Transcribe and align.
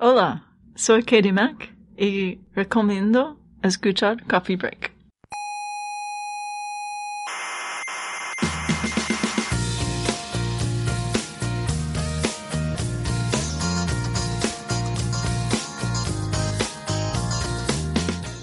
Hola, 0.00 0.44
soy 0.76 1.02
Katie 1.02 1.32
Mack 1.32 1.74
y 1.96 2.38
recomiendo 2.54 3.40
escuchar 3.62 4.24
Coffee 4.26 4.56
Break. 4.56 4.98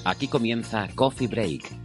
Aquí 0.07 0.27
comienza 0.27 0.87
Coffee 0.93 1.27
Break, 1.27 1.84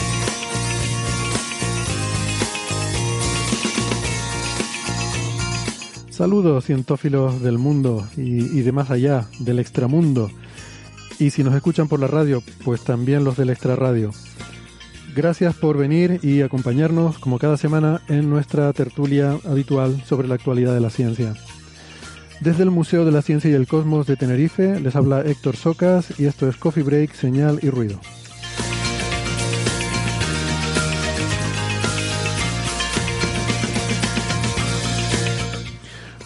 Saludos 6.21 6.65
cientófilos 6.65 7.41
del 7.41 7.57
mundo 7.57 8.07
y, 8.15 8.61
de 8.61 8.71
más 8.71 8.91
allá, 8.91 9.25
del 9.39 9.57
extramundo. 9.57 10.29
Y 11.17 11.31
si 11.31 11.43
nos 11.43 11.55
escuchan 11.55 11.87
por 11.87 11.99
la 11.99 12.05
radio, 12.05 12.43
pues 12.63 12.83
también 12.83 13.23
los 13.23 13.37
del 13.37 13.49
extrarradio. 13.49 14.11
Gracias 15.15 15.55
por 15.55 15.79
venir 15.79 16.19
y 16.21 16.41
acompañarnos 16.41 17.17
como 17.17 17.39
cada 17.39 17.57
semana 17.57 18.03
en 18.07 18.29
nuestra 18.29 18.71
tertulia 18.71 19.39
habitual 19.45 20.03
sobre 20.05 20.27
la 20.27 20.35
actualidad 20.35 20.75
de 20.75 20.81
la 20.81 20.91
ciencia. 20.91 21.33
Desde 22.39 22.61
el 22.61 22.69
Museo 22.69 23.03
de 23.03 23.11
la 23.11 23.23
Ciencia 23.23 23.49
y 23.49 23.55
el 23.55 23.65
Cosmos 23.65 24.05
de 24.05 24.15
Tenerife 24.15 24.79
les 24.79 24.95
habla 24.95 25.21
Héctor 25.21 25.55
Socas 25.55 26.19
y 26.19 26.25
esto 26.25 26.47
es 26.47 26.55
Coffee 26.55 26.83
Break, 26.83 27.15
Señal 27.15 27.57
y 27.63 27.71
Ruido. 27.71 27.99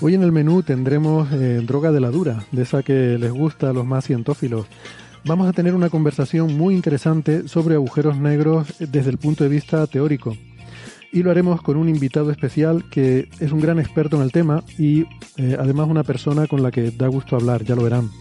Hoy 0.02 0.14
en 0.14 0.24
el 0.24 0.34
menú 0.34 0.62
tendremos 0.62 1.32
eh, 1.32 1.62
droga 1.66 1.92
de 1.94 2.02
la 2.02 2.12
dura, 2.12 2.44
de 2.52 2.64
esa 2.64 2.84
que 2.84 3.18
les 3.18 3.32
gusta 3.32 3.70
a 3.70 3.74
los 3.74 3.86
más 3.86 4.06
cientófilos. 4.06 4.66
Vamos 5.24 5.48
a 5.48 5.54
tener 5.54 5.74
una 5.74 5.90
conversación 5.90 6.58
muy 6.58 6.76
interesante 6.76 7.48
sobre 7.48 7.76
agujeros 7.76 8.18
negros 8.18 8.74
desde 8.80 9.10
el 9.10 9.18
punto 9.18 9.46
de 9.46 9.50
vista 9.50 9.88
teórico. 9.88 10.36
Y 11.14 11.24
lo 11.24 11.32
haremos 11.32 11.62
con 11.62 11.78
un 11.78 11.88
invitado 11.88 12.30
especial 12.30 12.84
que 12.92 13.30
es 13.40 13.54
un 13.54 13.62
gran 13.62 13.80
experto 13.80 14.18
en 14.18 14.24
el 14.24 14.34
tema 14.34 14.64
y 14.78 15.06
eh, 15.38 15.56
además 15.58 15.88
una 15.90 16.04
persona 16.04 16.46
con 16.46 16.62
la 16.62 16.72
que 16.72 16.92
da 16.92 17.08
gusto 17.08 17.38
hablar, 17.38 17.64
ya 17.64 17.76
lo 17.76 17.84
verán. 17.84 18.12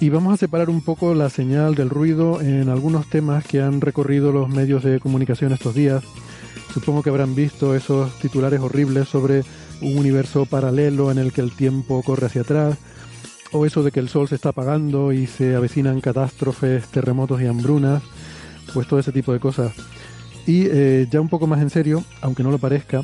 Y 0.00 0.10
vamos 0.10 0.34
a 0.34 0.36
separar 0.36 0.68
un 0.68 0.82
poco 0.82 1.14
la 1.14 1.30
señal 1.30 1.74
del 1.74 1.88
ruido 1.88 2.42
en 2.42 2.68
algunos 2.68 3.08
temas 3.08 3.44
que 3.44 3.62
han 3.62 3.80
recorrido 3.80 4.32
los 4.32 4.50
medios 4.50 4.82
de 4.82 5.00
comunicación 5.00 5.52
estos 5.52 5.74
días. 5.74 6.04
Supongo 6.74 7.02
que 7.02 7.10
habrán 7.10 7.34
visto 7.34 7.74
esos 7.74 8.18
titulares 8.18 8.60
horribles 8.60 9.08
sobre 9.08 9.44
un 9.82 9.98
universo 9.98 10.46
paralelo 10.46 11.10
en 11.10 11.18
el 11.18 11.32
que 11.32 11.40
el 11.40 11.52
tiempo 11.52 12.02
corre 12.02 12.26
hacia 12.26 12.42
atrás, 12.42 12.78
o 13.52 13.66
eso 13.66 13.82
de 13.82 13.90
que 13.90 14.00
el 14.00 14.08
sol 14.08 14.28
se 14.28 14.34
está 14.34 14.50
apagando 14.50 15.12
y 15.12 15.26
se 15.26 15.54
avecinan 15.54 16.00
catástrofes, 16.00 16.86
terremotos 16.88 17.42
y 17.42 17.46
hambrunas, 17.46 18.02
pues 18.72 18.88
todo 18.88 19.00
ese 19.00 19.12
tipo 19.12 19.32
de 19.32 19.40
cosas. 19.40 19.72
Y 20.46 20.66
eh, 20.66 21.06
ya 21.10 21.20
un 21.20 21.28
poco 21.28 21.46
más 21.46 21.60
en 21.60 21.70
serio, 21.70 22.02
aunque 22.20 22.42
no 22.42 22.50
lo 22.50 22.58
parezca, 22.58 23.02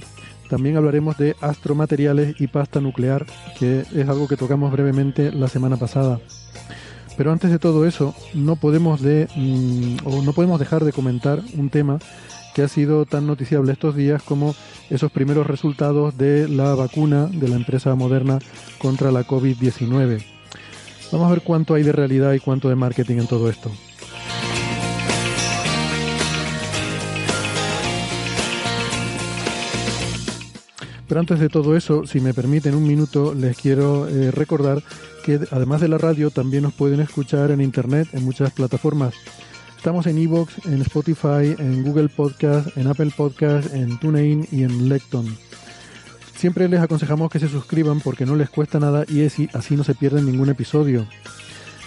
también 0.49 0.77
hablaremos 0.77 1.19
de 1.19 1.37
astromateriales 1.41 2.41
y 2.41 2.47
pasta 2.47 2.81
nuclear, 2.81 3.27
que 3.59 3.81
es 3.81 4.09
algo 4.09 4.27
que 4.27 4.37
tocamos 4.37 4.73
brevemente 4.73 5.31
la 5.31 5.49
semana 5.49 5.77
pasada. 5.77 6.21
Pero 7.17 7.33
antes 7.33 7.51
de 7.51 7.59
todo 7.59 7.85
eso, 7.85 8.15
no 8.33 8.57
podemos 8.57 9.03
de 9.03 9.29
mm, 9.37 10.07
o 10.07 10.23
no 10.23 10.33
podemos 10.33 10.59
dejar 10.59 10.85
de 10.85 10.93
comentar 10.93 11.41
un 11.57 11.69
tema 11.69 11.99
que 12.55 12.63
ha 12.63 12.69
sido 12.69 13.07
tan 13.07 13.27
noticiable 13.27 13.73
estos 13.73 13.95
días 13.95 14.23
como 14.23 14.55
esos 14.91 15.11
primeros 15.13 15.47
resultados 15.47 16.17
de 16.17 16.49
la 16.49 16.75
vacuna 16.75 17.27
de 17.27 17.49
la 17.49 17.57
empresa 17.57 17.95
moderna 17.95 18.39
contra 18.79 19.13
la 19.13 19.27
COVID-19. 19.27 20.23
Vamos 21.13 21.27
a 21.27 21.31
ver 21.31 21.43
cuánto 21.43 21.75
hay 21.75 21.83
de 21.83 21.93
realidad 21.93 22.33
y 22.33 22.41
cuánto 22.41 22.69
de 22.69 22.75
marketing 22.75 23.19
en 23.19 23.27
todo 23.27 23.49
esto. 23.49 23.71
Pero 31.09 31.21
antes 31.21 31.41
de 31.41 31.49
todo 31.49 31.75
eso, 31.75 32.07
si 32.07 32.21
me 32.21 32.35
permiten 32.35 32.75
un 32.75 32.87
minuto, 32.87 33.35
les 33.35 33.57
quiero 33.57 34.07
eh, 34.09 34.31
recordar 34.31 34.83
que 35.25 35.41
además 35.51 35.81
de 35.81 35.89
la 35.89 35.97
radio 35.97 36.31
también 36.31 36.65
nos 36.65 36.75
pueden 36.75 37.01
escuchar 37.01 37.51
en 37.51 37.63
internet 37.63 38.09
en 38.13 38.25
muchas 38.25 38.53
plataformas. 38.53 39.15
Estamos 39.79 40.09
en 40.09 40.19
Evox, 40.19 40.67
en 40.67 40.83
Spotify, 40.83 41.55
en 41.57 41.85
Google 41.85 42.09
Podcast, 42.09 42.77
en 42.77 42.89
Apple 42.89 43.13
Podcast, 43.17 43.73
en 43.73 43.97
TuneIn 44.01 44.49
y 44.51 44.65
en 44.65 44.89
Lecton. 44.89 45.25
Siempre 46.35 46.69
les 46.69 46.81
aconsejamos 46.81 47.31
que 47.31 47.39
se 47.39 47.49
suscriban 47.49 48.01
porque 48.01 48.27
no 48.27 48.35
les 48.35 48.51
cuesta 48.51 48.81
nada 48.81 49.05
y 49.09 49.25
así, 49.25 49.49
no 49.77 49.85
se 49.85 49.95
pierden 49.95 50.27
ningún 50.27 50.49
episodio. 50.49 51.07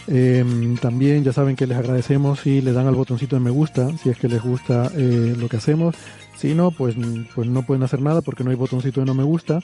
Eh, 0.08 0.44
también 0.82 1.26
ya 1.26 1.34
saben 1.34 1.58
que 1.58 1.68
les 1.68 1.78
agradecemos 1.78 2.40
si 2.40 2.62
le 2.62 2.72
dan 2.72 2.88
al 2.88 2.96
botoncito 2.96 3.36
de 3.36 3.42
me 3.42 3.52
gusta, 3.52 3.90
si 3.98 4.10
es 4.10 4.18
que 4.18 4.30
les 4.30 4.42
gusta 4.42 4.90
eh, 4.96 5.36
lo 5.38 5.50
que 5.50 5.58
hacemos. 5.58 5.94
Si 6.38 6.56
no, 6.56 6.72
pues, 6.72 6.96
pues 7.36 7.50
no 7.50 7.64
pueden 7.64 7.84
hacer 7.84 8.02
nada 8.02 8.22
porque 8.22 8.46
no 8.46 8.52
hay 8.52 8.56
botoncito 8.56 9.02
de 9.02 9.06
no 9.06 9.14
me 9.14 9.24
gusta. 9.24 9.60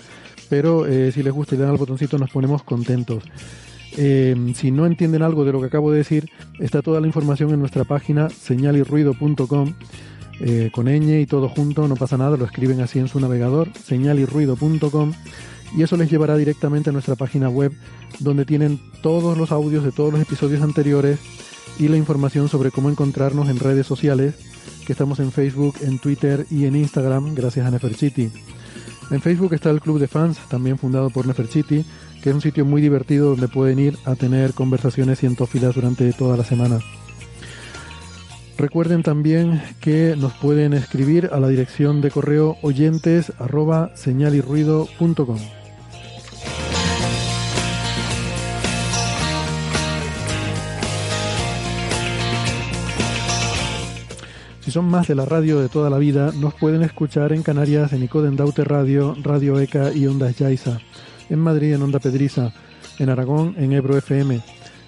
Pero 0.50 0.86
eh, 0.86 1.14
si 1.14 1.24
les 1.24 1.34
gusta 1.34 1.56
y 1.56 1.60
le 1.60 1.64
dan 1.64 1.72
al 1.72 1.80
botoncito 1.80 2.18
nos 2.18 2.30
ponemos 2.30 2.62
contentos. 2.64 3.24
Eh, 3.96 4.36
si 4.56 4.72
no 4.72 4.86
entienden 4.86 5.22
algo 5.22 5.46
de 5.46 5.52
lo 5.52 5.62
que 5.62 5.68
acabo 5.68 5.92
de 5.92 6.00
decir, 6.00 6.30
está 6.59 6.81
toda 6.81 7.00
la 7.00 7.08
información 7.08 7.52
en 7.52 7.59
nuestra 7.59 7.84
página 7.84 8.30
señalirruido.com 8.30 9.74
eh, 10.40 10.70
con 10.72 10.86
ñ 10.86 11.22
y 11.22 11.25
todo 11.25 11.50
junto, 11.50 11.88
no 11.88 11.96
pasa 11.96 12.18
nada, 12.18 12.38
lo 12.38 12.46
escriben 12.46 12.81
así 12.81 13.00
en 13.00 13.08
su 13.08 13.20
navegador, 13.20 13.70
señalirruido.com 13.74 15.14
y 15.75 15.81
eso 15.81 15.98
les 15.98 16.09
llevará 16.12 16.38
directamente 16.38 16.92
a 16.92 16.94
nuestra 16.94 17.16
página 17.16 17.50
web 17.50 17.74
donde 18.20 18.46
tienen 18.46 18.80
todos 19.02 19.38
los 19.38 19.52
audios 19.52 19.84
de 19.84 19.92
todos 19.92 20.14
los 20.14 20.22
episodios 20.22 20.62
anteriores 20.62 21.19
y 21.80 21.88
la 21.88 21.98
información 21.98 22.50
sobre 22.50 22.72
cómo 22.72 22.89
encontrarnos 22.89 23.50
en 23.50 23.60
redes 23.60 23.86
sociales, 23.88 24.36
que 24.86 24.94
estamos 24.94 25.19
en 25.19 25.31
Facebook, 25.31 25.75
en 25.81 26.00
Twitter 26.00 26.45
y 26.50 26.66
en 26.66 26.75
Instagram, 26.75 27.36
gracias 27.36 27.66
a 27.66 27.72
Neferchiti. 27.72 28.31
En 29.10 29.22
Facebook 29.22 29.54
está 29.54 29.69
el 29.69 29.81
Club 29.81 30.00
de 30.00 30.07
Fans, 30.07 30.38
también 30.50 30.78
fundado 30.78 31.10
por 31.10 31.28
Neferchiti, 31.28 31.86
es 32.29 32.35
un 32.35 32.41
sitio 32.41 32.65
muy 32.65 32.81
divertido 32.81 33.29
donde 33.31 33.47
pueden 33.47 33.79
ir 33.79 33.97
a 34.06 34.15
tener 34.15 34.53
conversaciones 34.53 35.19
cientófilas 35.19 35.75
durante 35.75 36.12
toda 36.13 36.35
la 36.38 36.44
semana. 36.44 36.79
Recuerden 38.57 39.03
también 39.03 39.62
que 39.79 40.15
nos 40.18 40.33
pueden 40.33 40.74
escribir 40.74 41.29
a 41.31 41.39
la 41.39 41.47
dirección 41.47 42.01
de 42.01 42.09
correo 42.09 42.57
oyentes. 42.63 43.31
Si 54.62 54.71
son 54.71 54.85
más 54.85 55.07
de 55.07 55.15
la 55.15 55.24
radio 55.24 55.62
de 55.62 55.69
toda 55.69 55.89
la 55.89 55.97
vida, 55.97 56.31
nos 56.35 56.53
pueden 56.56 56.81
escuchar 56.81 57.31
en 57.31 57.44
Canarias 57.44 57.94
en 57.94 58.03
Icodendaute 58.03 58.63
Radio, 58.63 59.15
Radio 59.24 59.59
ECA 59.59 59.94
y 59.94 60.07
Ondas 60.07 60.35
Yaiza, 60.38 60.81
en 61.29 61.39
Madrid 61.39 61.74
en 61.74 61.81
Onda 61.81 62.00
Pedriza, 62.00 62.53
en 63.00 63.09
Aragón 63.09 63.56
en 63.57 63.74
Ebro 63.74 63.97
FM, 63.97 64.41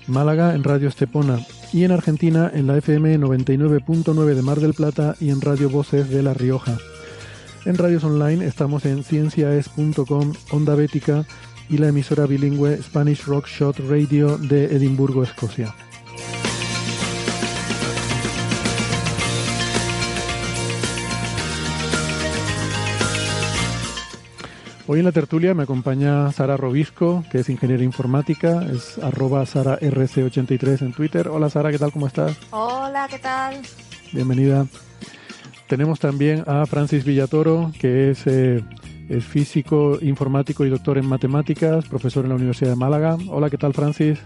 Málaga 0.07 0.55
en 0.55 0.63
Radio 0.63 0.87
Estepona 0.87 1.39
y 1.71 1.83
en 1.83 1.91
Argentina 1.91 2.51
en 2.53 2.67
la 2.67 2.77
FM 2.77 3.19
99.9 3.19 4.33
de 4.33 4.41
Mar 4.41 4.59
del 4.59 4.73
Plata 4.73 5.15
y 5.19 5.29
en 5.29 5.41
Radio 5.41 5.69
Voces 5.69 6.09
de 6.09 6.23
La 6.23 6.33
Rioja. 6.33 6.77
En 7.65 7.77
radios 7.77 8.03
online 8.03 8.45
estamos 8.45 8.85
en 8.85 9.03
cienciaes.com, 9.03 10.33
Onda 10.51 10.75
Bética 10.75 11.25
y 11.69 11.77
la 11.77 11.89
emisora 11.89 12.25
bilingüe 12.25 12.81
Spanish 12.81 13.25
Rock 13.25 13.47
Shot 13.47 13.79
Radio 13.89 14.37
de 14.37 14.65
Edimburgo, 14.65 15.23
Escocia. 15.23 15.75
Hoy 24.91 24.97
en 24.97 25.05
la 25.05 25.11
tertulia 25.11 25.53
me 25.53 25.61
acompaña 25.61 26.31
Sara 26.31 26.57
Robisco, 26.57 27.23
que 27.31 27.41
es 27.41 27.49
ingeniera 27.49 27.83
informática, 27.83 28.65
es 28.73 28.97
arroba 28.97 29.43
SaraRC83 29.43 30.81
en 30.81 30.93
Twitter. 30.93 31.27
Hola 31.27 31.47
Sara, 31.51 31.69
¿qué 31.69 31.77
tal? 31.77 31.91
¿Cómo 31.91 32.07
estás? 32.07 32.35
Hola, 32.49 33.07
¿qué 33.07 33.19
tal? 33.19 33.61
Bienvenida. 34.11 34.65
Tenemos 35.67 35.99
también 35.99 36.43
a 36.47 36.65
Francis 36.65 37.05
Villatoro, 37.05 37.71
que 37.79 38.09
es, 38.09 38.25
eh, 38.25 38.63
es 39.09 39.23
físico, 39.23 39.99
informático 40.01 40.65
y 40.65 40.69
doctor 40.69 40.97
en 40.97 41.05
matemáticas, 41.05 41.85
profesor 41.85 42.25
en 42.25 42.29
la 42.29 42.35
Universidad 42.37 42.71
de 42.71 42.75
Málaga. 42.75 43.15
Hola, 43.29 43.51
¿qué 43.51 43.59
tal 43.59 43.75
Francis? 43.75 44.17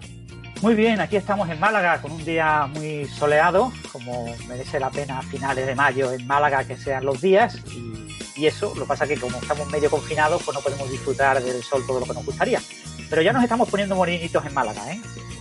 Muy 0.61 0.75
bien, 0.75 1.01
aquí 1.01 1.17
estamos 1.17 1.49
en 1.49 1.59
Málaga 1.59 2.01
con 2.01 2.13
un 2.13 2.23
día 2.23 2.69
muy 2.73 3.03
soleado, 3.03 3.73
como 3.91 4.33
merece 4.47 4.79
la 4.79 4.89
pena 4.91 5.19
a 5.19 5.21
finales 5.23 5.67
de 5.67 5.75
mayo 5.75 6.13
en 6.13 6.25
Málaga 6.25 6.63
que 6.63 6.77
sean 6.77 7.03
los 7.03 7.19
días. 7.19 7.61
Y, 7.75 8.12
y 8.35 8.45
eso, 8.47 8.73
lo 8.75 8.81
que 8.81 8.87
pasa 8.87 9.03
es 9.05 9.11
que 9.11 9.17
como 9.19 9.37
estamos 9.39 9.69
medio 9.71 9.89
confinados, 9.89 10.41
pues 10.43 10.55
no 10.55 10.61
podemos 10.61 10.89
disfrutar 10.89 11.41
del 11.41 11.61
sol 11.63 11.83
todo 11.87 11.99
lo 11.99 12.05
que 12.05 12.13
nos 12.13 12.25
gustaría. 12.25 12.61
Pero 13.09 13.21
ya 13.21 13.31
nos 13.33 13.43
estamos 13.43 13.69
poniendo 13.69 13.95
morinitos 13.95 14.45
en 14.45 14.53
Málaga, 14.53 14.91
¿eh? 14.91 14.99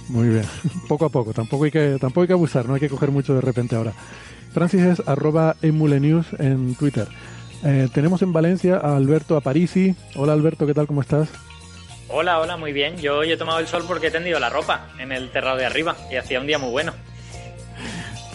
Muy 0.08 0.28
bien, 0.28 0.44
poco 0.88 1.06
a 1.06 1.08
poco, 1.08 1.32
tampoco 1.32 1.64
hay 1.64 1.70
que, 1.70 1.96
tampoco 2.00 2.22
hay 2.22 2.26
que 2.26 2.32
abusar, 2.34 2.66
no 2.66 2.74
hay 2.74 2.80
que 2.80 2.88
coger 2.88 3.10
mucho 3.10 3.34
de 3.34 3.40
repente 3.40 3.76
ahora. 3.76 3.92
Francis 4.52 4.82
es 4.82 5.02
arroba 5.08 5.56
emulenews 5.62 6.26
en 6.38 6.74
Twitter. 6.74 7.08
Eh, 7.64 7.88
tenemos 7.94 8.20
en 8.22 8.32
Valencia 8.32 8.76
a 8.76 8.96
Alberto 8.96 9.36
Aparici. 9.36 9.94
Hola 10.16 10.32
Alberto, 10.34 10.66
¿qué 10.66 10.74
tal? 10.74 10.86
¿Cómo 10.86 11.00
estás? 11.00 11.28
Hola, 12.08 12.40
hola, 12.40 12.58
muy 12.58 12.72
bien. 12.74 12.96
Yo 12.98 13.18
hoy 13.18 13.32
he 13.32 13.36
tomado 13.38 13.60
el 13.60 13.66
sol 13.68 13.84
porque 13.86 14.08
he 14.08 14.10
tendido 14.10 14.38
la 14.38 14.50
ropa 14.50 14.88
en 14.98 15.12
el 15.12 15.30
terrado 15.30 15.56
de 15.56 15.64
arriba 15.64 15.96
y 16.10 16.16
hacía 16.16 16.40
un 16.40 16.46
día 16.46 16.58
muy 16.58 16.70
bueno. 16.70 16.92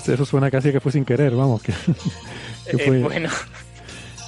Eso 0.08 0.26
suena 0.26 0.50
casi 0.50 0.72
que 0.72 0.80
fue 0.80 0.92
sin 0.94 1.04
querer, 1.06 1.36
vamos. 1.36 1.62
Que, 1.62 1.74
que 2.72 2.78
Eh, 2.78 2.88
fue... 2.88 3.00
bueno, 3.02 3.30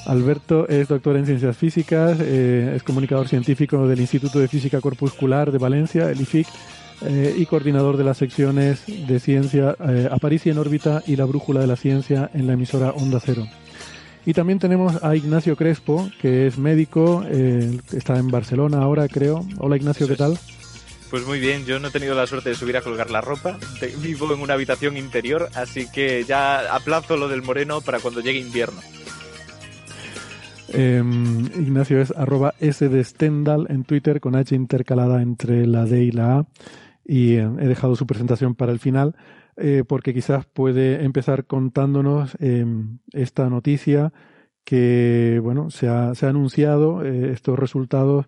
Alberto 0.06 0.68
es 0.68 0.88
doctor 0.88 1.18
en 1.18 1.25
ciencias 1.25 1.57
físicas, 1.57 2.18
eh, 2.22 2.74
es 2.75 2.84
comunicador 2.84 3.28
científico 3.28 3.88
del 3.88 4.00
Instituto 4.00 4.40
de 4.40 4.48
Física 4.48 4.81
Corpuscular 4.81 5.51
de 5.51 5.57
Valencia, 5.57 6.10
el 6.10 6.22
IFIC, 6.22 6.48
eh, 7.01 7.34
y 7.38 7.46
coordinador 7.46 7.96
de 7.96 8.04
las 8.04 8.18
secciones 8.18 8.84
de 8.86 9.19
ciencia 9.22 9.75
eh, 9.80 10.10
en 10.46 10.57
órbita 10.57 11.01
y 11.07 11.16
la 11.16 11.24
brújula 11.24 11.62
de 11.62 11.68
la 11.68 11.78
ciencia 11.78 12.30
en 12.34 12.46
la 12.46 12.54
emisora 12.54 12.92
Onda 12.92 13.22
Cero. 13.24 13.48
Y 14.25 14.34
también 14.34 14.60
tenemos 14.60 15.01
a 15.01 15.16
Ignacio 15.16 15.56
Crespo, 15.56 16.10
que 16.22 16.48
es 16.48 16.57
médico, 16.57 17.24
eh, 17.25 17.80
está 17.94 18.18
en 18.18 18.28
Barcelona 18.28 18.80
ahora, 18.80 19.07
creo. 19.07 19.45
Hola 19.60 19.78
Ignacio, 19.78 20.10
¿qué 20.10 20.18
tal? 20.18 20.38
Pues 21.10 21.25
muy 21.25 21.40
bien, 21.40 21.66
yo 21.66 21.80
no 21.80 21.88
he 21.88 21.92
tenido 21.92 22.13
la 22.16 22.28
suerte 22.28 22.50
de 22.50 22.56
subir 22.56 22.75
a 22.75 22.81
colgar 22.81 23.10
la 23.10 23.22
ropa. 23.22 23.57
Vivo 24.00 24.34
en 24.34 24.42
una 24.42 24.56
habitación 24.56 24.98
interior, 24.98 25.50
así 25.56 25.90
que 25.90 26.25
ya 26.25 26.75
aplazo 26.75 27.16
lo 27.16 27.30
del 27.30 27.42
moreno 27.42 27.80
para 27.80 28.00
cuando 28.00 28.19
llegue 28.19 28.40
invierno. 28.40 28.81
Eh, 30.74 31.04
Ignacio 31.60 32.01
es 32.01 32.12
arroba 32.12 32.54
S 32.60 32.88
de 32.88 33.06
en 33.69 33.83
Twitter 33.83 34.19
con 34.19 34.36
H 34.36 34.56
intercalada 34.56 35.21
entre 35.21 35.66
la 35.68 35.86
D 35.86 36.04
y 36.04 36.12
la 36.12 36.39
A. 36.39 36.48
Y 37.06 37.36
eh, 37.36 37.50
he 37.60 37.68
dejado 37.68 37.95
su 37.95 38.06
presentación 38.06 38.56
para 38.56 38.71
el 38.71 38.80
final 38.80 39.16
eh, 39.62 39.83
porque 39.86 40.13
quizás 40.13 40.45
puede 40.45 41.04
empezar 41.04 41.45
contándonos 41.45 42.38
eh, 42.39 42.66
esta 43.12 43.50
noticia 43.50 44.13
que 44.63 45.42
bueno 45.44 45.69
se 45.69 45.89
ha, 45.89 46.13
anunciado 46.21 47.04
eh, 47.04 47.33
estos 47.33 47.60
resultados 47.60 48.25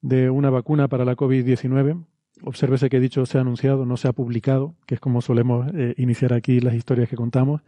de 0.00 0.30
una 0.30 0.48
vacuna 0.48 0.86
para 0.86 1.04
la 1.04 1.16
COVID-19. 1.16 2.04
Obsérvese 2.44 2.88
que 2.88 2.98
he 2.98 3.00
dicho 3.00 3.26
se 3.26 3.38
ha 3.38 3.40
anunciado, 3.40 3.84
no 3.84 3.96
se 3.96 4.06
ha 4.06 4.12
publicado, 4.12 4.76
que 4.86 4.94
es 4.94 5.00
como 5.00 5.22
solemos 5.22 5.66
iniciar 5.96 6.32
aquí 6.34 6.60
las 6.60 6.74
historias 6.74 7.08
que 7.08 7.16
contamos, 7.16 7.62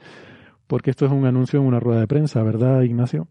porque 0.69 0.91
esto 0.91 1.05
es 1.05 1.13
un 1.13 1.27
anuncio 1.27 1.59
en 1.59 1.67
una 1.67 1.81
rueda 1.81 2.01
de 2.01 2.07
prensa, 2.07 2.41
¿verdad, 2.45 2.83
Ignacio? 2.83 3.27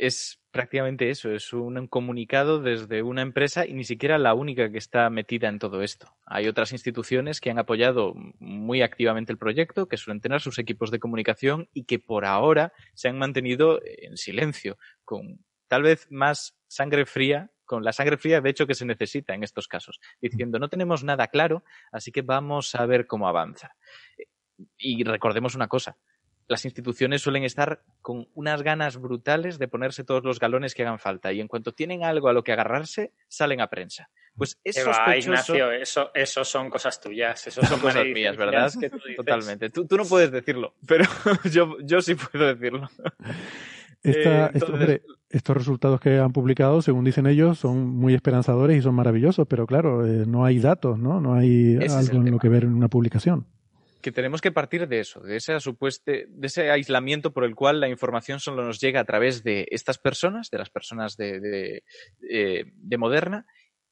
Es 0.00 0.40
prácticamente 0.50 1.10
eso, 1.10 1.30
es 1.30 1.52
un 1.52 1.86
comunicado 1.86 2.62
desde 2.62 3.02
una 3.02 3.20
empresa 3.20 3.66
y 3.66 3.74
ni 3.74 3.84
siquiera 3.84 4.16
la 4.16 4.32
única 4.32 4.72
que 4.72 4.78
está 4.78 5.10
metida 5.10 5.46
en 5.50 5.58
todo 5.58 5.82
esto. 5.82 6.16
Hay 6.24 6.48
otras 6.48 6.72
instituciones 6.72 7.38
que 7.38 7.50
han 7.50 7.58
apoyado 7.58 8.14
muy 8.38 8.80
activamente 8.80 9.30
el 9.30 9.36
proyecto, 9.36 9.88
que 9.88 9.98
suelen 9.98 10.22
tener 10.22 10.40
sus 10.40 10.58
equipos 10.58 10.90
de 10.90 11.00
comunicación 11.00 11.68
y 11.74 11.84
que 11.84 11.98
por 11.98 12.24
ahora 12.24 12.72
se 12.94 13.08
han 13.08 13.18
mantenido 13.18 13.78
en 13.84 14.16
silencio, 14.16 14.78
con 15.04 15.44
tal 15.68 15.82
vez 15.82 16.06
más 16.10 16.56
sangre 16.66 17.04
fría, 17.04 17.50
con 17.66 17.84
la 17.84 17.92
sangre 17.92 18.16
fría 18.16 18.40
de 18.40 18.48
hecho 18.48 18.66
que 18.66 18.74
se 18.74 18.86
necesita 18.86 19.34
en 19.34 19.44
estos 19.44 19.68
casos, 19.68 20.00
diciendo 20.18 20.58
no 20.58 20.70
tenemos 20.70 21.04
nada 21.04 21.28
claro, 21.28 21.62
así 21.92 22.10
que 22.10 22.22
vamos 22.22 22.74
a 22.74 22.86
ver 22.86 23.06
cómo 23.06 23.28
avanza. 23.28 23.76
Y 24.78 25.04
recordemos 25.04 25.54
una 25.54 25.68
cosa, 25.68 25.98
las 26.50 26.64
instituciones 26.64 27.22
suelen 27.22 27.44
estar 27.44 27.80
con 28.02 28.26
unas 28.34 28.62
ganas 28.62 28.96
brutales 29.00 29.58
de 29.60 29.68
ponerse 29.68 30.02
todos 30.02 30.24
los 30.24 30.40
galones 30.40 30.74
que 30.74 30.82
hagan 30.82 30.98
falta 30.98 31.32
y 31.32 31.40
en 31.40 31.46
cuanto 31.46 31.72
tienen 31.72 32.02
algo 32.02 32.28
a 32.28 32.32
lo 32.32 32.42
que 32.42 32.52
agarrarse, 32.52 33.12
salen 33.28 33.60
a 33.60 33.68
prensa. 33.68 34.10
Pues 34.36 34.58
es 34.64 34.76
¿qué 34.76 34.84
va, 34.84 34.94
sospechoso... 34.94 35.54
Ignacio, 35.54 35.72
eso, 35.72 36.10
eso 36.12 36.44
son 36.44 36.68
cosas 36.68 37.00
tuyas, 37.00 37.46
eso 37.46 37.62
Son 37.66 37.78
cosas 37.78 38.04
mías, 38.12 38.36
¿verdad? 38.36 38.68
que 38.80 38.90
tú 38.90 38.96
dices. 38.96 39.16
Totalmente. 39.16 39.70
Tú, 39.70 39.86
tú 39.86 39.96
no 39.96 40.04
puedes 40.04 40.32
decirlo, 40.32 40.74
pero 40.86 41.04
yo, 41.52 41.76
yo 41.84 42.00
sí 42.02 42.16
puedo 42.16 42.46
decirlo. 42.54 42.88
Esta- 44.02 44.46
Eh, 44.46 44.50
esto- 44.54 44.72
hombre, 44.72 45.02
estos 45.28 45.56
resultados 45.56 46.00
que 46.00 46.18
han 46.18 46.32
publicado, 46.32 46.80
según 46.82 47.04
dicen 47.04 47.26
ellos, 47.26 47.58
son 47.58 47.86
muy 47.86 48.14
esperanzadores 48.14 48.78
y 48.78 48.82
son 48.82 48.94
maravillosos, 48.94 49.46
pero 49.46 49.66
claro, 49.66 50.06
eh, 50.06 50.24
no 50.26 50.44
hay 50.44 50.58
datos, 50.58 50.98
¿no? 50.98 51.20
No 51.20 51.34
hay 51.34 51.76
Ese 51.80 51.94
algo 51.96 52.26
en 52.26 52.30
lo 52.32 52.38
que 52.38 52.48
ver 52.48 52.64
en 52.64 52.74
una 52.74 52.88
publicación. 52.88 53.46
Que 54.00 54.12
tenemos 54.12 54.40
que 54.40 54.52
partir 54.52 54.88
de 54.88 55.00
eso, 55.00 55.20
de 55.20 55.36
ese 55.36 55.58
supueste, 55.60 56.26
de 56.28 56.46
ese 56.46 56.70
aislamiento 56.70 57.32
por 57.32 57.44
el 57.44 57.54
cual 57.54 57.80
la 57.80 57.88
información 57.88 58.40
solo 58.40 58.64
nos 58.64 58.80
llega 58.80 59.00
a 59.00 59.04
través 59.04 59.42
de 59.42 59.66
estas 59.70 59.98
personas, 59.98 60.50
de 60.50 60.58
las 60.58 60.70
personas 60.70 61.16
de, 61.16 61.82
eh, 62.28 62.64
de 62.72 62.98
Moderna, 62.98 63.46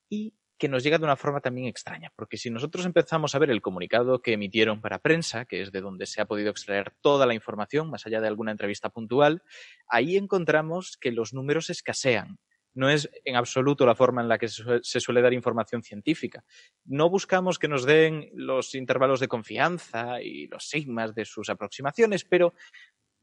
y 0.09 0.35
que 0.59 0.69
nos 0.69 0.83
llega 0.83 0.99
de 0.99 1.05
una 1.05 1.17
forma 1.17 1.41
también 1.41 1.69
extraña, 1.69 2.13
porque 2.17 2.37
si 2.37 2.51
nosotros 2.51 2.85
empezamos 2.85 3.35
a 3.35 3.39
ver 3.39 3.51
el 3.51 3.63
comunicado 3.63 4.21
que 4.21 4.33
emitieron 4.33 4.81
para 4.81 4.99
prensa, 4.99 5.45
que 5.45 5.63
es 5.63 5.71
de 5.71 5.81
donde 5.81 6.07
se 6.07 6.21
ha 6.21 6.27
podido 6.27 6.51
extraer 6.51 6.93
toda 7.01 7.27
la 7.27 7.35
información, 7.35 7.91
más 7.91 8.07
allá 8.07 8.21
de 8.21 8.27
alguna 8.27 8.51
entrevista 8.51 8.91
puntual, 8.91 9.43
ahí 9.87 10.17
encontramos 10.17 10.97
que 11.01 11.13
los 11.13 11.33
números 11.33 11.71
escasean. 11.71 12.39
No 12.75 12.89
es 12.91 13.11
en 13.25 13.37
absoluto 13.37 13.85
la 13.87 13.95
forma 13.95 14.23
en 14.23 14.29
la 14.29 14.39
que 14.39 14.49
se 14.49 14.63
sue- 14.63 14.81
se 14.83 15.01
suele 15.01 15.23
dar 15.23 15.33
información 15.33 15.83
científica 15.83 16.45
no 16.85 17.11
buscamos 17.11 17.59
que 17.59 17.69
nos 17.69 17.85
den 17.85 18.31
los 18.35 18.75
intervalos 18.75 19.21
de 19.21 19.29
confianza 19.29 20.23
y 20.23 20.47
los 20.49 20.69
sigmas 20.69 21.15
de 21.15 21.25
sus 21.25 21.49
aproximaciones, 21.51 22.25
pero 22.25 22.55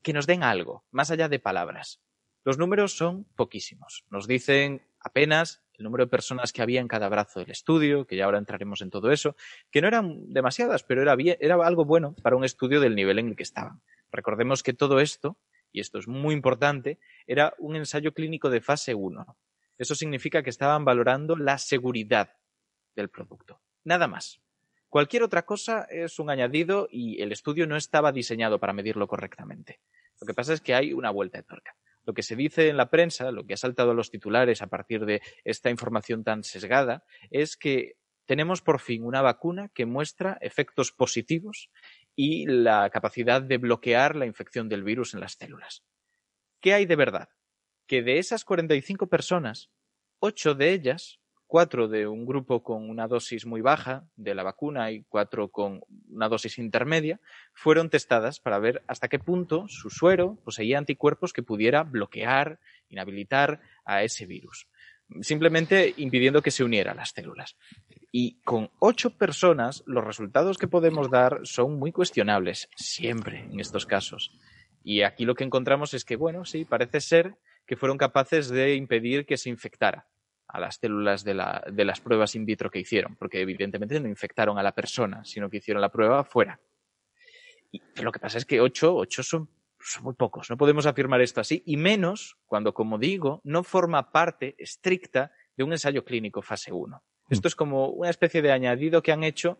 que 0.03 0.13
nos 0.13 0.27
den 0.27 0.43
algo, 0.43 0.85
más 0.91 1.09
allá 1.11 1.27
de 1.29 1.39
palabras. 1.39 1.99
Los 2.43 2.57
números 2.59 2.95
son 2.95 3.23
poquísimos. 3.35 4.05
Nos 4.11 4.27
dicen 4.27 4.83
apenas 4.99 5.63
el 5.73 5.83
número 5.83 6.05
de 6.05 6.11
personas 6.11 6.53
que 6.53 6.61
había 6.61 6.79
en 6.79 6.87
cada 6.87 7.09
brazo 7.09 7.39
del 7.39 7.49
estudio, 7.49 8.05
que 8.05 8.15
ya 8.15 8.25
ahora 8.25 8.37
entraremos 8.37 8.81
en 8.81 8.91
todo 8.91 9.11
eso, 9.11 9.35
que 9.71 9.81
no 9.81 9.87
eran 9.87 10.31
demasiadas, 10.31 10.83
pero 10.83 11.01
era, 11.01 11.15
bien, 11.15 11.37
era 11.39 11.55
algo 11.65 11.85
bueno 11.85 12.13
para 12.21 12.35
un 12.35 12.45
estudio 12.45 12.79
del 12.79 12.95
nivel 12.95 13.17
en 13.19 13.29
el 13.29 13.35
que 13.35 13.43
estaban. 13.43 13.81
Recordemos 14.11 14.61
que 14.61 14.73
todo 14.73 14.99
esto, 14.99 15.37
y 15.75 15.81
esto 15.81 15.99
es 15.99 16.07
muy 16.07 16.33
importante, 16.33 16.99
era 17.27 17.53
un 17.57 17.75
ensayo 17.75 18.13
clínico 18.13 18.49
de 18.49 18.61
fase 18.61 18.95
1. 18.95 19.37
Eso 19.77 19.93
significa 19.93 20.41
que 20.41 20.49
estaban 20.49 20.85
valorando 20.85 21.35
la 21.35 21.57
seguridad 21.57 22.29
del 22.95 23.09
producto. 23.09 23.59
Nada 23.83 24.07
más. 24.07 24.39
Cualquier 24.87 25.23
otra 25.23 25.45
cosa 25.45 25.85
es 25.89 26.17
un 26.17 26.29
añadido 26.29 26.87
y 26.89 27.21
el 27.21 27.33
estudio 27.33 27.67
no 27.67 27.75
estaba 27.75 28.13
diseñado 28.13 28.57
para 28.57 28.71
medirlo 28.71 29.05
correctamente. 29.05 29.81
Lo 30.21 30.25
que 30.25 30.33
pasa 30.33 30.53
es 30.53 30.61
que 30.61 30.73
hay 30.73 30.93
una 30.93 31.11
vuelta 31.11 31.39
de 31.39 31.43
tuerca. 31.43 31.75
Lo 32.05 32.13
que 32.13 32.23
se 32.23 32.37
dice 32.37 32.69
en 32.69 32.77
la 32.77 32.89
prensa, 32.89 33.31
lo 33.31 33.45
que 33.45 33.55
ha 33.55 33.57
saltado 33.57 33.91
a 33.91 33.95
los 33.95 34.11
titulares 34.11 34.61
a 34.61 34.67
partir 34.67 35.05
de 35.05 35.21
esta 35.43 35.69
información 35.69 36.23
tan 36.23 36.45
sesgada, 36.45 37.03
es 37.31 37.57
que 37.57 37.97
tenemos 38.25 38.61
por 38.61 38.79
fin 38.79 39.03
una 39.03 39.21
vacuna 39.21 39.69
que 39.73 39.85
muestra 39.85 40.37
efectos 40.39 40.93
positivos 40.93 41.69
y 42.15 42.45
la 42.45 42.89
capacidad 42.89 43.41
de 43.41 43.57
bloquear 43.57 44.15
la 44.15 44.25
infección 44.25 44.69
del 44.69 44.83
virus 44.83 45.13
en 45.13 45.19
las 45.19 45.33
células. 45.33 45.83
¿Qué 46.61 46.73
hay 46.73 46.85
de 46.85 46.95
verdad? 46.95 47.29
Que 47.87 48.01
de 48.01 48.17
esas 48.17 48.45
45 48.45 49.07
personas, 49.07 49.69
8 50.19 50.55
de 50.55 50.71
ellas, 50.71 51.19
4 51.47 51.87
de 51.87 52.07
un 52.07 52.25
grupo 52.25 52.63
con 52.63 52.89
una 52.89 53.07
dosis 53.07 53.45
muy 53.45 53.61
baja 53.61 54.07
de 54.15 54.33
la 54.33 54.43
vacuna 54.43 54.91
y 54.91 55.03
4 55.03 55.49
con 55.49 55.81
una 56.09 56.27
dosis 56.27 56.57
intermedia, 56.57 57.19
fueron 57.53 57.89
testadas 57.89 58.39
para 58.39 58.59
ver 58.59 58.83
hasta 58.87 59.07
qué 59.07 59.19
punto 59.19 59.67
su 59.67 59.89
suero 59.89 60.39
poseía 60.43 60.79
anticuerpos 60.79 61.33
que 61.33 61.43
pudiera 61.43 61.83
bloquear, 61.83 62.59
inhabilitar 62.89 63.61
a 63.83 64.03
ese 64.03 64.25
virus 64.25 64.67
simplemente 65.21 65.93
impidiendo 65.97 66.41
que 66.41 66.51
se 66.51 66.63
uniera 66.63 66.91
a 66.91 66.95
las 66.95 67.09
células. 67.09 67.55
Y 68.17 68.39
con 68.45 68.71
ocho 68.79 69.09
personas, 69.09 69.83
los 69.87 70.01
resultados 70.01 70.57
que 70.57 70.69
podemos 70.69 71.09
dar 71.11 71.41
son 71.43 71.77
muy 71.77 71.91
cuestionables, 71.91 72.69
siempre 72.77 73.41
en 73.41 73.59
estos 73.59 73.85
casos. 73.85 74.31
Y 74.85 75.01
aquí 75.01 75.25
lo 75.25 75.35
que 75.35 75.43
encontramos 75.43 75.93
es 75.93 76.05
que, 76.05 76.15
bueno, 76.15 76.45
sí, 76.45 76.63
parece 76.63 77.01
ser 77.01 77.35
que 77.67 77.75
fueron 77.75 77.97
capaces 77.97 78.47
de 78.47 78.75
impedir 78.75 79.25
que 79.25 79.35
se 79.35 79.49
infectara 79.49 80.07
a 80.47 80.61
las 80.61 80.75
células 80.77 81.25
de, 81.25 81.33
la- 81.33 81.61
de 81.69 81.83
las 81.83 81.99
pruebas 81.99 82.35
in 82.35 82.45
vitro 82.45 82.71
que 82.71 82.79
hicieron, 82.79 83.17
porque 83.17 83.41
evidentemente 83.41 83.99
no 83.99 84.07
infectaron 84.07 84.57
a 84.57 84.63
la 84.63 84.71
persona, 84.73 85.25
sino 85.25 85.49
que 85.49 85.57
hicieron 85.57 85.81
la 85.81 85.91
prueba 85.91 86.23
fuera. 86.23 86.61
Y 87.69 87.81
lo 88.01 88.13
que 88.13 88.19
pasa 88.19 88.37
es 88.37 88.45
que 88.45 88.61
ocho, 88.61 88.95
ocho 88.95 89.23
son, 89.23 89.49
son 89.77 90.03
muy 90.05 90.13
pocos, 90.13 90.49
no 90.49 90.55
podemos 90.55 90.85
afirmar 90.85 91.19
esto 91.19 91.41
así, 91.41 91.63
y 91.65 91.75
menos 91.75 92.37
cuando, 92.45 92.73
como 92.73 92.97
digo, 92.97 93.41
no 93.43 93.61
forma 93.63 94.13
parte 94.13 94.55
estricta 94.57 95.33
de 95.57 95.65
un 95.65 95.73
ensayo 95.73 96.05
clínico 96.05 96.41
fase 96.41 96.71
1. 96.71 97.03
Esto 97.29 97.47
es 97.47 97.55
como 97.55 97.89
una 97.89 98.09
especie 98.09 98.41
de 98.41 98.51
añadido 98.51 99.01
que 99.01 99.11
han 99.11 99.23
hecho 99.23 99.59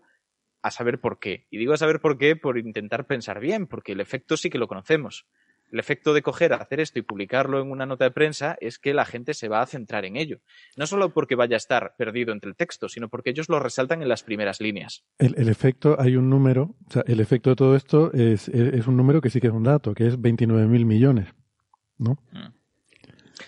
a 0.62 0.72
saber 0.72 1.00
por 1.00 1.20
qué. 1.20 1.48
Y 1.50 1.58
digo 1.58 1.74
a 1.74 1.78
saber 1.78 2.00
por 2.00 2.18
qué 2.18 2.36
por 2.36 2.58
intentar 2.58 3.06
pensar 3.06 3.40
bien, 3.40 3.68
porque 3.68 3.92
el 3.92 4.02
efecto 4.02 4.38
sí 4.38 4.50
que 4.50 4.58
lo 4.58 4.68
conocemos. 4.68 5.28
El 5.72 5.80
efecto 5.80 6.14
de 6.14 6.22
coger, 6.22 6.54
hacer 6.54 6.80
esto 6.80 7.00
y 7.00 7.02
publicarlo 7.02 7.60
en 7.62 7.72
una 7.72 7.86
nota 7.86 8.06
de 8.06 8.12
prensa 8.12 8.56
es 8.62 8.80
que 8.80 8.94
la 8.94 9.06
gente 9.06 9.34
se 9.34 9.48
va 9.48 9.62
a 9.62 9.66
centrar 9.66 10.06
en 10.06 10.16
ello. 10.16 10.40
No 10.78 10.88
solo 10.88 11.14
porque 11.14 11.36
vaya 11.36 11.56
a 11.56 11.58
estar 11.58 11.96
perdido 11.98 12.34
entre 12.34 12.50
el 12.50 12.56
texto, 12.56 12.88
sino 12.88 13.10
porque 13.10 13.32
ellos 13.32 13.50
lo 13.50 13.60
resaltan 13.60 14.02
en 14.02 14.10
las 14.10 14.24
primeras 14.24 14.62
líneas. 14.62 15.04
El, 15.18 15.36
el 15.38 15.50
efecto, 15.50 15.98
hay 16.00 16.16
un 16.16 16.30
número, 16.30 16.76
o 16.88 16.92
sea, 16.92 17.04
el 17.08 17.20
efecto 17.20 17.50
de 17.50 17.56
todo 17.56 17.76
esto 17.76 18.14
es, 18.14 18.48
un 18.48 18.98
número 18.98 19.22
que 19.22 19.30
sí 19.30 19.42
que 19.42 19.48
es 19.48 19.54
un 19.54 19.64
dato, 19.64 19.94
que 19.94 20.08
es 20.08 20.22
29 20.22 20.68
mil 20.68 20.86
millones. 20.86 21.28
¿No? 21.98 22.18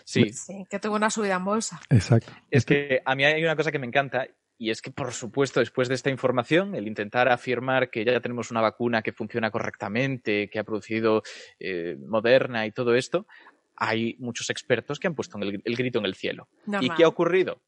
Sí, 0.08 0.32
Sí, 0.32 0.66
que 0.70 0.80
tuvo 0.80 0.96
una 0.96 1.10
subida 1.10 1.36
en 1.36 1.44
bolsa. 1.44 1.82
Exacto. 1.90 2.32
Es 2.50 2.66
que 2.66 3.02
a 3.04 3.14
mí 3.14 3.26
hay 3.26 3.44
una 3.44 3.58
cosa 3.58 3.74
que 3.74 3.80
me 3.80 3.88
encanta 3.88 4.26
y 4.58 4.70
es 4.70 4.82
que, 4.82 4.90
por 4.90 5.12
supuesto, 5.12 5.60
después 5.60 5.90
de 5.90 5.96
esta 5.96 6.10
información, 6.10 6.76
el 6.76 6.88
intentar 6.88 7.28
afirmar 7.28 7.90
que 7.90 8.06
ya 8.06 8.22
tenemos 8.22 8.50
una 8.50 8.62
vacuna 8.62 9.02
que 9.02 9.12
funciona 9.12 9.52
correctamente, 9.52 10.50
que 10.50 10.60
ha 10.60 10.64
producido 10.64 11.24
eh, 11.60 11.98
Moderna 12.00 12.66
y 12.66 12.72
todo 12.72 12.96
esto, 12.96 13.28
hay 13.76 14.16
muchos 14.20 14.50
expertos 14.50 14.98
que 14.98 15.08
han 15.08 15.14
puesto 15.14 15.38
el, 15.40 15.62
el 15.62 15.76
grito 15.76 16.00
en 16.00 16.06
el 16.06 16.16
cielo. 16.16 16.48
¿Y 16.66 16.72
Normal. 16.72 16.98
qué 16.98 17.04
ha 17.04 17.10
ocurrido? 17.10 17.62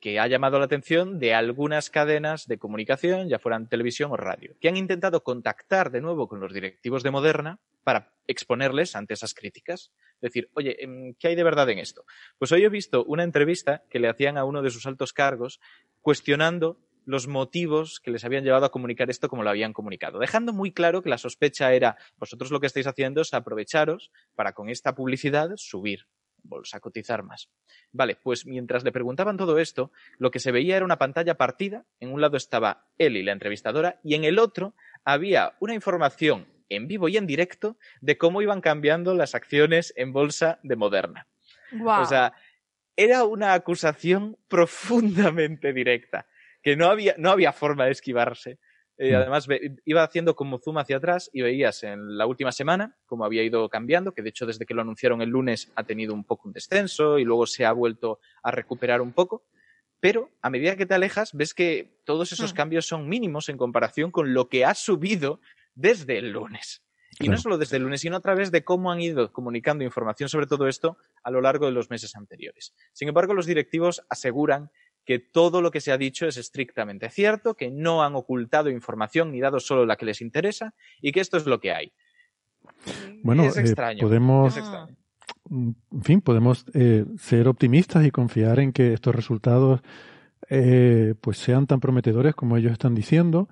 Que 0.00 0.18
ha 0.18 0.26
llamado 0.26 0.58
la 0.58 0.64
atención 0.64 1.20
de 1.20 1.32
algunas 1.32 1.90
cadenas 1.90 2.48
de 2.48 2.58
comunicación, 2.58 3.28
ya 3.28 3.38
fueran 3.38 3.68
televisión 3.68 4.10
o 4.10 4.16
radio, 4.16 4.56
que 4.60 4.68
han 4.68 4.76
intentado 4.76 5.22
contactar 5.22 5.92
de 5.92 6.00
nuevo 6.00 6.26
con 6.26 6.40
los 6.40 6.52
directivos 6.52 7.04
de 7.04 7.12
Moderna 7.12 7.60
para 7.84 8.12
exponerles 8.26 8.96
ante 8.96 9.14
esas 9.14 9.34
críticas. 9.34 9.92
Decir, 10.24 10.48
oye, 10.54 10.82
em, 10.82 11.14
¿qué 11.18 11.28
hay 11.28 11.34
de 11.34 11.44
verdad 11.44 11.68
en 11.68 11.78
esto? 11.78 12.06
Pues 12.38 12.50
hoy 12.50 12.64
he 12.64 12.68
visto 12.70 13.04
una 13.04 13.24
entrevista 13.24 13.82
que 13.90 13.98
le 13.98 14.08
hacían 14.08 14.38
a 14.38 14.44
uno 14.46 14.62
de 14.62 14.70
sus 14.70 14.86
altos 14.86 15.12
cargos 15.12 15.60
cuestionando 16.00 16.78
los 17.04 17.28
motivos 17.28 18.00
que 18.00 18.10
les 18.10 18.24
habían 18.24 18.42
llevado 18.42 18.64
a 18.64 18.70
comunicar 18.70 19.10
esto 19.10 19.28
como 19.28 19.42
lo 19.42 19.50
habían 19.50 19.74
comunicado, 19.74 20.18
dejando 20.18 20.54
muy 20.54 20.72
claro 20.72 21.02
que 21.02 21.10
la 21.10 21.18
sospecha 21.18 21.74
era, 21.74 21.98
vosotros 22.16 22.50
lo 22.50 22.58
que 22.58 22.66
estáis 22.66 22.86
haciendo 22.86 23.20
es 23.20 23.34
aprovecharos 23.34 24.10
para 24.34 24.54
con 24.54 24.70
esta 24.70 24.94
publicidad 24.94 25.50
subir 25.56 26.06
bolsa, 26.42 26.80
cotizar 26.80 27.22
más. 27.22 27.50
Vale, 27.92 28.16
pues 28.16 28.46
mientras 28.46 28.82
le 28.82 28.92
preguntaban 28.92 29.36
todo 29.36 29.58
esto, 29.58 29.92
lo 30.18 30.30
que 30.30 30.40
se 30.40 30.52
veía 30.52 30.76
era 30.76 30.86
una 30.86 30.98
pantalla 30.98 31.36
partida, 31.36 31.84
en 32.00 32.12
un 32.12 32.22
lado 32.22 32.38
estaba 32.38 32.86
él 32.96 33.16
y 33.18 33.22
la 33.22 33.32
entrevistadora, 33.32 34.00
y 34.02 34.14
en 34.14 34.24
el 34.24 34.38
otro 34.38 34.74
había 35.04 35.54
una 35.60 35.74
información 35.74 36.46
en 36.68 36.86
vivo 36.88 37.08
y 37.08 37.16
en 37.16 37.26
directo 37.26 37.76
de 38.00 38.16
cómo 38.18 38.42
iban 38.42 38.60
cambiando 38.60 39.14
las 39.14 39.34
acciones 39.34 39.92
en 39.96 40.12
bolsa 40.12 40.58
de 40.62 40.76
Moderna. 40.76 41.26
Guau. 41.72 42.02
O 42.02 42.06
sea, 42.06 42.32
era 42.96 43.24
una 43.24 43.54
acusación 43.54 44.36
profundamente 44.48 45.72
directa, 45.72 46.26
que 46.62 46.76
no 46.76 46.86
había, 46.86 47.14
no 47.18 47.30
había 47.30 47.52
forma 47.52 47.84
de 47.86 47.92
esquivarse. 47.92 48.58
Eh, 48.96 49.10
Mm. 49.12 49.16
además, 49.16 49.48
iba 49.84 50.04
haciendo 50.04 50.36
como 50.36 50.58
zoom 50.60 50.78
hacia 50.78 50.98
atrás 50.98 51.28
y 51.32 51.42
veías 51.42 51.82
en 51.82 52.16
la 52.16 52.26
última 52.26 52.52
semana 52.52 52.96
cómo 53.06 53.24
había 53.24 53.42
ido 53.42 53.68
cambiando, 53.68 54.14
que 54.14 54.22
de 54.22 54.28
hecho 54.28 54.46
desde 54.46 54.64
que 54.66 54.74
lo 54.74 54.82
anunciaron 54.82 55.20
el 55.20 55.30
lunes 55.30 55.72
ha 55.74 55.82
tenido 55.82 56.14
un 56.14 56.22
poco 56.22 56.46
un 56.46 56.52
descenso 56.54 57.18
y 57.18 57.24
luego 57.24 57.46
se 57.46 57.64
ha 57.66 57.72
vuelto 57.72 58.20
a 58.44 58.52
recuperar 58.52 59.00
un 59.00 59.12
poco. 59.12 59.44
Pero 59.98 60.30
a 60.42 60.50
medida 60.50 60.76
que 60.76 60.86
te 60.86 60.94
alejas, 60.94 61.32
ves 61.32 61.54
que 61.54 61.98
todos 62.04 62.30
esos 62.30 62.52
Mm. 62.52 62.56
cambios 62.56 62.86
son 62.86 63.08
mínimos 63.08 63.48
en 63.48 63.56
comparación 63.56 64.12
con 64.12 64.32
lo 64.32 64.48
que 64.48 64.64
ha 64.64 64.74
subido 64.74 65.40
desde 65.74 66.18
el 66.18 66.30
lunes. 66.30 66.82
Y 67.20 67.28
no 67.28 67.36
solo 67.36 67.58
desde 67.58 67.76
el 67.76 67.84
lunes, 67.84 68.00
sino 68.00 68.16
a 68.16 68.20
través 68.20 68.50
de 68.50 68.64
cómo 68.64 68.90
han 68.90 69.00
ido 69.00 69.32
comunicando 69.32 69.84
información 69.84 70.28
sobre 70.28 70.46
todo 70.46 70.66
esto 70.66 70.98
a 71.22 71.30
lo 71.30 71.40
largo 71.40 71.66
de 71.66 71.72
los 71.72 71.88
meses 71.88 72.16
anteriores. 72.16 72.74
Sin 72.92 73.08
embargo, 73.08 73.34
los 73.34 73.46
directivos 73.46 74.04
aseguran 74.08 74.70
que 75.04 75.18
todo 75.18 75.60
lo 75.60 75.70
que 75.70 75.80
se 75.80 75.92
ha 75.92 75.98
dicho 75.98 76.26
es 76.26 76.36
estrictamente 76.36 77.10
cierto, 77.10 77.54
que 77.54 77.70
no 77.70 78.02
han 78.02 78.14
ocultado 78.16 78.70
información 78.70 79.30
ni 79.30 79.40
dado 79.40 79.60
solo 79.60 79.86
la 79.86 79.96
que 79.96 80.06
les 80.06 80.20
interesa 80.20 80.74
y 81.00 81.12
que 81.12 81.20
esto 81.20 81.36
es 81.36 81.46
lo 81.46 81.60
que 81.60 81.72
hay. 81.72 81.92
Bueno, 83.22 83.44
es 83.44 83.56
eh, 83.56 83.60
extraño. 83.60 84.00
podemos, 84.00 84.56
es 84.56 84.62
extraño. 84.62 84.96
mm, 85.50 85.70
en 85.92 86.02
fin, 86.02 86.20
podemos 86.20 86.64
eh, 86.74 87.04
ser 87.18 87.48
optimistas 87.48 88.04
y 88.04 88.10
confiar 88.10 88.58
en 88.58 88.72
que 88.72 88.92
estos 88.94 89.14
resultados 89.14 89.82
eh, 90.48 91.14
pues 91.20 91.38
sean 91.38 91.66
tan 91.66 91.80
prometedores 91.80 92.34
como 92.34 92.56
ellos 92.56 92.72
están 92.72 92.94
diciendo 92.94 93.48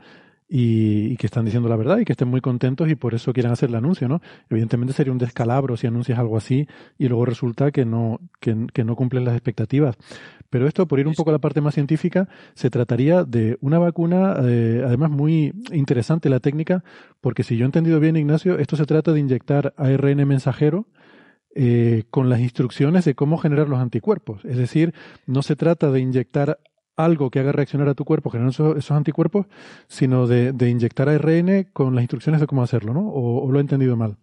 y, 0.54 1.06
y 1.10 1.16
que 1.16 1.26
están 1.26 1.46
diciendo 1.46 1.70
la 1.70 1.76
verdad 1.76 1.96
y 1.96 2.04
que 2.04 2.12
estén 2.12 2.28
muy 2.28 2.42
contentos 2.42 2.90
y 2.90 2.94
por 2.94 3.14
eso 3.14 3.32
quieran 3.32 3.52
hacer 3.52 3.70
el 3.70 3.74
anuncio, 3.74 4.06
¿no? 4.06 4.20
Evidentemente 4.50 4.92
sería 4.92 5.10
un 5.10 5.18
descalabro 5.18 5.78
si 5.78 5.86
anuncias 5.86 6.18
algo 6.18 6.36
así 6.36 6.68
y 6.98 7.08
luego 7.08 7.24
resulta 7.24 7.70
que 7.70 7.86
no, 7.86 8.20
que, 8.38 8.66
que 8.74 8.84
no 8.84 8.94
cumplen 8.94 9.24
las 9.24 9.32
expectativas. 9.32 9.96
Pero 10.50 10.68
esto, 10.68 10.86
por 10.86 11.00
ir 11.00 11.08
un 11.08 11.14
poco 11.14 11.30
a 11.30 11.32
la 11.32 11.38
parte 11.38 11.62
más 11.62 11.72
científica, 11.72 12.28
se 12.52 12.68
trataría 12.68 13.24
de 13.24 13.56
una 13.62 13.78
vacuna, 13.78 14.36
eh, 14.42 14.82
además 14.84 15.10
muy 15.10 15.54
interesante 15.72 16.28
la 16.28 16.40
técnica, 16.40 16.84
porque 17.22 17.44
si 17.44 17.56
yo 17.56 17.64
he 17.64 17.66
entendido 17.66 17.98
bien, 17.98 18.16
Ignacio, 18.16 18.58
esto 18.58 18.76
se 18.76 18.84
trata 18.84 19.12
de 19.12 19.20
inyectar 19.20 19.72
ARN 19.78 20.28
mensajero 20.28 20.86
eh, 21.54 22.04
con 22.10 22.28
las 22.28 22.40
instrucciones 22.40 23.06
de 23.06 23.14
cómo 23.14 23.38
generar 23.38 23.70
los 23.70 23.78
anticuerpos. 23.78 24.44
Es 24.44 24.58
decir, 24.58 24.92
no 25.24 25.40
se 25.40 25.56
trata 25.56 25.90
de 25.90 26.00
inyectar 26.00 26.58
algo 26.96 27.30
que 27.30 27.38
haga 27.40 27.52
reaccionar 27.52 27.88
a 27.88 27.94
tu 27.94 28.04
cuerpo 28.04 28.30
generando 28.30 28.76
esos, 28.76 28.90
anticuerpos, 28.90 29.46
sino 29.88 30.26
de, 30.26 30.52
de 30.52 30.68
inyectar 30.68 31.08
ARN 31.08 31.64
con 31.72 31.94
las 31.94 32.02
instrucciones 32.02 32.40
de 32.40 32.46
cómo 32.46 32.62
hacerlo, 32.62 32.92
¿no? 32.92 33.08
¿O, 33.08 33.44
o 33.46 33.50
lo 33.52 33.58
he 33.58 33.62
entendido 33.62 33.96
mal? 33.96 34.16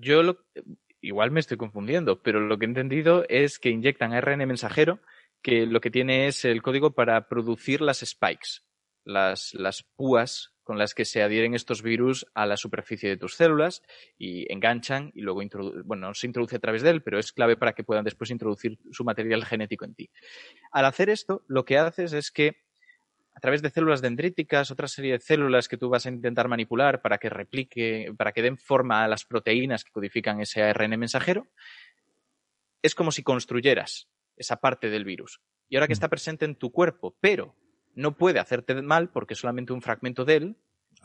Yo 0.00 0.22
lo- 0.22 0.38
igual 1.00 1.30
me 1.30 1.40
estoy 1.40 1.56
confundiendo, 1.56 2.22
pero 2.22 2.40
lo 2.40 2.58
que 2.58 2.64
he 2.66 2.68
entendido 2.68 3.24
es 3.28 3.58
que 3.58 3.70
inyectan 3.70 4.12
ARN 4.12 4.46
mensajero 4.46 5.00
que 5.42 5.66
lo 5.66 5.80
que 5.80 5.90
tiene 5.90 6.28
es 6.28 6.44
el 6.44 6.62
código 6.62 6.92
para 6.92 7.28
producir 7.28 7.80
las 7.80 7.98
spikes, 7.98 8.60
las, 9.04 9.54
las 9.54 9.82
púas 9.82 10.52
con 10.62 10.78
las 10.78 10.94
que 10.94 11.04
se 11.04 11.22
adhieren 11.22 11.54
estos 11.54 11.82
virus 11.82 12.26
a 12.34 12.46
la 12.46 12.56
superficie 12.56 13.08
de 13.08 13.16
tus 13.16 13.34
células 13.34 13.82
y 14.16 14.50
enganchan 14.52 15.10
y 15.14 15.22
luego 15.22 15.42
bueno, 15.84 16.08
no 16.08 16.14
se 16.14 16.26
introduce 16.26 16.56
a 16.56 16.60
través 16.60 16.82
de 16.82 16.90
él, 16.90 17.02
pero 17.02 17.18
es 17.18 17.32
clave 17.32 17.56
para 17.56 17.72
que 17.72 17.84
puedan 17.84 18.04
después 18.04 18.30
introducir 18.30 18.78
su 18.90 19.04
material 19.04 19.44
genético 19.44 19.84
en 19.84 19.94
ti. 19.94 20.10
Al 20.70 20.84
hacer 20.84 21.10
esto, 21.10 21.44
lo 21.48 21.64
que 21.64 21.78
haces 21.78 22.12
es 22.12 22.30
que 22.30 22.62
a 23.34 23.40
través 23.40 23.62
de 23.62 23.70
células 23.70 24.02
dendríticas, 24.02 24.70
otra 24.70 24.88
serie 24.88 25.12
de 25.12 25.18
células 25.18 25.66
que 25.66 25.76
tú 25.76 25.88
vas 25.88 26.06
a 26.06 26.10
intentar 26.10 26.48
manipular 26.48 27.00
para 27.02 27.18
que 27.18 27.30
replique, 27.30 28.12
para 28.16 28.32
que 28.32 28.42
den 28.42 28.58
forma 28.58 29.02
a 29.02 29.08
las 29.08 29.24
proteínas 29.24 29.84
que 29.84 29.90
codifican 29.90 30.40
ese 30.40 30.62
ARN 30.62 30.98
mensajero, 30.98 31.48
es 32.82 32.94
como 32.94 33.10
si 33.10 33.22
construyeras 33.22 34.08
esa 34.36 34.56
parte 34.56 34.90
del 34.90 35.04
virus. 35.04 35.40
Y 35.68 35.76
ahora 35.76 35.86
que 35.86 35.92
está 35.94 36.08
presente 36.08 36.44
en 36.44 36.56
tu 36.56 36.70
cuerpo, 36.70 37.16
pero 37.20 37.56
no 37.94 38.16
puede 38.16 38.38
hacerte 38.38 38.80
mal 38.82 39.08
porque 39.10 39.34
es 39.34 39.40
solamente 39.40 39.72
un 39.72 39.82
fragmento 39.82 40.24
de 40.24 40.36
él, 40.36 40.56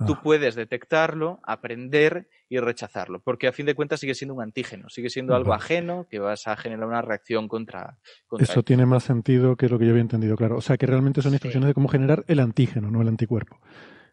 tú 0.05 0.13
Ah. 0.13 0.21
puedes 0.21 0.53
detectarlo, 0.55 1.39
aprender 1.43 2.29
y 2.49 2.59
rechazarlo, 2.59 3.19
porque 3.19 3.47
a 3.47 3.51
fin 3.51 3.65
de 3.65 3.73
cuentas 3.73 3.99
sigue 3.99 4.13
siendo 4.13 4.35
un 4.35 4.43
antígeno, 4.43 4.89
sigue 4.89 5.09
siendo 5.09 5.35
algo 5.35 5.53
ajeno 5.53 6.05
que 6.09 6.19
vas 6.19 6.47
a 6.47 6.55
generar 6.55 6.87
una 6.87 7.01
reacción 7.01 7.47
contra, 7.47 7.97
contra 8.27 8.43
Eso 8.45 8.59
él. 8.59 8.65
tiene 8.65 8.85
más 8.85 9.03
sentido 9.03 9.55
que 9.55 9.67
lo 9.69 9.79
que 9.79 9.85
yo 9.85 9.91
había 9.91 10.01
entendido, 10.01 10.35
claro. 10.35 10.57
O 10.57 10.61
sea, 10.61 10.77
que 10.77 10.85
realmente 10.85 11.21
son 11.23 11.33
instrucciones 11.33 11.67
de 11.67 11.73
cómo 11.73 11.87
generar 11.87 12.23
el 12.27 12.39
antígeno, 12.41 12.91
no 12.91 13.01
el 13.01 13.07
anticuerpo. 13.07 13.59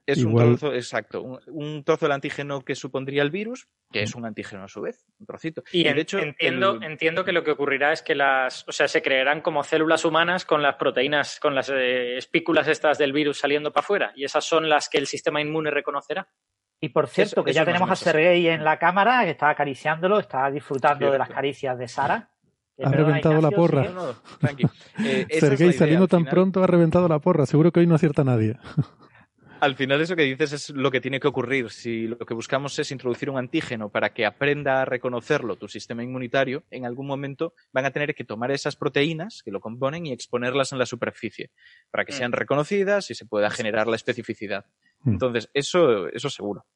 Es 0.07 0.19
Igual- 0.19 0.49
un 0.49 0.59
trozo, 0.59 0.75
exacto, 0.75 1.23
un, 1.23 1.41
un 1.47 1.83
trozo 1.85 2.05
del 2.05 2.13
antígeno 2.13 2.61
que 2.61 2.75
supondría 2.75 3.23
el 3.23 3.31
virus, 3.31 3.69
que 3.91 4.03
es 4.03 4.15
un 4.15 4.27
antígeno 4.27 4.65
a 4.65 4.69
su 4.69 4.83
vez, 4.83 5.07
un 5.19 5.25
trocito. 5.25 5.63
Y, 5.73 5.87
en- 5.89 5.95
de 5.97 6.03
hecho, 6.03 6.19
entiendo, 6.19 6.73
el- 6.75 6.83
entiendo 6.83 7.25
que 7.25 7.33
lo 7.33 7.43
que 7.43 7.53
ocurrirá 7.53 7.91
es 7.93 8.03
que 8.03 8.15
las, 8.15 8.69
o 8.69 8.73
sea, 8.73 8.87
se 8.87 9.01
crearán 9.01 9.41
como 9.41 9.65
células 9.65 10.05
humanas 10.05 10.45
con 10.45 10.61
las 10.63 10.75
proteínas, 10.77 11.41
con 11.41 11.55
las 11.55 11.71
eh, 11.71 12.19
espículas 12.19 12.69
estas 12.69 12.99
del 12.99 13.15
virus 13.15 13.39
saliendo 13.39 13.73
para 13.73 13.83
afuera, 13.83 14.13
y 14.15 14.25
esas 14.25 14.45
son 14.45 14.69
las 14.69 14.91
que 14.91 14.99
el 14.99 15.07
sistema 15.07 15.41
inmune 15.41 15.71
reconocerá. 15.71 16.29
Y 16.81 16.91
por 16.91 17.09
cierto, 17.09 17.37
Eso- 17.37 17.45
que 17.45 17.53
eso 17.53 17.61
ya 17.61 17.65
tenemos 17.65 17.91
a. 17.91 17.97
Sergey 17.97 18.47
en 18.49 18.63
la 18.63 18.79
cámara, 18.79 19.25
que 19.25 19.31
está 19.31 19.49
acariciándolo, 19.49 20.19
está 20.19 20.51
disfrutando 20.51 21.11
de 21.11 21.17
las 21.19 21.31
caricias 21.31 21.79
de 21.79 21.89
Sara. 21.89 22.29
Ha 22.77 22.91
perdona, 22.91 23.07
reventado 23.07 23.41
la 23.41 23.51
porra. 23.53 23.83
sigue. 23.85 23.95
No, 23.95 24.07
no, 24.09 24.13
tranqui. 24.41 24.65
Eh, 24.65 24.69
esa 24.99 25.37
es 25.37 25.43
la 25.43 25.49
Sergei 25.49 25.67
idea, 25.69 25.79
saliendo 25.79 26.03
al 26.05 26.09
tan 26.11 26.21
final. 26.21 26.35
pronto 26.35 26.63
ha 26.63 26.67
reventado 26.67 27.09
la 27.09 27.21
porra. 27.21 27.47
Seguro 27.47 27.71
que 27.73 27.81
hoy 27.81 27.87
no 27.87 27.95
acierta 27.95 28.23
nadie. 28.23 28.59
Al 29.65 29.77
final 29.77 29.99
eso 30.03 30.15
que 30.15 30.25
dices 30.25 30.53
es 30.53 30.71
lo 30.71 30.91
que 30.91 31.01
tiene 31.01 31.19
que 31.19 31.27
ocurrir. 31.27 31.71
Si 31.71 32.07
lo 32.07 32.19
que 32.19 32.35
buscamos 32.35 32.79
es 32.79 32.91
introducir 32.91 33.31
un 33.31 33.39
antígeno 33.39 33.89
para 33.89 34.13
que 34.13 34.27
aprenda 34.27 34.83
a 34.83 34.85
reconocerlo 34.85 35.57
tu 35.57 35.69
sistema 35.69 36.03
inmunitario, 36.03 36.65
en 36.71 36.85
algún 36.85 37.07
momento 37.07 37.55
van 37.73 37.87
a 37.87 37.91
tener 37.91 38.15
que 38.15 38.25
tomar 38.25 38.51
esas 38.51 38.77
proteínas 38.77 39.43
que 39.43 39.51
lo 39.51 39.61
componen 39.61 40.05
y 40.05 40.13
exponerlas 40.13 40.73
en 40.73 40.79
la 40.79 40.85
superficie 40.85 41.51
para 41.91 42.05
que 42.05 42.13
Mm. 42.13 42.17
sean 42.17 42.33
reconocidas 42.33 43.11
y 43.11 43.15
se 43.15 43.25
pueda 43.25 43.49
generar 43.49 43.87
la 43.87 43.97
especificidad. 43.97 44.67
Mm. 45.01 45.13
Entonces, 45.13 45.49
eso, 45.55 46.09
eso 46.09 46.29
seguro. 46.29 46.67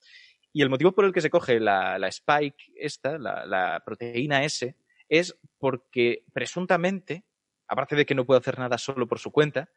Y 0.55 0.63
el 0.63 0.71
motivo 0.71 0.93
por 0.93 1.05
el 1.05 1.13
que 1.13 1.21
se 1.21 1.29
coge 1.29 1.61
la, 1.61 1.99
la 1.99 2.09
spike, 2.09 2.73
esta, 2.75 3.19
la, 3.19 3.45
la 3.45 3.83
proteína 3.85 4.45
S, 4.45 4.75
es 5.11 5.37
porque 5.59 6.25
presuntamente, 6.33 7.25
aparte 7.67 7.97
de 7.97 8.07
que 8.07 8.15
no 8.15 8.25
puede 8.25 8.41
hacer 8.41 8.59
nada 8.59 8.79
solo 8.79 9.07
por 9.07 9.19
su 9.19 9.31
cuenta, 9.31 9.69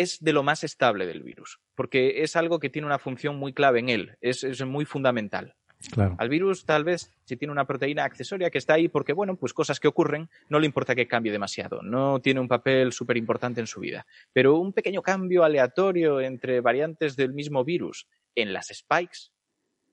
es 0.00 0.22
de 0.22 0.32
lo 0.32 0.42
más 0.42 0.64
estable 0.64 1.06
del 1.06 1.22
virus, 1.22 1.60
porque 1.74 2.22
es 2.22 2.36
algo 2.36 2.58
que 2.58 2.70
tiene 2.70 2.86
una 2.86 2.98
función 2.98 3.36
muy 3.36 3.52
clave 3.52 3.80
en 3.80 3.88
él, 3.88 4.16
es, 4.20 4.44
es 4.44 4.64
muy 4.64 4.84
fundamental. 4.84 5.56
Claro. 5.90 6.16
Al 6.18 6.28
virus, 6.28 6.64
tal 6.64 6.84
vez, 6.84 7.12
si 7.24 7.36
tiene 7.36 7.52
una 7.52 7.66
proteína 7.66 8.04
accesoria 8.04 8.50
que 8.50 8.58
está 8.58 8.74
ahí 8.74 8.88
porque, 8.88 9.12
bueno, 9.12 9.36
pues 9.36 9.52
cosas 9.52 9.78
que 9.78 9.88
ocurren, 9.88 10.28
no 10.48 10.58
le 10.58 10.66
importa 10.66 10.94
que 10.94 11.06
cambie 11.06 11.32
demasiado, 11.32 11.82
no 11.82 12.20
tiene 12.20 12.40
un 12.40 12.48
papel 12.48 12.92
súper 12.92 13.16
importante 13.16 13.60
en 13.60 13.66
su 13.66 13.80
vida. 13.80 14.06
Pero 14.32 14.56
un 14.56 14.72
pequeño 14.72 15.02
cambio 15.02 15.44
aleatorio 15.44 16.20
entre 16.20 16.60
variantes 16.60 17.14
del 17.14 17.34
mismo 17.34 17.64
virus 17.64 18.08
en 18.34 18.52
las 18.52 18.68
spikes 18.68 19.30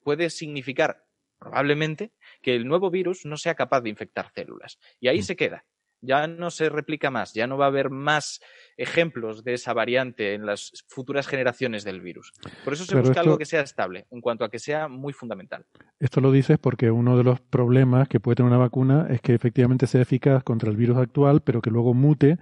puede 0.02 0.30
significar, 0.30 1.04
probablemente, 1.38 2.12
que 2.40 2.54
el 2.54 2.66
nuevo 2.66 2.90
virus 2.90 3.24
no 3.24 3.36
sea 3.36 3.54
capaz 3.54 3.82
de 3.82 3.90
infectar 3.90 4.30
células. 4.34 4.78
Y 5.00 5.08
ahí 5.08 5.22
se 5.22 5.36
queda. 5.36 5.64
Ya 6.04 6.26
no 6.26 6.50
se 6.50 6.68
replica 6.68 7.10
más, 7.10 7.32
ya 7.34 7.46
no 7.46 7.56
va 7.56 7.64
a 7.66 7.68
haber 7.68 7.90
más 7.90 8.40
ejemplos 8.76 9.44
de 9.44 9.54
esa 9.54 9.72
variante 9.72 10.34
en 10.34 10.46
las 10.46 10.84
futuras 10.88 11.26
generaciones 11.26 11.84
del 11.84 12.00
virus. 12.00 12.32
Por 12.64 12.72
eso 12.72 12.84
se 12.84 12.94
busca 12.96 13.10
esto- 13.12 13.20
algo 13.20 13.38
que 13.38 13.44
sea 13.46 13.60
estable, 13.62 14.06
en 14.10 14.20
cuanto 14.20 14.44
a 14.44 14.50
que 14.50 14.58
sea 14.58 14.88
muy 14.88 15.12
fundamental. 15.12 15.64
Esto 16.00 16.20
lo 16.20 16.32
dices 16.32 16.58
porque 16.58 16.90
uno 16.90 17.16
de 17.16 17.24
los 17.24 17.40
problemas 17.40 18.08
que 18.08 18.20
puede 18.20 18.36
tener 18.36 18.48
una 18.50 18.58
vacuna 18.58 19.06
es 19.10 19.20
que 19.20 19.34
efectivamente 19.34 19.86
sea 19.86 20.02
eficaz 20.02 20.42
contra 20.42 20.70
el 20.70 20.76
virus 20.76 20.98
actual, 20.98 21.40
pero 21.42 21.62
que 21.62 21.70
luego 21.70 21.94
mute, 21.94 22.38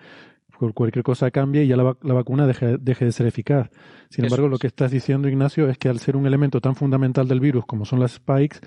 por 0.58 0.74
cualquier 0.74 1.02
cosa 1.02 1.30
cambie 1.32 1.64
y 1.64 1.66
ya 1.68 1.76
la, 1.76 1.82
va- 1.82 1.98
la 2.02 2.14
vacuna 2.14 2.46
deje, 2.46 2.76
deje 2.78 3.04
de 3.06 3.12
ser 3.12 3.26
eficaz. 3.26 3.68
Sin 4.10 4.24
Eso 4.24 4.34
embargo, 4.34 4.48
lo 4.48 4.58
que 4.58 4.68
estás 4.68 4.90
diciendo, 4.92 5.28
Ignacio, 5.28 5.68
es 5.68 5.76
que 5.76 5.88
al 5.88 5.98
ser 5.98 6.16
un 6.16 6.24
elemento 6.26 6.60
tan 6.60 6.76
fundamental 6.76 7.26
del 7.26 7.40
virus 7.40 7.66
como 7.66 7.84
son 7.84 7.98
las 7.98 8.12
spikes, 8.12 8.58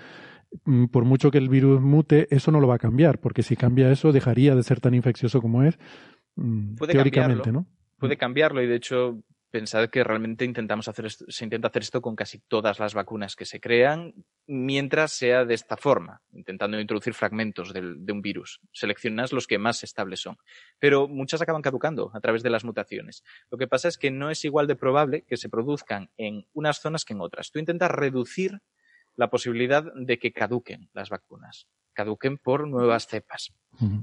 por 0.92 1.06
mucho 1.06 1.32
que 1.32 1.38
el 1.38 1.50
virus 1.50 1.82
mute, 1.82 2.28
eso 2.30 2.52
no 2.52 2.60
lo 2.60 2.68
va 2.68 2.76
a 2.76 2.80
cambiar, 2.80 3.20
porque 3.20 3.44
si 3.44 3.56
cambia 3.56 3.92
eso, 3.92 4.12
dejaría 4.12 4.56
de 4.56 4.64
ser 4.64 4.80
tan 4.80 4.94
infeccioso 4.94 5.42
como 5.42 5.64
es, 5.64 5.78
mm, 6.36 6.76
Puede 6.76 6.94
teóricamente, 6.94 7.44
cambiarlo. 7.44 7.62
¿no? 7.62 7.68
Puede 7.98 8.18
cambiarlo 8.18 8.62
y 8.62 8.68
de 8.68 8.76
hecho 8.76 9.22
pensad 9.52 9.88
que 9.90 10.04
realmente 10.04 10.44
intentamos 10.44 10.90
hacer 10.90 11.06
esto- 11.06 11.24
se 11.30 11.46
intenta 11.46 11.70
hacer 11.70 11.82
esto 11.84 12.02
con 12.02 12.14
casi 12.18 12.40
todas 12.50 12.78
las 12.78 12.94
vacunas 12.94 13.38
que 13.38 13.46
se 13.46 13.62
crean 13.62 14.14
mientras 14.48 15.14
sea 15.14 15.46
de 15.46 15.54
esta 15.54 15.78
forma, 15.78 16.22
intentando 16.34 16.78
introducir 16.78 17.14
fragmentos 17.14 17.72
del- 17.72 18.06
de 18.06 18.12
un 18.12 18.22
virus. 18.22 18.60
Seleccionas 18.74 19.32
los 19.32 19.48
que 19.48 19.58
más 19.58 19.82
estables 19.86 20.20
son. 20.20 20.36
Pero 20.78 21.08
muchas 21.08 21.42
acaban 21.42 21.62
caducando 21.62 22.12
a 22.14 22.20
través 22.20 22.44
de 22.44 22.50
las 22.50 22.66
mutaciones. 22.66 23.24
Lo 23.50 23.58
que 23.58 23.68
pasa 23.68 23.88
es 23.88 23.98
que 23.98 24.12
no 24.12 24.30
es 24.30 24.44
igual 24.44 24.68
de 24.68 24.76
probable 24.76 25.22
que 25.26 25.38
se 25.38 25.48
produzcan 25.48 26.10
en 26.18 26.46
unas 26.52 26.82
zonas 26.82 27.06
que 27.06 27.14
en 27.14 27.22
otras. 27.22 27.50
Tú 27.52 27.60
intentas 27.60 27.92
reducir 27.92 28.60
la 29.16 29.30
posibilidad 29.30 29.84
de 29.96 30.18
que 30.18 30.32
caduquen 30.32 30.90
las 30.94 31.10
vacunas, 31.10 31.68
caduquen 31.94 32.38
por 32.38 32.68
nuevas 32.68 33.08
cepas. 33.08 33.54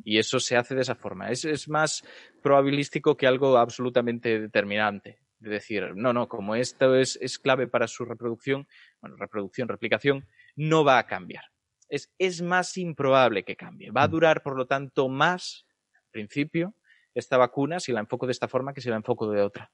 Y 0.05 0.19
eso 0.19 0.39
se 0.39 0.57
hace 0.57 0.75
de 0.75 0.83
esa 0.83 0.95
forma. 0.95 1.31
Es, 1.31 1.45
es 1.45 1.69
más 1.69 2.05
probabilístico 2.43 3.17
que 3.17 3.27
algo 3.27 3.57
absolutamente 3.57 4.41
determinante. 4.41 5.19
De 5.39 5.51
decir, 5.51 5.97
no, 5.97 6.13
no, 6.13 6.29
como 6.29 6.55
esto 6.55 6.95
es, 6.95 7.19
es 7.21 7.39
clave 7.39 7.67
para 7.67 7.89
su 7.89 8.05
reproducción, 8.05 8.69
bueno, 9.01 9.17
reproducción, 9.17 9.67
replicación, 9.67 10.27
no 10.55 10.85
va 10.85 10.99
a 10.99 11.07
cambiar. 11.07 11.43
Es, 11.89 12.13
es 12.19 12.43
más 12.43 12.77
improbable 12.79 13.43
que 13.45 13.57
cambie. 13.57 13.91
Va 13.91 14.05
a 14.05 14.09
durar, 14.09 14.43
por 14.43 14.57
lo 14.57 14.67
tanto, 14.67 15.09
más, 15.09 15.67
al 15.95 16.11
principio, 16.13 16.77
esta 17.13 17.37
vacuna 17.37 17.81
si 17.81 17.93
la 17.93 18.01
enfoco 18.01 18.27
de 18.27 18.33
esta 18.33 18.47
forma 18.47 18.73
que 18.73 18.81
si 18.81 18.89
la 18.89 18.97
enfoco 18.97 19.31
de 19.31 19.43
otra. 19.43 19.71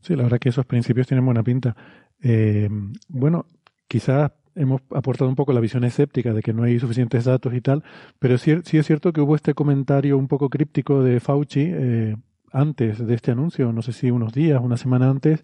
Sí, 0.00 0.14
la 0.14 0.22
verdad 0.22 0.38
que 0.38 0.50
esos 0.50 0.66
principios 0.66 1.06
tienen 1.06 1.24
buena 1.24 1.42
pinta. 1.42 1.76
Eh, 2.22 2.68
bueno, 3.08 3.46
quizás 3.88 4.30
hemos 4.56 4.82
aportado 4.94 5.28
un 5.28 5.36
poco 5.36 5.52
la 5.52 5.60
visión 5.60 5.84
escéptica 5.84 6.32
de 6.32 6.42
que 6.42 6.52
no 6.52 6.64
hay 6.64 6.78
suficientes 6.78 7.24
datos 7.24 7.54
y 7.54 7.60
tal, 7.60 7.84
pero 8.18 8.38
sí, 8.38 8.54
sí 8.64 8.78
es 8.78 8.86
cierto 8.86 9.12
que 9.12 9.20
hubo 9.20 9.36
este 9.36 9.54
comentario 9.54 10.18
un 10.18 10.28
poco 10.28 10.50
críptico 10.50 11.02
de 11.02 11.20
Fauci 11.20 11.70
eh, 11.72 12.16
antes 12.52 13.06
de 13.06 13.14
este 13.14 13.30
anuncio, 13.30 13.72
no 13.72 13.82
sé 13.82 13.92
si 13.92 14.10
unos 14.10 14.32
días, 14.32 14.60
una 14.62 14.76
semana 14.76 15.10
antes, 15.10 15.40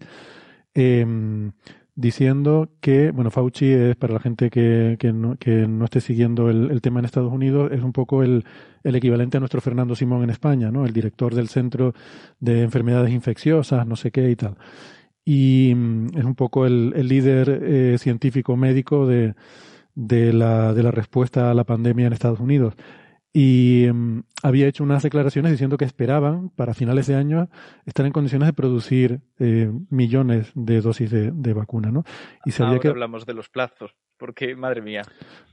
eh, 0.73 1.05
diciendo 1.95 2.69
que, 2.81 3.11
bueno, 3.11 3.29
Fauci 3.29 3.71
es 3.71 3.95
para 3.95 4.13
la 4.13 4.19
gente 4.19 4.49
que, 4.49 4.97
que, 4.99 5.13
no, 5.13 5.35
que 5.37 5.67
no 5.67 5.85
esté 5.85 6.01
siguiendo 6.01 6.49
el, 6.49 6.71
el, 6.71 6.81
tema 6.81 6.99
en 6.99 7.05
Estados 7.05 7.31
Unidos, 7.31 7.71
es 7.71 7.83
un 7.83 7.93
poco 7.93 8.23
el, 8.23 8.45
el, 8.83 8.95
equivalente 8.95 9.37
a 9.37 9.39
nuestro 9.39 9.61
Fernando 9.61 9.95
Simón 9.95 10.23
en 10.23 10.31
España, 10.31 10.71
¿no? 10.71 10.85
El 10.85 10.93
director 10.93 11.35
del 11.35 11.49
Centro 11.49 11.93
de 12.39 12.63
Enfermedades 12.63 13.11
Infecciosas, 13.13 13.85
no 13.85 13.95
sé 13.95 14.11
qué 14.11 14.29
y 14.31 14.35
tal. 14.35 14.57
Y 15.25 15.73
es 16.15 16.23
un 16.23 16.35
poco 16.35 16.65
el, 16.65 16.93
el 16.95 17.07
líder 17.07 17.61
eh, 17.63 17.97
científico 17.97 18.55
médico 18.55 19.07
de, 19.07 19.35
de, 19.95 20.33
la, 20.33 20.73
de 20.73 20.83
la 20.83 20.91
respuesta 20.91 21.51
a 21.51 21.53
la 21.53 21.63
pandemia 21.63 22.07
en 22.07 22.13
Estados 22.13 22.39
Unidos 22.39 22.75
y 23.33 23.87
um, 23.89 24.21
había 24.43 24.67
hecho 24.67 24.83
unas 24.83 25.01
declaraciones 25.01 25.51
diciendo 25.51 25.77
que 25.77 25.85
esperaban 25.85 26.49
para 26.49 26.75
finales 26.75 27.07
de 27.07 27.15
año 27.15 27.49
estar 27.85 28.05
en 28.05 28.11
condiciones 28.11 28.47
de 28.47 28.53
producir 28.53 29.21
eh, 29.39 29.71
millones 29.89 30.51
de 30.53 30.81
dosis 30.81 31.09
de, 31.09 31.31
de 31.31 31.53
vacuna, 31.53 31.91
¿no? 31.91 32.03
Y 32.45 32.51
se 32.51 32.61
Ahora 32.61 32.79
que 32.79 32.89
hablamos 32.89 33.25
de 33.25 33.33
los 33.33 33.49
plazos, 33.49 33.95
porque 34.23 34.55
madre 34.55 34.81
mía. 34.81 35.01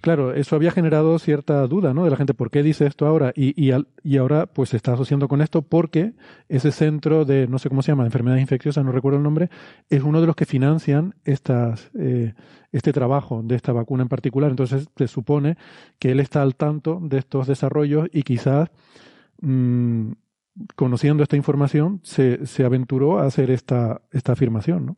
Claro, 0.01 0.33
eso 0.33 0.55
había 0.55 0.71
generado 0.71 1.19
cierta 1.19 1.67
duda, 1.67 1.93
¿no? 1.93 2.05
De 2.05 2.11
la 2.11 2.17
gente, 2.17 2.35
¿por 2.35 2.53
qué 2.53 2.63
dice 2.63 2.87
esto 2.87 3.05
ahora? 3.05 3.33
Y, 3.35 3.53
y, 3.57 4.17
ahora, 4.17 4.47
pues 4.47 4.69
se 4.69 4.77
está 4.77 4.93
asociando 4.93 5.27
con 5.27 5.41
esto 5.41 5.63
porque 5.63 6.13
ese 6.49 6.71
centro 6.71 7.25
de, 7.25 7.49
no 7.49 7.59
sé 7.59 7.69
cómo 7.69 7.83
se 7.83 7.91
llama, 7.91 8.05
de 8.05 8.11
enfermedades 8.11 8.43
infecciosas, 8.43 8.85
no 8.85 8.93
recuerdo 8.93 9.17
el 9.19 9.25
nombre, 9.25 9.51
es 9.89 10.05
uno 10.05 10.21
de 10.21 10.29
los 10.29 10.37
que 10.37 10.47
financian 10.47 11.17
estas, 11.25 11.91
eh, 11.99 12.35
este 12.71 12.93
trabajo 12.93 13.43
de 13.43 13.57
esta 13.57 13.73
vacuna 13.73 14.05
en 14.05 14.09
particular. 14.09 14.51
Entonces 14.53 14.89
se 14.97 15.09
supone 15.09 15.57
que 15.99 16.13
él 16.13 16.21
está 16.21 16.41
al 16.41 16.55
tanto 16.55 17.01
de 17.03 17.19
estos 17.19 17.49
desarrollos 17.49 18.09
y 18.13 18.23
quizás, 18.23 18.71
mmm, 19.41 20.13
conociendo 20.77 21.25
esta 21.25 21.37
información, 21.37 21.99
se, 22.05 22.47
se 22.47 22.65
aventuró 22.65 23.19
a 23.19 23.27
hacer 23.27 23.51
esta, 23.51 24.03
esta 24.13 24.31
afirmación, 24.31 24.87
¿no? 24.87 24.97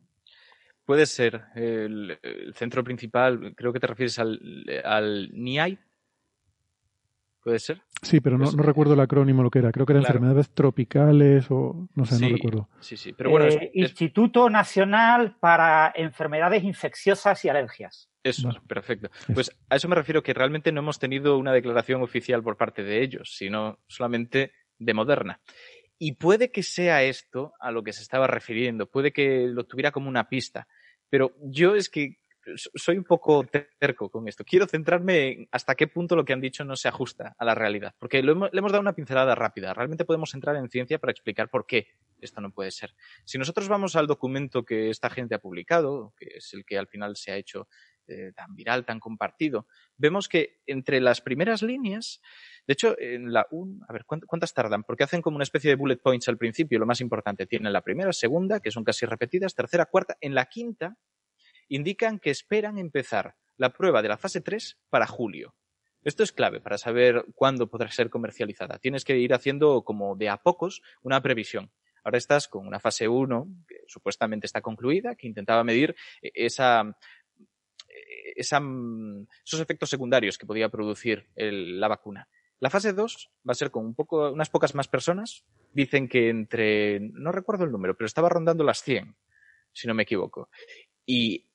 Puede 0.85 1.05
ser. 1.05 1.43
El, 1.55 2.17
el, 2.21 2.53
centro 2.55 2.83
principal, 2.83 3.53
creo 3.55 3.71
que 3.71 3.79
te 3.79 3.87
refieres 3.87 4.19
al, 4.19 4.39
al 4.83 5.29
NIAI. 5.33 5.79
¿Puede 7.41 7.59
ser? 7.59 7.81
Sí, 8.01 8.21
pero 8.21 8.37
no, 8.37 8.45
Pues, 8.45 8.55
no 8.55 8.63
recuerdo 8.63 8.93
el 8.93 8.99
acrónimo 9.01 9.43
lo 9.43 9.49
que 9.49 9.59
era. 9.59 9.71
Creo 9.71 9.85
que 9.85 9.91
eran 9.93 10.03
claro. 10.03 10.15
enfermedades 10.17 10.49
tropicales 10.51 11.45
o 11.49 11.89
no 11.93 12.05
sé, 12.05 12.15
sí, 12.15 12.21
no 12.29 12.35
recuerdo. 12.35 12.69
Sí, 12.79 12.95
sí. 12.95 13.11
Pero 13.13 13.31
bueno, 13.31 13.45
Eh, 13.45 13.49
es- 13.49 13.61
es- 13.63 13.69
Instituto 13.73 14.49
Nacional 14.49 15.35
para 15.41 15.91
Enfermedades 15.95 16.63
Infecciosas 16.63 17.43
y 17.43 17.49
Alergias. 17.49 18.09
Eso, 18.23 18.47
Vale. 18.47 18.61
perfecto. 18.65 19.09
Eso. 19.23 19.33
Pues 19.33 19.51
a 19.69 19.75
eso 19.75 19.89
me 19.89 19.95
refiero 19.95 20.23
que 20.23 20.33
realmente 20.33 20.71
no 20.71 20.79
hemos 20.79 20.99
tenido 20.99 21.37
una 21.37 21.51
declaración 21.51 22.01
oficial 22.01 22.41
por 22.43 22.55
parte 22.55 22.81
de 22.83 23.01
ellos, 23.03 23.33
sino 23.35 23.79
solamente 23.87 24.53
de 24.79 24.93
Moderna. 24.93 25.41
Y 25.99 26.13
puede 26.13 26.51
que 26.51 26.63
sea 26.63 27.03
esto 27.03 27.53
a 27.59 27.71
lo 27.71 27.83
que 27.83 27.93
se 27.93 28.01
estaba 28.01 28.27
refiriendo, 28.27 28.89
puede 28.89 29.11
que 29.13 29.47
lo 29.47 29.65
tuviera 29.65 29.91
como 29.91 30.09
una 30.09 30.27
pista, 30.27 30.67
pero 31.09 31.31
yo 31.41 31.75
es 31.75 31.89
que 31.89 32.17
so- 32.55 32.71
soy 32.75 32.97
un 32.97 33.03
poco 33.05 33.45
terco 33.79 34.09
con 34.09 34.27
esto. 34.27 34.43
Quiero 34.43 34.67
centrarme 34.67 35.27
en 35.31 35.47
hasta 35.51 35.75
qué 35.75 35.87
punto 35.87 36.15
lo 36.15 36.25
que 36.25 36.33
han 36.33 36.41
dicho 36.41 36.65
no 36.65 36.75
se 36.75 36.87
ajusta 36.89 37.35
a 37.37 37.45
la 37.45 37.55
realidad, 37.55 37.93
porque 37.99 38.21
le 38.21 38.31
hemos 38.31 38.71
dado 38.71 38.81
una 38.81 38.93
pincelada 38.93 39.35
rápida. 39.35 39.73
Realmente 39.73 40.05
podemos 40.05 40.33
entrar 40.33 40.55
en 40.57 40.69
ciencia 40.69 40.99
para 40.99 41.11
explicar 41.11 41.49
por 41.49 41.65
qué 41.65 41.87
esto 42.19 42.41
no 42.41 42.51
puede 42.51 42.71
ser. 42.71 42.93
Si 43.23 43.37
nosotros 43.37 43.67
vamos 43.67 43.95
al 43.95 44.07
documento 44.07 44.63
que 44.65 44.89
esta 44.89 45.09
gente 45.09 45.35
ha 45.35 45.39
publicado, 45.39 46.13
que 46.17 46.37
es 46.37 46.53
el 46.53 46.65
que 46.65 46.77
al 46.77 46.87
final 46.87 47.15
se 47.15 47.31
ha 47.31 47.37
hecho 47.37 47.67
eh, 48.07 48.31
tan 48.35 48.53
viral, 48.55 48.85
tan 48.85 48.99
compartido, 48.99 49.67
vemos 49.97 50.27
que 50.27 50.61
entre 50.65 50.99
las 51.01 51.21
primeras 51.21 51.61
líneas, 51.61 52.21
de 52.67 52.73
hecho, 52.73 52.95
en 52.99 53.31
la 53.33 53.45
un, 53.51 53.81
a 53.87 53.93
ver, 53.93 54.05
¿cuánt- 54.05 54.25
¿cuántas 54.25 54.53
tardan? 54.53 54.83
Porque 54.83 55.03
hacen 55.03 55.21
como 55.21 55.35
una 55.35 55.43
especie 55.43 55.69
de 55.69 55.75
bullet 55.75 55.97
points 56.01 56.27
al 56.29 56.37
principio, 56.37 56.79
lo 56.79 56.85
más 56.85 57.01
importante, 57.01 57.45
tienen 57.45 57.73
la 57.73 57.81
primera, 57.81 58.11
segunda, 58.13 58.59
que 58.59 58.71
son 58.71 58.83
casi 58.83 59.05
repetidas, 59.05 59.55
tercera, 59.55 59.85
cuarta, 59.85 60.17
en 60.21 60.35
la 60.35 60.45
quinta 60.45 60.97
indican 61.69 62.19
que 62.19 62.29
esperan 62.29 62.77
empezar 62.77 63.35
la 63.57 63.71
prueba 63.73 64.01
de 64.01 64.09
la 64.09 64.17
fase 64.17 64.41
3 64.41 64.77
para 64.89 65.07
julio. 65.07 65.55
Esto 66.03 66.23
es 66.23 66.33
clave 66.33 66.59
para 66.59 66.77
saber 66.77 67.25
cuándo 67.35 67.69
podrá 67.69 67.89
ser 67.89 68.09
comercializada. 68.09 68.77
Tienes 68.79 69.05
que 69.05 69.17
ir 69.17 69.33
haciendo 69.33 69.83
como 69.83 70.15
de 70.15 70.29
a 70.29 70.37
pocos 70.37 70.81
una 71.01 71.21
previsión. 71.21 71.71
Ahora 72.03 72.17
estás 72.17 72.49
con 72.49 72.67
una 72.67 72.81
fase 72.81 73.07
1 73.07 73.47
que 73.65 73.77
supuestamente 73.87 74.45
está 74.45 74.59
concluida, 74.61 75.15
que 75.15 75.27
intentaba 75.27 75.63
medir 75.63 75.95
eh, 76.21 76.31
esa, 76.33 76.97
mm, 78.61 79.23
esos 79.45 79.59
efectos 79.59 79.89
secundarios 79.89 80.37
que 80.37 80.45
podía 80.45 80.69
producir 80.69 81.29
la 81.35 81.87
vacuna. 81.87 82.27
La 82.59 82.69
fase 82.69 82.93
2 82.93 83.31
va 83.47 83.51
a 83.51 83.55
ser 83.55 83.71
con 83.71 83.85
un 83.85 83.95
poco, 83.95 84.31
unas 84.31 84.49
pocas 84.49 84.73
más 84.73 84.87
personas. 84.87 85.45
Dicen 85.73 86.07
que 86.07 86.29
entre, 86.29 86.99
no 86.99 87.31
recuerdo 87.31 87.65
el 87.65 87.71
número, 87.71 87.97
pero 87.97 88.05
estaba 88.05 88.29
rondando 88.29 88.63
las 88.63 88.83
100. 88.83 89.15
si 89.73 89.87
no 89.87 89.93
me 89.93 90.03
equivoco. 90.03 90.49
Y 91.05 91.49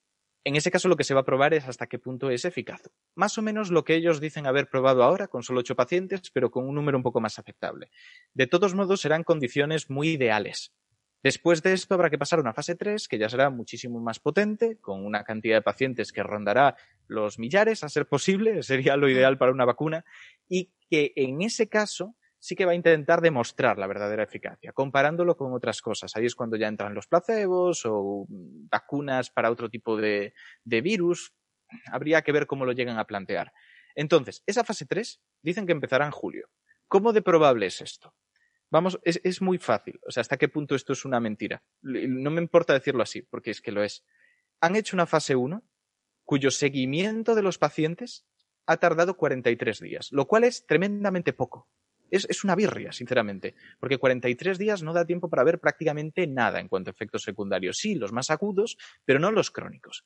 en 0.44 0.56
ese 0.56 0.70
caso 0.70 0.88
lo 0.88 0.96
que 0.96 1.04
se 1.04 1.14
va 1.14 1.20
a 1.20 1.24
probar 1.24 1.54
es 1.54 1.68
hasta 1.68 1.86
qué 1.86 1.98
punto 1.98 2.30
es 2.30 2.44
eficaz. 2.44 2.82
Más 3.14 3.38
o 3.38 3.42
menos 3.42 3.70
lo 3.70 3.84
que 3.84 3.94
ellos 3.94 4.20
dicen 4.20 4.46
haber 4.46 4.68
probado 4.68 5.02
ahora, 5.02 5.28
con 5.28 5.42
solo 5.42 5.60
ocho 5.60 5.76
pacientes, 5.76 6.30
pero 6.32 6.50
con 6.50 6.66
un 6.66 6.74
número 6.74 6.96
un 6.96 7.02
poco 7.02 7.20
más 7.20 7.38
aceptable. 7.38 7.90
De 8.34 8.46
todos 8.46 8.74
modos, 8.74 9.00
serán 9.00 9.24
condiciones 9.24 9.90
muy 9.90 10.10
ideales. 10.10 10.72
Después 11.22 11.62
de 11.62 11.72
esto 11.72 11.94
habrá 11.94 12.10
que 12.10 12.18
pasar 12.18 12.38
a 12.38 12.42
una 12.42 12.54
fase 12.54 12.76
3, 12.76 13.08
que 13.08 13.18
ya 13.18 13.28
será 13.28 13.50
muchísimo 13.50 14.00
más 14.00 14.20
potente, 14.20 14.78
con 14.80 15.04
una 15.04 15.24
cantidad 15.24 15.56
de 15.56 15.62
pacientes 15.62 16.12
que 16.12 16.22
rondará 16.22 16.76
los 17.08 17.38
millares, 17.38 17.82
a 17.82 17.88
ser 17.88 18.06
posible, 18.06 18.62
sería 18.62 18.96
lo 18.96 19.08
ideal 19.08 19.38
para 19.38 19.52
una 19.52 19.64
vacuna, 19.64 20.04
y 20.48 20.72
que 20.88 21.12
en 21.16 21.42
ese 21.42 21.68
caso 21.68 22.14
sí 22.38 22.54
que 22.54 22.64
va 22.64 22.72
a 22.72 22.76
intentar 22.76 23.20
demostrar 23.20 23.78
la 23.78 23.86
verdadera 23.86 24.22
eficacia, 24.22 24.72
comparándolo 24.72 25.36
con 25.36 25.52
otras 25.52 25.82
cosas. 25.82 26.14
Ahí 26.14 26.26
es 26.26 26.34
cuando 26.34 26.56
ya 26.56 26.68
entran 26.68 26.94
los 26.94 27.06
placebos 27.06 27.82
o 27.84 28.26
vacunas 28.28 29.30
para 29.30 29.50
otro 29.50 29.68
tipo 29.68 29.96
de, 29.96 30.32
virus. 30.64 31.32
Habría 31.90 32.22
que 32.22 32.32
ver 32.32 32.46
cómo 32.46 32.64
lo 32.64 32.72
llegan 32.72 32.98
a 32.98 33.06
plantear. 33.06 33.52
Entonces, 33.94 34.42
esa 34.46 34.64
fase 34.64 34.86
3 34.86 35.20
dicen 35.42 35.66
que 35.66 35.72
empezará 35.72 36.06
en 36.06 36.12
julio. 36.12 36.48
¿Cómo 36.86 37.12
de 37.12 37.22
probable 37.22 37.66
es 37.66 37.80
esto? 37.80 38.14
Vamos, 38.70 38.98
es, 39.02 39.20
es, 39.24 39.40
muy 39.40 39.58
fácil. 39.58 39.98
O 40.06 40.10
sea, 40.10 40.20
¿hasta 40.20 40.36
qué 40.36 40.48
punto 40.48 40.74
esto 40.74 40.92
es 40.92 41.04
una 41.04 41.20
mentira? 41.20 41.62
No 41.82 42.30
me 42.30 42.40
importa 42.40 42.74
decirlo 42.74 43.02
así, 43.02 43.22
porque 43.22 43.50
es 43.50 43.62
que 43.62 43.72
lo 43.72 43.82
es. 43.82 44.04
Han 44.60 44.76
hecho 44.76 44.96
una 44.96 45.06
fase 45.06 45.36
1 45.36 45.62
cuyo 46.24 46.50
seguimiento 46.50 47.34
de 47.34 47.42
los 47.42 47.56
pacientes 47.56 48.26
ha 48.66 48.76
tardado 48.76 49.16
43 49.16 49.80
días, 49.80 50.12
lo 50.12 50.26
cual 50.26 50.44
es 50.44 50.66
tremendamente 50.66 51.32
poco. 51.32 51.68
Es, 52.10 52.26
es, 52.28 52.44
una 52.44 52.54
birria, 52.54 52.92
sinceramente, 52.92 53.54
porque 53.80 53.98
43 53.98 54.58
días 54.58 54.82
no 54.82 54.92
da 54.92 55.06
tiempo 55.06 55.30
para 55.30 55.44
ver 55.44 55.58
prácticamente 55.58 56.26
nada 56.26 56.60
en 56.60 56.68
cuanto 56.68 56.90
a 56.90 56.92
efectos 56.92 57.22
secundarios. 57.22 57.78
Sí, 57.78 57.94
los 57.94 58.12
más 58.12 58.30
agudos, 58.30 58.76
pero 59.06 59.18
no 59.18 59.30
los 59.30 59.50
crónicos. 59.50 60.04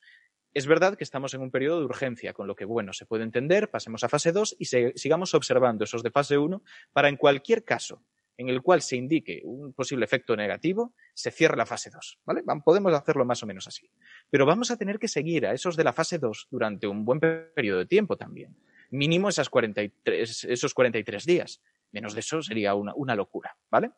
Es 0.55 0.67
verdad 0.67 0.97
que 0.97 1.05
estamos 1.05 1.35
en 1.35 1.41
un 1.41 1.51
periodo 1.51 1.81
de 1.81 1.87
urgencia, 1.87 2.35
con 2.35 2.47
lo 2.47 2.55
que, 2.55 2.65
bueno, 2.65 2.93
se 2.93 3.07
puede 3.07 3.25
entender, 3.25 3.71
pasemos 3.71 4.05
a 4.05 4.09
fase 4.09 4.31
2 4.31 4.57
y 4.59 4.67
sigamos 4.67 5.35
observando 5.35 5.85
esos 5.85 6.03
de 6.03 6.11
fase 6.11 6.39
1 6.39 6.63
para, 6.93 7.09
en 7.09 7.17
cualquier 7.17 7.65
caso 7.65 8.05
en 8.43 8.49
el 8.49 8.61
cual 8.61 8.83
se 8.83 8.97
indique 8.97 9.41
un 9.45 9.73
posible 9.73 10.05
efecto 10.05 10.37
negativo, 10.37 10.95
se 11.15 11.31
cierre 11.31 11.57
la 11.57 11.65
fase 11.65 11.91
2, 11.91 12.19
¿vale? 12.25 12.43
Podemos 12.65 12.93
hacerlo 12.93 13.25
más 13.25 13.43
o 13.43 13.47
menos 13.47 13.67
así. 13.69 13.89
Pero 14.29 14.45
vamos 14.45 14.71
a 14.71 14.77
tener 14.77 14.99
que 14.99 15.09
seguir 15.09 15.47
a 15.47 15.53
esos 15.53 15.77
de 15.77 15.85
la 15.85 15.93
fase 15.93 16.19
2 16.19 16.49
durante 16.51 16.87
un 16.87 17.05
buen 17.05 17.21
periodo 17.21 17.79
de 17.79 17.87
tiempo 17.87 18.17
también. 18.17 18.57
Mínimo 18.91 19.29
esas 19.29 19.49
43, 19.49 20.45
esos 20.45 20.75
43 20.75 21.25
días. 21.25 21.63
Menos 21.93 22.15
de 22.15 22.21
eso 22.21 22.43
sería 22.43 22.75
una, 22.75 22.93
una 22.95 23.15
locura, 23.15 23.57
¿vale? 23.71 23.93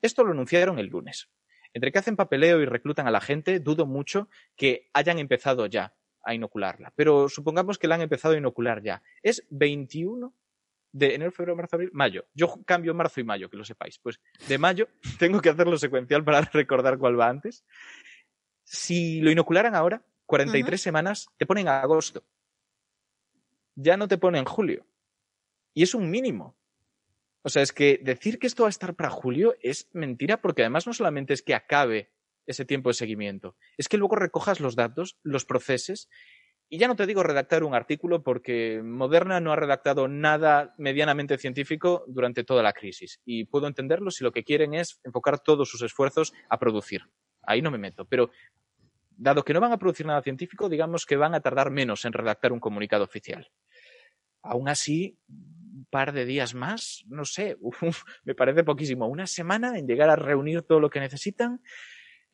Esto 0.00 0.24
lo 0.24 0.30
anunciaron 0.30 0.78
el 0.78 0.86
lunes. 0.86 1.28
Entre 1.74 1.92
que 1.92 1.98
hacen 1.98 2.16
papeleo 2.16 2.60
y 2.60 2.66
reclutan 2.66 3.06
a 3.06 3.10
la 3.10 3.20
gente, 3.20 3.60
dudo 3.60 3.84
mucho 3.84 4.28
que 4.56 4.88
hayan 4.94 5.18
empezado 5.18 5.66
ya 5.66 5.94
a 6.22 6.34
inocularla. 6.34 6.92
Pero 6.94 7.28
supongamos 7.28 7.78
que 7.78 7.88
la 7.88 7.96
han 7.96 8.02
empezado 8.02 8.34
a 8.34 8.38
inocular 8.38 8.82
ya. 8.82 9.02
Es 9.22 9.46
21 9.50 10.32
de 10.92 11.14
enero, 11.14 11.32
febrero, 11.32 11.56
marzo, 11.56 11.76
abril, 11.76 11.90
mayo. 11.92 12.26
Yo 12.34 12.62
cambio 12.64 12.94
marzo 12.94 13.20
y 13.20 13.24
mayo, 13.24 13.50
que 13.50 13.56
lo 13.56 13.64
sepáis. 13.64 13.98
Pues 13.98 14.20
de 14.46 14.58
mayo 14.58 14.88
tengo 15.18 15.40
que 15.40 15.50
hacerlo 15.50 15.76
secuencial 15.76 16.24
para 16.24 16.40
recordar 16.52 16.98
cuál 16.98 17.18
va 17.18 17.28
antes. 17.28 17.64
Si 18.64 19.20
lo 19.20 19.30
inocularan 19.30 19.74
ahora, 19.74 20.02
43 20.26 20.62
uh 20.62 20.80
-huh. 20.80 20.82
semanas, 20.82 21.28
te 21.36 21.46
ponen 21.46 21.68
a 21.68 21.80
agosto. 21.80 22.24
Ya 23.74 23.96
no 23.96 24.08
te 24.08 24.18
ponen 24.18 24.44
julio. 24.44 24.86
Y 25.74 25.82
es 25.82 25.94
un 25.94 26.10
mínimo. 26.10 26.58
O 27.42 27.48
sea, 27.48 27.62
es 27.62 27.72
que 27.72 28.00
decir 28.02 28.38
que 28.38 28.46
esto 28.46 28.64
va 28.64 28.68
a 28.68 28.70
estar 28.70 28.94
para 28.94 29.10
julio 29.10 29.54
es 29.62 29.88
mentira 29.92 30.40
porque 30.40 30.62
además 30.62 30.86
no 30.86 30.92
solamente 30.92 31.32
es 31.32 31.42
que 31.42 31.54
acabe 31.54 32.12
ese 32.46 32.64
tiempo 32.64 32.88
de 32.88 32.94
seguimiento, 32.94 33.56
es 33.76 33.88
que 33.88 33.98
luego 33.98 34.16
recojas 34.16 34.58
los 34.58 34.74
datos, 34.74 35.18
los 35.22 35.44
proceses 35.44 36.08
y 36.70 36.78
ya 36.78 36.86
no 36.86 36.96
te 36.96 37.06
digo 37.06 37.22
redactar 37.22 37.64
un 37.64 37.74
artículo 37.74 38.22
porque 38.22 38.82
Moderna 38.84 39.40
no 39.40 39.52
ha 39.52 39.56
redactado 39.56 40.06
nada 40.06 40.74
medianamente 40.76 41.38
científico 41.38 42.04
durante 42.06 42.44
toda 42.44 42.62
la 42.62 42.74
crisis. 42.74 43.20
Y 43.24 43.44
puedo 43.44 43.66
entenderlo 43.66 44.10
si 44.10 44.22
lo 44.22 44.32
que 44.32 44.44
quieren 44.44 44.74
es 44.74 45.00
enfocar 45.02 45.40
todos 45.40 45.70
sus 45.70 45.80
esfuerzos 45.80 46.34
a 46.50 46.58
producir. 46.58 47.08
Ahí 47.42 47.62
no 47.62 47.70
me 47.70 47.78
meto. 47.78 48.04
Pero 48.04 48.30
dado 49.16 49.44
que 49.44 49.54
no 49.54 49.60
van 49.60 49.72
a 49.72 49.78
producir 49.78 50.04
nada 50.04 50.20
científico, 50.20 50.68
digamos 50.68 51.06
que 51.06 51.16
van 51.16 51.34
a 51.34 51.40
tardar 51.40 51.70
menos 51.70 52.04
en 52.04 52.12
redactar 52.12 52.52
un 52.52 52.60
comunicado 52.60 53.04
oficial. 53.04 53.50
Aún 54.42 54.68
así, 54.68 55.18
un 55.26 55.86
par 55.88 56.12
de 56.12 56.26
días 56.26 56.54
más, 56.54 57.02
no 57.06 57.24
sé, 57.24 57.56
me 58.24 58.34
parece 58.34 58.62
poquísimo. 58.62 59.06
Una 59.06 59.26
semana 59.26 59.78
en 59.78 59.86
llegar 59.86 60.10
a 60.10 60.16
reunir 60.16 60.62
todo 60.62 60.80
lo 60.80 60.90
que 60.90 61.00
necesitan. 61.00 61.62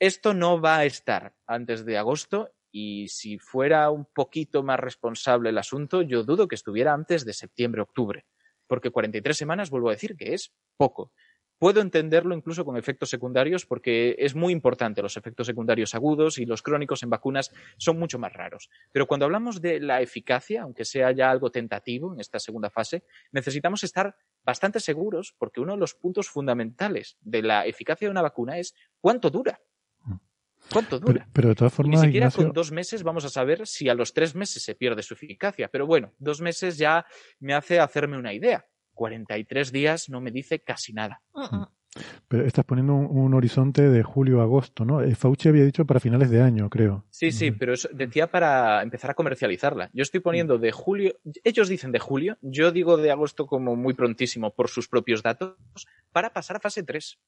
Esto 0.01 0.35
no 0.35 0.61
va 0.61 0.79
a 0.79 0.85
estar 0.87 1.37
antes 1.47 1.85
de 1.85 1.99
agosto 1.99 2.51
y 2.77 3.07
si 3.07 3.39
fuera 3.39 3.89
un 3.91 4.05
poquito 4.05 4.65
más 4.65 4.81
responsable 4.81 5.51
el 5.51 5.59
asunto, 5.59 6.03
yo 6.03 6.25
dudo 6.25 6.49
que 6.49 6.57
estuviera 6.57 6.93
antes 6.93 7.25
de 7.25 7.33
septiembre-octubre, 7.33 8.27
porque 8.67 8.91
43 8.91 9.37
semanas, 9.37 9.71
vuelvo 9.71 9.91
a 9.91 9.93
decir, 9.93 10.17
que 10.17 10.35
es 10.35 10.53
poco. 10.77 11.13
Puedo 11.57 11.81
entenderlo 11.81 12.35
incluso 12.35 12.65
con 12.65 12.77
efectos 12.77 13.11
secundarios 13.11 13.65
porque 13.65 14.17
es 14.19 14.35
muy 14.35 14.53
importante 14.53 15.03
los 15.03 15.17
efectos 15.17 15.47
secundarios 15.47 15.95
agudos 15.95 16.39
y 16.39 16.47
los 16.47 16.63
crónicos 16.63 17.05
en 17.05 17.11
vacunas 17.11 17.53
son 17.79 17.97
mucho 17.97 18.19
más 18.19 18.33
raros. 18.33 18.69
Pero 18.91 19.07
cuando 19.07 19.27
hablamos 19.27 19.63
de 19.63 19.79
la 19.79 20.03
eficacia, 20.03 20.63
aunque 20.63 20.85
sea 20.85 21.13
ya 21.13 21.31
algo 21.31 21.51
tentativo 21.51 22.13
en 22.13 22.19
esta 22.19 22.41
segunda 22.41 22.71
fase, 22.71 23.05
necesitamos 23.31 23.85
estar 23.85 24.17
bastante 24.43 24.81
seguros 24.81 25.33
porque 25.39 25.61
uno 25.61 25.75
de 25.75 25.79
los 25.79 25.95
puntos 25.95 26.29
fundamentales 26.29 27.19
de 27.21 27.43
la 27.43 27.67
eficacia 27.67 28.09
de 28.09 28.11
una 28.11 28.23
vacuna 28.23 28.59
es 28.59 28.75
cuánto 29.01 29.31
dura. 29.31 29.61
¿Cuánto 30.73 30.99
dura? 30.99 31.13
Pero, 31.13 31.31
pero, 31.33 31.49
de 31.51 31.55
todas 31.55 31.73
formas, 31.73 32.01
Ni 32.01 32.07
siquiera 32.07 32.27
Ignacio, 32.27 32.45
con 32.45 32.53
dos 32.53 32.73
meses 32.73 33.03
vamos 33.03 33.25
a 33.25 33.29
saber 33.29 33.67
si 33.67 33.89
a 33.89 33.95
los 33.95 34.13
tres 34.13 34.35
meses 34.35 34.63
se 34.63 34.75
pierde 34.75 35.03
su 35.03 35.15
eficacia. 35.15 35.69
Pero 35.69 35.87
bueno, 35.87 36.13
dos 36.19 36.41
meses 36.41 36.79
ya 36.79 37.07
me 37.41 37.55
hace 37.55 37.81
hacerme 37.81 38.19
una 38.19 38.33
idea. 38.33 38.67
43 38.95 39.73
días 39.73 40.09
no 40.09 40.21
me 40.21 40.31
dice 40.31 40.61
casi 40.61 40.93
nada. 40.93 41.21
Uh 41.33 41.41
-uh. 41.41 41.69
pero 42.29 42.45
estás 42.47 42.65
poniendo 42.65 42.95
un, 42.95 43.07
un 43.07 43.35
horizonte 43.35 43.83
de 43.83 44.03
julio 44.03 44.41
a 44.41 44.45
agosto, 44.45 44.85
¿no? 44.85 45.03
Eh, 45.03 45.15
Fauci 45.15 45.49
había 45.49 45.65
dicho 45.65 45.85
para 45.85 46.01
finales 46.01 46.31
de 46.31 46.41
año, 46.41 46.69
creo. 46.71 47.05
Sí, 47.11 47.31
sí, 47.31 47.51
pero 47.51 47.75
eso 47.75 47.89
decía 47.93 48.29
para 48.29 48.83
empezar 48.83 49.11
a 49.11 49.15
comercializarla. 49.15 49.91
Yo 49.93 50.03
estoy 50.03 50.21
poniendo 50.21 50.59
de 50.59 50.73
julio, 50.73 51.15
ellos 51.45 51.69
dicen 51.69 51.93
de 51.93 51.99
julio, 51.99 52.39
yo 52.41 52.73
digo 52.73 52.97
de 52.97 53.11
agosto 53.11 53.47
como 53.47 53.77
muy 53.77 53.95
prontísimo 53.95 54.55
por 54.55 54.69
sus 54.69 54.89
propios 54.89 55.23
datos, 55.23 55.57
para 56.13 56.33
pasar 56.33 56.57
a 56.57 56.61
fase 56.61 56.83
3. 56.83 57.19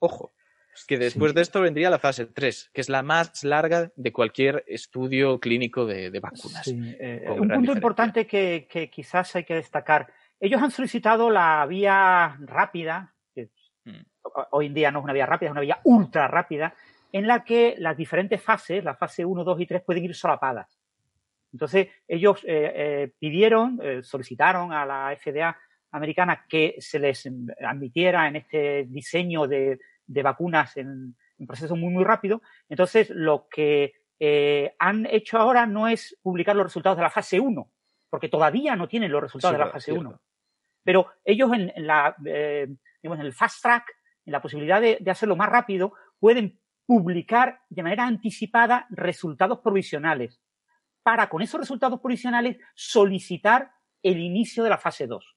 Ojo, 0.00 0.32
que 0.86 0.96
después 0.98 1.30
Sí. 1.32 1.36
de 1.36 1.42
esto 1.42 1.60
vendría 1.60 1.90
la 1.90 1.98
fase 1.98 2.26
3, 2.26 2.70
que 2.72 2.80
es 2.80 2.88
la 2.88 3.02
más 3.02 3.44
larga 3.44 3.90
de 3.96 4.12
cualquier 4.12 4.64
estudio 4.66 5.38
clínico 5.40 5.84
de, 5.86 6.10
de 6.10 6.20
vacunas. 6.20 6.64
Sí, 6.64 6.96
eh, 7.00 7.22
un 7.28 7.36
punto 7.36 7.42
diferencia. 7.54 7.72
importante 7.74 8.26
que, 8.26 8.66
que 8.70 8.88
quizás 8.90 9.34
hay 9.36 9.44
que 9.44 9.54
destacar. 9.54 10.06
Ellos 10.38 10.62
han 10.62 10.70
solicitado 10.70 11.28
la 11.30 11.66
vía 11.66 12.36
rápida, 12.40 13.14
que 13.34 13.50
Mm. 13.84 14.00
ho- 14.22 14.46
hoy 14.52 14.66
en 14.66 14.74
día 14.74 14.90
no 14.90 15.00
es 15.00 15.04
una 15.04 15.12
vía 15.12 15.26
rápida, 15.26 15.48
es 15.48 15.52
una 15.52 15.60
vía 15.60 15.80
ultra 15.84 16.28
rápida, 16.28 16.74
en 17.12 17.26
la 17.26 17.42
que 17.44 17.74
las 17.78 17.96
diferentes 17.96 18.40
fases, 18.42 18.84
la 18.84 18.94
fase 18.94 19.24
1, 19.24 19.42
2 19.44 19.60
y 19.60 19.66
3, 19.66 19.82
pueden 19.82 20.04
ir 20.04 20.14
solapadas. 20.14 20.78
Entonces, 21.52 21.88
ellos 22.06 22.44
eh, 22.44 22.72
eh, 22.74 23.12
pidieron, 23.18 23.80
eh, 23.82 24.02
solicitaron 24.04 24.72
a 24.72 24.86
la 24.86 25.16
FDA 25.16 25.56
americana 25.90 26.46
que 26.48 26.76
se 26.78 27.00
les 27.00 27.28
admitiera 27.66 28.28
en 28.28 28.36
este 28.36 28.84
diseño 28.88 29.48
de, 29.48 29.80
de 30.10 30.22
vacunas 30.22 30.76
en, 30.76 31.16
en 31.38 31.46
proceso 31.46 31.76
muy, 31.76 31.92
muy 31.92 32.04
rápido. 32.04 32.42
Entonces, 32.68 33.10
lo 33.10 33.46
que 33.48 33.92
eh, 34.18 34.74
han 34.78 35.06
hecho 35.06 35.38
ahora 35.38 35.66
no 35.66 35.86
es 35.88 36.18
publicar 36.20 36.56
los 36.56 36.64
resultados 36.64 36.96
de 36.96 37.04
la 37.04 37.10
fase 37.10 37.38
1, 37.38 37.70
porque 38.10 38.28
todavía 38.28 38.74
no 38.74 38.88
tienen 38.88 39.12
los 39.12 39.22
resultados 39.22 39.54
Sí, 39.54 39.58
de 39.58 39.64
la 39.64 39.70
fase 39.70 39.92
cierto. 39.92 40.08
1. 40.08 40.20
Pero 40.82 41.06
ellos 41.24 41.52
en, 41.52 41.72
en 41.74 41.86
la, 41.86 42.16
eh, 42.24 42.66
digamos, 43.02 43.20
en 43.20 43.26
el 43.26 43.32
fast 43.32 43.62
track, 43.62 43.84
en 44.24 44.32
la 44.32 44.42
posibilidad 44.42 44.80
de, 44.80 44.98
de 45.00 45.10
hacerlo 45.10 45.36
más 45.36 45.48
rápido, 45.48 45.92
pueden 46.18 46.58
publicar 46.86 47.60
de 47.68 47.82
manera 47.84 48.04
anticipada 48.06 48.86
resultados 48.90 49.60
provisionales 49.60 50.40
para 51.02 51.28
con 51.28 51.40
esos 51.40 51.60
resultados 51.60 52.00
provisionales 52.00 52.58
solicitar 52.74 53.70
el 54.02 54.18
inicio 54.18 54.64
de 54.64 54.70
la 54.70 54.78
fase 54.78 55.06
2. 55.06 55.36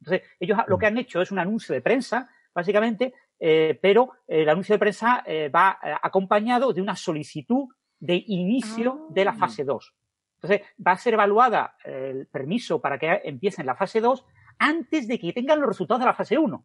Entonces, 0.00 0.28
ellos 0.38 0.58
lo 0.66 0.78
que 0.78 0.86
han 0.86 0.98
hecho 0.98 1.22
es 1.22 1.30
un 1.30 1.38
anuncio 1.38 1.74
de 1.74 1.80
prensa, 1.80 2.28
básicamente, 2.54 3.14
eh, 3.44 3.76
pero 3.82 4.12
el 4.28 4.48
anuncio 4.48 4.76
de 4.76 4.78
prensa 4.78 5.24
eh, 5.26 5.48
va 5.48 5.76
eh, 5.82 5.92
acompañado 6.00 6.72
de 6.72 6.80
una 6.80 6.94
solicitud 6.94 7.66
de 7.98 8.22
inicio 8.28 9.08
de 9.10 9.24
la 9.24 9.32
fase 9.32 9.64
2. 9.64 9.94
Entonces, 10.40 10.68
va 10.78 10.92
a 10.92 10.96
ser 10.96 11.14
evaluada 11.14 11.74
eh, 11.84 12.10
el 12.14 12.26
permiso 12.28 12.80
para 12.80 13.00
que 13.00 13.20
empiecen 13.24 13.66
la 13.66 13.74
fase 13.74 14.00
2 14.00 14.24
antes 14.58 15.08
de 15.08 15.18
que 15.18 15.32
tengan 15.32 15.58
los 15.58 15.68
resultados 15.68 15.98
de 15.98 16.06
la 16.06 16.14
fase 16.14 16.38
1. 16.38 16.64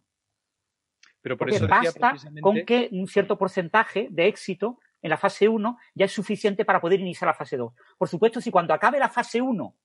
Pero 1.19 1.35
por 1.35 1.47
Porque 1.47 1.55
eso 1.55 1.67
basta 1.67 2.09
precisamente- 2.11 2.41
con 2.41 2.63
que 2.63 2.89
un 2.91 3.07
cierto 3.07 3.39
porcentaje 3.39 4.09
de 4.11 4.27
éxito 4.27 4.77
en 5.01 5.09
la 5.09 5.17
fase 5.17 5.49
1 5.49 5.79
ya 5.95 6.05
es 6.05 6.11
suficiente 6.11 6.63
para 6.63 6.79
poder 6.79 6.99
iniciar 6.99 7.25
la 7.25 7.33
fase 7.33 7.57
2. 7.57 7.73
Por 7.97 8.07
supuesto, 8.07 8.39
si 8.39 8.51
cuando 8.51 8.75
acabe 8.75 8.99
la 8.99 9.09
fase 9.09 9.41
1 9.41 9.75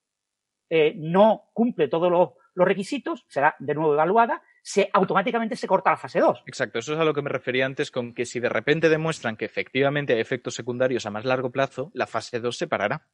eh, 0.69 0.93
no 0.99 1.49
cumple 1.55 1.89
todos 1.89 2.11
los, 2.11 2.33
los 2.53 2.69
requisitos, 2.69 3.25
será 3.29 3.57
de 3.59 3.75
nuevo 3.75 3.95
evaluada 3.95 4.43
se 4.63 4.89
automáticamente 4.93 5.57
se 5.57 5.67
corta 5.67 5.91
la 5.91 5.97
fase 5.97 6.21
2. 6.21 6.45
Exacto, 6.47 6.79
eso 6.79 6.95
es 6.95 7.01
a 7.01 7.05
lo 7.05 7.13
que 7.13 7.23
me 7.23 7.29
refería 7.29 7.67
antes 7.67 7.91
con 7.91 8.15
que 8.15 8.25
si 8.25 8.41
de 8.41 8.49
repente 8.49 8.89
demuestran 8.89 9.37
que 9.37 9.45
efectivamente 9.45 10.15
hay 10.15 10.21
efectos 10.21 10.55
secundarios 10.55 11.05
a 11.05 11.11
más 11.11 11.25
largo 11.25 11.51
plazo, 11.51 11.91
la 11.95 12.07
fase 12.07 12.41
2 12.41 12.57
se 12.57 12.67
parará. 12.69 13.07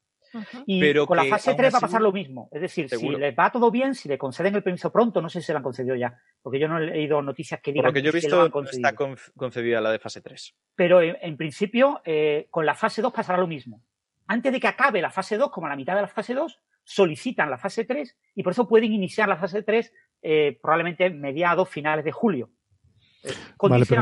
Y 0.66 0.78
Pero 0.78 1.06
con 1.06 1.16
la 1.16 1.24
fase 1.24 1.48
aún 1.50 1.56
3 1.56 1.72
va 1.72 1.78
a 1.78 1.80
pasar 1.80 2.02
lo 2.02 2.12
mismo. 2.12 2.50
Es 2.52 2.60
decir, 2.60 2.86
Seguro. 2.90 3.16
si 3.16 3.20
les 3.22 3.34
va 3.34 3.50
todo 3.50 3.70
bien, 3.70 3.94
si 3.94 4.10
le 4.10 4.18
conceden 4.18 4.54
el 4.54 4.62
permiso 4.62 4.92
pronto, 4.92 5.22
no 5.22 5.30
sé 5.30 5.40
si 5.40 5.46
se 5.46 5.52
lo 5.54 5.56
han 5.56 5.62
concedido 5.62 5.96
ya, 5.96 6.20
porque 6.42 6.58
yo 6.58 6.68
no 6.68 6.76
he 6.78 6.86
leído 6.86 7.22
noticias 7.22 7.60
que 7.62 7.70
Por 7.70 7.74
digan 7.76 7.86
lo 7.86 7.92
que 7.94 8.02
yo 8.02 8.10
he 8.10 8.12
visto, 8.12 8.36
lo 8.36 8.42
han 8.42 8.48
no 8.48 8.52
concedido. 8.52 8.88
está 8.88 9.32
concedida 9.34 9.80
la 9.80 9.90
de 9.90 9.98
fase 9.98 10.20
3. 10.20 10.54
Pero 10.74 11.00
en, 11.00 11.16
en 11.22 11.36
principio, 11.38 12.02
eh, 12.04 12.46
con 12.50 12.66
la 12.66 12.74
fase 12.74 13.00
2 13.00 13.10
pasará 13.10 13.38
lo 13.38 13.46
mismo. 13.46 13.82
Antes 14.26 14.52
de 14.52 14.60
que 14.60 14.68
acabe 14.68 15.00
la 15.00 15.10
fase 15.10 15.38
2, 15.38 15.50
como 15.50 15.66
a 15.66 15.70
la 15.70 15.76
mitad 15.76 15.94
de 15.94 16.02
la 16.02 16.08
fase 16.08 16.34
2, 16.34 16.60
solicitan 16.84 17.50
la 17.50 17.56
fase 17.58 17.84
3 17.84 18.16
y 18.34 18.42
por 18.42 18.52
eso 18.52 18.68
pueden 18.68 18.92
iniciar 18.92 19.28
la 19.28 19.36
fase 19.36 19.62
3 19.62 19.92
eh, 20.22 20.58
probablemente 20.60 21.08
mediados, 21.10 21.68
finales 21.68 22.04
de 22.04 22.12
julio. 22.12 22.50
Eh, 23.24 23.32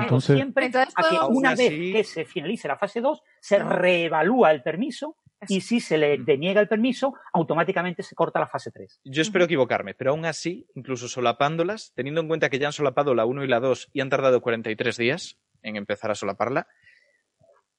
entonces- 0.03 0.37
siempre 0.37 0.67
Entonces 0.67 0.95
a 0.97 1.09
que 1.09 1.17
una 1.31 1.51
vez 1.55 1.61
así- 1.69 1.93
que 1.93 2.05
se 2.05 2.25
finalice 2.25 2.69
la 2.69 2.77
fase 2.77 3.01
2, 3.01 3.23
se 3.41 3.59
reevalúa 3.59 4.51
el 4.51 4.63
permiso 4.63 5.17
y 5.49 5.61
si 5.61 5.81
se 5.81 5.97
le 5.99 6.19
deniega 6.19 6.61
el 6.61 6.69
permiso, 6.69 7.15
automáticamente 7.33 8.03
se 8.03 8.15
corta 8.15 8.41
la 8.41 8.47
fase 8.47 8.71
3. 8.71 9.01
Yo 9.05 9.23
espero 9.23 9.45
equivocarme, 9.47 9.95
pero 9.95 10.11
aún 10.11 10.25
así, 10.27 10.67
incluso 10.75 11.09
solapándolas, 11.09 11.93
teniendo 11.95 12.21
en 12.21 12.29
cuenta 12.29 12.49
que 12.51 12.59
ya 12.59 12.67
han 12.69 12.73
solapado 12.73 13.15
la 13.15 13.25
1 13.27 13.45
y 13.45 13.49
la 13.49 13.61
2 13.61 13.89
y 13.93 14.01
han 14.01 14.11
tardado 14.11 14.41
43 14.41 14.97
días 14.97 15.39
en 15.63 15.77
empezar 15.77 16.11
a 16.11 16.15
solaparla, 16.15 16.67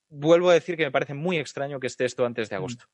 vuelvo 0.09 0.49
a 0.49 0.53
decir 0.53 0.77
que 0.77 0.85
me 0.85 0.91
parece 0.91 1.13
muy 1.13 1.37
extraño 1.37 1.79
que 1.79 1.87
esté 1.87 2.05
esto 2.05 2.25
antes 2.25 2.49
de 2.49 2.55
agosto. 2.55 2.85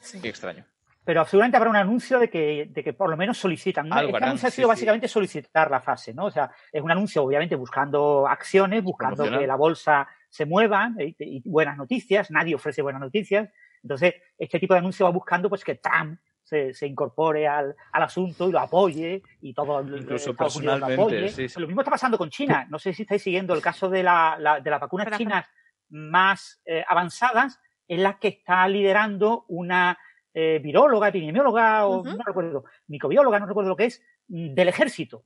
Sí. 0.00 0.18
Muy 0.18 0.28
extraño. 0.28 0.66
Pero 1.06 1.24
seguramente 1.24 1.56
habrá 1.56 1.70
un 1.70 1.76
anuncio 1.76 2.18
de 2.18 2.28
que, 2.28 2.66
de 2.68 2.82
que 2.84 2.92
por 2.92 3.08
lo 3.08 3.16
menos 3.16 3.38
solicitan. 3.38 3.88
¿no? 3.88 3.94
Algo 3.94 4.08
Este 4.08 4.16
harán, 4.18 4.28
anuncio 4.30 4.48
ha 4.48 4.50
sido 4.50 4.66
sí. 4.66 4.68
básicamente 4.68 5.08
solicitar 5.08 5.70
la 5.70 5.80
fase, 5.80 6.12
¿no? 6.12 6.24
O 6.26 6.30
sea, 6.30 6.50
es 6.72 6.82
un 6.82 6.90
anuncio 6.90 7.22
obviamente 7.22 7.54
buscando 7.54 8.26
acciones, 8.28 8.82
buscando 8.82 9.22
que 9.22 9.46
la 9.46 9.54
bolsa 9.56 10.08
se 10.28 10.44
mueva 10.44 10.90
y, 10.98 11.14
y 11.18 11.42
buenas 11.48 11.76
noticias. 11.76 12.30
Nadie 12.30 12.56
ofrece 12.56 12.82
buenas 12.82 13.00
noticias. 13.00 13.48
Entonces, 13.82 14.14
este 14.36 14.58
tipo 14.58 14.74
de 14.74 14.80
anuncio 14.80 15.06
va 15.06 15.12
buscando 15.12 15.48
pues 15.48 15.62
que 15.64 15.76
Trump 15.76 16.18
se, 16.42 16.74
se 16.74 16.86
incorpore 16.88 17.46
al, 17.46 17.74
al 17.92 18.02
asunto 18.02 18.48
y 18.48 18.52
lo 18.52 18.58
apoye 18.60 19.22
y 19.40 19.54
todo 19.54 19.80
Incluso 19.82 20.30
Estados 20.32 20.56
Unidos 20.56 20.80
lo 20.80 20.86
personalmente, 20.86 21.18
apoye. 21.26 21.28
sí, 21.28 21.48
sí. 21.48 21.60
Lo 21.60 21.66
mismo 21.68 21.82
está 21.82 21.90
pasando 21.92 22.18
con 22.18 22.30
China. 22.30 22.66
No 22.68 22.78
sé 22.80 22.92
si 22.92 23.02
estáis 23.02 23.22
siguiendo 23.22 23.54
el 23.54 23.62
caso 23.62 23.88
de, 23.88 24.02
la, 24.02 24.36
la- 24.40 24.58
de 24.60 24.70
las 24.70 24.80
vacunas 24.80 25.08
chinas 25.16 25.46
más 25.88 26.60
eh, 26.66 26.84
avanzadas, 26.88 27.60
en 27.88 28.02
las 28.02 28.16
que 28.16 28.28
está 28.28 28.66
liderando 28.68 29.44
una 29.48 29.96
eh, 30.38 30.60
viróloga, 30.62 31.08
epidemióloga, 31.08 31.86
o 31.86 32.04
no 32.04 32.18
recuerdo, 32.24 32.64
microbióloga, 32.88 33.40
no 33.40 33.46
recuerdo 33.46 33.70
lo 33.70 33.76
que 33.76 33.86
es, 33.86 34.02
mm, 34.28 34.52
del 34.52 34.68
ejército. 34.68 35.24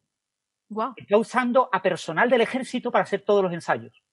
Guau. 0.68 0.92
Está 0.96 1.16
usando 1.16 1.68
a 1.72 1.82
personal 1.82 2.30
del 2.30 2.42
ejército 2.42 2.92
para 2.92 3.02
hacer 3.02 3.22
todos 3.22 3.42
los 3.42 3.52
ensayos. 3.52 4.04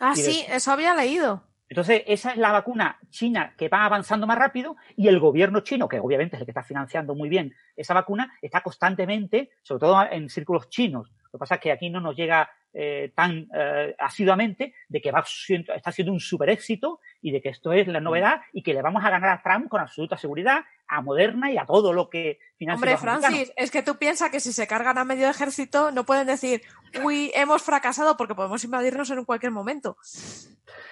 Ah, 0.00 0.14
Y 0.16 0.22
de- 0.22 0.30
sí, 0.32 0.44
eso 0.48 0.72
había 0.72 0.94
leído. 0.94 1.42
Entonces, 1.68 2.04
esa 2.06 2.30
es 2.30 2.38
la 2.38 2.52
vacuna 2.52 2.98
china 3.10 3.52
que 3.58 3.68
va 3.68 3.84
avanzando 3.84 4.26
más 4.26 4.38
rápido 4.38 4.76
y 4.96 5.08
el 5.08 5.20
gobierno 5.20 5.60
chino, 5.60 5.86
que 5.86 6.00
obviamente 6.00 6.36
es 6.36 6.40
el 6.40 6.46
que 6.46 6.52
está 6.52 6.62
financiando 6.62 7.14
muy 7.14 7.28
bien 7.28 7.54
esa 7.76 7.92
vacuna, 7.92 8.32
está 8.40 8.62
constantemente, 8.62 9.50
sobre 9.60 9.80
todo 9.80 10.02
en 10.10 10.30
círculos 10.30 10.70
chinos. 10.70 11.12
Lo 11.24 11.32
que 11.32 11.38
pasa 11.38 11.56
es 11.56 11.60
que 11.60 11.70
aquí 11.72 11.90
no 11.90 12.00
nos 12.00 12.16
llega 12.16 12.48
eh, 12.72 13.12
tan 13.14 13.48
eh, 13.54 13.94
asiduamente 13.98 14.74
de 14.88 15.00
que 15.00 15.10
va 15.10 15.24
siendo- 15.26 15.72
está 15.74 15.90
siendo 15.92 16.12
un 16.12 16.20
super 16.20 16.48
éxito 16.50 17.00
y 17.22 17.30
de 17.30 17.40
que 17.40 17.48
esto 17.48 17.72
es 17.72 17.86
la 17.88 18.00
novedad 18.00 18.40
y 18.52 18.62
que 18.62 18.74
le 18.74 18.82
vamos 18.82 19.04
a 19.04 19.10
ganar 19.10 19.30
a 19.30 19.42
Trump 19.42 19.68
con 19.68 19.80
absoluta 19.80 20.16
seguridad, 20.16 20.64
a 20.88 21.00
Moderna 21.02 21.50
y 21.52 21.58
a 21.58 21.66
todo 21.66 21.92
lo 21.92 22.08
que 22.10 22.38
financia 22.56 22.74
Hombre. 22.94 22.96
Francis, 22.96 23.52
es 23.56 23.70
que 23.70 23.82
tú 23.82 23.96
piensas 23.96 24.30
que 24.30 24.40
si 24.40 24.52
se 24.52 24.66
cargan 24.66 24.98
a 24.98 25.04
medio 25.04 25.28
ejército 25.28 25.90
no 25.92 26.04
pueden 26.04 26.26
decir, 26.26 26.62
uy, 27.04 27.30
hemos 27.34 27.62
fracasado 27.62 28.16
porque 28.16 28.34
podemos 28.34 28.64
invadirnos 28.64 29.10
en 29.10 29.24
cualquier 29.24 29.52
momento. 29.52 29.96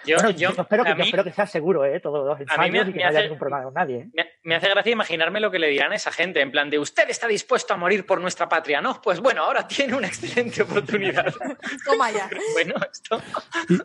Yo, 0.07 0.17
Bueno, 0.17 0.31
yo- 0.31 0.53
yo 0.55 0.63
espero 0.63 0.85
que, 0.85 0.95
yo 0.97 1.03
espero 1.03 1.25
que 1.25 1.33
sea 1.33 1.47
seguro, 1.47 1.85
¿eh? 1.85 1.99
Todos 1.99 2.25
los 2.25 2.39
me- 2.39 2.45
ensayos 2.45 2.89
y 2.89 2.93
que 2.93 2.99
me 2.99 3.03
no 3.03 3.09
haya 3.11 3.23
ningún 3.23 3.39
problema 3.39 3.65
con 3.65 3.75
nadie. 3.75 3.97
¿eh? 3.99 4.09
Me, 4.15 4.27
me 4.45 4.55
hace 4.55 4.69
gracia 4.69 4.93
imaginarme 4.93 5.41
lo 5.41 5.51
que 5.51 5.59
le 5.59 5.67
dirán 5.69 5.91
a 5.93 5.97
esa 5.97 6.13
gente, 6.13 6.41
en 6.41 6.53
plan 6.53 6.71
de 6.71 6.79
usted 6.79 7.11
está 7.11 7.27
dispuesto 7.27 7.75
a 7.75 7.77
morir 7.77 8.07
por 8.07 8.21
nuestra 8.21 8.49
patria, 8.49 8.81
¿no? 8.81 9.03
Pues 9.03 9.19
bueno, 9.21 9.43
ahora 9.43 9.67
tiene 9.67 9.95
una 9.95 10.07
excelente 10.07 10.63
oportunidad. 10.63 11.27
Toma 11.85 12.11
ya. 12.13 12.31
bueno, 12.53 12.75
esto. 12.91 13.21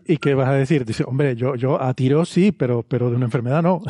¿Y, 0.06 0.14
y 0.14 0.18
qué 0.18 0.36
vas 0.36 0.50
a 0.50 0.54
decir? 0.54 0.86
Dice, 0.86 1.04
hombre, 1.08 1.36
yo, 1.36 1.56
yo 1.56 1.82
a 1.82 1.92
tiro 1.96 2.24
sí, 2.24 2.52
pero, 2.52 2.84
pero 2.84 3.10
de 3.10 3.16
una 3.16 3.26
enfermedad 3.26 3.64
no. 3.64 3.82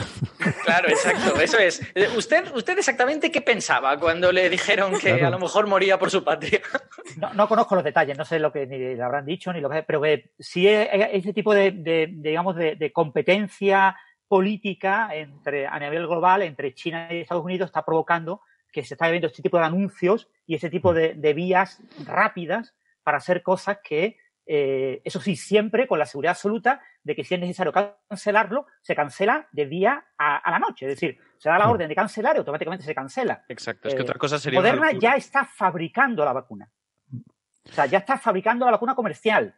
Claro, 0.64 0.88
exacto, 0.88 1.40
eso 1.42 1.58
es. 1.60 1.82
¿Usted, 2.16 2.54
¿Usted 2.54 2.78
exactamente 2.78 3.32
qué 3.32 3.42
pensaba 3.42 3.98
cuando 3.98 4.32
le 4.32 4.50
dijeron 4.50 4.94
que 4.94 5.10
Claro. 5.12 5.28
a 5.28 5.30
lo 5.32 5.40
mejor 5.40 5.68
moría 5.68 5.98
por 6.00 6.10
su 6.12 6.24
patria? 6.24 6.62
No, 7.18 7.34
no 7.34 7.48
conozco 7.48 7.76
los 7.76 7.84
detalles, 7.84 8.18
no 8.18 8.24
sé 8.24 8.40
lo 8.40 8.54
que 8.54 8.66
ni 8.66 8.78
le 8.78 9.02
habrán 9.02 9.26
dicho, 9.26 9.52
ni 9.52 9.60
lo 9.60 9.70
que, 9.70 9.84
pero 9.84 10.02
que 10.02 10.32
sí 10.40 10.68
es- 10.68 10.88
es 10.94 11.08
ese 11.12 11.34
tipo 11.34 11.54
de, 11.54 11.72
de- 11.72 12.08
de, 12.10 12.30
digamos, 12.30 12.56
de, 12.56 12.76
de 12.78 12.92
competencia 12.94 13.98
política 14.30 15.10
entre, 15.14 15.68
a 15.68 15.78
nivel 15.78 16.08
global 16.08 16.42
entre 16.44 16.74
China 16.74 17.08
y 17.12 17.18
Estados 17.22 17.44
Unidos 17.44 17.68
está 17.68 17.84
provocando 17.84 18.42
que 18.72 18.84
se 18.86 18.94
está 18.94 19.10
viendo 19.10 19.28
este 19.28 19.42
tipo 19.42 19.58
de 19.58 19.66
anuncios 19.66 20.30
y 20.48 20.56
ese 20.56 20.70
tipo 20.70 20.94
de, 20.94 21.16
de 21.16 21.34
vías 21.34 21.82
rápidas 22.06 22.74
para 23.04 23.18
hacer 23.18 23.44
cosas 23.44 23.80
que, 23.84 24.18
eh, 24.46 25.02
eso 25.04 25.20
sí, 25.20 25.36
siempre 25.36 25.88
con 25.88 26.00
la 26.00 26.06
seguridad 26.06 26.32
absoluta 26.32 26.82
de 27.04 27.14
que 27.16 27.26
si 27.26 27.34
es 27.34 27.42
necesario 27.42 27.74
cancelarlo, 27.74 28.68
se 28.82 28.96
cancela 28.96 29.50
de 29.52 29.66
día 29.66 30.06
a, 30.18 30.38
a 30.38 30.52
la 30.52 30.60
noche. 30.60 30.86
Es 30.88 30.94
decir, 30.94 31.20
se 31.42 31.50
da 31.50 31.58
la 31.58 31.66
Mm. 31.66 31.72
orden 31.72 31.90
de 31.90 31.96
cancelar 31.96 32.36
y 32.36 32.38
automáticamente 32.40 32.86
se 32.86 32.94
cancela. 32.94 33.44
Exacto, 33.50 33.88
es 33.88 33.96
que 33.96 34.02
Eh, 34.02 34.04
otra 34.04 34.20
cosa 34.20 34.38
sería. 34.38 34.60
Moderna 34.60 34.92
ya 34.92 35.14
está 35.14 35.44
fabricando 35.44 36.24
la 36.24 36.34
vacuna. 36.34 36.70
O 37.12 37.72
sea, 37.74 37.88
ya 37.88 37.98
está 37.98 38.20
fabricando 38.20 38.64
la 38.66 38.72
vacuna 38.74 38.94
comercial, 38.94 39.56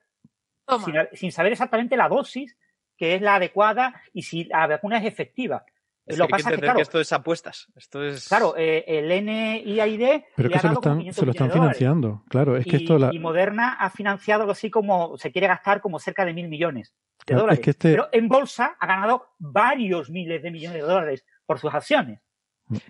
sin, 0.86 0.96
sin 1.12 1.32
saber 1.34 1.52
exactamente 1.52 1.98
la 1.98 2.08
dosis 2.08 2.58
que 2.98 3.16
es 3.16 3.22
la 3.22 3.36
adecuada 3.36 4.02
y 4.14 4.22
si 4.22 4.46
la 4.46 4.66
vacuna 4.68 5.00
es 5.00 5.06
efectiva. 5.06 5.66
Es 6.06 6.18
lo 6.18 6.26
que 6.26 6.30
que 6.30 6.36
hay 6.36 6.38
que 6.38 6.38
pasa 6.38 6.38
es 6.38 6.44
que, 6.44 6.54
entender 6.54 6.66
claro, 6.68 6.76
que 6.78 6.82
esto 6.84 7.00
es 7.02 7.12
apuestas. 7.14 7.68
Esto 7.76 8.04
es. 8.04 8.28
claro, 8.30 8.56
eh, 8.58 8.86
el 8.88 9.26
NIAID 9.26 10.24
Pero 10.38 10.48
le 10.48 10.54
que 10.54 10.58
ha 10.58 10.62
se 10.62 10.68
lo 10.68 10.74
están, 10.76 10.98
500 11.00 11.16
se 11.20 11.26
lo 11.26 11.32
están 11.32 11.48
dólares. 11.50 11.78
financiando. 11.78 12.24
Claro, 12.30 12.56
es 12.58 12.66
que 12.66 12.78
y, 12.78 12.82
esto 12.82 12.98
la, 12.98 13.10
y 13.14 13.20
Moderna 13.20 13.74
ha 13.80 13.90
financiado 13.90 14.42
algo 14.44 14.52
así 14.54 14.70
como, 14.70 15.18
se 15.18 15.32
quiere 15.34 15.48
gastar 15.48 15.82
como 15.82 16.00
cerca 16.00 16.24
de 16.24 16.34
mil 16.34 16.48
millones 16.48 16.94
de 17.20 17.26
Claro, 17.26 17.40
es 17.40 17.42
dólares. 17.44 17.60
que 17.64 17.70
este- 17.72 17.92
Pero 17.92 18.08
en 18.12 18.28
bolsa 18.30 18.76
ha 18.80 18.86
ganado 18.88 19.34
varios 19.40 20.10
miles 20.10 20.42
de 20.44 20.52
millones 20.52 20.82
de 20.82 20.88
dólares 20.88 21.26
por 21.46 21.60
sus 21.60 21.74
acciones. 21.74 22.20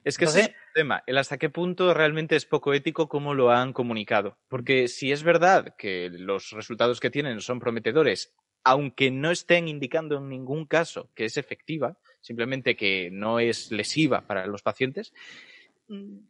Es 0.04 0.18
que 0.18 0.26
ese 0.26 0.40
Entonces- 0.42 0.44
es 0.44 0.68
el 0.68 0.74
tema, 0.76 1.04
el 1.08 1.18
hasta 1.18 1.38
qué 1.38 1.50
punto 1.50 1.94
realmente 1.94 2.36
es 2.36 2.46
poco 2.46 2.74
ético 2.74 3.10
como 3.10 3.34
lo 3.34 3.52
han 3.52 3.74
comunicado. 3.74 4.38
Porque 4.48 4.88
si 4.88 5.12
es 5.12 5.24
verdad 5.24 5.76
que 5.78 6.10
los 6.12 6.52
resultados 6.52 7.00
que 7.00 7.10
tienen 7.10 7.42
son 7.42 7.60
prometedores, 7.60 8.34
aunque 8.64 9.12
no 9.12 9.32
estén 9.32 9.68
indicando 9.68 10.18
en 10.18 10.30
ningún 10.30 10.66
caso 10.68 11.10
que 11.16 11.26
es 11.26 11.38
efectiva, 11.38 11.98
simplemente 12.22 12.76
que 12.78 13.10
no 13.12 13.40
es 13.40 13.72
lesiva 13.72 14.22
para 14.28 14.46
los 14.48 14.62
pacientes, 14.62 15.12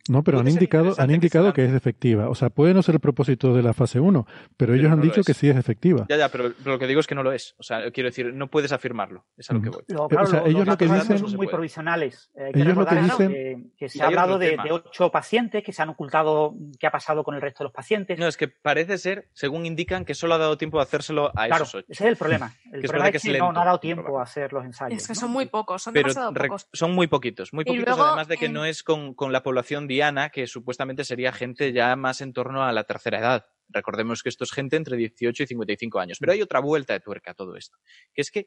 No, 0.10 0.24
pero 0.24 0.40
han 0.40 0.48
indicado, 0.48 0.94
han 0.98 1.08
que 1.08 1.14
indicado 1.14 1.54
que 1.54 1.64
es 1.66 1.74
efectiva. 1.74 2.30
O 2.30 2.36
sea, 2.36 2.50
puede 2.50 2.74
no 2.74 2.82
ser 2.82 2.96
el 2.96 3.00
propósito 3.02 3.54
de 3.54 3.64
la 3.64 3.74
fase 3.74 4.00
1, 4.00 4.26
pero 4.58 4.74
ellos 4.74 4.84
Pero 4.84 4.94
han 4.94 5.00
no 5.00 5.06
dicho 5.06 5.22
es. 5.22 5.26
que 5.26 5.34
sí 5.34 5.50
es 5.50 5.56
efectiva. 5.56 6.06
ya, 6.10 6.18
ya, 6.18 6.30
pero, 6.30 6.52
pero 6.64 6.72
lo 6.76 6.80
que 6.80 6.88
digo 6.88 7.00
es 7.00 7.08
que 7.08 7.16
no 7.16 7.24
lo 7.24 7.32
es. 7.32 7.56
O 7.58 7.64
sea, 7.64 7.90
quiero 7.92 8.10
decir, 8.10 8.34
no 8.34 8.48
puedes 8.48 8.72
afirmarlo, 8.72 9.26
es 9.38 9.50
a 9.50 9.54
lo 9.54 9.62
que 9.62 9.70
Ujú. 9.70 9.78
voy. 9.88 9.96
Lo- 9.96 10.08
Pero, 10.08 10.24
o 10.24 10.26
sea, 10.26 10.40
lo- 10.42 10.46
ellos 10.48 10.60
los 10.60 10.68
lo 10.68 10.78
que 10.78 10.86
dicen- 10.86 11.18
son 11.20 11.36
muy 11.36 11.48
provisionales. 11.48 12.32
Eh, 12.36 12.52
que 12.54 12.60
Ellos 12.62 12.76
lo 12.76 12.86
que 12.86 12.96
recordar 12.96 13.04
dicen- 13.18 13.32
que, 13.32 13.64
que 13.78 13.90
se 13.90 14.04
ha 14.04 14.08
hablado 14.08 14.38
de, 14.38 14.58
de 14.58 14.72
ocho 14.72 15.10
pacientes 15.12 15.64
que 15.64 15.72
se 15.72 15.82
han 15.82 15.90
ocultado 15.90 16.56
qué 16.80 16.88
ha 16.88 16.92
pasado 16.92 17.24
con 17.24 17.36
el 17.36 17.42
resto 17.42 17.64
de 17.64 17.66
los 17.66 17.74
pacientes. 17.74 18.20
No, 18.20 18.28
es 18.28 18.38
que 18.38 18.48
parece 18.48 18.98
ser, 18.98 19.30
según 19.34 19.66
indican, 19.66 20.04
que 20.06 20.14
solo 20.16 20.34
ha 20.34 20.38
dado 20.38 20.58
tiempo 20.58 20.78
de 20.78 20.84
hacérselo 20.84 21.28
a 21.30 21.46
claro, 21.48 21.64
esos 21.64 21.76
ocho. 21.76 21.86
ese 21.90 22.04
es 22.04 22.10
el 22.10 22.18
problema. 22.18 22.54
El 22.74 22.80
Que 22.82 22.86
es 22.88 22.92
problema 22.92 23.06
verdad 23.06 23.16
es 23.16 23.22
que 23.22 23.28
que, 23.30 23.34
es 23.36 23.40
no, 23.40 23.46
lento 23.46 23.54
no 23.54 23.62
ha 23.62 23.66
dado 23.66 23.80
tiempo 23.80 24.20
a 24.20 24.24
hacer 24.24 24.52
los 24.52 24.66
ensayos. 24.66 24.98
Es 25.00 25.08
que 25.08 25.14
¿no? 25.14 25.20
son 25.20 25.32
muy 25.32 25.46
pocos, 25.46 25.82
son 25.84 25.94
demasiado 25.94 26.34
pocos. 26.34 26.68
son 26.74 26.92
muy 26.94 27.06
poquitos, 27.08 27.54
muy 27.54 27.62
Y 27.62 27.66
poquitos, 27.66 27.88
luego, 27.88 28.04
además 28.04 28.28
de 28.28 28.38
que 28.38 28.50
no 28.50 28.66
es 28.66 28.82
con, 28.84 29.14
con 29.14 29.32
la 29.44 29.46
población 29.46 29.88
diana, 29.88 30.30
que 30.30 30.48
supuestamente 30.48 31.04
sería 31.04 31.34
gente 31.34 31.74
ya 31.74 31.94
más 31.98 32.22
en 32.22 32.32
torno 32.32 32.64
a 32.64 32.72
la 32.72 32.86
tercera 32.86 33.20
edad. 33.20 33.46
Recordemos 33.68 34.24
que 34.24 34.30
esto 34.30 34.46
es 34.46 34.54
gente 34.54 34.78
entre 34.78 34.96
18 34.96 35.44
y 35.44 35.48
55 35.48 36.00
años. 36.00 36.18
Pero 36.18 36.32
hay 36.32 36.42
otra 36.42 36.62
vuelta 36.62 36.94
de 36.94 37.02
tuerca 37.02 37.32
a 37.32 37.34
todo 37.34 37.58
esto, 37.58 37.78
que 38.14 38.22
es 38.22 38.32
que, 38.32 38.46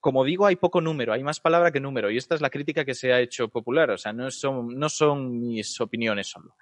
como 0.00 0.24
digo, 0.24 0.46
hay 0.46 0.56
poco 0.56 0.80
número, 0.80 1.12
hay 1.12 1.22
más 1.22 1.38
palabra 1.38 1.70
que 1.70 1.78
número, 1.78 2.10
y 2.10 2.16
esta 2.16 2.34
es 2.34 2.40
la 2.40 2.50
crítica 2.50 2.84
que 2.84 2.94
se 2.94 3.12
ha 3.12 3.20
hecho 3.20 3.48
popular, 3.48 3.92
o 3.92 3.96
sea, 3.96 4.12
no 4.12 4.28
son, 4.32 4.76
no 4.76 4.88
son 4.88 5.38
mis 5.38 5.80
opiniones 5.80 6.26
solo. 6.26 6.56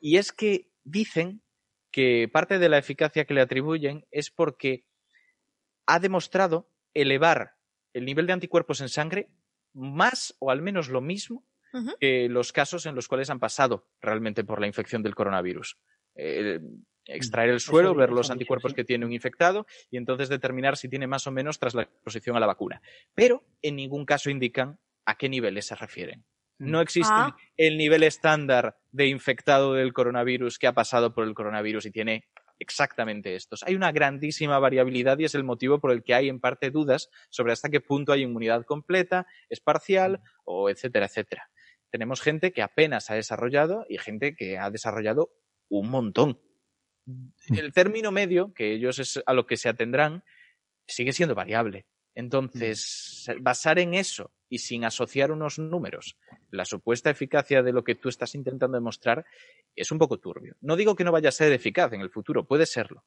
Y 0.00 0.18
es 0.18 0.30
que 0.30 0.70
dicen 0.84 1.42
que 1.90 2.28
parte 2.32 2.60
de 2.60 2.68
la 2.68 2.78
eficacia 2.78 3.24
que 3.24 3.34
le 3.34 3.40
atribuyen 3.40 4.06
es 4.12 4.30
porque 4.30 4.86
ha 5.86 5.98
demostrado 5.98 6.70
elevar 6.94 7.56
el 7.94 8.04
nivel 8.04 8.28
de 8.28 8.34
anticuerpos 8.34 8.80
en 8.80 8.88
sangre 8.88 9.28
más 9.72 10.36
o 10.38 10.50
al 10.52 10.62
menos 10.62 10.88
lo 10.88 11.00
mismo 11.00 11.47
Que 12.00 12.28
los 12.28 12.52
casos 12.52 12.86
en 12.86 12.94
los 12.94 13.08
cuales 13.08 13.30
han 13.30 13.38
pasado 13.40 13.86
realmente 14.00 14.44
por 14.44 14.60
la 14.60 14.66
infección 14.66 15.02
del 15.02 15.14
coronavirus. 15.14 15.76
Eh, 16.14 16.60
extraer 17.06 17.50
el 17.50 17.60
suelo, 17.60 17.90
Eso- 17.90 17.98
ver 17.98 18.10
los 18.10 18.30
anticuerpos 18.30 18.74
que 18.74 18.84
tiene 18.84 19.06
un 19.06 19.12
infectado 19.12 19.66
y 19.90 19.96
entonces 19.96 20.28
determinar 20.28 20.76
si 20.76 20.88
tiene 20.88 21.06
más 21.06 21.26
o 21.26 21.30
menos 21.30 21.58
tras 21.58 21.74
la 21.74 21.82
exposición 21.82 22.36
a 22.36 22.40
la 22.40 22.46
vacuna. 22.46 22.82
Pero 23.14 23.44
en 23.62 23.76
ningún 23.76 24.04
caso 24.04 24.28
indican 24.30 24.78
a 25.06 25.16
qué 25.16 25.28
niveles 25.28 25.66
se 25.66 25.74
refieren. 25.74 26.24
No 26.58 26.80
existe 26.80 27.12
Ah. 27.14 27.36
el 27.56 27.78
nivel 27.78 28.02
estándar 28.02 28.76
de 28.92 29.06
infectado 29.06 29.74
del 29.74 29.92
coronavirus 29.92 30.58
que 30.58 30.66
ha 30.66 30.72
pasado 30.74 31.14
por 31.14 31.24
el 31.24 31.32
coronavirus 31.34 31.86
y 31.86 31.90
tiene 31.92 32.24
exactamente 32.58 33.36
estos. 33.36 33.62
Hay 33.62 33.76
una 33.76 33.92
grandísima 33.92 34.58
variabilidad 34.58 35.16
y 35.18 35.24
es 35.24 35.34
el 35.36 35.44
motivo 35.44 35.78
por 35.78 35.92
el 35.92 36.02
que 36.02 36.14
hay 36.14 36.28
en 36.28 36.40
parte 36.40 36.70
dudas 36.70 37.08
sobre 37.30 37.52
hasta 37.52 37.68
qué 37.70 37.80
punto 37.80 38.12
hay 38.12 38.22
inmunidad 38.22 38.64
completa, 38.66 39.26
es 39.48 39.60
parcial 39.60 40.20
o 40.44 40.68
etcétera, 40.68 41.06
etcétera. 41.06 41.48
Tenemos 41.90 42.20
gente 42.20 42.52
que 42.52 42.62
apenas 42.62 43.10
ha 43.10 43.14
desarrollado 43.14 43.86
y 43.88 43.98
gente 43.98 44.34
que 44.36 44.58
ha 44.58 44.70
desarrollado 44.70 45.30
un 45.68 45.90
montón. 45.90 46.40
El 47.48 47.72
término 47.72 48.12
medio, 48.12 48.52
que 48.52 48.72
ellos 48.72 48.98
es 48.98 49.22
a 49.24 49.32
lo 49.32 49.46
que 49.46 49.56
se 49.56 49.68
atendrán, 49.68 50.24
sigue 50.86 51.12
siendo 51.12 51.34
variable. 51.34 51.86
Entonces, 52.14 53.26
basar 53.40 53.78
en 53.78 53.94
eso 53.94 54.32
y 54.48 54.58
sin 54.58 54.84
asociar 54.84 55.30
unos 55.30 55.58
números 55.58 56.18
la 56.50 56.64
supuesta 56.64 57.10
eficacia 57.10 57.62
de 57.62 57.72
lo 57.72 57.84
que 57.84 57.94
tú 57.94 58.08
estás 58.08 58.34
intentando 58.34 58.76
demostrar 58.76 59.24
es 59.76 59.92
un 59.92 59.98
poco 59.98 60.18
turbio. 60.18 60.56
No 60.60 60.76
digo 60.76 60.96
que 60.96 61.04
no 61.04 61.12
vaya 61.12 61.28
a 61.28 61.32
ser 61.32 61.52
eficaz 61.52 61.92
en 61.92 62.00
el 62.00 62.10
futuro, 62.10 62.46
puede 62.46 62.66
serlo. 62.66 63.04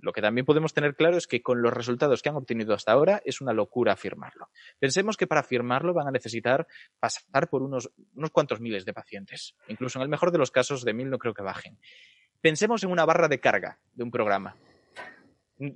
Lo 0.00 0.12
que 0.12 0.22
también 0.22 0.44
podemos 0.44 0.72
tener 0.72 0.94
claro 0.94 1.16
es 1.16 1.26
que 1.26 1.42
con 1.42 1.60
los 1.60 1.72
resultados 1.72 2.22
que 2.22 2.28
han 2.28 2.36
obtenido 2.36 2.74
hasta 2.74 2.92
ahora 2.92 3.20
es 3.24 3.40
una 3.40 3.52
locura 3.52 3.92
afirmarlo. 3.92 4.48
Pensemos 4.78 5.16
que 5.16 5.26
para 5.26 5.40
afirmarlo 5.40 5.92
van 5.92 6.08
a 6.08 6.12
necesitar 6.12 6.66
pasar 7.00 7.48
por 7.48 7.62
unos, 7.62 7.90
unos 8.14 8.30
cuantos 8.30 8.60
miles 8.60 8.84
de 8.84 8.92
pacientes. 8.92 9.56
Incluso 9.66 9.98
en 9.98 10.04
el 10.04 10.08
mejor 10.08 10.30
de 10.30 10.38
los 10.38 10.50
casos 10.50 10.84
de 10.84 10.94
mil 10.94 11.10
no 11.10 11.18
creo 11.18 11.34
que 11.34 11.42
bajen. 11.42 11.78
Pensemos 12.40 12.84
en 12.84 12.90
una 12.90 13.04
barra 13.04 13.28
de 13.28 13.40
carga 13.40 13.80
de 13.92 14.04
un 14.04 14.10
programa. 14.10 14.56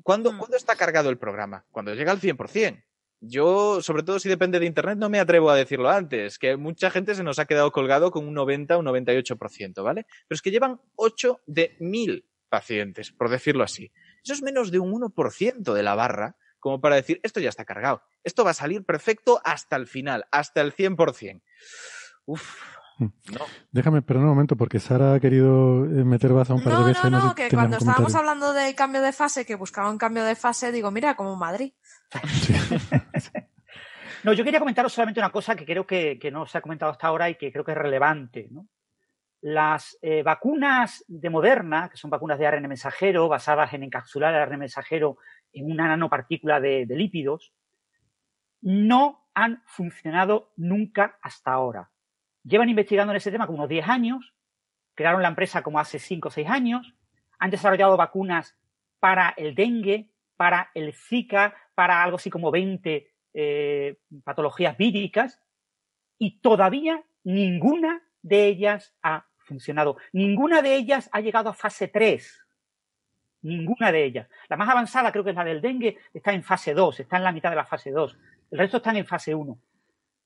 ¿Cuándo, 0.04 0.38
¿cuándo 0.38 0.56
está 0.56 0.76
cargado 0.76 1.10
el 1.10 1.18
programa? 1.18 1.64
Cuando 1.72 1.92
llega 1.94 2.12
al 2.12 2.20
100%. 2.20 2.84
Yo, 3.24 3.80
sobre 3.82 4.02
todo 4.02 4.18
si 4.18 4.28
depende 4.28 4.58
de 4.58 4.66
Internet, 4.66 4.98
no 4.98 5.08
me 5.08 5.20
atrevo 5.20 5.50
a 5.50 5.56
decirlo 5.56 5.88
antes, 5.88 6.38
que 6.38 6.56
mucha 6.56 6.90
gente 6.90 7.14
se 7.14 7.22
nos 7.22 7.38
ha 7.38 7.46
quedado 7.46 7.70
colgado 7.70 8.10
con 8.10 8.26
un 8.26 8.34
90 8.34 8.76
o 8.76 8.80
un 8.80 8.86
98%, 8.86 9.82
¿vale? 9.82 10.06
Pero 10.26 10.34
es 10.34 10.42
que 10.42 10.50
llevan 10.50 10.80
8 10.96 11.40
de 11.46 11.76
1000 11.78 12.24
pacientes, 12.48 13.12
por 13.12 13.30
decirlo 13.30 13.62
así. 13.62 13.92
Eso 14.24 14.34
es 14.34 14.42
menos 14.42 14.70
de 14.70 14.78
un 14.78 14.92
1% 14.92 15.72
de 15.72 15.82
la 15.82 15.94
barra, 15.94 16.36
como 16.58 16.80
para 16.80 16.96
decir, 16.96 17.20
esto 17.22 17.40
ya 17.40 17.48
está 17.48 17.64
cargado. 17.64 18.02
Esto 18.22 18.44
va 18.44 18.50
a 18.50 18.54
salir 18.54 18.84
perfecto 18.84 19.40
hasta 19.44 19.76
el 19.76 19.86
final, 19.86 20.26
hasta 20.30 20.60
el 20.60 20.74
100%. 20.74 21.42
Uf, 22.26 22.56
no. 23.00 23.08
Déjame, 23.72 24.02
pero 24.02 24.20
un 24.20 24.26
momento, 24.26 24.54
porque 24.56 24.78
Sara 24.78 25.14
ha 25.14 25.20
querido 25.20 25.84
eh, 25.86 26.04
meter 26.04 26.32
baza 26.32 26.54
un 26.54 26.62
par 26.62 26.72
de 26.74 26.78
No, 26.78 26.84
veces. 26.86 27.04
no, 27.04 27.10
no, 27.10 27.28
si 27.30 27.34
que 27.34 27.48
cuando 27.48 27.78
estábamos 27.78 28.12
comentario. 28.12 28.18
hablando 28.30 28.52
del 28.52 28.74
cambio 28.76 29.02
de 29.02 29.12
fase, 29.12 29.44
que 29.44 29.56
buscaba 29.56 29.90
un 29.90 29.98
cambio 29.98 30.22
de 30.24 30.36
fase, 30.36 30.70
digo, 30.70 30.90
mira, 30.92 31.16
como 31.16 31.34
Madrid. 31.36 31.72
No, 34.24 34.32
yo 34.32 34.44
quería 34.44 34.60
comentaros 34.60 34.92
solamente 34.92 35.18
una 35.18 35.30
cosa 35.32 35.56
que 35.56 35.64
creo 35.66 35.84
que, 35.84 36.16
que 36.16 36.30
no 36.30 36.46
se 36.46 36.56
ha 36.56 36.60
comentado 36.60 36.92
hasta 36.92 37.08
ahora 37.08 37.28
y 37.28 37.34
que 37.36 37.50
creo 37.50 37.64
que 37.64 37.72
es 37.72 37.76
relevante. 37.78 38.46
¿no? 38.52 38.68
Las 39.42 39.98
eh, 40.02 40.22
vacunas 40.22 41.04
de 41.08 41.28
Moderna, 41.28 41.88
que 41.90 41.96
son 41.96 42.10
vacunas 42.10 42.38
de 42.38 42.46
ARN 42.46 42.68
mensajero, 42.68 43.28
basadas 43.28 43.74
en 43.74 43.82
encapsular 43.82 44.32
el 44.32 44.40
ARN 44.40 44.56
mensajero 44.56 45.18
en 45.52 45.68
una 45.68 45.88
nanopartícula 45.88 46.60
de, 46.60 46.86
lípidos, 46.88 47.52
no 48.60 49.26
han 49.34 49.60
funcionado 49.66 50.52
nunca 50.56 51.18
hasta 51.20 51.52
ahora. 51.52 51.90
Llevan 52.44 52.68
investigando 52.68 53.12
en 53.12 53.16
ese 53.16 53.32
tema 53.32 53.46
como 53.46 53.58
unos 53.58 53.68
10 53.68 53.88
años, 53.88 54.32
crearon 54.94 55.22
la 55.22 55.28
empresa 55.28 55.64
como 55.64 55.80
hace 55.80 55.98
5 55.98 56.28
o 56.28 56.30
6 56.30 56.48
años, 56.48 56.94
han 57.40 57.50
desarrollado 57.50 57.96
vacunas 57.96 58.56
para 59.00 59.34
el 59.36 59.56
dengue, 59.56 60.12
para 60.36 60.70
el 60.74 60.94
Zika, 60.94 61.56
para 61.74 62.04
algo 62.04 62.16
así 62.16 62.30
como 62.30 62.52
20 62.52 63.12
eh, 63.34 63.98
patologías 64.22 64.76
víricas 64.76 65.42
y 66.16 66.38
todavía 66.38 67.02
ninguna 67.24 68.02
de 68.22 68.46
ellas 68.46 68.94
ha 69.02 69.26
funcionado. 69.52 69.96
Ninguna 70.12 70.62
de 70.62 70.74
ellas 70.74 71.08
ha 71.12 71.20
llegado 71.20 71.50
a 71.50 71.54
fase 71.54 71.88
3. 71.88 72.46
Ninguna 73.42 73.92
de 73.92 74.04
ellas. 74.04 74.28
La 74.48 74.56
más 74.56 74.68
avanzada 74.68 75.12
creo 75.12 75.24
que 75.24 75.30
es 75.30 75.36
la 75.36 75.44
del 75.44 75.60
dengue, 75.60 75.98
está 76.14 76.32
en 76.32 76.42
fase 76.42 76.72
2, 76.74 77.00
está 77.00 77.18
en 77.18 77.24
la 77.24 77.32
mitad 77.32 77.50
de 77.50 77.56
la 77.56 77.66
fase 77.66 77.90
2. 77.90 78.16
El 78.50 78.58
resto 78.58 78.78
están 78.78 78.96
en 78.96 79.06
fase 79.06 79.34
1. 79.34 79.58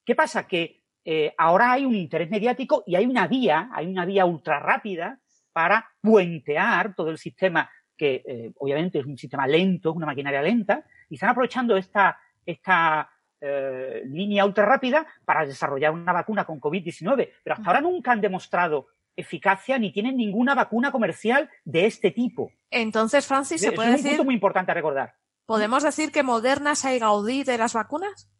¿Qué 0.04 0.14
pasa? 0.14 0.46
Que 0.46 0.82
eh, 1.04 1.34
ahora 1.36 1.72
hay 1.72 1.84
un 1.84 1.94
interés 1.94 2.30
mediático 2.30 2.84
y 2.86 2.94
hay 2.94 3.06
una 3.06 3.26
vía, 3.26 3.70
hay 3.72 3.86
una 3.86 4.04
vía 4.04 4.24
ultra 4.24 4.60
rápida 4.60 5.18
para 5.52 5.90
puentear 6.00 6.94
todo 6.94 7.10
el 7.10 7.18
sistema 7.18 7.70
que 7.96 8.22
eh, 8.26 8.52
obviamente 8.58 8.98
es 8.98 9.06
un 9.06 9.16
sistema 9.16 9.46
lento, 9.46 9.92
una 9.92 10.06
maquinaria 10.06 10.42
lenta, 10.42 10.84
y 11.08 11.14
están 11.14 11.30
aprovechando 11.30 11.76
esta, 11.76 12.18
esta 12.44 13.10
eh, 13.40 14.02
línea 14.06 14.44
ultra 14.44 14.64
rápida 14.64 15.06
para 15.24 15.46
desarrollar 15.46 15.92
una 15.92 16.12
vacuna 16.12 16.44
con 16.44 16.60
COVID-19. 16.60 17.30
Pero 17.42 17.54
hasta 17.54 17.68
ahora 17.68 17.80
nunca 17.80 18.12
han 18.12 18.20
demostrado 18.20 18.88
eficacia 19.16 19.78
ni 19.78 19.92
tienen 19.92 20.16
ninguna 20.16 20.54
vacuna 20.54 20.92
comercial 20.92 21.48
de 21.64 21.86
este 21.86 22.10
tipo. 22.10 22.50
Entonces, 22.70 23.26
Francis, 23.26 23.60
¿se 23.60 23.68
Es 23.68 23.74
puede 23.74 23.90
un 23.90 23.96
decir, 23.96 24.10
punto 24.10 24.24
muy 24.24 24.34
importante 24.34 24.70
a 24.72 24.74
recordar. 24.74 25.14
podemos 25.46 25.82
decir 25.82 26.12
que 26.12 26.22
Moderna 26.22 26.72
es 26.72 26.84
el 26.84 26.98
Gaudí 27.00 27.42
de 27.44 27.58
las 27.58 27.72
vacunas? 27.74 28.30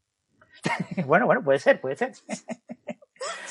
bueno, 1.06 1.26
bueno, 1.26 1.42
puede 1.42 1.58
ser, 1.58 1.80
puede 1.80 1.96
ser. 1.96 2.12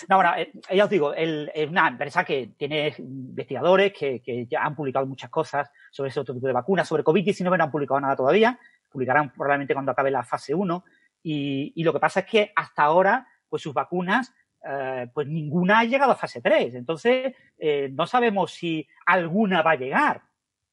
No, 0.07 0.17
bueno, 0.17 0.31
eh, 0.38 0.51
ya 0.75 0.83
os 0.85 0.89
digo, 0.89 1.13
es 1.13 1.69
una 1.69 1.88
empresa 1.88 2.23
que 2.23 2.51
tiene 2.57 2.93
investigadores 2.99 3.91
que, 3.93 4.21
que 4.21 4.45
ya 4.45 4.63
han 4.63 4.75
publicado 4.75 5.05
muchas 5.05 5.29
cosas 5.29 5.69
sobre 5.91 6.09
ese 6.09 6.19
otro 6.19 6.33
tipo 6.35 6.47
de 6.47 6.53
vacunas. 6.53 6.88
Sobre 6.88 7.03
COVID-19 7.03 7.57
no 7.57 7.63
han 7.63 7.71
publicado 7.71 7.99
nada 7.99 8.15
todavía, 8.15 8.59
publicarán 8.91 9.31
probablemente 9.33 9.73
cuando 9.73 9.91
acabe 9.91 10.11
la 10.11 10.23
fase 10.23 10.53
1. 10.53 10.83
Y, 11.23 11.73
y 11.75 11.83
lo 11.83 11.91
que 11.91 11.99
pasa 11.99 12.21
es 12.21 12.25
que 12.27 12.53
hasta 12.55 12.83
ahora, 12.83 13.27
pues 13.49 13.63
sus 13.63 13.73
vacunas, 13.73 14.33
eh, 14.67 15.08
pues 15.13 15.28
ninguna 15.28 15.80
ha 15.80 15.84
llegado 15.84 16.12
a 16.12 16.15
fase 16.15 16.41
3. 16.41 16.75
Entonces, 16.75 17.34
eh, 17.58 17.89
no 17.93 18.08
sabemos 18.08 18.51
si 18.51 18.88
alguna 19.06 19.62
va 19.62 19.71
a 19.71 19.75
llegar. 19.78 20.21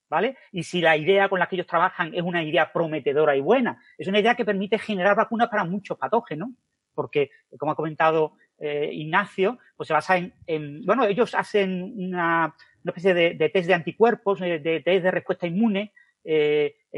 ¿Vale? 0.08 0.36
Y 0.50 0.62
si 0.64 0.82
la 0.82 0.94
idea 0.94 1.30
con 1.30 1.38
la 1.38 1.46
que 1.46 1.56
ellos 1.56 1.66
trabajan 1.66 2.12
es 2.14 2.20
una 2.20 2.42
idea 2.42 2.70
prometedora 2.70 3.34
y 3.34 3.40
buena, 3.40 3.80
es 3.96 4.06
una 4.08 4.18
idea 4.18 4.34
que 4.34 4.44
permite 4.44 4.78
generar 4.78 5.16
vacunas 5.16 5.48
para 5.48 5.64
muchos 5.64 5.96
patógenos, 5.96 6.50
porque, 6.94 7.30
como 7.58 7.72
ha 7.72 7.76
comentado 7.76 8.34
eh, 8.58 8.90
Ignacio, 8.92 9.58
pues 9.74 9.86
se 9.86 9.94
basa 9.94 10.18
en, 10.18 10.34
en- 10.46 10.84
bueno, 10.84 11.06
ellos 11.06 11.34
hacen 11.34 11.94
una, 11.96 12.54
una 12.84 12.90
especie 12.90 13.14
de, 13.14 13.48
test 13.48 13.66
de 13.66 13.72
anticuerpos, 13.72 14.38
de 14.40 14.82
test 14.84 15.02
de 15.02 15.10
respuesta 15.10 15.46
inmune, 15.46 15.94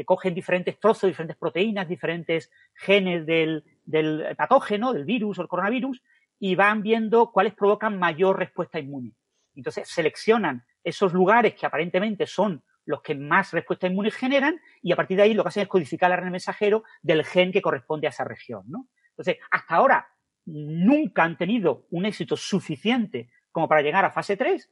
cogen 0.05 0.33
diferentes 0.35 0.77
trozos, 0.77 1.07
diferentes 1.07 1.37
proteínas, 1.37 1.87
diferentes 1.87 2.51
genes 2.73 3.25
del, 3.25 3.63
del 3.85 4.35
patógeno, 4.35 4.91
del 4.91 5.05
virus 5.05 5.39
o 5.39 5.41
el 5.41 5.47
coronavirus, 5.47 6.01
y 6.39 6.55
van 6.55 6.81
viendo 6.81 7.31
cuáles 7.31 7.53
provocan 7.53 7.97
mayor 7.97 8.37
respuesta 8.37 8.79
inmune. 8.79 9.13
Entonces 9.55 9.87
seleccionan 9.87 10.65
esos 10.83 11.13
lugares 11.13 11.55
que 11.55 11.65
aparentemente 11.65 12.27
son 12.27 12.63
los 12.85 13.01
que 13.01 13.15
más 13.15 13.51
respuesta 13.51 13.87
inmune 13.87 14.11
generan 14.11 14.59
y 14.81 14.91
a 14.91 14.95
partir 14.95 15.17
de 15.17 15.23
ahí 15.23 15.33
lo 15.33 15.43
que 15.43 15.49
hacen 15.49 15.63
es 15.63 15.69
codificar 15.69 16.11
el 16.11 16.19
ARN 16.19 16.31
mensajero 16.31 16.83
del 17.01 17.25
gen 17.25 17.51
que 17.51 17.61
corresponde 17.61 18.07
a 18.07 18.11
esa 18.11 18.23
región, 18.23 18.63
¿no? 18.67 18.87
Entonces, 19.09 19.37
hasta 19.49 19.75
ahora 19.75 20.07
nunca 20.45 21.23
han 21.23 21.37
tenido 21.37 21.87
un 21.89 22.05
éxito 22.05 22.37
suficiente 22.37 23.29
como 23.51 23.67
para 23.67 23.81
llegar 23.81 24.05
a 24.05 24.11
fase 24.11 24.37
3, 24.37 24.69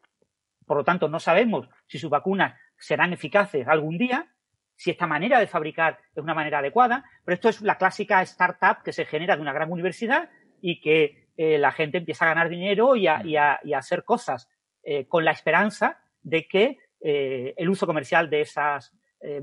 por 0.66 0.78
lo 0.78 0.84
tanto 0.84 1.10
no 1.10 1.20
sabemos 1.20 1.68
si 1.88 1.98
sus 1.98 2.10
vacunas 2.10 2.60
serán 2.78 3.14
eficaces 3.14 3.68
algún 3.68 3.98
día, 3.98 4.30
si 4.76 4.92
esta 4.92 5.08
manera 5.08 5.40
de 5.40 5.48
fabricar 5.48 6.00
es 6.14 6.22
una 6.22 6.34
manera 6.34 6.60
adecuada, 6.60 7.06
pero 7.24 7.36
esto 7.36 7.50
es 7.50 7.62
la 7.62 7.78
clásica 7.78 8.22
startup 8.24 8.84
que 8.84 8.94
se 8.94 9.06
genera 9.06 9.36
de 9.36 9.42
una 9.42 9.54
gran 9.54 9.72
universidad 9.72 10.30
y 10.62 10.82
que 10.82 11.23
eh, 11.38 11.58
la 11.58 11.72
gente 11.72 11.98
empieza 11.98 12.26
a 12.26 12.30
ganar 12.30 12.50
dinero 12.50 12.96
y 12.96 13.08
a, 13.08 13.22
y 13.26 13.36
a- 13.36 13.60
y 13.64 13.74
a 13.74 13.80
hacer 13.80 14.04
cosas 14.04 14.48
eh, 14.84 15.08
con 15.08 15.24
la 15.26 15.32
esperanza 15.32 16.00
de 16.22 16.48
que 16.48 16.78
eh, 17.02 17.54
el 17.58 17.70
uso 17.70 17.86
comercial 17.86 18.30
de 18.30 18.42
esas 18.42 18.92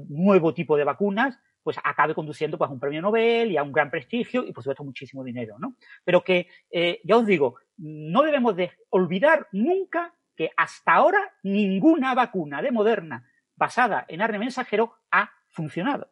nuevo 0.09 0.53
tipo 0.53 0.76
de 0.76 0.85
vacunas 0.85 1.38
pues 1.62 1.79
acabe 1.83 2.14
conduciendo 2.14 2.59
pues, 2.59 2.68
a 2.68 2.72
un 2.74 2.79
premio 2.79 3.00
Nobel 3.00 3.50
y 3.50 3.57
a 3.57 3.62
un 3.62 3.72
gran 3.72 3.90
prestigio 3.90 4.44
y 4.44 4.53
por 4.53 4.62
supuesto 4.62 4.85
muchísimo 4.85 5.24
dinero, 5.24 5.59
¿no? 5.59 5.74
Pero 6.05 6.22
que, 6.22 6.48
ya 7.03 7.16
os 7.16 7.24
digo, 7.24 7.55
no 7.79 8.20
debemos 8.22 8.55
de 8.57 8.72
olvidar 8.90 9.48
nunca 9.53 10.14
que 10.37 10.50
hasta 10.55 10.92
ahora 10.92 11.33
ninguna 11.42 12.14
vacuna 12.14 12.61
de 12.61 12.70
Moderna 12.72 13.26
basada 13.57 14.05
en 14.09 14.20
ARN 14.20 14.38
mensajero 14.40 14.94
ha 15.11 15.31
funcionado. 15.48 16.11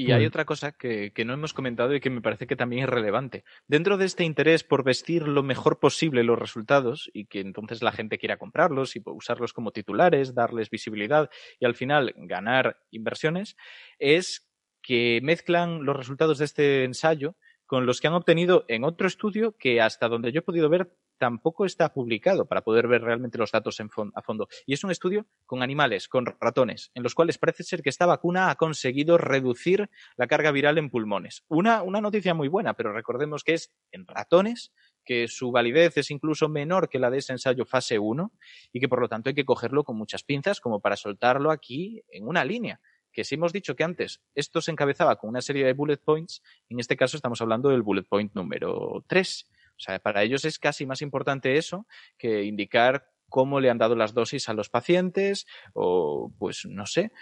Y 0.00 0.12
hay 0.12 0.24
Bueno. 0.24 0.28
otra 0.28 0.44
cosa 0.44 0.70
que, 0.70 1.12
que 1.12 1.24
no 1.24 1.32
hemos 1.32 1.52
comentado 1.52 1.92
y 1.92 1.98
que 1.98 2.08
me 2.08 2.20
parece 2.20 2.46
que 2.46 2.54
también 2.54 2.84
es 2.84 2.88
relevante. 2.88 3.42
Dentro 3.66 3.96
de 3.96 4.04
este 4.04 4.22
interés 4.22 4.62
por 4.62 4.84
vestir 4.84 5.26
lo 5.26 5.42
mejor 5.42 5.80
posible 5.80 6.22
los 6.22 6.38
resultados 6.38 7.10
y 7.12 7.26
que 7.26 7.40
entonces 7.40 7.82
la 7.82 7.90
gente 7.90 8.16
quiera 8.16 8.36
comprarlos 8.36 8.94
y 8.94 9.02
usarlos 9.04 9.52
como 9.52 9.72
titulares, 9.72 10.34
darles 10.36 10.70
visibilidad 10.70 11.30
y 11.58 11.64
al 11.64 11.74
final 11.74 12.14
ganar 12.16 12.78
inversiones, 12.92 13.56
es 13.98 14.48
que 14.82 15.18
mezclan 15.24 15.84
los 15.84 15.96
resultados 15.96 16.38
de 16.38 16.44
este 16.44 16.84
ensayo 16.84 17.34
con 17.66 17.84
los 17.84 18.00
que 18.00 18.06
han 18.06 18.14
obtenido 18.14 18.64
en 18.68 18.84
otro 18.84 19.08
estudio 19.08 19.56
que 19.58 19.80
hasta 19.80 20.06
donde 20.06 20.30
yo 20.30 20.38
he 20.38 20.42
podido 20.42 20.68
ver 20.68 20.92
tampoco 21.18 21.64
está 21.64 21.92
publicado 21.92 22.46
para 22.46 22.62
poder 22.62 22.88
ver 22.88 23.02
realmente 23.02 23.38
los 23.38 23.52
datos 23.52 23.80
a 23.80 24.22
fondo. 24.22 24.48
Y 24.66 24.74
es 24.74 24.84
un 24.84 24.90
estudio 24.90 25.26
con 25.46 25.62
animales, 25.62 26.08
con 26.08 26.26
ratones, 26.40 26.90
en 26.94 27.02
los 27.02 27.14
cuales 27.14 27.38
parece 27.38 27.64
ser 27.64 27.82
que 27.82 27.90
esta 27.90 28.06
vacuna 28.06 28.50
ha 28.50 28.56
conseguido 28.56 29.18
reducir 29.18 29.90
la 30.16 30.26
carga 30.26 30.52
viral 30.52 30.78
en 30.78 30.90
pulmones. 30.90 31.44
Una, 31.48 31.82
una 31.82 32.00
noticia 32.00 32.34
muy 32.34 32.48
buena, 32.48 32.74
pero 32.74 32.92
recordemos 32.92 33.44
que 33.44 33.54
es 33.54 33.72
en 33.92 34.06
ratones 34.06 34.72
que 35.04 35.26
su 35.26 35.50
validez 35.50 35.96
es 35.96 36.10
incluso 36.10 36.48
menor 36.50 36.90
que 36.90 36.98
la 36.98 37.10
de 37.10 37.18
ese 37.18 37.32
ensayo 37.32 37.64
fase 37.64 37.98
1 37.98 38.30
y 38.72 38.80
que 38.80 38.88
por 38.88 39.00
lo 39.00 39.08
tanto 39.08 39.30
hay 39.30 39.34
que 39.34 39.46
cogerlo 39.46 39.82
con 39.82 39.96
muchas 39.96 40.22
pinzas 40.22 40.60
como 40.60 40.80
para 40.80 40.96
soltarlo 40.96 41.50
aquí 41.50 42.02
en 42.10 42.28
una 42.28 42.44
línea. 42.44 42.80
Que 43.10 43.24
si 43.24 43.36
hemos 43.36 43.54
dicho 43.54 43.74
que 43.74 43.84
antes 43.84 44.20
esto 44.34 44.60
se 44.60 44.70
encabezaba 44.70 45.16
con 45.16 45.30
una 45.30 45.40
serie 45.40 45.64
de 45.64 45.72
bullet 45.72 45.96
points, 45.96 46.42
en 46.68 46.78
este 46.78 46.96
caso 46.96 47.16
estamos 47.16 47.40
hablando 47.40 47.70
del 47.70 47.82
bullet 47.82 48.04
point 48.04 48.34
número 48.34 49.02
3. 49.08 49.50
O 49.78 49.80
sea, 49.80 49.98
para 50.00 50.22
ellos 50.24 50.44
es 50.44 50.58
casi 50.58 50.84
más 50.86 51.00
importante 51.02 51.56
eso 51.56 51.86
que 52.18 52.42
indicar 52.42 53.06
cómo 53.28 53.60
le 53.60 53.70
han 53.70 53.78
dado 53.78 53.94
las 53.94 54.12
dosis 54.12 54.48
a 54.48 54.54
los 54.54 54.68
pacientes 54.70 55.46
o, 55.72 56.32
pues, 56.38 56.66
no 56.66 56.84
sé. 56.86 57.12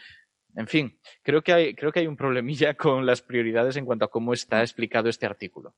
En 0.56 0.66
fin, 0.66 0.98
creo 1.22 1.42
que 1.42 1.52
hay, 1.52 1.74
creo 1.74 1.92
que 1.92 2.00
hay 2.00 2.06
un 2.06 2.16
problemilla 2.16 2.74
con 2.76 3.04
las 3.06 3.20
prioridades 3.22 3.76
en 3.76 3.84
cuanto 3.84 4.06
a 4.06 4.10
cómo 4.10 4.32
está 4.32 4.60
explicado 4.62 5.08
este 5.08 5.26
artículo. 5.26 5.74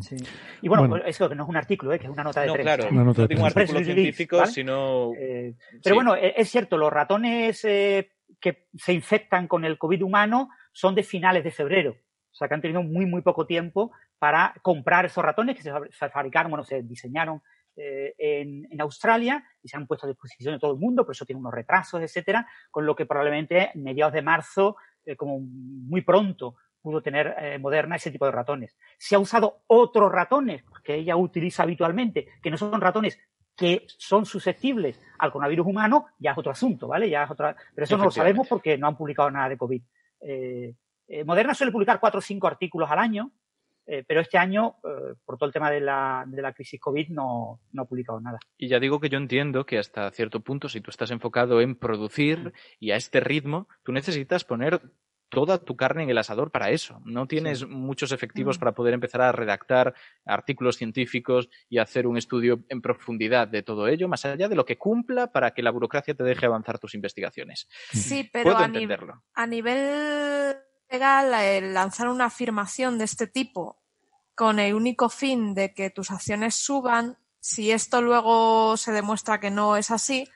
Sí. 0.00 0.16
Y 0.62 0.68
bueno, 0.68 0.88
Bueno. 0.88 1.04
eso 1.04 1.28
que 1.28 1.34
no 1.34 1.42
es 1.42 1.48
un 1.50 1.56
artículo, 1.56 1.92
¿eh? 1.92 1.98
que 1.98 2.06
es 2.06 2.10
una 2.12 2.22
nota 2.24 2.40
de 2.40 2.46
No, 2.46 2.52
prensa. 2.54 2.76
claro, 2.76 2.90
Una 2.92 3.04
nota 3.04 3.22
no 3.22 3.28
tengo 3.28 3.42
un 3.42 3.46
artículo 3.48 3.66
Press 3.66 3.86
release, 3.86 3.92
científico, 3.94 4.36
¿vale? 4.38 4.50
sino... 4.50 5.12
Eh, 5.18 5.54
pero 5.82 5.82
Sí. 5.82 5.92
bueno, 5.92 6.16
e- 6.16 6.34
es 6.36 6.48
cierto, 6.48 6.78
los 6.78 6.90
ratones 6.90 7.62
eh, 7.66 8.12
que 8.40 8.68
se 8.74 8.92
infectan 8.94 9.48
con 9.48 9.64
el 9.66 9.76
COVID 9.76 10.02
humano 10.02 10.48
son 10.72 10.94
de 10.94 11.02
finales 11.02 11.44
de 11.44 11.50
febrero. 11.50 11.90
O 12.30 12.34
sea, 12.34 12.48
que 12.48 12.54
han 12.54 12.62
tenido 12.62 12.82
muy, 12.82 13.04
muy 13.04 13.20
poco 13.20 13.44
tiempo 13.46 13.92
para 14.22 14.54
comprar 14.62 15.04
esos 15.04 15.24
ratones 15.24 15.56
que 15.56 15.62
se 15.62 15.72
fab- 15.72 15.90
se 15.90 16.08
fabricaron, 16.08 16.48
bueno, 16.48 16.62
se 16.62 16.80
diseñaron 16.84 17.42
eh, 17.74 18.14
en, 18.16 18.68
en 18.70 18.80
Australia 18.80 19.44
y 19.60 19.66
se 19.66 19.76
han 19.76 19.88
puesto 19.88 20.06
a 20.06 20.10
disposición 20.10 20.54
de 20.54 20.60
todo 20.60 20.74
el 20.74 20.78
mundo, 20.78 21.04
por 21.04 21.12
eso 21.12 21.26
tiene 21.26 21.40
unos 21.40 21.52
retrasos, 21.52 22.00
etcétera, 22.00 22.46
con 22.70 22.86
lo 22.86 22.94
que 22.94 23.04
probablemente 23.04 23.72
mediados 23.74 24.12
de 24.12 24.22
marzo, 24.22 24.76
eh, 25.04 25.16
como 25.16 25.40
muy 25.40 26.02
pronto, 26.02 26.54
pudo 26.80 27.02
tener 27.02 27.34
eh, 27.36 27.58
Moderna 27.58 27.96
ese 27.96 28.12
tipo 28.12 28.24
de 28.24 28.30
ratones. 28.30 28.76
Se 28.96 29.16
ha 29.16 29.18
usado 29.18 29.64
otros 29.66 30.12
ratones 30.12 30.62
que 30.84 30.94
ella 30.94 31.16
utiliza 31.16 31.64
habitualmente, 31.64 32.28
que 32.40 32.50
no 32.52 32.56
son 32.56 32.80
ratones 32.80 33.18
que 33.56 33.86
son 33.88 34.24
susceptibles 34.24 35.04
al 35.18 35.32
coronavirus 35.32 35.66
humano, 35.66 36.06
ya 36.20 36.30
es 36.30 36.38
otro 36.38 36.52
asunto, 36.52 36.86
¿vale? 36.86 37.10
Ya 37.10 37.24
es 37.24 37.30
otra... 37.32 37.56
Pero 37.74 37.86
eso 37.86 37.98
no 37.98 38.04
lo 38.04 38.12
sabemos 38.12 38.46
porque 38.46 38.78
no 38.78 38.86
han 38.86 38.96
publicado 38.96 39.32
nada 39.32 39.48
de 39.48 39.58
COVID. 39.58 39.82
Moderna 41.26 41.54
suele 41.54 41.72
publicar 41.72 41.98
cuatro 41.98 42.18
o 42.18 42.22
cinco 42.22 42.46
artículos 42.46 42.88
al 42.88 43.00
año, 43.00 43.32
eh, 43.86 44.04
pero 44.06 44.20
este 44.20 44.38
año, 44.38 44.76
eh, 44.84 45.14
por 45.24 45.36
todo 45.38 45.46
el 45.48 45.52
tema 45.52 45.70
de 45.70 45.80
la, 45.80 46.24
de 46.26 46.40
la 46.42 46.52
crisis 46.52 46.80
COVID, 46.80 47.08
no, 47.08 47.60
no 47.72 47.82
ha 47.82 47.84
publicado 47.86 48.20
nada. 48.20 48.38
Y 48.56 48.68
ya 48.68 48.78
digo 48.78 49.00
que 49.00 49.08
yo 49.08 49.18
entiendo 49.18 49.66
que 49.66 49.78
hasta 49.78 50.10
cierto 50.10 50.40
punto, 50.40 50.68
si 50.68 50.80
tú 50.80 50.90
estás 50.90 51.10
enfocado 51.10 51.60
en 51.60 51.74
producir 51.76 52.52
y 52.78 52.90
a 52.92 52.96
este 52.96 53.20
ritmo, 53.20 53.68
tú 53.82 53.92
necesitas 53.92 54.44
poner 54.44 54.80
toda 55.28 55.56
tu 55.64 55.76
carne 55.76 56.02
en 56.02 56.10
el 56.10 56.18
asador 56.18 56.50
para 56.50 56.68
eso. 56.70 57.00
No 57.06 57.26
tienes 57.26 57.66
muchos 57.66 58.12
efectivos 58.12 58.58
Mm. 58.58 58.60
para 58.60 58.72
poder 58.72 58.92
empezar 58.92 59.22
a 59.22 59.32
redactar 59.32 59.94
artículos 60.26 60.76
científicos 60.76 61.48
y 61.70 61.78
hacer 61.78 62.06
un 62.06 62.18
estudio 62.18 62.62
en 62.68 62.82
profundidad 62.82 63.48
de 63.48 63.62
todo 63.62 63.88
ello, 63.88 64.08
más 64.08 64.26
allá 64.26 64.48
de 64.50 64.54
lo 64.56 64.66
que 64.66 64.76
cumpla 64.76 65.32
para 65.32 65.52
que 65.52 65.62
la 65.62 65.70
burocracia 65.70 66.12
te 66.14 66.22
deje 66.22 66.44
avanzar 66.44 66.78
tus 66.78 66.94
investigaciones. 66.94 67.66
Sí, 67.92 68.28
pero 68.30 68.44
Puedo 68.50 68.58
a, 68.58 68.68
ni- 68.68 68.74
entenderlo. 68.74 69.22
a 69.32 69.46
nivel 69.46 70.54
legal, 70.92 71.32
el 71.34 71.74
lanzar 71.74 72.08
una 72.08 72.26
afirmación 72.26 72.98
de 72.98 73.04
este 73.04 73.26
tipo 73.26 73.82
con 74.34 74.58
el 74.58 74.74
único 74.74 75.08
fin 75.08 75.54
de 75.54 75.74
que 75.74 75.90
tus 75.90 76.10
acciones 76.10 76.54
suban, 76.54 77.18
si 77.40 77.72
esto 77.72 78.02
luego 78.02 78.76
se 78.76 78.92
demuestra 78.92 79.40
que 79.40 79.50
no 79.50 79.76
es 79.76 79.90
así, 79.90 80.28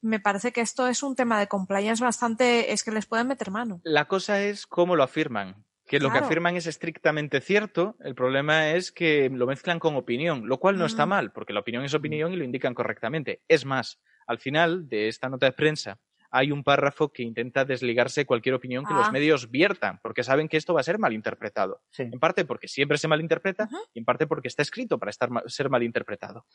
me 0.00 0.20
parece 0.20 0.52
que 0.52 0.60
esto 0.60 0.86
es 0.86 1.02
un 1.02 1.16
tema 1.16 1.38
de 1.38 1.48
compliance 1.48 2.02
bastante, 2.02 2.72
es 2.72 2.84
que 2.84 2.92
les 2.92 3.06
pueden 3.06 3.28
meter 3.28 3.50
mano. 3.50 3.80
La 3.84 4.06
cosa 4.06 4.42
es 4.42 4.66
cómo 4.66 4.96
lo 4.96 5.02
afirman. 5.02 5.64
Que 5.86 6.00
lo 6.00 6.10
que 6.10 6.18
afirman 6.18 6.56
es 6.56 6.66
estrictamente 6.66 7.40
cierto, 7.40 7.94
el 8.00 8.16
problema 8.16 8.70
es 8.70 8.90
que 8.90 9.30
lo 9.30 9.46
mezclan 9.46 9.78
con 9.78 9.94
opinión, 9.94 10.48
lo 10.48 10.58
cual 10.58 10.76
no 10.78 10.84
está 10.84 11.06
mal, 11.06 11.30
porque 11.30 11.52
la 11.52 11.60
opinión 11.60 11.84
es 11.84 11.94
opinión 11.94 12.32
y 12.32 12.36
lo 12.36 12.42
indican 12.42 12.74
correctamente. 12.74 13.42
Es 13.46 13.64
más, 13.64 14.00
al 14.26 14.40
final 14.40 14.88
de 14.88 15.06
esta 15.06 15.28
nota 15.28 15.46
de 15.46 15.52
prensa 15.52 16.00
hay 16.36 16.52
un 16.52 16.62
párrafo 16.62 17.08
que 17.12 17.22
intenta 17.22 17.64
desligarse 17.64 18.26
cualquier 18.26 18.54
opinión 18.54 18.84
que 18.84 18.94
los 18.94 19.08
Ah. 19.08 19.12
medios 19.12 19.50
viertan, 19.50 19.98
porque 20.02 20.22
saben 20.22 20.48
que 20.48 20.56
esto 20.56 20.74
va 20.74 20.80
a 20.80 20.84
ser 20.84 20.98
malinterpretado. 20.98 21.80
Sí. 21.90 22.02
En 22.02 22.18
parte 22.18 22.44
porque 22.44 22.68
siempre 22.68 22.98
se 22.98 23.08
malinterpreta 23.08 23.68
y 23.94 23.98
en 24.00 24.04
parte 24.04 24.26
porque 24.26 24.48
está 24.48 24.62
escrito 24.62 24.98
para 24.98 25.10
estar, 25.10 25.30
ser 25.46 25.70
malinterpretado. 25.70 26.46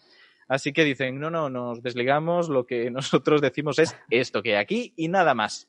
Así 0.48 0.74
que 0.74 0.84
dicen, 0.84 1.20
no, 1.20 1.30
no, 1.30 1.50
nos 1.50 1.82
desligamos, 1.82 2.50
lo 2.50 2.66
que 2.66 2.92
nosotros 3.22 3.42
decimos 3.42 3.80
es 3.80 3.96
esto 4.10 4.42
que 4.44 4.56
hay 4.56 4.62
aquí 4.62 4.94
y 4.96 5.08
nada 5.08 5.34
más. 5.34 5.68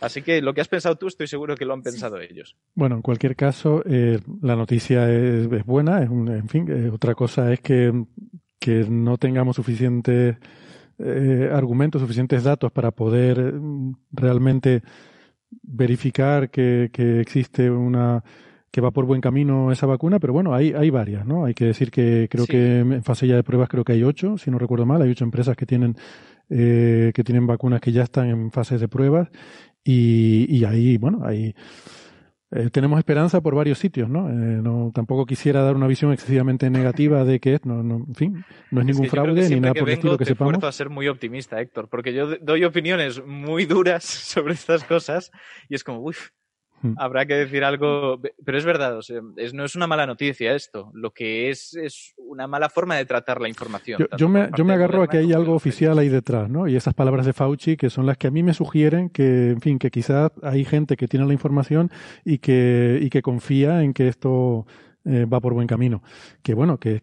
Así 0.00 0.22
que 0.22 0.42
lo 0.42 0.52
que 0.52 0.60
has 0.60 0.68
pensado 0.68 0.96
tú 0.96 1.06
estoy 1.06 1.28
seguro 1.28 1.54
que 1.54 1.64
lo 1.64 1.74
han 1.74 1.82
pensado 1.82 2.18
ellos. 2.18 2.56
Bueno, 2.74 2.96
en 2.96 3.02
cualquier 3.02 3.36
caso, 3.36 3.84
eh, 3.86 4.18
la 4.40 4.56
noticia 4.56 5.08
es, 5.12 5.46
es 5.52 5.64
buena. 5.64 6.02
Es 6.02 6.08
un- 6.10 6.28
en 6.28 6.48
fin, 6.48 6.66
eh, 6.68 6.90
otra 6.92 7.14
cosa 7.14 7.52
es 7.52 7.60
que, 7.60 7.92
que 8.58 8.84
no 8.88 9.16
tengamos 9.16 9.54
suficientes 9.56 10.38
eh, 11.04 11.50
argumentos, 11.52 12.00
suficientes 12.00 12.44
datos 12.44 12.72
para 12.72 12.90
poder 12.90 13.54
mm, 13.54 13.94
realmente 14.12 14.82
verificar 15.62 16.50
que, 16.50 16.90
que 16.92 17.20
existe 17.20 17.70
una 17.70 18.22
que 18.70 18.80
va 18.80 18.90
por 18.90 19.04
buen 19.04 19.20
camino 19.20 19.70
esa 19.70 19.84
vacuna, 19.84 20.18
pero 20.18 20.32
bueno, 20.32 20.54
hay, 20.54 20.72
hay 20.72 20.88
varias, 20.88 21.26
¿no? 21.26 21.44
Hay 21.44 21.52
que 21.52 21.66
decir 21.66 21.90
que 21.90 22.26
creo 22.30 22.46
Sí. 22.46 22.52
que 22.52 22.78
en 22.78 23.02
fase 23.04 23.26
ya 23.26 23.36
de 23.36 23.42
pruebas 23.42 23.68
creo 23.68 23.84
que 23.84 23.92
hay 23.92 24.02
ocho, 24.02 24.38
si 24.38 24.50
no 24.50 24.58
recuerdo 24.58 24.86
mal, 24.86 25.02
hay 25.02 25.10
ocho 25.10 25.24
empresas 25.24 25.56
que 25.56 25.66
tienen 25.66 25.94
eh, 26.48 27.12
que 27.14 27.22
tienen 27.24 27.46
vacunas 27.46 27.80
que 27.82 27.92
ya 27.92 28.02
están 28.02 28.28
en 28.28 28.50
fases 28.50 28.80
de 28.80 28.88
pruebas 28.88 29.28
y, 29.84 30.46
y 30.48 30.64
ahí, 30.64 30.96
bueno, 30.96 31.20
ahí 31.24 31.54
eh, 32.54 32.68
tenemos 32.70 32.98
esperanza 32.98 33.40
por 33.40 33.54
varios 33.54 33.78
sitios, 33.78 34.10
¿no? 34.10 34.28
Eh, 34.28 34.32
no 34.32 34.92
tampoco 34.94 35.24
quisiera 35.24 35.62
dar 35.62 35.74
una 35.74 35.86
visión 35.86 36.12
excesivamente 36.12 36.68
negativa 36.68 37.24
de 37.24 37.40
que, 37.40 37.58
no, 37.64 37.82
no, 37.82 38.04
en 38.06 38.14
fin, 38.14 38.44
no 38.70 38.80
es 38.82 38.88
Es 38.88 38.94
ningún 38.94 39.08
creo 39.08 39.24
que 39.24 39.30
fraude 39.32 39.48
ni 39.48 39.60
nada 39.60 39.72
que 39.72 39.80
por 39.80 39.88
el 39.88 39.94
estilo 39.94 40.18
que 40.18 40.24
te 40.24 40.30
sepamos. 40.30 40.62
a 40.62 40.72
ser 40.72 40.90
muy 40.90 41.08
optimista, 41.08 41.60
Héctor, 41.60 41.88
porque 41.88 42.12
yo 42.12 42.36
doy 42.42 42.64
opiniones 42.64 43.24
muy 43.24 43.64
duras 43.64 44.04
sobre 44.04 44.52
estas 44.52 44.84
cosas 44.84 45.30
y 45.68 45.74
es 45.74 45.82
como, 45.82 46.00
uff. 46.00 46.28
Habrá 46.96 47.26
que 47.26 47.34
decir 47.34 47.64
algo, 47.64 48.20
pero 48.44 48.58
es 48.58 48.64
verdad, 48.64 48.96
o 48.98 49.02
sea, 49.02 49.20
es- 49.36 49.54
no 49.54 49.64
es 49.64 49.76
una 49.76 49.86
mala 49.86 50.06
noticia 50.06 50.54
esto, 50.54 50.90
lo 50.94 51.10
que 51.12 51.50
es 51.50 51.74
es 51.74 52.14
una 52.16 52.46
mala 52.46 52.68
forma 52.68 52.96
de 52.96 53.04
tratar 53.06 53.40
la 53.40 53.48
información. 53.48 53.98
Yo, 54.00 54.06
yo 54.16 54.28
me, 54.28 54.48
yo 54.56 54.64
me 54.64 54.72
agarro 54.74 55.02
a 55.02 55.06
que 55.08 55.18
hay 55.18 55.32
algo 55.32 55.54
oficial 55.54 55.98
ahí 55.98 56.08
detrás, 56.08 56.48
¿no? 56.50 56.66
Y 56.68 56.76
esas 56.76 56.94
palabras 56.94 57.26
de 57.26 57.32
Fauci 57.32 57.76
que 57.76 57.90
son 57.90 58.06
las 58.06 58.16
que 58.18 58.26
a 58.28 58.30
mí 58.30 58.42
me 58.42 58.54
sugieren 58.54 59.10
que, 59.10 59.50
en 59.50 59.60
fin, 59.60 59.78
que 59.78 59.90
quizás 59.90 60.30
hay 60.42 60.64
gente 60.64 60.96
que 60.96 61.08
tiene 61.08 61.26
la 61.26 61.32
información 61.32 61.90
y 62.24 62.38
que, 62.38 62.98
y 63.02 63.10
que 63.10 63.22
confía 63.22 63.82
en 63.82 63.92
que 63.92 64.08
esto 64.08 64.66
eh, 65.04 65.24
va 65.24 65.40
por 65.40 65.54
buen 65.54 65.66
camino. 65.66 66.02
Que 66.42 66.54
bueno, 66.54 66.78
que, 66.78 67.00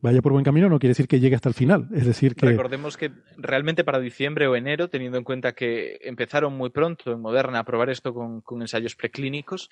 vaya 0.00 0.22
por 0.22 0.32
buen 0.32 0.44
camino 0.44 0.68
no 0.68 0.78
quiere 0.78 0.90
decir 0.90 1.08
que 1.08 1.20
llegue 1.20 1.36
hasta 1.36 1.48
el 1.48 1.54
final. 1.54 1.88
Es 1.94 2.06
decir, 2.06 2.34
que 2.34 2.46
Recordemos 2.46 2.96
que 2.96 3.10
realmente 3.36 3.84
para 3.84 3.98
diciembre 3.98 4.46
o 4.46 4.56
enero, 4.56 4.88
teniendo 4.88 5.18
en 5.18 5.24
cuenta 5.24 5.52
que 5.52 5.98
empezaron 6.02 6.56
muy 6.56 6.70
pronto 6.70 7.12
en 7.12 7.20
Moderna 7.20 7.60
a 7.60 7.64
probar 7.64 7.90
esto 7.90 8.14
con 8.14 8.62
ensayos 8.62 8.94
preclínicos, 8.94 9.68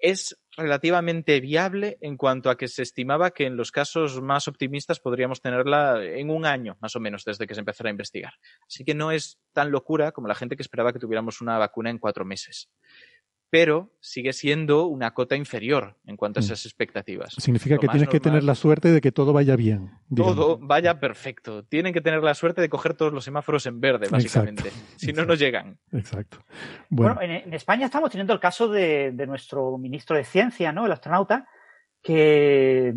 es 0.00 0.38
relativamente 0.56 1.40
viable 1.40 1.98
en 2.00 2.16
cuanto 2.16 2.50
a 2.50 2.56
que 2.56 2.68
se 2.68 2.82
estimaba 2.82 3.30
que 3.30 3.46
en 3.46 3.56
los 3.56 3.72
casos 3.72 4.20
más 4.20 4.48
optimistas 4.48 5.00
podríamos 5.00 5.40
tenerla 5.40 6.02
en 6.04 6.30
un 6.30 6.44
año, 6.44 6.76
más 6.80 6.96
o 6.96 7.00
menos, 7.00 7.24
desde 7.24 7.46
que 7.46 7.54
se 7.54 7.60
empezara 7.60 7.88
a 7.88 7.92
investigar. 7.92 8.34
Así 8.66 8.84
que 8.84 8.94
no 8.94 9.10
es 9.10 9.38
tan 9.52 9.70
locura 9.70 10.12
como 10.12 10.28
la 10.28 10.34
gente 10.34 10.56
que 10.56 10.62
esperaba 10.62 10.92
que 10.92 10.98
tuviéramos 10.98 11.40
una 11.40 11.58
vacuna 11.58 11.90
en 11.90 11.98
cuatro 11.98 12.24
meses. 12.24 12.70
Pero 13.48 13.92
sigue 14.00 14.32
siendo 14.32 14.86
una 14.86 15.12
cota 15.14 15.36
inferior 15.36 15.96
en 16.04 16.16
cuanto 16.16 16.40
a 16.40 16.42
Mm. 16.42 16.46
esas 16.46 16.66
expectativas. 16.66 17.34
significa 17.38 17.76
Lo 17.76 17.80
que 17.80 17.88
tienes 17.88 18.08
que 18.08 18.18
tener 18.20 18.42
la 18.42 18.54
suerte 18.56 18.90
de 18.90 19.00
que 19.00 19.12
todo 19.12 19.32
vaya 19.32 19.54
bien. 19.54 19.92
digamos. 20.08 20.34
todo 20.36 20.58
vaya 20.58 20.98
perfecto. 20.98 21.64
Tienen 21.64 21.92
que 21.92 22.00
tener 22.00 22.22
la 22.24 22.34
suerte 22.34 22.60
de 22.60 22.68
coger 22.68 22.94
todos 22.94 23.12
los 23.12 23.24
semáforos 23.24 23.64
en 23.66 23.80
verde, 23.80 24.08
básicamente. 24.10 24.70
Si 24.96 25.12
no, 25.12 25.24
no 25.24 25.34
llegan. 25.34 25.78
Exacto. 25.92 26.44
Bueno, 26.88 27.14
Bueno, 27.14 27.34
en, 27.34 27.42
en 27.48 27.54
España 27.54 27.86
estamos 27.86 28.10
teniendo 28.10 28.32
el 28.32 28.40
caso 28.40 28.68
de, 28.68 29.12
de 29.12 29.26
nuestro 29.28 29.78
ministro 29.78 30.16
de 30.16 30.24
Ciencia, 30.24 30.72
¿no? 30.72 30.86
El 30.86 30.92
astronauta, 30.92 31.46
que, 32.02 32.94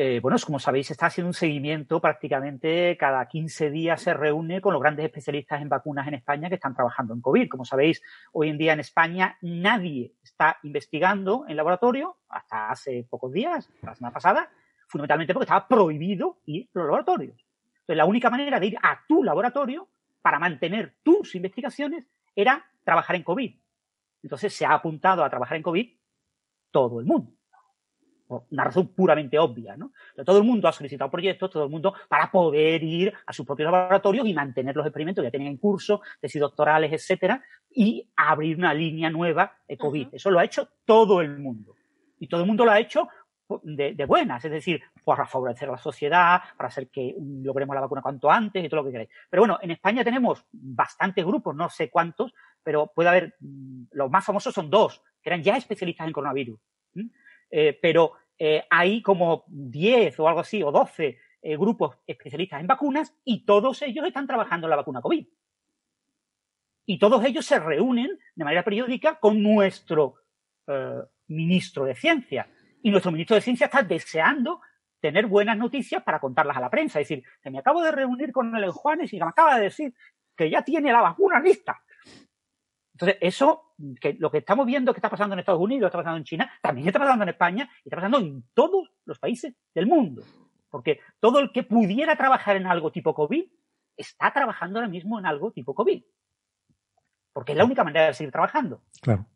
eh, 0.00 0.20
bueno, 0.20 0.36
como 0.46 0.60
sabéis, 0.60 0.92
está 0.92 1.06
haciendo 1.06 1.30
un 1.30 1.34
seguimiento 1.34 2.00
prácticamente 2.00 2.96
cada 2.96 3.26
15 3.26 3.68
días 3.70 4.00
se 4.00 4.14
reúne 4.14 4.60
con 4.60 4.72
los 4.72 4.80
grandes 4.80 5.04
especialistas 5.04 5.60
en 5.60 5.68
vacunas 5.68 6.06
en 6.06 6.14
España 6.14 6.48
que 6.48 6.54
están 6.54 6.72
trabajando 6.72 7.14
en 7.14 7.20
COVID. 7.20 7.48
Como 7.48 7.64
sabéis, 7.64 8.00
hoy 8.30 8.48
en 8.48 8.58
día 8.58 8.74
en 8.74 8.78
España 8.78 9.36
nadie 9.42 10.14
está 10.22 10.58
investigando 10.62 11.46
en 11.48 11.56
laboratorio, 11.56 12.18
hasta 12.28 12.70
hace 12.70 13.08
pocos 13.10 13.32
días, 13.32 13.68
la 13.82 13.96
semana 13.96 14.14
pasada, 14.14 14.48
fundamentalmente 14.86 15.34
porque 15.34 15.46
estaba 15.46 15.66
prohibido 15.66 16.38
ir 16.46 16.68
a 16.72 16.78
los 16.78 16.86
laboratorios. 16.86 17.44
Entonces, 17.80 17.96
la 17.96 18.04
única 18.04 18.30
manera 18.30 18.60
de 18.60 18.66
ir 18.66 18.78
a 18.80 19.00
tu 19.08 19.24
laboratorio 19.24 19.88
para 20.22 20.38
mantener 20.38 20.94
tus 21.02 21.34
investigaciones 21.34 22.04
era 22.36 22.64
trabajar 22.84 23.16
en 23.16 23.24
COVID. 23.24 23.52
Entonces 24.22 24.54
se 24.54 24.64
ha 24.64 24.74
apuntado 24.74 25.24
a 25.24 25.28
trabajar 25.28 25.56
en 25.56 25.64
COVID 25.64 25.88
todo 26.70 27.00
el 27.00 27.06
mundo. 27.06 27.32
Por 28.28 28.44
una 28.50 28.64
razón 28.64 28.88
puramente 28.88 29.38
obvia, 29.38 29.76
¿no? 29.76 29.92
Pero 30.14 30.24
todo 30.24 30.38
el 30.38 30.44
mundo 30.44 30.68
ha 30.68 30.72
solicitado 30.72 31.10
proyectos, 31.10 31.50
todo 31.50 31.64
el 31.64 31.70
mundo 31.70 31.94
para 32.08 32.30
poder 32.30 32.82
ir 32.82 33.12
a 33.26 33.32
sus 33.32 33.46
propios 33.46 33.72
laboratorios 33.72 34.26
y 34.26 34.34
mantener 34.34 34.76
los 34.76 34.86
experimentos 34.86 35.22
que 35.22 35.28
ya 35.28 35.32
tenían 35.32 35.52
en 35.52 35.56
curso, 35.56 36.02
tesis 36.20 36.40
doctorales, 36.40 36.92
etcétera, 36.92 37.42
y 37.70 38.06
abrir 38.14 38.58
una 38.58 38.74
línea 38.74 39.08
nueva 39.08 39.56
de 39.66 39.78
COVID. 39.78 40.08
Eso 40.12 40.30
lo 40.30 40.38
ha 40.38 40.44
hecho 40.44 40.68
todo 40.84 41.22
el 41.22 41.38
mundo. 41.38 41.74
Y 42.18 42.28
todo 42.28 42.42
el 42.42 42.46
mundo 42.46 42.64
lo 42.64 42.70
ha 42.70 42.78
hecho 42.78 43.08
de, 43.62 43.94
de 43.94 44.04
buenas, 44.04 44.44
es 44.44 44.50
decir, 44.50 44.82
para 45.04 45.24
favorecer 45.24 45.68
a 45.70 45.72
la 45.72 45.78
sociedad, 45.78 46.40
para 46.56 46.68
hacer 46.68 46.90
que 46.90 47.16
logremos 47.18 47.74
la 47.74 47.80
vacuna 47.80 48.02
cuanto 48.02 48.30
antes 48.30 48.62
y 48.62 48.68
todo 48.68 48.82
lo 48.82 48.86
que 48.86 48.92
queráis. 48.92 49.10
Pero 49.30 49.40
bueno, 49.40 49.58
en 49.62 49.70
España 49.70 50.04
tenemos 50.04 50.44
bastantes 50.52 51.24
grupos, 51.24 51.56
no 51.56 51.70
sé 51.70 51.88
cuántos, 51.88 52.34
pero 52.62 52.92
puede 52.94 53.08
haber, 53.08 53.36
mm, 53.40 53.84
los 53.92 54.10
más 54.10 54.24
famosos 54.24 54.52
son 54.52 54.68
dos, 54.68 55.02
que 55.22 55.30
eran 55.30 55.42
ya 55.42 55.56
especialistas 55.56 56.06
en 56.06 56.12
coronavirus. 56.12 56.60
Eh, 57.50 57.78
pero 57.80 58.12
eh, 58.38 58.64
hay 58.70 59.02
como 59.02 59.44
10 59.48 60.18
o 60.20 60.28
algo 60.28 60.40
así, 60.40 60.62
o 60.62 60.70
12 60.70 61.18
eh, 61.40 61.56
grupos 61.56 61.96
especialistas 62.06 62.60
en 62.60 62.66
vacunas 62.66 63.14
y 63.24 63.44
todos 63.44 63.80
ellos 63.82 64.06
están 64.06 64.26
trabajando 64.26 64.66
en 64.66 64.70
la 64.70 64.76
vacuna 64.76 65.00
COVID. 65.00 65.26
Y 66.86 66.98
todos 66.98 67.24
ellos 67.24 67.46
se 67.46 67.58
reúnen 67.58 68.18
de 68.34 68.44
manera 68.44 68.64
periódica 68.64 69.20
con 69.20 69.42
nuestro 69.42 70.14
eh, 70.66 71.00
ministro 71.28 71.84
de 71.84 71.94
Ciencia. 71.94 72.50
Y 72.82 72.90
nuestro 72.90 73.12
ministro 73.12 73.36
de 73.36 73.42
Ciencia 73.42 73.66
está 73.66 73.82
deseando 73.82 74.60
tener 75.00 75.26
buenas 75.26 75.56
noticias 75.58 76.02
para 76.02 76.18
contarlas 76.18 76.56
a 76.56 76.60
la 76.60 76.70
prensa. 76.70 76.98
Es 77.00 77.08
decir, 77.08 77.24
que 77.42 77.50
me 77.50 77.58
acabo 77.58 77.82
de 77.82 77.92
reunir 77.92 78.32
con 78.32 78.56
el 78.56 78.70
Juanes 78.70 79.12
y 79.12 79.18
me 79.18 79.26
acaba 79.26 79.56
de 79.58 79.64
decir 79.64 79.94
que 80.36 80.50
ya 80.50 80.62
tiene 80.62 80.90
la 80.90 81.02
vacuna 81.02 81.40
lista. 81.40 81.80
Entonces, 82.98 83.18
eso, 83.20 83.74
que 84.00 84.14
lo 84.14 84.28
que 84.28 84.38
estamos 84.38 84.66
viendo 84.66 84.92
que 84.92 84.98
está 84.98 85.08
pasando 85.08 85.34
en 85.34 85.38
Estados 85.38 85.60
Unidos, 85.60 85.86
está 85.86 85.98
pasando 85.98 86.18
en 86.18 86.24
China, 86.24 86.50
también 86.60 86.88
está 86.88 86.98
pasando 86.98 87.22
en 87.22 87.28
España 87.28 87.70
y 87.84 87.88
está 87.88 87.96
pasando 87.96 88.18
en 88.18 88.42
todos 88.52 88.90
los 89.04 89.20
países 89.20 89.54
del 89.72 89.86
mundo. 89.86 90.24
Porque 90.68 90.98
todo 91.20 91.38
el 91.38 91.52
que 91.52 91.62
pudiera 91.62 92.16
trabajar 92.16 92.56
en 92.56 92.66
algo 92.66 92.90
tipo 92.90 93.14
COVID 93.14 93.44
está 93.96 94.32
trabajando 94.32 94.80
ahora 94.80 94.90
mismo 94.90 95.16
en 95.16 95.26
algo 95.26 95.52
tipo 95.52 95.76
COVID. 95.76 96.02
Porque 97.32 97.52
es 97.52 97.58
la 97.58 97.64
única 97.64 97.84
manera 97.84 98.08
de 98.08 98.14
seguir 98.14 98.32
trabajando. 98.32 98.82
Claro. 99.00 99.26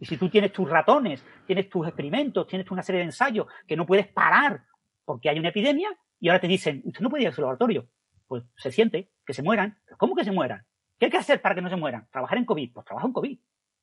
Y 0.00 0.04
si 0.04 0.16
tú 0.16 0.28
tienes 0.28 0.52
tus 0.52 0.68
ratones, 0.68 1.24
tienes 1.46 1.70
tus 1.70 1.86
experimentos, 1.86 2.48
tienes 2.48 2.68
una 2.68 2.82
serie 2.82 2.98
de 2.98 3.06
ensayos 3.06 3.46
que 3.64 3.76
no 3.76 3.86
puedes 3.86 4.08
parar 4.08 4.64
porque 5.04 5.30
hay 5.30 5.38
una 5.38 5.50
epidemia 5.50 5.96
y 6.18 6.30
ahora 6.30 6.40
te 6.40 6.48
dicen, 6.48 6.82
usted 6.84 7.00
no 7.00 7.10
puede 7.10 7.22
ir 7.22 7.28
a 7.28 7.32
su 7.32 7.42
laboratorio. 7.42 7.88
Pues 8.26 8.42
se 8.56 8.72
siente, 8.72 9.12
que 9.24 9.34
se 9.34 9.44
mueran. 9.44 9.78
¿Pero 9.84 9.98
¿Cómo 9.98 10.16
que 10.16 10.24
se 10.24 10.32
mueran? 10.32 10.66
¿Qué 10.98 11.06
hay 11.06 11.10
que 11.10 11.18
hacer 11.18 11.40
para 11.40 11.54
que 11.54 11.62
no 11.62 11.68
se 11.68 11.76
mueran? 11.76 12.08
Trabajar 12.10 12.38
en 12.38 12.44
COVID. 12.44 12.72
Pues 12.72 12.86
trabaja 12.86 13.06
en 13.06 13.12
COVID. 13.12 13.38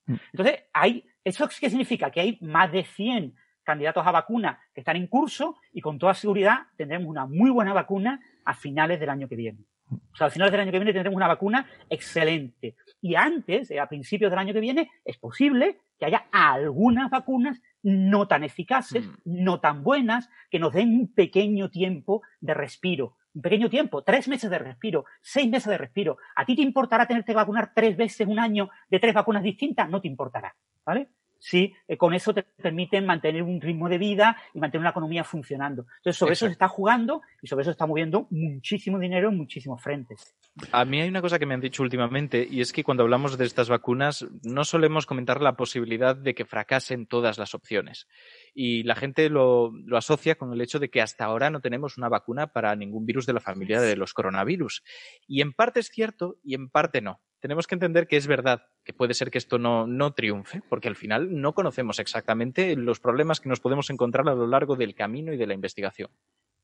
Entonces, 0.07 0.63
hay, 0.73 1.03
¿eso 1.23 1.47
qué 1.59 1.69
significa? 1.69 2.11
Que 2.11 2.21
hay 2.21 2.37
más 2.41 2.71
de 2.71 2.83
100 2.83 3.35
candidatos 3.63 4.05
a 4.05 4.11
vacuna 4.11 4.59
que 4.73 4.81
están 4.81 4.95
en 4.95 5.07
curso 5.07 5.57
y 5.73 5.81
con 5.81 5.97
toda 5.97 6.13
seguridad 6.13 6.67
tendremos 6.77 7.07
una 7.07 7.25
muy 7.25 7.49
buena 7.49 7.73
vacuna 7.73 8.19
a 8.45 8.53
finales 8.53 8.99
del 8.99 9.09
año 9.09 9.27
que 9.27 9.35
viene. 9.35 9.65
O 9.89 10.15
sea, 10.15 10.27
a 10.27 10.29
finales 10.29 10.51
del 10.51 10.61
año 10.61 10.71
que 10.71 10.79
viene 10.79 10.93
tendremos 10.93 11.17
una 11.17 11.27
vacuna 11.27 11.67
excelente. 11.89 12.75
Y 13.01 13.15
antes, 13.15 13.69
eh, 13.71 13.79
a 13.79 13.87
principios 13.87 14.31
del 14.31 14.39
año 14.39 14.53
que 14.53 14.59
viene, 14.59 14.89
es 15.03 15.17
posible 15.17 15.79
que 15.99 16.05
haya 16.05 16.25
algunas 16.31 17.09
vacunas 17.09 17.61
no 17.83 18.27
tan 18.27 18.43
eficaces, 18.43 19.07
no 19.25 19.59
tan 19.59 19.83
buenas, 19.83 20.29
que 20.49 20.59
nos 20.59 20.73
den 20.73 20.89
un 20.89 21.13
pequeño 21.13 21.69
tiempo 21.69 22.23
de 22.39 22.53
respiro. 22.53 23.15
Un 23.35 23.41
pequeño 23.41 23.69
tiempo, 23.69 24.01
tres 24.01 24.29
meses 24.29 24.49
de 24.49 24.57
respiro, 24.57 25.05
seis 25.21 25.49
meses 25.49 25.69
de 25.69 25.77
respiro. 25.77 26.17
¿A 26.35 26.45
ti 26.45 26.55
te 26.55 26.61
importará 26.61 27.05
tenerte 27.05 27.33
que 27.33 27.35
vacunar 27.35 27.73
tres 27.75 27.97
veces 27.97 28.25
un 28.25 28.39
año 28.39 28.69
de 28.89 28.99
tres 28.99 29.13
vacunas 29.13 29.43
distintas? 29.43 29.89
No 29.89 29.99
te 29.99 30.07
importará, 30.07 30.55
¿vale? 30.85 31.09
Sí, 31.47 31.75
eh, 31.87 31.95
con 31.95 32.15
eso 32.15 32.33
te 32.33 32.41
permiten 32.41 33.05
mantener 33.05 33.43
un 33.43 33.61
ritmo 33.61 33.87
de 33.87 33.99
vida 33.99 34.35
y 34.51 34.59
mantener 34.59 34.81
una 34.81 34.89
economía 34.89 35.23
funcionando. 35.23 35.85
Entonces, 35.97 36.17
sobre 36.17 36.33
eso 36.33 36.47
se 36.47 36.53
está 36.53 36.67
jugando 36.67 37.21
y 37.39 37.45
sobre 37.45 37.61
eso 37.61 37.69
se 37.69 37.73
está 37.73 37.85
moviendo 37.85 38.25
muchísimo 38.31 38.97
dinero 38.97 39.29
en 39.29 39.37
muchísimos 39.37 39.79
frentes. 39.79 40.35
A 40.71 40.85
mí 40.85 40.99
hay 40.99 41.07
una 41.07 41.21
cosa 41.21 41.37
que 41.37 41.45
me 41.45 41.53
han 41.53 41.61
dicho 41.61 41.83
últimamente 41.83 42.47
y 42.49 42.61
es 42.61 42.73
que 42.73 42.83
cuando 42.83 43.03
hablamos 43.03 43.37
de 43.37 43.45
estas 43.45 43.69
vacunas 43.69 44.25
no 44.41 44.65
solemos 44.65 45.05
comentar 45.05 45.39
la 45.39 45.55
posibilidad 45.55 46.15
de 46.15 46.33
que 46.33 46.45
fracasen 46.45 47.05
todas 47.05 47.37
las 47.37 47.53
opciones. 47.53 48.07
Y 48.55 48.81
la 48.81 48.95
gente 48.95 49.29
lo, 49.29 49.71
lo 49.85 49.97
asocia 49.97 50.39
con 50.39 50.51
el 50.51 50.61
hecho 50.61 50.79
de 50.79 50.89
que 50.89 51.03
hasta 51.03 51.25
ahora 51.25 51.51
no 51.51 51.61
tenemos 51.61 51.99
una 51.99 52.09
vacuna 52.09 52.47
para 52.47 52.75
ningún 52.75 53.05
virus 53.05 53.27
de 53.27 53.33
la 53.33 53.39
familia 53.39 53.81
de 53.81 53.95
los 53.95 54.15
coronavirus. 54.15 54.81
Y 55.27 55.41
en 55.41 55.53
parte 55.53 55.81
es 55.81 55.89
cierto 55.89 56.37
y 56.43 56.55
en 56.55 56.69
parte 56.69 57.01
no 57.01 57.21
tenemos 57.45 57.67
que 57.67 57.75
entender 57.75 58.07
que 58.07 58.17
es 58.17 58.25
verdad, 58.25 58.69
que 58.83 58.91
puede 58.91 59.13
ser 59.13 59.29
que 59.29 59.37
esto 59.37 59.59
no, 59.59 59.85
no, 59.85 60.15
triunfe, 60.15 60.63
porque 60.67 60.87
al 60.87 60.95
final 60.95 61.39
no 61.39 61.53
conocemos 61.53 61.99
exactamente 61.99 62.75
los 62.75 62.99
problemas 62.99 63.39
que 63.39 63.49
nos 63.49 63.59
podemos 63.59 63.91
encontrar 63.91 64.27
a 64.27 64.33
lo 64.33 64.47
largo 64.47 64.75
del 64.75 64.95
camino 64.95 65.31
y 65.31 65.37
de 65.37 65.45
la 65.45 65.53
investigación. 65.53 66.09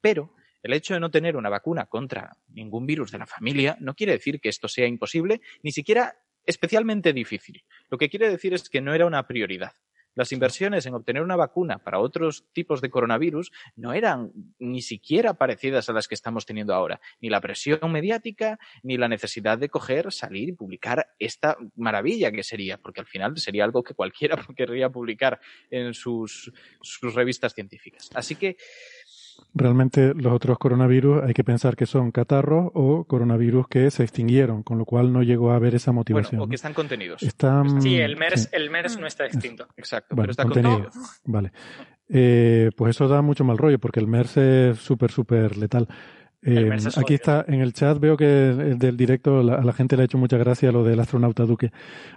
Pero 0.02 0.34
el 0.64 0.74
hecho 0.74 0.96
de 0.96 1.00
no 1.00 1.12
tener 1.12 1.38
una 1.38 1.50
vacuna 1.50 1.86
contra 1.86 2.36
ningún 2.48 2.88
virus 2.88 3.12
de 3.12 3.20
la 3.20 3.28
familia 3.28 3.78
no 3.80 3.94
quiere 3.94 4.14
decir 4.14 4.42
que 4.42 4.50
esto 4.50 4.68
sea 4.68 4.88
imposible, 4.88 5.42
ni 5.62 5.72
siquiera 5.72 6.16
especialmente 6.48 7.14
difícil. 7.14 7.64
Lo 7.92 8.00
que 8.00 8.10
quiere 8.10 8.28
decir 8.28 8.56
es 8.56 8.68
que 8.68 8.82
no 8.82 8.96
era 8.96 9.06
una 9.06 9.28
prioridad. 9.28 9.74
Las 10.16 10.32
inversiones 10.32 10.86
en 10.86 10.93
obtener 10.93 11.22
una 11.22 11.36
vacuna 11.36 11.80
para 11.80 11.99
otros 11.99 12.45
tipos 12.53 12.82
de 12.82 12.89
coronavirus 12.89 13.51
no 13.76 13.93
eran 13.93 14.32
ni 14.59 14.82
siquiera 14.82 15.34
parecidas 15.34 15.89
a 15.89 15.93
las 15.93 16.07
que 16.07 16.16
estamos 16.16 16.45
teniendo 16.45 16.74
ahora. 16.74 16.99
Ni 17.22 17.30
la 17.30 17.41
presión 17.41 17.91
mediática, 17.91 18.59
ni 18.84 18.97
la 18.97 19.07
necesidad 19.07 19.57
de 19.57 19.70
coger, 19.70 20.12
salir 20.12 20.49
y 20.49 20.53
publicar 20.53 21.07
esta 21.20 21.57
maravilla 21.76 22.32
que 22.32 22.43
sería, 22.43 22.78
porque 22.78 23.01
al 23.01 23.07
final 23.07 23.38
sería 23.38 23.64
algo 23.64 23.84
que 23.84 23.93
cualquiera 23.93 24.36
querría 24.55 24.89
publicar 24.89 25.39
en 25.70 25.93
sus, 25.93 26.51
sus 26.82 27.14
revistas 27.14 27.53
científicas. 27.53 28.09
Así 28.14 28.36
que 28.36 28.57
Realmente 29.54 30.14
los 30.14 30.32
otros 30.32 30.58
coronavirus 30.58 31.24
hay 31.24 31.34
que 31.34 31.44
pensar 31.44 31.76
que 31.76 31.86
son 31.86 32.12
catarros 32.12 32.72
o 32.74 33.04
coronavirus 33.04 33.68
que 33.68 33.92
se 33.92 34.04
extinguieron, 34.04 34.64
con 34.64 34.78
lo 34.78 34.86
cual 34.86 35.12
no 35.12 35.24
llegó 35.24 35.52
a 35.52 35.56
haber 35.58 35.76
esa 35.76 35.92
motivación. 35.92 36.39
Bueno, 36.39 36.46
o 36.46 36.50
que 36.50 36.56
están 36.56 36.74
contenidos. 36.74 37.22
Están, 37.22 37.82
sí, 37.82 37.96
el 37.98 38.16
MERS, 38.16 38.44
sí. 38.44 38.50
el 38.54 38.70
MERS 38.70 38.98
no 38.98 39.08
está 39.08 39.26
extinto. 39.26 39.68
Exacto, 39.76 40.16
Bueno, 40.16 40.24
pero 40.24 40.32
está 40.32 40.44
contenido. 40.44 40.89
contenido. 40.89 41.10
Vale. 41.26 41.52
Eh, 42.08 42.70
pues 42.76 42.96
eso 42.96 43.08
da 43.08 43.22
mucho 43.22 43.44
mal 43.44 43.58
rollo, 43.58 43.80
porque 43.80 44.00
el 44.00 44.08
MERS 44.08 44.38
es 44.38 44.78
súper, 44.80 45.12
súper 45.12 45.58
letal. 45.58 45.88
Eh, 46.44 46.72
es 46.76 46.98
aquí 46.98 47.14
está 47.14 47.46
en 47.48 47.62
el 47.62 47.72
chat, 47.74 48.00
veo 48.00 48.18
que 48.18 48.26
el 48.50 48.80
del 48.80 48.98
directo 48.98 49.44
la- 49.44 49.56
a 49.56 49.64
la 49.64 49.74
gente 49.74 49.96
le 49.96 50.02
ha 50.02 50.06
hecho 50.06 50.18
mucha 50.18 50.38
gracia 50.38 50.72
lo 50.72 50.84
del 50.84 51.00
astronauta 51.00 51.44
Duque. 51.44 51.70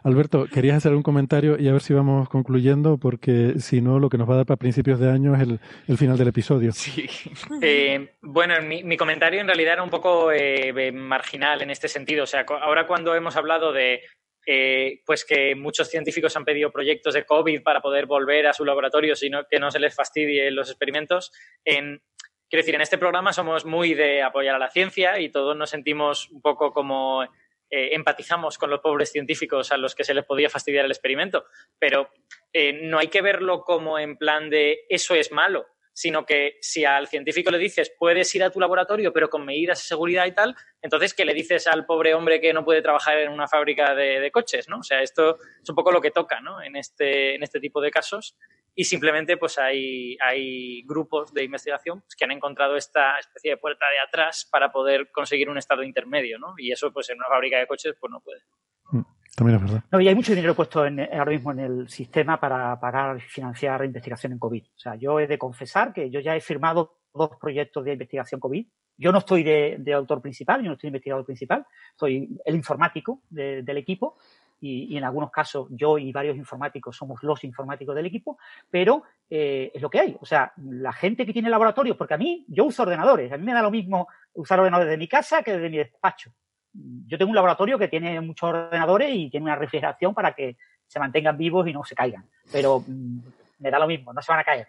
Alberto, 0.03 0.47
querías 0.47 0.77
hacer 0.79 0.95
un 0.95 1.03
comentario 1.03 1.59
y 1.61 1.69
a 1.69 1.73
ver 1.73 1.83
si 1.83 1.93
vamos 1.93 2.29
concluyendo, 2.31 2.97
porque 2.97 3.55
si 3.59 3.83
no, 3.83 3.99
lo 3.99 4.09
que 4.09 4.17
nos 4.17 4.29
va 4.29 4.35
a 4.35 4.37
dar 4.39 4.47
para 4.47 4.57
principios 4.57 4.99
de 4.99 5.11
año 5.11 5.35
es 5.35 5.43
el, 5.43 5.61
el 5.89 5.99
final 5.99 6.17
del 6.17 6.29
episodio. 6.29 6.73
Sí. 6.73 7.07
Eh, 7.61 8.15
bueno, 8.23 8.55
mi, 8.63 8.83
mi 8.83 8.97
comentario 8.97 9.41
en 9.41 9.47
realidad 9.47 9.75
era 9.75 9.83
un 9.83 9.91
poco 9.91 10.31
eh, 10.33 10.91
marginal 10.93 11.63
en 11.63 11.71
este 11.71 11.89
sentido. 11.89 12.25
O 12.25 12.27
sea, 12.27 12.45
ahora 12.63 12.87
cuando 12.87 13.15
hemos 13.15 13.37
hablado 13.37 13.73
de 13.73 14.01
eh, 14.47 15.01
pues 15.07 15.25
que 15.25 15.55
muchos 15.55 15.89
científicos 15.89 16.37
han 16.37 16.45
pedido 16.45 16.71
proyectos 16.71 17.15
de 17.15 17.25
COVID 17.25 17.63
para 17.63 17.81
poder 17.81 18.07
volver 18.07 18.47
a 18.47 18.53
su 18.53 18.65
laboratorio, 18.65 19.17
sino 19.17 19.45
que 19.51 19.59
no 19.59 19.71
se 19.71 19.79
les 19.81 19.95
fastidie 19.95 20.51
los 20.51 20.69
experimentos, 20.69 21.33
en, 21.65 22.03
quiero 22.49 22.63
decir, 22.63 22.75
en 22.75 22.81
este 22.81 22.99
programa 22.99 23.33
somos 23.33 23.65
muy 23.65 23.95
de 23.95 24.23
apoyar 24.23 24.55
a 24.55 24.59
la 24.59 24.71
ciencia 24.71 25.19
y 25.19 25.31
todos 25.31 25.57
nos 25.57 25.71
sentimos 25.71 26.31
un 26.31 26.41
poco 26.41 26.73
como 26.73 27.25
eh, 27.71 27.95
empatizamos 27.95 28.59
con 28.59 28.71
los 28.71 28.81
pobres 28.81 29.11
científicos 29.11 29.73
a 29.73 29.77
los 29.77 29.95
que 29.95 30.05
se 30.05 30.15
les 30.15 30.25
podía 30.25 30.51
fastidiar 30.51 30.85
el 30.85 30.91
experimento, 30.91 31.47
pero 31.79 32.11
eh, 32.53 32.73
no 32.73 32.99
hay 32.99 33.09
que 33.09 33.23
verlo 33.23 33.63
como 33.63 33.99
en 33.99 34.17
plan 34.17 34.51
de 34.51 34.85
eso 34.89 35.15
es 35.15 35.33
malo, 35.33 35.67
sino 35.93 36.27
que 36.27 36.59
si 36.61 36.85
al 36.85 37.09
científico 37.09 37.51
le 37.51 37.59
dices 37.59 37.93
puedes 37.99 38.35
ir 38.35 38.45
a 38.45 38.51
tu 38.51 38.61
laboratorio 38.61 39.13
pero 39.13 39.31
con 39.31 39.45
medidas 39.45 39.79
de 39.79 39.87
seguridad 39.87 40.27
y 40.27 40.33
tal, 40.33 40.55
entonces 40.83 41.15
¿qué 41.15 41.25
le 41.25 41.35
dices 41.35 41.67
al 41.67 41.87
pobre 41.87 42.15
hombre 42.15 42.41
que 42.41 42.53
no 42.53 42.65
puede 42.65 42.83
trabajar 42.83 43.19
en 43.19 43.31
una 43.31 43.49
fábrica 43.49 43.95
de, 43.95 44.21
de 44.21 44.31
coches? 44.31 44.69
¿no? 44.69 44.79
O 44.79 44.83
sea, 44.83 45.01
esto 45.03 45.37
es 45.63 45.69
un 45.69 45.75
poco 45.75 45.91
lo 45.91 46.01
que 46.01 46.11
toca 46.11 46.41
¿no? 46.41 46.63
en, 46.63 46.77
este, 46.77 47.35
en 47.35 47.43
este 47.43 47.61
tipo 47.61 47.81
de 47.81 47.91
casos 47.91 48.37
y 48.75 48.85
simplemente 48.85 49.37
pues 49.37 49.59
hay, 49.59 50.17
hay 50.21 50.83
grupos 50.85 51.33
de 51.33 51.45
investigación 51.45 52.01
pues, 52.01 52.17
que 52.17 52.25
han 52.25 52.33
encontrado 52.33 52.77
esta 52.77 53.19
especie 53.19 53.53
de 53.53 53.57
puerta 53.57 53.87
de 53.87 54.01
atrás 54.07 54.49
para 54.51 54.73
poder 54.73 55.11
conseguir 55.13 55.49
un 55.49 55.59
estado 55.59 55.83
intermedio 55.83 56.39
¿no? 56.39 56.55
y 56.59 56.73
eso 56.73 56.93
pues 56.93 57.09
en 57.11 57.19
una 57.19 57.29
fábrica 57.29 57.59
de 57.59 57.67
coches 57.67 57.95
pues 58.01 58.11
no 58.11 58.21
puede. 58.21 58.41
También 59.37 59.57
es 59.59 59.65
verdad. 59.65 59.85
No, 59.91 60.01
y 60.01 60.07
hay 60.07 60.15
mucho 60.15 60.33
dinero 60.35 60.55
puesto 60.55 60.87
en, 60.87 61.01
ahora 61.01 61.33
mismo 61.33 61.51
en 61.51 61.59
el 61.59 61.89
sistema 61.89 62.39
para 62.39 62.79
pagar 62.79 63.17
y 63.17 63.21
financiar 63.21 63.85
investigación 63.85 64.33
en 64.33 64.39
COVID. 64.39 64.63
O 64.63 64.79
sea, 64.79 64.95
yo 64.95 65.19
he 65.19 65.27
de 65.27 65.39
confesar 65.39 65.93
que 65.93 66.09
yo 66.09 66.21
ya 66.21 66.37
he 66.37 66.41
firmado 66.41 67.01
dos 67.13 67.31
proyectos 67.41 67.85
de 67.85 67.93
investigación 67.95 68.41
COVID. 68.41 68.65
Yo 68.97 69.11
no 69.11 69.19
estoy 69.19 69.43
de, 69.43 69.77
de 69.81 69.93
autor 69.93 70.23
principal, 70.23 70.63
yo 70.63 70.69
no 70.69 70.75
estoy 70.75 70.87
investigador 70.89 71.25
principal, 71.25 71.67
soy 71.99 72.29
el 72.45 72.55
informático 72.55 73.23
de- 73.29 73.63
del 73.63 73.77
equipo 73.79 74.17
y, 74.65 74.97
en 74.97 75.05
algunos 75.05 75.31
casos 75.31 75.69
yo 75.71 75.99
y 75.99 76.13
varios 76.13 76.37
informáticos 76.37 76.97
somos 76.97 77.23
los 77.23 77.45
informáticos 77.45 77.95
del 77.95 78.07
equipo, 78.07 78.39
pero 78.71 79.03
eh, 79.29 79.71
es 79.75 79.83
lo 79.83 79.91
que 79.91 80.01
hay. 80.01 80.17
O 80.21 80.27
sea, 80.27 80.53
la 80.57 80.93
gente 80.93 81.27
que 81.27 81.33
tiene 81.33 81.51
laboratorios, 81.51 81.97
porque 81.97 82.15
a 82.15 82.19
mí, 82.19 82.45
yo 82.49 82.65
uso 82.65 82.83
ordenadores, 82.83 83.33
a 83.33 83.37
mí 83.37 83.45
me 83.45 83.55
da 83.55 83.63
lo 83.63 83.71
mismo 83.71 84.09
usar 84.35 84.59
ordenadores 84.59 84.91
de 84.91 84.99
mi 84.99 85.09
casa 85.09 85.43
que 85.43 85.57
de 85.57 85.71
mi 85.71 85.79
despacho 85.79 86.33
yo 87.07 87.19
tengo 87.19 87.31
un 87.31 87.37
laboratorio 87.37 87.79
que 87.79 87.89
tiene 87.89 88.21
muchos 88.21 88.51
ordenadores 88.51 89.11
y 89.15 89.31
tiene 89.31 89.45
una 89.45 89.57
refrigeración 89.57 90.13
para 90.13 90.35
que 90.35 90.57
se 90.87 90.99
mantengan 90.99 91.37
vivos 91.37 91.67
y 91.69 91.73
no 91.73 91.85
se 91.85 91.95
caigan. 91.95 92.29
Pero 92.51 92.81
mm, 92.87 93.19
me 93.61 93.71
da 93.71 93.79
lo 93.79 93.87
mismo, 93.87 94.13
no 94.13 94.21
se 94.21 94.33
van 94.33 94.41
a 94.41 94.45
caer. 94.45 94.69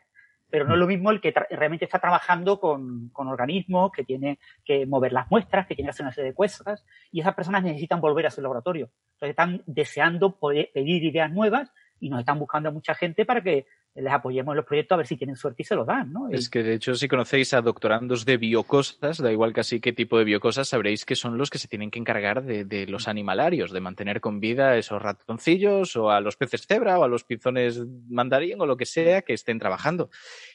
Pero 0.49 0.65
no 0.65 0.73
es 0.73 0.79
lo 0.79 0.87
mismo 0.87 1.11
el 1.11 1.19
que 1.19 1.33
realmente 1.49 1.85
está 1.85 1.99
trabajando 1.99 2.59
con, 2.59 3.09
con 3.09 3.27
organismos, 3.27 3.91
que 3.91 4.03
tiene 4.03 4.39
que 4.63 4.85
mover 4.85 5.11
las 5.11 5.29
muestras, 5.29 5.67
que 5.67 5.75
tiene 5.75 5.87
que 5.87 5.91
hacer 5.91 6.05
una 6.05 6.13
serie 6.13 6.31
de 6.31 6.35
cosas, 6.35 6.85
y 7.11 7.21
esas 7.21 7.35
personas 7.35 7.63
necesitan 7.63 7.99
volver 7.99 8.27
a 8.27 8.31
su 8.31 8.41
laboratorio. 8.41 8.89
Entonces 9.13 9.29
están 9.29 9.63
deseando 9.65 10.37
poder 10.37 10.69
pedir 10.73 11.03
ideas 11.03 11.31
nuevas 11.31 11.71
y 11.99 12.09
nos 12.09 12.19
están 12.19 12.39
buscando 12.39 12.69
a 12.69 12.71
mucha 12.71 12.93
gente 12.93 13.25
para 13.25 13.41
que 13.41 13.65
les 13.95 14.11
apoyemos 14.11 14.51
en 14.53 14.57
los 14.57 14.65
proyectos 14.65 14.95
a 14.95 14.97
ver 14.97 15.07
si 15.07 15.15
tienen 15.15 15.37
suerte 15.37 15.61
y 15.61 15.65
se 15.65 15.75
los 15.75 15.87
dan, 15.87 16.11
¿no? 16.11 16.29
Es 16.29 16.49
que 16.49 16.63
de 16.63 16.73
hecho 16.73 16.95
si 16.95 17.07
conocéis 17.07 17.53
a 17.53 17.61
doctorandos 17.61 18.25
de 18.25 18.37
biocosas, 18.37 19.19
da 19.19 19.31
igual 19.31 19.53
casi 19.53 19.79
qué 19.79 19.93
tipo 19.93 20.17
de 20.17 20.25
biocosas, 20.25 20.67
sabréis 20.67 21.05
que 21.05 21.15
son 21.15 21.37
los 21.37 21.49
que 21.49 21.57
se 21.57 21.69
tienen 21.69 21.91
que 21.91 21.99
encargar 21.99 22.43
de, 22.43 22.65
de, 22.65 22.87
los 22.87 23.07
animalarios, 23.07 23.71
de 23.71 23.79
mantener 23.79 24.19
con 24.19 24.41
vida 24.41 24.71
a 24.71 24.77
esos 24.77 25.01
ratoncillos 25.01 25.95
o 25.95 26.11
a 26.11 26.19
los 26.19 26.35
peces 26.35 26.67
cebra 26.67 26.99
o 26.99 27.03
a 27.03 27.07
los 27.07 27.23
pinzones 27.23 27.81
mandarín 28.09 28.59
o 28.59 28.65
lo 28.65 28.75
que 28.75 28.85
sea 28.85 29.21
que 29.21 29.33
estén 29.33 29.59
trabajando. 29.59 30.09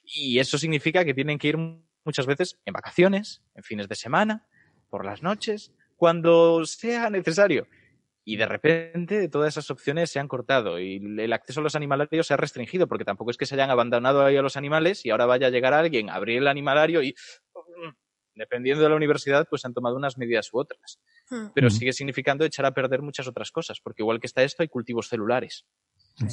Y 0.04 0.38
eso 0.38 0.58
significa 0.58 1.04
que 1.04 1.14
tienen 1.14 1.38
que 1.38 1.48
ir 1.48 1.56
muchas 2.04 2.26
veces 2.26 2.60
en 2.66 2.74
vacaciones, 2.74 3.42
en 3.54 3.62
fines 3.62 3.88
de 3.88 3.94
semana, 3.94 4.46
por 4.90 5.04
las 5.04 5.22
noches, 5.22 5.72
cuando 5.96 6.64
sea 6.66 7.08
necesario 7.08 7.66
y 8.30 8.36
de 8.36 8.46
repente 8.46 9.28
todas 9.28 9.54
esas 9.54 9.72
opciones 9.72 10.08
se 10.08 10.20
han 10.20 10.28
cortado 10.28 10.78
y 10.78 10.98
el 11.18 11.32
acceso 11.32 11.58
a 11.58 11.64
los 11.64 11.74
animalarios 11.74 12.28
se 12.28 12.34
ha 12.34 12.36
restringido 12.36 12.86
porque 12.86 13.04
tampoco 13.04 13.32
es 13.32 13.36
que 13.36 13.44
se 13.44 13.56
hayan 13.56 13.70
abandonado 13.70 14.24
ahí 14.24 14.36
a 14.36 14.42
los 14.42 14.56
animales 14.56 15.04
y 15.04 15.10
ahora 15.10 15.26
vaya 15.26 15.48
a 15.48 15.50
llegar 15.50 15.74
alguien 15.74 16.08
a 16.08 16.14
abrir 16.14 16.38
el 16.38 16.46
animalario 16.46 17.02
y 17.02 17.16
mm, 17.54 17.90
dependiendo 18.36 18.84
de 18.84 18.88
la 18.88 18.94
universidad 18.94 19.48
pues 19.50 19.64
han 19.64 19.74
tomado 19.74 19.96
unas 19.96 20.16
medidas 20.16 20.54
u 20.54 20.60
otras. 20.60 21.00
Hmm. 21.28 21.48
Pero 21.56 21.70
sigue 21.70 21.92
significando 21.92 22.44
echar 22.44 22.66
a 22.66 22.70
perder 22.72 23.02
muchas 23.02 23.26
otras 23.26 23.50
cosas 23.50 23.80
porque 23.80 24.02
igual 24.02 24.20
que 24.20 24.28
está 24.28 24.44
esto 24.44 24.62
hay 24.62 24.68
cultivos 24.68 25.08
celulares 25.08 25.66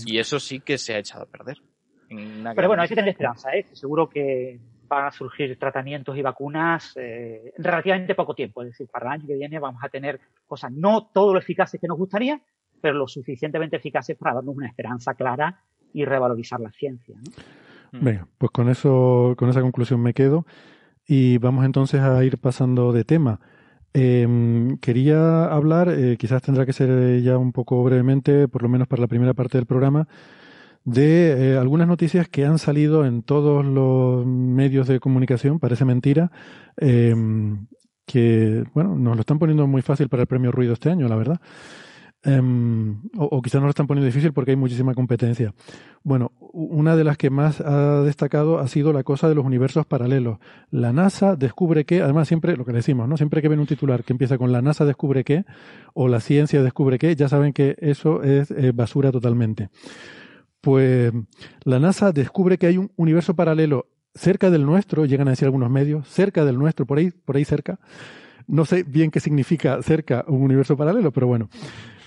y 0.06 0.20
eso 0.20 0.40
sí 0.40 0.60
que 0.60 0.78
se 0.78 0.94
ha 0.94 1.00
echado 1.00 1.24
a 1.24 1.28
perder. 1.28 1.58
Pero 2.10 2.68
bueno, 2.68 2.84
hay 2.84 2.90
que 2.90 2.96
tener 2.96 3.10
esperanza, 3.10 3.56
¿eh? 3.56 3.66
Seguro 3.74 4.08
que 4.08 4.60
van 4.88 5.06
a 5.06 5.12
surgir 5.12 5.58
tratamientos 5.60 6.18
y 6.18 6.22
vacunas 6.22 6.94
eh, 6.96 7.54
en 7.58 7.64
relativamente 7.64 8.16
poco 8.16 8.34
tiempo. 8.34 8.62
Es 8.62 8.70
decir, 8.70 8.88
para 8.88 9.08
el 9.08 9.12
año 9.14 9.28
que 9.28 9.36
viene 9.36 9.60
vamos 9.60 9.84
a 9.84 9.90
tener 9.90 10.20
cosas 10.46 10.72
no 10.72 11.10
todo 11.14 11.34
lo 11.34 11.40
eficaces 11.40 11.80
que 11.80 11.88
nos 11.88 11.98
gustaría, 11.98 12.42
pero 12.82 12.96
lo 12.96 13.08
suficientemente 13.08 13.78
eficaces 13.78 14.18
para 14.18 14.36
darnos 14.36 14.56
una 14.56 14.68
esperanza 14.68 15.14
clara 15.14 15.62
y 15.94 16.06
revalorizar 16.06 16.60
la 16.60 16.72
ciencia. 16.72 17.16
¿no? 17.16 18.02
Venga, 18.02 18.28
pues 18.38 18.52
con 18.52 18.70
eso, 18.70 19.36
con 19.38 19.50
esa 19.50 19.62
conclusión 19.62 20.02
me 20.02 20.14
quedo 20.14 20.46
y 21.06 21.38
vamos 21.38 21.66
entonces 21.66 22.02
a 22.02 22.24
ir 22.24 22.38
pasando 22.38 22.92
de 22.92 23.04
tema. 23.04 23.40
Eh, 23.94 24.28
quería 24.82 25.46
hablar, 25.46 25.90
eh, 25.90 26.18
quizás 26.20 26.42
tendrá 26.42 26.66
que 26.66 26.74
ser 26.74 27.22
ya 27.22 27.38
un 27.38 27.52
poco 27.52 27.84
brevemente, 27.84 28.48
por 28.48 28.62
lo 28.62 28.70
menos 28.70 28.88
para 28.88 29.02
la 29.02 29.08
primera 29.08 29.34
parte 29.34 29.58
del 29.58 29.66
programa, 29.66 30.08
de 30.88 31.52
eh, 31.52 31.58
algunas 31.58 31.86
noticias 31.86 32.30
que 32.30 32.46
han 32.46 32.60
salido 32.60 33.06
en 33.06 33.22
todos 33.22 33.66
los 33.66 34.26
medios 34.26 34.88
de 34.88 35.02
comunicación, 35.02 35.60
parece 35.60 35.84
mentira, 35.84 36.32
eh, 36.78 37.14
que, 38.06 38.64
bueno, 38.74 38.96
nos 38.96 39.18
lo 39.18 39.20
están 39.20 39.38
poniendo 39.38 39.68
muy 39.68 39.82
fácil 39.82 40.08
para 40.08 40.22
el 40.22 40.28
premio 40.28 40.50
Ruido 40.50 40.72
este 40.72 40.90
año, 40.90 41.10
la 41.10 41.18
verdad. 41.18 41.42
O, 42.26 43.24
o, 43.24 43.42
quizás 43.42 43.62
nos 43.62 43.68
lo 43.68 43.70
están 43.70 43.88
poniendo 43.88 44.06
difícil 44.06 44.34
porque 44.34 44.52
hay 44.52 44.58
muchísima 44.58 44.94
competencia. 44.94 45.54
Bueno, 46.04 46.32
una 46.40 46.96
de 46.96 47.04
las 47.04 47.18
que 47.18 47.30
más 47.30 47.62
ha 47.62 48.02
destacado 48.02 48.60
ha 48.60 48.68
sido 48.68 48.92
la 48.92 49.04
cosa 49.04 49.30
de 49.30 49.36
los 49.36 49.46
universos 49.46 49.86
paralelos. 49.86 50.40
La 50.72 50.92
NASA 50.94 51.36
descubre 51.36 51.86
que, 51.86 52.02
además 52.02 52.28
siempre 52.28 52.58
lo 52.58 52.66
que 52.66 52.74
decimos, 52.74 53.08
¿no? 53.08 53.18
Siempre 53.18 53.42
que 53.42 53.50
ven 53.50 53.60
un 53.60 53.68
titular 53.68 54.04
que 54.04 54.14
empieza 54.14 54.38
con 54.38 54.52
la 54.52 54.62
NASA 54.62 54.84
descubre 54.84 55.24
que 55.24 55.46
o 55.94 56.08
la 56.08 56.20
ciencia 56.20 56.64
descubre 56.64 56.98
que, 56.98 57.16
ya 57.16 57.30
saben 57.30 57.54
que 57.54 57.76
eso 57.80 58.24
es 58.24 58.52
eh, 58.52 58.72
basura 58.74 59.12
totalmente 59.12 59.70
pues 60.68 61.14
la 61.64 61.80
NASA 61.80 62.12
descubre 62.12 62.58
que 62.58 62.68
hay 62.68 62.78
un 62.78 62.92
universo 62.98 63.34
paralelo 63.38 63.88
cerca 64.14 64.50
del 64.50 64.66
nuestro, 64.66 65.06
llegan 65.06 65.30
a 65.30 65.32
decir 65.32 65.46
algunos 65.46 65.70
medios, 65.70 66.06
cerca 66.10 66.44
del 66.44 66.58
nuestro, 66.58 66.86
por 66.86 66.98
ahí, 66.98 67.10
por 67.10 67.38
ahí 67.38 67.46
cerca. 67.46 67.80
No 68.48 68.66
sé 68.66 68.84
bien 68.84 69.10
qué 69.10 69.22
significa 69.22 69.82
cerca 69.82 70.26
un 70.28 70.42
universo 70.42 70.76
paralelo, 70.76 71.14
pero 71.14 71.26
bueno. 71.28 71.48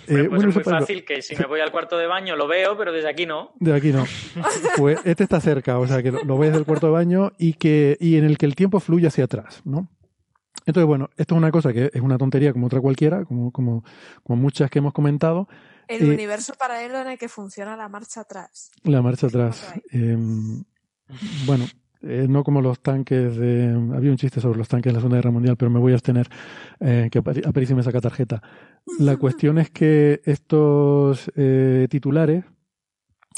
Eh, 0.09 0.27
pues 0.29 0.43
es 0.45 0.55
muy 0.55 0.63
paralelo. 0.63 0.81
fácil 0.81 1.07
que 1.07 1.23
si 1.23 1.35
me 1.37 1.47
voy 1.47 1.61
al 1.61 1.73
cuarto 1.73 1.97
de 1.97 2.07
baño 2.07 2.37
lo 2.37 2.47
veo, 2.49 2.77
pero 2.77 2.93
desde 2.93 3.09
aquí 3.09 3.25
no. 3.25 3.53
De 3.61 3.73
aquí 3.73 3.93
no. 3.93 4.05
Pues 4.77 4.99
este 5.07 5.23
está 5.23 5.41
cerca, 5.41 5.79
o 5.79 5.87
sea 5.87 6.03
que 6.03 6.13
lo, 6.13 6.23
lo 6.25 6.37
ves 6.37 6.53
del 6.53 6.67
cuarto 6.67 6.89
de 6.89 6.93
baño 6.93 7.33
y 7.39 7.55
que 7.55 7.97
y 7.99 8.17
en 8.17 8.25
el 8.27 8.37
que 8.37 8.45
el 8.45 8.57
tiempo 8.57 8.79
fluye 8.79 9.07
hacia 9.07 9.25
atrás, 9.25 9.63
¿no? 9.65 9.89
Entonces, 10.67 10.87
bueno, 10.87 11.09
esto 11.17 11.35
es 11.35 11.39
una 11.39 11.51
cosa 11.51 11.73
que 11.73 11.91
es 11.95 12.03
una 12.03 12.19
tontería 12.19 12.53
como 12.53 12.67
otra 12.67 12.83
cualquiera, 12.83 13.25
como, 13.25 13.51
como, 13.53 13.85
como 14.23 14.43
muchas 14.43 14.71
que 14.71 14.81
hemos 14.81 14.93
comentado, 14.93 15.49
el 15.91 16.09
eh, 16.09 16.15
universo 16.15 16.55
paralelo 16.55 17.01
en 17.01 17.09
el 17.09 17.19
que 17.19 17.29
funciona 17.29 17.77
la 17.77 17.89
marcha 17.89 18.21
atrás. 18.21 18.71
La 18.85 19.03
marcha 19.03 19.27
atrás. 19.27 19.75
Eh, 19.93 20.17
bueno, 21.47 21.67
eh, 22.03 22.27
no 22.29 22.45
como 22.45 22.63
los 22.63 22.81
tanques 22.81 23.37
de... 23.37 23.69
Había 23.95 24.11
un 24.11 24.17
chiste 24.17 24.41
sobre 24.41 24.59
los 24.59 24.69
tanques 24.69 24.91
de 24.91 24.95
la 24.95 25.01
Segunda 25.01 25.17
Guerra 25.17 25.33
Mundial, 25.33 25.57
pero 25.57 25.71
me 25.71 25.81
voy 25.81 25.93
a 25.93 25.97
abstener, 25.97 26.29
eh, 26.79 27.09
que 27.11 27.19
Aparicio 27.19 27.75
me 27.75 27.83
saca 27.83 28.01
tarjeta. 28.01 28.41
La 28.99 29.17
cuestión 29.19 29.59
es 29.59 29.71
que 29.71 30.23
estos 30.25 31.31
titulares... 31.91 32.45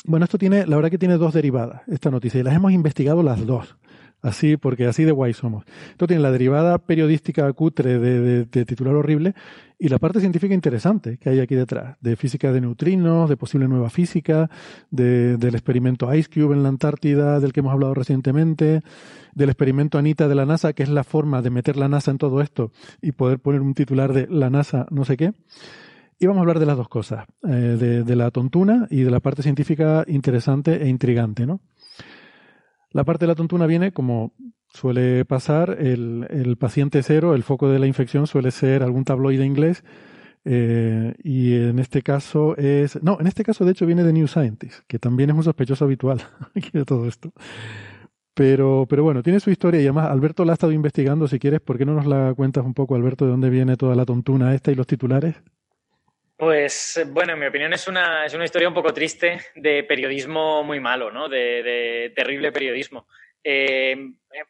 Bueno, 0.05 0.25
esto 0.25 0.37
tiene, 0.37 0.67
la 0.67 0.75
verdad 0.77 0.91
que 0.91 0.99
tiene 0.99 1.17
dos 1.17 1.33
derivadas, 1.33 1.83
esta 1.87 2.11
noticia, 2.11 2.41
y 2.41 2.43
las 2.43 2.55
hemos 2.55 2.73
investigado 2.73 3.23
las 3.23 3.47
dos. 3.47 3.77
Así, 4.23 4.57
porque 4.57 4.87
así 4.87 5.03
de 5.03 5.11
guay 5.11 5.33
somos. 5.33 5.65
Esto 5.91 6.07
tiene 6.07 6.23
la 6.23 6.31
derivada 6.31 6.79
periodística 6.79 7.53
cutre 7.53 7.99
de, 7.99 8.21
de, 8.21 8.45
de, 8.45 8.65
titular 8.65 8.95
horrible 8.95 9.35
y 9.81 9.89
la 9.89 9.99
parte 9.99 10.21
científica 10.21 10.55
interesante 10.55 11.19
que 11.19 11.29
hay 11.29 11.41
aquí 11.41 11.57
detrás, 11.57 11.97
de 12.01 12.15
física 12.15 12.53
de 12.53 12.61
neutrinos, 12.61 13.29
de 13.29 13.37
posible 13.37 13.67
nueva 13.67 13.91
física, 13.91 14.49
de, 14.93 15.37
del 15.39 15.57
experimento 15.57 16.15
Ice 16.15 16.31
Cube 16.33 16.55
en 16.55 16.63
la 16.63 16.69
Antártida, 16.69 17.41
del 17.41 17.53
que 17.53 17.61
hemos 17.61 17.73
hablado 17.73 17.95
recientemente, 17.95 18.83
del 19.35 19.49
experimento 19.49 19.99
Anita 19.99 20.29
de 20.29 20.37
la 20.37 20.47
NASA, 20.47 20.73
que 20.73 20.85
es 20.85 20.89
la 20.89 21.03
forma 21.03 21.43
de 21.43 21.51
meter 21.51 21.77
la 21.77 21.89
NASA 21.89 22.13
en 22.13 22.19
todo 22.19 22.41
esto 22.43 22.71
y 23.01 23.11
poder 23.11 23.41
poner 23.41 23.61
un 23.61 23.75
titular 23.75 24.13
de 24.13 24.29
la 24.29 24.51
NASA 24.51 24.87
no 24.91 25.05
sé 25.05 25.17
qué. 25.17 25.33
Y 26.21 26.27
vamos 26.27 26.39
a 26.39 26.43
hablar 26.43 26.61
de 26.61 26.67
las 26.67 26.77
dos 26.77 26.89
cosas, 26.89 27.27
eh, 27.43 27.51
de, 27.51 28.05
de 28.05 28.17
la 28.17 28.31
tontuna 28.31 28.87
y 28.89 29.01
de 29.01 29.11
la 29.11 29.19
parte 29.19 29.43
científica 29.43 30.05
interesante 30.07 30.81
e 30.81 30.89
intrigante, 30.89 31.45
¿no? 31.45 31.61
La 32.93 33.05
parte 33.05 33.25
de 33.25 33.29
la 33.29 33.35
tontuna 33.35 33.67
viene, 33.67 33.93
como 33.93 34.33
suele 34.69 35.25
pasar, 35.25 35.77
el, 35.81 36.27
el, 36.31 36.57
paciente 36.57 37.03
cero, 37.03 37.35
el 37.35 37.43
foco 37.43 37.69
de 37.69 37.79
la 37.79 37.87
infección 37.87 38.27
suele 38.27 38.51
ser 38.51 38.83
algún 38.83 39.05
tabloide 39.05 39.45
inglés. 39.45 39.85
Eh, 40.45 41.15
y 41.23 41.55
en 41.55 41.79
este 41.79 42.03
caso 42.03 42.57
es. 42.57 43.01
No, 43.03 43.19
en 43.21 43.27
este 43.27 43.45
caso 43.45 43.65
de 43.65 43.73
hecho 43.73 43.87
viene 43.87 44.03
de 44.03 44.13
New 44.13 44.27
Scientist, 44.27 44.81
que 44.87 44.99
también 44.99 45.31
es 45.31 45.37
un 45.37 45.45
sospechoso 45.45 45.85
habitual 45.85 46.21
de 46.73 46.85
todo 46.85 47.07
esto. 47.07 47.33
Pero, 48.35 48.87
pero 48.89 49.03
bueno, 49.03 49.23
tiene 49.23 49.41
su 49.41 49.51
historia 49.51 49.81
y 49.81 49.85
además 49.85 50.11
Alberto 50.11 50.45
la 50.45 50.53
ha 50.53 50.55
estado 50.55 50.73
investigando. 50.73 51.29
Si 51.29 51.39
quieres, 51.39 51.61
¿por 51.61 51.79
qué 51.79 51.85
no 51.85 51.95
nos 51.95 52.07
la 52.07 52.33
cuentas 52.35 52.65
un 52.65 52.75
poco, 52.75 52.95
Alberto, 52.95 53.27
de 53.27 53.31
dónde 53.31 53.51
viene 53.51 53.77
toda 53.77 53.95
la 53.95 54.07
tontuna 54.07 54.55
esta 54.55 54.73
y 54.73 54.75
los 54.75 54.87
titulares? 54.87 55.37
Pues 56.43 57.01
bueno, 57.13 57.35
en 57.35 57.39
mi 57.39 57.47
opinión 57.47 57.73
es 57.73 57.87
una, 57.87 58.27
es 58.27 58.35
una 58.35 58.43
historia 58.43 58.67
un 58.67 58.75
poco 58.75 58.93
triste 58.93 59.39
de 59.55 59.85
periodismo 59.85 60.65
muy 60.65 60.81
malo, 60.81 61.13
¿no? 61.13 61.29
De, 61.29 61.63
de 61.63 62.13
terrible 62.17 62.51
periodismo. 62.51 63.07
Eh, 63.45 63.95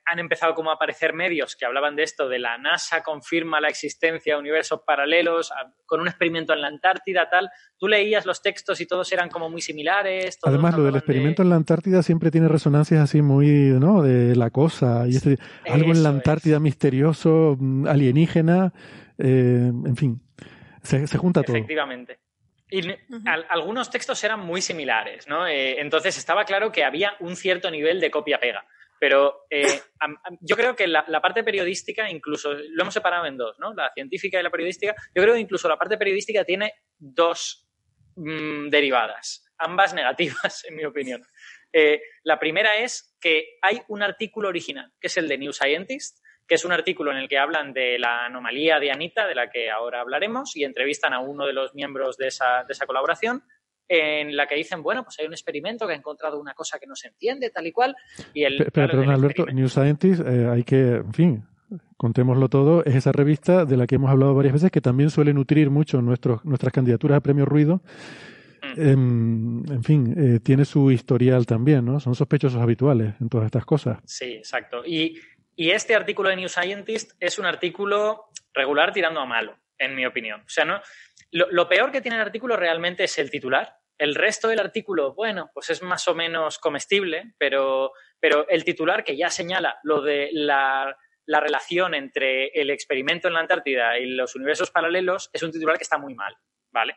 han 0.07 0.19
empezado 0.19 0.55
como 0.55 0.71
a 0.71 0.75
aparecer 0.77 1.13
medios 1.13 1.55
que 1.55 1.67
hablaban 1.67 1.95
de 1.95 2.05
esto, 2.05 2.31
de 2.31 2.39
la 2.39 2.57
NASA 2.57 3.03
confirma 3.03 3.61
la 3.61 3.69
existencia 3.69 4.33
de 4.33 4.41
universos 4.41 4.81
paralelos, 4.87 5.53
con 5.85 6.01
un 6.01 6.09
experimento 6.09 6.55
en 6.55 6.63
la 6.63 6.69
Antártida, 6.69 7.29
tal. 7.29 7.51
Tú 7.77 7.89
leías 7.89 8.25
los 8.25 8.41
textos 8.41 8.81
y 8.81 8.87
todos 8.87 9.13
eran 9.13 9.29
como 9.29 9.51
muy 9.51 9.61
similares. 9.61 10.39
Además, 10.45 10.75
lo 10.75 10.85
del 10.85 10.97
experimento 10.97 11.43
de... 11.43 11.47
en 11.47 11.51
la 11.51 11.57
Antártida 11.57 12.03
siempre 12.03 12.31
tiene 12.31 12.49
resonancias 12.49 13.03
así 13.03 13.21
muy, 13.21 13.49
¿no? 13.49 14.01
De 14.01 14.35
la 14.35 14.49
cosa, 14.49 15.05
y 15.07 15.17
este, 15.17 15.37
algo 15.71 15.93
en 15.93 16.03
la 16.03 16.09
Antártida 16.09 16.57
es. 16.57 16.63
misterioso, 16.63 17.59
mm, 17.61 17.87
alienígena, 17.87 18.73
eh, 19.19 19.71
en 19.85 19.97
fin. 19.97 20.23
Se, 20.83 21.07
se 21.07 21.19
junta 21.19 21.43
todo. 21.43 21.57
Efectivamente. 21.57 22.19
Y 22.69 22.89
uh 22.89 22.95
-huh. 23.09 23.23
al, 23.29 23.47
algunos 23.51 23.91
textos 23.91 24.23
eran 24.25 24.41
muy 24.41 24.63
similares, 24.63 25.29
¿no? 25.29 25.47
Eh, 25.47 25.81
entonces 25.81 26.17
estaba 26.17 26.45
claro 26.45 26.73
que 26.73 26.85
había 26.85 27.15
un 27.21 27.37
cierto 27.37 27.71
nivel 27.71 28.01
de 28.01 28.11
copia-pega. 28.11 28.67
Pero 28.99 29.47
eh, 29.51 29.81
a, 30.01 30.07
a, 30.07 30.31
yo 30.41 30.57
creo 30.57 30.77
que 30.77 30.87
la, 30.87 31.05
la, 31.09 31.21
parte 31.21 31.43
periodística, 31.43 32.09
incluso, 32.09 32.55
lo 32.55 32.83
hemos 32.83 32.95
separado 32.95 33.27
en 33.27 33.37
dos, 33.37 33.59
¿no? 33.59 33.75
La 33.75 33.91
científica 33.93 34.39
y 34.39 34.43
la 34.43 34.51
periodística. 34.51 34.95
Yo 35.15 35.23
creo 35.23 35.35
que 35.35 35.41
incluso 35.41 35.69
la 35.69 35.77
parte 35.77 35.99
periodística 35.99 36.45
tiene 36.45 36.73
dos 36.99 37.69
mmm, 38.15 38.69
derivadas, 38.69 39.45
ambas 39.59 39.93
negativas, 39.95 40.65
en 40.69 40.77
mi 40.77 40.85
opinión. 40.85 41.23
Eh, 41.73 42.01
la 42.23 42.39
primera 42.39 42.77
es 42.77 43.17
que 43.21 43.59
hay 43.61 43.83
un 43.89 44.03
artículo 44.03 44.49
original, 44.49 44.93
que 45.01 45.09
es 45.09 45.17
el 45.17 45.29
de 45.29 45.39
New 45.39 45.53
Scientist, 45.53 46.22
que 46.47 46.57
es 46.57 46.65
un 46.65 46.73
artículo 46.73 47.13
en 47.13 47.19
el 47.19 47.29
que 47.29 47.39
hablan 47.39 47.73
de 47.73 47.99
la 47.99 48.27
anomalía 48.27 48.79
de 48.79 48.91
Anita, 48.91 49.27
de 49.27 49.35
la 49.35 49.51
que 49.51 49.71
ahora 49.71 50.01
hablaremos, 50.01 50.57
y 50.57 50.65
entrevistan 50.65 51.13
a 51.13 51.21
uno 51.21 51.47
de 51.47 51.53
los 51.53 51.75
miembros 51.75 52.17
de 52.17 52.29
esa, 52.29 52.65
de 52.67 52.73
esa 52.73 52.87
colaboración, 52.87 53.43
en 53.89 54.37
la 54.37 54.47
que 54.47 54.55
dicen, 54.55 54.83
bueno, 54.83 55.05
pues 55.05 55.19
hay 55.19 55.27
un 55.27 55.33
experimento 55.33 55.87
que 55.87 55.93
ha 55.93 55.97
encontrado 55.97 56.41
una 56.41 56.55
cosa 56.55 56.79
que 56.79 56.87
no 56.87 56.97
se 56.97 57.09
entiende, 57.09 57.51
tal 57.51 57.67
y 57.67 57.73
cual. 57.73 57.95
Y 58.33 58.45
el, 58.45 58.57
pero, 58.57 58.71
claro, 58.71 58.91
perdón, 58.93 59.11
Alberto, 59.11 59.47
New 59.47 59.69
Scientist, 59.69 60.23
eh, 60.27 60.49
hay 60.51 60.65
que, 60.65 60.95
en 60.97 61.13
fin, 61.13 61.45
contémoslo 61.97 62.49
todo, 62.49 62.85
es 62.85 62.95
esa 62.95 63.13
revista 63.13 63.65
de 63.65 63.77
la 63.77 63.87
que 63.87 63.97
hemos 63.97 64.11
hablado 64.11 64.35
varias 64.35 64.55
veces, 64.55 64.71
que 64.71 64.81
también 64.81 65.11
suele 65.11 65.35
nutrir 65.35 65.71
mucho 65.71 66.01
nuestros, 66.01 66.45
nuestras 66.45 66.73
candidaturas 66.73 67.19
a 67.19 67.21
premio 67.21 67.45
Ruido. 67.45 67.83
En, 68.77 69.65
en, 69.69 69.83
fin, 69.83 70.15
eh, 70.17 70.41
tiene 70.41 70.65
su 70.65 70.91
historial 70.91 71.45
también, 71.47 71.85
¿no? 71.85 72.01
Son 72.01 72.15
sospechosos 72.15 72.63
habituales 72.63 73.15
en 73.21 73.29
todas 73.29 73.47
estas 73.47 73.67
cosas. 73.67 73.99
Sí, 74.05 74.33
exacto. 74.37 74.83
Y, 74.87 75.19
y 75.57 75.71
este 75.71 75.95
artículo 75.95 76.31
de 76.31 76.37
New 76.37 76.49
Scientist 76.49 77.13
es 77.21 77.39
un 77.39 77.47
artículo 77.47 78.29
regular 78.53 78.93
tirando 78.93 79.21
a 79.21 79.27
malo, 79.27 79.59
en 79.79 79.95
mi 79.95 80.07
opinión. 80.07 80.41
O 80.41 80.49
sea, 80.49 80.65
no, 80.65 80.81
lo, 81.31 81.69
peor 81.69 81.93
que 81.93 82.01
tiene 82.01 82.17
el 82.17 82.23
artículo 82.23 82.57
realmente 82.57 83.05
es 83.05 83.19
el 83.19 83.31
titular. 83.31 83.77
El 83.99 84.15
resto 84.15 84.49
del 84.49 84.61
artículo, 84.61 85.15
bueno, 85.15 85.51
pues 85.55 85.71
es 85.71 85.83
más 85.83 86.09
o 86.09 86.15
menos 86.15 86.59
comestible, 86.59 87.35
pero, 87.39 87.93
pero 88.19 88.49
el 88.49 88.65
titular 88.65 89.05
que 89.05 89.17
ya 89.17 89.31
señala 89.31 89.79
lo 89.83 90.01
de 90.01 90.31
la 90.33 90.97
relación 91.27 91.95
entre 91.95 92.49
el 92.49 92.71
experimento 92.71 93.29
en 93.29 93.35
la 93.35 93.41
Antártida 93.41 93.99
y 93.99 94.07
los 94.07 94.35
universos 94.35 94.71
paralelos 94.71 95.31
es 95.33 95.43
un 95.43 95.53
titular 95.53 95.77
que 95.77 95.85
está 95.85 95.99
muy 95.99 96.15
mal, 96.15 96.37
¿vale? 96.71 96.97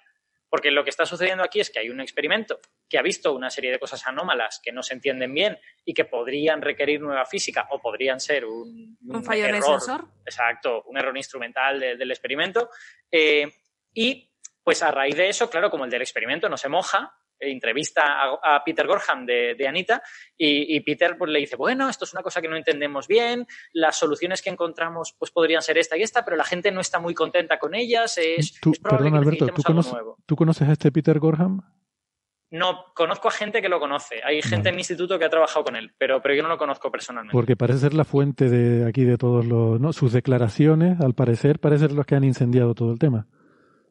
Porque 0.55 0.71
lo 0.71 0.85
que 0.85 0.89
está 0.89 1.05
sucediendo 1.05 1.43
aquí 1.43 1.59
es 1.59 1.69
que 1.69 1.79
hay 1.79 1.89
un 1.89 1.99
experimento 1.99 2.61
que 2.87 2.97
ha 2.97 3.01
visto 3.01 3.33
una 3.33 3.49
serie 3.49 3.71
de 3.71 3.77
cosas 3.77 4.07
anómalas 4.07 4.61
que 4.63 4.71
no 4.71 4.81
se 4.83 4.93
entienden 4.93 5.33
bien 5.33 5.59
y 5.83 5.93
que 5.93 6.05
podrían 6.05 6.61
requerir 6.61 7.01
nueva 7.01 7.25
física 7.25 7.67
o 7.71 7.81
podrían 7.81 8.21
ser 8.21 8.45
un, 8.45 8.97
Un 9.05 9.21
fallo 9.25 9.43
en 9.43 9.49
el 9.49 9.55
error. 9.57 9.81
sensor. 9.81 10.05
Exacto, 10.25 10.83
un 10.83 10.97
error 10.97 11.17
instrumental 11.17 11.77
de- 11.77 11.97
del 11.97 12.09
experimento. 12.09 12.69
Eh, 13.11 13.51
y 13.93 14.31
pues 14.63 14.81
a 14.81 14.91
raíz 14.91 15.17
de 15.17 15.27
eso, 15.27 15.49
claro, 15.49 15.69
como 15.69 15.83
el 15.83 15.91
del 15.91 16.01
experimento 16.03 16.47
no 16.47 16.55
se 16.55 16.69
moja, 16.69 17.13
entrevista 17.51 18.03
a, 18.05 18.55
a 18.55 18.63
Peter 18.63 18.85
Gorham 18.87 19.25
de, 19.25 19.55
de 19.55 19.67
Anita 19.67 20.01
y, 20.37 20.75
y 20.75 20.79
Peter 20.81 21.17
pues, 21.17 21.31
le 21.31 21.39
dice, 21.39 21.55
bueno, 21.55 21.89
esto 21.89 22.05
es 22.05 22.13
una 22.13 22.23
cosa 22.23 22.41
que 22.41 22.47
no 22.47 22.55
entendemos 22.55 23.07
bien, 23.07 23.45
las 23.73 23.97
soluciones 23.97 24.41
que 24.41 24.49
encontramos 24.49 25.15
pues 25.17 25.31
podrían 25.31 25.61
ser 25.61 25.77
esta 25.77 25.97
y 25.97 26.03
esta, 26.03 26.23
pero 26.25 26.37
la 26.37 26.43
gente 26.43 26.71
no 26.71 26.81
está 26.81 26.99
muy 26.99 27.13
contenta 27.13 27.57
con 27.59 27.75
ellas, 27.75 28.17
es, 28.17 28.59
Tú, 28.59 28.71
es 28.71 28.79
probable 28.79 29.11
perdón, 29.11 29.23
que 29.23 29.27
Alberto, 29.27 29.45
¿tú 29.47 29.51
algo 29.53 29.63
conoces, 29.63 29.93
nuevo. 29.93 30.17
¿tú 30.25 30.35
conoces 30.35 30.69
a 30.69 30.71
este 30.71 30.91
Peter 30.91 31.19
Gorham? 31.19 31.61
No, 32.51 32.85
conozco 32.93 33.27
a 33.27 33.31
gente 33.31 33.61
que 33.61 33.67
lo 33.67 33.79
conoce, 33.79 34.21
hay 34.23 34.41
gente 34.41 34.69
en 34.69 34.75
mi 34.75 34.81
instituto 34.81 35.19
que 35.19 35.25
ha 35.25 35.29
trabajado 35.29 35.65
con 35.65 35.75
él, 35.75 35.93
pero, 35.97 36.21
pero 36.21 36.35
yo 36.35 36.43
no 36.43 36.47
lo 36.47 36.57
conozco 36.57 36.89
personalmente. 36.91 37.33
Porque 37.33 37.57
parece 37.57 37.79
ser 37.79 37.93
la 37.93 38.05
fuente 38.05 38.49
de 38.49 38.87
aquí 38.87 39.03
de 39.03 39.17
todos 39.17 39.45
los, 39.45 39.79
¿no? 39.81 39.91
Sus 39.91 40.13
declaraciones, 40.13 41.01
al 41.01 41.15
parecer, 41.15 41.59
parece 41.59 41.87
ser 41.87 41.91
los 41.93 42.05
que 42.05 42.15
han 42.15 42.23
incendiado 42.23 42.73
todo 42.73 42.91
el 42.91 42.99
tema. 42.99 43.27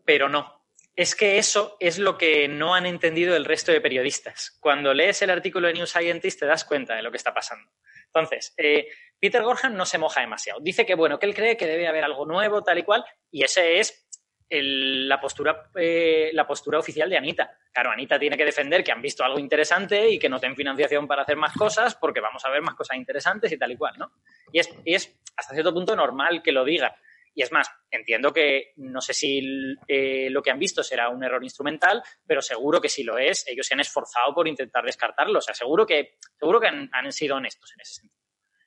pero 0.07 0.29
no. 0.29 0.64
Es 0.97 1.17
que 1.17 1.39
eso 1.39 1.77
es 1.81 1.99
lo 1.99 2.17
que 2.17 2.47
no 2.47 2.75
han 2.75 2.87
entendido 2.87 3.35
el 3.35 3.45
resto 3.45 3.73
de 3.73 3.81
periodistas. 3.81 4.57
Cuando 4.61 4.95
lees 4.95 5.21
el 5.23 5.31
artículo 5.31 5.67
de 5.67 5.75
New 5.75 5.87
Scientist 5.87 6.39
te 6.39 6.47
das 6.47 6.65
cuenta 6.65 6.95
de 6.95 7.03
lo 7.03 7.11
que 7.11 7.17
está 7.17 7.35
pasando. 7.35 7.69
Entonces, 8.07 8.55
eh, 8.57 8.87
Peter 9.19 9.43
Gorham 9.43 9.75
no 9.75 9.87
se 9.87 9.99
moja 9.99 10.21
demasiado. 10.21 10.61
Dice 10.61 10.87
que, 10.87 10.95
bueno, 10.95 11.19
que 11.19 11.27
él 11.27 11.35
cree 11.35 11.57
que 11.57 11.67
debe 11.67 11.89
haber 11.89 12.05
algo 12.05 12.25
nuevo, 12.27 12.63
tal 12.63 12.79
y 12.79 12.85
cual, 12.85 13.05
y 13.29 13.43
ese 13.43 13.81
es 13.81 14.07
la, 14.49 15.21
postura, 15.21 15.71
eh, 15.75 16.31
la 16.33 16.47
postura 16.47 16.79
oficial 16.79 17.11
de 17.11 17.17
Anita. 17.17 17.59
Claro, 17.73 17.91
Anita 17.91 18.17
tiene 18.17 18.37
que 18.37 18.45
defender 18.45 18.85
que 18.85 18.93
han 18.93 19.03
visto 19.03 19.25
algo 19.25 19.41
interesante 19.41 20.09
y 20.09 20.19
que 20.19 20.29
no 20.29 20.39
tienen 20.39 20.55
financiación 20.55 21.09
para 21.09 21.23
hacer 21.23 21.37
más 21.37 21.55
cosas 21.55 21.97
porque 21.97 22.21
vamos 22.21 22.45
a 22.45 22.51
ver 22.51 22.63
más 22.63 22.77
cosas 22.77 22.97
interesantes 22.97 23.51
y 23.51 23.59
tal 23.59 23.73
y 23.73 23.77
cual, 23.77 23.95
¿no? 23.99 24.13
Y 24.53 24.61
es 24.61 25.19
hasta 25.37 25.55
cierto 25.55 25.75
punto 25.75 25.97
normal 25.97 26.41
que 26.41 26.53
lo 26.53 26.65
diga. 26.65 26.95
Y 27.35 27.43
es 27.43 27.51
más, 27.51 27.69
entiendo 27.91 28.33
que 28.33 28.73
no 28.77 29.01
sé 29.01 29.13
si 29.13 29.43
eh, 29.89 30.29
lo 30.31 30.41
que 30.43 30.51
han 30.53 30.59
visto 30.59 30.83
será 30.85 31.09
un 31.09 31.25
error 31.25 31.43
instrumental, 31.43 32.03
pero 32.27 32.41
seguro 32.41 32.81
que 32.81 32.89
si 32.89 33.03
lo 33.03 33.19
es, 33.19 33.45
ellos 33.49 33.67
se 33.67 33.75
han 33.75 33.81
esforzado 33.81 34.33
por 34.35 34.47
intentar 34.47 34.85
descartarlo. 34.85 35.39
O 35.41 35.43
sea, 35.43 35.55
seguro 35.55 35.85
que, 35.85 36.17
seguro 36.39 36.61
que 36.61 36.69
han, 36.69 36.89
han 36.93 37.11
sido 37.13 37.37
honestos 37.37 37.73
en 37.75 37.81
ese 37.81 37.95
sentido. 37.95 38.23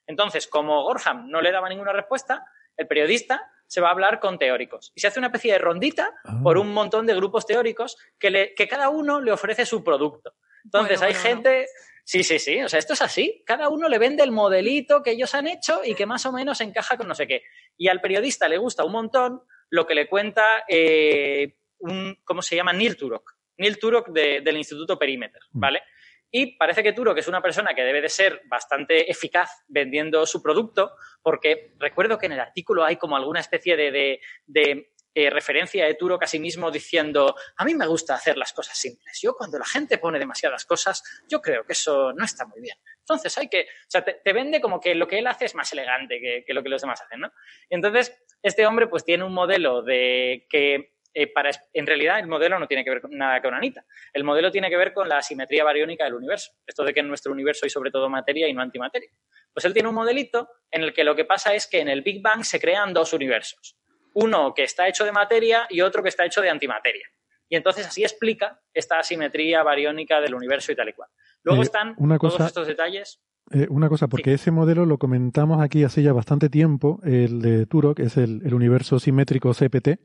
Entonces, 0.05 0.47
como 0.47 0.83
Gorham 0.83 1.29
no 1.29 1.41
le 1.41 1.51
daba 1.51 1.69
ninguna 1.69 1.93
respuesta, 1.93 2.45
el 2.75 2.87
periodista 2.87 3.49
se 3.67 3.81
va 3.81 3.89
a 3.89 3.91
hablar 3.91 4.19
con 4.19 4.37
teóricos. 4.37 4.91
Y 4.95 5.01
se 5.01 5.07
hace 5.07 5.19
una 5.19 5.27
especie 5.27 5.51
de 5.53 5.59
rondita 5.59 6.13
Ah. 6.23 6.39
por 6.43 6.57
un 6.57 6.71
montón 6.73 7.05
de 7.05 7.15
grupos 7.15 7.45
teóricos 7.45 7.97
que, 8.19 8.29
le- 8.29 8.53
que 8.55 8.67
cada 8.67 8.89
uno 8.89 9.19
le 9.19 9.31
ofrece 9.31 9.65
su 9.65 9.83
producto. 9.83 10.35
Entonces, 10.63 10.99
Bueno, 10.99 11.07
hay 11.15 11.21
bueno, 11.21 11.29
gente... 11.29 11.67
Sí, 12.05 12.23
sí, 12.23 12.39
sí. 12.39 12.61
O 12.63 12.69
sea, 12.69 12.79
esto 12.79 12.93
es 12.93 13.01
así. 13.01 13.43
Cada 13.45 13.67
uno 13.67 13.89
le 13.89 13.99
vende 13.99 14.23
el 14.23 14.31
modelito 14.31 15.03
que 15.03 15.11
ellos 15.11 15.35
han 15.35 15.45
hecho 15.45 15.81
y 15.83 15.93
que 15.93 16.05
más 16.05 16.25
o 16.25 16.31
menos 16.31 16.61
encaja 16.61 16.95
con 16.95 17.05
no 17.09 17.13
sé 17.13 17.27
qué. 17.27 17.43
Y 17.77 17.87
al 17.87 18.01
periodista 18.01 18.47
le 18.47 18.57
gusta 18.57 18.83
un 18.83 18.91
montón 18.91 19.41
lo 19.69 19.85
que 19.85 19.95
le 19.95 20.07
cuenta 20.09 20.63
eh, 20.67 21.57
un, 21.79 22.17
¿cómo 22.23 22.41
se 22.41 22.55
llama? 22.55 22.73
Neil 22.73 22.97
Turok. 22.97 23.35
Neil 23.57 23.77
Turok 23.79 24.09
de- 24.09 24.41
del 24.41 24.57
Instituto 24.57 24.97
Perimeter, 24.97 25.41
¿vale? 25.51 25.83
Y 26.29 26.57
parece 26.57 26.83
que 26.83 26.93
Turok 26.93 27.17
es 27.17 27.27
una 27.27 27.41
persona 27.41 27.73
que 27.73 27.83
debe 27.83 28.01
de 28.01 28.09
ser 28.09 28.41
bastante 28.49 29.09
eficaz 29.09 29.49
vendiendo 29.67 30.25
su 30.25 30.41
producto, 30.41 30.91
porque 31.21 31.73
recuerdo 31.79 32.17
que 32.17 32.25
en 32.25 32.33
el 32.33 32.39
artículo 32.39 32.83
hay 32.83 32.97
como 32.97 33.15
alguna 33.15 33.39
especie 33.39 33.77
de, 33.77 33.91
de- 33.91 34.19
de, 34.45 34.91
eh, 35.13 35.29
referencia 35.31 35.85
de 35.85 35.95
Turok 35.95 36.23
a 36.23 36.27
sí 36.27 36.37
mismo 36.39 36.69
diciendo, 36.69 37.33
a 37.55 37.65
mí 37.65 37.73
me 37.73 37.87
gusta 37.87 38.13
hacer 38.15 38.37
las 38.37 38.53
cosas 38.53 38.77
simples. 38.77 39.19
Yo 39.21 39.33
cuando 39.35 39.57
la 39.57 39.65
gente 39.65 39.97
pone 39.97 40.19
demasiadas 40.19 40.65
cosas, 40.65 41.01
yo 41.27 41.41
creo 41.41 41.65
que 41.65 41.73
eso 41.73 42.13
no 42.13 42.23
está 42.23 42.45
muy 42.45 42.61
bien. 42.61 42.77
Entonces 43.09 43.37
hay 43.37 43.47
que, 43.47 43.61
o 43.61 43.87
sea, 43.87 44.03
te, 44.03 44.33
vende 44.33 44.59
como 44.59 44.81
que 44.81 44.93
lo 44.93 45.07
que 45.07 45.19
él 45.19 45.27
hace 45.27 45.45
es 45.45 45.55
más 45.55 45.71
elegante 45.71 46.43
que, 46.45 46.53
lo 46.53 46.61
que 46.61 46.67
los 46.67 46.81
demás 46.81 47.01
hacen, 47.01 47.21
¿no? 47.21 47.31
Y 47.69 47.75
entonces, 47.75 48.21
este 48.43 48.67
hombre 48.67 48.87
pues 48.87 49.05
tiene 49.05 49.23
un 49.23 49.33
modelo 49.33 49.81
de 49.81 50.45
que 50.49 50.91
eh, 51.13 51.27
para, 51.27 51.51
en 51.71 51.87
realidad 51.87 52.19
el 52.19 52.27
modelo 52.27 52.59
no 52.59 52.67
tiene 52.67 52.83
que 52.83 52.89
ver 52.89 52.99
con, 52.99 53.17
nada 53.17 53.41
con 53.41 53.53
Anita. 53.53 53.85
El 54.11 54.25
modelo 54.25 54.51
tiene 54.51 54.69
que 54.69 54.75
ver 54.75 54.91
con 54.91 55.07
la 55.07 55.21
simetría 55.21 55.63
bariónica 55.63 56.03
del 56.03 56.15
universo. 56.15 56.51
Esto 56.65 56.83
de 56.83 56.93
que 56.93 56.99
en 56.99 57.07
nuestro 57.07 57.31
universo 57.31 57.65
hay 57.65 57.69
sobre 57.69 57.91
todo 57.91 58.09
materia 58.09 58.45
y 58.49 58.53
no 58.53 58.61
antimateria. 58.61 59.09
Pues 59.53 59.63
él 59.63 59.73
tiene 59.73 59.87
un 59.87 59.95
modelito 59.95 60.49
en 60.69 60.83
el 60.83 60.93
que 60.93 61.05
lo 61.05 61.15
que 61.15 61.23
pasa 61.23 61.53
es 61.53 61.65
que 61.65 61.79
en 61.79 61.87
el 61.87 62.01
Big 62.01 62.21
Bang 62.21 62.43
se 62.43 62.59
crean 62.59 62.93
dos 62.93 63.13
universos. 63.13 63.77
Uno 64.15 64.53
que 64.53 64.63
está 64.63 64.85
hecho 64.85 65.05
de 65.05 65.13
materia 65.13 65.65
y 65.69 65.79
otro 65.79 66.03
que 66.03 66.09
está 66.09 66.25
hecho 66.25 66.41
de 66.41 66.49
antimateria. 66.49 67.07
Y 67.47 67.55
entonces 67.55 67.87
así 67.87 68.03
explica 68.03 68.61
esta 68.73 68.99
asimetría 68.99 69.63
bariónica 69.63 70.19
del 70.19 70.35
universo 70.35 70.73
y 70.73 70.75
tal 70.75 70.89
y 70.89 70.93
cual. 70.93 71.09
Luego 71.47 71.61
Eh, 71.61 71.65
están 71.65 71.95
una 71.97 72.17
todos 72.19 72.33
cosa- 72.33 72.47
estos 72.47 72.67
detalles. 72.67 73.19
Eh, 73.51 73.65
una 73.69 73.87
cosa, 73.89 74.07
porque 74.09 74.33
ese 74.33 74.51
modelo 74.51 74.85
lo 74.85 74.97
comentamos 74.97 75.61
aquí 75.61 75.83
hace 75.83 76.03
ya 76.03 76.11
bastante 76.13 76.49
tiempo, 76.49 76.99
el 77.03 77.41
de 77.41 77.65
Turok, 77.65 77.99
es 77.99 78.17
el, 78.17 78.41
el 78.45 78.53
universo 78.53 78.99
simétrico 78.99 79.53
CPT, 79.53 79.99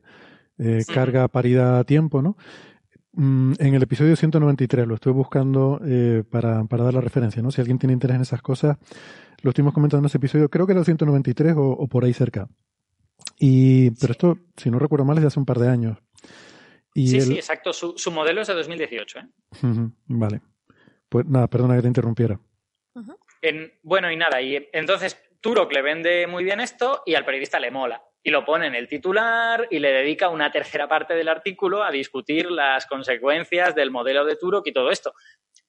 eh, 0.59 0.83
carga, 0.93 1.27
paridad, 1.27 1.85
tiempo, 1.85 2.21
¿no? 2.21 2.37
Mm, 3.11 3.53
en 3.59 3.73
el 3.75 3.83
episodio 3.83 4.15
193, 4.15 4.87
lo 4.87 4.95
estoy 4.95 5.11
buscando 5.11 5.79
para, 6.31 6.63
para 6.63 6.83
dar 6.85 6.93
la 6.93 7.01
referencia, 7.01 7.41
¿no? 7.43 7.51
Si 7.51 7.59
alguien 7.59 7.77
tiene 7.79 7.93
interés 7.93 8.15
en 8.15 8.21
esas 8.21 8.41
cosas, 8.41 8.77
lo 9.41 9.49
estuvimos 9.49 9.73
comentando 9.73 10.05
en 10.05 10.09
ese 10.09 10.17
episodio, 10.19 10.49
creo 10.49 10.65
que 10.65 10.71
era 10.71 10.79
el 10.79 10.85
193 10.85 11.53
o, 11.57 11.71
o 11.71 11.87
por 11.87 12.05
ahí 12.05 12.13
cerca. 12.13 12.47
Y, 13.39 13.91
pero 13.99 14.11
esto, 14.13 14.37
si 14.55 14.71
no 14.71 14.79
recuerdo 14.79 15.03
mal, 15.05 15.17
es 15.17 15.21
de 15.23 15.27
hace 15.27 15.39
un 15.39 15.45
par 15.45 15.59
de 15.59 15.67
años. 15.67 15.97
Y 16.93 17.07
Sí, 17.07 17.15
el- 17.17 17.23
sí, 17.23 17.33
exacto. 17.33 17.73
Su, 17.73 17.93
su 17.97 18.09
modelo 18.11 18.41
es 18.41 18.47
de 18.47 18.53
2018. 18.53 19.19
¿eh? 19.19 19.27
Vale. 20.07 20.41
Pues 21.13 21.27
nada, 21.27 21.45
perdona 21.45 21.75
que 21.75 21.83
te 21.83 21.87
interrumpiera. 21.87 22.39
En- 23.43 23.71
bueno, 23.83 24.11
y 24.11 24.17
nada, 24.17 24.41
y 24.41 24.67
entonces 24.73 25.21
Turok 25.41 25.71
le 25.71 25.83
vende 25.83 26.25
muy 26.25 26.43
bien 26.43 26.59
esto 26.59 27.03
y 27.05 27.13
al 27.13 27.23
periodista 27.23 27.59
le 27.59 27.69
mola. 27.69 28.01
Y 28.23 28.31
lo 28.31 28.43
pone 28.43 28.65
en 28.65 28.73
el 28.73 28.87
titular 28.87 29.67
y 29.69 29.77
le 29.77 29.91
dedica 29.91 30.29
una 30.29 30.49
tercera 30.49 30.87
parte 30.87 31.13
del 31.13 31.27
artículo 31.27 31.83
a 31.83 31.91
discutir 31.91 32.49
las 32.49 32.87
consecuencias 32.87 33.75
del 33.75 33.91
modelo 33.91 34.25
de 34.25 34.37
Turok 34.37 34.65
y 34.65 34.73
todo 34.73 34.89
esto. 34.89 35.13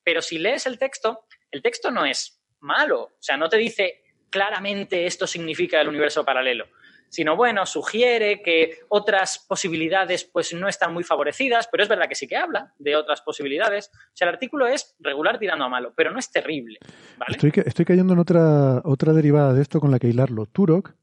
Pero 0.02 0.22
si 0.22 0.38
lees 0.38 0.64
el 0.64 0.78
texto, 0.78 1.26
el 1.50 1.60
texto 1.60 1.90
no 1.90 2.06
es 2.06 2.40
malo. 2.60 3.00
O 3.02 3.12
sea, 3.20 3.36
no 3.36 3.50
te 3.50 3.58
dice 3.58 4.02
claramente 4.30 5.04
esto 5.04 5.26
significa 5.26 5.78
el 5.78 5.88
universo 5.88 6.24
paralelo. 6.24 6.68
Sino, 7.14 7.36
bueno, 7.36 7.64
sugiere 7.64 8.42
que 8.42 8.78
otras 8.88 9.44
posibilidades 9.48 10.24
pues 10.24 10.52
no 10.52 10.66
están 10.66 10.92
muy 10.92 11.04
favorecidas, 11.04 11.68
pero 11.70 11.84
es 11.84 11.88
verdad 11.88 12.08
que 12.08 12.16
sí 12.16 12.26
que 12.26 12.36
habla 12.36 12.74
de 12.76 12.96
otras 12.96 13.20
posibilidades. 13.20 13.92
O 13.94 14.16
sea, 14.16 14.26
el 14.26 14.34
artículo 14.34 14.66
es 14.66 14.96
regular 14.98 15.38
tirando 15.38 15.64
a 15.64 15.68
malo, 15.68 15.92
pero 15.96 16.10
no 16.10 16.18
es 16.18 16.32
terrible. 16.32 16.80
¿vale? 17.16 17.36
Estoy, 17.36 17.52
estoy 17.64 17.84
cayendo 17.84 18.14
en 18.14 18.18
otra, 18.18 18.82
otra 18.84 19.12
derivada 19.12 19.52
de 19.52 19.62
esto 19.62 19.78
con 19.78 19.92
la 19.92 20.00
que 20.00 20.08
hilarlo. 20.08 20.46
Turok 20.46 20.94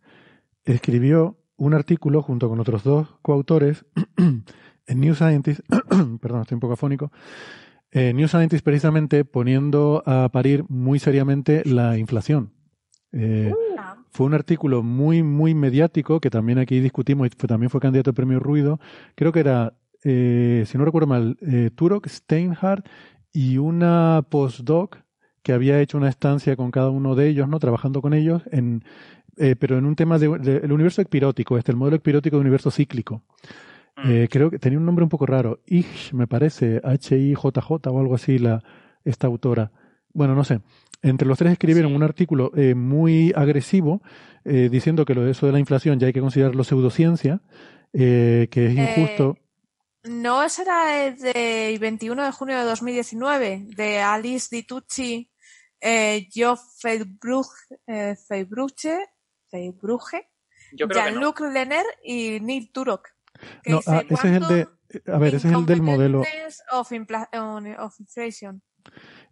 escribió 0.66 1.38
un 1.56 1.74
artículo 1.74 2.22
junto 2.22 2.50
con 2.50 2.60
otros 2.60 2.84
dos 2.84 3.08
coautores 3.22 3.86
en 4.18 5.00
New 5.00 5.16
Scientist, 5.16 5.62
perdón, 6.22 6.42
estoy 6.42 6.56
un 6.56 6.60
poco 6.60 6.74
afónico, 6.74 7.12
en 7.90 8.18
New 8.18 8.28
Scientist 8.28 8.66
precisamente 8.66 9.24
poniendo 9.24 10.04
a 10.06 10.28
parir 10.28 10.66
muy 10.68 11.00
seriamente 11.00 11.64
la 11.64 11.98
inflación. 11.98 12.54
Eh, 13.14 13.54
Ah, 13.81 13.81
fue 14.12 14.26
un 14.26 14.34
artículo 14.34 14.84
muy, 14.84 15.24
muy 15.24 15.56
mediático 15.56 16.20
que 16.20 16.30
también 16.30 16.60
aquí 16.60 16.80
discutimos 16.80 17.28
y 17.28 17.30
fue- 17.30 17.48
también 17.48 17.70
fue 17.70 17.80
candidato 17.82 18.12
al 18.12 18.16
premio 18.16 18.40
Ruido. 18.40 18.80
Creo 19.16 19.32
que 19.32 19.40
era, 19.40 19.74
eh, 20.04 20.66
si 20.68 20.78
no 20.78 20.86
recuerdo 20.86 21.08
mal, 21.08 21.38
eh, 21.42 21.70
Turok, 21.74 22.08
Steinhardt 22.08 22.86
y 23.32 23.58
una 23.58 24.24
postdoc 24.30 24.98
que 25.44 25.54
había 25.54 25.80
hecho 25.80 25.98
una 25.98 26.10
estancia 26.10 26.56
con 26.56 26.70
cada 26.72 26.90
uno 26.90 27.16
de 27.16 27.30
ellos, 27.30 27.48
¿no? 27.48 27.58
Trabajando 27.60 28.02
con 28.02 28.14
ellos, 28.14 28.44
en, 28.52 28.84
eh, 29.38 29.56
pero 29.58 29.78
en 29.78 29.86
un 29.86 29.96
tema 29.96 30.20
del 30.20 30.42
de, 30.42 30.58
el 30.58 30.72
universo 30.72 31.02
espirótico, 31.02 31.58
este, 31.58 31.72
el 31.72 31.78
modelo 31.78 31.96
espirótico 31.96 32.36
de 32.36 32.42
universo 32.42 32.70
cíclico. 32.70 33.24
Mm. 33.98 34.10
Eh, 34.10 34.28
creo 34.30 34.52
que 34.52 34.60
tenía 34.60 34.78
un 34.78 34.86
nombre 34.86 35.04
un 35.04 35.10
poco 35.10 35.26
raro, 35.26 35.62
Ish, 35.66 36.14
me 36.14 36.28
parece, 36.28 36.82
H-I-J-J 36.84 37.90
o 37.90 38.00
algo 38.00 38.16
así, 38.16 38.38
la, 38.38 38.62
esta 39.04 39.28
autora. 39.28 39.72
Bueno, 40.14 40.36
no 40.36 40.44
sé. 40.44 40.60
Entre 41.02 41.28
los 41.28 41.38
tres 41.38 41.52
escribieron 41.54 41.92
Sí. 41.92 41.96
un 41.96 42.04
artículo 42.04 42.52
eh, 42.56 42.76
muy 42.76 43.34
agresivo 43.36 44.02
eh, 44.46 44.70
diciendo 44.72 45.06
que 45.06 45.16
lo 45.16 45.24
de 45.24 45.32
eso 45.32 45.46
de 45.46 45.52
la 45.52 45.60
inflación 45.60 46.00
ya 46.00 46.08
hay 46.08 46.14
que 46.14 46.20
considerarlo 46.22 46.64
pseudociencia, 46.64 47.42
eh, 47.94 48.48
que 48.52 48.68
es 48.68 48.78
Eh, 48.78 48.82
injusto. 48.98 49.38
No, 50.04 50.44
ese 50.44 50.64
era 50.64 51.06
el 51.06 51.18
del 51.18 51.78
21 51.80 52.24
de 52.24 52.32
junio 52.32 52.58
de 52.58 52.64
2019, 52.66 53.66
de 53.76 54.00
Alice 54.00 54.48
Ditucci, 54.50 55.30
eh, 55.80 56.28
Joe 56.34 56.56
Feibruch- 56.56 57.78
eh, 57.88 58.16
Feibruche, 58.28 58.98
Feibruche, 59.50 60.28
Yo 60.74 60.88
creo 60.88 61.04
que 61.04 61.12
no. 61.12 61.20
Jean-Luc 61.20 61.42
Lenner 61.54 61.86
y 62.04 62.40
Neil 62.40 62.72
Turok. 62.72 63.10
que 63.64 63.72
No, 63.72 63.78
dice, 63.78 63.92
ah, 63.92 64.04
ese 64.10 64.28
es 64.28 64.34
el 64.42 64.48
de. 64.48 64.68
A 65.12 65.18
ver, 65.20 65.36
ese 65.36 65.48
es 65.48 65.54
el 65.54 65.66
del 65.66 65.82
modelo. 65.82 66.22
Of, 66.22 66.28
of 66.72 66.92
inflation. 66.92 68.62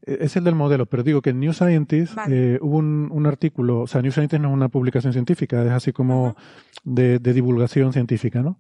Eh, 0.06 0.18
Es 0.22 0.36
el 0.36 0.44
del 0.44 0.56
modelo, 0.56 0.86
pero 0.86 1.04
digo 1.04 1.22
que 1.22 1.32
en 1.32 1.40
New 1.40 1.54
Scientist 1.54 2.16
Vale. 2.16 2.56
eh, 2.56 2.60
hubo 2.62 2.78
un, 2.78 3.10
un 3.12 3.26
artículo, 3.26 3.82
o 3.82 3.88
sea, 3.88 4.02
New 4.02 4.12
Scientist 4.12 4.42
no 4.42 4.50
es 4.50 4.54
una 4.54 4.70
publicación 4.70 5.14
científica, 5.14 5.64
es 5.66 5.72
así 5.72 5.92
como 5.92 6.36
de, 6.84 7.20
de 7.20 7.34
divulgación 7.34 7.94
científica, 7.94 8.42
¿no? 8.42 8.60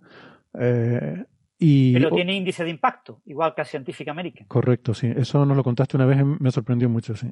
Eh, 0.60 1.24
y, 1.58 1.94
Pero 1.94 2.10
tiene 2.12 2.36
índice 2.36 2.64
de 2.64 2.70
impacto, 2.70 3.22
igual 3.26 3.54
que 3.54 3.62
a 3.62 3.66
Scientific 3.66 4.08
American. 4.08 4.48
Correcto, 4.48 4.94
sí. 4.94 5.08
Eso 5.16 5.46
nos 5.46 5.58
lo 5.58 5.64
contaste 5.64 5.98
una 5.98 6.06
vez 6.06 6.20
y 6.22 6.24
me 6.24 6.52
sorprendió 6.52 6.88
mucho, 6.90 7.16
sí. 7.16 7.30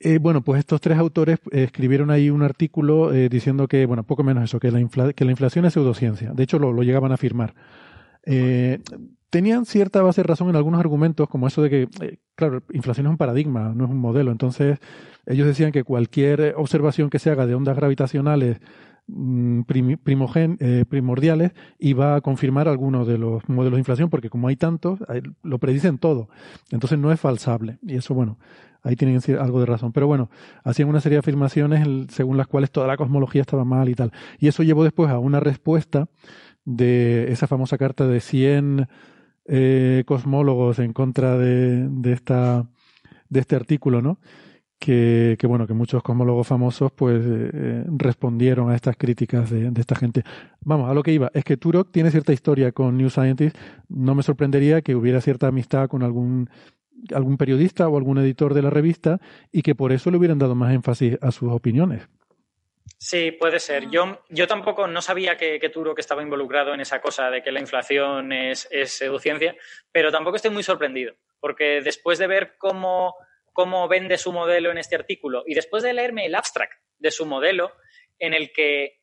Eh, 0.00 0.18
bueno, 0.18 0.42
pues 0.42 0.58
estos 0.58 0.80
tres 0.80 0.98
autores 0.98 1.38
eh, 1.52 1.62
escribieron 1.64 2.10
ahí 2.10 2.28
un 2.28 2.42
artículo 2.42 3.14
eh, 3.14 3.28
diciendo 3.28 3.68
que, 3.68 3.86
bueno, 3.86 4.02
poco 4.02 4.22
menos 4.24 4.44
eso, 4.44 4.58
que 4.60 4.70
la, 4.70 4.80
infla- 4.80 5.14
que 5.14 5.24
la 5.24 5.30
inflación 5.30 5.64
es 5.64 5.72
pseudociencia. 5.72 6.32
De 6.34 6.42
hecho, 6.42 6.58
lo, 6.58 6.72
lo 6.72 6.82
llegaban 6.82 7.12
a 7.12 7.14
afirmar. 7.14 7.54
Eh, 8.26 8.80
tenían 9.34 9.66
cierta 9.66 10.00
base 10.00 10.20
de 10.20 10.28
razón 10.28 10.48
en 10.48 10.54
algunos 10.54 10.78
argumentos, 10.78 11.28
como 11.28 11.48
eso 11.48 11.60
de 11.60 11.68
que, 11.68 11.88
eh, 12.02 12.18
claro, 12.36 12.62
inflación 12.72 13.06
es 13.06 13.10
un 13.10 13.16
paradigma, 13.16 13.72
no 13.74 13.84
es 13.86 13.90
un 13.90 13.98
modelo. 13.98 14.30
Entonces, 14.30 14.78
ellos 15.26 15.44
decían 15.44 15.72
que 15.72 15.82
cualquier 15.82 16.54
observación 16.56 17.10
que 17.10 17.18
se 17.18 17.30
haga 17.30 17.44
de 17.44 17.56
ondas 17.56 17.74
gravitacionales 17.74 18.60
mm, 19.08 19.62
primogen- 19.62 20.56
eh, 20.60 20.84
primordiales 20.88 21.50
iba 21.80 22.14
a 22.14 22.20
confirmar 22.20 22.68
algunos 22.68 23.08
de 23.08 23.18
los 23.18 23.42
modelos 23.48 23.72
de 23.76 23.80
inflación, 23.80 24.08
porque 24.08 24.30
como 24.30 24.46
hay 24.46 24.54
tantos, 24.54 25.00
lo 25.42 25.58
predicen 25.58 25.98
todo. 25.98 26.28
Entonces 26.70 26.96
no 27.00 27.10
es 27.10 27.18
falsable. 27.18 27.78
Y 27.82 27.96
eso, 27.96 28.14
bueno, 28.14 28.38
ahí 28.84 28.94
tienen 28.94 29.20
algo 29.40 29.58
de 29.58 29.66
razón. 29.66 29.90
Pero 29.92 30.06
bueno, 30.06 30.30
hacían 30.62 30.88
una 30.88 31.00
serie 31.00 31.16
de 31.16 31.20
afirmaciones 31.26 31.84
según 32.10 32.36
las 32.36 32.46
cuales 32.46 32.70
toda 32.70 32.86
la 32.86 32.96
cosmología 32.96 33.40
estaba 33.40 33.64
mal 33.64 33.88
y 33.88 33.96
tal. 33.96 34.12
Y 34.38 34.46
eso 34.46 34.62
llevó 34.62 34.84
después 34.84 35.10
a 35.10 35.18
una 35.18 35.40
respuesta 35.40 36.06
de 36.64 37.32
esa 37.32 37.48
famosa 37.48 37.76
carta 37.78 38.06
de 38.06 38.20
100 38.20 38.86
eh, 39.46 40.04
cosmólogos 40.06 40.78
en 40.78 40.92
contra 40.92 41.36
de, 41.36 41.88
de, 41.88 42.12
esta, 42.12 42.66
de 43.28 43.40
este 43.40 43.56
artículo, 43.56 44.02
¿no? 44.02 44.18
Que, 44.78 45.36
que, 45.38 45.46
bueno, 45.46 45.66
que 45.66 45.72
muchos 45.72 46.02
cosmólogos 46.02 46.46
famosos 46.46 46.92
pues 46.92 47.24
eh, 47.24 47.50
eh, 47.52 47.84
respondieron 47.88 48.70
a 48.70 48.74
estas 48.74 48.96
críticas 48.96 49.50
de, 49.50 49.70
de 49.70 49.80
esta 49.80 49.94
gente. 49.94 50.24
Vamos, 50.60 50.90
a 50.90 50.94
lo 50.94 51.02
que 51.02 51.12
iba, 51.12 51.30
es 51.32 51.44
que 51.44 51.56
Turok 51.56 51.90
tiene 51.90 52.10
cierta 52.10 52.32
historia 52.32 52.72
con 52.72 52.96
New 52.98 53.08
Scientist, 53.08 53.56
no 53.88 54.14
me 54.14 54.22
sorprendería 54.22 54.82
que 54.82 54.94
hubiera 54.94 55.20
cierta 55.20 55.46
amistad 55.46 55.88
con 55.88 56.02
algún 56.02 56.48
algún 57.14 57.36
periodista 57.36 57.88
o 57.88 57.96
algún 57.96 58.18
editor 58.18 58.54
de 58.54 58.62
la 58.62 58.70
revista 58.70 59.20
y 59.52 59.62
que 59.62 59.74
por 59.74 59.92
eso 59.92 60.10
le 60.10 60.16
hubieran 60.16 60.38
dado 60.38 60.54
más 60.54 60.72
énfasis 60.72 61.18
a 61.20 61.30
sus 61.32 61.52
opiniones. 61.52 62.08
Sí, 62.98 63.32
puede 63.32 63.60
ser. 63.60 63.90
Yo, 63.90 64.24
yo 64.28 64.46
tampoco 64.46 64.86
no 64.86 65.02
sabía 65.02 65.36
que, 65.36 65.58
que 65.58 65.68
Turo 65.68 65.94
que 65.94 66.00
estaba 66.00 66.22
involucrado 66.22 66.74
en 66.74 66.80
esa 66.80 67.00
cosa 67.00 67.30
de 67.30 67.42
que 67.42 67.52
la 67.52 67.60
inflación 67.60 68.32
es, 68.32 68.68
es 68.70 68.92
pseudociencia, 68.92 69.56
pero 69.92 70.10
tampoco 70.10 70.36
estoy 70.36 70.50
muy 70.50 70.62
sorprendido, 70.62 71.14
porque 71.40 71.80
después 71.82 72.18
de 72.18 72.26
ver 72.26 72.56
cómo, 72.58 73.14
cómo 73.52 73.88
vende 73.88 74.16
su 74.18 74.32
modelo 74.32 74.70
en 74.70 74.78
este 74.78 74.96
artículo 74.96 75.44
y 75.46 75.54
después 75.54 75.82
de 75.82 75.92
leerme 75.92 76.26
el 76.26 76.34
abstract 76.34 76.72
de 76.98 77.10
su 77.10 77.26
modelo, 77.26 77.72
en 78.18 78.32
el 78.32 78.52
que, 78.52 79.00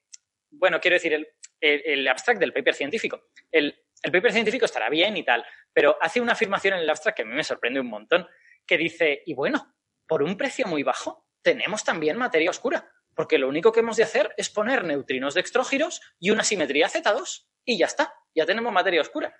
bueno, 0.49 0.79
quiero 0.79 0.95
decir, 0.95 1.13
el, 1.13 1.27
el, 1.59 1.81
el 1.85 2.07
abstract 2.07 2.39
del 2.39 2.53
paper 2.53 2.73
científico. 2.73 3.29
El, 3.51 3.83
el 4.01 4.11
paper 4.11 4.31
científico 4.31 4.65
estará 4.65 4.89
bien 4.89 5.15
y 5.17 5.23
tal, 5.23 5.45
pero 5.73 5.97
hace 6.01 6.21
una 6.21 6.33
afirmación 6.33 6.75
en 6.75 6.81
el 6.81 6.89
abstract 6.89 7.17
que 7.17 7.23
a 7.23 7.25
mí 7.25 7.33
me 7.33 7.43
sorprende 7.43 7.79
un 7.79 7.89
montón, 7.89 8.27
que 8.65 8.77
dice, 8.77 9.21
y 9.25 9.33
bueno, 9.33 9.75
por 10.07 10.23
un 10.23 10.37
precio 10.37 10.65
muy 10.67 10.81
bajo, 10.81 11.27
tenemos 11.43 11.83
también 11.83 12.17
materia 12.17 12.49
oscura 12.49 12.91
porque 13.15 13.37
lo 13.37 13.47
único 13.47 13.71
que 13.71 13.81
hemos 13.81 13.97
de 13.97 14.03
hacer 14.03 14.33
es 14.37 14.49
poner 14.49 14.83
neutrinos 14.83 15.33
dextrógiros 15.33 16.01
y 16.19 16.31
una 16.31 16.43
simetría 16.43 16.89
Z2 16.89 17.45
y 17.65 17.77
ya 17.77 17.85
está, 17.85 18.13
ya 18.33 18.45
tenemos 18.45 18.71
materia 18.73 19.01
oscura. 19.01 19.35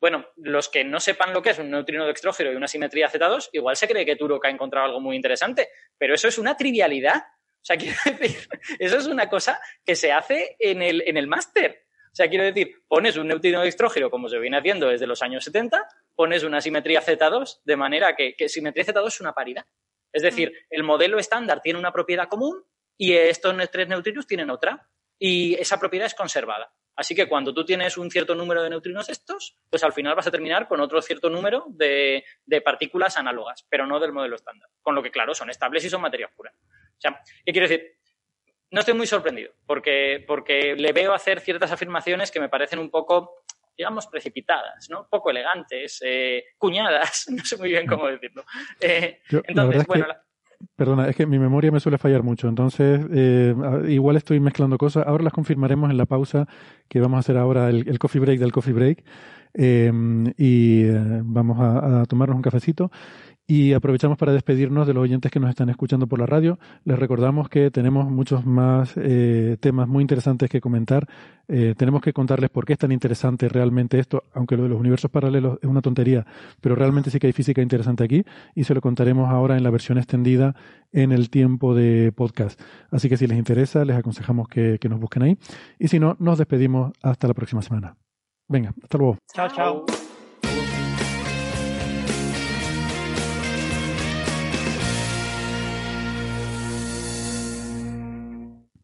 Bueno, 0.00 0.26
los 0.36 0.68
que 0.68 0.84
no 0.84 1.00
sepan 1.00 1.32
lo 1.32 1.42
que 1.42 1.50
es 1.50 1.58
un 1.58 1.70
neutrino 1.70 2.06
dextrógiro 2.06 2.52
y 2.52 2.56
una 2.56 2.68
simetría 2.68 3.10
Z2, 3.10 3.48
igual 3.52 3.76
se 3.76 3.88
cree 3.88 4.04
que 4.04 4.16
Turok 4.16 4.44
ha 4.44 4.50
encontrado 4.50 4.86
algo 4.86 5.00
muy 5.00 5.16
interesante, 5.16 5.68
pero 5.96 6.14
eso 6.14 6.28
es 6.28 6.38
una 6.38 6.56
trivialidad. 6.56 7.16
O 7.16 7.64
sea, 7.64 7.76
quiero 7.78 7.96
decir, 8.04 8.48
eso 8.78 8.98
es 8.98 9.06
una 9.06 9.28
cosa 9.28 9.58
que 9.84 9.96
se 9.96 10.12
hace 10.12 10.56
en 10.58 10.82
el, 10.82 11.02
en 11.06 11.16
el 11.16 11.26
máster. 11.26 11.86
O 12.12 12.16
sea, 12.16 12.28
quiero 12.28 12.44
decir, 12.44 12.82
pones 12.88 13.16
un 13.16 13.28
neutrino 13.28 13.62
dextrógiro 13.62 14.10
como 14.10 14.28
se 14.28 14.38
viene 14.38 14.58
haciendo 14.58 14.88
desde 14.88 15.06
los 15.06 15.22
años 15.22 15.44
70, 15.44 15.86
pones 16.14 16.44
una 16.44 16.60
simetría 16.60 17.02
Z2 17.02 17.60
de 17.64 17.76
manera 17.76 18.14
que, 18.16 18.34
que 18.34 18.48
simetría 18.48 18.84
Z2 18.84 19.08
es 19.08 19.20
una 19.20 19.32
paridad. 19.32 19.66
Es 20.12 20.22
decir, 20.22 20.52
el 20.70 20.82
modelo 20.82 21.18
estándar 21.18 21.60
tiene 21.60 21.78
una 21.78 21.92
propiedad 21.92 22.28
común 22.28 22.64
y 22.98 23.12
estos 23.14 23.54
tres 23.70 23.88
neutrinos 23.88 24.26
tienen 24.26 24.50
otra 24.50 24.88
y 25.18 25.54
esa 25.54 25.78
propiedad 25.78 26.06
es 26.06 26.14
conservada. 26.14 26.72
Así 26.98 27.14
que 27.14 27.28
cuando 27.28 27.52
tú 27.52 27.62
tienes 27.64 27.98
un 27.98 28.10
cierto 28.10 28.34
número 28.34 28.62
de 28.62 28.70
neutrinos 28.70 29.08
estos, 29.10 29.58
pues 29.68 29.84
al 29.84 29.92
final 29.92 30.14
vas 30.14 30.26
a 30.26 30.30
terminar 30.30 30.66
con 30.66 30.80
otro 30.80 31.02
cierto 31.02 31.28
número 31.28 31.64
de, 31.68 32.24
de 32.46 32.60
partículas 32.62 33.18
análogas, 33.18 33.66
pero 33.68 33.86
no 33.86 34.00
del 34.00 34.12
modelo 34.12 34.36
estándar. 34.36 34.70
Con 34.80 34.94
lo 34.94 35.02
que, 35.02 35.10
claro, 35.10 35.34
son 35.34 35.50
estables 35.50 35.84
y 35.84 35.90
son 35.90 36.00
materia 36.00 36.26
oscura. 36.26 36.52
O 36.54 37.00
sea, 37.00 37.20
¿qué 37.44 37.52
quiero 37.52 37.68
decir? 37.68 37.96
No 38.70 38.80
estoy 38.80 38.94
muy 38.94 39.06
sorprendido, 39.06 39.52
porque, 39.66 40.24
porque 40.26 40.74
le 40.74 40.92
veo 40.92 41.12
hacer 41.12 41.40
ciertas 41.40 41.70
afirmaciones 41.70 42.30
que 42.30 42.40
me 42.40 42.48
parecen 42.48 42.78
un 42.78 42.90
poco, 42.90 43.42
digamos, 43.76 44.06
precipitadas, 44.06 44.88
¿no? 44.88 45.06
Poco 45.08 45.30
elegantes, 45.30 46.00
eh, 46.02 46.44
cuñadas, 46.56 47.26
no 47.30 47.44
sé 47.44 47.58
muy 47.58 47.68
bien 47.68 47.86
cómo 47.86 48.06
decirlo. 48.08 48.44
Eh, 48.80 49.20
Yo, 49.28 49.38
la 49.40 49.44
entonces, 49.48 49.82
es 49.82 49.86
que- 49.86 49.98
la- 49.98 50.25
Perdona, 50.76 51.08
es 51.08 51.16
que 51.16 51.26
mi 51.26 51.38
memoria 51.38 51.70
me 51.70 51.80
suele 51.80 51.98
fallar 51.98 52.22
mucho, 52.22 52.48
entonces 52.48 53.00
eh, 53.12 53.54
igual 53.88 54.16
estoy 54.16 54.40
mezclando 54.40 54.78
cosas. 54.78 55.06
Ahora 55.06 55.24
las 55.24 55.32
confirmaremos 55.32 55.90
en 55.90 55.96
la 55.98 56.06
pausa 56.06 56.46
que 56.88 57.00
vamos 57.00 57.16
a 57.16 57.20
hacer 57.20 57.36
ahora, 57.36 57.68
el, 57.68 57.88
el 57.88 57.98
coffee 57.98 58.20
break 58.20 58.38
del 58.40 58.52
coffee 58.52 58.72
break. 58.72 59.04
Eh, 59.54 59.90
y 60.36 60.82
eh, 60.84 61.22
vamos 61.24 61.58
a, 61.60 62.02
a 62.02 62.04
tomarnos 62.06 62.36
un 62.36 62.42
cafecito. 62.42 62.90
Y 63.48 63.74
aprovechamos 63.74 64.18
para 64.18 64.32
despedirnos 64.32 64.88
de 64.88 64.94
los 64.94 65.04
oyentes 65.04 65.30
que 65.30 65.38
nos 65.38 65.50
están 65.50 65.68
escuchando 65.68 66.08
por 66.08 66.18
la 66.18 66.26
radio. 66.26 66.58
Les 66.84 66.98
recordamos 66.98 67.48
que 67.48 67.70
tenemos 67.70 68.10
muchos 68.10 68.44
más 68.44 68.94
eh, 68.96 69.56
temas 69.60 69.86
muy 69.86 70.02
interesantes 70.02 70.50
que 70.50 70.60
comentar. 70.60 71.06
Eh, 71.46 71.74
tenemos 71.76 72.02
que 72.02 72.12
contarles 72.12 72.50
por 72.50 72.66
qué 72.66 72.72
es 72.72 72.78
tan 72.80 72.90
interesante 72.90 73.48
realmente 73.48 74.00
esto, 74.00 74.24
aunque 74.34 74.56
lo 74.56 74.64
de 74.64 74.70
los 74.70 74.80
universos 74.80 75.12
paralelos 75.12 75.58
es 75.62 75.68
una 75.68 75.80
tontería, 75.80 76.26
pero 76.60 76.74
realmente 76.74 77.08
sí 77.10 77.20
que 77.20 77.28
hay 77.28 77.32
física 77.32 77.62
interesante 77.62 78.02
aquí 78.02 78.24
y 78.56 78.64
se 78.64 78.74
lo 78.74 78.80
contaremos 78.80 79.30
ahora 79.30 79.56
en 79.56 79.62
la 79.62 79.70
versión 79.70 79.98
extendida 79.98 80.56
en 80.92 81.12
el 81.12 81.30
tiempo 81.30 81.76
de 81.76 82.10
podcast. 82.10 82.60
Así 82.90 83.08
que 83.08 83.16
si 83.16 83.28
les 83.28 83.38
interesa, 83.38 83.84
les 83.84 83.96
aconsejamos 83.96 84.48
que, 84.48 84.78
que 84.80 84.88
nos 84.88 84.98
busquen 84.98 85.22
ahí. 85.22 85.38
Y 85.78 85.86
si 85.86 86.00
no, 86.00 86.16
nos 86.18 86.38
despedimos 86.38 86.92
hasta 87.00 87.28
la 87.28 87.34
próxima 87.34 87.62
semana. 87.62 87.96
Venga, 88.48 88.74
hasta 88.82 88.98
luego. 88.98 89.18
Chao, 89.32 89.48
chao. 89.48 89.86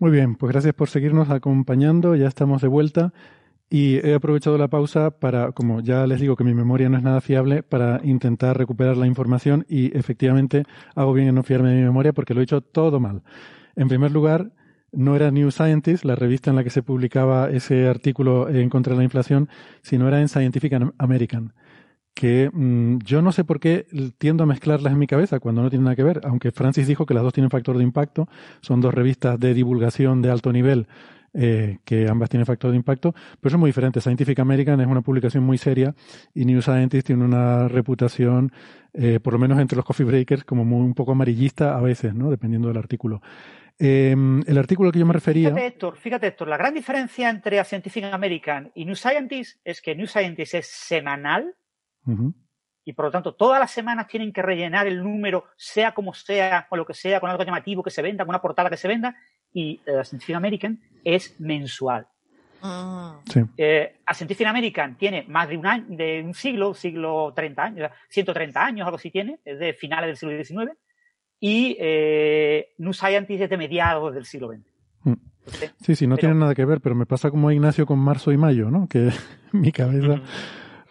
Muy 0.03 0.11
bien, 0.11 0.35
pues 0.35 0.51
gracias 0.51 0.75
por 0.75 0.89
seguirnos 0.89 1.31
acompañando. 1.31 2.17
Ya 2.17 2.27
estamos 2.27 2.61
de 2.61 2.67
vuelta 2.67 3.13
y 3.71 3.99
he 3.99 4.15
aprovechado 4.15 4.59
la 4.59 4.67
pausa 4.67 5.13
para, 5.13 5.53
como 5.53 5.79
ya 5.81 6.09
les 6.09 6.21
digo 6.21 6.35
que 6.35 6.43
mi 6.43 6.55
memoria 6.55 6.89
no 6.89 6.97
es 6.97 7.05
nada 7.05 7.21
fiable, 7.21 7.63
para 7.63 8.01
intentar 8.03 8.59
recuperar 8.59 8.97
la 8.97 9.07
información 9.07 9.65
y 9.69 9.97
efectivamente 9.97 10.65
hago 10.97 11.13
bien 11.13 11.29
en 11.29 11.37
no 11.37 11.45
fiarme 11.45 11.69
de 11.69 11.77
mi 11.77 11.83
memoria 11.83 12.13
porque 12.13 12.35
lo 12.35 12.41
he 12.41 12.43
hecho 12.43 12.63
todo 12.63 12.99
mal. 12.99 13.23
En 13.77 13.87
primer 13.87 14.11
lugar, 14.11 14.51
no 14.91 15.15
era 15.15 15.31
New 15.31 15.53
Scientist, 15.53 16.05
la 16.05 16.17
revista 16.17 16.51
en 16.51 16.57
la 16.57 16.65
que 16.65 16.71
se 16.71 16.83
publicaba 16.83 17.49
ese 17.51 17.87
artículo 17.87 18.49
en 18.49 18.71
contra 18.71 18.95
de 18.95 18.99
la 18.99 19.05
inflación, 19.05 19.49
sino 19.83 20.09
era 20.09 20.21
en 20.21 20.27
Scientific 20.27 20.73
American 20.99 21.53
que 22.15 22.51
mmm, 22.53 22.99
yo 23.05 23.23
no 23.23 23.33
sé 23.33 23.45
por 23.45 23.61
qué 23.61 23.87
tiendo 24.19 24.45
a 24.45 24.47
mezclarlas 24.47 24.93
en 24.93 24.99
mi 24.99 25.07
cabeza 25.07 25.41
cuando 25.41 25.63
no 25.63 25.71
tienen 25.71 25.85
nada 25.85 25.97
que 25.97 26.03
ver, 26.03 26.21
aunque 26.25 26.51
Francis 26.51 26.87
dijo 26.87 27.07
que 27.07 27.15
las 27.15 27.23
dos 27.23 27.33
tienen 27.33 27.51
factor 27.51 27.77
de 27.79 27.85
impacto, 27.85 28.29
son 28.61 28.81
dos 28.81 28.95
revistas 28.95 29.39
de 29.39 29.55
divulgación 29.55 30.23
de 30.23 30.31
alto 30.31 30.53
nivel 30.53 30.87
eh, 31.35 31.79
que 31.87 32.09
ambas 32.09 32.29
tienen 32.29 32.45
factor 32.45 32.71
de 32.71 32.77
impacto, 32.77 33.15
pero 33.41 33.51
son 33.51 33.61
muy 33.61 33.71
diferentes. 33.71 34.03
Scientific 34.03 34.39
American 34.39 34.81
es 34.83 34.87
una 34.87 35.01
publicación 35.01 35.43
muy 35.45 35.57
seria 35.57 35.95
y 36.35 36.45
New 36.45 36.61
Scientist 36.61 37.07
tiene 37.07 37.25
una 37.25 37.69
reputación, 37.69 38.53
eh, 38.93 39.19
por 39.19 39.33
lo 39.33 39.39
menos 39.39 39.59
entre 39.59 39.77
los 39.77 39.85
coffee 39.85 40.05
breakers, 40.05 40.45
como 40.45 40.67
muy, 40.67 40.81
un 40.81 40.93
poco 40.93 41.13
amarillista 41.13 41.79
a 41.79 41.81
veces, 41.81 42.15
¿no? 42.15 42.31
dependiendo 42.31 42.69
del 42.69 42.77
artículo. 42.77 43.23
Eh, 43.79 44.15
el 44.47 44.59
artículo 44.59 44.89
al 44.89 44.93
que 44.93 44.99
yo 44.99 45.07
me 45.07 45.15
refería. 45.15 45.49
Fíjate 45.49 45.67
Héctor, 45.67 45.97
fíjate, 45.97 46.27
Héctor, 46.27 46.49
la 46.49 46.59
gran 46.59 46.75
diferencia 46.75 47.31
entre 47.31 47.65
Scientific 47.65 48.05
American 48.05 48.71
y 48.75 48.85
New 48.85 48.95
Scientist 48.95 49.59
es 49.65 49.81
que 49.81 49.95
New 49.95 50.07
Scientist 50.07 50.53
es 50.53 50.67
semanal 50.67 51.55
Uh 52.05 52.13
-huh. 52.13 52.35
y 52.85 52.93
por 52.95 53.05
lo 53.05 53.11
tanto 53.11 53.35
todas 53.35 53.61
las 53.61 53.71
semanas 53.71 54.09
tienen 54.09 54.33
que 54.33 54.43
rellenar 54.43 54.87
el 54.87 55.03
número, 55.03 55.45
sea 55.57 55.93
como 55.93 56.15
sea, 56.15 56.67
o 56.71 56.77
lo 56.77 56.85
que 56.85 56.95
sea, 56.95 57.21
con 57.21 57.31
algo 57.31 57.45
llamativo 57.45 57.83
que 57.83 57.91
se 57.91 58.03
venda, 58.03 58.25
con 58.25 58.31
una 58.31 58.43
portada 58.43 58.71
que 58.71 58.77
se 58.77 58.89
venda, 58.89 59.17
y 59.53 59.81
la 59.85 60.01
uh, 60.01 60.05
Scientific 60.05 60.35
American 60.35 60.81
es 61.05 61.39
mensual. 61.41 62.07
Sí. 63.27 63.41
Eh, 63.57 63.97
a 64.07 64.15
Scientific 64.15 64.47
American 64.47 64.97
tiene 64.97 65.25
más 65.29 65.49
de 65.49 65.57
un 65.57 65.67
año, 65.67 65.85
de 65.89 66.23
un 66.25 66.33
siglo, 66.33 66.75
siglo 66.75 67.33
30 67.35 67.63
años, 67.63 67.91
130 68.09 68.65
años, 68.65 68.85
algo 68.87 68.97
así 68.97 69.11
tiene, 69.11 69.41
es 69.45 69.59
de 69.59 69.75
finales 69.75 70.09
del 70.09 70.17
siglo 70.17 70.45
XIX, 70.45 70.79
y 71.41 71.77
eh, 71.81 72.69
New 72.79 72.93
Scientist 72.93 73.43
es 73.43 73.51
de 73.51 73.57
mediados 73.57 74.15
del 74.15 74.27
siglo 74.27 74.49
XX. 74.49 74.61
Mm. 75.05 75.13
Sí, 75.81 75.97
sí, 75.97 76.07
no 76.07 76.17
tiene 76.17 76.37
nada 76.37 76.55
que 76.55 76.65
ver, 76.65 76.81
pero 76.81 76.95
me 76.95 77.05
pasa 77.05 77.31
como 77.31 77.49
a 77.49 77.55
Ignacio 77.55 77.85
con 77.85 77.99
marzo 77.99 78.31
y 78.31 78.37
mayo, 78.37 78.71
¿no? 78.71 78.87
Que 78.89 79.11
mi 79.53 79.73
cabeza 79.73 80.23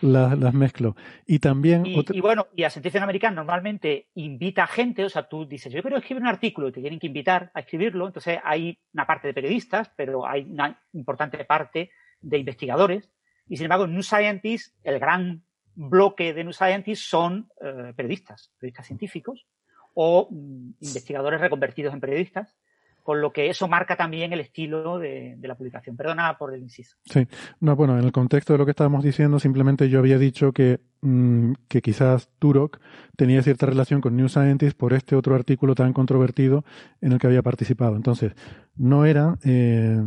las, 0.01 0.37
las 0.37 0.53
mezclo. 0.53 0.95
Y 1.25 1.39
también... 1.39 1.85
Y, 1.85 1.97
otra- 1.99 2.15
y 2.15 2.21
bueno, 2.21 2.47
y 2.55 2.63
a 2.63 2.69
Sentencia 2.69 3.01
Americana 3.01 3.35
normalmente 3.35 4.07
invita 4.15 4.63
a 4.63 4.67
gente, 4.67 5.05
o 5.05 5.09
sea, 5.09 5.27
tú 5.27 5.45
dices, 5.47 5.71
yo 5.71 5.81
quiero 5.81 5.97
escribir 5.97 6.21
un 6.23 6.27
artículo 6.29 6.67
y 6.67 6.71
te 6.71 6.81
tienen 6.81 6.99
que 6.99 7.07
invitar 7.07 7.51
a 7.53 7.61
escribirlo, 7.61 8.07
entonces 8.07 8.39
hay 8.43 8.77
una 8.93 9.05
parte 9.07 9.27
de 9.27 9.33
periodistas, 9.33 9.91
pero 9.95 10.27
hay 10.27 10.43
una 10.43 10.81
importante 10.93 11.43
parte 11.45 11.91
de 12.19 12.37
investigadores, 12.37 13.09
y 13.47 13.57
sin 13.57 13.65
embargo, 13.65 13.85
en 13.85 13.93
New 13.93 14.03
Scientist, 14.03 14.75
el 14.83 14.99
gran 14.99 15.43
bloque 15.73 16.33
de 16.33 16.43
New 16.43 16.53
Scientist 16.53 17.03
son 17.03 17.49
eh, 17.61 17.93
periodistas, 17.95 18.51
periodistas 18.59 18.87
científicos 18.87 19.47
o 19.93 20.27
mm, 20.29 20.71
investigadores 20.81 21.41
reconvertidos 21.41 21.93
en 21.93 21.99
periodistas, 21.99 22.55
con 23.03 23.21
lo 23.21 23.31
que 23.31 23.49
eso 23.49 23.67
marca 23.67 23.95
también 23.95 24.33
el 24.33 24.39
estilo 24.39 24.99
de, 24.99 25.37
la 25.41 25.55
publicación. 25.55 25.95
Perdona 25.95 26.37
por 26.37 26.53
el 26.53 26.61
inciso. 26.61 26.97
Sí, 27.05 27.27
no, 27.59 27.75
bueno, 27.75 27.97
en 27.97 28.03
el 28.03 28.11
contexto 28.11 28.53
de 28.53 28.59
lo 28.59 28.65
que 28.65 28.71
estábamos 28.71 29.03
diciendo, 29.03 29.39
simplemente 29.39 29.89
yo 29.89 29.99
había 29.99 30.17
dicho 30.17 30.51
que, 30.51 30.79
mm, 31.01 31.53
que 31.67 31.81
quizás 31.81 32.29
Turok 32.39 32.79
tenía 33.15 33.43
cierta 33.43 33.65
relación 33.65 34.01
con 34.01 34.15
New 34.15 34.29
Scientist 34.29 34.77
por 34.77 34.93
este 34.93 35.15
otro 35.15 35.35
artículo 35.35 35.75
tan 35.75 35.93
controvertido 35.93 36.63
en 37.01 37.11
el 37.11 37.19
que 37.19 37.27
había 37.27 37.41
participado. 37.41 37.95
Entonces, 37.95 38.33
no 38.75 39.05
era, 39.05 39.37
eh, 39.43 40.01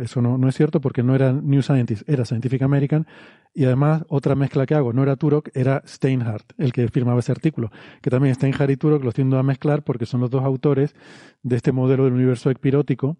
eso 0.00 0.20
no, 0.20 0.38
no 0.38 0.48
es 0.48 0.56
cierto 0.56 0.80
porque 0.80 1.02
no 1.02 1.14
era 1.14 1.32
New 1.32 1.62
Scientist, 1.62 2.08
era 2.08 2.24
Scientific 2.24 2.62
American 2.62 3.06
y 3.54 3.64
además 3.64 4.04
otra 4.08 4.34
mezcla 4.34 4.66
que 4.66 4.74
hago, 4.74 4.92
no 4.92 5.02
era 5.02 5.16
Turok, 5.16 5.48
era 5.54 5.82
Steinhardt 5.86 6.52
el 6.58 6.72
que 6.72 6.88
firmaba 6.88 7.20
ese 7.20 7.32
artículo, 7.32 7.70
que 8.02 8.10
también 8.10 8.34
Steinhardt 8.34 8.70
y 8.70 8.76
Turok 8.76 9.04
los 9.04 9.14
tiendo 9.14 9.38
a 9.38 9.42
mezclar 9.42 9.82
porque 9.82 10.06
son 10.06 10.20
los 10.20 10.30
dos 10.30 10.44
autores 10.44 10.94
de 11.42 11.56
este 11.56 11.72
modelo 11.72 12.04
del 12.04 12.12
universo 12.12 12.50
ecpirótico 12.50 13.16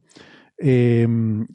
eh, 0.58 1.06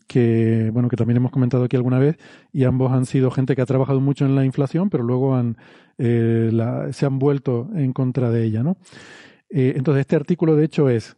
que 0.08 0.70
bueno 0.72 0.90
que 0.90 0.96
también 0.96 1.18
hemos 1.18 1.32
comentado 1.32 1.66
aquí 1.66 1.76
alguna 1.76 2.00
vez 2.00 2.18
y 2.52 2.64
ambos 2.64 2.92
han 2.92 3.06
sido 3.06 3.32
gente 3.32 3.56
que 3.56 3.62
ha 3.62 3.66
trabajado 3.66 4.00
mucho 4.00 4.26
en 4.26 4.36
la 4.36 4.46
inflación 4.46 4.90
pero 4.90 5.04
luego 5.04 5.40
eh, 5.98 6.90
se 6.92 7.06
han 7.06 7.20
vuelto 7.20 7.70
en 7.76 7.94
contra 7.94 8.30
de 8.32 8.44
ella 8.44 8.64
no 8.64 8.78
Eh, 9.56 9.74
entonces 9.76 10.02
este 10.02 10.16
artículo 10.16 10.56
de 10.56 10.66
hecho 10.66 10.90
es 10.90 11.16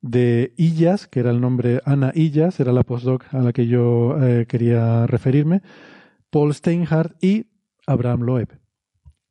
de 0.00 0.54
Illas 0.56 1.06
que 1.06 1.20
era 1.20 1.30
el 1.30 1.40
nombre 1.40 1.80
Ana 1.84 2.12
Illas 2.14 2.60
era 2.60 2.72
la 2.72 2.82
postdoc 2.82 3.24
a 3.34 3.40
la 3.40 3.52
que 3.52 3.66
yo 3.66 4.16
eh, 4.22 4.46
quería 4.46 5.06
referirme 5.06 5.60
Paul 6.30 6.54
Steinhardt 6.54 7.22
y 7.22 7.46
Abraham 7.86 8.22
Loeb 8.22 8.48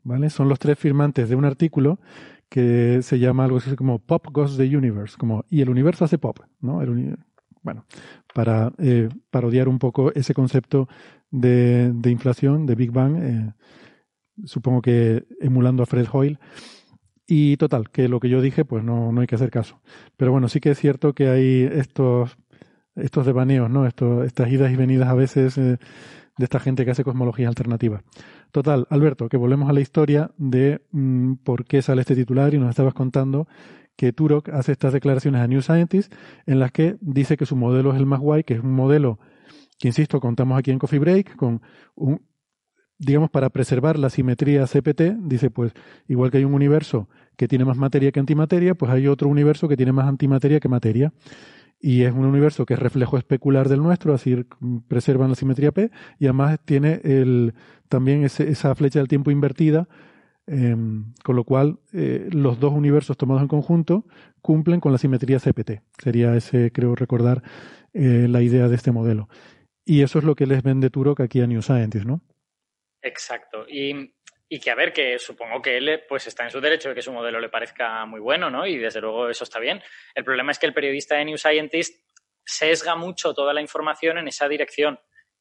vale 0.04 0.30
son 0.30 0.50
los 0.50 0.60
tres 0.60 0.78
firmantes 0.78 1.30
de 1.30 1.36
un 1.36 1.46
artículo 1.46 2.00
que 2.50 3.02
se 3.02 3.20
llama 3.20 3.46
algo 3.46 3.58
así 3.58 3.76
como 3.76 4.00
Pop 4.00 4.28
Goes 4.32 4.58
the 4.58 4.78
Universe, 4.78 5.18
como 5.18 5.46
y 5.50 5.62
el 5.62 5.70
universo 5.70 6.06
hace 6.06 6.18
pop, 6.18 6.40
¿no? 6.62 6.82
Bueno, 7.68 7.84
para 8.34 8.72
eh, 8.78 9.10
parodiar 9.30 9.68
un 9.68 9.78
poco 9.78 10.14
ese 10.14 10.34
concepto 10.34 10.88
de, 11.32 11.92
de 11.92 12.12
inflación, 12.12 12.66
de 12.66 12.76
Big 12.76 12.92
Bang, 12.92 13.18
eh, 13.18 13.54
supongo 14.46 14.82
que 14.82 15.26
emulando 15.42 15.84
a 15.84 15.86
Fred 15.86 16.08
Hoyle. 16.10 16.40
Y 17.28 17.58
total, 17.58 17.90
que 17.90 18.08
lo 18.08 18.22
que 18.22 18.30
yo 18.30 18.40
dije, 18.40 18.64
pues 18.64 18.86
no, 18.86 19.12
no 19.12 19.20
hay 19.20 19.28
que 19.28 19.36
hacer 19.36 19.52
caso. 19.52 19.82
Pero 20.16 20.32
bueno, 20.32 20.48
sí 20.48 20.62
que 20.62 20.72
es 20.72 20.80
cierto 20.80 21.12
que 21.12 21.28
hay 21.28 21.70
estos, 21.74 22.38
estos 22.96 23.26
devaneos, 23.26 23.70
¿no? 23.70 23.86
Estos, 23.86 24.26
estas 24.26 24.50
idas 24.50 24.72
y 24.72 24.78
venidas 24.78 25.10
a 25.10 25.14
veces 25.14 25.58
eh, 25.58 25.78
de 26.38 26.44
esta 26.46 26.62
gente 26.62 26.86
que 26.86 26.92
hace 26.92 27.04
cosmología 27.04 27.50
alternativa. 27.50 28.02
Total, 28.54 28.88
Alberto, 28.90 29.28
que 29.28 29.36
volvemos 29.36 29.70
a 29.70 29.74
la 29.74 29.82
historia 29.82 30.32
de 30.38 30.80
mm, 30.94 31.34
por 31.44 31.66
qué 31.66 31.82
sale 31.82 32.00
este 32.00 32.16
titular 32.16 32.54
y 32.54 32.60
nos 32.60 32.70
estabas 32.70 32.94
contando 32.94 33.46
que 33.98 34.14
Turok 34.14 34.48
hace 34.50 34.72
estas 34.72 34.94
declaraciones 34.94 35.42
a 35.42 35.48
New 35.48 35.62
Scientist 35.62 36.14
en 36.46 36.60
las 36.60 36.72
que 36.72 36.96
dice 37.02 37.36
que 37.36 37.46
su 37.46 37.58
modelo 37.58 37.92
es 37.92 37.98
el 37.98 38.06
más 38.06 38.22
guay, 38.22 38.44
que 38.46 38.54
es 38.54 38.62
un 38.62 38.74
modelo 38.74 39.20
que, 39.80 39.90
insisto, 39.90 40.22
contamos 40.22 40.58
aquí 40.58 40.72
en 40.72 40.80
Coffee 40.80 41.00
Break, 41.00 41.36
con 41.36 41.62
un, 41.96 42.22
digamos, 43.00 43.30
para 43.30 43.50
preservar 43.50 44.00
la 44.00 44.10
simetría 44.10 44.66
CPT, 44.66 45.18
dice, 45.24 45.52
pues, 45.52 45.74
igual 46.08 46.32
que 46.32 46.38
hay 46.38 46.46
un 46.46 46.54
universo 46.54 47.10
que 47.36 47.48
tiene 47.48 47.66
más 47.66 47.78
materia 47.78 48.12
que 48.12 48.20
antimateria, 48.20 48.74
pues 48.76 48.92
hay 48.92 49.08
otro 49.08 49.30
universo 49.30 49.68
que 49.68 49.78
tiene 49.78 49.92
más 49.92 50.08
antimateria 50.08 50.60
que 50.60 50.70
materia. 50.70 51.14
Y 51.80 52.04
es 52.04 52.12
un 52.14 52.26
universo 52.26 52.66
que 52.66 52.74
es 52.74 52.80
reflejo 52.80 53.20
especular 53.20 53.70
del 53.70 53.84
nuestro, 53.84 54.14
así 54.16 54.44
preservan 54.88 55.30
la 55.30 55.36
simetría 55.36 55.72
P, 55.72 55.92
y 56.18 56.26
además 56.26 56.60
tiene 56.66 57.02
el, 57.04 57.54
también 57.88 58.24
ese- 58.24 58.50
esa 58.50 58.74
flecha 58.74 58.98
del 58.98 59.08
tiempo 59.08 59.30
invertida, 59.30 59.88
eh, 60.48 60.76
con 61.24 61.36
lo 61.36 61.44
cual 61.44 61.80
eh, 61.94 62.30
los 62.32 62.60
dos 62.60 62.72
universos 62.72 63.18
tomados 63.18 63.42
en 63.42 63.50
conjunto 63.50 64.06
cumplen 64.42 64.80
con 64.80 64.92
la 64.92 64.98
simetría 64.98 65.40
CPT. 65.40 65.82
Sería 66.02 66.36
ese, 66.36 66.72
creo 66.72 66.96
recordar, 66.96 67.44
eh, 67.94 68.28
la 68.30 68.42
idea 68.42 68.68
de 68.68 68.76
este 68.76 68.92
modelo. 68.92 69.28
Y 69.84 70.04
eso 70.04 70.20
es 70.20 70.26
lo 70.26 70.36
que 70.36 70.46
les 70.46 70.64
vende 70.64 70.90
Turok 70.90 71.20
aquí 71.22 71.42
a 71.42 71.48
New 71.48 71.62
Scientist, 71.62 72.06
¿no? 72.06 72.22
Exacto. 73.02 73.66
Y, 73.68 74.14
y 74.50 74.60
que, 74.60 74.72
a 74.72 74.76
ver, 74.76 74.94
que 74.94 75.20
supongo 75.20 75.62
que 75.62 75.78
él 75.78 76.02
pues 76.08 76.28
está 76.28 76.44
en 76.44 76.52
su 76.52 76.62
derecho 76.62 76.90
de 76.90 76.96
que 76.96 77.02
su 77.02 77.12
modelo 77.12 77.40
le 77.40 77.50
parezca 77.50 78.06
muy 78.06 78.20
bueno, 78.20 78.50
¿no? 78.50 78.66
Y 78.66 78.78
desde 78.78 79.02
luego 79.02 79.30
eso 79.30 79.44
está 79.44 79.60
bien. 79.60 79.82
El 80.16 80.24
problema 80.24 80.52
es 80.52 80.60
que 80.60 80.66
el 80.66 80.74
periodista 80.74 81.16
de 81.16 81.26
New 81.26 81.38
Scientist 81.38 82.02
sesga 82.46 82.96
mucho 82.96 83.34
toda 83.34 83.54
la 83.54 83.62
información 83.62 84.18
en 84.18 84.28
esa 84.30 84.48
dirección. 84.48 85.00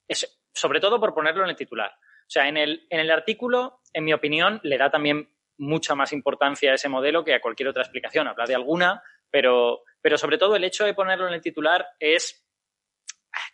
Es, 0.08 0.40
sobre 0.52 0.80
todo 0.80 0.98
por 0.98 1.14
ponerlo 1.14 1.44
en 1.44 1.50
el 1.50 1.56
titular. 1.56 1.92
O 2.26 2.30
sea, 2.30 2.48
en 2.48 2.56
el, 2.56 2.86
en 2.90 2.98
el 2.98 3.10
artículo, 3.10 3.80
en 3.96 4.04
mi 4.04 4.12
opinión, 4.12 4.60
le 4.62 4.76
da 4.76 4.90
también 4.90 5.30
mucha 5.56 5.94
más 5.94 6.12
importancia 6.12 6.70
a 6.70 6.74
ese 6.74 6.90
modelo 6.90 7.24
que 7.24 7.32
a 7.32 7.40
cualquier 7.40 7.70
otra 7.70 7.82
explicación. 7.82 8.28
Habla 8.28 8.44
de 8.44 8.54
alguna, 8.54 9.02
pero, 9.30 9.84
pero 10.02 10.18
sobre 10.18 10.36
todo 10.36 10.54
el 10.54 10.64
hecho 10.64 10.84
de 10.84 10.92
ponerlo 10.92 11.26
en 11.26 11.32
el 11.32 11.40
titular 11.40 11.86
es 11.98 12.46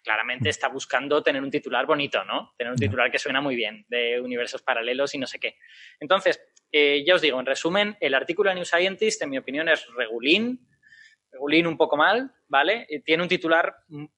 claramente 0.02 0.48
está 0.48 0.66
buscando 0.66 1.22
tener 1.22 1.42
un 1.42 1.50
titular 1.50 1.86
bonito, 1.86 2.24
¿no? 2.24 2.54
Tener 2.58 2.72
un 2.72 2.78
titular 2.78 3.08
que 3.08 3.20
suena 3.20 3.40
muy 3.40 3.54
bien, 3.54 3.86
de 3.88 4.20
universos 4.20 4.62
paralelos 4.62 5.14
y 5.14 5.18
no 5.18 5.28
sé 5.28 5.38
qué. 5.38 5.58
Entonces, 6.00 6.40
eh, 6.72 7.04
ya 7.06 7.14
os 7.14 7.22
digo, 7.22 7.38
en 7.38 7.46
resumen, 7.46 7.96
el 8.00 8.14
artículo 8.14 8.50
de 8.50 8.56
New 8.56 8.64
Scientist, 8.64 9.22
en 9.22 9.30
mi 9.30 9.38
opinión, 9.38 9.68
es 9.68 9.86
regulín, 9.94 10.68
regulín 11.32 11.66
un 11.66 11.76
poco 11.76 11.96
mal, 11.96 12.30
¿vale? 12.48 12.86
Eh, 12.88 13.00
Tiene 13.00 13.22
un 13.22 13.28
titular 13.28 13.74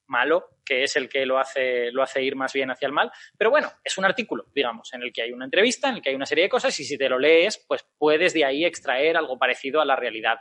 malo, 0.06 0.48
que 0.64 0.82
es 0.82 0.96
el 0.96 1.08
que 1.08 1.24
lo 1.24 1.38
hace, 1.38 1.90
lo 1.92 2.02
hace 2.02 2.22
ir 2.22 2.36
más 2.36 2.52
bien 2.52 2.70
hacia 2.70 2.86
el 2.86 2.92
mal, 2.92 3.10
pero 3.38 3.50
bueno, 3.50 3.70
es 3.82 3.96
un 3.96 4.04
artículo, 4.04 4.46
digamos, 4.54 4.92
en 4.92 5.02
el 5.02 5.12
que 5.12 5.22
hay 5.22 5.32
una 5.32 5.44
entrevista, 5.44 5.88
en 5.88 5.96
el 5.96 6.02
que 6.02 6.10
hay 6.10 6.16
una 6.16 6.26
serie 6.26 6.44
de 6.44 6.50
cosas 6.50 6.78
y 6.80 6.84
si 6.84 6.98
te 6.98 7.08
lo 7.08 7.18
lees, 7.18 7.64
pues 7.66 7.86
puedes 7.96 8.34
de 8.34 8.44
ahí 8.44 8.64
extraer 8.64 9.16
algo 9.16 9.38
parecido 9.38 9.80
a 9.80 9.84
la 9.84 9.96
realidad. 9.96 10.38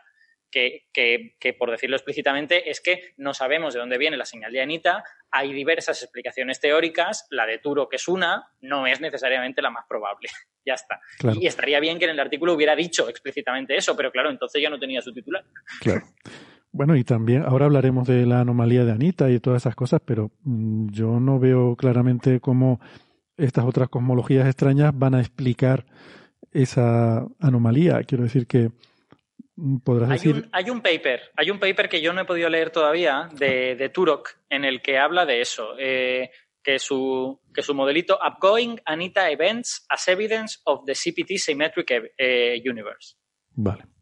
Que, 0.51 0.85
que, 0.93 1.35
que, 1.39 1.53
por 1.53 1.71
decirlo 1.71 1.95
explícitamente, 1.95 2.69
es 2.69 2.79
que 2.79 3.15
no 3.17 3.33
sabemos 3.33 3.73
de 3.73 3.79
dónde 3.79 3.97
viene 3.97 4.17
la 4.17 4.25
señal 4.25 4.51
de 4.51 4.61
Anita, 4.61 5.03
hay 5.31 5.51
diversas 5.51 6.03
explicaciones 6.03 6.59
teóricas, 6.59 7.25
la 7.31 7.47
de 7.47 7.57
Turo, 7.57 7.89
que 7.89 7.95
es 7.95 8.07
una, 8.07 8.51
no 8.61 8.85
es 8.85 9.01
necesariamente 9.01 9.63
la 9.63 9.71
más 9.71 9.87
probable. 9.89 10.29
ya 10.63 10.75
está. 10.75 11.01
Claro. 11.17 11.39
Y 11.41 11.47
estaría 11.47 11.79
bien 11.79 11.97
que 11.97 12.05
en 12.05 12.11
el 12.11 12.19
artículo 12.19 12.53
hubiera 12.53 12.75
dicho 12.75 13.09
explícitamente 13.09 13.75
eso, 13.75 13.97
pero 13.97 14.11
claro, 14.11 14.29
entonces 14.29 14.61
ya 14.61 14.69
no 14.69 14.77
tenía 14.77 15.01
su 15.01 15.11
titular. 15.11 15.43
Claro. 15.81 16.03
Bueno, 16.73 16.95
y 16.95 17.03
también 17.03 17.43
ahora 17.43 17.65
hablaremos 17.65 18.07
de 18.07 18.25
la 18.25 18.41
anomalía 18.41 18.83
de 18.83 18.91
Anita 18.91 19.29
y 19.29 19.39
todas 19.39 19.61
esas 19.61 19.75
cosas, 19.75 20.01
pero 20.03 20.31
mm, 20.43 20.89
yo 20.89 21.19
no 21.19 21.39
veo 21.39 21.75
claramente 21.75 22.39
cómo 22.39 22.79
estas 23.37 23.65
otras 23.65 23.89
cosmologías 23.89 24.47
extrañas 24.47 24.91
van 24.93 25.13
a 25.13 25.19
explicar 25.19 25.85
esa 26.51 27.27
anomalía. 27.39 28.01
Quiero 28.03 28.23
decir 28.23 28.47
que 28.47 28.71
mm, 29.55 29.77
podrás 29.81 30.09
Hay 30.09 30.17
decir... 30.17 30.35
un, 30.35 30.49
hay 30.51 30.69
un 30.71 30.81
paper, 30.81 31.21
hay 31.35 31.51
un 31.51 31.59
paper 31.59 31.89
que 31.89 32.01
yo 32.01 32.11
no 32.11 32.21
he 32.21 32.25
podido 32.25 32.49
leer 32.49 32.71
todavía 32.71 33.29
de, 33.37 33.75
de 33.75 33.89
Turok 33.89 34.29
en 34.49 34.65
el 34.65 34.81
que 34.81 34.97
habla 34.97 35.27
de 35.27 35.41
eso, 35.41 35.75
eh, 35.77 36.31
que, 36.63 36.79
su, 36.79 37.39
que 37.53 37.61
su 37.61 37.75
modelito 37.75 38.17
Upgoing 38.27 38.81
Anita 38.85 39.29
Events 39.29 39.85
as 39.89 40.07
Evidence 40.07 40.59
of 40.63 40.85
the 40.85 40.93
CPT 40.93 41.37
Symmetric 41.37 41.91
eh, 42.17 42.59
Universe. 42.67 43.15
Vale. 43.51 43.92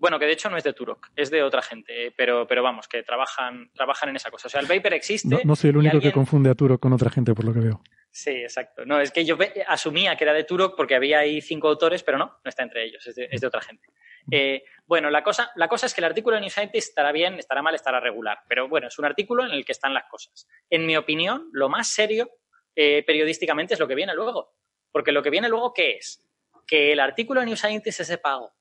Bueno, 0.00 0.18
que 0.18 0.24
de 0.24 0.32
hecho 0.32 0.48
no 0.50 0.56
es 0.56 0.64
de 0.64 0.72
Turok, 0.72 1.08
es 1.14 1.30
de 1.30 1.42
otra 1.42 1.60
gente, 1.62 2.06
eh, 2.06 2.14
pero, 2.16 2.46
pero 2.46 2.62
vamos, 2.62 2.88
que 2.88 3.02
trabajan, 3.02 3.70
trabajan 3.74 4.08
en 4.08 4.16
esa 4.16 4.30
cosa. 4.30 4.48
O 4.48 4.50
sea, 4.50 4.60
el 4.60 4.66
paper 4.66 4.94
existe. 4.94 5.28
No, 5.28 5.38
no 5.44 5.54
soy 5.54 5.70
el 5.70 5.76
único 5.76 5.96
alguien- 5.96 6.10
que 6.10 6.14
confunde 6.14 6.48
a 6.50 6.54
Turo 6.54 6.78
con 6.78 6.92
otra 6.94 7.10
gente, 7.10 7.34
por 7.34 7.44
lo 7.44 7.52
que 7.52 7.60
veo. 7.60 7.82
Sí, 8.10 8.30
exacto. 8.30 8.84
No, 8.86 8.98
es 8.98 9.12
que 9.12 9.24
yo 9.24 9.36
asumía 9.68 10.16
que 10.16 10.24
era 10.24 10.32
de 10.32 10.42
Turok 10.44 10.74
porque 10.74 10.96
había 10.96 11.18
ahí 11.20 11.40
cinco 11.42 11.68
autores, 11.68 12.02
pero 12.02 12.18
no, 12.18 12.24
no 12.42 12.48
está 12.48 12.62
entre 12.64 12.82
ellos, 12.84 13.06
es 13.06 13.14
de, 13.14 13.28
es 13.30 13.40
de 13.40 13.46
otra 13.46 13.60
gente. 13.60 13.86
Eh, 14.32 14.64
bueno, 14.86 15.10
la 15.10 15.22
cosa, 15.22 15.52
la 15.54 15.68
cosa 15.68 15.86
es 15.86 15.94
que 15.94 16.00
el 16.00 16.06
artículo 16.06 16.34
de 16.34 16.40
New 16.40 16.50
Scientist 16.50 16.88
estará 16.88 17.12
bien, 17.12 17.34
estará 17.34 17.62
mal, 17.62 17.74
estará 17.74 18.00
regular, 18.00 18.38
pero 18.48 18.68
bueno, 18.68 18.88
es 18.88 18.98
un 18.98 19.04
artículo 19.04 19.44
en 19.44 19.52
el 19.52 19.64
que 19.64 19.72
están 19.72 19.94
las 19.94 20.04
cosas. 20.10 20.48
En 20.70 20.86
mi 20.86 20.96
opinión, 20.96 21.50
lo 21.52 21.68
más 21.68 21.88
serio 21.88 22.28
eh, 22.74 23.04
periodísticamente 23.06 23.74
es 23.74 23.80
lo 23.80 23.86
que 23.86 23.94
viene 23.94 24.14
luego. 24.14 24.54
Porque 24.92 25.12
lo 25.12 25.22
que 25.22 25.30
viene 25.30 25.48
luego, 25.48 25.72
¿qué 25.74 25.92
es? 25.98 26.26
Que 26.66 26.92
el 26.92 27.00
artículo 27.00 27.40
de 27.40 27.46
New 27.46 27.56
Scientist 27.56 28.00
es 28.00 28.08
de 28.08 28.18
pago. 28.18 28.52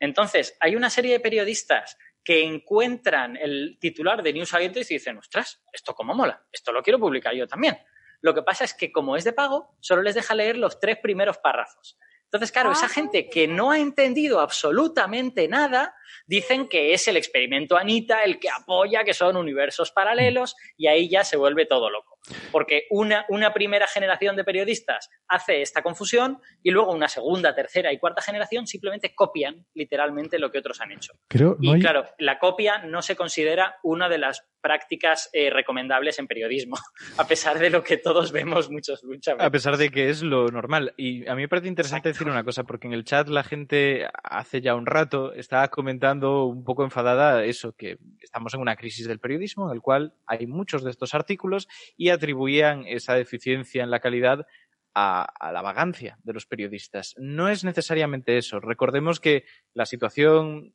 Entonces, 0.00 0.56
hay 0.60 0.76
una 0.76 0.90
serie 0.90 1.12
de 1.12 1.20
periodistas 1.20 1.96
que 2.22 2.44
encuentran 2.44 3.36
el 3.36 3.78
titular 3.80 4.22
de 4.22 4.32
New 4.32 4.44
Scientist 4.44 4.90
y 4.90 4.94
dicen, 4.94 5.18
ostras, 5.18 5.62
esto 5.72 5.94
cómo 5.94 6.14
mola, 6.14 6.44
esto 6.52 6.72
lo 6.72 6.82
quiero 6.82 6.98
publicar 6.98 7.34
yo 7.34 7.46
también. 7.46 7.78
Lo 8.20 8.34
que 8.34 8.42
pasa 8.42 8.64
es 8.64 8.74
que 8.74 8.92
como 8.92 9.16
es 9.16 9.24
de 9.24 9.32
pago, 9.32 9.76
solo 9.80 10.02
les 10.02 10.14
deja 10.14 10.34
leer 10.34 10.58
los 10.58 10.80
tres 10.80 10.98
primeros 10.98 11.38
párrafos. 11.38 11.98
Entonces, 12.24 12.52
claro, 12.52 12.72
esa 12.72 12.88
gente 12.88 13.30
que 13.30 13.48
no 13.48 13.70
ha 13.70 13.78
entendido 13.78 14.40
absolutamente 14.40 15.48
nada, 15.48 15.94
dicen 16.26 16.68
que 16.68 16.92
es 16.92 17.06
el 17.08 17.16
experimento 17.16 17.76
Anita 17.76 18.22
el 18.24 18.38
que 18.38 18.48
apoya 18.50 19.04
que 19.04 19.14
son 19.14 19.36
universos 19.36 19.90
paralelos 19.92 20.54
y 20.76 20.86
ahí 20.86 21.08
ya 21.08 21.24
se 21.24 21.36
vuelve 21.36 21.66
todo 21.66 21.90
loco. 21.90 22.18
Porque 22.52 22.86
una, 22.90 23.24
una 23.28 23.52
primera 23.54 23.86
generación 23.86 24.36
de 24.36 24.44
periodistas 24.44 25.08
hace 25.28 25.62
esta 25.62 25.82
confusión 25.82 26.40
y 26.62 26.70
luego 26.70 26.92
una 26.92 27.08
segunda, 27.08 27.54
tercera 27.54 27.92
y 27.92 27.98
cuarta 27.98 28.20
generación 28.22 28.66
simplemente 28.66 29.14
copian 29.14 29.66
literalmente 29.74 30.38
lo 30.38 30.50
que 30.50 30.58
otros 30.58 30.80
han 30.80 30.92
hecho. 30.92 31.12
Creo, 31.28 31.56
no 31.58 31.70
Y 31.72 31.74
hay- 31.74 31.80
claro, 31.80 32.04
la 32.18 32.38
copia 32.38 32.78
no 32.78 33.02
se 33.02 33.16
considera 33.16 33.76
una 33.82 34.08
de 34.08 34.18
las 34.18 34.44
prácticas 34.60 35.30
eh, 35.32 35.50
recomendables 35.50 36.18
en 36.18 36.26
periodismo, 36.26 36.76
a 37.18 37.26
pesar 37.26 37.58
de 37.58 37.70
lo 37.70 37.82
que 37.82 37.96
todos 37.96 38.32
vemos 38.32 38.70
muchos, 38.70 39.04
muchas 39.04 39.36
veces. 39.36 39.46
A 39.46 39.50
pesar 39.50 39.76
de 39.76 39.90
que 39.90 40.10
es 40.10 40.22
lo 40.22 40.48
normal. 40.48 40.92
Y 40.96 41.26
a 41.28 41.34
mí 41.34 41.42
me 41.42 41.48
parece 41.48 41.68
interesante 41.68 42.08
decir 42.08 42.26
una 42.28 42.44
cosa, 42.44 42.64
porque 42.64 42.86
en 42.88 42.92
el 42.92 43.04
chat 43.04 43.28
la 43.28 43.44
gente 43.44 44.06
hace 44.24 44.60
ya 44.60 44.74
un 44.74 44.86
rato 44.86 45.32
estaba 45.32 45.68
comentando 45.68 45.97
un 46.00 46.64
poco 46.64 46.84
enfadada 46.84 47.44
eso, 47.44 47.72
que 47.72 47.98
estamos 48.20 48.54
en 48.54 48.60
una 48.60 48.76
crisis 48.76 49.06
del 49.06 49.18
periodismo 49.20 49.68
en 49.68 49.74
el 49.74 49.82
cual 49.82 50.14
hay 50.26 50.46
muchos 50.46 50.82
de 50.84 50.90
estos 50.90 51.14
artículos 51.14 51.68
y 51.96 52.10
atribuían 52.10 52.84
esa 52.86 53.14
deficiencia 53.14 53.82
en 53.82 53.90
la 53.90 54.00
calidad 54.00 54.46
a, 54.94 55.22
a 55.22 55.52
la 55.52 55.62
vagancia 55.62 56.18
de 56.24 56.32
los 56.32 56.46
periodistas. 56.46 57.14
No 57.18 57.48
es 57.48 57.64
necesariamente 57.64 58.38
eso. 58.38 58.60
Recordemos 58.60 59.20
que 59.20 59.44
la 59.74 59.86
situación 59.86 60.74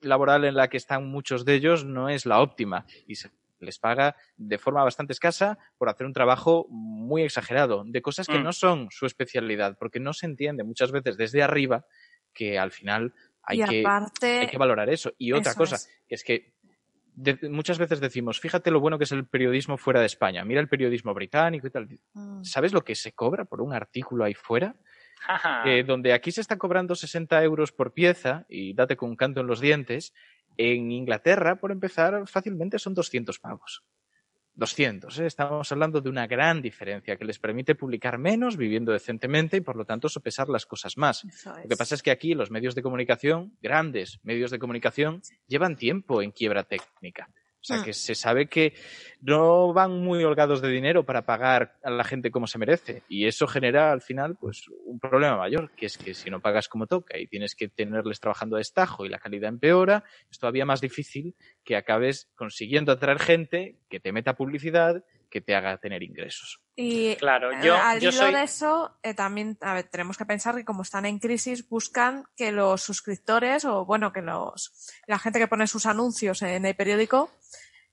laboral 0.00 0.44
en 0.44 0.54
la 0.54 0.68
que 0.68 0.76
están 0.76 1.06
muchos 1.06 1.44
de 1.44 1.54
ellos 1.54 1.84
no 1.84 2.08
es 2.08 2.24
la 2.24 2.40
óptima 2.40 2.86
y 3.06 3.16
se 3.16 3.30
les 3.60 3.80
paga 3.80 4.14
de 4.36 4.56
forma 4.56 4.84
bastante 4.84 5.12
escasa 5.12 5.58
por 5.78 5.88
hacer 5.88 6.06
un 6.06 6.12
trabajo 6.12 6.66
muy 6.70 7.22
exagerado, 7.22 7.82
de 7.84 8.00
cosas 8.00 8.28
que 8.28 8.38
Mm. 8.38 8.44
no 8.44 8.52
son 8.52 8.86
su 8.90 9.04
especialidad, 9.06 9.76
porque 9.78 9.98
no 9.98 10.12
se 10.12 10.26
entiende 10.26 10.62
muchas 10.62 10.92
veces 10.92 11.16
desde 11.16 11.42
arriba 11.42 11.84
que 12.32 12.56
al 12.56 12.70
final 12.70 13.12
hay, 13.48 13.62
y 13.62 13.64
que, 13.64 13.80
aparte, 13.80 14.38
hay 14.40 14.46
que 14.46 14.58
valorar 14.58 14.88
eso. 14.90 15.12
Y 15.18 15.32
otra 15.32 15.52
eso 15.52 15.58
cosa, 15.58 15.76
es. 15.76 15.88
que 16.06 16.14
es 16.14 16.24
que 16.24 16.52
de- 17.14 17.48
muchas 17.48 17.78
veces 17.78 18.00
decimos, 18.00 18.38
fíjate 18.40 18.70
lo 18.70 18.80
bueno 18.80 18.98
que 18.98 19.04
es 19.04 19.12
el 19.12 19.26
periodismo 19.26 19.76
fuera 19.76 20.00
de 20.00 20.06
España, 20.06 20.44
mira 20.44 20.60
el 20.60 20.68
periodismo 20.68 21.14
británico 21.14 21.66
y 21.66 21.70
tal. 21.70 21.88
Mm. 22.12 22.44
¿Sabes 22.44 22.72
lo 22.72 22.84
que 22.84 22.94
se 22.94 23.12
cobra 23.12 23.44
por 23.44 23.60
un 23.60 23.72
artículo 23.72 24.24
ahí 24.24 24.34
fuera? 24.34 24.76
Eh, 25.64 25.82
donde 25.84 26.12
aquí 26.12 26.30
se 26.30 26.40
está 26.40 26.58
cobrando 26.58 26.94
60 26.94 27.42
euros 27.42 27.72
por 27.72 27.92
pieza 27.92 28.46
y 28.48 28.72
date 28.74 28.96
con 28.96 29.10
un 29.10 29.16
canto 29.16 29.40
en 29.40 29.48
los 29.48 29.60
dientes, 29.60 30.14
en 30.56 30.92
Inglaterra, 30.92 31.56
por 31.56 31.72
empezar, 31.72 32.28
fácilmente 32.28 32.78
son 32.78 32.94
200 32.94 33.38
pavos. 33.40 33.82
200, 34.58 35.20
¿eh? 35.20 35.26
estamos 35.26 35.70
hablando 35.70 36.00
de 36.00 36.10
una 36.10 36.26
gran 36.26 36.60
diferencia 36.60 37.16
que 37.16 37.24
les 37.24 37.38
permite 37.38 37.76
publicar 37.76 38.18
menos 38.18 38.56
viviendo 38.56 38.90
decentemente 38.90 39.58
y 39.58 39.60
por 39.60 39.76
lo 39.76 39.84
tanto 39.84 40.08
sopesar 40.08 40.48
las 40.48 40.66
cosas 40.66 40.98
más. 40.98 41.24
Lo 41.44 41.68
que 41.68 41.76
pasa 41.76 41.94
es 41.94 42.02
que 42.02 42.10
aquí 42.10 42.34
los 42.34 42.50
medios 42.50 42.74
de 42.74 42.82
comunicación, 42.82 43.56
grandes 43.62 44.18
medios 44.24 44.50
de 44.50 44.58
comunicación, 44.58 45.22
llevan 45.46 45.76
tiempo 45.76 46.22
en 46.22 46.32
quiebra 46.32 46.64
técnica. 46.64 47.30
O 47.60 47.64
sea 47.64 47.78
Mm. 47.78 47.84
que 47.84 47.92
se 47.92 48.14
sabe 48.14 48.46
que 48.46 48.72
no 49.20 49.72
van 49.72 50.00
muy 50.00 50.22
holgados 50.22 50.62
de 50.62 50.68
dinero 50.70 51.04
para 51.04 51.26
pagar 51.26 51.76
a 51.82 51.90
la 51.90 52.04
gente 52.04 52.30
como 52.30 52.46
se 52.46 52.58
merece. 52.58 53.02
Y 53.08 53.26
eso 53.26 53.46
genera 53.48 53.90
al 53.90 54.00
final 54.00 54.36
pues 54.36 54.66
un 54.84 55.00
problema 55.00 55.36
mayor, 55.36 55.72
que 55.72 55.86
es 55.86 55.98
que 55.98 56.14
si 56.14 56.30
no 56.30 56.40
pagas 56.40 56.68
como 56.68 56.86
toca 56.86 57.18
y 57.18 57.26
tienes 57.26 57.54
que 57.56 57.68
tenerles 57.68 58.20
trabajando 58.20 58.56
a 58.56 58.60
destajo 58.60 59.04
y 59.04 59.08
la 59.08 59.18
calidad 59.18 59.48
empeora, 59.48 60.04
es 60.30 60.38
todavía 60.38 60.64
más 60.64 60.80
difícil 60.80 61.34
que 61.64 61.76
acabes 61.76 62.30
consiguiendo 62.36 62.92
atraer 62.92 63.18
gente 63.18 63.76
que 63.88 63.98
te 64.00 64.12
meta 64.12 64.36
publicidad, 64.36 65.04
que 65.30 65.40
te 65.40 65.54
haga 65.54 65.76
tener 65.78 66.02
ingresos. 66.02 66.60
Y 66.76 67.16
Claro, 67.16 67.50
yo, 67.62 67.76
al 67.76 68.00
yo 68.00 68.10
hilo 68.10 68.18
soy... 68.18 68.34
de 68.34 68.42
eso, 68.42 68.98
eh, 69.02 69.14
también 69.14 69.58
a 69.60 69.74
ver, 69.74 69.88
tenemos 69.88 70.16
que 70.16 70.24
pensar 70.24 70.54
que 70.54 70.64
como 70.64 70.82
están 70.82 71.06
en 71.06 71.18
crisis, 71.18 71.68
buscan 71.68 72.24
que 72.36 72.52
los 72.52 72.82
suscriptores 72.82 73.64
o, 73.64 73.84
bueno, 73.84 74.12
que 74.12 74.22
los 74.22 74.72
la 75.06 75.18
gente 75.18 75.38
que 75.38 75.48
pone 75.48 75.66
sus 75.66 75.86
anuncios 75.86 76.42
en 76.42 76.64
el 76.64 76.74
periódico 76.76 77.30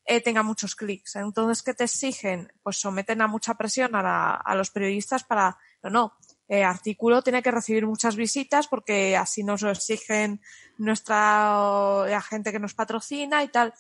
eh, 0.06 0.22
tenga 0.22 0.44
muchos 0.44 0.76
clics. 0.76 1.16
Entonces, 1.16 1.64
¿qué 1.64 1.74
te 1.74 1.86
exigen? 1.86 2.52
Pues 2.62 2.78
someten 2.78 3.22
a 3.22 3.28
mucha 3.28 3.56
presión 3.56 3.96
a, 3.96 4.04
la- 4.04 4.36
a 4.36 4.56
los 4.56 4.70
periodistas 4.70 5.24
para, 5.24 5.58
no, 5.82 5.90
no, 5.90 6.14
eh, 6.48 6.64
artículo 6.64 7.24
tiene 7.24 7.42
que 7.42 7.50
recibir 7.50 7.88
muchas 7.88 8.16
visitas 8.16 8.68
porque 8.68 9.18
así 9.18 9.44
nos 9.44 9.64
lo 9.64 9.72
exigen 9.72 10.42
nuestra 10.78 12.06
la 12.08 12.22
gente 12.22 12.52
que 12.52 12.60
nos 12.60 12.76
patrocina 12.76 13.44
y 13.44 13.48
tal. 13.48 13.74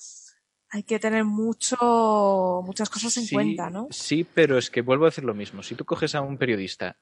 Hay 0.76 0.84
que 0.84 1.00
tener 1.00 1.24
mucho, 1.24 1.78
muchas 2.66 2.90
cosas 2.90 3.16
en 3.16 3.24
Sí, 3.24 3.34
cuenta, 3.34 3.70
¿no? 3.70 3.88
Sí, 3.92 4.26
pero 4.26 4.58
es 4.58 4.70
que 4.70 4.82
vuelvo 4.82 5.06
a 5.06 5.08
decir 5.08 5.24
lo 5.24 5.34
mismo. 5.34 5.64
Si 5.64 5.74
tú 5.74 5.86
coges 5.86 6.16
a 6.16 6.22
un 6.22 6.38
periodista 6.38 6.98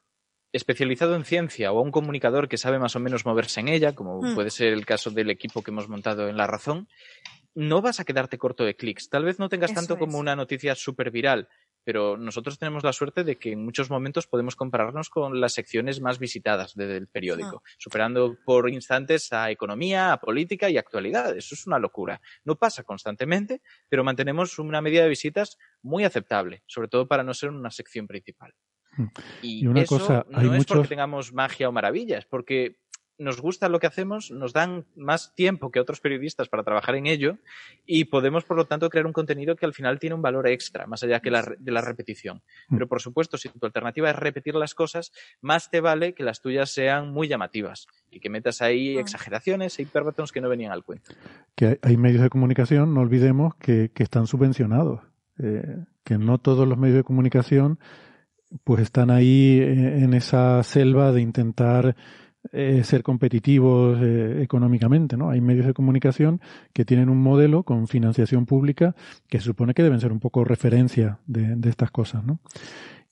especializado 0.52 1.16
en 1.16 1.26
ciencia 1.26 1.72
o 1.72 1.80
a 1.80 1.82
un 1.82 1.90
comunicador 1.90 2.48
que 2.48 2.60
sabe 2.60 2.78
más 2.78 2.96
o 2.96 3.00
menos 3.00 3.26
moverse 3.26 3.62
en 3.62 3.70
ella, 3.70 3.96
como 3.96 4.22
Hmm. 4.22 4.36
puede 4.36 4.52
ser 4.52 4.74
el 4.74 4.86
caso 4.86 5.10
del 5.10 5.32
equipo 5.32 5.64
que 5.64 5.72
hemos 5.72 5.90
montado 5.90 6.30
en 6.30 6.38
La 6.38 6.46
Razón, 6.46 6.88
no 7.56 7.82
vas 7.82 8.00
a 8.00 8.06
quedarte 8.06 8.38
corto 8.38 8.64
de 8.64 8.76
clics. 8.76 9.10
Tal 9.10 9.26
vez 9.26 9.40
no 9.40 9.50
tengas 9.50 9.72
Eso 9.72 9.80
tanto 9.80 9.98
como 9.98 10.20
una 10.20 10.36
noticia 10.36 10.76
súper 10.76 11.10
viral, 11.10 11.48
pero 11.84 12.18
nosotros 12.18 12.58
tenemos 12.60 12.84
la 12.84 12.94
suerte 12.94 13.24
de 13.24 13.38
que 13.38 13.52
en 13.52 13.64
muchos 13.64 13.90
momentos 13.90 14.28
podemos 14.28 14.56
compararnos 14.56 15.10
con 15.10 15.40
las 15.42 15.54
secciones 15.54 16.02
más 16.02 16.20
visitadas 16.20 16.74
de- 16.76 16.88
del 16.88 17.08
periódico, 17.08 17.64
superando 17.78 18.38
por 18.46 18.70
instantes 18.70 19.32
a 19.34 19.52
economía, 19.52 20.14
a 20.14 20.20
política 20.20 20.70
y 20.70 20.78
actualidad. 20.78 21.36
Eso 21.38 21.56
es 21.56 21.68
una 21.68 21.80
locura. 21.80 22.22
No 22.46 22.56
pasa 22.56 22.84
constantemente, 22.84 23.62
pero 23.90 24.04
mantenemos 24.04 24.60
una 24.60 24.82
media 24.82 25.04
de 25.04 25.10
visitas 25.10 25.58
muy 25.82 26.04
aceptable, 26.04 26.64
sobre 26.68 26.88
todo 26.88 27.08
para 27.08 27.24
no 27.24 27.34
ser 27.34 27.50
una 27.50 27.72
sección 27.72 28.08
principal. 28.08 28.54
Mm. 28.96 29.04
Y, 29.42 29.64
Y 29.64 29.68
una 29.68 29.82
eso 29.82 29.98
cosa, 29.98 30.26
no 30.30 30.38
hay 30.40 30.46
es 30.46 30.52
muchos- 30.52 30.78
porque 30.78 30.88
tengamos 30.90 31.34
magia 31.34 31.68
o 31.68 31.72
maravillas, 31.72 32.26
porque 32.26 32.78
nos 33.24 33.42
gusta 33.42 33.70
lo 33.70 33.80
que 33.80 33.88
hacemos, 33.88 34.30
nos 34.32 34.54
dan 34.54 34.86
más 34.96 35.34
tiempo 35.36 35.72
que 35.72 35.80
otros 35.80 36.00
periodistas 36.02 36.50
para 36.50 36.64
trabajar 36.64 36.96
en 36.96 37.08
ello 37.08 37.38
y 37.86 38.06
podemos, 38.06 38.44
por 38.44 38.58
lo 38.58 38.66
tanto, 38.66 38.90
crear 38.90 39.06
un 39.06 39.14
contenido 39.14 39.56
que 39.56 39.66
al 39.66 39.74
final 39.74 40.00
tiene 40.00 40.16
un 40.16 40.22
valor 40.22 40.48
extra, 40.48 40.86
más 40.86 41.04
allá 41.04 41.20
que 41.20 41.32
la 41.32 41.44
de 41.58 41.72
la 41.72 41.82
repetición. 41.82 42.42
Mm. 42.70 42.76
Pero, 42.76 42.88
por 42.88 43.02
supuesto, 43.02 43.38
si 43.38 43.50
tu 43.50 43.66
alternativa 43.66 44.10
es 44.10 44.16
repetir 44.16 44.56
las 44.56 44.76
cosas, 44.76 45.12
más 45.42 45.72
te 45.72 45.82
vale 45.82 46.14
que 46.14 46.24
las 46.24 46.42
tuyas 46.42 46.70
sean 46.72 47.12
muy 47.12 47.28
llamativas 47.28 47.88
y 48.12 48.20
que 48.20 48.30
metas 48.30 48.62
ahí 48.62 48.96
Mm. 48.96 49.00
exageraciones 49.00 49.80
e 49.80 49.84
hiperbatons 49.84 50.32
que 50.32 50.42
no 50.42 50.50
venían 50.50 50.72
al 50.72 50.84
cuento. 50.84 51.12
que 51.56 51.66
hay- 51.68 51.78
hay 51.82 51.98
medios 51.98 52.22
de 52.22 52.30
comunicación, 52.30 52.94
no 52.94 53.02
olvidemos, 53.02 53.56
que, 53.56 53.92
que 53.94 54.04
están 54.04 54.28
subvencionados, 54.28 55.02
eh, 55.40 55.78
que 56.04 56.18
no 56.18 56.38
todos 56.40 56.68
los 56.68 56.78
medios 56.78 56.98
de 56.98 57.04
comunicación 57.04 57.80
pues 58.64 58.82
están 58.84 59.10
ahí 59.10 59.60
eh, 59.62 60.04
en 60.04 60.14
esa 60.14 60.62
selva 60.64 61.12
de 61.12 61.22
intentar 61.22 61.96
eh, 62.52 62.82
ser 62.84 63.04
competitivos 63.04 63.98
eh, 64.02 64.42
económicamente, 64.44 65.16
¿no? 65.18 65.30
Hay 65.30 65.42
medios 65.42 65.66
de 65.66 65.74
comunicación 65.74 66.42
que 66.74 66.86
tienen 66.86 67.10
un 67.10 67.22
modelo 67.22 67.64
con 67.64 67.88
financiación 67.88 68.46
pública 68.46 68.96
que 69.30 69.40
se 69.40 69.46
supone 69.46 69.74
que 69.74 69.84
deben 69.84 70.00
ser 70.00 70.12
un 70.12 70.20
poco 70.20 70.44
referencia 70.44 71.20
de, 71.26 71.56
de 71.56 71.70
estas 71.70 71.90
cosas, 71.92 72.24
¿no? 72.26 72.40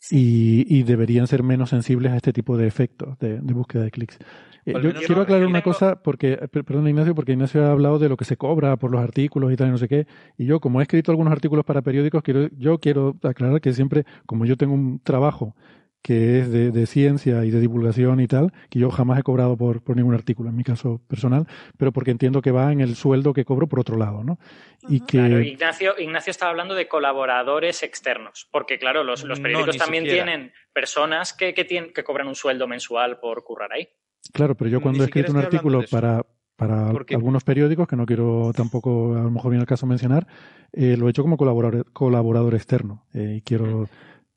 Y, 0.09 0.65
y 0.67 0.84
deberían 0.84 1.27
ser 1.27 1.43
menos 1.43 1.69
sensibles 1.69 2.11
a 2.11 2.15
este 2.17 2.34
tipo 2.34 2.57
de 2.57 2.65
efectos 2.67 3.19
de, 3.19 3.39
de 3.39 3.53
búsqueda 3.53 3.84
de 3.84 3.91
clics. 3.91 4.17
Eh, 4.65 4.73
yo 4.73 4.93
quiero 4.93 5.15
no- 5.15 5.21
aclarar 5.21 5.47
una 5.47 5.61
tengo- 5.61 5.73
cosa, 5.73 6.01
porque, 6.01 6.38
per- 6.51 6.63
perdón 6.65 6.88
Ignacio, 6.88 7.13
porque 7.15 7.34
Ignacio 7.34 7.65
ha 7.65 7.71
hablado 7.71 7.99
de 7.99 8.09
lo 8.09 8.17
que 8.17 8.25
se 8.25 8.36
cobra 8.38 8.77
por 8.77 8.91
los 8.91 9.01
artículos 9.01 9.51
y 9.53 9.55
tal, 9.55 9.67
y 9.67 9.71
no 9.71 9.77
sé 9.77 9.88
qué. 9.88 10.07
Y 10.38 10.45
yo, 10.45 10.59
como 10.59 10.79
he 10.79 10.84
escrito 10.84 11.11
algunos 11.11 11.32
artículos 11.32 11.65
para 11.65 11.82
periódicos, 11.84 12.23
quiero, 12.23 12.47
yo 12.57 12.79
quiero 12.79 13.15
aclarar 13.23 13.61
que 13.61 13.73
siempre, 13.73 14.05
como 14.25 14.45
yo 14.45 14.57
tengo 14.57 14.73
un 14.73 14.99
trabajo 15.03 15.55
que 16.02 16.39
es 16.39 16.52
de, 16.52 16.72
de 16.72 16.86
ciencia 16.88 17.45
y 17.45 17.52
de 17.52 17.60
divulgación 17.60 18.20
y 18.20 18.28
tal, 18.28 18.52
que 18.70 18.80
yo 18.80 18.89
jamás 18.89 19.20
he 19.20 19.24
cobrado 19.24 19.56
por, 19.58 19.84
por 19.84 19.95
ningún 19.95 20.14
artículo, 20.14 20.49
en 20.49 20.56
mi 20.56 20.64
caso 20.64 21.02
personal, 21.08 21.47
pero 21.78 21.91
porque 21.91 22.12
entiendo 22.12 22.41
que 22.41 22.52
va 22.52 22.72
en 22.72 22.82
el 22.82 22.95
sueldo 22.95 23.34
que 23.34 23.45
cobro 23.45 23.68
por 23.68 23.80
otro 23.80 23.97
lado, 23.97 24.24
¿no? 24.24 24.39
Y 24.88 25.02
que... 25.02 25.18
Claro, 25.20 25.41
Ignacio, 25.41 25.93
Ignacio 25.99 26.32
estaba 26.32 26.49
hablando 26.49 26.74
de 26.74 26.88
colaboradores 26.88 27.84
externos, 27.84 28.48
porque 28.52 28.80
claro, 28.80 29.03
los, 29.03 29.23
los 29.23 29.40
periódicos 29.40 29.78
también 29.78 30.06
siquiera. 30.06 30.26
tienen 30.26 30.53
personas 30.73 31.34
que, 31.34 31.53
que, 31.53 31.65
tienen, 31.65 31.94
que 31.94 32.03
cobran 32.03 32.28
un 32.28 32.36
sueldo 32.36 32.68
mensual 32.68 33.19
por 33.19 33.44
currar 33.44 33.73
ahí. 33.73 33.88
Claro, 34.34 34.56
pero 34.56 34.69
yo 34.69 34.78
Ni 34.78 34.84
cuando 34.84 35.03
he 35.03 35.06
escrito 35.06 35.32
un 35.32 35.38
artículo 35.38 35.84
para, 35.90 36.26
para 36.56 36.90
algunos 36.90 37.44
periódicos, 37.44 37.88
que 37.88 37.95
no 37.95 38.06
quiero 38.06 38.52
tampoco, 38.56 39.15
a 39.15 39.23
lo 39.23 39.32
mejor 39.32 39.52
viene 39.52 39.61
el 39.64 39.68
caso 39.68 39.86
mencionar, 39.86 40.28
eh, 40.73 40.95
lo 40.98 41.07
he 41.07 41.10
hecho 41.11 41.23
como 41.23 41.38
colaborador, 41.38 41.91
colaborador 41.91 42.56
externo. 42.56 43.06
eh, 43.14 43.36
y 43.38 43.41
quiero, 43.41 43.90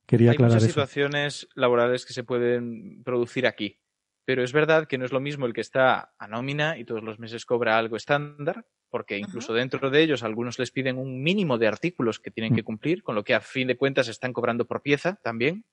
quería 0.07 0.31
Hay 0.31 0.33
aclarar 0.33 0.59
muchas 0.59 0.65
eso. 0.65 0.73
situaciones 0.73 1.49
laborales 1.55 2.07
que 2.07 2.13
se 2.13 2.25
pueden 2.25 3.03
producir 3.05 3.47
aquí, 3.47 3.81
pero 4.25 4.43
es 4.43 4.53
verdad 4.53 4.87
que 4.87 4.99
no 4.99 5.05
es 5.05 5.13
lo 5.13 5.21
mismo 5.21 5.47
el 5.47 5.53
que 5.53 5.61
está 5.61 6.15
a 6.19 6.27
nómina 6.29 6.79
y 6.79 6.85
todos 6.85 7.03
los 7.03 7.19
meses 7.19 7.45
cobra 7.47 7.79
algo 7.79 7.97
estándar, 7.97 8.67
porque 8.91 9.19
incluso 9.19 9.53
dentro 9.55 9.91
de 9.91 10.03
ellos 10.03 10.23
algunos 10.23 10.59
les 10.59 10.71
piden 10.71 10.99
un 10.99 11.23
mínimo 11.23 11.59
de 11.59 11.67
artículos 11.67 12.21
que 12.21 12.31
tienen 12.31 12.55
que 12.55 12.63
Mm. 12.63 12.65
cumplir, 12.65 13.03
con 13.03 13.15
lo 13.15 13.25
que 13.25 13.35
a 13.35 13.41
fin 13.41 13.69
de 13.69 13.77
cuentas 13.77 14.09
están 14.09 14.33
cobrando 14.33 14.67
por 14.67 14.83
pieza 14.83 15.19
también, 15.23 15.67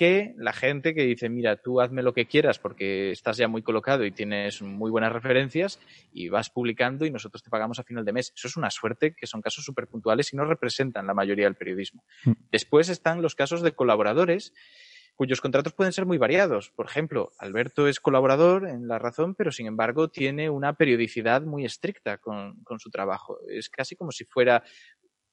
que 0.00 0.32
la 0.38 0.54
gente 0.54 0.94
que 0.94 1.02
dice, 1.02 1.28
mira, 1.28 1.56
tú 1.56 1.78
hazme 1.78 2.02
lo 2.02 2.14
que 2.14 2.24
quieras 2.24 2.58
porque 2.58 3.10
estás 3.10 3.36
ya 3.36 3.48
muy 3.48 3.60
colocado 3.60 4.02
y 4.06 4.10
tienes 4.10 4.62
muy 4.62 4.90
buenas 4.90 5.12
referencias 5.12 5.78
y 6.10 6.30
vas 6.30 6.48
publicando 6.48 7.04
y 7.04 7.10
nosotros 7.10 7.42
te 7.42 7.50
pagamos 7.50 7.78
a 7.78 7.82
final 7.82 8.06
de 8.06 8.14
mes. 8.14 8.32
Eso 8.34 8.48
es 8.48 8.56
una 8.56 8.70
suerte 8.70 9.14
que 9.14 9.26
son 9.26 9.42
casos 9.42 9.62
súper 9.62 9.88
puntuales 9.88 10.32
y 10.32 10.38
no 10.38 10.46
representan 10.46 11.06
la 11.06 11.12
mayoría 11.12 11.44
del 11.44 11.54
periodismo. 11.54 12.02
Mm. 12.24 12.32
Después 12.50 12.88
están 12.88 13.20
los 13.20 13.34
casos 13.34 13.60
de 13.60 13.72
colaboradores 13.72 14.54
cuyos 15.16 15.42
contratos 15.42 15.74
pueden 15.74 15.92
ser 15.92 16.06
muy 16.06 16.16
variados. 16.16 16.70
Por 16.70 16.86
ejemplo, 16.86 17.32
Alberto 17.38 17.86
es 17.86 18.00
colaborador 18.00 18.68
en 18.68 18.88
La 18.88 18.98
Razón, 18.98 19.34
pero 19.34 19.52
sin 19.52 19.66
embargo 19.66 20.08
tiene 20.08 20.48
una 20.48 20.78
periodicidad 20.78 21.42
muy 21.42 21.66
estricta 21.66 22.16
con, 22.16 22.64
con 22.64 22.80
su 22.80 22.88
trabajo. 22.88 23.36
Es 23.50 23.68
casi 23.68 23.96
como 23.96 24.12
si 24.12 24.24
fuera 24.24 24.64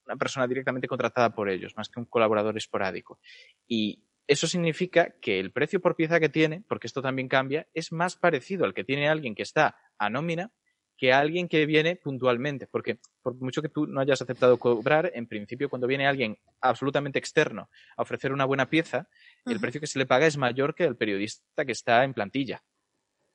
una 0.07 0.17
persona 0.17 0.45
directamente 0.45 0.89
contratada 0.89 1.29
por 1.33 1.49
ellos, 1.49 1.73
más 1.77 1.87
que 1.87 2.01
un 2.01 2.05
colaborador 2.05 2.57
esporádico. 2.57 3.19
Y 3.65 4.03
eso 4.27 4.47
significa 4.47 5.15
que 5.21 5.39
el 5.39 5.51
precio 5.51 5.79
por 5.79 5.95
pieza 5.95 6.19
que 6.19 6.29
tiene, 6.29 6.63
porque 6.67 6.87
esto 6.87 7.01
también 7.01 7.27
cambia, 7.27 7.67
es 7.73 7.91
más 7.91 8.15
parecido 8.15 8.65
al 8.65 8.73
que 8.73 8.83
tiene 8.83 9.07
alguien 9.07 9.35
que 9.35 9.43
está 9.43 9.77
a 9.97 10.09
nómina 10.09 10.51
que 10.97 11.13
alguien 11.13 11.47
que 11.47 11.65
viene 11.65 11.95
puntualmente, 11.95 12.65
porque 12.65 12.97
por 13.21 13.35
mucho 13.35 13.61
que 13.61 13.69
tú 13.69 13.85
no 13.85 14.01
hayas 14.01 14.21
aceptado 14.21 14.57
cobrar, 14.57 15.11
en 15.13 15.27
principio 15.27 15.69
cuando 15.69 15.85
viene 15.85 16.07
alguien 16.07 16.39
absolutamente 16.59 17.19
externo 17.19 17.69
a 17.95 18.01
ofrecer 18.01 18.33
una 18.33 18.45
buena 18.45 18.67
pieza, 18.67 19.07
el 19.45 19.59
precio 19.59 19.79
que 19.79 19.87
se 19.87 19.99
le 19.99 20.07
paga 20.07 20.25
es 20.25 20.37
mayor 20.37 20.73
que 20.73 20.85
el 20.85 20.95
periodista 20.95 21.63
que 21.65 21.71
está 21.71 22.03
en 22.03 22.15
plantilla, 22.15 22.63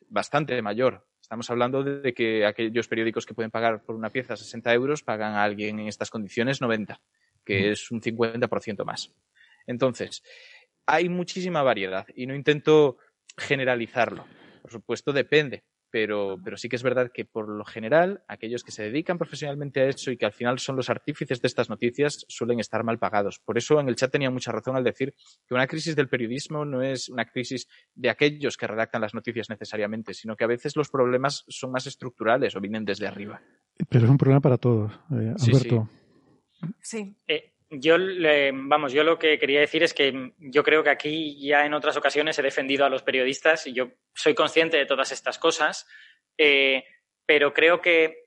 bastante 0.08 0.60
mayor. 0.60 1.06
Estamos 1.20 1.48
hablando 1.50 1.84
de 1.84 2.12
que 2.12 2.44
aquellos 2.44 2.88
periódicos 2.88 3.24
que 3.24 3.34
pueden 3.34 3.52
pagar 3.52 3.84
por 3.84 3.94
una 3.94 4.10
pieza 4.10 4.36
60 4.36 4.74
euros 4.74 5.04
pagan 5.04 5.34
a 5.34 5.44
alguien 5.44 5.78
en 5.78 5.86
estas 5.86 6.10
condiciones 6.10 6.60
90, 6.60 7.00
que 7.44 7.70
es 7.70 7.92
un 7.92 8.02
50% 8.02 8.84
más. 8.84 9.14
Entonces, 9.66 10.24
hay 10.86 11.08
muchísima 11.08 11.62
variedad 11.62 12.06
y 12.14 12.26
no 12.26 12.34
intento 12.34 12.98
generalizarlo. 13.36 14.24
Por 14.62 14.70
supuesto, 14.70 15.12
depende 15.12 15.64
pero, 15.92 16.38
pero 16.42 16.56
sí 16.56 16.68
que 16.70 16.76
es 16.76 16.82
verdad 16.82 17.12
que 17.12 17.26
por 17.26 17.48
lo 17.48 17.64
general 17.64 18.24
aquellos 18.26 18.64
que 18.64 18.72
se 18.72 18.82
dedican 18.82 19.18
profesionalmente 19.18 19.82
a 19.82 19.88
eso 19.88 20.10
y 20.10 20.16
que 20.16 20.24
al 20.24 20.32
final 20.32 20.58
son 20.58 20.74
los 20.74 20.88
artífices 20.88 21.42
de 21.42 21.46
estas 21.46 21.68
noticias 21.68 22.24
suelen 22.28 22.58
estar 22.58 22.82
mal 22.82 22.98
pagados. 22.98 23.38
Por 23.44 23.58
eso 23.58 23.78
en 23.78 23.88
el 23.88 23.94
chat 23.94 24.10
tenía 24.10 24.30
mucha 24.30 24.50
razón 24.50 24.74
al 24.74 24.84
decir 24.84 25.14
que 25.46 25.54
una 25.54 25.66
crisis 25.66 25.94
del 25.94 26.08
periodismo 26.08 26.64
no 26.64 26.82
es 26.82 27.10
una 27.10 27.26
crisis 27.26 27.68
de 27.94 28.08
aquellos 28.08 28.56
que 28.56 28.66
redactan 28.66 29.02
las 29.02 29.12
noticias 29.12 29.50
necesariamente, 29.50 30.14
sino 30.14 30.34
que 30.34 30.44
a 30.44 30.48
veces 30.48 30.76
los 30.76 30.88
problemas 30.88 31.44
son 31.48 31.70
más 31.70 31.86
estructurales 31.86 32.56
o 32.56 32.60
vienen 32.60 32.86
desde 32.86 33.06
arriba. 33.06 33.42
Pero 33.90 34.06
es 34.06 34.10
un 34.10 34.16
problema 34.16 34.40
para 34.40 34.56
todos, 34.56 34.92
eh, 35.10 35.34
Sí, 35.36 35.50
Alberto. 35.50 35.90
Sí. 36.80 37.14
Eh, 37.26 37.51
yo, 37.72 37.98
le- 37.98 38.52
vamos, 38.54 38.92
yo 38.92 39.02
lo 39.02 39.18
que 39.18 39.38
quería 39.38 39.60
decir 39.60 39.82
es 39.82 39.94
que 39.94 40.32
yo 40.38 40.62
creo 40.62 40.82
que 40.82 40.90
aquí 40.90 41.38
ya 41.46 41.64
en 41.66 41.74
otras 41.74 41.96
ocasiones 41.96 42.38
he 42.38 42.42
defendido 42.42 42.84
a 42.84 42.88
los 42.90 43.02
periodistas 43.02 43.66
y 43.66 43.72
yo 43.72 43.90
soy 44.14 44.34
consciente 44.34 44.76
de 44.76 44.86
todas 44.86 45.10
estas 45.12 45.38
cosas, 45.38 45.86
eh, 46.38 46.84
pero 47.26 47.52
creo 47.52 47.80
que 47.80 48.22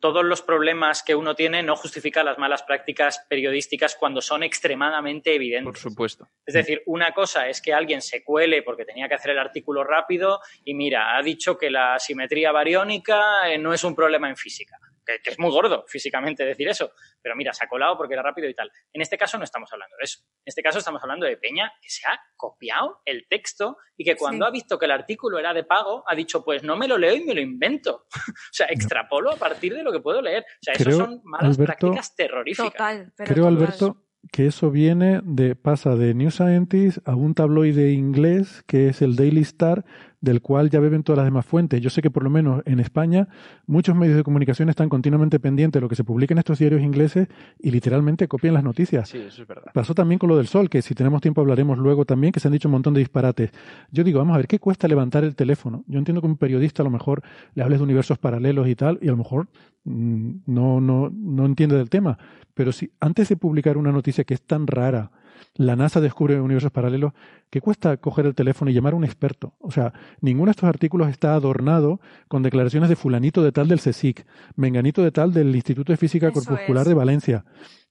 todos 0.00 0.24
los 0.24 0.40
problemas 0.40 1.02
que 1.02 1.14
uno 1.14 1.34
tiene 1.34 1.62
no 1.62 1.76
justifican 1.76 2.24
las 2.24 2.38
malas 2.38 2.62
prácticas 2.62 3.26
periodísticas 3.28 3.96
cuando 3.96 4.22
son 4.22 4.42
extremadamente 4.42 5.34
evidentes. 5.34 5.72
Por 5.72 5.76
supuesto. 5.90 6.26
Es 6.46 6.54
decir, 6.54 6.82
una 6.86 7.12
cosa 7.12 7.48
es 7.50 7.60
que 7.60 7.74
alguien 7.74 8.00
se 8.00 8.24
cuele 8.24 8.62
porque 8.62 8.86
tenía 8.86 9.08
que 9.08 9.14
hacer 9.14 9.32
el 9.32 9.38
artículo 9.38 9.84
rápido 9.84 10.40
y 10.64 10.72
mira, 10.72 11.16
ha 11.18 11.22
dicho 11.22 11.58
que 11.58 11.68
la 11.70 11.98
simetría 11.98 12.50
bariónica 12.50 13.50
eh, 13.52 13.58
no 13.58 13.74
es 13.74 13.84
un 13.84 13.94
problema 13.94 14.28
en 14.30 14.36
física. 14.36 14.78
Que, 15.04 15.18
que 15.22 15.30
es 15.30 15.38
muy 15.38 15.50
gordo 15.50 15.84
físicamente 15.88 16.44
decir 16.44 16.68
eso, 16.68 16.92
pero 17.22 17.34
mira, 17.36 17.52
se 17.52 17.64
ha 17.64 17.68
colado 17.68 17.96
porque 17.96 18.14
era 18.14 18.22
rápido 18.22 18.48
y 18.48 18.54
tal. 18.54 18.70
En 18.92 19.00
este 19.00 19.16
caso 19.16 19.38
no 19.38 19.44
estamos 19.44 19.72
hablando 19.72 19.96
de 19.96 20.04
eso. 20.04 20.20
En 20.20 20.44
este 20.46 20.62
caso 20.62 20.78
estamos 20.78 21.02
hablando 21.02 21.26
de 21.26 21.36
Peña 21.36 21.72
que 21.80 21.88
se 21.88 22.06
ha 22.06 22.20
copiado 22.36 23.00
el 23.04 23.26
texto 23.28 23.78
y 23.96 24.04
que 24.04 24.16
cuando 24.16 24.44
Sí. 24.44 24.48
ha 24.48 24.52
visto 24.52 24.78
que 24.78 24.86
el 24.86 24.92
artículo 24.92 25.38
era 25.38 25.52
de 25.54 25.64
pago, 25.64 26.04
ha 26.06 26.14
dicho, 26.14 26.44
pues 26.44 26.62
no 26.62 26.76
me 26.76 26.86
lo 26.88 26.98
leo 26.98 27.14
y 27.14 27.24
me 27.24 27.34
lo 27.34 27.40
invento. 27.40 28.06
o 28.28 28.52
sea, 28.52 28.66
extrapolo 28.68 29.30
a 29.32 29.36
partir 29.36 29.74
de 29.74 29.82
lo 29.82 29.92
que 29.92 30.00
puedo 30.00 30.20
leer. 30.22 30.42
O 30.42 30.62
sea, 30.62 30.74
eso 30.74 30.84
Creo, 30.84 30.96
son 30.96 31.20
malas 31.24 31.56
Alberto, 31.58 31.64
prácticas 31.64 32.14
terroríficas. 32.16 32.72
Total. 32.72 33.12
Pero 33.16 33.34
Creo, 33.34 33.44
total. 33.46 33.56
Alberto, 33.56 34.04
que 34.32 34.46
eso 34.46 34.70
viene 34.70 35.20
de, 35.24 35.56
pasa 35.56 35.96
de 35.96 36.14
New 36.14 36.30
Scientist 36.30 36.98
a 37.08 37.14
un 37.14 37.34
tabloide 37.34 37.92
inglés 37.92 38.62
que 38.66 38.88
es 38.88 39.00
el 39.02 39.16
Daily 39.16 39.40
Star, 39.40 39.84
del 40.20 40.42
cual 40.42 40.70
ya 40.70 40.80
beben 40.80 41.02
todas 41.02 41.18
las 41.18 41.26
demás 41.26 41.46
fuentes. 41.46 41.80
Yo 41.80 41.90
sé 41.90 42.02
que 42.02 42.10
por 42.10 42.22
lo 42.22 42.30
menos 42.30 42.62
en 42.66 42.80
España 42.80 43.28
muchos 43.66 43.96
medios 43.96 44.16
de 44.16 44.22
comunicación 44.22 44.68
están 44.68 44.88
continuamente 44.88 45.40
pendientes 45.40 45.78
de 45.78 45.82
lo 45.82 45.88
que 45.88 45.96
se 45.96 46.04
publica 46.04 46.34
en 46.34 46.38
estos 46.38 46.58
diarios 46.58 46.82
ingleses 46.82 47.28
y 47.58 47.70
literalmente 47.70 48.28
copian 48.28 48.54
las 48.54 48.64
noticias. 48.64 49.08
Sí, 49.08 49.18
eso 49.18 49.42
es 49.42 49.48
verdad. 49.48 49.70
Pasó 49.72 49.94
también 49.94 50.18
con 50.18 50.28
lo 50.28 50.36
del 50.36 50.46
sol, 50.46 50.68
que 50.68 50.82
si 50.82 50.94
tenemos 50.94 51.20
tiempo 51.20 51.40
hablaremos 51.40 51.78
luego 51.78 52.04
también, 52.04 52.32
que 52.32 52.40
se 52.40 52.48
han 52.48 52.52
dicho 52.52 52.68
un 52.68 52.72
montón 52.72 52.94
de 52.94 53.00
disparates. 53.00 53.50
Yo 53.90 54.04
digo, 54.04 54.18
vamos 54.18 54.34
a 54.34 54.38
ver, 54.38 54.46
¿qué 54.46 54.58
cuesta 54.58 54.88
levantar 54.88 55.24
el 55.24 55.34
teléfono? 55.34 55.84
Yo 55.86 55.98
entiendo 55.98 56.20
que 56.20 56.26
un 56.26 56.36
periodista 56.36 56.82
a 56.82 56.84
lo 56.84 56.90
mejor 56.90 57.22
le 57.54 57.62
hables 57.62 57.78
de 57.78 57.84
universos 57.84 58.18
paralelos 58.18 58.68
y 58.68 58.74
tal, 58.74 58.98
y 59.00 59.08
a 59.08 59.12
lo 59.12 59.16
mejor 59.16 59.48
mm, 59.84 60.30
no, 60.46 60.80
no, 60.80 61.10
no 61.10 61.46
entiende 61.46 61.76
del 61.76 61.88
tema. 61.88 62.18
Pero 62.54 62.72
si 62.72 62.92
antes 63.00 63.28
de 63.28 63.36
publicar 63.36 63.78
una 63.78 63.92
noticia 63.92 64.24
que 64.24 64.34
es 64.34 64.42
tan 64.42 64.66
rara, 64.66 65.10
la 65.56 65.76
NASA 65.76 66.00
descubre 66.00 66.40
universos 66.40 66.70
paralelos, 66.72 67.12
¿qué 67.50 67.60
cuesta 67.60 67.96
coger 67.96 68.26
el 68.26 68.34
teléfono 68.34 68.70
y 68.70 68.74
llamar 68.74 68.92
a 68.92 68.96
un 68.96 69.04
experto? 69.04 69.54
O 69.60 69.70
sea, 69.70 69.92
ninguno 70.20 70.46
de 70.46 70.52
estos 70.52 70.68
artículos 70.68 71.08
está 71.08 71.34
adornado 71.34 72.00
con 72.28 72.42
declaraciones 72.42 72.88
de 72.88 72.96
fulanito 72.96 73.42
de 73.42 73.52
tal 73.52 73.68
del 73.68 73.80
CSIC, 73.80 74.24
menganito 74.56 75.02
de 75.02 75.10
tal 75.10 75.32
del 75.32 75.54
Instituto 75.54 75.92
de 75.92 75.96
Física 75.96 76.28
Eso 76.28 76.34
Corpuscular 76.40 76.82
es. 76.82 76.88
de 76.88 76.94
Valencia, 76.94 77.44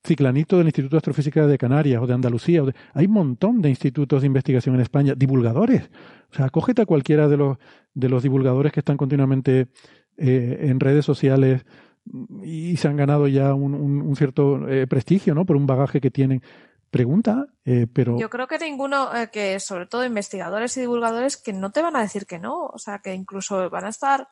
ciclanito 0.05 0.57
del 0.57 0.67
Instituto 0.67 0.95
de 0.95 0.99
Astrofísica 0.99 1.45
de 1.47 1.57
Canarias 1.57 2.01
o 2.01 2.07
de 2.07 2.13
Andalucía. 2.13 2.63
o 2.63 2.67
de- 2.67 2.73
Hay 2.93 3.05
un 3.07 3.13
montón 3.13 3.61
de 3.61 3.69
institutos 3.69 4.21
de 4.21 4.27
investigación 4.27 4.75
en 4.75 4.81
España, 4.81 5.13
divulgadores. 5.15 5.89
O 6.31 6.35
sea, 6.35 6.49
cógete 6.49 6.81
a 6.83 6.85
cualquiera 6.85 7.27
de 7.27 7.37
los, 7.37 7.57
de 7.93 8.07
los 8.09 8.23
divulgadores 8.23 8.71
que 8.71 8.79
están 8.79 8.97
continuamente 8.97 9.67
eh, 10.17 10.67
en 10.69 10.79
redes 10.79 11.03
sociales 11.05 11.65
y 12.43 12.75
se 12.77 12.87
han 12.87 12.95
ganado 12.97 13.27
ya 13.27 13.53
un, 13.53 13.73
un- 13.75 14.01
un 14.01 14.15
cierto 14.15 14.67
eh, 14.69 14.87
prestigio, 14.87 15.35
¿no? 15.35 15.45
Por 15.45 15.55
un 15.57 15.67
bagaje 15.67 16.01
que 16.01 16.09
tienen. 16.11 16.41
Pregunta, 16.89 17.47
eh, 17.65 17.87
pero 17.93 18.17
Yo 18.19 18.29
creo 18.29 18.47
que 18.47 18.57
ninguno, 18.57 19.15
eh, 19.15 19.29
que 19.31 19.59
sobre 19.59 19.85
todo 19.85 20.03
investigadores 20.05 20.75
y 20.77 20.81
divulgadores, 20.81 21.37
que 21.37 21.53
no 21.53 21.71
te 21.71 21.81
van 21.81 21.95
a 21.95 22.01
decir 22.01 22.25
que 22.25 22.39
no. 22.39 22.65
O 22.65 22.77
sea, 22.79 22.99
que 22.99 23.13
incluso 23.13 23.69
van 23.69 23.85
a 23.85 23.89
estar 23.89 24.27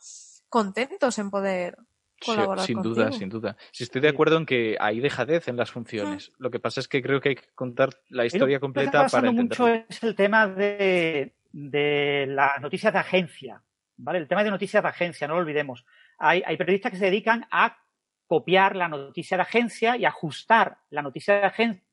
contentos 0.49 1.19
en 1.19 1.29
poder 1.29 1.77
Sí, 2.19 2.31
colaborar 2.31 2.65
sin 2.65 2.75
contigo. 2.77 2.95
duda, 2.95 3.11
sin 3.11 3.29
duda. 3.29 3.57
Si 3.71 3.83
estoy 3.83 4.01
de 4.01 4.09
acuerdo 4.09 4.37
en 4.37 4.47
que 4.47 4.75
hay 4.79 4.99
dejadez 4.99 5.47
en 5.47 5.55
las 5.55 5.69
funciones. 5.69 6.31
Lo 6.39 6.49
que 6.49 6.59
pasa 6.59 6.79
es 6.79 6.87
que 6.87 7.03
creo 7.03 7.21
que 7.21 7.29
hay 7.29 7.35
que 7.35 7.47
contar 7.53 7.91
la 8.09 8.25
historia 8.25 8.55
Lo 8.55 8.59
que 8.59 8.61
completa 8.61 8.87
está 8.87 8.97
para 8.97 9.09
pasando 9.11 9.33
mucho 9.33 9.67
entenderlo. 9.67 9.85
es 9.89 10.03
el 10.03 10.15
tema 10.15 10.47
de, 10.47 11.35
de 11.51 12.25
las 12.27 12.59
noticias 12.59 12.91
de 12.91 12.99
agencia. 12.99 13.61
¿vale? 13.97 14.17
El 14.17 14.27
tema 14.27 14.43
de 14.43 14.49
noticias 14.49 14.81
de 14.81 14.89
agencia, 14.89 15.27
no 15.27 15.35
lo 15.35 15.41
olvidemos. 15.41 15.85
Hay, 16.17 16.41
hay 16.43 16.57
periodistas 16.57 16.91
que 16.91 16.97
se 16.97 17.05
dedican 17.05 17.45
a 17.51 17.77
copiar 18.25 18.75
la 18.75 18.87
noticia 18.87 19.37
de 19.37 19.43
agencia 19.43 19.95
y 19.95 20.05
ajustar 20.05 20.79
la 20.89 21.03
noticia 21.03 21.35
de 21.35 21.45
agencia 21.45 21.83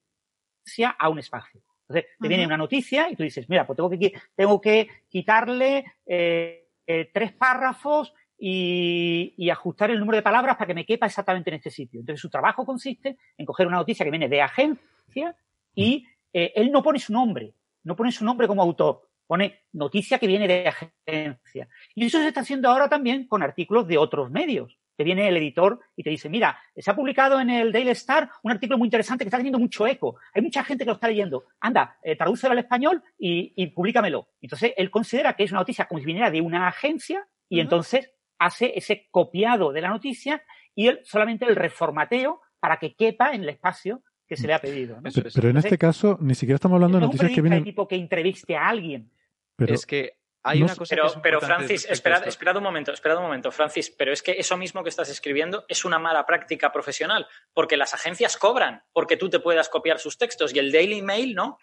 a 0.98 1.08
un 1.08 1.18
espacio. 1.18 1.60
Entonces, 1.88 2.10
te 2.18 2.28
viene 2.28 2.46
una 2.46 2.56
noticia 2.56 3.10
y 3.10 3.16
tú 3.16 3.22
dices, 3.22 3.48
mira, 3.48 3.66
pues 3.66 3.76
tengo 3.76 3.90
que, 3.90 4.12
tengo 4.34 4.60
que 4.60 4.88
quitarle 5.08 5.84
eh, 6.06 6.68
eh, 6.86 7.10
tres 7.12 7.32
párrafos 7.32 8.14
y, 8.38 9.34
y 9.36 9.50
ajustar 9.50 9.90
el 9.90 10.00
número 10.00 10.16
de 10.16 10.22
palabras 10.22 10.56
para 10.56 10.66
que 10.66 10.74
me 10.74 10.86
quepa 10.86 11.06
exactamente 11.06 11.50
en 11.50 11.56
este 11.56 11.70
sitio. 11.70 12.00
Entonces, 12.00 12.20
su 12.20 12.30
trabajo 12.30 12.64
consiste 12.64 13.18
en 13.36 13.46
coger 13.46 13.66
una 13.66 13.76
noticia 13.76 14.04
que 14.04 14.10
viene 14.10 14.28
de 14.28 14.40
agencia 14.40 15.36
y 15.74 16.06
eh, 16.32 16.52
él 16.56 16.72
no 16.72 16.82
pone 16.82 16.98
su 16.98 17.12
nombre, 17.12 17.54
no 17.84 17.94
pone 17.94 18.10
su 18.10 18.24
nombre 18.24 18.48
como 18.48 18.62
autor, 18.62 19.08
pone 19.26 19.60
noticia 19.72 20.18
que 20.18 20.26
viene 20.26 20.48
de 20.48 20.68
agencia. 20.68 21.68
Y 21.94 22.06
eso 22.06 22.18
se 22.18 22.28
está 22.28 22.40
haciendo 22.40 22.68
ahora 22.68 22.88
también 22.88 23.26
con 23.26 23.42
artículos 23.42 23.86
de 23.86 23.98
otros 23.98 24.30
medios. 24.30 24.76
Te 24.96 25.04
viene 25.04 25.28
el 25.28 25.36
editor 25.36 25.80
y 25.96 26.02
te 26.02 26.10
dice, 26.10 26.28
mira, 26.28 26.58
se 26.76 26.90
ha 26.90 26.94
publicado 26.94 27.40
en 27.40 27.50
el 27.50 27.72
Daily 27.72 27.90
Star 27.90 28.30
un 28.42 28.52
artículo 28.52 28.78
muy 28.78 28.86
interesante 28.86 29.24
que 29.24 29.28
está 29.28 29.38
teniendo 29.38 29.58
mucho 29.58 29.86
eco. 29.86 30.16
Hay 30.32 30.42
mucha 30.42 30.62
gente 30.62 30.84
que 30.84 30.90
lo 30.90 30.94
está 30.94 31.08
leyendo. 31.08 31.44
Anda, 31.60 31.98
eh, 32.02 32.16
tradúcelo 32.16 32.52
al 32.52 32.58
español 32.58 33.02
y, 33.18 33.52
y 33.56 33.68
públicamelo. 33.68 34.28
Entonces, 34.40 34.72
él 34.76 34.90
considera 34.90 35.34
que 35.34 35.44
es 35.44 35.50
una 35.50 35.60
noticia 35.60 35.86
como 35.86 36.00
si 36.00 36.06
viniera 36.06 36.30
de 36.30 36.40
una 36.40 36.68
agencia 36.68 37.26
y 37.48 37.60
entonces 37.60 38.10
hace 38.38 38.72
ese 38.76 39.08
copiado 39.10 39.72
de 39.72 39.80
la 39.80 39.88
noticia 39.88 40.42
y 40.74 40.88
él 40.88 41.00
solamente 41.04 41.44
el 41.44 41.56
reformateo 41.56 42.40
para 42.60 42.78
que 42.78 42.94
quepa 42.94 43.32
en 43.32 43.42
el 43.42 43.48
espacio 43.48 44.02
que 44.26 44.36
se 44.36 44.46
le 44.46 44.54
ha 44.54 44.58
pedido. 44.58 44.98
pero 45.34 45.48
en 45.50 45.56
este 45.58 45.78
caso 45.78 46.16
ni 46.20 46.34
siquiera 46.34 46.56
estamos 46.56 46.76
hablando 46.76 46.98
de 46.98 47.02
no 47.02 47.06
es 47.06 47.10
un 47.10 47.16
noticias 47.16 47.34
que 47.34 47.42
vienen. 47.42 47.64
tipo 47.64 47.86
que 47.86 47.96
entreviste 47.96 48.56
a 48.56 48.68
alguien. 48.68 49.10
Pero 49.56 49.74
es 49.74 49.86
que 49.86 50.18
hay 50.44 50.60
no 50.60 50.66
una 50.66 50.76
cosa 50.76 50.94
Pero, 50.94 51.22
pero 51.22 51.40
Francis, 51.40 51.86
esperad, 51.88 52.28
esperad 52.28 52.56
un 52.56 52.62
momento, 52.62 52.92
esperad 52.92 53.16
un 53.16 53.24
momento, 53.24 53.50
Francis, 53.50 53.90
pero 53.90 54.12
es 54.12 54.22
que 54.22 54.32
eso 54.32 54.56
mismo 54.56 54.82
que 54.82 54.90
estás 54.90 55.08
escribiendo 55.08 55.64
es 55.68 55.84
una 55.84 55.98
mala 55.98 56.26
práctica 56.26 56.70
profesional, 56.70 57.26
porque 57.54 57.76
las 57.76 57.94
agencias 57.94 58.36
cobran 58.36 58.84
porque 58.92 59.16
tú 59.16 59.30
te 59.30 59.40
puedas 59.40 59.68
copiar 59.68 59.98
sus 59.98 60.18
textos 60.18 60.54
y 60.54 60.58
el 60.58 60.70
Daily 60.70 61.02
Mail 61.02 61.34
no. 61.34 61.58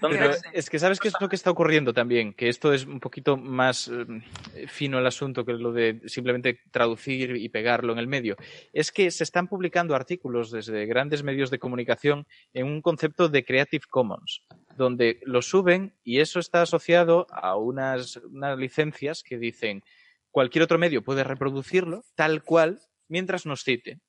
Pero 0.00 0.30
es 0.52 0.70
que 0.70 0.78
sabes 0.78 1.00
qué 1.00 1.08
es 1.08 1.14
lo 1.20 1.28
que 1.28 1.36
está 1.36 1.50
ocurriendo 1.50 1.92
también, 1.92 2.32
que 2.32 2.48
esto 2.48 2.72
es 2.72 2.86
un 2.86 3.00
poquito 3.00 3.36
más 3.36 3.88
eh, 3.88 4.66
fino 4.68 4.98
el 4.98 5.06
asunto 5.06 5.44
que 5.44 5.52
lo 5.52 5.72
de 5.72 6.00
simplemente 6.06 6.60
traducir 6.70 7.36
y 7.36 7.48
pegarlo 7.48 7.92
en 7.92 7.98
el 7.98 8.06
medio. 8.06 8.36
Es 8.72 8.92
que 8.92 9.10
se 9.10 9.24
están 9.24 9.48
publicando 9.48 9.94
artículos 9.94 10.50
desde 10.50 10.86
grandes 10.86 11.22
medios 11.22 11.50
de 11.50 11.58
comunicación 11.58 12.26
en 12.54 12.66
un 12.66 12.82
concepto 12.82 13.28
de 13.28 13.44
Creative 13.44 13.84
Commons, 13.88 14.42
donde 14.76 15.20
lo 15.24 15.42
suben 15.42 15.94
y 16.04 16.20
eso 16.20 16.40
está 16.40 16.62
asociado 16.62 17.26
a 17.30 17.56
unas, 17.56 18.16
unas 18.16 18.58
licencias 18.58 19.22
que 19.22 19.38
dicen 19.38 19.82
cualquier 20.30 20.64
otro 20.64 20.78
medio 20.78 21.02
puede 21.02 21.24
reproducirlo 21.24 22.04
tal 22.14 22.42
cual 22.42 22.80
mientras 23.08 23.46
nos 23.46 23.62
cite. 23.62 24.00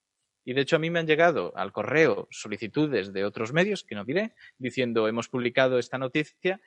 Y 0.47 0.53
de 0.53 0.61
hecho 0.61 0.77
a 0.77 0.79
mí 0.79 0.89
me 0.89 0.99
han 0.99 1.07
llegado 1.07 1.51
al 1.57 1.73
correo 1.73 2.29
solicitudes 2.31 3.11
de 3.11 3.25
otros 3.25 3.51
medios, 3.51 3.83
que 3.83 3.95
no 3.95 4.05
diré, 4.05 4.33
diciendo 4.57 5.09
hemos 5.09 5.27
publicado 5.27 5.77
esta 5.77 5.97
noticia, 5.97 6.61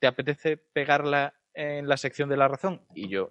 ¿te 0.00 0.08
apetece 0.08 0.56
pegarla 0.56 1.38
en 1.54 1.86
la 1.86 1.96
sección 1.96 2.28
de 2.28 2.36
la 2.36 2.48
razón? 2.48 2.84
Y 2.96 3.08
yo, 3.08 3.30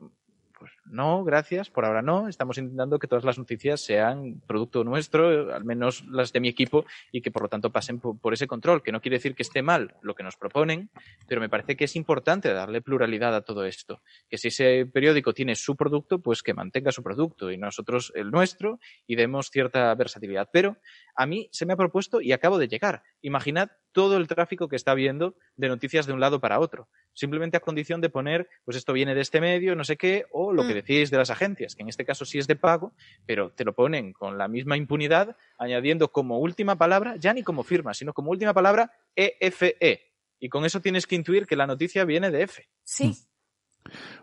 pues 0.57 0.71
no, 0.89 1.23
gracias, 1.23 1.69
por 1.69 1.85
ahora 1.85 2.01
no. 2.01 2.27
Estamos 2.27 2.57
intentando 2.57 2.99
que 2.99 3.07
todas 3.07 3.23
las 3.23 3.37
noticias 3.37 3.81
sean 3.81 4.41
producto 4.47 4.83
nuestro, 4.83 5.53
al 5.53 5.65
menos 5.65 6.05
las 6.05 6.33
de 6.33 6.39
mi 6.39 6.47
equipo, 6.47 6.85
y 7.11 7.21
que 7.21 7.31
por 7.31 7.43
lo 7.43 7.49
tanto 7.49 7.71
pasen 7.71 7.99
por, 7.99 8.33
ese 8.33 8.47
control, 8.47 8.83
que 8.83 8.91
no 8.91 9.01
quiere 9.01 9.17
decir 9.17 9.35
que 9.35 9.43
esté 9.43 9.61
mal 9.61 9.95
lo 10.01 10.15
que 10.15 10.23
nos 10.23 10.37
proponen, 10.37 10.89
pero 11.27 11.41
me 11.41 11.49
parece 11.49 11.75
que 11.75 11.85
es 11.85 11.95
importante 11.95 12.53
darle 12.53 12.81
pluralidad 12.81 13.35
a 13.35 13.41
todo 13.41 13.65
esto. 13.65 14.01
Que 14.29 14.37
si 14.37 14.49
ese 14.49 14.85
periódico 14.85 15.33
tiene 15.33 15.55
su 15.55 15.75
producto, 15.75 16.19
pues 16.19 16.43
que 16.43 16.53
mantenga 16.53 16.91
su 16.91 17.03
producto 17.03 17.51
y 17.51 17.57
nosotros 17.57 18.11
el 18.15 18.31
nuestro 18.31 18.79
y 19.05 19.15
demos 19.15 19.49
cierta 19.49 19.93
versatilidad. 19.95 20.49
Pero 20.51 20.77
a 21.15 21.25
mí 21.25 21.49
se 21.51 21.65
me 21.65 21.73
ha 21.73 21.77
propuesto 21.77 22.21
y 22.21 22.31
acabo 22.31 22.57
de 22.57 22.67
llegar. 22.67 23.03
Imaginad 23.21 23.69
todo 23.97 24.17
el 24.17 24.27
tráfico 24.27 24.67
que 24.67 24.75
está 24.75 24.91
habiendo 24.91 25.35
de 25.55 25.69
noticias 25.69 26.05
de 26.05 26.13
un 26.13 26.19
lado 26.19 26.39
para 26.39 26.59
otro. 26.59 26.87
Simplemente 27.13 27.57
a 27.57 27.61
condición 27.61 27.99
de 27.99 28.11
poner, 28.11 28.47
pues 28.63 28.77
esto 28.77 28.93
viene 28.93 29.15
de 29.15 29.21
este 29.21 29.41
medio, 29.41 29.75
no 29.75 29.83
sé 29.83 29.97
qué, 29.97 30.25
o 30.31 30.53
lo 30.53 30.67
que 30.67 30.75
decís 30.81 31.11
de 31.11 31.17
las 31.17 31.29
agencias, 31.29 31.75
que 31.75 31.83
en 31.83 31.89
este 31.89 32.05
caso 32.05 32.25
sí 32.25 32.37
es 32.37 32.47
de 32.47 32.55
pago, 32.55 32.93
pero 33.25 33.51
te 33.51 33.63
lo 33.63 33.73
ponen 33.73 34.13
con 34.13 34.37
la 34.37 34.47
misma 34.47 34.77
impunidad, 34.77 35.35
añadiendo 35.57 36.11
como 36.11 36.39
última 36.39 36.77
palabra, 36.77 37.15
ya 37.17 37.33
ni 37.33 37.43
como 37.43 37.63
firma, 37.63 37.93
sino 37.93 38.13
como 38.13 38.31
última 38.31 38.53
palabra 38.53 38.91
EFE. 39.15 40.01
Y 40.39 40.49
con 40.49 40.65
eso 40.65 40.81
tienes 40.81 41.07
que 41.07 41.15
intuir 41.15 41.47
que 41.47 41.55
la 41.55 41.67
noticia 41.67 42.05
viene 42.05 42.31
de 42.31 42.43
F. 42.43 42.67
Sí. 42.83 43.13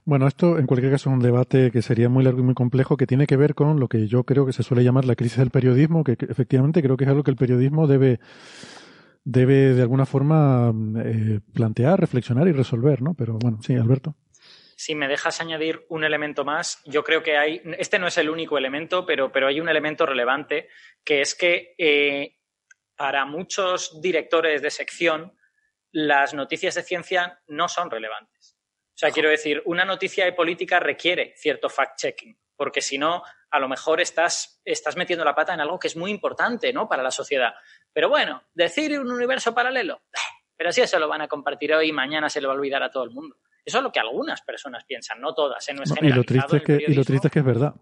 Bueno, 0.04 0.26
esto 0.26 0.58
en 0.58 0.66
cualquier 0.66 0.92
caso 0.92 1.10
es 1.10 1.14
un 1.14 1.20
debate 1.22 1.70
que 1.70 1.82
sería 1.82 2.08
muy 2.08 2.22
largo 2.24 2.40
y 2.40 2.44
muy 2.44 2.54
complejo, 2.54 2.96
que 2.96 3.06
tiene 3.06 3.26
que 3.26 3.36
ver 3.36 3.54
con 3.54 3.80
lo 3.80 3.88
que 3.88 4.06
yo 4.06 4.24
creo 4.24 4.46
que 4.46 4.52
se 4.52 4.62
suele 4.62 4.84
llamar 4.84 5.04
la 5.04 5.16
crisis 5.16 5.38
del 5.38 5.50
periodismo, 5.50 6.04
que, 6.04 6.16
que 6.16 6.26
efectivamente 6.26 6.82
creo 6.82 6.96
que 6.96 7.04
es 7.04 7.10
algo 7.10 7.22
que 7.22 7.30
el 7.30 7.36
periodismo 7.36 7.86
debe, 7.86 8.20
debe 9.24 9.74
de 9.74 9.82
alguna 9.82 10.06
forma 10.06 10.72
eh, 11.02 11.40
plantear, 11.52 11.98
reflexionar 11.98 12.46
y 12.48 12.52
resolver, 12.52 13.02
¿no? 13.02 13.14
Pero 13.14 13.38
bueno, 13.38 13.58
sí, 13.62 13.74
Alberto. 13.74 14.14
Si 14.76 14.94
me 14.94 15.08
dejas 15.08 15.40
añadir 15.40 15.84
un 15.88 16.04
elemento 16.04 16.44
más, 16.44 16.82
yo 16.84 17.04
creo 17.04 17.22
que 17.22 17.36
hay, 17.36 17.62
este 17.78 17.98
no 17.98 18.06
es 18.06 18.18
el 18.18 18.30
único 18.30 18.58
elemento, 18.58 19.06
pero, 19.06 19.30
pero 19.30 19.48
hay 19.48 19.60
un 19.60 19.68
elemento 19.68 20.06
relevante, 20.06 20.68
que 21.04 21.20
es 21.20 21.34
que 21.34 21.74
eh, 21.78 22.36
para 22.96 23.24
muchos 23.24 24.00
directores 24.00 24.62
de 24.62 24.70
sección, 24.70 25.36
las 25.92 26.34
noticias 26.34 26.74
de 26.74 26.82
ciencia 26.82 27.40
no 27.46 27.68
son 27.68 27.90
relevantes. 27.90 28.58
O 28.94 28.96
sea, 28.96 29.10
quiero 29.10 29.28
decir, 29.28 29.62
una 29.64 29.84
noticia 29.84 30.24
de 30.24 30.32
política 30.32 30.78
requiere 30.78 31.34
cierto 31.36 31.68
fact-checking, 31.68 32.36
porque 32.56 32.80
si 32.80 32.98
no, 32.98 33.22
a 33.50 33.58
lo 33.58 33.68
mejor 33.68 34.00
estás, 34.00 34.60
estás 34.64 34.96
metiendo 34.96 35.24
la 35.24 35.34
pata 35.34 35.54
en 35.54 35.60
algo 35.60 35.78
que 35.78 35.88
es 35.88 35.96
muy 35.96 36.10
importante 36.10 36.72
¿no? 36.72 36.88
para 36.88 37.02
la 37.02 37.10
sociedad. 37.10 37.54
Pero 37.92 38.08
bueno, 38.08 38.44
decir 38.54 38.98
un 38.98 39.10
universo 39.10 39.54
paralelo, 39.54 40.02
pero 40.56 40.72
si 40.72 40.80
eso 40.80 40.98
lo 40.98 41.08
van 41.08 41.22
a 41.22 41.28
compartir 41.28 41.74
hoy 41.74 41.88
y 41.88 41.92
mañana 41.92 42.28
se 42.28 42.40
lo 42.40 42.48
va 42.48 42.54
a 42.54 42.56
olvidar 42.56 42.82
a 42.82 42.90
todo 42.90 43.04
el 43.04 43.10
mundo. 43.10 43.36
Eso 43.64 43.78
es 43.78 43.84
lo 43.84 43.92
que 43.92 44.00
algunas 44.00 44.42
personas 44.42 44.84
piensan, 44.84 45.20
no 45.20 45.34
todas. 45.34 45.66
¿eh? 45.68 45.74
No 45.74 45.82
es 45.82 45.92
y, 46.00 46.08
lo 46.08 46.24
triste 46.24 46.56
es 46.58 46.62
que, 46.62 46.84
y 46.86 46.94
lo 46.94 47.04
triste 47.04 47.28
es 47.28 47.32
que 47.32 47.38
es 47.38 47.44
verdad. 47.44 47.74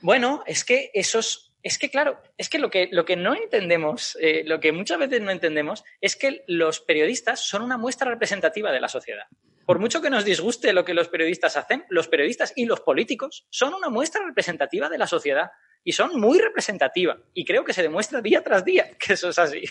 Bueno, 0.00 0.42
es 0.46 0.64
que 0.64 0.90
esos 0.92 1.54
es 1.64 1.78
que, 1.78 1.88
claro, 1.88 2.20
es 2.36 2.50
que 2.50 2.58
lo 2.58 2.68
que, 2.68 2.90
lo 2.92 3.06
que 3.06 3.16
no 3.16 3.34
entendemos, 3.34 4.18
eh, 4.20 4.44
lo 4.44 4.60
que 4.60 4.70
muchas 4.70 4.98
veces 4.98 5.22
no 5.22 5.30
entendemos, 5.30 5.82
es 6.02 6.14
que 6.14 6.44
los 6.46 6.80
periodistas 6.80 7.40
son 7.40 7.62
una 7.62 7.78
muestra 7.78 8.10
representativa 8.10 8.70
de 8.70 8.80
la 8.82 8.88
sociedad. 8.88 9.24
Por 9.64 9.78
mucho 9.78 10.02
que 10.02 10.10
nos 10.10 10.26
disguste 10.26 10.74
lo 10.74 10.84
que 10.84 10.92
los 10.92 11.08
periodistas 11.08 11.56
hacen, 11.56 11.86
los 11.88 12.08
periodistas 12.08 12.52
y 12.54 12.66
los 12.66 12.82
políticos 12.82 13.46
son 13.48 13.72
una 13.72 13.88
muestra 13.88 14.22
representativa 14.26 14.90
de 14.90 14.98
la 14.98 15.06
sociedad 15.06 15.52
y 15.84 15.92
son 15.92 16.18
muy 16.18 16.38
representativa. 16.38 17.16
Y 17.34 17.44
creo 17.44 17.62
que 17.62 17.74
se 17.74 17.82
demuestra 17.82 18.20
día 18.22 18.42
tras 18.42 18.64
día 18.64 18.90
que 18.98 19.12
eso 19.12 19.28
es 19.28 19.38
así. 19.38 19.62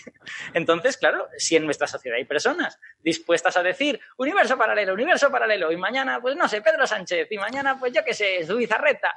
Entonces, 0.54 0.96
claro, 0.98 1.28
si 1.38 1.56
en 1.56 1.66
nuestra 1.66 1.88
sociedad 1.88 2.18
hay 2.18 2.26
personas 2.26 2.80
dispuestas 3.04 3.58
a 3.58 3.64
decir 3.64 4.00
universo 4.18 4.58
paralelo, 4.58 4.94
universo 4.94 5.32
paralelo, 5.32 5.72
y 5.72 5.78
mañana, 5.78 6.22
pues 6.22 6.36
no 6.38 6.48
sé, 6.48 6.62
Pedro 6.62 6.86
Sánchez, 6.86 7.28
y 7.32 7.38
mañana, 7.38 7.80
pues 7.80 7.92
yo 7.92 8.02
qué 8.06 8.14
sé, 8.14 8.46
Zubizarreta, 8.46 9.10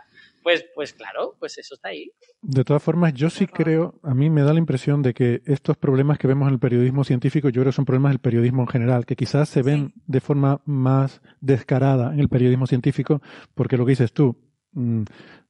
pues, 0.42 0.64
pues 0.74 0.92
claro, 0.92 1.36
pues 1.38 1.58
eso 1.58 1.74
está 1.74 1.88
ahí. 1.88 2.10
De 2.40 2.64
todas 2.64 2.82
formas, 2.82 3.12
yo 3.12 3.30
sí 3.30 3.46
creo, 3.46 4.00
a 4.02 4.14
mí 4.14 4.30
me 4.30 4.42
da 4.42 4.52
la 4.52 4.58
impresión 4.58 5.02
de 5.02 5.12
que 5.12 5.42
estos 5.44 5.76
problemas 5.76 6.18
que 6.18 6.28
vemos 6.28 6.48
en 6.48 6.54
el 6.54 6.60
periodismo 6.60 7.04
científico, 7.04 7.48
yo 7.48 7.62
creo 7.62 7.72
que 7.72 7.76
son 7.76 7.84
problemas 7.84 8.12
del 8.12 8.20
periodismo 8.20 8.62
en 8.62 8.68
general, 8.68 9.06
que 9.06 9.16
quizás 9.16 9.48
se 9.48 9.62
ven 9.62 9.92
sí. 9.94 10.02
de 10.06 10.20
forma 10.20 10.60
más 10.64 11.20
descarada 11.40 12.12
en 12.12 12.20
el 12.20 12.28
periodismo 12.28 12.66
científico, 12.66 13.20
porque 13.54 13.76
lo 13.76 13.84
que 13.84 13.90
dices 13.90 14.12
tú, 14.12 14.36
mmm, 14.72 15.02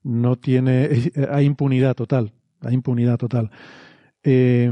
no 0.07 0.37
tiene, 0.37 0.89
hay 1.31 1.45
impunidad 1.45 1.95
total, 1.95 2.33
hay 2.61 2.75
impunidad 2.75 3.19
total. 3.19 3.51
Eh, 4.23 4.71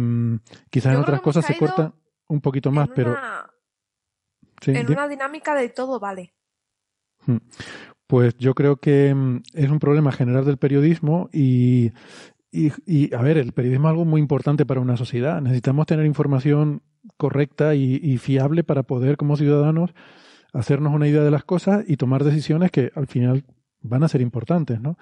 quizás 0.70 0.92
yo 0.92 0.98
en 0.98 1.02
otras 1.02 1.20
cosas 1.20 1.44
se 1.44 1.56
corta 1.56 1.92
un 2.28 2.40
poquito 2.40 2.70
más, 2.70 2.88
pero... 2.94 3.16
Sí, 4.60 4.70
en 4.70 4.90
una 4.90 5.08
dinámica 5.08 5.54
de 5.54 5.68
todo 5.68 5.98
vale. 6.00 6.32
Hmm. 7.26 7.38
Pues 8.06 8.36
yo 8.38 8.54
creo 8.54 8.76
que 8.76 9.12
mm, 9.14 9.42
es 9.54 9.70
un 9.70 9.78
problema 9.78 10.12
general 10.12 10.44
del 10.44 10.56
periodismo 10.56 11.28
y, 11.32 11.90
y, 12.52 12.72
y, 12.86 13.14
a 13.14 13.20
ver, 13.20 13.36
el 13.36 13.52
periodismo 13.52 13.88
es 13.88 13.90
algo 13.90 14.04
muy 14.04 14.20
importante 14.20 14.64
para 14.64 14.80
una 14.80 14.96
sociedad. 14.96 15.40
Necesitamos 15.42 15.86
tener 15.86 16.06
información 16.06 16.82
correcta 17.16 17.74
y, 17.74 17.96
y, 18.02 18.18
fiable 18.18 18.62
para 18.62 18.84
poder, 18.84 19.16
como 19.16 19.36
ciudadanos, 19.36 19.94
hacernos 20.52 20.94
una 20.94 21.08
idea 21.08 21.22
de 21.22 21.30
las 21.30 21.44
cosas 21.44 21.84
y 21.86 21.96
tomar 21.96 22.24
decisiones 22.24 22.70
que 22.70 22.92
al 22.94 23.08
final 23.08 23.44
van 23.84 24.02
a 24.02 24.08
ser 24.08 24.20
importantes, 24.20 24.80
¿no? 24.80 24.98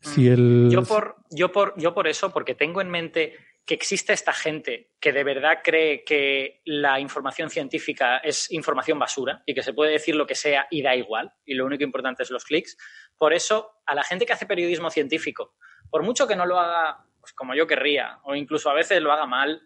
Si 0.00 0.28
el... 0.28 0.68
yo, 0.70 0.82
por, 0.84 1.16
yo, 1.30 1.50
por, 1.50 1.74
yo 1.76 1.94
por 1.94 2.06
eso, 2.06 2.30
porque 2.32 2.54
tengo 2.54 2.80
en 2.80 2.90
mente 2.90 3.34
que 3.64 3.74
existe 3.74 4.12
esta 4.12 4.32
gente 4.32 4.90
que 5.00 5.12
de 5.12 5.24
verdad 5.24 5.58
cree 5.64 6.04
que 6.04 6.60
la 6.64 7.00
información 7.00 7.50
científica 7.50 8.18
es 8.18 8.52
información 8.52 8.98
basura 8.98 9.42
y 9.44 9.54
que 9.54 9.62
se 9.62 9.72
puede 9.72 9.90
decir 9.90 10.14
lo 10.14 10.26
que 10.26 10.36
sea 10.36 10.68
y 10.70 10.82
da 10.82 10.94
igual, 10.94 11.32
y 11.44 11.54
lo 11.54 11.66
único 11.66 11.82
importante 11.82 12.22
es 12.22 12.30
los 12.30 12.44
clics. 12.44 12.76
Por 13.18 13.32
eso, 13.32 13.80
a 13.86 13.94
la 13.94 14.04
gente 14.04 14.26
que 14.26 14.32
hace 14.32 14.46
periodismo 14.46 14.90
científico, 14.90 15.54
por 15.90 16.04
mucho 16.04 16.28
que 16.28 16.36
no 16.36 16.46
lo 16.46 16.60
haga 16.60 17.04
pues, 17.18 17.32
como 17.32 17.56
yo 17.56 17.66
querría, 17.66 18.20
o 18.22 18.36
incluso 18.36 18.70
a 18.70 18.74
veces 18.74 19.02
lo 19.02 19.12
haga 19.12 19.26
mal, 19.26 19.60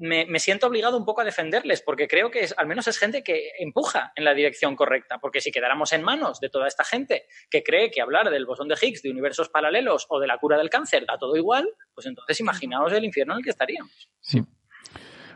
me, 0.00 0.38
siento 0.38 0.66
obligado 0.66 0.96
un 0.96 1.04
poco 1.04 1.20
a 1.20 1.24
defenderles, 1.24 1.82
porque 1.82 2.08
creo 2.08 2.30
que 2.30 2.40
es, 2.40 2.54
al 2.56 2.66
menos 2.66 2.88
es 2.88 2.98
gente 2.98 3.22
que 3.22 3.50
empuja 3.58 4.12
en 4.16 4.24
la 4.24 4.32
dirección 4.34 4.74
correcta, 4.74 5.18
porque 5.18 5.42
si 5.42 5.52
quedáramos 5.52 5.92
en 5.92 6.02
manos 6.02 6.40
de 6.40 6.48
toda 6.48 6.66
esta 6.66 6.84
gente 6.84 7.26
que 7.50 7.62
cree 7.62 7.90
que 7.90 8.00
hablar 8.00 8.30
del 8.30 8.46
bosón 8.46 8.68
de 8.68 8.76
Higgs, 8.80 9.02
de 9.02 9.10
universos 9.10 9.50
paralelos 9.50 10.06
o 10.08 10.18
de 10.18 10.26
la 10.26 10.38
cura 10.38 10.56
del 10.56 10.70
cáncer 10.70 11.04
da 11.06 11.18
todo 11.18 11.36
igual, 11.36 11.68
pues 11.94 12.06
entonces 12.06 12.40
imaginaos 12.40 12.92
el 12.92 13.04
infierno 13.04 13.34
en 13.34 13.38
el 13.38 13.44
que 13.44 13.50
estaríamos. 13.50 14.08
Sí. 14.20 14.42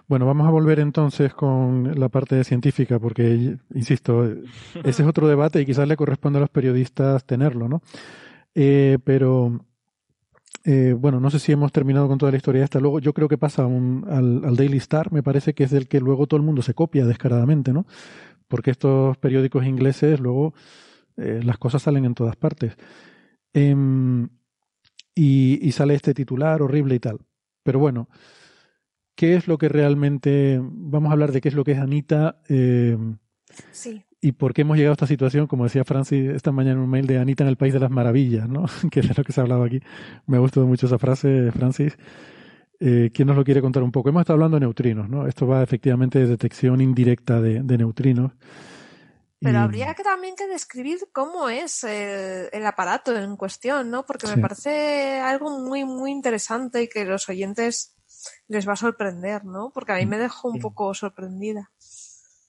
Bueno, 0.06 0.26
vamos 0.26 0.46
a 0.46 0.50
volver 0.50 0.80
entonces 0.80 1.34
con 1.34 1.98
la 1.98 2.08
parte 2.08 2.42
científica, 2.44 2.98
porque, 2.98 3.56
insisto, 3.74 4.24
ese 4.82 5.02
es 5.02 5.08
otro 5.08 5.28
debate 5.28 5.60
y 5.60 5.66
quizás 5.66 5.86
le 5.88 5.96
corresponde 5.96 6.38
a 6.38 6.40
los 6.40 6.50
periodistas 6.50 7.24
tenerlo, 7.26 7.68
¿no? 7.68 7.82
Eh, 8.54 8.98
pero 9.04 9.64
eh, 10.64 10.94
bueno, 10.98 11.20
no 11.20 11.30
sé 11.30 11.38
si 11.38 11.52
hemos 11.52 11.72
terminado 11.72 12.08
con 12.08 12.18
toda 12.18 12.32
la 12.32 12.38
historia 12.38 12.64
esta. 12.64 12.80
Luego 12.80 12.98
yo 12.98 13.12
creo 13.12 13.28
que 13.28 13.36
pasa 13.36 13.66
un, 13.66 14.06
al, 14.08 14.44
al, 14.44 14.56
Daily 14.56 14.78
Star, 14.78 15.12
me 15.12 15.22
parece 15.22 15.54
que 15.54 15.64
es 15.64 15.70
del 15.70 15.88
que 15.88 16.00
luego 16.00 16.26
todo 16.26 16.38
el 16.38 16.46
mundo 16.46 16.62
se 16.62 16.74
copia 16.74 17.04
descaradamente, 17.04 17.72
¿no? 17.72 17.86
Porque 18.48 18.70
estos 18.70 19.16
periódicos 19.18 19.66
ingleses 19.66 20.20
luego 20.20 20.54
eh, 21.16 21.40
las 21.44 21.58
cosas 21.58 21.82
salen 21.82 22.06
en 22.06 22.14
todas 22.14 22.36
partes. 22.36 22.76
Eh, 23.52 23.74
y, 25.14 25.58
y, 25.62 25.72
sale 25.72 25.94
este 25.94 26.14
titular 26.14 26.62
horrible 26.62 26.94
y 26.96 27.00
tal. 27.00 27.20
Pero 27.62 27.78
bueno, 27.78 28.08
¿qué 29.14 29.36
es 29.36 29.46
lo 29.46 29.58
que 29.58 29.68
realmente... 29.68 30.58
Vamos 30.60 31.10
a 31.10 31.12
hablar 31.12 31.30
de 31.30 31.40
qué 31.40 31.48
es 31.48 31.54
lo 31.54 31.62
que 31.62 31.72
es 31.72 31.78
Anita. 31.78 32.40
Eh, 32.48 32.96
sí 33.70 34.02
y 34.24 34.32
por 34.32 34.54
qué 34.54 34.62
hemos 34.62 34.78
llegado 34.78 34.92
a 34.92 34.94
esta 34.94 35.06
situación, 35.06 35.46
como 35.46 35.64
decía 35.64 35.84
Francis 35.84 36.30
esta 36.30 36.50
mañana 36.50 36.76
en 36.76 36.84
un 36.84 36.88
mail 36.88 37.06
de 37.06 37.18
Anita 37.18 37.44
en 37.44 37.50
el 37.50 37.58
País 37.58 37.74
de 37.74 37.80
las 37.80 37.90
Maravillas, 37.90 38.48
¿no? 38.48 38.64
que 38.90 39.00
es 39.00 39.08
de 39.08 39.12
lo 39.14 39.22
que 39.22 39.34
se 39.34 39.40
ha 39.40 39.42
hablado 39.42 39.64
aquí. 39.64 39.80
Me 40.26 40.38
ha 40.38 40.40
gustado 40.40 40.66
mucho 40.66 40.86
esa 40.86 40.98
frase, 40.98 41.52
Francis. 41.52 41.94
Eh, 42.80 43.10
¿Quién 43.12 43.28
nos 43.28 43.36
lo 43.36 43.44
quiere 43.44 43.60
contar 43.60 43.82
un 43.82 43.92
poco? 43.92 44.08
Hemos 44.08 44.22
estado 44.22 44.36
hablando 44.36 44.56
de 44.56 44.62
neutrinos, 44.62 45.10
¿no? 45.10 45.26
Esto 45.26 45.46
va 45.46 45.62
efectivamente 45.62 46.20
de 46.20 46.26
detección 46.26 46.80
indirecta 46.80 47.38
de, 47.38 47.62
de 47.62 47.76
neutrinos. 47.76 48.32
Pero 49.40 49.58
y... 49.58 49.60
habría 49.60 49.92
que 49.92 50.02
también 50.02 50.36
que 50.36 50.46
describir 50.46 51.00
cómo 51.12 51.50
es 51.50 51.84
el, 51.84 52.48
el, 52.50 52.64
aparato 52.64 53.14
en 53.14 53.36
cuestión, 53.36 53.90
¿no? 53.90 54.06
Porque 54.06 54.26
me 54.26 54.36
sí. 54.36 54.40
parece 54.40 55.20
algo 55.20 55.50
muy, 55.60 55.84
muy 55.84 56.10
interesante 56.10 56.82
y 56.82 56.88
que 56.88 57.04
los 57.04 57.28
oyentes 57.28 57.94
les 58.48 58.66
va 58.66 58.72
a 58.72 58.76
sorprender, 58.76 59.44
¿no? 59.44 59.70
Porque 59.70 59.92
a 59.92 59.96
mí 59.96 60.06
me 60.06 60.16
dejó 60.16 60.48
un 60.48 60.60
poco 60.60 60.94
sorprendida. 60.94 61.70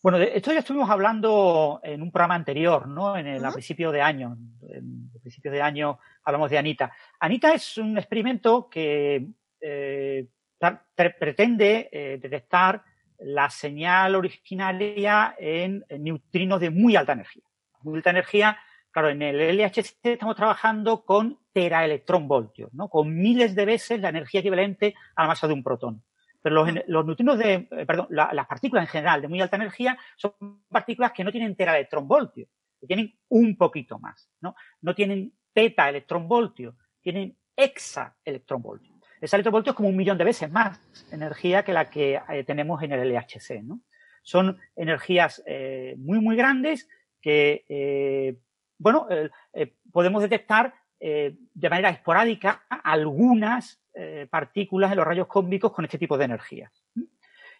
Bueno, 0.05 0.19
de 0.19 0.37
esto 0.37 0.53
ya 0.53 0.59
estuvimos 0.59 0.87
hablando 0.91 1.79
en 1.81 1.99
un 2.03 2.11
programa 2.11 2.35
anterior, 2.35 2.87
¿no? 2.87 3.17
En 3.17 3.25
el, 3.25 3.41
uh 3.41 3.45
-huh. 3.45 3.49
a 3.49 3.53
principio 3.53 3.91
de 3.91 4.03
año. 4.03 4.37
En, 4.69 5.09
a 5.15 5.19
principios 5.19 5.51
de 5.51 5.63
año 5.63 5.97
hablamos 6.23 6.51
de 6.51 6.59
Anita. 6.59 6.91
Anita 7.19 7.51
es 7.55 7.79
un 7.79 7.97
experimento 7.97 8.69
que 8.69 9.25
eh, 9.59 10.27
pretende 10.95 11.89
eh, 11.91 12.19
detectar 12.21 12.83
la 13.17 13.49
señal 13.49 14.13
originaria 14.13 15.33
en, 15.39 15.83
en, 15.89 16.03
neutrinos 16.03 16.59
de 16.59 16.69
muy 16.69 16.95
alta 16.95 17.13
energía. 17.13 17.45
Muy 17.81 17.95
alta 17.95 18.11
energía 18.11 18.59
Claro, 18.95 19.09
en 19.09 19.21
el 19.23 19.57
LHC 19.57 19.97
estamos 20.03 20.37
trabajando 20.37 21.03
con 21.03 21.37
teraelectronvoltios, 21.51 22.73
¿no? 22.73 22.87
Con 22.87 23.13
miles 23.13 23.53
de 23.53 23.65
veces 23.65 23.99
la 23.99 24.07
energía 24.07 24.39
equivalente 24.39 24.95
a 25.17 25.23
la 25.23 25.27
masa 25.27 25.47
de 25.47 25.53
un 25.53 25.63
protón. 25.63 26.01
Pero 26.45 26.63
los, 26.63 26.69
los 26.85 27.05
neutrinos 27.07 27.39
de, 27.39 27.67
eh, 27.71 27.85
perdón, 27.87 28.05
la- 28.11 28.31
las 28.31 28.45
partículas 28.45 28.83
en 28.83 28.89
general 28.89 29.19
de 29.19 29.27
muy 29.27 29.41
alta 29.41 29.55
energía 29.55 29.97
son 30.15 30.33
partículas 30.69 31.11
que 31.11 31.23
no 31.23 31.31
tienen 31.31 31.55
teraelectronvoltios, 31.55 32.47
que 32.79 32.85
tienen 32.85 33.17
un 33.29 33.57
poquito 33.57 33.97
más, 33.97 34.29
¿no? 34.41 34.53
No 34.79 34.93
tienen 34.93 35.33
petaelectronvoltios, 35.53 36.75
tienen 37.01 37.35
hexaelectronvoltios. 37.55 38.95
Hexaelectronvoltios 39.21 39.73
es 39.73 39.75
como 39.75 39.89
un 39.89 39.95
millón 39.95 40.19
de 40.19 40.23
veces 40.23 40.51
más 40.51 40.79
energía 41.11 41.63
que 41.63 41.73
la 41.73 41.89
que 41.89 42.21
eh, 42.29 42.43
tenemos 42.43 42.79
en 42.83 42.91
el 42.91 43.09
LHC, 43.11 43.63
¿no? 43.63 43.81
Son 44.21 44.59
energías 44.75 45.41
eh, 45.47 45.95
muy, 45.97 46.19
muy 46.19 46.35
grandes 46.35 46.87
que, 47.21 48.37
bueno, 48.77 49.07
podemos 49.91 50.21
detectar 50.21 50.75
de 50.99 51.69
manera 51.71 51.89
esporádica 51.89 52.65
algunas 52.69 53.81
eh, 53.97 54.27
partículas 54.29 54.91
en 54.91 54.97
los 54.97 55.07
rayos 55.07 55.27
cósmicos 55.27 55.71
con 55.71 55.85
este 55.85 55.97
tipo 55.97 56.17
de 56.17 56.25
energías. 56.25 56.71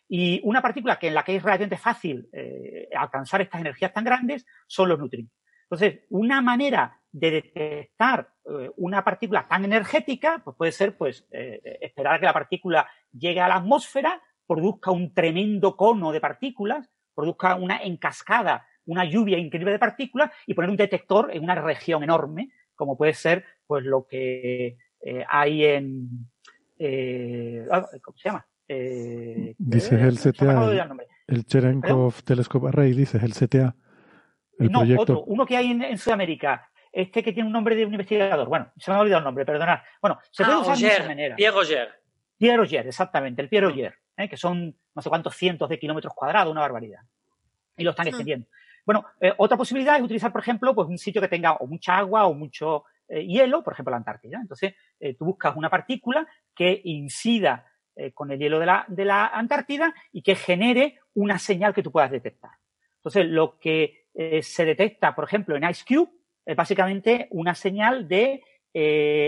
Y 0.08 0.42
una 0.44 0.62
partícula 0.62 1.00
que 1.00 1.08
en 1.08 1.14
la 1.14 1.24
que 1.24 1.38
es 1.38 1.42
relativamente 1.42 1.82
fácil 1.82 2.28
eh, 2.34 2.90
alcanzar 2.96 3.42
estas 3.42 3.62
energías 3.62 3.94
tan 3.94 4.04
grandes 4.04 4.46
son 4.68 4.90
los 4.90 5.00
neutrinos. 5.00 5.32
Entonces, 5.64 6.02
una 6.10 6.42
manera 6.42 7.00
de 7.12 7.32
detectar 7.32 8.30
eh, 8.46 8.70
una 8.76 9.04
partícula 9.04 9.48
tan 9.48 9.64
energética 9.64 10.42
pues 10.44 10.58
puede 10.58 10.72
ser 10.74 10.98
pues, 10.98 11.26
esperar 11.32 12.16
a 12.16 12.20
que 12.20 12.26
la 12.26 12.34
partícula 12.34 12.90
llegue 13.12 13.40
a 13.40 13.48
la 13.48 13.56
atmósfera, 13.56 14.22
produzca 14.46 14.92
un 14.92 15.14
tremendo 15.14 15.78
cono 15.78 16.12
de 16.12 16.20
partículas, 16.20 16.92
produzca 17.16 17.56
una 17.56 17.82
encascada, 17.82 18.68
una 18.86 19.06
lluvia 19.06 19.38
increíble 19.38 19.72
de 19.72 19.80
partículas 19.80 20.32
y 20.46 20.54
poner 20.54 20.70
un 20.70 20.78
detector 20.78 21.30
en 21.34 21.44
una 21.44 21.56
región 21.56 22.04
enorme, 22.04 22.52
como 22.76 22.98
puede 22.98 23.14
ser 23.14 23.46
pues 23.68 23.84
lo 23.86 24.06
que 24.06 24.78
eh, 25.06 25.24
hay 25.30 25.64
en 25.64 26.10
eh, 26.80 27.66
ah, 27.72 27.88
¿cómo 28.04 28.18
se 28.18 28.28
llama? 28.30 28.46
Eh, 28.68 29.56
Dices 29.58 30.02
el 30.02 30.18
CTA, 30.20 30.72
el, 30.72 30.92
el 31.28 31.46
Cherenkov 31.46 32.24
Telescope 32.24 32.68
Array, 32.68 32.94
dices 32.94 33.22
el 33.24 33.34
CTA, 33.34 33.76
el 34.60 34.72
no, 34.72 34.80
proyecto. 34.80 35.02
otro, 35.04 35.24
uno 35.26 35.46
que 35.46 35.56
hay 35.56 35.72
en, 35.72 35.84
en 35.84 35.98
Sudamérica, 35.98 36.70
este 36.92 37.24
que 37.24 37.32
tiene 37.32 37.48
un 37.48 37.54
nombre 37.54 37.76
de 37.76 37.86
un 37.86 37.94
investigador. 37.94 38.48
Bueno, 38.50 38.72
se 38.78 38.90
me 38.92 38.98
ha 38.98 39.02
olvidado 39.02 39.20
el 39.20 39.26
nombre, 39.26 39.46
perdonad. 39.46 39.80
Bueno, 40.02 40.20
se 40.32 40.44
puede 40.44 40.58
Ah, 40.58 40.62
usar 40.62 40.76
de 40.78 40.82
muchas 40.84 40.92
Auger, 41.00 41.08
maneras. 41.08 41.36
Pierre 41.38 41.56
Auger. 41.58 41.90
Pierre 42.38 42.60
Auger, 42.60 42.88
exactamente, 42.88 43.42
el 43.42 43.50
Pierre 43.50 43.68
Auger, 43.68 43.96
¿eh? 44.18 44.28
que 44.28 44.36
son 44.38 44.76
no 44.96 45.02
sé 45.02 45.10
cuántos 45.10 45.36
cientos 45.36 45.70
de 45.70 45.80
kilómetros 45.80 46.14
cuadrados, 46.14 46.52
una 46.52 46.62
barbaridad. 46.62 47.02
Y 47.78 47.84
lo 47.84 47.92
están 47.92 48.08
extendiendo. 48.08 48.48
Bueno, 48.86 49.06
eh, 49.20 49.34
otra 49.38 49.58
posibilidad 49.58 49.98
es 49.98 50.04
utilizar, 50.04 50.32
por 50.32 50.42
ejemplo, 50.42 50.74
pues 50.76 50.88
un 50.88 50.98
sitio 50.98 51.22
que 51.22 51.28
tenga 51.28 51.54
o 51.54 51.68
mucha 51.68 51.98
agua 51.98 52.26
o 52.26 52.34
mucho 52.34 52.84
eh, 53.08 53.26
hielo, 53.26 53.64
por 53.64 53.74
ejemplo, 53.74 53.92
la 53.92 53.98
Antártida. 53.98 54.40
Entonces, 54.42 54.74
eh, 55.00 55.16
tú 55.16 55.26
buscas 55.26 55.56
una 55.56 55.70
partícula 55.70 56.28
que 56.56 56.82
incida 56.84 57.66
eh, 57.96 58.12
con 58.12 58.32
el 58.32 58.40
hielo 58.40 58.60
de 58.60 58.66
la, 58.66 58.86
de 58.88 59.06
la 59.06 59.28
Antártida 59.28 59.94
y 60.12 60.22
que 60.22 60.36
genere 60.36 61.00
una 61.14 61.40
señal 61.40 61.74
que 61.74 61.84
tú 61.84 61.92
puedas 61.92 62.12
detectar. 62.12 62.52
Entonces, 62.98 63.26
lo 63.28 63.60
que 63.60 64.06
se 64.42 64.64
detecta, 64.64 65.14
por 65.14 65.26
ejemplo, 65.26 65.58
en 65.58 65.70
IceCube 65.70 66.10
es 66.46 66.56
básicamente 66.56 67.28
una 67.32 67.54
señal 67.54 68.08
de 68.08 68.42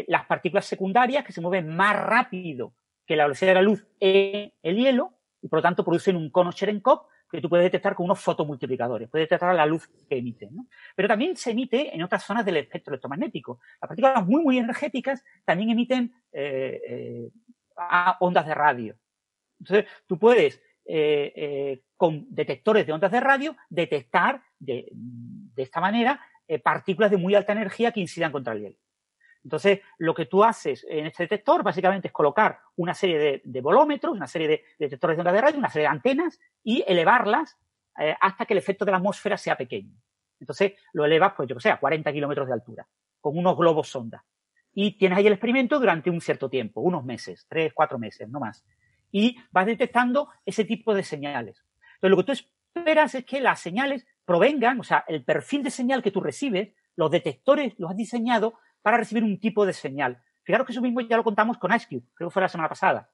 las 0.08 0.26
partículas 0.26 0.66
secundarias 0.66 1.26
que 1.26 1.34
se 1.34 1.42
mueven 1.42 1.76
más 1.76 1.96
rápido 1.96 2.74
que 3.06 3.18
la 3.18 3.26
velocidad 3.26 3.52
de 3.52 3.56
la 3.56 3.62
luz 3.62 3.86
en 4.00 4.54
el 4.64 4.78
hielo 4.78 5.14
y 5.42 5.50
por 5.50 5.60
lo 5.60 5.64
tanto 5.64 5.84
producen 5.84 6.16
un 6.16 6.30
cono 6.30 6.54
Cherenkov 6.54 7.02
que 7.30 7.42
tú 7.42 7.50
puedes 7.50 7.66
detectar 7.66 7.96
con 7.96 8.06
unos 8.06 8.20
fotomultiplicadores, 8.20 9.10
puedes 9.10 9.26
detectar 9.26 9.54
la 9.56 9.66
luz 9.66 9.88
que 10.10 10.18
emiten. 10.18 10.56
¿no? 10.56 10.68
Pero 10.96 11.08
también 11.08 11.36
se 11.36 11.52
emite 11.52 11.94
en 11.94 12.04
otras 12.04 12.24
zonas 12.24 12.46
del 12.46 12.58
espectro 12.58 12.94
electromagnético. 12.94 13.60
Las 13.82 13.88
partículas 13.88 14.26
muy, 14.26 14.44
muy 14.44 14.58
energéticas 14.58 15.24
también 15.46 15.70
emiten 15.70 16.14
eh, 16.32 16.82
eh, 16.88 17.30
a 17.78 18.18
ondas 18.20 18.46
de 18.46 18.54
radio. 18.56 18.96
Entonces, 19.60 19.86
tú 20.06 20.18
puedes, 20.18 20.62
eh, 20.86 21.34
eh, 21.36 21.82
con 21.96 22.26
detectores 22.30 22.86
de 22.86 22.94
ondas 22.94 23.12
de 23.12 23.20
radio, 23.20 23.56
detectar 23.70 24.42
de, 24.60 24.88
de 24.92 25.64
esta 25.64 25.82
manera 25.82 26.22
eh, 26.48 26.60
partículas 26.60 27.12
de 27.12 27.18
muy 27.18 27.36
alta 27.36 27.52
energía 27.52 27.92
que 27.92 28.00
incidan 28.00 28.32
contra 28.32 28.54
el 28.54 28.62
hielo. 28.62 28.78
Entonces, 29.48 29.80
lo 29.98 30.14
que 30.14 30.26
tú 30.26 30.44
haces 30.44 30.86
en 30.90 31.06
este 31.06 31.24
detector 31.24 31.64
básicamente 31.64 32.10
es 32.10 32.14
colocar 32.14 32.60
una 32.76 32.94
serie 32.94 33.18
de, 33.18 33.42
de 33.46 33.62
volómetros, 33.62 34.14
una 34.14 34.28
serie 34.28 34.50
de 34.50 34.64
detectores 34.78 35.16
de 35.16 35.22
ondas 35.22 35.34
de 35.34 35.40
radio, 35.40 35.58
una 35.58 35.70
serie 35.70 35.88
de 35.88 35.94
antenas 35.94 36.38
y 36.66 36.84
elevarlas 36.86 37.58
eh, 37.98 38.14
hasta 38.20 38.46
que 38.46 38.54
el 38.54 38.58
efecto 38.58 38.84
de 38.84 38.92
la 38.92 38.98
atmósfera 38.98 39.38
sea 39.38 39.56
pequeño. 39.56 39.96
Entonces, 40.42 40.74
lo 40.92 41.06
elevas, 41.06 41.32
pues 41.38 41.48
yo 41.48 41.56
que 41.56 41.62
sé, 41.62 41.70
a 41.70 41.80
40 41.80 42.12
kilómetros 42.12 42.46
de 42.46 42.54
altura, 42.56 42.88
con 43.22 43.38
unos 43.38 43.58
globos 43.58 43.88
sonda. 43.88 44.26
Y 44.74 44.98
tienes 44.98 45.18
ahí 45.18 45.28
el 45.28 45.34
experimento 45.34 45.80
durante 45.80 46.10
un 46.10 46.20
cierto 46.20 46.50
tiempo, 46.50 46.82
unos 46.82 47.06
meses, 47.06 47.46
tres, 47.48 47.72
cuatro 47.74 47.98
meses, 47.98 48.28
no 48.28 48.42
más. 48.42 48.66
Y 49.14 49.38
vas 49.52 49.66
detectando 49.66 50.28
ese 50.46 50.66
tipo 50.66 50.94
de 50.94 51.04
señales. 51.04 51.64
Entonces, 51.96 52.10
lo 52.10 52.18
que 52.18 52.24
tú 52.24 52.32
esperas 52.76 53.16
es 53.16 53.24
que 53.24 53.40
las 53.40 53.62
señales 53.62 54.06
provengan, 54.26 54.82
o 54.82 54.84
sea, 54.84 55.06
el 55.08 55.24
perfil 55.24 55.64
de 55.64 55.72
señal 55.72 56.04
que 56.04 56.12
tú 56.12 56.20
recibes, 56.20 56.74
los 56.98 57.10
detectores 57.10 57.76
los 57.78 57.92
has 57.92 57.96
diseñado 57.96 58.56
para 58.82 58.98
recibir 58.98 59.24
un 59.24 59.40
tipo 59.40 59.66
de 59.66 59.74
señal. 59.74 60.22
Fijaros 60.44 60.66
que 60.66 60.74
eso 60.74 60.82
mismo 60.82 61.02
ya 61.02 61.18
lo 61.18 61.24
contamos 61.24 61.58
con 61.58 61.74
IceCube, 61.74 62.04
creo 62.14 62.30
que 62.30 62.34
fue 62.34 62.42
la 62.42 62.48
semana 62.48 62.70
pasada. 62.70 63.10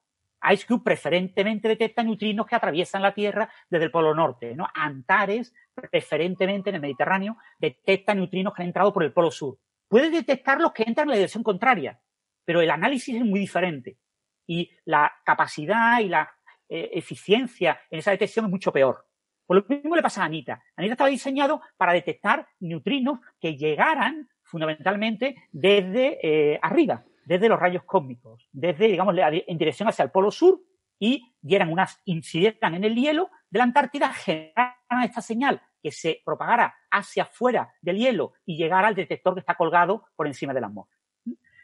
IceCube 0.52 0.84
preferentemente 0.84 1.68
detecta 1.68 2.02
neutrinos 2.02 2.46
que 2.46 2.54
atraviesan 2.54 3.02
la 3.02 3.14
Tierra 3.14 3.48
desde 3.70 3.86
el 3.86 3.90
Polo 3.90 4.14
Norte. 4.14 4.54
¿no? 4.54 4.68
Antares, 4.74 5.54
preferentemente 5.74 6.70
en 6.70 6.76
el 6.76 6.82
Mediterráneo, 6.82 7.38
detecta 7.58 8.14
neutrinos 8.14 8.52
que 8.54 8.62
han 8.62 8.68
entrado 8.68 8.92
por 8.92 9.04
el 9.04 9.12
Polo 9.12 9.30
Sur. 9.30 9.58
Puede 9.88 10.10
detectar 10.10 10.60
los 10.60 10.72
que 10.72 10.84
entran 10.84 11.06
en 11.06 11.10
la 11.10 11.16
dirección 11.16 11.42
contraria, 11.42 12.00
pero 12.44 12.60
el 12.60 12.70
análisis 12.70 13.16
es 13.16 13.24
muy 13.24 13.40
diferente. 13.40 13.98
Y 14.46 14.70
la 14.84 15.12
capacidad 15.24 16.00
y 16.00 16.08
la 16.08 16.30
eh, 16.68 16.90
eficiencia 16.92 17.80
en 17.90 17.98
esa 17.98 18.10
detección 18.10 18.44
es 18.46 18.50
mucho 18.50 18.72
peor. 18.72 19.06
Por 19.46 19.56
lo 19.56 19.64
mismo 19.68 19.96
le 19.96 20.02
pasa 20.02 20.22
a 20.22 20.26
Anita. 20.26 20.62
Anita 20.76 20.94
estaba 20.94 21.10
diseñado 21.10 21.60
para 21.76 21.92
detectar 21.92 22.46
neutrinos 22.60 23.20
que 23.40 23.56
llegaran 23.56 24.28
fundamentalmente 24.54 25.34
desde 25.50 26.20
eh, 26.22 26.60
arriba, 26.62 27.04
desde 27.24 27.48
los 27.48 27.58
rayos 27.58 27.82
cósmicos, 27.82 28.48
desde, 28.52 28.86
digamos, 28.86 29.12
en 29.18 29.58
dirección 29.58 29.88
hacia 29.88 30.04
el 30.04 30.12
polo 30.12 30.30
sur 30.30 30.60
y 30.96 31.34
dieran 31.40 31.72
unas, 31.72 32.00
incidieran 32.04 32.76
en 32.76 32.84
el 32.84 32.94
hielo 32.94 33.30
de 33.50 33.58
la 33.58 33.64
Antártida, 33.64 34.12
generaran 34.12 35.02
esta 35.02 35.22
señal 35.22 35.60
que 35.82 35.90
se 35.90 36.22
propagara 36.24 36.72
hacia 36.88 37.24
afuera 37.24 37.74
del 37.82 37.96
hielo 37.96 38.34
y 38.46 38.56
llegara 38.56 38.86
al 38.86 38.94
detector 38.94 39.34
que 39.34 39.40
está 39.40 39.56
colgado 39.56 40.04
por 40.14 40.28
encima 40.28 40.54
de 40.54 40.60
la 40.60 40.68
atmósfera. 40.68 41.00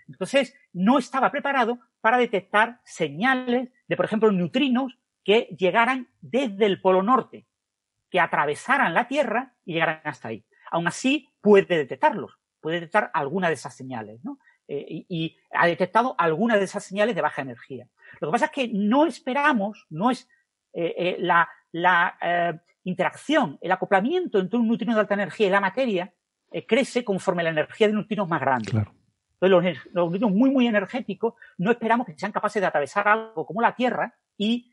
Entonces, 0.08 0.52
no 0.72 0.98
estaba 0.98 1.30
preparado 1.30 1.78
para 2.00 2.18
detectar 2.18 2.80
señales 2.82 3.68
de, 3.86 3.96
por 3.96 4.04
ejemplo, 4.04 4.32
neutrinos 4.32 4.98
que 5.22 5.54
llegaran 5.56 6.08
desde 6.20 6.66
el 6.66 6.80
polo 6.80 7.04
norte, 7.04 7.46
que 8.10 8.18
atravesaran 8.18 8.94
la 8.94 9.06
Tierra 9.06 9.54
y 9.64 9.74
llegaran 9.74 10.00
hasta 10.02 10.26
ahí. 10.26 10.44
Aún 10.72 10.88
así, 10.88 11.28
puede 11.40 11.78
detectarlos, 11.78 12.39
puede 12.60 12.76
detectar 12.76 13.10
alguna 13.14 13.48
de 13.48 13.54
esas 13.54 13.74
señales, 13.74 14.24
¿no? 14.24 14.38
Eh, 14.68 14.86
y, 14.88 15.06
y, 15.08 15.36
ha 15.50 15.66
detectado 15.66 16.14
algunas 16.16 16.58
de 16.58 16.64
esas 16.64 16.84
señales 16.84 17.16
de 17.16 17.22
baja 17.22 17.42
energía. 17.42 17.88
Lo 18.20 18.28
que 18.28 18.32
pasa 18.32 18.44
es 18.46 18.50
que 18.52 18.70
no 18.72 19.04
esperamos, 19.04 19.86
no 19.90 20.12
es 20.12 20.28
eh, 20.72 20.94
eh, 20.96 21.16
la, 21.18 21.48
la 21.72 22.16
interacción, 22.84 23.58
el 23.60 23.72
acoplamiento 23.72 24.38
entre 24.38 24.60
un 24.60 24.68
neutrino 24.68 24.94
de 24.94 25.00
alta 25.00 25.14
energía 25.14 25.48
y 25.48 25.50
la 25.50 25.60
materia 25.60 26.14
crece 26.66 27.04
conforme 27.04 27.42
la 27.42 27.50
energía 27.50 27.88
de 27.88 27.94
neutrinos 27.94 28.28
más 28.28 28.40
grande. 28.40 28.70
Claro. 28.70 28.94
Entonces, 29.40 29.84
los, 29.84 29.94
los 29.94 30.10
neutrinos 30.10 30.32
muy, 30.32 30.50
muy 30.50 30.66
energéticos 30.68 31.34
no 31.58 31.72
esperamos 31.72 32.06
que 32.06 32.16
sean 32.16 32.32
capaces 32.32 32.60
de 32.60 32.66
atravesar 32.66 33.08
algo 33.08 33.46
como 33.46 33.60
la 33.60 33.74
Tierra 33.74 34.14
y 34.36 34.72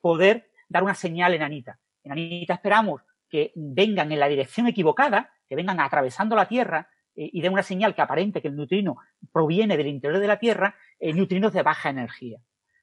poder 0.00 0.50
dar 0.68 0.82
una 0.82 0.94
señal 0.94 1.34
enanita. 1.34 1.78
En 2.02 2.12
Anita 2.12 2.54
esperamos 2.54 3.02
que 3.28 3.52
vengan 3.54 4.10
en 4.12 4.18
la 4.18 4.28
dirección 4.28 4.66
equivocada, 4.66 5.30
que 5.48 5.56
vengan 5.56 5.80
atravesando 5.80 6.34
la 6.34 6.46
Tierra 6.48 6.88
eh, 7.16 7.30
y 7.32 7.40
den 7.40 7.52
una 7.52 7.62
señal 7.62 7.94
que 7.94 8.02
aparente 8.02 8.40
que 8.40 8.48
el 8.48 8.56
neutrino 8.56 8.96
proviene 9.32 9.76
del 9.76 9.88
interior 9.88 10.20
de 10.20 10.26
la 10.26 10.38
Tierra, 10.38 10.76
neutrinos 11.00 11.52
de 11.52 11.62
baja 11.62 11.90
energía. 11.90 12.38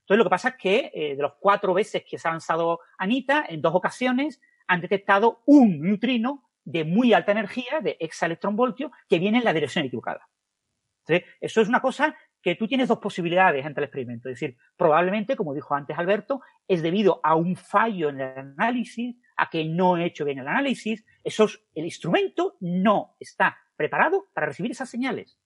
Entonces 0.09 0.23
lo 0.23 0.23
que 0.23 0.31
pasa 0.31 0.49
es 0.49 0.55
que 0.55 0.91
eh, 0.91 1.15
de 1.15 1.21
los 1.21 1.33
cuatro 1.39 1.71
veces 1.71 2.03
que 2.03 2.17
se 2.17 2.27
ha 2.27 2.31
lanzado 2.31 2.79
Anita, 2.97 3.45
en 3.47 3.61
dos 3.61 3.75
ocasiones 3.75 4.41
han 4.65 4.81
detectado 4.81 5.43
un 5.45 5.81
neutrino 5.81 6.49
de 6.63 6.83
muy 6.83 7.13
alta 7.13 7.31
energía, 7.31 7.79
de 7.79 7.95
exaelectronvoltio, 7.99 8.91
que 9.07 9.19
viene 9.19 9.37
en 9.37 9.43
la 9.43 9.53
dirección 9.53 9.85
equivocada. 9.85 10.27
Entonces, 11.05 11.29
eso 11.39 11.61
es 11.61 11.69
una 11.69 11.79
cosa 11.79 12.15
que 12.41 12.55
tú 12.55 12.67
tienes 12.67 12.87
dos 12.87 12.97
posibilidades 12.97 13.63
ante 13.63 13.81
el 13.81 13.83
experimento. 13.83 14.29
Es 14.29 14.39
decir, 14.39 14.57
probablemente, 14.75 15.35
como 15.35 15.53
dijo 15.53 15.75
antes 15.75 15.95
Alberto, 15.95 16.41
es 16.67 16.81
debido 16.81 17.19
a 17.23 17.35
un 17.35 17.55
fallo 17.55 18.09
en 18.09 18.21
el 18.21 18.35
análisis, 18.35 19.15
a 19.37 19.47
que 19.51 19.63
no 19.63 19.95
he 19.95 20.05
hecho 20.05 20.25
bien 20.25 20.39
el 20.39 20.47
análisis. 20.47 21.05
Esos, 21.23 21.63
el 21.75 21.85
instrumento 21.85 22.57
no 22.61 23.15
está 23.19 23.59
preparado 23.79 24.27
para 24.33 24.47
recibir 24.47 24.71
esas 24.71 24.89
señales. 24.89 25.39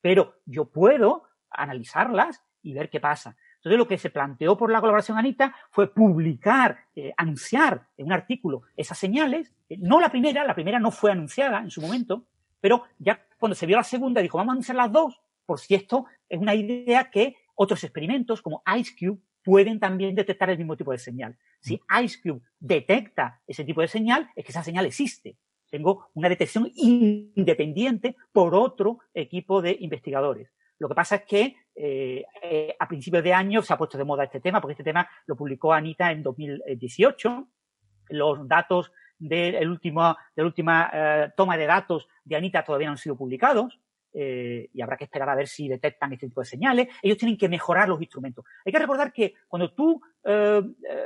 Pero 0.00 0.40
yo 0.46 0.64
puedo 0.64 1.24
analizarlas 1.50 2.42
y 2.62 2.72
ver 2.72 2.88
qué 2.88 3.00
pasa. 3.00 3.36
Entonces, 3.56 3.76
lo 3.76 3.86
que 3.86 3.98
se 3.98 4.08
planteó 4.08 4.56
por 4.56 4.72
la 4.72 4.80
colaboración 4.80 5.18
Anita 5.18 5.54
fue 5.70 5.92
publicar, 5.92 6.78
eh, 6.94 7.12
anunciar 7.18 7.86
en 7.98 8.06
un 8.06 8.12
artículo 8.14 8.62
esas 8.78 8.96
señales. 8.96 9.52
No 9.68 10.00
la 10.00 10.08
primera, 10.08 10.42
la 10.46 10.54
primera 10.54 10.78
no 10.78 10.90
fue 10.90 11.12
anunciada 11.12 11.58
en 11.58 11.70
su 11.70 11.82
momento, 11.82 12.24
Pero 12.62 12.84
ya 12.98 13.20
cuando 13.38 13.54
se 13.54 13.66
vio 13.66 13.76
la 13.76 13.84
segunda, 13.84 14.22
dijo, 14.22 14.38
vamos 14.38 14.56
a 14.56 14.60
hacer 14.60 14.76
las 14.76 14.90
dos, 14.90 15.20
por 15.44 15.60
si 15.60 15.74
esto 15.74 16.06
es 16.30 16.40
una 16.40 16.54
idea 16.54 17.10
que 17.10 17.36
otros 17.54 17.84
experimentos 17.84 18.40
como 18.40 18.62
IceCube 18.66 19.20
pueden 19.44 19.78
también 19.78 20.14
detectar 20.14 20.48
el 20.48 20.56
mismo 20.56 20.78
tipo 20.78 20.92
de 20.92 20.98
señal. 20.98 21.36
Si 21.60 21.78
IceCube 22.02 22.40
detecta 22.58 23.42
ese 23.46 23.64
tipo 23.64 23.82
de 23.82 23.88
señal, 23.88 24.30
es 24.34 24.46
que 24.46 24.52
esa 24.52 24.62
señal 24.62 24.86
existe. 24.86 25.36
Tengo 25.76 26.08
una 26.14 26.30
detección 26.30 26.72
independiente 26.74 28.16
por 28.32 28.54
otro 28.54 29.00
equipo 29.12 29.60
de 29.60 29.76
investigadores. 29.78 30.50
Lo 30.78 30.88
que 30.88 30.94
pasa 30.94 31.16
es 31.16 31.24
que 31.26 31.56
eh, 31.74 32.74
a 32.78 32.88
principios 32.88 33.22
de 33.22 33.34
año 33.34 33.60
se 33.60 33.74
ha 33.74 33.76
puesto 33.76 33.98
de 33.98 34.04
moda 34.04 34.24
este 34.24 34.40
tema, 34.40 34.58
porque 34.58 34.72
este 34.72 34.84
tema 34.84 35.06
lo 35.26 35.36
publicó 35.36 35.74
Anita 35.74 36.10
en 36.10 36.22
2018. 36.22 37.48
Los 38.08 38.48
datos 38.48 38.90
del 39.18 39.68
último, 39.68 40.16
de 40.34 40.42
la 40.42 40.46
última 40.46 40.90
eh, 40.90 41.32
toma 41.36 41.58
de 41.58 41.66
datos 41.66 42.08
de 42.24 42.36
Anita 42.36 42.64
todavía 42.64 42.86
no 42.86 42.92
han 42.92 42.98
sido 42.98 43.18
publicados. 43.18 43.78
Eh, 44.14 44.70
y 44.72 44.80
habrá 44.80 44.96
que 44.96 45.04
esperar 45.04 45.28
a 45.28 45.34
ver 45.34 45.46
si 45.46 45.68
detectan 45.68 46.14
este 46.14 46.28
tipo 46.28 46.40
de 46.40 46.46
señales. 46.46 46.88
Ellos 47.02 47.18
tienen 47.18 47.36
que 47.36 47.50
mejorar 47.50 47.86
los 47.86 48.00
instrumentos. 48.00 48.46
Hay 48.64 48.72
que 48.72 48.78
recordar 48.78 49.12
que 49.12 49.34
cuando 49.46 49.74
tú 49.74 50.00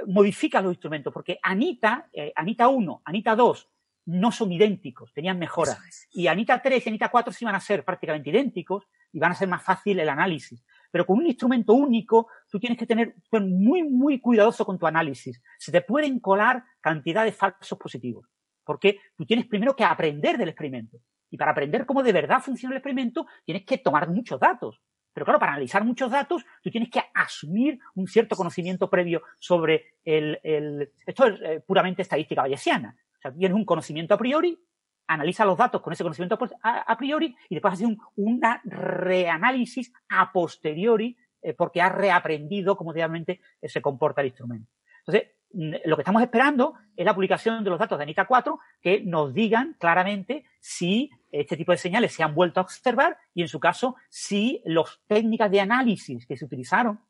modificas 0.07 0.63
los 0.63 0.75
instrumentos, 0.75 1.13
porque 1.13 1.41
Anita, 1.43 2.09
Anita 2.37 2.69
1, 2.69 3.03
Anita 3.05 3.35
2, 3.35 3.69
no 4.07 4.33
son 4.33 4.53
idénticos, 4.53 5.13
tenían 5.13 5.39
mejoras. 5.39 5.79
Y 6.13 6.27
Anita 6.27 6.61
3 6.61 6.87
y 6.87 6.89
Anita 6.89 7.11
4 7.11 7.33
sí 7.33 7.45
van 7.45 7.55
a 7.55 7.61
ser 7.61 7.85
prácticamente 7.85 8.31
idénticos 8.31 8.85
y 9.13 9.19
van 9.19 9.33
a 9.33 9.35
ser 9.35 9.49
más 9.49 9.63
fácil 9.63 9.99
el 10.01 10.09
análisis. 10.09 10.65
Pero 10.91 11.07
con 11.07 11.19
un 11.19 11.27
instrumento 11.27 11.73
único, 11.73 12.29
tú 12.51 12.59
tienes 12.59 12.79
que 12.79 12.87
tener, 12.87 13.15
ser 13.31 13.43
muy, 13.43 13.83
muy 13.83 14.21
cuidadoso 14.21 14.65
con 14.65 14.79
tu 14.79 14.87
análisis. 14.87 15.41
Se 15.59 15.71
te 15.71 15.83
pueden 15.83 16.19
colar 16.19 16.65
cantidad 16.81 17.25
de 17.25 17.33
falsos 17.33 17.79
positivos. 17.79 18.27
Porque 18.65 18.99
tú 19.17 19.25
tienes 19.25 19.47
primero 19.47 19.77
que 19.77 19.85
aprender 19.85 20.37
del 20.37 20.49
experimento. 20.49 20.99
Y 21.31 21.37
para 21.37 21.53
aprender 21.53 21.87
cómo 21.87 22.03
de 22.03 22.13
verdad 22.13 22.41
funciona 22.41 22.75
el 22.75 22.79
experimento, 22.79 23.27
tienes 23.45 23.65
que 23.65 23.79
tomar 23.79 24.09
muchos 24.09 24.41
datos. 24.41 24.81
Pero 25.13 25.25
claro, 25.25 25.41
para 25.41 25.53
analizar 25.53 25.85
muchos 25.85 26.11
datos, 26.11 26.45
tú 26.63 26.71
tienes 26.71 26.91
que 26.91 27.03
asumir 27.15 27.79
un 27.95 28.07
cierto 28.07 28.37
conocimiento 28.37 28.89
previo 28.89 29.23
sobre 29.39 29.95
el, 30.05 30.39
el 30.43 30.93
esto 31.07 31.27
es 31.27 31.41
eh, 31.41 31.63
puramente 31.67 32.03
estadística 32.03 32.43
bayesiana. 32.43 32.97
O 33.21 33.23
sea, 33.23 33.33
tienes 33.33 33.55
un 33.55 33.67
conocimiento 33.67 34.15
a 34.15 34.19
priori, 34.19 34.59
analiza 35.07 35.45
los 35.45 35.59
datos 35.59 35.83
con 35.83 35.93
ese 35.93 36.03
conocimiento 36.03 36.39
a, 36.63 36.97
priori 36.97 37.37
y 37.49 37.55
después 37.55 37.75
haces 37.75 37.87
un 37.87 37.99
una 38.17 38.63
reanálisis 38.65 39.93
a 40.09 40.33
posteriori 40.33 41.17
eh, 41.43 41.53
porque 41.53 41.83
has 41.83 41.93
reaprendido 41.93 42.77
cómo 42.77 42.93
realmente 42.93 43.41
eh, 43.61 43.69
se 43.69 43.83
comporta 43.83 44.21
el 44.23 44.29
instrumento. 44.29 44.71
Entonces, 45.01 45.33
mm, 45.53 45.75
lo 45.85 45.97
que 45.97 46.03
estamos 46.03 46.23
esperando 46.23 46.75
es 46.97 47.05
la 47.05 47.15
publicación 47.15 47.63
de 47.63 47.71
los 47.71 47.79
datos 47.79 47.99
de 47.99 48.05
ANITA 48.05 48.27
4 48.27 48.59
que 48.81 49.03
nos 49.03 49.35
digan 49.35 49.77
claramente 49.79 50.45
si 50.61 51.11
este 51.31 51.57
tipo 51.57 51.73
de 51.73 51.79
señales 51.79 52.13
se 52.15 52.23
han 52.23 52.35
vuelto 52.35 52.61
a 52.61 52.63
observar 52.63 53.19
y, 53.35 53.43
en 53.43 53.49
su 53.49 53.61
caso, 53.61 53.97
si 54.09 54.63
las 54.65 55.01
técnicas 55.07 55.51
de 55.51 55.61
análisis 55.61 56.27
que 56.27 56.37
se 56.37 56.45
utilizaron 56.45 57.01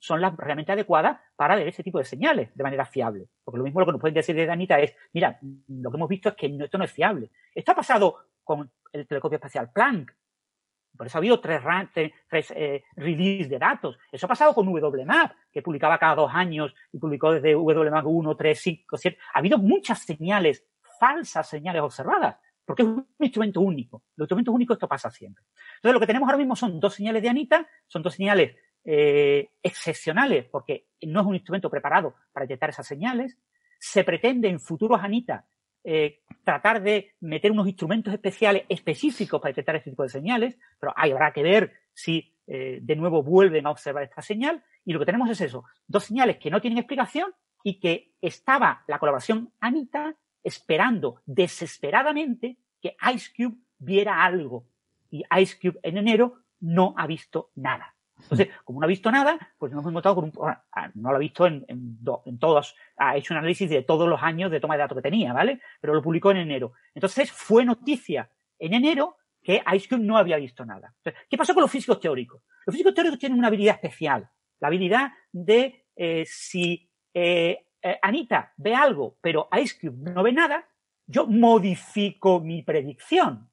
son 0.00 0.20
las 0.20 0.34
realmente 0.36 0.72
adecuadas 0.72 1.20
para 1.36 1.54
ver 1.54 1.68
ese 1.68 1.84
tipo 1.84 1.98
de 1.98 2.04
señales 2.04 2.52
de 2.54 2.64
manera 2.64 2.86
fiable. 2.86 3.28
Porque 3.44 3.58
lo 3.58 3.64
mismo 3.64 3.80
lo 3.80 3.86
que 3.86 3.92
nos 3.92 4.00
pueden 4.00 4.14
decir 4.14 4.34
de 4.34 4.50
Anita 4.50 4.80
es, 4.80 4.96
mira, 5.12 5.38
lo 5.68 5.90
que 5.90 5.96
hemos 5.96 6.08
visto 6.08 6.30
es 6.30 6.34
que 6.34 6.46
esto 6.46 6.78
no 6.78 6.84
es 6.84 6.92
fiable. 6.92 7.30
Esto 7.54 7.72
ha 7.72 7.76
pasado 7.76 8.16
con 8.42 8.70
el 8.92 9.06
telescopio 9.06 9.36
espacial 9.36 9.70
Planck. 9.72 10.12
Por 10.96 11.06
eso 11.06 11.18
ha 11.18 11.20
habido 11.20 11.40
tres, 11.40 11.62
tres, 12.28 12.52
eh, 12.56 12.82
releases 12.96 13.48
de 13.48 13.58
datos. 13.58 13.98
Eso 14.10 14.26
ha 14.26 14.28
pasado 14.28 14.54
con 14.54 14.66
WMAP, 14.66 15.32
que 15.52 15.62
publicaba 15.62 15.98
cada 15.98 16.16
dos 16.16 16.30
años 16.34 16.74
y 16.92 16.98
publicó 16.98 17.32
desde 17.32 17.54
WMAP 17.54 18.06
1, 18.06 18.36
3, 18.36 18.60
5, 18.60 18.96
7. 18.96 19.18
Ha 19.34 19.38
habido 19.38 19.58
muchas 19.58 20.00
señales, 20.00 20.66
falsas 20.98 21.48
señales 21.48 21.82
observadas, 21.82 22.36
porque 22.64 22.82
es 22.82 22.88
un 22.88 23.06
instrumento 23.18 23.60
único. 23.60 24.02
Los 24.16 24.26
instrumentos 24.26 24.54
únicos 24.54 24.74
esto 24.76 24.88
pasa 24.88 25.10
siempre. 25.10 25.44
Entonces 25.76 25.94
lo 25.94 26.00
que 26.00 26.06
tenemos 26.06 26.26
ahora 26.26 26.38
mismo 26.38 26.56
son 26.56 26.80
dos 26.80 26.94
señales 26.94 27.22
de 27.22 27.28
Anita, 27.28 27.68
son 27.86 28.02
dos 28.02 28.14
señales 28.14 28.56
eh, 28.84 29.50
excepcionales, 29.62 30.46
porque 30.46 30.86
no 31.02 31.20
es 31.20 31.26
un 31.26 31.34
instrumento 31.34 31.70
preparado 31.70 32.14
para 32.32 32.44
detectar 32.44 32.70
esas 32.70 32.86
señales. 32.86 33.38
Se 33.78 34.04
pretende 34.04 34.48
en 34.48 34.60
futuros 34.60 35.00
ANITA 35.02 35.46
eh, 35.82 36.20
tratar 36.44 36.82
de 36.82 37.14
meter 37.20 37.50
unos 37.52 37.66
instrumentos 37.66 38.12
especiales 38.12 38.64
específicos 38.68 39.40
para 39.40 39.50
detectar 39.50 39.76
este 39.76 39.90
tipo 39.90 40.02
de 40.02 40.10
señales, 40.10 40.58
pero 40.78 40.92
ahí 40.96 41.10
habrá 41.10 41.32
que 41.32 41.42
ver 41.42 41.72
si 41.94 42.34
eh, 42.46 42.80
de 42.82 42.96
nuevo 42.96 43.22
vuelven 43.22 43.66
a 43.66 43.70
observar 43.70 44.02
esta 44.02 44.22
señal. 44.22 44.62
Y 44.84 44.92
lo 44.92 44.98
que 44.98 45.06
tenemos 45.06 45.30
es 45.30 45.40
eso, 45.40 45.64
dos 45.86 46.04
señales 46.04 46.38
que 46.38 46.50
no 46.50 46.60
tienen 46.60 46.78
explicación 46.78 47.32
y 47.62 47.80
que 47.80 48.12
estaba 48.20 48.84
la 48.88 48.98
colaboración 48.98 49.52
ANITA 49.60 50.16
esperando 50.42 51.22
desesperadamente 51.26 52.58
que 52.80 52.96
IceCube 53.14 53.56
viera 53.78 54.24
algo. 54.24 54.66
Y 55.10 55.24
IceCube 55.30 55.80
en 55.82 55.98
enero 55.98 56.40
no 56.60 56.94
ha 56.96 57.06
visto 57.06 57.50
nada. 57.54 57.94
Entonces, 58.22 58.48
como 58.64 58.80
no 58.80 58.84
ha 58.84 58.88
visto 58.88 59.10
nada, 59.10 59.38
pues 59.58 59.72
nos 59.72 59.82
hemos 59.82 59.90
encontrado 59.90 60.14
con 60.16 60.24
un. 60.24 60.32
Ah, 60.72 60.90
no 60.94 61.10
lo 61.10 61.16
ha 61.16 61.20
visto 61.20 61.46
en, 61.46 61.64
en, 61.68 61.98
en, 62.26 62.38
todos. 62.38 62.76
Ha 62.96 63.16
hecho 63.16 63.34
un 63.34 63.38
análisis 63.38 63.68
de 63.68 63.82
todos 63.82 64.08
los 64.08 64.22
años 64.22 64.50
de 64.50 64.60
toma 64.60 64.74
de 64.74 64.80
datos 64.80 64.96
que 64.96 65.02
tenía, 65.02 65.32
¿vale? 65.32 65.60
Pero 65.80 65.94
lo 65.94 66.02
publicó 66.02 66.30
en 66.30 66.38
enero. 66.38 66.72
Entonces, 66.94 67.30
fue 67.32 67.64
noticia 67.64 68.30
en 68.58 68.74
enero 68.74 69.16
que 69.42 69.62
IceCube 69.74 70.00
no 70.00 70.16
había 70.16 70.36
visto 70.36 70.64
nada. 70.64 70.92
Entonces, 70.98 71.26
¿Qué 71.28 71.36
pasó 71.36 71.54
con 71.54 71.62
los 71.62 71.70
físicos 71.70 72.00
teóricos? 72.00 72.42
Los 72.66 72.74
físicos 72.74 72.94
teóricos 72.94 73.18
tienen 73.18 73.38
una 73.38 73.48
habilidad 73.48 73.76
especial. 73.76 74.28
La 74.60 74.68
habilidad 74.68 75.12
de 75.32 75.86
eh, 75.96 76.24
si 76.26 76.90
eh, 77.14 77.66
eh, 77.82 77.98
Anita 78.02 78.52
ve 78.56 78.74
algo, 78.74 79.16
pero 79.20 79.48
IceCube 79.52 80.12
no 80.12 80.22
ve 80.22 80.32
nada, 80.32 80.68
yo 81.06 81.26
modifico 81.26 82.40
mi 82.40 82.62
predicción, 82.62 83.50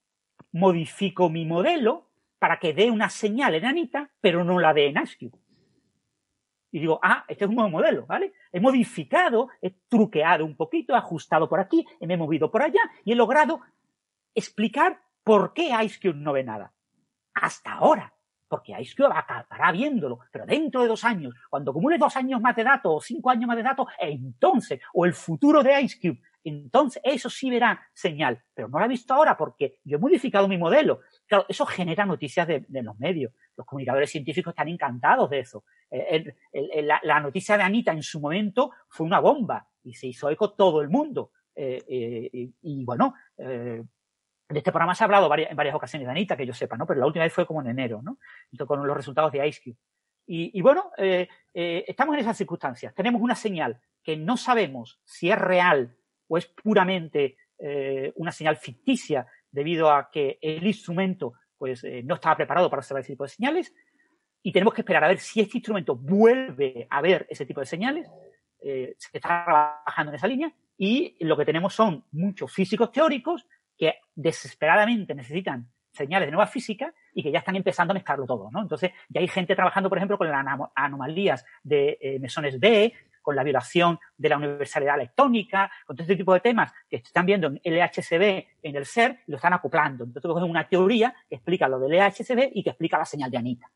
modifico 0.52 1.30
mi 1.30 1.46
modelo 1.46 2.07
para 2.40 2.60
que 2.60 2.74
dé 2.74 2.92
una 2.92 3.10
señal 3.10 3.56
en 3.56 3.66
Anita, 3.66 4.12
pero 4.22 4.44
no 4.44 4.60
la 4.60 4.74
dé 4.74 4.88
en 4.88 4.98
ASCII. 4.98 5.32
Y 6.72 6.80
digo, 6.80 7.00
ah, 7.02 7.24
este 7.28 7.46
es 7.46 7.50
un 7.50 7.56
nuevo 7.56 7.70
modelo, 7.70 8.06
¿vale? 8.06 8.34
He 8.52 8.60
modificado, 8.60 9.50
he 9.62 9.72
truqueado 9.88 10.46
un 10.46 10.56
poquito, 10.56 10.94
he 10.94 10.98
ajustado 10.98 11.48
por 11.48 11.60
aquí, 11.60 11.86
me 12.02 12.14
he 12.14 12.18
movido 12.18 12.52
por 12.52 12.62
allá 12.62 12.82
y 13.06 13.14
he 13.14 13.16
logrado 13.16 13.62
explicar 14.36 15.02
por 15.24 15.54
qué 15.54 15.72
IceCube 15.84 16.16
no 16.16 16.34
ve 16.34 16.44
nada. 16.44 16.74
Hasta 17.34 17.74
ahora. 17.74 18.14
Porque 18.50 18.74
IceCube 18.80 19.12
acabará 19.14 19.72
viéndolo, 19.74 20.20
pero 20.32 20.46
dentro 20.46 20.82
de 20.82 20.88
dos 20.88 21.04
años, 21.04 21.34
cuando 21.50 21.72
acumule 21.72 21.98
dos 21.98 22.16
años 22.16 22.40
más 22.40 22.56
de 22.56 22.64
datos 22.64 22.94
o 22.96 23.02
cinco 23.02 23.30
años 23.30 23.48
más 23.48 23.58
de 23.58 23.64
datos, 23.64 23.88
entonces, 24.00 24.80
o 24.94 25.06
el 25.06 25.14
futuro 25.14 25.62
de 25.64 25.82
IceCube, 25.82 26.22
entonces 26.50 27.02
eso 27.04 27.30
sí 27.30 27.50
verá 27.50 27.88
señal, 27.94 28.42
pero 28.54 28.68
no 28.68 28.80
lo 28.80 28.86
ha 28.86 28.88
visto 28.88 29.14
ahora 29.14 29.36
porque 29.36 29.80
yo 29.84 29.98
he 29.98 30.00
modificado 30.00 30.48
mi 30.48 30.58
modelo. 30.58 31.02
Claro, 31.26 31.46
eso 31.50 31.66
genera 31.66 32.06
noticias 32.06 32.48
de, 32.48 32.66
los 32.70 32.98
medios. 33.00 33.34
Los 33.56 33.66
comunicadores 33.66 34.10
científicos 34.10 34.52
están 34.52 34.70
encantados 34.70 35.30
de 35.30 35.40
eso. 35.40 35.66
Eh, 35.90 36.34
la, 36.84 37.20
noticia 37.20 37.58
de 37.58 37.64
Anita 37.64 37.92
en 37.92 38.04
su 38.04 38.20
momento 38.20 38.72
fue 38.88 39.06
una 39.06 39.20
bomba 39.20 39.68
y 39.84 39.94
se 39.94 40.08
hizo 40.08 40.30
eco 40.30 40.54
todo 40.54 40.82
el 40.82 40.90
mundo. 40.90 41.32
Eh, 41.56 41.84
eh, 41.88 42.50
y, 42.62 42.86
bueno, 42.86 43.14
en 43.38 43.88
este 44.48 44.72
programa 44.72 44.96
se 44.96 45.04
ha 45.04 45.06
hablado 45.06 45.30
en 45.36 45.56
varias 45.56 45.76
ocasiones 45.76 46.08
de 46.08 46.12
Anita, 46.12 46.38
que 46.38 46.46
yo 46.46 46.54
sepa, 46.54 46.78
¿no? 46.78 46.86
Pero 46.86 47.00
la 47.00 47.08
última 47.08 47.26
vez 47.26 47.34
fue 47.34 47.46
como 47.46 47.62
en 47.62 47.68
enero, 47.68 48.02
¿no? 48.02 48.20
con 48.66 48.86
los 48.86 48.96
resultados 48.96 49.32
de 49.32 49.46
IceCube. 49.46 49.78
Y, 50.28 50.58
y 50.58 50.62
bueno, 50.62 50.92
estamos 50.98 52.16
en 52.16 52.22
esas 52.22 52.38
circunstancias. 52.38 52.94
Tenemos 52.94 53.22
una 53.22 53.36
señal 53.36 53.82
que 54.02 54.16
no 54.16 54.38
sabemos 54.38 55.02
si 55.04 55.30
es 55.30 55.38
real 55.38 55.98
o 56.28 56.38
es 56.38 56.46
puramente 56.48 57.38
una 58.16 58.32
señal 58.32 58.56
ficticia 58.58 59.26
debido 59.52 59.92
a 59.92 60.10
que 60.12 60.38
el 60.42 60.66
instrumento 60.68 61.34
pues, 61.58 61.84
eh, 61.84 62.04
no 62.04 62.16
estaba 62.16 62.36
preparado 62.36 62.70
para 62.70 62.80
observar 62.80 63.02
ese 63.02 63.14
tipo 63.14 63.24
de 63.24 63.30
señales 63.30 63.74
y 64.44 64.52
tenemos 64.52 64.74
que 64.74 64.82
esperar 64.82 65.04
a 65.04 65.08
ver 65.08 65.20
si 65.20 65.42
este 65.42 65.58
instrumento 65.58 65.96
vuelve 65.96 66.88
a 66.90 67.02
ver 67.02 67.26
ese 67.30 67.46
tipo 67.46 67.60
de 67.60 67.66
señales. 67.66 68.08
Eh, 68.62 68.96
se 68.98 69.18
está 69.18 69.44
trabajando 69.44 70.12
en 70.12 70.16
esa 70.16 70.28
línea 70.28 70.54
y 70.78 71.18
lo 71.26 71.36
que 71.36 71.46
tenemos 71.46 71.74
son 71.74 72.06
muchos 72.12 72.54
físicos 72.54 72.92
teóricos 72.92 73.48
que 73.78 73.96
desesperadamente 74.16 75.16
necesitan 75.16 75.68
señales 75.92 76.28
de 76.28 76.32
nueva 76.32 76.48
física 76.48 76.94
y 77.14 77.24
que 77.24 77.32
ya 77.32 77.40
están 77.40 77.56
empezando 77.56 77.92
a 77.92 77.96
mezclarlo 77.96 78.28
todo, 78.28 78.52
¿no? 78.52 78.62
Entonces, 78.62 78.92
ya 79.10 79.20
hay 79.20 79.28
gente 79.28 79.56
trabajando, 79.56 79.90
por 79.90 79.98
ejemplo, 79.98 80.18
con 80.20 80.30
las 80.30 80.46
anomalías 80.76 81.44
de 81.64 81.98
eh, 82.00 82.20
mesones 82.20 82.60
B, 82.60 82.94
con 83.28 83.36
la 83.36 83.44
violación 83.44 84.00
de 84.16 84.30
la 84.30 84.38
universalidad 84.38 84.96
electrónica, 84.96 85.70
con 85.86 85.98
todo 85.98 86.04
este 86.04 86.16
tipo 86.16 86.34
de 86.34 86.40
temas 86.40 86.72
que 86.90 86.96
están 86.96 87.26
viendo 87.26 87.48
en 87.48 87.60
LHCb 87.62 88.46
en 88.64 88.76
el 88.78 88.86
SER 88.86 89.20
y 89.28 89.32
lo 89.32 89.36
están 89.36 89.52
acoplando. 89.52 90.06
Entonces, 90.06 90.32
es 90.32 90.44
una 90.50 90.66
teoría 90.66 91.14
que 91.28 91.36
explica 91.36 91.68
lo 91.68 91.78
del 91.78 91.92
LHCb 91.92 92.52
y 92.54 92.64
que 92.64 92.70
explica 92.70 92.98
la 92.98 93.04
señal 93.04 93.30
de 93.30 93.38
Anita. 93.38 93.70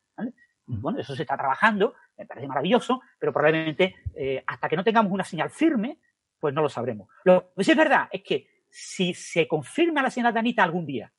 Bueno, 0.64 1.00
eso 1.00 1.14
se 1.14 1.20
está 1.20 1.36
trabajando, 1.36 1.92
me 2.16 2.24
parece 2.24 2.46
maravilloso, 2.46 3.02
pero 3.18 3.30
probablemente 3.30 3.96
eh, 4.14 4.42
hasta 4.46 4.70
que 4.70 4.76
no 4.76 4.84
tengamos 4.84 5.12
una 5.12 5.24
señal 5.24 5.50
firme, 5.50 5.98
pues 6.40 6.54
no 6.54 6.62
lo 6.62 6.70
sabremos. 6.70 7.10
Lo 7.24 7.52
que 7.54 7.62
sí 7.62 7.72
es 7.72 7.76
verdad 7.76 8.08
es 8.10 8.22
que 8.22 8.48
si 8.70 9.12
se 9.12 9.46
confirma 9.46 10.00
la 10.00 10.08
señal 10.08 10.32
de 10.32 10.40
Anita 10.40 10.64
algún 10.64 10.86
día 10.86 11.12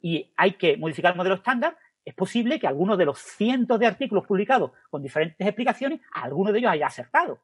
y 0.00 0.34
hay 0.36 0.54
que 0.54 0.76
modificar 0.76 1.12
el 1.12 1.18
modelo 1.18 1.36
estándar, 1.36 1.78
es 2.08 2.14
posible 2.14 2.58
que 2.58 2.66
algunos 2.66 2.96
de 2.98 3.04
los 3.04 3.18
cientos 3.18 3.78
de 3.78 3.86
artículos 3.86 4.26
publicados 4.26 4.72
con 4.90 5.02
diferentes 5.02 5.46
explicaciones, 5.46 6.00
alguno 6.12 6.52
de 6.52 6.58
ellos 6.60 6.70
haya 6.72 6.86
acertado. 6.86 7.40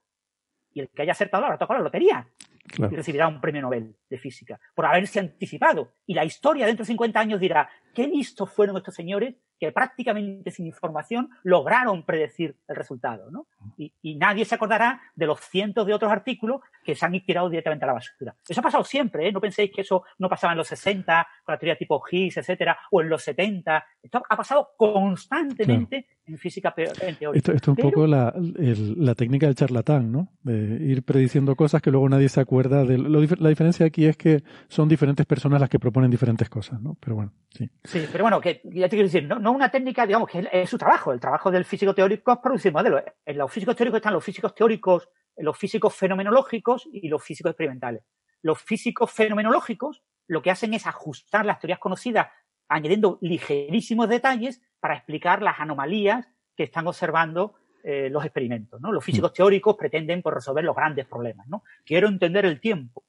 y 0.76 0.80
el 0.80 0.88
que 0.88 1.02
haya 1.02 1.12
acertado 1.12 1.44
habrá 1.44 1.56
tocado 1.56 1.78
la 1.78 1.84
lotería 1.84 2.26
Claro. 2.66 2.92
y 2.92 2.96
recibirá 2.96 3.28
un 3.28 3.40
premio 3.40 3.62
Nobel 3.62 3.94
de 4.10 4.18
física 4.18 4.58
por 4.74 4.86
haberse 4.86 5.20
anticipado. 5.20 5.92
Y 6.06 6.14
la 6.14 6.24
historia 6.24 6.66
dentro 6.66 6.82
de 6.82 6.88
50 6.88 7.20
años 7.20 7.38
dirá, 7.38 7.68
qué 7.94 8.08
listos 8.08 8.50
fueron 8.50 8.76
estos 8.78 8.94
señores 8.94 9.36
que 9.58 9.72
prácticamente 9.72 10.50
sin 10.50 10.66
información 10.66 11.30
lograron 11.42 12.02
predecir 12.02 12.56
el 12.68 12.76
resultado. 12.76 13.30
¿no? 13.30 13.46
Y, 13.76 13.92
y 14.02 14.16
nadie 14.16 14.44
se 14.44 14.54
acordará 14.54 15.00
de 15.14 15.26
los 15.26 15.40
cientos 15.40 15.86
de 15.86 15.94
otros 15.94 16.10
artículos 16.10 16.60
que 16.84 16.94
se 16.94 17.06
han 17.06 17.12
tirado 17.20 17.48
directamente 17.48 17.84
a 17.84 17.88
la 17.88 17.94
basura. 17.94 18.34
Eso 18.46 18.60
ha 18.60 18.62
pasado 18.62 18.84
siempre, 18.84 19.28
¿eh? 19.28 19.32
no 19.32 19.40
penséis 19.40 19.70
que 19.72 19.82
eso 19.82 20.04
no 20.18 20.28
pasaba 20.28 20.52
en 20.52 20.58
los 20.58 20.68
60 20.68 21.26
con 21.44 21.52
la 21.52 21.58
teoría 21.58 21.76
tipo 21.76 22.02
Higgs, 22.10 22.36
etcétera, 22.36 22.78
o 22.90 23.00
en 23.00 23.08
los 23.08 23.22
70. 23.22 23.84
Esto 24.02 24.22
ha 24.28 24.36
pasado 24.36 24.70
constantemente 24.76 26.06
en 26.26 26.38
física 26.38 26.74
en 26.76 27.16
teoría. 27.16 27.36
Esto, 27.38 27.52
esto 27.52 27.52
es 27.52 27.68
un 27.68 27.76
Pero- 27.76 27.90
poco 27.90 28.06
la, 28.06 28.32
el- 28.36 29.04
la 29.04 29.14
técnica 29.14 29.46
del 29.46 29.54
charlatán, 29.54 30.10
¿no? 30.10 30.28
De 30.42 30.54
ir 30.82 31.02
prediciendo 31.02 31.54
cosas 31.54 31.82
que 31.82 31.90
luego 31.90 32.08
nadie 32.08 32.28
se 32.28 32.40
acuerda. 32.40 32.84
De, 32.84 32.96
lo 32.98 33.20
la 33.20 33.48
diferencia 33.50 33.84
aquí 33.86 34.06
es 34.06 34.16
que 34.16 34.42
son 34.68 34.88
diferentes 34.88 35.26
personas 35.26 35.60
las 35.60 35.68
que 35.68 35.78
proponen 35.78 36.10
diferentes 36.10 36.48
cosas, 36.48 36.80
¿no? 36.80 36.96
Pero 37.00 37.16
bueno, 37.16 37.32
sí. 37.50 37.68
Sí, 37.84 38.04
pero 38.10 38.24
bueno, 38.24 38.40
que 38.40 38.60
ya 38.64 38.84
te 38.88 38.96
quiero 38.96 39.04
decir, 39.08 39.24
no, 39.24 39.38
no 39.38 39.52
una 39.52 39.70
técnica, 39.70 40.06
digamos, 40.06 40.28
que 40.30 40.38
es, 40.40 40.46
es 40.52 40.70
su 40.70 40.78
trabajo. 40.78 41.12
El 41.12 41.20
trabajo 41.20 41.50
del 41.50 41.64
físico 41.64 41.94
teórico 41.94 42.32
es 42.32 42.38
producir 42.38 42.72
modelos. 42.72 43.02
En 43.26 43.36
los 43.38 43.52
físicos 43.52 43.76
teóricos 43.76 43.98
están 43.98 44.14
los 44.14 44.24
físicos 44.24 44.54
teóricos, 44.54 45.08
los 45.36 45.56
físicos 45.58 45.94
fenomenológicos 45.94 46.88
y 46.92 47.08
los 47.08 47.22
físicos 47.22 47.50
experimentales. 47.50 48.02
Los 48.42 48.60
físicos 48.60 49.10
fenomenológicos 49.10 50.02
lo 50.26 50.40
que 50.40 50.50
hacen 50.50 50.72
es 50.74 50.86
ajustar 50.86 51.44
las 51.44 51.58
teorías 51.58 51.78
conocidas, 51.78 52.28
añadiendo 52.68 53.18
ligerísimos 53.20 54.08
detalles 54.08 54.62
para 54.80 54.94
explicar 54.94 55.42
las 55.42 55.60
anomalías 55.60 56.26
que 56.56 56.64
están 56.64 56.86
observando 56.86 57.54
eh, 57.82 58.08
los 58.10 58.24
experimentos. 58.24 58.80
¿no? 58.80 58.92
Los 58.92 59.04
físicos 59.04 59.32
teóricos 59.32 59.76
pretenden 59.76 60.22
pues, 60.22 60.34
resolver 60.34 60.64
los 60.64 60.74
grandes 60.74 61.06
problemas. 61.06 61.46
¿no? 61.48 61.64
Quiero 61.84 62.08
entender 62.08 62.46
el 62.46 62.60
tiempo, 62.60 63.04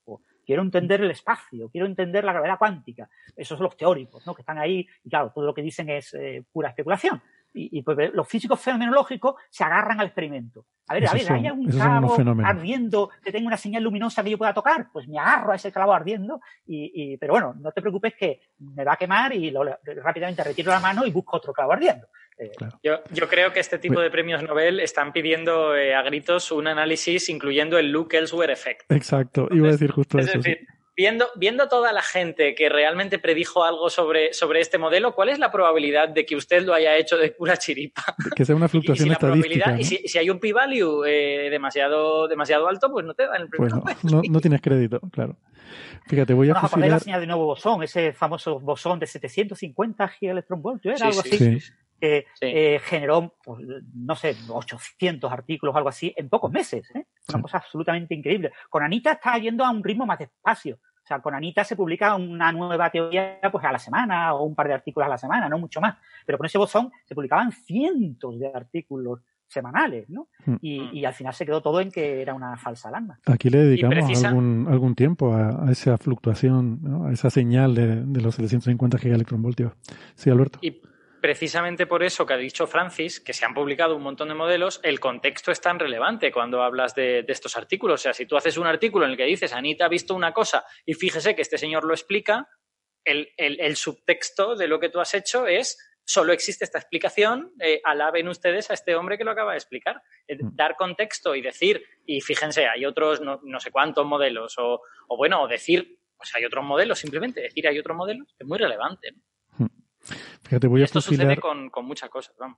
quiero 0.46 0.62
entender 0.62 1.02
el 1.02 1.12
espacio, 1.12 1.70
quiero 1.70 1.88
entender 1.88 2.24
la 2.24 2.34
gravedad 2.34 2.58
cuántica. 2.58 3.10
Esos 3.36 3.58
son 3.58 3.66
los 3.66 3.78
teóricos, 3.78 4.26
¿no? 4.26 4.36
Que 4.36 4.42
están 4.42 4.58
ahí 4.58 4.88
y 5.04 5.10
claro, 5.10 5.32
todo 5.34 5.46
lo 5.46 5.54
que 5.54 5.62
dicen 5.62 5.90
es 5.90 6.14
eh, 6.14 6.44
pura 6.52 6.70
especulación. 6.70 7.22
Y, 7.58 7.80
y, 7.80 7.82
pues 7.84 8.14
los 8.14 8.28
físicos 8.28 8.60
fenomenológicos 8.60 9.36
se 9.50 9.64
agarran 9.64 10.00
al 10.02 10.08
experimento. 10.08 10.66
A 10.90 10.94
ver, 10.94 11.08
a 11.08 11.14
ver, 11.14 11.22
son- 11.22 11.36
hay 11.38 11.50
unos 11.50 11.74
clavo 11.74 12.16
ardiendo 12.44 13.10
que 13.24 13.32
tenga 13.32 13.48
una 13.48 13.56
señal 13.56 13.82
luminosa 13.82 14.24
que 14.24 14.30
yo 14.32 14.38
pueda 14.38 14.54
tocar, 14.54 14.88
pues 14.92 15.08
me 15.08 15.18
agarro 15.18 15.54
a 15.54 15.56
ese 15.56 15.72
clavo 15.72 15.94
ardiendo 15.94 16.42
y, 16.66 16.92
y- 17.14 17.18
pero 17.18 17.32
bueno, 17.34 17.56
no 17.58 17.72
te 17.72 17.82
preocupes 17.82 18.14
que 18.16 18.42
me 18.60 18.84
va 18.84 18.94
a 18.94 18.98
quemar 18.98 19.34
y 19.34 19.52
lo- 19.52 19.64
rápidamente 20.04 20.44
retiro 20.44 20.70
la 20.72 20.82
mano 20.82 21.06
y 21.06 21.12
busco 21.12 21.38
otro 21.38 21.54
clavo 21.54 21.72
ardiendo. 21.72 22.08
Eh, 22.38 22.52
Yo, 22.84 23.00
yo 23.12 23.30
creo 23.30 23.54
que 23.54 23.62
este 23.62 23.80
tipo 23.80 24.02
de 24.02 24.12
premios 24.12 24.44
Nobel 24.44 24.82
están 24.82 25.14
pidiendo 25.14 25.74
eh, 25.78 25.96
a 25.96 26.02
gritos 26.02 26.52
un 26.52 26.68
análisis 26.68 27.30
incluyendo 27.30 27.78
el 27.78 27.90
Look 27.92 28.14
Elsewhere 28.14 28.52
Effect. 28.52 28.92
Exacto, 28.92 29.48
iba 29.52 29.70
a 29.70 29.72
decir 29.72 29.92
justo 29.92 30.20
Es 30.20 30.28
eso. 30.28 30.42
sí. 30.42 30.58
Viendo, 30.96 31.28
viendo 31.36 31.68
toda 31.68 31.92
la 31.94 32.02
gente 32.02 32.56
que 32.56 32.70
realmente 32.70 33.20
predijo 33.20 33.64
algo 33.64 33.90
sobre, 33.90 34.34
sobre 34.34 34.62
este 34.62 34.78
modelo, 34.78 35.14
¿cuál 35.16 35.30
es 35.30 35.40
la 35.40 35.52
probabilidad 35.52 36.10
de 36.10 36.26
que 36.26 36.36
usted 36.36 36.64
lo 36.64 36.74
haya 36.74 36.96
hecho 36.98 37.18
de 37.18 37.32
pura 37.32 37.58
chiripa? 37.58 38.04
Que 38.36 38.46
sea 38.46 38.56
una 38.56 38.66
Y, 38.66 38.68
y 38.68 38.70
si 38.70 38.72
fluctuación 38.72 39.08
la 39.10 39.14
estadística. 39.16 39.64
probabilidad, 39.64 39.74
¿no? 39.76 39.80
y 39.80 39.84
si, 39.84 39.98
si 40.08 40.18
hay 40.18 40.30
un 40.30 40.40
p-value 40.40 41.04
eh, 41.06 41.50
demasiado, 41.50 42.28
demasiado 42.28 42.68
alto, 42.68 42.92
pues 42.92 43.06
no 43.06 43.14
te 43.14 43.28
dan 43.28 43.42
el 43.42 43.50
premio 43.50 43.70
Pues 43.70 43.74
Nobel. 43.74 43.96
no, 44.04 44.22
no, 44.22 44.34
no 44.34 44.40
tienes 44.42 44.62
crédito, 44.62 45.00
claro. 45.12 45.38
Fíjate, 46.08 46.34
voy 46.34 46.50
a 46.50 46.54
¿No 46.54 46.60
os 46.60 46.66
acordáis 46.66 46.86
de 46.86 46.90
la 46.92 47.00
fusilar. 47.00 47.02
señal 47.04 47.22
de 47.22 47.28
nuevo 47.28 47.46
bosón? 47.46 47.82
Ese 47.84 48.14
famoso 48.14 48.60
bosón 48.60 49.00
de 49.00 49.08
750 49.08 50.08
gigaelectronvoltios, 50.08 51.00
Sí, 51.00 51.02
era 51.04 51.10
algo 51.10 51.22
sí, 51.24 51.30
así. 51.36 51.60
sí, 51.60 51.72
que 52.00 52.26
Sí. 52.34 52.46
eh, 52.48 52.80
generó, 52.84 53.36
pues, 53.44 53.66
no 53.94 54.16
sé, 54.16 54.36
800 54.50 55.32
artículos 55.32 55.74
o 55.74 55.78
algo 55.78 55.90
así 55.90 56.14
en 56.18 56.30
pocos 56.30 56.52
meses. 56.52 56.90
¿eh? 56.96 57.06
Una 57.30 57.38
Sí. 57.38 57.42
cosa 57.42 57.58
absolutamente 57.60 58.14
increíble. 58.16 58.52
Con 58.70 58.84
Anita 58.84 59.14
está 59.14 59.38
yendo 59.38 59.64
a 59.64 59.70
un 59.72 59.84
ritmo 59.84 60.06
más 60.06 60.20
despacio. 60.20 60.76
O 60.76 61.08
sea, 61.08 61.20
con 61.20 61.36
Anita 61.36 61.64
se 61.64 61.76
publica 61.76 62.16
una 62.16 62.52
nueva 62.52 62.90
teoría 62.90 63.40
pues 63.52 63.64
a 63.64 63.72
la 63.72 63.78
semana 63.78 64.34
o 64.34 64.44
un 64.44 64.56
par 64.56 64.68
de 64.68 64.74
artículos 64.74 65.06
a 65.06 65.10
la 65.12 65.18
semana, 65.20 65.48
no 65.48 65.60
mucho 65.60 65.80
más. 65.80 65.96
Pero 66.26 66.38
con 66.40 66.48
ese 66.48 66.58
bosón 66.58 66.92
se 67.06 67.14
publicaban 67.14 67.52
cientos 67.52 68.40
de 68.40 68.48
artículos 68.52 69.20
semanales, 69.48 70.10
¿no? 70.10 70.28
Hmm. 70.48 70.56
Y, 70.62 71.00
y 71.00 71.06
al 71.06 71.14
final 71.14 71.32
se 71.32 71.46
quedó 71.46 71.62
todo 71.62 71.80
en 71.80 71.92
que 71.92 72.24
era 72.24 72.34
una 72.34 72.58
falsa 72.58 72.90
alarma. 72.90 73.20
Aquí 73.28 73.52
le 73.52 73.60
dedicamos 73.60 73.96
precisa- 73.96 74.30
algún, 74.30 74.66
algún 74.68 74.96
tiempo 74.96 75.34
a, 75.34 75.68
a 75.68 75.72
esa 75.72 75.96
fluctuación, 76.00 76.80
¿no? 76.82 77.06
a 77.06 77.12
esa 77.14 77.30
señal 77.30 77.76
de, 77.76 78.04
de 78.04 78.22
los 78.22 78.34
750 78.36 78.98
gigaelectronvoltios. 78.98 79.74
Sí, 80.16 80.32
Alberto. 80.32 80.58
Y 80.64 80.82
precisamente 81.26 81.88
por 81.88 82.04
eso 82.04 82.24
que 82.24 82.34
ha 82.36 82.38
dicho 82.38 82.68
Francis, 82.68 83.20
que 83.20 83.34
se 83.34 83.46
han 83.46 83.56
publicado 83.56 83.96
un 83.96 84.04
montón 84.04 84.28
de 84.28 84.36
modelos, 84.36 84.80
el 84.84 85.00
contexto 85.00 85.52
es 85.52 85.60
tan 85.60 85.80
relevante 85.80 86.32
cuando 86.32 86.62
hablas 86.62 86.94
de, 86.94 87.24
de 87.24 87.34
estos 87.34 87.58
artículos. 87.58 88.02
O 88.02 88.04
sea, 88.04 88.14
si 88.14 88.28
tú 88.28 88.38
haces 88.38 88.58
un 88.58 88.68
artículo 88.68 89.06
en 89.06 89.12
el 89.12 89.18
que 89.18 89.26
dices, 89.26 89.52
Anita 89.52 89.86
ha 89.86 89.90
visto 89.90 90.14
una 90.14 90.34
cosa 90.34 90.64
y 90.86 90.94
fíjese 90.94 91.36
que 91.36 91.42
este 91.42 91.58
señor 91.58 91.84
lo 91.84 91.96
explica, 91.96 92.48
el, 93.04 93.30
el- 93.38 93.60
el 93.60 93.76
subtexto 93.76 94.56
de 94.56 94.68
lo 94.68 94.80
que 94.80 94.90
tú 94.90 95.00
has 95.00 95.16
hecho 95.16 95.48
es, 95.48 95.80
solo 96.06 96.32
existe 96.32 96.64
esta 96.64 96.78
explicación, 96.78 97.54
eh, 97.60 97.82
alaben 97.84 98.28
ustedes 98.28 98.70
a 98.70 98.76
este 98.76 98.94
hombre 98.94 99.18
que 99.18 99.24
lo 99.24 99.32
acaba 99.32 99.54
de 99.54 99.58
explicar. 99.58 100.04
Eh, 100.28 100.36
Mm. 100.40 100.56
Dar 100.56 100.76
contexto 100.76 101.34
y 101.34 101.42
decir, 101.42 101.84
y 102.06 102.22
fíjense, 102.22 102.68
hay 102.68 102.86
otros 102.86 103.20
no, 103.22 103.40
no 103.44 103.60
sé 103.60 103.72
cuántos 103.72 104.06
modelos, 104.06 104.60
o, 104.60 104.80
o 105.08 105.18
bueno, 105.18 105.42
o 105.42 105.48
decir, 105.48 105.98
pues 106.16 106.36
hay 106.36 106.46
otros 106.46 106.64
modelos, 106.64 107.00
simplemente 107.00 107.42
decir 107.42 107.68
hay 107.68 107.80
otros 107.80 107.98
modelos, 107.98 108.28
es 108.38 108.46
muy 108.46 108.60
relevante. 108.60 109.12
¿no? 109.12 109.24
Fíjate, 110.44 110.68
voy 110.68 110.82
a 110.82 110.86
esto 110.86 111.02
fusilar, 111.02 111.28
sucede 111.28 111.42
con, 111.42 111.70
con 111.70 111.86
muchas 111.86 112.10
cosas, 112.10 112.36
vamos. 112.40 112.58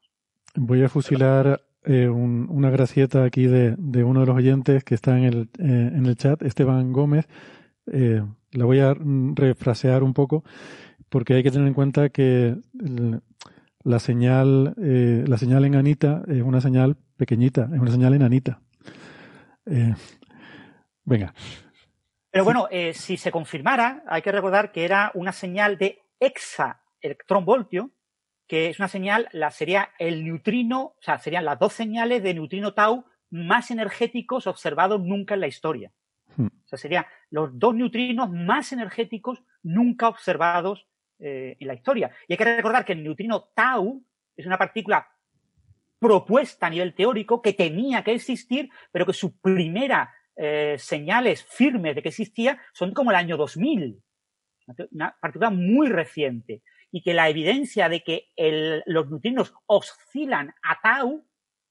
voy 0.55 0.83
a 0.83 0.89
fusilar 0.89 1.61
eh, 1.83 2.09
un- 2.09 2.47
una 2.49 2.69
gracieta 2.69 3.23
aquí 3.23 3.45
de, 3.47 3.75
de 3.77 4.03
uno 4.03 4.19
de 4.21 4.25
los 4.25 4.35
oyentes 4.35 4.83
que 4.83 4.95
está 4.95 5.17
en 5.17 5.23
el, 5.23 5.49
eh, 5.59 5.91
en 5.95 6.05
el 6.05 6.15
chat, 6.17 6.41
Esteban 6.43 6.91
Gómez. 6.91 7.27
Eh, 7.91 8.21
la 8.51 8.65
voy 8.65 8.79
a 8.79 8.93
refrasear 8.93 10.03
un 10.03 10.13
poco 10.13 10.43
porque 11.09 11.35
hay 11.35 11.43
que 11.43 11.51
tener 11.51 11.67
en 11.67 11.73
cuenta 11.73 12.09
que 12.09 12.57
el- 12.79 13.21
la 13.83 13.99
señal, 13.99 14.73
eh, 14.81 15.23
la 15.27 15.37
señal 15.37 15.63
en 15.63 15.75
Anita 15.75 16.23
es 16.27 16.41
una 16.41 16.59
señal 16.59 16.97
pequeñita, 17.15 17.69
es 17.73 17.79
una 17.79 17.91
señal 17.91 18.13
enanita. 18.15 18.59
Eh, 19.65 19.93
venga, 21.05 21.33
Pero 22.31 22.43
bueno, 22.43 22.67
eh, 22.69 22.93
si 22.93 23.15
se 23.17 23.31
confirmara, 23.31 24.03
hay 24.07 24.21
que 24.21 24.31
recordar 24.31 24.71
que 24.73 24.83
era 24.83 25.11
una 25.13 25.31
señal 25.31 25.77
de 25.77 25.99
hexaelectronvoltio, 27.11 27.91
que 28.47 28.69
es 28.69 28.79
una 28.79 28.87
señal, 28.87 29.27
la, 29.31 29.51
sería 29.51 29.91
el 29.99 30.23
neutrino, 30.23 30.81
o 30.81 31.01
sea, 31.01 31.19
serían 31.19 31.45
las 31.45 31.59
dos 31.59 31.73
señales 31.73 32.23
de 32.23 32.33
neutrino 32.33 32.73
tau 32.73 33.05
más 33.29 33.71
energéticos 33.71 34.47
observados 34.47 35.01
nunca 35.01 35.33
en 35.33 35.41
la 35.41 35.47
historia. 35.47 35.91
Hmm. 36.35 36.47
O 36.47 36.67
sea, 36.67 36.77
serían 36.77 37.05
los 37.29 37.57
dos 37.57 37.75
neutrinos 37.75 38.31
más 38.31 38.71
energéticos 38.71 39.43
nunca 39.63 40.07
observados 40.07 40.87
eh, 41.19 41.57
en 41.59 41.67
la 41.67 41.73
historia. 41.73 42.11
Y 42.27 42.33
hay 42.33 42.37
que 42.37 42.45
recordar 42.45 42.85
que 42.85 42.93
el 42.93 43.03
neutrino 43.03 43.49
tau 43.53 44.03
es 44.35 44.45
una 44.45 44.57
partícula 44.57 45.07
propuesta 45.99 46.67
a 46.67 46.69
nivel 46.69 46.93
teórico 46.93 47.41
que 47.41 47.53
tenía 47.53 48.03
que 48.03 48.13
existir, 48.13 48.69
pero 48.91 49.05
que 49.05 49.13
su 49.13 49.39
primera 49.39 50.13
eh, 50.35 50.75
señales 50.77 51.43
firmes 51.43 51.95
de 51.95 52.03
que 52.03 52.09
existía 52.09 52.61
son 52.71 52.93
como 52.93 53.09
el 53.09 53.17
año 53.17 53.37
2000. 53.37 53.99
Una 54.91 55.17
partícula 55.19 55.49
muy 55.49 55.87
reciente. 55.87 56.61
Y 56.91 57.01
que 57.01 57.13
la 57.13 57.29
evidencia 57.29 57.89
de 57.89 58.03
que 58.03 58.29
los 58.85 59.09
neutrinos 59.09 59.53
oscilan 59.65 60.53
a 60.63 60.79
tau 60.81 61.25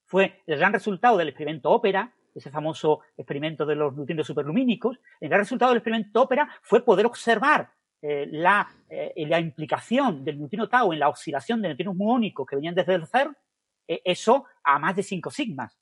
fue 0.05 0.43
el 0.47 0.59
gran 0.59 0.73
resultado 0.73 1.17
del 1.17 1.29
experimento 1.29 1.71
ópera, 1.71 2.15
ese 2.35 2.51
famoso 2.51 3.01
experimento 3.17 3.65
de 3.65 3.77
los 3.77 3.95
neutrinos 3.97 4.27
superlumínicos. 4.27 4.99
El 5.21 5.31
gran 5.31 5.41
resultado 5.41 5.71
del 5.71 5.79
experimento 5.79 6.23
ópera 6.23 6.49
fue 6.63 6.85
poder 6.85 7.07
observar 7.07 7.73
eh, 8.03 8.27
la, 8.31 8.69
eh, 8.91 9.27
la 9.27 9.41
implicación 9.41 10.23
del 10.23 10.39
neutrino 10.39 10.69
tau 10.69 10.93
en 10.93 10.99
la 10.99 11.09
oscilación 11.09 11.63
de 11.63 11.69
neutrinos 11.69 11.97
muónicos 11.97 12.47
que 12.47 12.57
venían 12.57 12.75
desde 12.75 12.95
el 12.95 13.07
CERN, 13.07 13.35
eh, 13.89 14.03
eso 14.05 14.45
a 14.63 14.79
más 14.79 14.95
de 14.97 15.03
5 15.03 15.31
sigmas. 15.31 15.79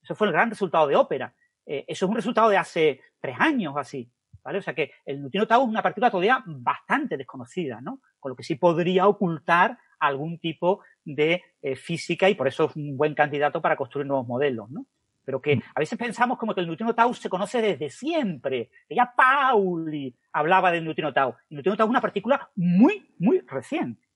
Eso 0.00 0.14
fue 0.14 0.28
el 0.28 0.32
gran 0.32 0.48
resultado 0.48 0.86
de 0.86 0.96
ópera. 0.96 1.34
Eso 1.68 2.06
es 2.06 2.08
un 2.08 2.14
resultado 2.14 2.48
de 2.48 2.58
hace 2.58 3.00
tres 3.20 3.34
años 3.40 3.74
así. 3.76 4.08
¿Vale? 4.46 4.58
O 4.58 4.62
sea 4.62 4.74
que 4.74 4.92
el 5.04 5.20
neutrino 5.20 5.44
tau 5.44 5.64
es 5.64 5.68
una 5.68 5.82
partícula 5.82 6.08
todavía 6.08 6.40
bastante 6.46 7.16
desconocida, 7.16 7.80
¿no? 7.80 8.00
Con 8.20 8.30
lo 8.30 8.36
que 8.36 8.44
sí 8.44 8.54
podría 8.54 9.08
ocultar 9.08 9.76
algún 9.98 10.38
tipo 10.38 10.82
de 11.04 11.42
eh, 11.60 11.74
física 11.74 12.30
y 12.30 12.36
por 12.36 12.46
eso 12.46 12.66
es 12.66 12.76
un 12.76 12.96
buen 12.96 13.12
candidato 13.14 13.60
para 13.60 13.74
construir 13.74 14.06
nuevos 14.06 14.24
modelos, 14.24 14.70
¿no? 14.70 14.86
Pero 15.24 15.42
que 15.42 15.60
a 15.74 15.80
veces 15.80 15.98
pensamos 15.98 16.38
como 16.38 16.54
que 16.54 16.60
el 16.60 16.68
neutrino 16.68 16.94
tau 16.94 17.12
se 17.12 17.28
conoce 17.28 17.60
desde 17.60 17.90
siempre. 17.90 18.70
Ya 18.88 19.12
Pauli 19.16 20.14
hablaba 20.32 20.70
del 20.70 20.84
neutrino 20.84 21.12
tau. 21.12 21.34
El 21.50 21.56
neutrino 21.56 21.76
tau 21.76 21.88
es 21.88 21.90
una 21.90 22.00
partícula 22.00 22.48
muy, 22.54 23.04
muy 23.18 23.40
reciente. 23.40 24.06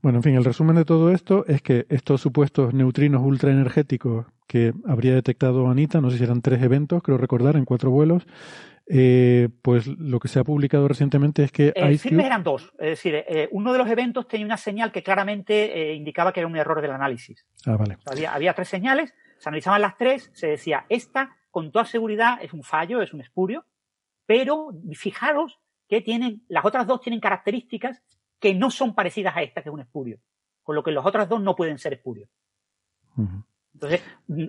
Bueno, 0.00 0.18
en 0.18 0.22
fin, 0.22 0.36
el 0.36 0.44
resumen 0.44 0.76
de 0.76 0.84
todo 0.84 1.10
esto 1.10 1.44
es 1.48 1.62
que 1.62 1.86
estos 1.88 2.20
supuestos 2.20 2.72
neutrinos 2.72 3.22
ultraenergéticos 3.24 4.26
que 4.46 4.72
habría 4.86 5.14
detectado 5.14 5.68
Anita, 5.68 6.00
no 6.00 6.10
sé 6.10 6.18
si 6.18 6.22
eran 6.22 6.42
tres 6.42 6.62
eventos, 6.62 7.02
creo 7.02 7.18
recordar, 7.18 7.56
en 7.56 7.64
cuatro 7.64 7.90
vuelos, 7.90 8.24
eh, 8.88 9.48
pues 9.62 9.86
lo 9.86 10.20
que 10.20 10.28
se 10.28 10.38
ha 10.38 10.44
publicado 10.44 10.86
recientemente 10.86 11.42
es 11.44 11.52
que 11.52 11.68
Eh, 11.74 11.92
IceCube- 11.92 12.24
eran 12.24 12.42
dos. 12.44 12.72
Es 12.78 12.90
decir, 12.90 13.14
eh, 13.16 13.48
uno 13.50 13.72
de 13.72 13.78
los 13.78 13.88
eventos 13.88 14.28
tenía 14.28 14.46
una 14.46 14.56
señal 14.56 14.92
que 14.92 15.02
claramente 15.02 15.90
eh, 15.90 15.94
indicaba 15.94 16.32
que 16.32 16.40
era 16.40 16.46
un 16.46 16.56
error 16.56 16.80
del 16.80 16.92
análisis. 16.92 17.44
Ah, 17.66 17.76
vale. 17.76 17.98
Había, 18.06 18.32
había 18.34 18.54
tres 18.54 18.68
señales, 18.68 19.12
se 19.38 19.48
analizaban 19.48 19.80
las 19.82 19.96
tres, 19.96 20.30
se 20.34 20.46
decía, 20.46 20.86
esta 20.88 21.36
con 21.50 21.72
toda 21.72 21.84
seguridad 21.84 22.38
es 22.42 22.52
un 22.52 22.62
fallo, 22.62 23.02
es 23.02 23.12
un 23.12 23.20
espurio, 23.22 23.64
pero 24.26 24.72
fijaros 24.92 25.58
que 25.88 26.00
tienen, 26.00 26.42
las 26.48 26.64
otras 26.64 26.86
dos 26.86 27.00
tienen 27.00 27.20
características 27.20 28.02
que 28.38 28.54
no 28.54 28.70
son 28.70 28.94
parecidas 28.94 29.36
a 29.36 29.42
esta, 29.42 29.62
que 29.62 29.68
es 29.70 29.72
un 29.72 29.80
espurio. 29.80 30.18
Con 30.62 30.74
lo 30.74 30.82
que 30.82 30.90
las 30.90 31.06
otras 31.06 31.28
dos 31.28 31.40
no 31.40 31.54
pueden 31.56 31.78
ser 31.78 31.92
espurios. 31.94 32.28
Entonces, 33.72 34.02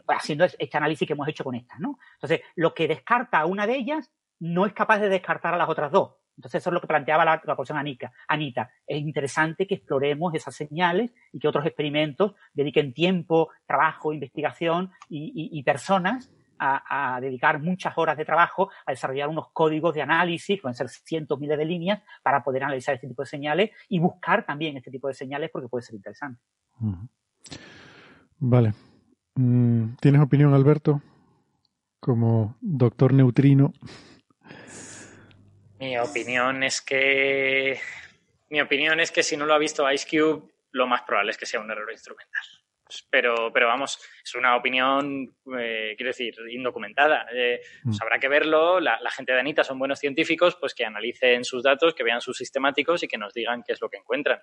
haciendo 0.08 0.46
este 0.46 0.78
análisis 0.78 1.08
que 1.08 1.14
hemos 1.14 1.28
hecho 1.28 1.44
con 1.44 1.56
estas, 1.56 1.80
¿no? 1.80 1.98
Entonces, 2.16 2.42
lo 2.56 2.74
que 2.74 2.88
descarta 2.88 3.40
a 3.40 3.46
una 3.46 3.68
de 3.68 3.76
ellas 3.78 4.12
no 4.40 4.66
es 4.66 4.74
capaz 4.74 5.00
de 5.00 5.10
descartar 5.10 5.54
a 5.54 5.58
las 5.58 5.70
otras 5.70 5.92
dos. 5.92 6.16
Entonces, 6.38 6.62
eso 6.62 6.70
es 6.70 6.74
lo 6.76 6.82
que 6.82 6.88
planteaba 6.88 7.26
la, 7.26 7.42
la 7.44 7.56
cuestión 7.56 7.80
Anita. 7.80 8.12
Anita. 8.28 8.70
Es 8.86 9.02
interesante 9.02 9.66
que 9.66 9.76
exploremos 9.76 10.36
esas 10.36 10.56
señales 10.56 11.12
y 11.34 11.40
que 11.40 11.48
otros 11.48 11.66
experimentos 11.66 12.36
dediquen 12.54 12.94
tiempo, 12.94 13.50
trabajo, 13.66 14.14
investigación 14.14 14.92
y, 15.10 15.64
personas 15.64 16.32
a, 16.60 17.18
dedicar 17.22 17.60
muchas 17.60 17.98
horas 17.98 18.18
de 18.18 18.26
trabajo 18.26 18.70
a 18.86 18.92
desarrollar 18.92 19.30
unos 19.30 19.48
códigos 19.52 19.96
de 19.96 20.04
análisis, 20.04 20.62
pueden 20.62 20.76
ser 20.76 20.90
cientos, 20.90 21.40
miles 21.40 21.58
de 21.58 21.66
líneas, 21.66 22.04
para 22.22 22.44
poder 22.44 22.64
analizar 22.64 22.94
este 22.94 23.08
tipo 23.08 23.24
de 23.24 23.28
señales 23.28 23.72
y 23.90 24.00
buscar 24.00 24.46
también 24.46 24.78
este 24.78 24.92
tipo 24.92 25.08
de 25.08 25.16
señales 25.16 25.50
porque 25.52 25.68
puede 25.68 25.84
ser 25.84 25.96
interesante. 25.96 26.40
Vale. 28.38 28.74
Mm, 29.36 29.96
¿Tienes 30.00 30.22
opinión, 30.22 30.54
Alberto? 30.54 31.02
Como 32.00 32.56
doctor 32.62 33.14
neutrino. 33.14 33.74
Mi 35.80 35.98
opinión 35.98 36.64
es 36.64 36.82
que. 36.82 37.80
Mi 38.50 38.62
opinión 38.62 39.00
es 39.00 39.12
que 39.12 39.24
si 39.24 39.36
no 39.38 39.46
lo 39.46 39.54
ha 39.54 39.58
visto 39.58 39.90
Ice 39.92 40.08
Cube, 40.10 40.50
lo 40.72 40.88
más 40.88 41.02
probable 41.02 41.32
es 41.32 41.38
que 41.38 41.46
sea 41.46 41.60
un 41.60 41.70
error 41.70 41.92
instrumental. 41.92 42.44
Pero, 43.10 43.52
pero 43.52 43.68
vamos, 43.68 44.00
es 44.24 44.36
una 44.36 44.56
opinión, 44.56 45.36
eh, 45.60 45.94
quiero 45.98 46.10
decir, 46.10 46.34
indocumentada. 46.50 47.28
Eh, 47.34 47.60
pues 47.84 47.98
mm. 47.98 48.04
habrá 48.04 48.20
que 48.20 48.30
verlo. 48.30 48.80
La, 48.80 48.98
gente 49.12 49.34
de 49.34 49.40
Anita 49.40 49.64
son 49.66 49.78
buenos 49.78 50.00
científicos, 50.00 50.56
pues 50.56 50.74
que 50.74 50.86
analicen 50.86 51.44
sus 51.44 51.64
datos, 51.64 51.94
que 51.94 52.04
vean 52.04 52.22
sus 52.22 52.38
sistemáticos 52.38 53.04
y 53.04 53.08
que 53.08 53.18
nos 53.18 53.34
digan 53.34 53.64
qué 53.64 53.74
es 53.74 53.82
lo 53.82 53.90
que 53.90 53.98
encuentran. 53.98 54.40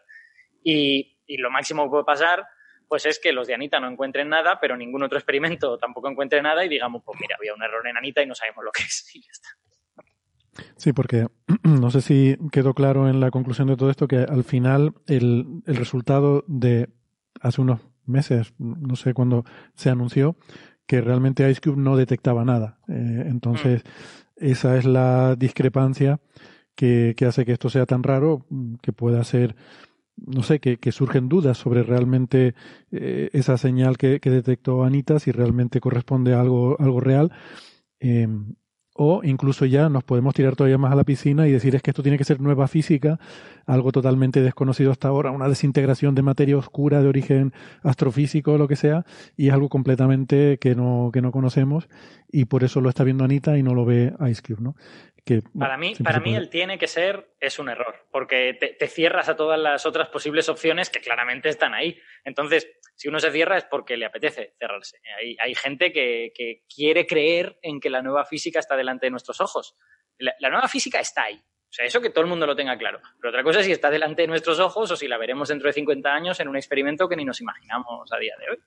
Y, 0.62 1.18
y 1.26 1.39
lo 1.39 1.51
máximo 1.51 1.85
que 1.85 1.90
puede 1.90 2.05
pasar 2.05 2.44
pues 2.89 3.06
es 3.06 3.18
que 3.18 3.32
los 3.32 3.47
de 3.47 3.55
Anita 3.55 3.81
no 3.81 3.89
encuentren 3.89 4.28
nada, 4.28 4.59
pero 4.60 4.76
ningún 4.76 5.02
otro 5.02 5.18
experimento 5.18 5.78
tampoco 5.78 6.09
encuentre 6.09 6.43
nada 6.43 6.64
y 6.64 6.68
digamos, 6.68 7.02
pues 7.05 7.18
mira, 7.20 7.36
había 7.36 7.55
un 7.55 7.62
error 7.62 7.86
en 7.89 7.97
Anita 7.97 8.22
y 8.22 8.26
no 8.26 8.35
sabemos 8.35 8.64
lo 8.64 8.70
que 8.70 8.82
es 8.82 9.14
y 9.14 9.22
ya 9.22 9.31
está. 9.32 9.48
Sí, 10.76 10.93
porque 10.93 11.26
no 11.62 11.90
sé 11.90 12.01
si 12.01 12.36
quedó 12.52 12.74
claro 12.74 13.09
en 13.09 13.20
la 13.20 13.31
conclusión 13.31 13.68
de 13.68 13.76
todo 13.76 13.90
esto 13.90 14.09
que 14.09 14.18
al 14.18 14.44
final 14.44 14.94
el, 15.06 15.62
el 15.66 15.76
resultado 15.76 16.44
de 16.47 16.89
hace 17.40 17.60
unos 17.60 17.81
meses, 18.06 18.55
no 18.59 18.97
sé 18.97 19.14
cuándo 19.14 19.44
se 19.74 19.90
anunció, 19.90 20.36
que 20.86 21.01
realmente 21.01 21.48
IceCube 21.48 21.76
no 21.76 21.97
detectaba 21.97 22.44
nada. 22.44 22.78
Eh, 22.89 23.24
entonces, 23.26 23.82
mm. 23.85 24.44
esa 24.44 24.76
es 24.76 24.85
la 24.85 25.36
discrepancia 25.36 26.20
que, 26.74 27.14
que, 27.16 27.26
hace 27.26 27.44
que 27.44 27.52
esto 27.52 27.70
sea 27.70 27.86
tan 27.86 28.02
raro, 28.02 28.47
que 28.82 28.93
pueda 28.93 29.22
ser 29.24 29.56
no 30.16 30.44
sé, 30.44 30.60
que, 30.60 30.76
que, 30.78 30.93
surgen 30.93 31.28
dudas 31.28 31.59
sobre 31.59 31.82
realmente 31.82 32.55
eh, 32.93 33.31
esa 33.32 33.59
señal 33.59 33.98
que, 33.98 34.20
que, 34.20 34.31
detectó 34.31 34.85
Anita, 34.85 35.18
si 35.18 35.32
realmente 35.32 35.81
corresponde 35.81 36.35
a 36.35 36.40
algo, 36.40 36.76
algo 36.78 37.01
real. 37.01 37.32
Eh, 37.98 38.28
o 38.95 39.21
incluso 39.25 39.66
ya 39.66 39.89
nos 39.89 40.05
podemos 40.05 40.35
tirar 40.35 40.57
todavía 40.57 40.79
más 40.79 40.93
a 40.93 40.95
la 40.95 41.05
piscina 41.05 41.47
y 41.47 41.53
decir 41.53 41.75
es 41.75 41.83
que 41.83 41.91
esto 41.91 42.03
tiene 42.03 42.16
que 42.16 42.25
ser 42.25 42.41
nueva 42.41 42.69
física, 42.69 43.19
algo 43.66 43.93
totalmente 43.93 44.41
desconocido 44.41 44.93
hasta 44.93 45.09
ahora, 45.09 45.33
una 45.33 45.49
desintegración 45.49 46.15
de 46.15 46.23
materia 46.23 46.57
oscura 46.57 47.03
de 47.03 47.09
origen 47.09 47.53
astrofísico 47.83 48.53
o 48.53 48.59
lo 48.59 48.69
que 48.69 48.77
sea, 48.77 49.05
y 49.37 49.49
es 49.49 49.55
algo 49.55 49.69
completamente 49.69 50.59
que 50.61 50.75
no, 50.75 51.11
que 51.12 51.21
no 51.21 51.33
conocemos, 51.33 51.89
y 52.31 52.45
por 52.47 52.62
eso 52.65 52.81
lo 52.81 52.89
está 52.89 53.05
viendo 53.05 53.25
Anita 53.25 53.59
y 53.59 53.62
no 53.62 53.75
lo 53.75 53.85
ve 53.85 54.15
Ice 54.29 54.43
Cube, 54.43 54.62
¿no? 54.62 54.77
para 55.59 55.79
mí, 55.79 55.95
para 56.03 56.21
mí 56.21 56.35
el 56.35 56.51
tiene 56.51 56.79
que 56.79 56.87
ser 56.87 57.29
es 57.41 57.59
un 57.59 57.71
error, 57.71 57.95
porque 58.11 58.55
te, 58.79 58.87
cierras 58.89 59.29
a 59.29 59.37
todas 59.37 59.59
las 59.59 59.87
otras 59.87 60.09
posibles 60.09 60.49
opciones 60.49 60.91
que 60.91 61.01
claramente 61.01 61.49
están 61.49 61.73
ahí. 61.73 61.99
Entonces, 62.25 62.69
si 62.95 63.09
uno 63.09 63.19
se 63.19 63.31
cierra 63.31 63.59
es 63.59 63.65
porque 63.65 63.97
le 63.97 64.07
apetece 64.07 64.55
cerrarse. 64.59 65.01
Hay, 65.41 65.55
gente 65.55 65.93
que, 65.93 66.62
quiere 66.73 67.07
creer 67.07 67.59
en 67.62 67.81
que 67.81 67.91
la 67.91 68.03
nueva 68.03 68.25
física 68.25 68.59
está 68.59 68.77
delante 68.77 69.07
de 69.07 69.11
nuestros 69.11 69.41
ojos. 69.41 69.77
La 70.19 70.51
nueva 70.51 70.69
física 70.69 71.01
está 71.01 71.25
ahí. 71.25 71.43
O 71.75 71.77
sea, 71.77 71.87
eso 71.87 72.01
que 72.01 72.11
todo 72.11 72.23
el 72.23 72.31
mundo 72.31 72.47
lo 72.47 72.55
tenga 72.55 72.79
claro. 72.79 73.01
Pero 73.21 73.31
otra 73.31 73.43
cosa 73.43 73.59
es 73.59 73.66
si 73.66 73.73
está 73.73 73.91
delante 73.91 74.23
de 74.23 74.29
nuestros 74.29 74.61
ojos 74.61 74.93
o 74.93 74.97
si 74.97 75.09
la 75.09 75.19
veremos 75.19 75.49
dentro 75.49 75.66
de 75.66 75.73
50 75.73 76.09
años 76.09 76.39
en 76.39 76.47
un 76.47 76.57
experimento 76.57 77.09
que 77.09 77.16
ni 77.16 77.25
nos 77.25 77.41
imaginamos 77.41 78.12
a 78.12 78.19
día 78.19 78.35
de 78.39 78.51
hoy. 78.51 78.59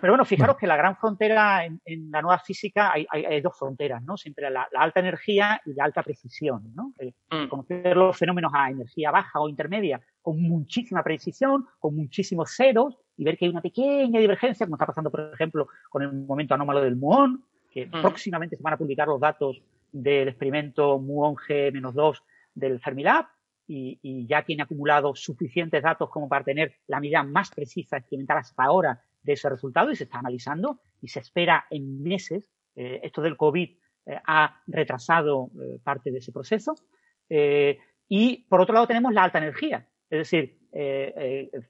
Pero 0.00 0.12
bueno, 0.12 0.24
fijaros 0.24 0.56
que 0.56 0.66
la 0.66 0.76
gran 0.76 0.96
frontera 0.96 1.64
en, 1.64 1.80
la 2.10 2.22
nueva 2.22 2.38
física 2.38 2.92
hay, 2.92 3.40
dos 3.40 3.58
fronteras, 3.58 4.02
¿no? 4.02 4.16
Siempre 4.16 4.50
la, 4.50 4.68
alta 4.76 5.00
energía 5.00 5.60
y 5.64 5.74
la 5.74 5.84
alta 5.84 6.02
precisión, 6.02 6.74
¿no? 6.74 6.92
Mm. 7.30 7.48
Conocer 7.48 7.96
los 7.96 8.16
fenómenos 8.16 8.52
a 8.54 8.70
energía 8.70 9.10
baja 9.10 9.40
o 9.40 9.48
intermedia 9.48 10.00
con 10.20 10.42
muchísima 10.42 11.02
precisión, 11.02 11.66
con 11.78 11.96
muchísimos 11.96 12.54
ceros 12.54 12.98
y 13.16 13.24
ver 13.24 13.38
que 13.38 13.46
hay 13.46 13.50
una 13.50 13.62
pequeña 13.62 14.20
divergencia, 14.20 14.66
como 14.66 14.76
está 14.76 14.86
pasando, 14.86 15.10
por 15.10 15.30
ejemplo, 15.32 15.68
con 15.88 16.02
el 16.02 16.12
momento 16.12 16.54
anómalo 16.54 16.82
del 16.82 16.96
muón, 16.96 17.44
que 17.70 17.86
mm. 17.86 18.02
próximamente 18.02 18.56
se 18.56 18.62
van 18.62 18.74
a 18.74 18.78
publicar 18.78 19.08
los 19.08 19.20
datos 19.20 19.62
del 19.92 20.28
experimento 20.28 20.98
muón 20.98 21.36
G-2 21.36 22.22
del 22.54 22.80
Fermilab, 22.80 23.26
y, 23.68 23.98
y, 24.00 24.28
ya 24.28 24.44
tiene 24.44 24.62
acumulado 24.62 25.16
suficientes 25.16 25.82
datos 25.82 26.08
como 26.08 26.28
para 26.28 26.44
tener 26.44 26.76
la 26.86 27.00
medida 27.00 27.24
más 27.24 27.50
precisa 27.50 27.96
experimental 27.96 28.38
hasta 28.38 28.62
ahora 28.62 29.02
de 29.26 29.34
ese 29.34 29.50
resultado 29.50 29.90
y 29.90 29.96
se 29.96 30.04
está 30.04 30.20
analizando 30.20 30.80
y 31.02 31.08
se 31.08 31.20
espera 31.20 31.66
en 31.68 32.02
meses. 32.02 32.48
Eh, 32.74 33.00
esto 33.02 33.20
del 33.20 33.36
COVID 33.36 33.68
eh, 34.06 34.20
ha 34.26 34.62
retrasado 34.66 35.50
eh, 35.60 35.78
parte 35.82 36.10
de 36.10 36.18
ese 36.18 36.32
proceso. 36.32 36.74
y 38.08 38.44
por 38.48 38.60
otro 38.60 38.72
lado 38.72 38.86
tenemos 38.86 39.12
la 39.12 39.24
alta 39.24 39.38
energía. 39.38 39.86
Es 40.08 40.18
decir, 40.18 40.58
eh, 40.72 41.50
eh, 41.52 41.60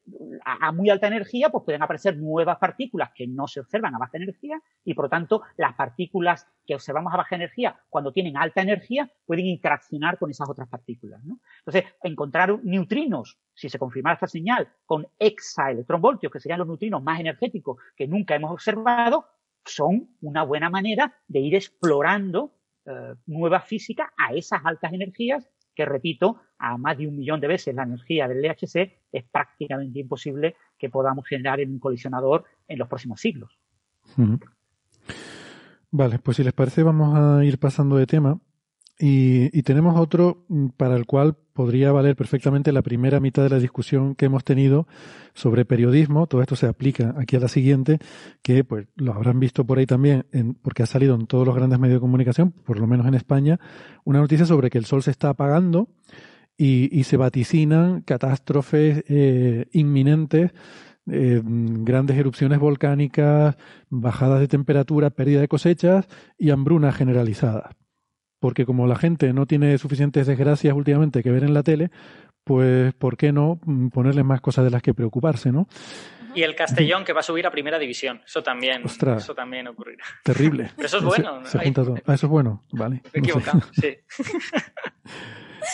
a, 0.44 0.72
muy 0.72 0.90
alta 0.90 1.06
energía, 1.06 1.48
pues 1.48 1.64
pueden 1.64 1.82
aparecer 1.82 2.16
nuevas 2.16 2.58
partículas 2.58 3.10
que 3.14 3.26
no 3.26 3.46
se 3.46 3.60
observan 3.60 3.94
a 3.94 3.98
baja 3.98 4.16
energía 4.16 4.60
y 4.84 4.94
por 4.94 5.04
lo 5.04 5.08
tanto 5.08 5.42
las 5.56 5.74
partículas 5.74 6.46
que 6.66 6.74
observamos 6.74 7.14
a 7.14 7.18
baja 7.18 7.36
energía 7.36 7.80
cuando 7.88 8.12
tienen 8.12 8.36
alta 8.36 8.62
energía 8.62 9.08
pueden 9.24 9.46
interaccionar 9.46 10.18
con 10.18 10.30
esas 10.30 10.48
otras 10.50 10.68
partículas. 10.68 11.24
¿no? 11.24 11.38
Entonces, 11.60 11.84
encontrar 12.02 12.58
neutrinos, 12.64 13.38
si 13.54 13.68
se 13.68 13.78
confirmara 13.78 14.14
esta 14.14 14.26
señal, 14.26 14.68
con 14.84 15.06
exaelectronvoltios, 15.18 16.32
que 16.32 16.40
serían 16.40 16.58
los 16.58 16.68
neutrinos 16.68 17.02
más 17.02 17.20
energéticos 17.20 17.78
que 17.96 18.08
nunca 18.08 18.34
hemos 18.34 18.50
observado, 18.50 19.26
son 19.64 20.16
una 20.20 20.42
buena 20.42 20.68
manera 20.68 21.14
de 21.28 21.40
ir 21.40 21.54
explorando 21.54 22.52
eh, 22.84 23.14
nueva 23.26 23.60
física 23.60 24.12
a 24.16 24.34
esas 24.34 24.60
altas 24.64 24.92
energías 24.92 25.48
que 25.76 25.84
repito, 25.84 26.40
a 26.58 26.76
más 26.78 26.96
de 26.98 27.06
un 27.06 27.16
millón 27.16 27.40
de 27.40 27.46
veces 27.46 27.74
la 27.74 27.84
energía 27.84 28.26
del 28.26 28.42
LHC, 28.42 28.76
es 29.12 29.24
prácticamente 29.30 30.00
imposible 30.00 30.56
que 30.78 30.88
podamos 30.88 31.26
generar 31.28 31.60
en 31.60 31.70
un 31.70 31.78
colisionador 31.78 32.44
en 32.66 32.78
los 32.78 32.88
próximos 32.88 33.20
siglos. 33.20 33.56
Vale, 35.90 36.18
pues 36.18 36.38
si 36.38 36.44
les 36.44 36.54
parece 36.54 36.82
vamos 36.82 37.14
a 37.14 37.44
ir 37.44 37.58
pasando 37.58 37.96
de 37.96 38.06
tema 38.06 38.40
y, 38.98 39.62
tenemos 39.62 39.98
otro 39.98 40.44
mm, 40.48 40.68
para 40.76 40.96
el 40.96 41.04
cual 41.04 41.36
podría 41.52 41.92
valer 41.92 42.16
perfectamente 42.16 42.72
la 42.72 42.82
primera 42.82 43.20
mitad 43.20 43.42
de 43.42 43.50
la 43.50 43.58
discusión 43.58 44.14
que 44.14 44.26
hemos 44.26 44.42
tenido 44.44 44.86
sobre 45.34 45.66
periodismo. 45.66 46.26
Todo 46.26 46.40
esto 46.40 46.56
se 46.56 46.66
aplica 46.66 47.14
aquí 47.18 47.36
a 47.36 47.40
la 47.40 47.48
siguiente, 47.48 47.98
que 48.42 48.64
pues 48.64 48.86
lo 48.96 49.12
habrán 49.12 49.38
visto 49.38 49.66
por 49.66 49.78
ahí 49.78 49.86
también, 49.86 50.24
en, 50.32 50.54
porque 50.54 50.82
ha 50.82 50.86
salido 50.86 51.14
en 51.14 51.26
todos 51.26 51.46
los 51.46 51.54
grandes 51.54 51.78
medios 51.78 51.96
de 51.96 52.00
comunicación, 52.00 52.52
por 52.52 52.78
lo 52.78 52.86
menos 52.86 53.06
en 53.06 53.14
España, 53.14 53.60
una 54.04 54.20
noticia 54.20 54.46
sobre 54.46 54.70
que 54.70 54.78
el 54.78 54.86
sol 54.86 55.02
se 55.02 55.10
está 55.10 55.30
apagando 55.30 55.88
y, 56.56 57.04
se 57.04 57.18
vaticinan 57.18 58.00
catástrofes 58.00 59.04
eh, 59.08 59.66
inminentes 59.72 60.52
eh, 61.08 61.42
grandes 61.44 62.16
erupciones 62.16 62.58
volcánicas, 62.58 63.56
bajadas 63.90 64.40
de 64.40 64.48
temperatura, 64.48 65.10
pérdida 65.10 65.40
de 65.40 65.48
cosechas 65.48 66.08
y 66.38 66.50
hambruna 66.50 66.92
generalizada 66.92 67.76
porque 68.46 68.64
como 68.64 68.86
la 68.86 68.94
gente 68.94 69.32
no 69.32 69.44
tiene 69.44 69.76
suficientes 69.76 70.24
desgracias 70.24 70.72
últimamente 70.72 71.24
que 71.24 71.32
ver 71.32 71.42
en 71.42 71.52
la 71.52 71.64
tele, 71.64 71.90
pues 72.44 72.94
¿por 72.94 73.16
qué 73.16 73.32
no 73.32 73.58
ponerle 73.92 74.22
más 74.22 74.40
cosas 74.40 74.64
de 74.64 74.70
las 74.70 74.82
que 74.82 74.94
preocuparse, 74.94 75.50
no? 75.50 75.66
Y 76.32 76.44
el 76.44 76.54
Castellón 76.54 77.04
que 77.04 77.12
va 77.12 77.18
a 77.18 77.22
subir 77.24 77.44
a 77.44 77.50
primera 77.50 77.76
división. 77.76 78.20
Eso 78.24 78.44
también, 78.44 78.84
eso 78.84 79.34
también 79.34 79.66
ocurrirá. 79.66 80.04
Terrible. 80.22 80.70
Pero 80.76 80.86
eso 80.86 80.98
es 80.98 81.02
bueno. 81.02 81.40
Ah, 81.42 82.14
eso 82.14 82.26
es 82.26 82.30
bueno, 82.30 82.62
vale. 82.70 83.02
Me 83.06 83.10
he 83.14 83.18
equivocado, 83.18 83.62
sí. 83.72 83.96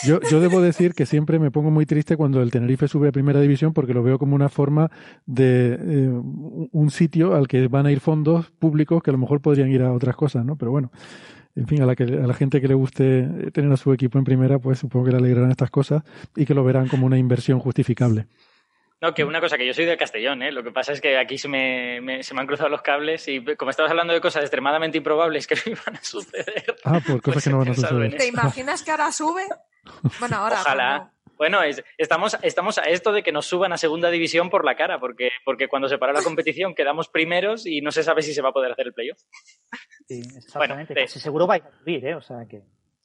Yo, 0.03 0.19
yo 0.31 0.39
debo 0.39 0.59
decir 0.59 0.95
que 0.95 1.05
siempre 1.05 1.37
me 1.37 1.51
pongo 1.51 1.69
muy 1.69 1.85
triste 1.85 2.17
cuando 2.17 2.41
el 2.41 2.49
Tenerife 2.49 2.87
sube 2.87 3.09
a 3.09 3.11
primera 3.11 3.39
división 3.39 3.73
porque 3.73 3.93
lo 3.93 4.01
veo 4.01 4.17
como 4.17 4.33
una 4.33 4.49
forma 4.49 4.89
de 5.27 5.77
eh, 5.79 6.09
un 6.09 6.89
sitio 6.89 7.35
al 7.35 7.47
que 7.47 7.67
van 7.67 7.85
a 7.85 7.91
ir 7.91 7.99
fondos 7.99 8.49
públicos 8.49 9.03
que 9.03 9.11
a 9.11 9.13
lo 9.13 9.19
mejor 9.19 9.41
podrían 9.41 9.69
ir 9.69 9.83
a 9.83 9.93
otras 9.93 10.15
cosas, 10.15 10.43
¿no? 10.43 10.57
Pero 10.57 10.71
bueno, 10.71 10.91
en 11.55 11.67
fin, 11.67 11.81
a 11.81 11.85
la, 11.85 11.95
que, 11.95 12.03
a 12.03 12.07
la 12.27 12.33
gente 12.33 12.59
que 12.61 12.67
le 12.67 12.73
guste 12.73 13.51
tener 13.51 13.71
a 13.71 13.77
su 13.77 13.93
equipo 13.93 14.17
en 14.17 14.23
primera, 14.23 14.59
pues 14.59 14.79
supongo 14.79 15.05
que 15.05 15.11
le 15.11 15.17
alegrarán 15.17 15.51
estas 15.51 15.69
cosas 15.69 16.03
y 16.35 16.45
que 16.45 16.53
lo 16.53 16.63
verán 16.63 16.87
como 16.87 17.05
una 17.05 17.17
inversión 17.17 17.59
justificable. 17.59 18.27
No, 19.01 19.13
que 19.13 19.25
una 19.25 19.41
cosa, 19.41 19.57
que 19.57 19.67
yo 19.67 19.73
soy 19.73 19.83
de 19.83 19.97
Castellón, 19.97 20.41
¿eh? 20.43 20.51
Lo 20.53 20.63
que 20.63 20.71
pasa 20.71 20.93
es 20.93 21.01
que 21.01 21.17
aquí 21.17 21.37
se 21.37 21.49
me, 21.49 21.99
me- 21.99 22.23
se 22.23 22.33
me 22.33 22.39
han 22.39 22.47
cruzado 22.47 22.69
los 22.69 22.81
cables 22.81 23.27
y 23.27 23.43
como 23.57 23.69
estabas 23.69 23.91
hablando 23.91 24.13
de 24.13 24.21
cosas 24.21 24.43
extremadamente 24.43 24.97
improbables 24.97 25.45
que 25.45 25.55
no 25.65 25.73
iban 25.73 25.95
a 25.97 26.03
suceder. 26.03 26.75
Ah, 26.85 27.01
por 27.05 27.21
cosas 27.21 27.33
Pues 27.33 27.43
que 27.43 27.49
no 27.49 27.57
he 27.57 27.59
van 27.65 27.69
a 27.69 27.75
suceder. 27.75 28.15
¿Te 28.17 28.27
imaginas 28.27 28.81
que 28.81 28.91
ahora 28.91 29.11
sube? 29.11 29.43
Bueno, 30.21 30.37
ahora. 30.37 30.61
Ojalá. 30.61 31.11
Bueno, 31.43 31.61
es- 31.61 31.83
estamos, 31.97 32.37
estamos 32.41 32.77
a 32.77 32.83
esto 32.83 33.11
de 33.11 33.21
que 33.21 33.33
nos 33.33 33.45
suban 33.45 33.73
a 33.73 33.77
segunda 33.77 34.09
división 34.09 34.49
por 34.49 34.63
la 34.63 34.75
cara, 34.77 34.97
porque, 34.97 35.29
porque 35.43 35.67
cuando 35.67 35.89
se 35.89 35.97
paró 35.97 36.13
la 36.13 36.21
competición 36.23 36.73
quedamos 36.73 37.09
primeros 37.09 37.65
y 37.65 37.81
no 37.81 37.91
se 37.91 38.01
sabe 38.01 38.21
si 38.21 38.33
se 38.33 38.41
va 38.41 38.49
a 38.49 38.53
poder 38.53 38.71
hacer 38.71 38.87
el 38.87 38.93
playoff. 38.93 39.19
Sí, 40.07 40.21
exactamente. 40.37 40.93
Bueno, 40.93 41.05
Casi 41.07 41.19
seguro 41.19 41.45
vais 41.45 41.63
a 41.65 41.71
subir, 41.79 42.05
¿eh? 42.05 42.15
O 42.15 42.21
sea 42.21 42.45
que. 42.49 42.61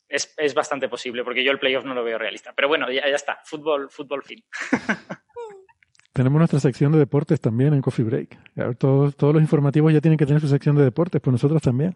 Es, 0.09 0.33
es 0.39 0.55
bastante 0.55 0.89
posible, 0.89 1.25
porque 1.25 1.43
yo 1.43 1.51
el 1.51 1.59
playoff 1.59 1.85
no 1.85 1.95
lo 1.95 2.05
veo 2.05 2.17
realista. 2.17 2.53
Pero 2.55 2.69
bueno, 2.69 2.91
ya, 2.93 3.03
ya 3.09 3.17
está. 3.17 3.41
Fútbol, 3.45 3.91
fútbol 3.91 4.23
fin. 4.23 4.43
Tenemos 6.13 6.39
nuestra 6.39 6.61
sección 6.61 6.93
de 6.93 6.99
deportes 6.99 7.41
también 7.41 7.75
en 7.75 7.83
Coffee 7.83 8.05
Break. 8.05 8.39
Todos 8.79 9.15
los 9.21 9.43
informativos 9.43 9.93
ya 9.93 10.01
tienen 10.01 10.17
que 10.19 10.27
tener 10.27 10.41
su 10.41 10.49
sección 10.49 10.77
de 10.77 10.85
deportes, 10.85 11.21
pues 11.21 11.33
nosotros 11.33 11.61
también. 11.63 11.95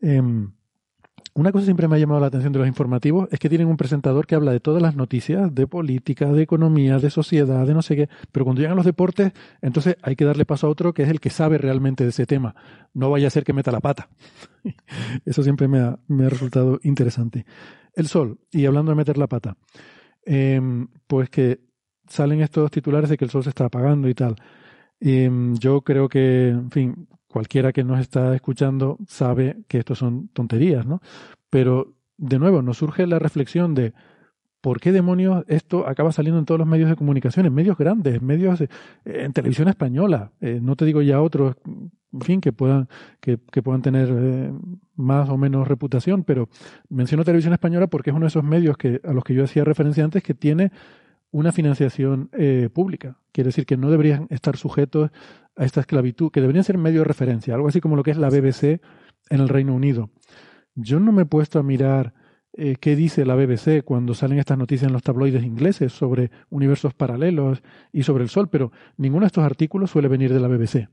Em, 0.00 0.52
una 1.36 1.52
cosa 1.52 1.66
siempre 1.66 1.86
me 1.86 1.96
ha 1.96 1.98
llamado 1.98 2.18
la 2.18 2.28
atención 2.28 2.50
de 2.54 2.60
los 2.60 2.66
informativos 2.66 3.28
es 3.30 3.38
que 3.38 3.50
tienen 3.50 3.68
un 3.68 3.76
presentador 3.76 4.26
que 4.26 4.34
habla 4.34 4.52
de 4.52 4.60
todas 4.60 4.80
las 4.80 4.96
noticias, 4.96 5.54
de 5.54 5.66
política, 5.66 6.32
de 6.32 6.42
economía, 6.42 6.98
de 6.98 7.10
sociedad, 7.10 7.66
de 7.66 7.74
no 7.74 7.82
sé 7.82 7.94
qué, 7.94 8.08
pero 8.32 8.46
cuando 8.46 8.62
llegan 8.62 8.76
los 8.76 8.86
deportes, 8.86 9.32
entonces 9.60 9.96
hay 10.00 10.16
que 10.16 10.24
darle 10.24 10.46
paso 10.46 10.66
a 10.66 10.70
otro 10.70 10.94
que 10.94 11.02
es 11.02 11.10
el 11.10 11.20
que 11.20 11.28
sabe 11.28 11.58
realmente 11.58 12.04
de 12.04 12.10
ese 12.10 12.24
tema. 12.24 12.54
No 12.94 13.10
vaya 13.10 13.26
a 13.26 13.30
ser 13.30 13.44
que 13.44 13.52
meta 13.52 13.70
la 13.70 13.80
pata. 13.80 14.08
Eso 15.26 15.42
siempre 15.42 15.68
me 15.68 15.80
ha, 15.80 15.98
resultado 16.08 16.80
interesante. 16.82 17.44
El 17.92 18.06
sol, 18.06 18.38
y 18.50 18.64
hablando 18.64 18.92
de 18.92 18.96
meter 18.96 19.18
la 19.18 19.26
pata, 19.26 19.58
em, 20.24 20.88
pues 21.06 21.28
que 21.28 21.60
salen 22.08 22.40
estos 22.40 22.70
titulares 22.70 23.10
de 23.10 23.18
que 23.18 23.26
el 23.26 23.30
sol 23.30 23.42
se 23.42 23.50
está 23.50 23.66
apagando 23.66 24.08
y 24.08 24.14
tal. 24.14 24.36
Em, 25.00 25.54
yo 25.58 25.82
creo 25.82 26.08
que, 26.08 26.48
en 26.48 26.70
fin, 26.70 27.08
cualquiera 27.36 27.74
que 27.74 27.84
nos 27.84 28.00
está 28.00 28.34
escuchando 28.34 28.96
sabe 29.06 29.58
que 29.68 29.76
esto 29.76 29.94
son 29.94 30.28
tonterías, 30.28 30.86
¿no? 30.86 31.02
Pero, 31.50 31.92
de 32.16 32.38
nuevo, 32.38 32.62
nos 32.62 32.78
surge 32.78 33.06
la 33.06 33.18
reflexión 33.18 33.74
de 33.74 33.92
por 34.62 34.80
qué 34.80 34.90
demonios 34.90 35.44
esto 35.46 35.86
acaba 35.86 36.12
saliendo 36.12 36.38
en 36.38 36.46
todos 36.46 36.58
los 36.58 36.66
medios 36.66 36.88
de 36.88 36.96
comunicación, 36.96 37.44
en 37.44 37.52
medios 37.52 37.76
grandes, 37.76 38.22
medios 38.22 38.62
eh, 38.62 38.68
en 39.04 39.34
televisión 39.34 39.68
española. 39.68 40.32
Eh, 40.40 40.60
no 40.62 40.76
te 40.76 40.86
digo 40.86 41.02
ya 41.02 41.20
otros, 41.20 41.56
en 41.66 42.20
fin, 42.22 42.40
que 42.40 42.52
puedan, 42.52 42.88
que, 43.20 43.36
puedan 43.36 43.82
tener 43.82 44.08
eh, 44.10 44.50
más 44.94 45.28
o 45.28 45.36
menos 45.36 45.68
reputación, 45.68 46.24
pero 46.24 46.48
menciono 46.88 47.22
televisión 47.22 47.52
española 47.52 47.86
porque 47.88 48.08
es 48.08 48.16
uno 48.16 48.24
de 48.24 48.28
esos 48.28 48.44
medios 48.44 48.78
que, 48.78 48.98
a 49.04 49.12
los 49.12 49.24
que 49.24 49.34
yo 49.34 49.44
hacía 49.44 49.62
referencia 49.62 50.02
antes 50.02 50.22
que 50.22 50.32
tiene 50.32 50.72
una 51.30 51.52
financiación 51.52 52.30
eh, 52.32 52.68
pública. 52.72 53.18
Quiere 53.32 53.48
decir 53.48 53.66
que 53.66 53.76
no 53.76 53.90
deberían 53.90 54.26
estar 54.30 54.56
sujetos 54.56 55.10
a 55.56 55.64
esta 55.64 55.80
esclavitud, 55.80 56.30
que 56.30 56.40
deberían 56.40 56.64
ser 56.64 56.78
medio 56.78 57.00
de 57.00 57.04
referencia, 57.04 57.54
algo 57.54 57.68
así 57.68 57.80
como 57.80 57.96
lo 57.96 58.02
que 58.02 58.10
es 58.10 58.16
la 58.16 58.30
BBC 58.30 58.80
en 59.30 59.40
el 59.40 59.48
Reino 59.48 59.74
Unido. 59.74 60.10
Yo 60.74 61.00
no 61.00 61.12
me 61.12 61.22
he 61.22 61.26
puesto 61.26 61.58
a 61.58 61.62
mirar 61.62 62.14
eh, 62.52 62.76
qué 62.80 62.96
dice 62.96 63.26
la 63.26 63.34
BBC 63.34 63.82
cuando 63.84 64.14
salen 64.14 64.38
estas 64.38 64.56
noticias 64.56 64.88
en 64.88 64.92
los 64.92 65.02
tabloides 65.02 65.44
ingleses 65.44 65.92
sobre 65.92 66.30
universos 66.48 66.94
paralelos 66.94 67.62
y 67.92 68.02
sobre 68.02 68.24
el 68.24 68.30
Sol, 68.30 68.48
pero 68.48 68.72
ninguno 68.96 69.24
de 69.24 69.28
estos 69.28 69.44
artículos 69.44 69.90
suele 69.90 70.08
venir 70.08 70.32
de 70.32 70.40
la 70.40 70.48
BBC. 70.48 70.88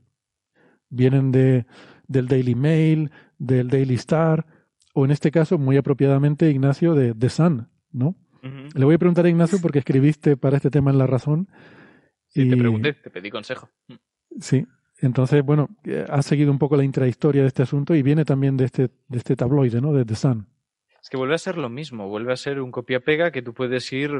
Vienen 0.90 1.32
de, 1.32 1.66
del 2.06 2.28
Daily 2.28 2.54
Mail, 2.54 3.10
del 3.38 3.68
Daily 3.68 3.94
Star, 3.94 4.46
o 4.94 5.04
en 5.04 5.10
este 5.10 5.30
caso, 5.30 5.58
muy 5.58 5.76
apropiadamente, 5.76 6.50
Ignacio, 6.50 6.94
de 6.94 7.14
The 7.14 7.28
Sun, 7.28 7.68
¿no? 7.90 8.14
Le 8.74 8.84
voy 8.84 8.94
a 8.94 8.98
preguntar 8.98 9.24
a 9.24 9.28
Ignacio 9.28 9.58
porque 9.62 9.78
escribiste 9.78 10.36
para 10.36 10.56
este 10.56 10.70
tema 10.70 10.90
en 10.90 10.98
La 10.98 11.06
Razón. 11.06 11.48
Sí, 12.28 12.48
te 12.48 12.56
y- 12.56 12.58
pregunté, 12.58 12.92
te 12.94 13.10
pedí 13.10 13.30
consejo. 13.30 13.70
Sí. 14.40 14.66
Entonces, 15.00 15.42
bueno, 15.42 15.68
eh, 15.84 16.04
ha 16.08 16.22
seguido 16.22 16.50
un 16.50 16.58
poco 16.58 16.76
la 16.76 16.84
intrahistoria 16.84 17.42
de 17.42 17.48
este 17.48 17.62
asunto 17.62 17.94
y 17.94 18.02
viene 18.02 18.24
también 18.24 18.56
de 18.56 18.64
este, 18.66 18.90
de 19.08 19.18
este 19.18 19.36
tabloide, 19.36 19.80
¿no? 19.80 19.92
De 19.92 20.04
The 20.04 20.14
Sun. 20.14 20.46
Es 21.02 21.10
que 21.10 21.16
vuelve 21.18 21.34
a 21.34 21.38
ser 21.38 21.58
lo 21.58 21.68
mismo, 21.68 22.08
vuelve 22.08 22.32
a 22.32 22.36
ser 22.36 22.60
un 22.60 22.70
copia-pega 22.70 23.30
que 23.30 23.42
tú 23.42 23.52
puedes 23.52 23.92
ir 23.92 24.10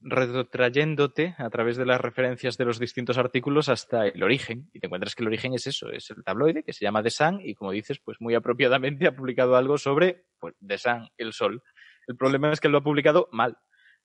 retrotrayéndote 0.00 1.34
a 1.38 1.50
través 1.50 1.76
de 1.76 1.86
las 1.86 2.00
referencias 2.00 2.56
de 2.56 2.64
los 2.64 2.78
distintos 2.78 3.18
artículos 3.18 3.68
hasta 3.68 4.06
el 4.06 4.22
origen. 4.22 4.68
Y 4.72 4.80
te 4.80 4.86
encuentras 4.86 5.14
que 5.14 5.22
el 5.22 5.28
origen 5.28 5.54
es 5.54 5.66
eso, 5.66 5.90
es 5.90 6.10
el 6.10 6.24
tabloide 6.24 6.62
que 6.64 6.72
se 6.72 6.84
llama 6.84 7.02
The 7.02 7.10
Sun 7.10 7.40
y 7.42 7.54
como 7.54 7.72
dices, 7.72 8.00
pues 8.04 8.16
muy 8.20 8.34
apropiadamente 8.34 9.06
ha 9.06 9.14
publicado 9.14 9.56
algo 9.56 9.78
sobre 9.78 10.24
pues, 10.40 10.54
The 10.66 10.78
Sun, 10.78 11.08
el 11.16 11.32
sol. 11.32 11.62
El 12.06 12.16
problema 12.16 12.52
es 12.52 12.60
que 12.60 12.68
lo 12.68 12.78
ha 12.78 12.82
publicado 12.82 13.28
mal. 13.32 13.56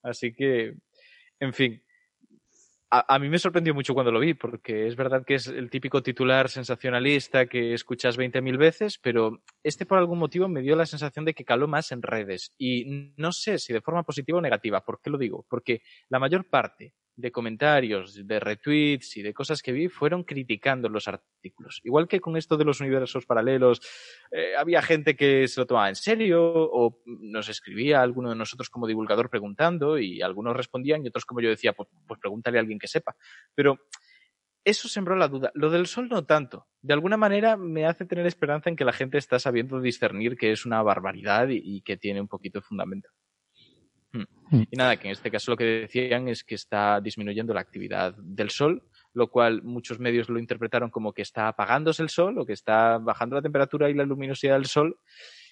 Así 0.03 0.33
que, 0.33 0.75
en 1.39 1.53
fin, 1.53 1.81
a, 2.89 3.19
mí 3.19 3.27
me 3.27 3.37
sorprendió 3.37 3.73
mucho 3.73 3.93
cuando 3.93 4.11
lo 4.11 4.19
vi, 4.19 4.33
porque 4.33 4.87
es 4.87 4.95
verdad 4.95 5.25
que 5.25 5.35
es 5.35 5.47
el 5.47 5.69
típico 5.69 6.01
titular 6.01 6.49
sensacionalista 6.49 7.47
que 7.47 7.73
escuchas 7.73 8.17
20.000 8.17 8.57
veces, 8.57 8.97
pero 8.97 9.43
este 9.61 9.85
por 9.85 9.97
algún 9.97 10.19
motivo 10.19 10.47
me 10.47 10.61
dio 10.61 10.75
la 10.75 10.85
sensación 10.85 11.25
de 11.25 11.33
que 11.33 11.43
caló 11.43 11.67
más 11.67 11.91
en 11.91 12.01
redes. 12.01 12.53
Y 12.57 13.13
no 13.17 13.33
sé 13.33 13.59
si 13.59 13.73
de 13.73 13.81
forma 13.81 14.03
positiva 14.03 14.37
o 14.37 14.41
negativa. 14.41 14.81
¿Por 14.85 15.01
qué 15.01 15.09
lo 15.09 15.17
digo? 15.17 15.45
Porque 15.49 15.81
la 16.09 16.19
mayor 16.19 16.49
parte 16.49 16.93
de 17.17 17.31
comentarios, 17.31 18.27
de 18.27 18.39
retweets 18.39 19.17
y 19.17 19.23
de 19.23 19.33
cosas 19.33 19.61
que 19.63 19.71
vi 19.71 19.89
fueron 19.89 20.23
criticando 20.23 20.87
los 20.87 21.07
artículos. 21.07 21.81
Igual 21.83 22.07
que 22.07 22.21
con 22.21 22.37
esto 22.37 22.57
de 22.57 22.63
los 22.63 22.79
universos 22.79 23.25
paralelos, 23.25 23.81
eh, 24.31 24.55
había 24.55 24.83
gente 24.83 25.15
que 25.15 25.47
se 25.47 25.59
lo 25.59 25.65
tomaba 25.65 25.89
en 25.89 25.95
serio 25.95 26.39
o 26.43 27.01
nos 27.05 27.49
escribía 27.49 28.01
alguno 28.01 28.29
de 28.29 28.35
nosotros 28.35 28.69
como 28.69 28.85
divulgador 28.85 29.31
preguntando 29.31 29.97
y 29.97 30.21
algunos 30.21 30.55
respondían 30.55 31.03
y 31.03 31.07
otros 31.07 31.25
como 31.25 31.41
yo 31.41 31.49
decía, 31.49 31.73
pues, 31.73 31.89
pues 32.07 32.19
pregúntale 32.19 32.59
a 32.59 32.61
alguien 32.61 32.77
que 32.77 32.87
sepa. 32.87 33.15
Pero 33.55 33.79
eso 34.63 34.87
sembró 34.87 35.15
la 35.15 35.27
duda. 35.27 35.51
Lo 35.55 35.71
del 35.71 35.87
sol 35.87 36.09
no 36.09 36.25
tanto. 36.25 36.67
De 36.81 36.93
alguna 36.93 37.17
manera 37.17 37.57
me 37.57 37.87
hace 37.87 38.05
tener 38.05 38.27
esperanza 38.27 38.69
en 38.69 38.75
que 38.75 38.85
la 38.85 38.93
gente 38.93 39.17
está 39.17 39.39
sabiendo 39.39 39.81
discernir 39.81 40.37
que 40.37 40.51
es 40.51 40.67
una 40.67 40.83
barbaridad 40.83 41.47
y, 41.49 41.61
y 41.63 41.81
que 41.81 41.97
tiene 41.97 42.21
un 42.21 42.27
poquito 42.27 42.59
de 42.59 42.63
fundamento. 42.63 43.09
Hmm. 44.11 44.23
Hmm. 44.49 44.63
Y 44.71 44.77
nada, 44.77 44.97
que 44.97 45.07
en 45.07 45.11
este 45.11 45.31
caso 45.31 45.51
lo 45.51 45.57
que 45.57 45.65
decían 45.65 46.27
es 46.27 46.43
que 46.43 46.55
está 46.55 47.01
disminuyendo 47.01 47.53
la 47.53 47.61
actividad 47.61 48.15
del 48.17 48.49
sol, 48.49 48.83
lo 49.13 49.29
cual 49.29 49.63
muchos 49.63 49.99
medios 49.99 50.29
lo 50.29 50.39
interpretaron 50.39 50.89
como 50.89 51.13
que 51.13 51.21
está 51.21 51.47
apagándose 51.47 52.03
el 52.03 52.09
sol 52.09 52.37
o 52.39 52.45
que 52.45 52.53
está 52.53 52.97
bajando 52.97 53.35
la 53.35 53.41
temperatura 53.41 53.89
y 53.89 53.93
la 53.93 54.05
luminosidad 54.05 54.55
del 54.55 54.65
sol 54.65 54.97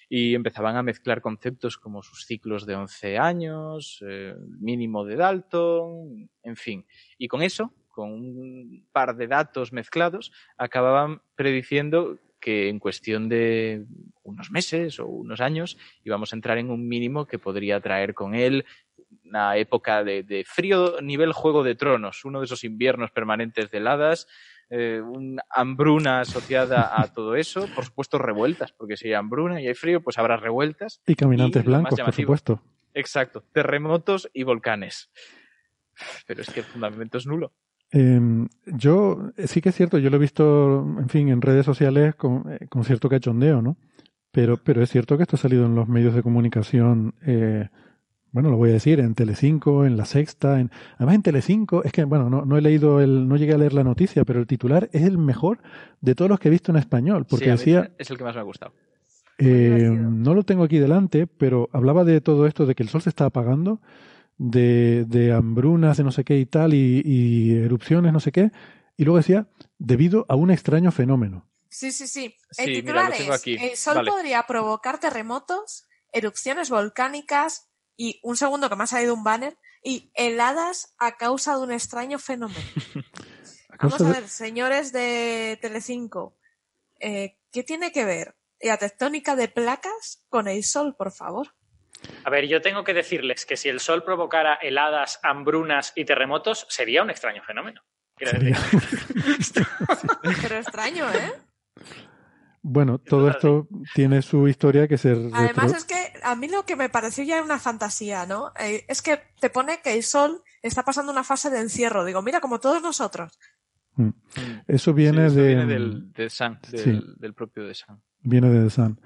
y 0.08 0.34
empezaban 0.34 0.76
a 0.76 0.82
mezclar 0.82 1.20
conceptos 1.20 1.76
como 1.76 2.02
sus 2.02 2.26
ciclos 2.26 2.64
de 2.64 2.76
11 2.76 3.18
años, 3.18 4.02
eh, 4.06 4.36
mínimo 4.60 5.04
de 5.04 5.16
Dalton, 5.16 6.30
en 6.42 6.56
fin. 6.56 6.86
Y 7.18 7.28
con 7.28 7.42
eso, 7.42 7.72
con 7.88 8.12
un 8.12 8.86
par 8.92 9.16
de 9.16 9.26
datos 9.26 9.72
mezclados, 9.72 10.32
acababan 10.56 11.22
prediciendo 11.34 12.18
que 12.40 12.68
en 12.68 12.78
cuestión 12.78 13.28
de 13.28 13.84
unos 14.22 14.50
meses 14.50 14.98
o 15.00 15.06
unos 15.06 15.40
años 15.40 15.78
íbamos 16.04 16.32
a 16.32 16.36
entrar 16.36 16.58
en 16.58 16.70
un 16.70 16.86
mínimo 16.86 17.26
que 17.26 17.38
podría 17.38 17.80
traer 17.80 18.14
con 18.14 18.34
él 18.34 18.64
una 19.24 19.56
época 19.56 20.04
de, 20.04 20.22
de 20.22 20.44
frío 20.44 21.00
nivel 21.00 21.32
Juego 21.32 21.62
de 21.62 21.74
Tronos, 21.74 22.24
uno 22.24 22.40
de 22.40 22.46
esos 22.46 22.64
inviernos 22.64 23.10
permanentes 23.10 23.70
de 23.70 23.78
heladas, 23.78 24.28
eh, 24.68 25.00
una 25.00 25.44
hambruna 25.50 26.20
asociada 26.20 27.00
a 27.00 27.06
todo 27.14 27.36
eso, 27.36 27.68
por 27.74 27.84
supuesto 27.84 28.18
revueltas, 28.18 28.72
porque 28.72 28.96
si 28.96 29.08
hay 29.08 29.14
hambruna 29.14 29.60
y 29.60 29.68
hay 29.68 29.74
frío, 29.74 30.00
pues 30.02 30.18
habrá 30.18 30.36
revueltas. 30.36 31.00
Y 31.06 31.14
caminantes 31.14 31.62
Y 31.62 31.66
blancos, 31.66 32.00
por 32.00 32.14
supuesto. 32.14 32.62
Exacto, 32.94 33.44
terremotos 33.52 34.28
y 34.32 34.42
volcanes. 34.42 35.10
Pero 36.26 36.42
es 36.42 36.50
que 36.50 36.60
el 36.60 36.66
fundamento 36.66 37.18
es 37.18 37.26
nulo. 37.26 37.52
Eh, 37.92 38.20
yo, 38.66 39.30
sí 39.46 39.60
que 39.60 39.68
es 39.70 39.74
cierto, 39.74 39.98
yo 39.98 40.10
lo 40.10 40.16
he 40.16 40.20
visto, 40.20 40.80
en 40.98 41.08
fin, 41.08 41.28
en 41.28 41.40
redes 41.40 41.64
sociales 41.64 42.14
con, 42.14 42.44
eh, 42.52 42.66
con 42.68 42.84
cierto 42.84 43.08
cachondeo, 43.08 43.62
¿no? 43.62 43.76
Pero, 44.32 44.58
pero 44.58 44.82
es 44.82 44.90
cierto 44.90 45.16
que 45.16 45.22
esto 45.22 45.36
ha 45.36 45.38
salido 45.38 45.64
en 45.66 45.74
los 45.74 45.88
medios 45.88 46.14
de 46.14 46.22
comunicación, 46.22 47.14
eh, 47.24 47.68
bueno, 48.32 48.50
lo 48.50 48.58
voy 48.58 48.68
a 48.70 48.74
decir, 48.74 49.00
en 49.00 49.14
Telecinco, 49.14 49.86
en 49.86 49.96
La 49.96 50.04
Sexta, 50.04 50.60
en, 50.60 50.70
además 50.96 51.14
en 51.14 51.22
Telecinco, 51.22 51.82
es 51.84 51.92
que, 51.92 52.04
bueno, 52.04 52.28
no, 52.28 52.44
no 52.44 52.58
he 52.58 52.60
leído 52.60 53.00
el, 53.00 53.26
no 53.28 53.36
llegué 53.36 53.54
a 53.54 53.58
leer 53.58 53.72
la 53.72 53.84
noticia, 53.84 54.24
pero 54.26 54.40
el 54.40 54.46
titular 54.46 54.90
es 54.92 55.04
el 55.04 55.16
mejor 55.16 55.60
de 56.02 56.14
todos 56.14 56.28
los 56.28 56.38
que 56.38 56.48
he 56.48 56.50
visto 56.50 56.70
en 56.70 56.76
español, 56.76 57.24
porque 57.24 57.46
Sí, 57.46 57.50
decía, 57.52 57.92
es 57.96 58.10
el 58.10 58.18
que 58.18 58.24
más 58.24 58.34
me 58.34 58.40
ha 58.40 58.44
gustado. 58.44 58.74
eh, 59.38 59.88
no 59.90 60.34
lo 60.34 60.42
tengo 60.42 60.64
aquí 60.64 60.78
delante, 60.78 61.26
pero 61.26 61.70
hablaba 61.72 62.04
de 62.04 62.20
todo 62.20 62.46
esto, 62.46 62.66
de 62.66 62.74
que 62.74 62.82
el 62.82 62.90
sol 62.90 63.00
se 63.00 63.08
está 63.08 63.24
apagando, 63.26 63.80
de, 64.38 65.04
de 65.06 65.32
hambrunas, 65.32 65.96
de 65.96 66.04
no 66.04 66.12
sé 66.12 66.24
qué 66.24 66.38
y 66.38 66.46
tal, 66.46 66.74
y, 66.74 67.02
y 67.04 67.54
erupciones, 67.56 68.12
no 68.12 68.20
sé 68.20 68.32
qué, 68.32 68.50
y 68.96 69.04
luego 69.04 69.18
decía, 69.18 69.48
debido 69.78 70.26
a 70.28 70.36
un 70.36 70.50
extraño 70.50 70.90
fenómeno. 70.92 71.48
Sí, 71.68 71.92
sí, 71.92 72.06
sí. 72.06 72.34
El 72.56 72.72
titular 72.72 73.12
es, 73.12 73.28
aquí. 73.30 73.56
el 73.60 73.76
sol 73.76 73.96
Vale. 73.96 74.10
podría 74.10 74.42
provocar 74.46 74.98
terremotos, 74.98 75.84
erupciones 76.12 76.70
volcánicas 76.70 77.68
y 77.96 78.20
un 78.22 78.36
segundo 78.36 78.68
que 78.70 78.76
me 78.76 78.84
ha 78.84 78.86
salido 78.86 79.14
un 79.14 79.24
banner 79.24 79.58
y 79.82 80.10
heladas 80.14 80.94
a 80.98 81.16
causa 81.16 81.56
de 81.56 81.62
un 81.62 81.72
extraño 81.72 82.18
fenómeno. 82.18 82.60
A 83.78 83.88
Vamos 83.88 84.00
a 84.00 84.04
de- 84.04 84.12
ver, 84.12 84.28
señores 84.28 84.90
de 84.92 85.58
Telecinco, 85.60 86.38
eh, 86.98 87.36
¿qué 87.52 87.62
tiene 87.62 87.92
que 87.92 88.06
ver 88.06 88.34
la 88.60 88.78
tectónica 88.78 89.36
de 89.36 89.48
placas 89.48 90.24
con 90.30 90.48
el 90.48 90.64
sol, 90.64 90.94
por 90.96 91.12
favor? 91.12 91.54
A 92.24 92.30
ver, 92.30 92.46
yo 92.48 92.60
tengo 92.60 92.84
que 92.84 92.94
decirles 92.94 93.46
que 93.46 93.56
si 93.56 93.68
el 93.68 93.80
sol 93.80 94.02
provocara 94.04 94.54
heladas, 94.54 95.20
hambrunas 95.22 95.92
y 95.94 96.04
terremotos, 96.04 96.66
sería 96.68 97.02
un 97.02 97.10
extraño 97.10 97.42
fenómeno. 97.44 97.82
Quiero 98.16 98.38
decir. 98.38 98.56
Pero 100.42 100.56
extraño, 100.56 101.06
¿eh? 101.12 101.32
Bueno, 102.62 102.98
todo 102.98 103.30
esto 103.30 103.68
tiene 103.94 104.22
su 104.22 104.48
historia 104.48 104.88
que 104.88 104.98
se 104.98 105.10
Además 105.10 105.72
retro- 105.72 105.76
es 105.76 105.84
que 105.84 106.12
a 106.24 106.34
mí 106.34 106.48
lo 106.48 106.64
que 106.64 106.74
me 106.74 106.88
pareció 106.88 107.22
ya 107.22 107.40
una 107.42 107.60
fantasía, 107.60 108.26
¿no? 108.26 108.52
Eh, 108.58 108.84
es 108.88 109.02
que 109.02 109.20
te 109.40 109.50
pone 109.50 109.80
que 109.82 109.94
el 109.94 110.02
sol 110.02 110.42
está 110.62 110.82
pasando 110.84 111.12
una 111.12 111.22
fase 111.22 111.48
de 111.50 111.60
encierro. 111.60 112.04
Digo, 112.04 112.22
mira, 112.22 112.40
como 112.40 112.58
todos 112.58 112.82
nosotros. 112.82 113.38
Mm. 113.94 114.10
Eso 114.66 114.92
viene 114.94 115.20
Sí, 115.20 115.26
esto 115.28 115.40
de 115.40 115.46
viene 115.46 115.66
del, 115.66 116.12
de 116.12 116.28
Sun, 116.30 116.58
del, 116.70 116.80
Sí. 116.80 117.02
del 117.18 117.34
propio 117.34 117.64
de 117.64 117.74
Sun. 117.74 118.02
viene 118.20 118.50
de 118.50 118.64
The 118.64 118.70
Sun. 118.70 119.00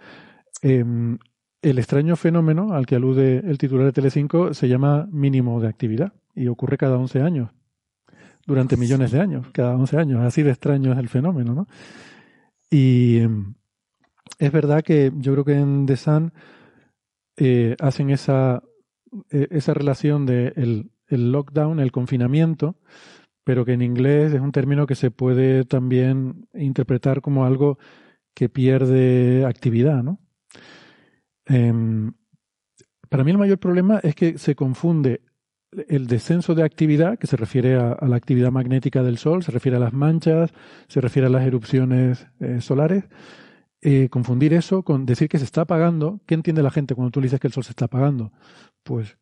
Em, 0.63 1.19
el 1.63 1.79
extraño 1.79 2.17
fenómeno 2.17 2.73
al 2.75 2.87
que 2.87 2.97
alude 2.97 3.39
el 3.39 3.59
titular 3.59 3.87
de 3.87 3.93
Telecinco 3.93 4.55
se 4.55 4.69
llama 4.69 5.09
mínimo 5.11 5.61
de 5.61 5.69
actividad 5.69 6.13
y 6.35 6.49
ocurre 6.49 6.79
cada 6.79 6.97
11 6.97 7.21
años, 7.21 7.51
durante 8.47 8.77
millones 8.77 9.11
de 9.11 9.21
años, 9.21 9.47
cada 9.53 9.75
11 9.77 9.97
años. 9.99 10.21
Así 10.23 10.43
de 10.43 10.51
extraño 10.51 10.93
es 10.93 10.99
el 10.99 11.09
fenómeno, 11.09 11.55
¿no? 11.55 11.67
Y 12.71 13.19
em, 13.19 13.55
es 14.39 14.53
verdad 14.53 14.83
que 14.83 15.13
yo 15.17 15.33
creo 15.33 15.45
que 15.45 15.59
en 15.59 15.87
The 15.87 15.97
Sun 15.97 16.33
eh, 17.37 17.77
hacen 17.81 18.11
esa, 18.11 18.63
eh, 19.31 19.49
esa 19.51 19.75
relación 19.75 20.25
de 20.25 20.53
el, 20.57 20.91
el 21.09 21.33
lockdown, 21.33 21.81
el 21.81 21.93
confinamiento, 21.93 22.77
pero 23.45 23.65
que 23.65 23.73
en 23.73 23.83
inglés 23.83 24.33
es 24.33 24.41
un 24.41 24.53
término 24.53 24.87
que 24.87 24.95
se 24.95 25.11
puede 25.11 25.65
también 25.65 26.49
interpretar 26.55 27.21
como 27.21 27.45
algo 27.45 27.79
que 28.35 28.49
pierde 28.49 29.45
actividad, 29.45 30.03
¿no? 30.03 30.21
Em, 31.51 32.13
para 33.09 33.25
mí 33.25 33.33
el 33.33 33.39
mayor 33.39 33.59
problema 33.59 33.99
es 34.05 34.15
que 34.15 34.39
se 34.39 34.55
confunde 34.55 35.23
el 35.89 36.07
descenso 36.07 36.55
de 36.55 36.63
actividad, 36.63 37.19
que 37.19 37.27
se 37.27 37.37
refiere 37.37 37.75
a, 37.75 37.97
la 38.07 38.17
actividad 38.17 38.53
magnética 38.53 39.03
del 39.03 39.19
Sol, 39.19 39.43
se 39.43 39.51
refiere 39.51 39.77
a 39.77 39.81
las 39.81 39.93
manchas, 39.93 40.53
se 40.87 41.01
refiere 41.01 41.27
a 41.27 41.31
las 41.31 41.45
erupciones 41.45 42.27
eh, 42.39 42.61
solares, 42.61 43.05
eh, 43.83 44.09
confundir 44.11 44.55
eso 44.55 44.85
con 44.85 45.07
decir 45.07 45.29
que 45.29 45.39
se 45.39 45.45
está 45.45 45.63
apagando. 45.63 46.21
¿Qué 46.27 46.35
entiende 46.35 46.63
la 46.63 46.71
gente 46.71 46.95
cuando 46.95 47.11
tú 47.11 47.21
dices 47.21 47.41
que 47.41 47.49
el 47.49 47.53
Sol 47.53 47.65
se 47.65 47.71
está 47.71 47.87
apagando? 47.87 48.33
Pues 48.85 49.19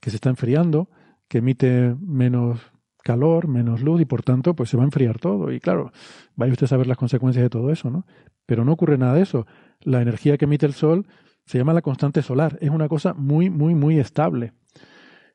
que 0.00 0.08
se 0.08 0.16
está 0.16 0.30
enfriando, 0.30 0.88
que 1.28 1.38
emite 1.38 1.94
menos 2.00 2.60
calor, 3.02 3.46
menos 3.46 3.82
luz 3.82 4.00
y 4.00 4.04
por 4.04 4.22
tanto 4.22 4.54
pues 4.54 4.70
se 4.70 4.78
va 4.78 4.84
a 4.84 4.86
enfriar 4.86 5.18
todo. 5.18 5.52
Y 5.52 5.60
claro, 5.60 5.92
vaya 6.34 6.52
usted 6.52 6.64
a 6.64 6.68
saber 6.68 6.86
las 6.86 6.96
consecuencias 6.96 7.42
de 7.42 7.50
todo 7.50 7.70
eso, 7.70 7.90
¿no? 7.90 8.06
Pero 8.46 8.64
no 8.64 8.72
ocurre 8.72 8.96
nada 8.96 9.14
de 9.14 9.22
eso. 9.22 9.46
La 9.80 10.00
energía 10.00 10.38
que 10.38 10.46
emite 10.46 10.64
el 10.64 10.72
Sol 10.72 11.06
se 11.48 11.56
llama 11.56 11.72
la 11.72 11.82
constante 11.82 12.22
solar. 12.22 12.58
Es 12.60 12.68
una 12.68 12.88
cosa 12.88 13.14
muy, 13.14 13.48
muy, 13.48 13.74
muy 13.74 13.98
estable. 13.98 14.52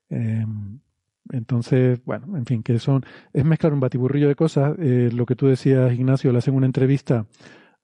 Eh, 0.10 0.45
entonces, 1.31 1.99
bueno, 2.06 2.38
en 2.38 2.45
fin, 2.45 2.61
que 2.61 2.77
son, 2.77 3.03
es 3.34 3.44
mezclar 3.44 3.73
un 3.73 3.80
batiburrillo 3.80 4.27
de 4.27 4.35
cosas. 4.35 4.76
Eh, 4.77 5.10
lo 5.11 5.26
que 5.26 5.35
tú 5.35 5.48
decías, 5.48 5.91
Ignacio, 5.91 6.31
le 6.31 6.38
hacen 6.38 6.53
una 6.53 6.68
entrevista 6.68 7.26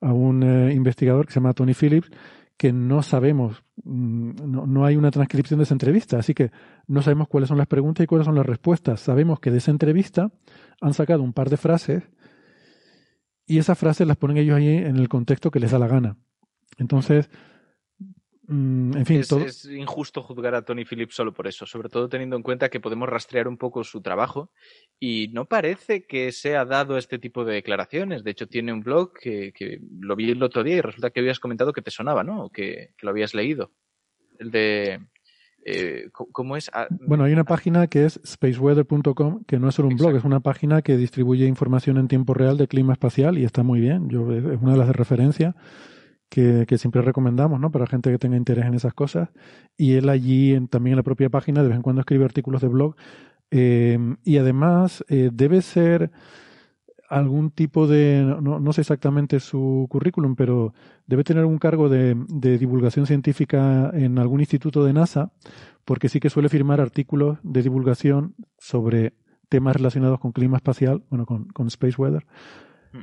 a 0.00 0.12
un 0.12 0.44
eh, 0.44 0.72
investigador 0.72 1.26
que 1.26 1.32
se 1.32 1.40
llama 1.40 1.54
Tony 1.54 1.74
Phillips, 1.74 2.08
que 2.56 2.72
no 2.72 3.02
sabemos, 3.02 3.64
mm, 3.82 4.30
no, 4.46 4.66
no 4.66 4.84
hay 4.84 4.94
una 4.94 5.10
transcripción 5.10 5.58
de 5.58 5.64
esa 5.64 5.74
entrevista, 5.74 6.18
así 6.18 6.32
que 6.32 6.52
no 6.86 7.02
sabemos 7.02 7.26
cuáles 7.26 7.48
son 7.48 7.58
las 7.58 7.66
preguntas 7.66 8.04
y 8.04 8.06
cuáles 8.06 8.26
son 8.26 8.36
las 8.36 8.46
respuestas. 8.46 9.00
Sabemos 9.00 9.40
que 9.40 9.50
de 9.50 9.58
esa 9.58 9.72
entrevista 9.72 10.30
han 10.80 10.94
sacado 10.94 11.24
un 11.24 11.32
par 11.32 11.50
de 11.50 11.56
frases 11.56 12.04
y 13.44 13.58
esas 13.58 13.76
frases 13.76 14.06
las 14.06 14.16
ponen 14.16 14.36
ellos 14.36 14.56
ahí 14.56 14.68
en 14.68 14.96
el 14.96 15.08
contexto 15.08 15.50
que 15.50 15.58
les 15.58 15.72
da 15.72 15.80
la 15.80 15.88
gana. 15.88 16.16
Entonces, 16.78 17.28
mm, 18.50 18.96
en 18.98 19.06
fin, 19.06 19.20
Es, 19.20 19.28
todo, 19.28 19.40
es 19.44 19.64
injusto 19.64 20.22
juzgar 20.22 20.54
a 20.54 20.62
Tony 20.62 20.84
Phillips 20.84 21.14
solo 21.14 21.32
por 21.32 21.46
eso, 21.46 21.64
sobre 21.66 21.88
todo 21.88 22.08
teniendo 22.08 22.36
en 22.36 22.42
cuenta 22.42 22.68
que 22.68 22.80
podemos 22.80 23.08
rastrear 23.08 23.48
un 23.48 23.56
poco 23.56 23.82
su 23.84 24.02
trabajo 24.02 24.50
y 24.98 25.28
no 25.32 25.46
parece 25.46 26.04
que 26.06 26.32
se 26.32 26.56
ha 26.56 26.64
dado 26.64 26.98
este 26.98 27.18
tipo 27.18 27.44
de 27.44 27.54
declaraciones. 27.54 28.24
De 28.24 28.32
hecho, 28.32 28.46
tiene 28.46 28.72
un 28.72 28.80
blog 28.80 29.12
que, 29.18 29.52
que 29.54 29.80
lo 30.00 30.16
vi 30.16 30.30
el 30.30 30.42
otro 30.42 30.62
día 30.62 30.76
y 30.76 30.80
resulta 30.82 31.10
que 31.10 31.20
habías 31.20 31.40
comentado 31.40 31.72
que 31.72 31.82
te 31.82 31.90
sonaba, 31.90 32.24
¿no? 32.24 32.44
O 32.44 32.50
que, 32.50 32.90
que 32.98 33.06
lo 33.06 33.10
habías 33.10 33.34
leído. 33.34 33.70
El 34.38 34.50
de... 34.50 35.00
eh, 35.64 36.08
¿Cómo 36.12 36.56
es? 36.56 36.70
Ah, 36.72 36.86
Bueno, 36.90 37.24
hay 37.24 37.32
una 37.32 37.44
página 37.44 37.86
que 37.86 38.06
es 38.06 38.18
spaceweather.com, 38.24 39.44
que 39.44 39.58
no 39.58 39.68
es 39.68 39.74
solo 39.74 39.88
un 39.88 39.96
blog, 39.96 40.16
es 40.16 40.24
una 40.24 40.40
página 40.40 40.82
que 40.82 40.96
distribuye 40.96 41.46
información 41.46 41.98
en 41.98 42.08
tiempo 42.08 42.32
real 42.34 42.56
de 42.56 42.66
clima 42.68 42.94
espacial 42.94 43.36
y 43.38 43.44
está 43.44 43.62
muy 43.62 43.80
bien. 43.80 44.08
Yo, 44.08 44.32
es 44.32 44.60
una 44.60 44.72
de 44.72 44.78
las 44.78 44.86
de 44.86 44.92
referencia 44.94 45.54
que, 46.30 46.64
que 46.66 46.78
siempre 46.78 47.02
recomendamos, 47.02 47.60
¿no? 47.60 47.70
Para 47.70 47.86
gente 47.86 48.10
que 48.10 48.18
tenga 48.18 48.36
interés 48.38 48.64
en 48.64 48.74
esas 48.74 48.94
cosas. 48.94 49.28
Y 49.76 49.94
él 49.94 50.08
allí, 50.08 50.54
en- 50.54 50.68
también 50.68 50.92
en 50.94 50.98
la 50.98 51.02
propia 51.02 51.28
página, 51.28 51.62
de 51.62 51.68
vez 51.68 51.76
en 51.76 51.82
cuando 51.82 52.00
escribe 52.00 52.24
artículos 52.24 52.62
de 52.62 52.68
blog. 52.68 52.94
Eh, 53.50 53.98
y 54.24 54.38
además, 54.38 55.04
eh, 55.08 55.30
debe 55.32 55.60
ser 55.60 56.10
algún 57.08 57.50
tipo 57.50 57.88
de, 57.88 58.22
no, 58.40 58.60
no 58.60 58.72
sé 58.72 58.82
exactamente 58.82 59.40
su 59.40 59.88
currículum, 59.90 60.36
pero 60.36 60.72
debe 61.08 61.24
tener 61.24 61.44
un 61.44 61.58
cargo 61.58 61.88
de, 61.88 62.16
de 62.28 62.56
divulgación 62.56 63.04
científica 63.06 63.90
en 63.92 64.18
algún 64.20 64.38
instituto 64.38 64.84
de 64.84 64.92
NASA, 64.92 65.32
porque 65.84 66.08
sí 66.08 66.20
que 66.20 66.30
suele 66.30 66.48
firmar 66.48 66.80
artículos 66.80 67.38
de 67.42 67.62
divulgación 67.62 68.36
sobre 68.58 69.14
temas 69.48 69.74
relacionados 69.74 70.20
con 70.20 70.30
clima 70.30 70.58
espacial, 70.58 71.02
bueno, 71.10 71.26
con, 71.26 71.46
con 71.46 71.66
space 71.66 72.00
weather, 72.00 72.24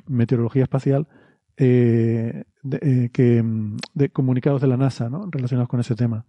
meteorología 0.07 0.63
espacial, 0.63 1.09
eh, 1.57 2.43
de, 2.61 2.77
eh, 2.81 3.09
que, 3.11 3.41
mm, 3.41 3.77
de 3.93 4.09
comunicados 4.09 4.61
de 4.61 4.67
la 4.67 4.77
NASA, 4.77 5.09
¿no? 5.09 5.27
Relacionados 5.29 5.69
con 5.69 5.79
ese 5.79 5.95
tema. 5.95 6.25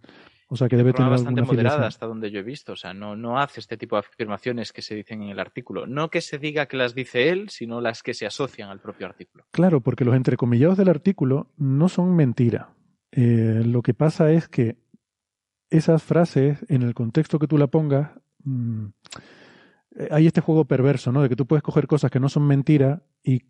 O 0.51 0.55
sea 0.55 0.67
que 0.67 0.77
debe 0.77 0.93
tener 0.93 1.11
bastante 1.11 1.41
moderada 1.43 1.67
afiliación. 1.67 1.83
hasta 1.83 2.07
donde 2.07 2.31
yo 2.31 2.39
he 2.39 2.43
visto. 2.43 2.73
O 2.73 2.75
sea, 2.75 2.91
no, 2.91 3.15
no 3.15 3.37
hace 3.37 3.59
este 3.59 3.77
tipo 3.77 3.95
de 3.95 3.99
afirmaciones 3.99 4.73
que 4.73 4.81
se 4.81 4.95
dicen 4.95 5.21
en 5.21 5.29
el 5.29 5.39
artículo. 5.39 5.85
No 5.85 6.09
que 6.09 6.21
se 6.21 6.39
diga 6.39 6.65
que 6.65 6.75
las 6.75 6.95
dice 6.95 7.29
él, 7.29 7.49
sino 7.49 7.79
las 7.81 8.01
que 8.01 8.15
se 8.15 8.25
asocian 8.25 8.69
al 8.69 8.79
propio 8.79 9.05
artículo. 9.05 9.45
Claro, 9.51 9.81
porque 9.81 10.05
los 10.05 10.15
entrecomillados 10.15 10.75
del 10.75 10.89
artículo 10.89 11.51
no 11.57 11.87
son 11.87 12.15
mentira. 12.15 12.73
Eh, 13.11 13.61
lo 13.63 13.83
que 13.83 13.93
pasa 13.93 14.31
es 14.31 14.47
que 14.47 14.77
esas 15.69 16.01
frases, 16.01 16.65
en 16.67 16.81
el 16.81 16.95
contexto 16.95 17.37
que 17.37 17.47
tú 17.47 17.59
la 17.59 17.67
pongas, 17.67 18.09
mm, 18.43 18.87
hay 20.09 20.25
este 20.25 20.41
juego 20.41 20.65
perverso, 20.65 21.11
¿no? 21.11 21.21
De 21.21 21.29
que 21.29 21.35
tú 21.35 21.45
puedes 21.45 21.61
coger 21.61 21.85
cosas 21.85 22.09
que 22.09 22.19
no 22.19 22.27
son 22.27 22.47
mentira 22.47 23.03
y 23.23 23.43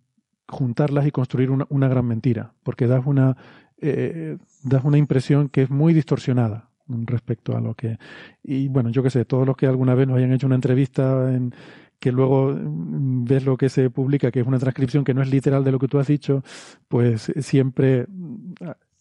juntarlas 0.49 1.07
y 1.07 1.11
construir 1.11 1.51
una, 1.51 1.65
una 1.69 1.88
gran 1.88 2.05
mentira, 2.05 2.53
porque 2.63 2.88
das 2.88 3.05
una, 3.05 3.38
eh, 3.80 4.38
das 4.63 4.84
una 4.84 4.97
impresión 4.97 5.49
que 5.49 5.63
es 5.63 5.69
muy 5.69 5.93
distorsionada 5.93 6.69
respecto 6.88 7.55
a 7.55 7.61
lo 7.61 7.76
que... 7.76 7.97
Y 8.43 8.67
bueno, 8.67 8.89
yo 8.89 9.03
qué 9.03 9.09
sé, 9.09 9.26
todos 9.26 9.45
los 9.45 9.55
que 9.55 9.67
alguna 9.67 9.95
vez 9.95 10.07
nos 10.07 10.17
hayan 10.17 10.34
hecho 10.34 10.47
una 10.47 10.55
entrevista 10.55 11.31
en 11.34 11.53
que 11.99 12.11
luego 12.11 12.53
mm, 12.53 13.26
ves 13.26 13.45
lo 13.45 13.57
que 13.57 13.69
se 13.69 13.89
publica, 13.89 14.31
que 14.31 14.39
es 14.39 14.47
una 14.47 14.59
transcripción 14.59 15.03
que 15.03 15.13
no 15.13 15.21
es 15.21 15.30
literal 15.30 15.63
de 15.63 15.71
lo 15.71 15.80
que 15.80 15.88
tú 15.88 15.99
has 15.99 16.07
dicho, 16.07 16.43
pues 16.88 17.31
siempre, 17.41 18.05
mm, 18.07 18.53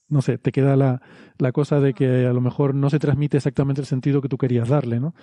no 0.09 0.23
sé, 0.23 0.39
te 0.39 0.53
queda 0.53 0.77
la, 0.77 1.01
la 1.39 1.53
cosa 1.53 1.81
de 1.81 1.95
que 1.95 2.27
a 2.27 2.33
lo 2.33 2.41
mejor 2.41 2.75
no 2.75 2.91
se 2.91 2.99
transmite 2.99 3.37
exactamente 3.37 3.81
el 3.81 3.87
sentido 3.87 4.21
que 4.21 4.29
tú 4.29 4.39
querías 4.39 4.69
darle, 4.69 5.01
¿no? 5.01 5.15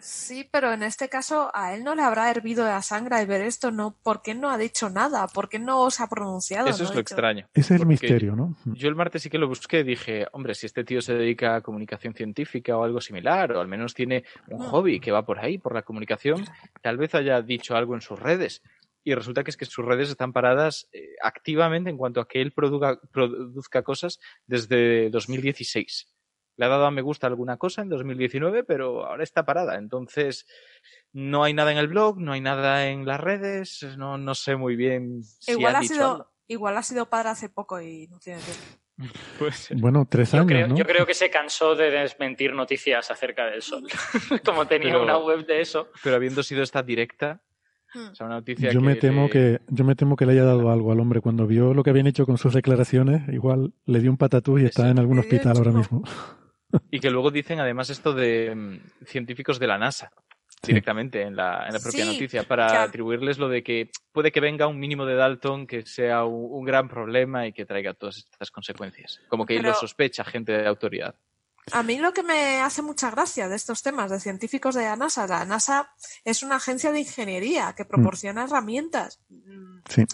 Sí, 0.00 0.48
pero 0.52 0.72
en 0.72 0.82
este 0.82 1.08
caso 1.08 1.50
a 1.54 1.74
él 1.74 1.82
no 1.82 1.94
le 1.94 2.02
habrá 2.02 2.30
hervido 2.30 2.64
la 2.64 2.82
sangre 2.82 3.16
al 3.16 3.26
ver 3.26 3.40
esto, 3.42 3.70
¿no? 3.70 3.96
¿Por 4.02 4.22
qué 4.22 4.34
no 4.34 4.48
ha 4.50 4.56
dicho 4.56 4.88
nada? 4.90 5.26
¿Por 5.26 5.48
qué 5.48 5.58
no 5.58 5.90
se 5.90 6.02
ha 6.02 6.06
pronunciado? 6.06 6.68
Eso 6.68 6.78
no 6.78 6.84
es 6.84 6.90
lo 6.90 7.00
dicho- 7.00 7.00
extraño. 7.00 7.48
Ese 7.52 7.74
es 7.74 7.80
el 7.80 7.86
misterio, 7.86 8.36
¿no? 8.36 8.56
Yo 8.64 8.88
el 8.88 8.94
martes 8.94 9.22
sí 9.22 9.30
que 9.30 9.38
lo 9.38 9.48
busqué, 9.48 9.82
dije, 9.82 10.26
hombre, 10.32 10.54
si 10.54 10.66
este 10.66 10.84
tío 10.84 11.00
se 11.02 11.14
dedica 11.14 11.56
a 11.56 11.60
comunicación 11.62 12.14
científica 12.14 12.76
o 12.76 12.84
algo 12.84 13.00
similar, 13.00 13.52
o 13.52 13.60
al 13.60 13.66
menos 13.68 13.92
tiene 13.94 14.24
un 14.48 14.60
hobby 14.60 15.00
que 15.00 15.10
va 15.10 15.24
por 15.26 15.40
ahí, 15.40 15.58
por 15.58 15.74
la 15.74 15.82
comunicación, 15.82 16.44
tal 16.80 16.96
vez 16.96 17.14
haya 17.14 17.42
dicho 17.42 17.74
algo 17.76 17.94
en 17.94 18.00
sus 18.00 18.18
redes. 18.20 18.62
Y 19.04 19.14
resulta 19.14 19.42
que 19.42 19.50
es 19.50 19.56
que 19.56 19.64
sus 19.64 19.84
redes 19.84 20.10
están 20.10 20.32
paradas 20.32 20.88
eh, 20.92 21.14
activamente 21.22 21.88
en 21.90 21.96
cuanto 21.96 22.20
a 22.20 22.28
que 22.28 22.40
él 22.42 22.52
produga- 22.52 23.00
produzca 23.10 23.82
cosas 23.82 24.18
desde 24.46 25.08
2016. 25.10 26.08
Le 26.58 26.66
ha 26.66 26.68
dado 26.68 26.84
a 26.84 26.90
me 26.90 27.00
gusta 27.02 27.26
alguna 27.26 27.56
cosa 27.56 27.80
en 27.82 27.88
2019, 27.88 28.64
pero 28.64 29.06
ahora 29.06 29.22
está 29.22 29.44
parada. 29.46 29.76
Entonces, 29.76 30.44
no 31.12 31.44
hay 31.44 31.54
nada 31.54 31.72
en 31.72 31.78
el 31.78 31.88
blog, 31.88 32.18
no 32.20 32.32
hay 32.32 32.40
nada 32.42 32.88
en 32.88 33.06
las 33.06 33.20
redes, 33.20 33.86
no, 33.96 34.18
no 34.18 34.34
sé 34.34 34.56
muy 34.56 34.76
bien 34.76 35.22
si 35.22 35.52
igual, 35.52 35.76
ha 35.76 35.80
dicho 35.80 35.94
sido, 35.94 36.10
algo. 36.12 36.30
igual 36.48 36.76
ha 36.76 36.82
sido 36.82 37.06
padre 37.08 37.30
hace 37.30 37.48
poco 37.48 37.80
y 37.80 38.06
no 38.08 38.18
tiene 38.18 38.40
tiempo. 38.40 38.62
Bueno, 39.80 40.06
tres 40.10 40.32
Yo 40.32 40.38
años, 40.38 40.48
creo, 40.48 40.66
¿no? 40.66 40.76
yo 40.76 40.84
creo 40.84 41.06
que 41.06 41.14
se 41.14 41.30
cansó 41.30 41.76
de 41.76 41.88
desmentir 41.90 42.52
noticias 42.52 43.08
acerca 43.12 43.46
del 43.46 43.62
sol. 43.62 43.84
Como 44.44 44.66
tenía 44.66 44.88
Pero- 44.94 45.04
una 45.04 45.16
web 45.18 45.46
de 45.46 45.60
eso. 45.60 45.88
pero 46.02 46.16
habiendo 46.16 46.42
sido 46.42 46.62
esta 46.64 46.82
directa, 46.82 47.40
Hmm. 47.94 48.08
o 48.12 48.14
sea, 48.14 48.26
una 48.26 48.34
noticia 48.34 48.70
Yo 48.70 48.82
me 48.82 48.96
temo 48.96 49.24
le- 49.24 49.30
que 49.30 49.60
yo 49.68 49.82
me 49.82 49.94
temo 49.94 50.14
que 50.14 50.26
le 50.26 50.32
haya 50.32 50.44
dado 50.44 50.70
algo 50.70 50.92
al 50.92 51.00
hombre 51.00 51.22
cuando 51.22 51.46
vio 51.46 51.72
lo 51.72 51.82
que 51.82 51.88
habían 51.88 52.06
hecho 52.06 52.26
con 52.26 52.36
sus 52.36 52.52
declaraciones, 52.52 53.26
igual 53.32 53.72
le 53.86 54.00
dio 54.00 54.10
un 54.10 54.18
patatús 54.18 54.60
y 54.60 54.66
está 54.66 54.90
en 54.90 54.98
algún 54.98 55.18
hospital 55.20 55.56
ahora 55.56 55.72
mismo. 55.72 56.02
y 56.90 57.00
que 57.00 57.10
luego 57.10 57.30
dicen 57.30 57.60
además 57.60 57.90
esto 57.90 58.12
de 58.12 58.54
mm, 58.54 59.04
científicos 59.06 59.58
de 59.58 59.66
la 59.66 59.78
NASA 59.78 60.10
Sí. 60.60 60.72
directamente 60.72 61.22
en 61.22 61.36
la, 61.36 61.66
en 61.68 61.72
la 61.72 61.78
propia 61.78 62.04
Sí, 62.04 62.10
noticia 62.12 62.42
para 62.42 62.82
atribuirles 62.82 63.38
lo 63.38 63.48
de 63.48 63.62
que 63.62 63.90
puede 64.10 64.32
que 64.32 64.40
venga 64.40 64.66
un 64.66 64.80
mínimo 64.80 65.06
de 65.06 65.14
Dalton 65.14 65.68
que 65.68 65.86
sea 65.86 66.24
un, 66.24 66.48
un 66.50 66.64
gran 66.64 66.88
problema 66.88 67.46
y 67.46 67.52
que 67.52 67.64
traiga 67.64 67.94
todas 67.94 68.16
estas 68.16 68.50
consecuencias. 68.50 69.20
Como 69.28 69.46
que 69.46 69.56
Pero- 69.58 69.68
lo 69.68 69.74
sospecha 69.76 70.24
gente 70.24 70.50
de 70.50 70.66
autoridad. 70.66 71.14
A 71.70 71.82
mí 71.84 71.98
lo 71.98 72.12
que 72.12 72.22
me 72.24 72.60
hace 72.60 72.82
mucha 72.82 73.08
gracia 73.10 73.46
de 73.48 73.54
estos 73.54 73.82
temas 73.84 74.10
de 74.10 74.18
científicos 74.18 74.74
de 74.74 74.82
la 74.84 74.96
NASA, 74.96 75.28
la 75.28 75.44
NASA 75.44 75.92
es 76.24 76.42
una 76.42 76.56
agencia 76.56 76.90
de 76.90 77.00
ingeniería 77.00 77.74
que 77.76 77.84
proporciona 77.84 78.42
herramientas. 78.44 79.20
Mm, 79.28 79.78
Sí. 79.88 80.04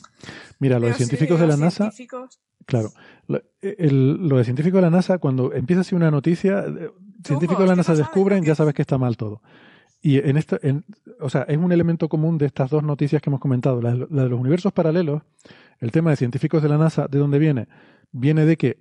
Mira, 0.59 0.79
los 0.79 0.91
sí, 0.91 0.97
científicos 1.05 1.41
de 1.41 1.47
la 1.47 1.57
NASA, 1.57 1.91
científicos- 1.91 2.39
claro, 2.67 2.91
lo, 3.29 3.43
el- 3.61 4.29
lo 4.29 4.37
de 4.39 4.45
científicos 4.45 4.79
de 4.79 4.83
la 4.83 4.91
NASA, 4.91 5.19
cuando 5.19 5.53
empieza 5.53 5.81
así 5.81 5.95
una 5.95 6.11
noticia, 6.11 6.65
eh, 6.67 6.91
científicos 7.25 7.61
de 7.65 7.69
la 7.69 7.77
NASA 7.77 7.95
descubren, 7.95 8.45
ya 8.45 8.53
es. 8.53 8.59
sabes 8.59 8.75
que 8.75 8.83
está 8.83 8.99
mal 8.99 9.17
todo. 9.17 9.41
Y 10.03 10.19
en 10.19 10.37
esto, 10.37 10.59
en- 10.63 10.85
o 11.21 11.31
sea, 11.31 11.43
es 11.43 11.57
un 11.57 11.73
elemento 11.73 12.09
común 12.09 12.37
de 12.39 12.47
estas 12.47 12.71
dos 12.71 12.83
noticias 12.83 13.23
que 13.23 13.31
hemos 13.31 13.41
comentado, 13.41 13.81
la, 13.81 13.95
la 13.95 14.25
de 14.25 14.29
los 14.29 14.39
universos 14.41 14.73
paralelos, 14.73 15.23
el 15.81 15.91
tema 15.91 16.11
de 16.11 16.17
científicos 16.17 16.63
de 16.63 16.69
la 16.69 16.79
NASA, 16.79 17.07
¿de 17.09 17.19
dónde 17.19 17.39
viene? 17.39 17.69
Viene 18.13 18.45
de 18.45 18.57
que 18.57 18.79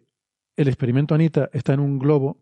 el 0.57 0.67
experimento 0.67 1.15
Anita 1.15 1.49
está 1.53 1.73
en 1.73 1.79
un 1.79 1.97
globo, 1.97 2.37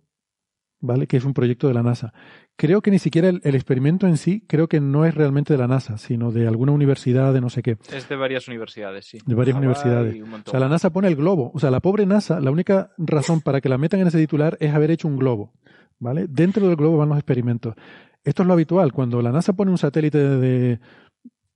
¿vale? 0.82 1.08
Que 1.08 1.18
es 1.18 1.24
un 1.24 1.34
proyecto 1.34 1.68
de 1.68 1.74
la 1.74 1.84
NASA. 1.84 2.14
Creo 2.58 2.82
que 2.82 2.92
ni 2.92 3.00
siquiera 3.00 3.30
el, 3.30 3.40
el 3.44 3.56
experimento 3.56 4.08
en 4.08 4.18
sí, 4.18 4.44
creo 4.48 4.68
que 4.68 4.82
no 4.82 5.06
es 5.06 5.16
realmente 5.16 5.54
de 5.54 5.60
la 5.60 5.68
NASA, 5.68 5.98
sino 5.98 6.32
de 6.32 6.48
alguna 6.48 6.74
universidad, 6.74 7.34
de 7.34 7.42
no 7.42 7.50
sé 7.50 7.62
qué. 7.62 7.78
Es 7.94 8.10
de 8.10 8.16
varias 8.16 8.48
universidades, 8.48 9.06
sí. 9.06 9.20
De 9.26 9.36
varias 9.36 9.58
universidades. 9.58 10.22
O 10.22 10.52
sea, 10.52 10.60
la. 10.60 10.68
NASA 10.68 10.92
pone 10.92 11.08
el 11.08 11.16
globo. 11.16 11.52
O 11.54 11.60
sea, 11.60 11.72
la 11.72 11.80
pobre 11.80 12.06
NASA, 12.06 12.40
la 12.40 12.52
única 12.52 12.92
razón 12.98 13.42
para 13.42 13.62
que 13.62 13.70
la 13.70 13.78
metan 13.78 14.02
en 14.02 14.08
ese 14.08 14.18
titular 14.18 14.58
es 14.60 14.74
haber 14.74 14.92
hecho 14.92 15.08
un 15.08 15.18
globo. 15.18 15.54
¿Vale? 16.00 16.26
Dentro 16.28 16.68
del 16.68 16.76
globo 16.76 16.98
van 16.98 17.10
los 17.10 17.18
experimentos. 17.18 17.76
Esto 18.24 18.44
es 18.44 18.48
lo 18.48 18.54
habitual. 18.54 18.92
Cuando 18.92 19.22
la 19.22 19.32
NASA 19.32 19.54
pone 19.54 19.72
un 19.72 19.78
satélite 19.78 20.18
de 20.18 20.80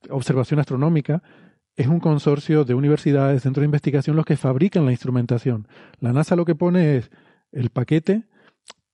observación 0.10 0.60
astronómica, 0.60 1.23
es 1.76 1.88
un 1.88 1.99
consorcio 1.99 2.64
de 2.64 2.73
universidades, 2.73 3.43
centros 3.43 3.61
de 3.61 3.65
investigación 3.65 4.15
los 4.15 4.26
que 4.26 4.38
fabrican 4.38 4.85
la 4.85 4.91
instrumentación. 4.91 5.68
La 5.99 6.14
NASA 6.14 6.35
lo 6.35 6.45
que 6.45 6.56
pone 6.56 6.97
es 6.97 7.11
el 7.52 7.69
paquete, 7.69 8.23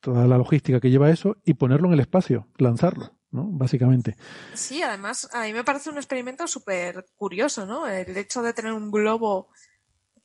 toda 0.01 0.27
la 0.27 0.37
logística 0.37 0.79
que 0.81 0.89
lleva 0.89 1.09
eso, 1.09 1.37
y 1.45 1.53
ponerlo 1.53 1.87
en 1.87 1.93
el 1.93 1.99
espacio, 2.01 2.47
lanzarlo, 2.57 3.13
¿no? 3.31 3.45
Básicamente. 3.47 4.17
Sí, 4.53 4.81
además, 4.83 5.29
a 5.33 5.43
mí 5.43 5.53
me 5.53 5.63
parece 5.63 5.89
un 5.89 5.97
experimento 5.97 6.47
súper 6.47 7.05
curioso, 7.15 7.65
¿no? 7.65 7.87
El 7.87 8.17
hecho 8.17 8.41
de 8.41 8.53
tener 8.53 8.73
un 8.73 8.91
globo 8.91 9.47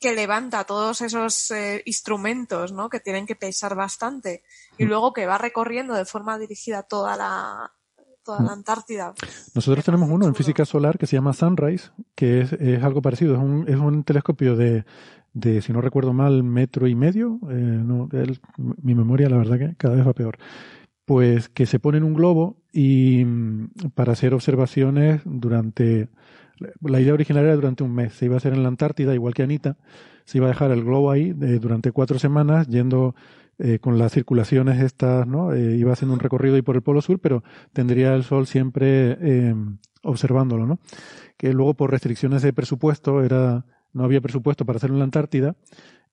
que 0.00 0.14
levanta 0.14 0.64
todos 0.64 1.00
esos 1.00 1.50
eh, 1.52 1.82
instrumentos, 1.86 2.72
¿no? 2.72 2.88
Que 2.90 3.00
tienen 3.00 3.26
que 3.26 3.34
pesar 3.36 3.74
bastante 3.74 4.42
y 4.76 4.84
Mm. 4.84 4.88
luego 4.88 5.12
que 5.12 5.24
va 5.26 5.38
recorriendo 5.38 5.94
de 5.94 6.04
forma 6.04 6.38
dirigida 6.38 6.82
toda 6.82 7.16
la 7.16 7.72
toda 8.22 8.42
la 8.42 8.52
Antártida. 8.52 9.14
Nosotros 9.54 9.84
tenemos 9.84 10.10
uno 10.10 10.26
en 10.26 10.34
física 10.34 10.64
solar 10.64 10.98
que 10.98 11.06
se 11.06 11.14
llama 11.14 11.32
Sunrise, 11.32 11.90
que 12.16 12.40
es, 12.40 12.52
es 12.54 12.82
algo 12.82 13.00
parecido. 13.00 13.34
Es 13.34 13.40
un, 13.40 13.68
es 13.68 13.76
un 13.76 14.02
telescopio 14.02 14.56
de, 14.56 14.84
de, 15.36 15.60
si 15.60 15.70
no 15.70 15.82
recuerdo 15.82 16.14
mal, 16.14 16.42
metro 16.42 16.88
y 16.88 16.94
medio. 16.94 17.38
Eh, 17.50 17.54
no, 17.54 18.08
mi 18.56 18.94
memoria, 18.94 19.28
la 19.28 19.36
verdad, 19.36 19.58
que 19.58 19.74
cada 19.76 19.94
vez 19.94 20.06
va 20.06 20.14
peor. 20.14 20.38
Pues 21.04 21.50
que 21.50 21.66
se 21.66 21.78
pone 21.78 21.98
en 21.98 22.04
un 22.04 22.14
globo 22.14 22.56
y 22.72 23.22
mm, 23.24 23.90
para 23.94 24.12
hacer 24.12 24.32
observaciones 24.32 25.20
durante. 25.26 26.08
La 26.80 27.00
idea 27.00 27.12
original 27.12 27.44
era 27.44 27.54
durante 27.54 27.84
un 27.84 27.94
mes. 27.94 28.14
Se 28.14 28.24
iba 28.24 28.34
a 28.34 28.38
hacer 28.38 28.54
en 28.54 28.62
la 28.62 28.68
Antártida, 28.68 29.14
igual 29.14 29.34
que 29.34 29.42
Anita. 29.42 29.76
Se 30.24 30.38
iba 30.38 30.46
a 30.46 30.50
dejar 30.50 30.70
el 30.70 30.82
globo 30.82 31.10
ahí 31.10 31.34
eh, 31.42 31.58
durante 31.60 31.92
cuatro 31.92 32.18
semanas, 32.18 32.66
yendo 32.66 33.14
eh, 33.58 33.78
con 33.78 33.98
las 33.98 34.12
circulaciones 34.12 34.80
estas, 34.80 35.26
¿no? 35.26 35.54
Iba 35.54 35.92
haciendo 35.92 36.14
un 36.14 36.20
recorrido 36.20 36.56
ahí 36.56 36.62
por 36.62 36.76
el 36.76 36.82
Polo 36.82 37.02
Sur, 37.02 37.18
pero 37.18 37.44
tendría 37.74 38.14
el 38.14 38.24
Sol 38.24 38.46
siempre 38.46 39.18
eh, 39.20 39.54
observándolo, 40.02 40.66
¿no? 40.66 40.78
Que 41.36 41.52
luego 41.52 41.74
por 41.74 41.90
restricciones 41.90 42.40
de 42.40 42.54
presupuesto 42.54 43.22
era 43.22 43.66
no 43.96 44.04
había 44.04 44.20
presupuesto 44.20 44.64
para 44.64 44.76
hacerlo 44.76 44.96
en 44.96 45.00
la 45.00 45.04
Antártida 45.04 45.56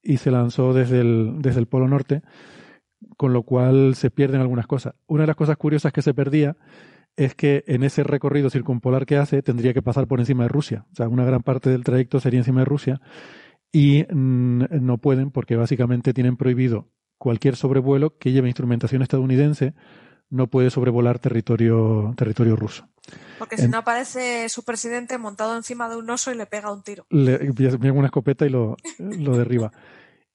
y 0.01 0.18
se 0.18 0.31
lanzó 0.31 0.73
desde 0.73 1.01
el, 1.01 1.35
desde 1.39 1.60
el 1.60 1.68
Polo 1.68 1.88
Norte, 1.88 2.22
con 3.18 3.34
lo 3.34 3.43
cual 3.43 3.95
se 3.95 4.10
pierden 4.10 4.41
algunas 4.41 4.68
cosas. 4.68 4.95
Una 5.05 5.23
de 5.23 5.27
las 5.27 5.35
cosas 5.35 5.57
curiosas 5.57 5.91
que 5.91 6.01
se 6.01 6.14
perdía 6.14 6.55
es 7.15 7.35
que 7.35 7.64
en 7.68 7.84
ese 7.84 8.03
recorrido 8.03 8.49
circumpolar 8.49 9.05
que 9.05 9.18
hace 9.18 9.41
tendría 9.41 9.73
que 9.73 9.81
pasar 9.81 10.07
por 10.07 10.19
encima 10.19 10.43
de 10.43 10.49
Rusia. 10.49 10.85
O 10.93 10.95
sea, 10.95 11.07
una 11.10 11.26
gran 11.26 11.43
parte 11.43 11.69
del 11.69 11.84
trayecto 11.84 12.19
sería 12.19 12.39
encima 12.39 12.61
de 12.61 12.65
Rusia 12.65 13.01
y 13.72 14.05
mm, 14.10 14.64
no 14.81 14.97
pueden 14.97 15.31
porque 15.31 15.55
básicamente 15.55 16.14
tienen 16.14 16.38
prohibido 16.38 16.88
cualquier 17.18 17.55
sobrevuelo 17.55 18.18
que 18.18 18.31
lleve 18.31 18.47
instrumentación 18.47 19.01
estadounidense 19.01 19.73
no 20.30 20.47
puede 20.47 20.69
sobrevolar 20.69 21.19
territorio, 21.19 22.14
territorio 22.18 22.55
ruso. 22.55 22.88
Porque 23.39 23.57
si 23.57 23.65
En- 23.65 23.71
no 23.71 23.80
aparece 23.80 24.47
su 24.49 24.63
presidente 24.63 25.17
montado 25.17 25.55
encima 25.55 25.89
de 25.89 25.97
un 25.97 26.09
oso 26.09 26.31
y 26.31 26.35
le 26.35 26.45
pega 26.45 26.71
un 26.71 26.84
tiro. 26.84 27.05
Le 27.09 27.38
viene 27.51 27.91
una 27.91 28.07
escopeta 28.07 28.45
y 28.45 28.49
lo, 28.49 28.77
lo 28.97 29.38
derriba. 29.38 29.71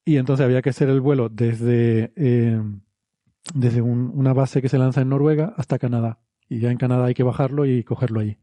Y 0.05 0.17
entonces 0.17 0.45
había 0.45 0.63
que 0.63 0.71
hacer 0.71 0.89
el 0.89 1.01
vuelo 1.01 1.29
desde, 1.29 2.13
eh, 2.17 2.61
desde 3.55 3.81
un- 3.83 4.11
una 4.15 4.33
base 4.33 4.61
que 4.63 4.69
se 4.69 4.79
lanza 4.79 5.01
en 5.03 5.09
Noruega 5.11 5.55
hasta 5.57 5.79
Canadá. 5.79 6.19
Y 6.49 6.61
ya 6.61 6.71
en 6.71 6.79
Canadá 6.79 7.07
hay 7.07 7.15
que 7.15 7.23
bajarlo 7.23 7.67
y 7.67 7.85
cogerlo 7.85 8.21
allí. 8.21 8.39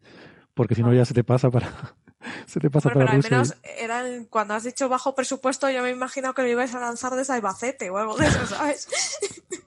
Porque 0.53 0.75
si 0.75 0.83
no 0.83 0.93
ya 0.93 1.05
se 1.05 1.13
te 1.13 1.23
pasa 1.23 1.49
para, 1.51 1.67
se 2.47 2.59
te 2.59 2.69
pasa 2.69 2.89
Bueno, 2.89 2.99
pero 2.99 3.05
para 3.07 3.11
al 3.11 3.17
Rusia. 3.17 3.27
y- 3.29 3.31
menos 3.31 3.57
eran, 3.79 4.25
cuando 4.25 4.53
has 4.53 4.63
dicho 4.63 4.87
bajo 4.89 5.15
presupuesto, 5.15 5.69
yo 5.69 5.83
me 5.83 5.89
imagino 5.89 6.33
que 6.33 6.43
lo 6.43 6.47
ibais 6.49 6.73
a 6.75 6.79
lanzar 6.79 7.13
desde 7.15 7.33
Albacete 7.33 7.89
o 7.89 7.97
algo 7.97 8.15
de 8.15 8.25
eso, 8.27 8.45
¿sabes? 8.47 8.87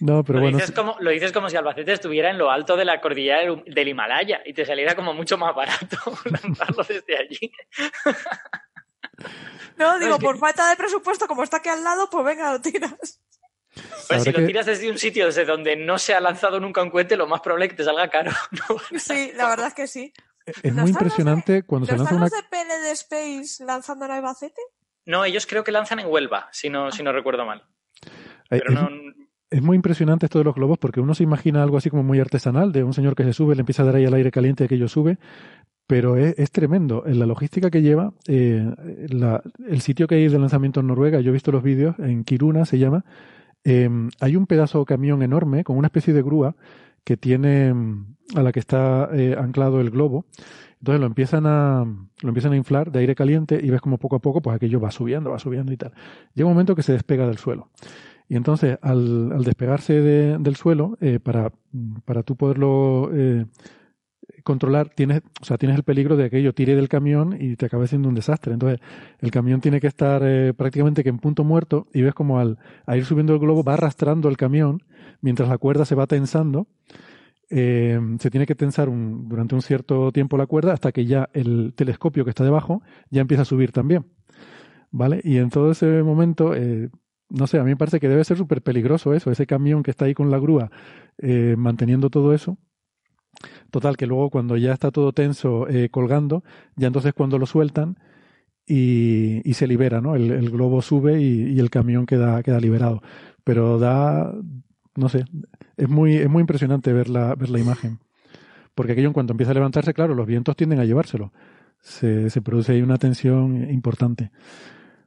No, 0.00 0.24
pero 0.24 0.38
lo, 0.38 0.44
bueno, 0.44 0.58
dices 0.58 0.74
como, 0.74 0.96
lo 0.98 1.10
dices 1.10 1.30
como 1.32 1.48
si 1.48 1.56
Albacete 1.56 1.92
estuviera 1.92 2.30
en 2.30 2.38
lo 2.38 2.50
alto 2.50 2.76
de 2.76 2.84
la 2.84 3.00
cordillera 3.00 3.40
del, 3.40 3.62
del 3.66 3.88
Himalaya 3.88 4.40
y 4.44 4.52
te 4.52 4.66
saliera 4.66 4.94
como 4.96 5.14
mucho 5.14 5.38
más 5.38 5.54
barato 5.54 5.96
lanzarlo 6.24 6.84
desde 6.84 7.16
allí. 7.18 7.52
No, 9.76 9.98
digo, 9.98 10.18
que- 10.18 10.24
por 10.24 10.38
falta 10.38 10.68
de 10.68 10.76
presupuesto, 10.76 11.26
como 11.26 11.42
está 11.44 11.58
aquí 11.58 11.68
al 11.68 11.82
lado, 11.84 12.08
pues 12.10 12.24
venga, 12.24 12.52
lo 12.52 12.60
tiras. 12.60 13.20
Pues 14.08 14.22
si 14.22 14.32
que- 14.32 14.40
lo 14.40 14.46
tiras 14.46 14.66
desde 14.66 14.90
un 14.90 14.98
sitio 14.98 15.26
desde 15.26 15.44
donde 15.44 15.76
no 15.76 15.98
se 15.98 16.14
ha 16.14 16.20
lanzado 16.20 16.60
nunca 16.60 16.82
un 16.82 16.90
cohete, 16.90 17.16
lo 17.16 17.26
más 17.26 17.40
probable 17.40 17.66
es 17.66 17.70
que 17.72 17.76
te 17.78 17.84
salga 17.84 18.08
caro. 18.08 18.30
¿no? 18.68 18.98
Sí, 18.98 19.32
la 19.34 19.48
verdad 19.48 19.68
es 19.68 19.74
que 19.74 19.86
sí. 19.86 20.12
es 20.46 20.74
¿no 20.74 20.82
muy 20.82 20.90
impresionante 20.90 21.62
cuando 21.62 21.86
se 21.86 21.92
¿No 21.92 21.98
lanza 21.98 22.14
una... 22.14 22.24
los 22.24 22.30
de 22.32 22.42
PL 22.50 22.80
de 22.82 22.90
Space 22.92 23.64
lanzando 23.64 24.04
en 24.06 24.10
Albacete? 24.10 24.60
No, 25.06 25.24
ellos 25.24 25.46
creo 25.46 25.64
que 25.64 25.72
lanzan 25.72 26.00
en 26.00 26.06
Huelva, 26.06 26.48
si 26.52 26.68
no, 26.70 26.90
si 26.92 27.02
no 27.02 27.12
recuerdo 27.12 27.44
mal. 27.46 27.64
Pero 28.48 28.64
es- 28.68 28.74
no, 28.74 28.88
es 29.50 29.62
muy 29.62 29.76
impresionante 29.76 30.26
esto 30.26 30.38
de 30.38 30.44
los 30.44 30.54
globos 30.54 30.78
porque 30.78 31.00
uno 31.00 31.14
se 31.14 31.22
imagina 31.22 31.62
algo 31.62 31.76
así 31.76 31.90
como 31.90 32.02
muy 32.02 32.18
artesanal, 32.20 32.72
de 32.72 32.84
un 32.84 32.92
señor 32.94 33.14
que 33.14 33.24
se 33.24 33.32
sube, 33.32 33.54
le 33.54 33.60
empieza 33.60 33.82
a 33.82 33.86
dar 33.86 33.96
ahí 33.96 34.04
el 34.04 34.14
aire 34.14 34.30
caliente 34.30 34.64
y 34.64 34.66
aquello 34.66 34.88
sube, 34.88 35.18
pero 35.86 36.16
es, 36.16 36.34
es 36.38 36.50
tremendo. 36.50 37.04
En 37.06 37.18
la 37.18 37.26
logística 37.26 37.70
que 37.70 37.82
lleva, 37.82 38.12
eh, 38.28 38.66
la- 39.10 39.42
el 39.68 39.80
sitio 39.82 40.06
que 40.06 40.14
hay 40.16 40.28
de 40.28 40.38
lanzamiento 40.38 40.80
en 40.80 40.86
Noruega, 40.86 41.20
yo 41.20 41.30
he 41.30 41.32
visto 41.32 41.52
los 41.52 41.62
vídeos, 41.62 41.98
en 41.98 42.24
Kiruna 42.24 42.64
se 42.64 42.78
llama, 42.78 43.04
eh, 43.64 43.88
hay 44.20 44.36
un 44.36 44.46
pedazo 44.46 44.78
de 44.80 44.84
camión 44.86 45.22
enorme 45.22 45.64
con 45.64 45.76
una 45.76 45.88
especie 45.88 46.14
de 46.14 46.22
grúa 46.22 46.56
que 47.04 47.16
tiene 47.16 47.74
mm, 47.74 48.16
a 48.36 48.42
la 48.42 48.52
que 48.52 48.60
está 48.60 49.08
eh, 49.12 49.36
anclado 49.38 49.80
el 49.80 49.90
globo. 49.90 50.24
Entonces 50.82 51.00
lo 51.00 51.06
empiezan 51.06 51.46
a 51.46 51.84
lo 51.84 52.28
empiezan 52.28 52.52
a 52.54 52.56
inflar 52.56 52.90
de 52.90 52.98
aire 52.98 53.14
caliente 53.14 53.60
y 53.62 53.70
ves 53.70 53.80
como 53.80 53.98
poco 53.98 54.16
a 54.16 54.18
poco 54.18 54.42
pues 54.42 54.56
aquello 54.56 54.80
va 54.80 54.90
subiendo, 54.90 55.30
va 55.30 55.38
subiendo 55.38 55.72
y 55.72 55.76
tal. 55.76 55.92
Llega 56.34 56.48
un 56.48 56.54
momento 56.54 56.74
que 56.74 56.82
se 56.82 56.92
despega 56.92 57.24
del 57.26 57.38
suelo. 57.38 57.70
Y 58.28 58.34
entonces, 58.36 58.78
al, 58.82 59.30
al 59.32 59.44
despegarse 59.44 59.92
de- 60.00 60.38
del 60.38 60.56
suelo, 60.56 60.96
eh, 61.00 61.20
para, 61.20 61.52
para 62.04 62.22
tú 62.24 62.34
poderlo 62.34 63.10
eh, 63.12 63.46
controlar, 64.44 64.88
tienes, 64.88 65.22
o 65.40 65.44
sea, 65.44 65.58
tienes 65.58 65.76
el 65.76 65.84
peligro 65.84 66.16
de 66.16 66.24
que 66.24 66.36
aquello 66.36 66.52
tire 66.54 66.74
del 66.74 66.88
camión 66.88 67.36
y 67.38 67.56
te 67.56 67.66
acabe 67.66 67.86
siendo 67.86 68.08
un 68.08 68.14
desastre. 68.14 68.52
Entonces, 68.52 68.80
el 69.20 69.30
camión 69.30 69.60
tiene 69.60 69.80
que 69.80 69.86
estar 69.86 70.22
eh, 70.24 70.52
prácticamente 70.54 71.02
que 71.04 71.10
en 71.10 71.18
punto 71.18 71.44
muerto 71.44 71.86
y 71.92 72.02
ves 72.02 72.14
como 72.14 72.38
al, 72.38 72.58
al 72.86 72.98
ir 72.98 73.04
subiendo 73.04 73.34
el 73.34 73.38
globo 73.38 73.62
va 73.62 73.74
arrastrando 73.74 74.28
el 74.28 74.36
camión 74.36 74.82
mientras 75.20 75.48
la 75.48 75.58
cuerda 75.58 75.84
se 75.84 75.94
va 75.94 76.06
tensando. 76.06 76.66
Eh, 77.50 78.00
se 78.18 78.30
tiene 78.30 78.46
que 78.46 78.54
tensar 78.54 78.88
durante 78.88 79.54
un 79.54 79.62
cierto 79.62 80.10
tiempo 80.10 80.36
la 80.36 80.46
cuerda 80.46 80.72
hasta 80.72 80.90
que 80.92 81.04
ya 81.04 81.28
el 81.34 81.74
telescopio 81.74 82.24
que 82.24 82.30
está 82.30 82.44
debajo 82.44 82.82
ya 83.10 83.20
empieza 83.20 83.42
a 83.42 83.46
subir 83.46 83.72
también. 83.72 84.06
¿Vale? 84.90 85.20
Y 85.24 85.38
en 85.38 85.50
todo 85.50 85.70
ese 85.70 86.02
momento, 86.02 86.54
eh, 86.54 86.90
no 87.28 87.46
sé, 87.46 87.58
a 87.58 87.64
mí 87.64 87.70
me 87.70 87.76
parece 87.76 88.00
que 88.00 88.08
debe 88.08 88.24
ser 88.24 88.36
súper 88.36 88.62
peligroso 88.62 89.14
eso, 89.14 89.30
ese 89.30 89.46
camión 89.46 89.82
que 89.82 89.90
está 89.90 90.04
ahí 90.04 90.14
con 90.14 90.30
la 90.30 90.38
grúa 90.38 90.70
eh, 91.18 91.54
manteniendo 91.58 92.10
todo 92.10 92.34
eso. 92.34 92.58
Total, 93.70 93.96
que 93.96 94.06
luego 94.06 94.30
cuando 94.30 94.56
ya 94.56 94.72
está 94.72 94.90
todo 94.90 95.12
tenso 95.12 95.66
colgando, 95.90 96.44
ya 96.76 96.86
entonces 96.88 97.14
cuando 97.14 97.38
lo 97.38 97.46
sueltan 97.46 97.96
y, 98.66 99.40
se 99.54 99.66
libera, 99.66 100.00
¿no? 100.00 100.14
El, 100.14 100.30
el 100.30 100.50
globo 100.50 100.82
sube 100.82 101.20
y, 101.20 101.54
y 101.54 101.58
el 101.58 101.70
camión 101.70 102.06
queda, 102.06 102.42
queda 102.42 102.60
liberado. 102.60 103.02
Pero 103.44 103.78
da, 103.78 104.32
no 104.96 105.08
sé, 105.08 105.24
es 105.76 105.88
muy, 105.88 106.16
es 106.16 106.28
muy 106.28 106.40
impresionante 106.40 106.92
ver 106.92 107.08
la, 107.08 107.34
ver 107.34 107.50
la 107.50 107.58
imagen. 107.58 107.98
Porque 108.74 108.92
aquello 108.92 109.08
en 109.08 109.12
cuanto 109.12 109.32
empieza 109.32 109.50
a 109.52 109.54
levantarse, 109.54 109.92
claro, 109.92 110.14
los 110.14 110.26
vientos 110.26 110.56
tienden 110.56 110.80
a 110.80 110.84
llevárselo. 110.84 111.32
Se, 111.80 112.30
se 112.30 112.40
produce 112.42 112.72
ahí 112.72 112.82
una 112.82 112.96
tensión 112.96 113.70
importante. 113.70 114.30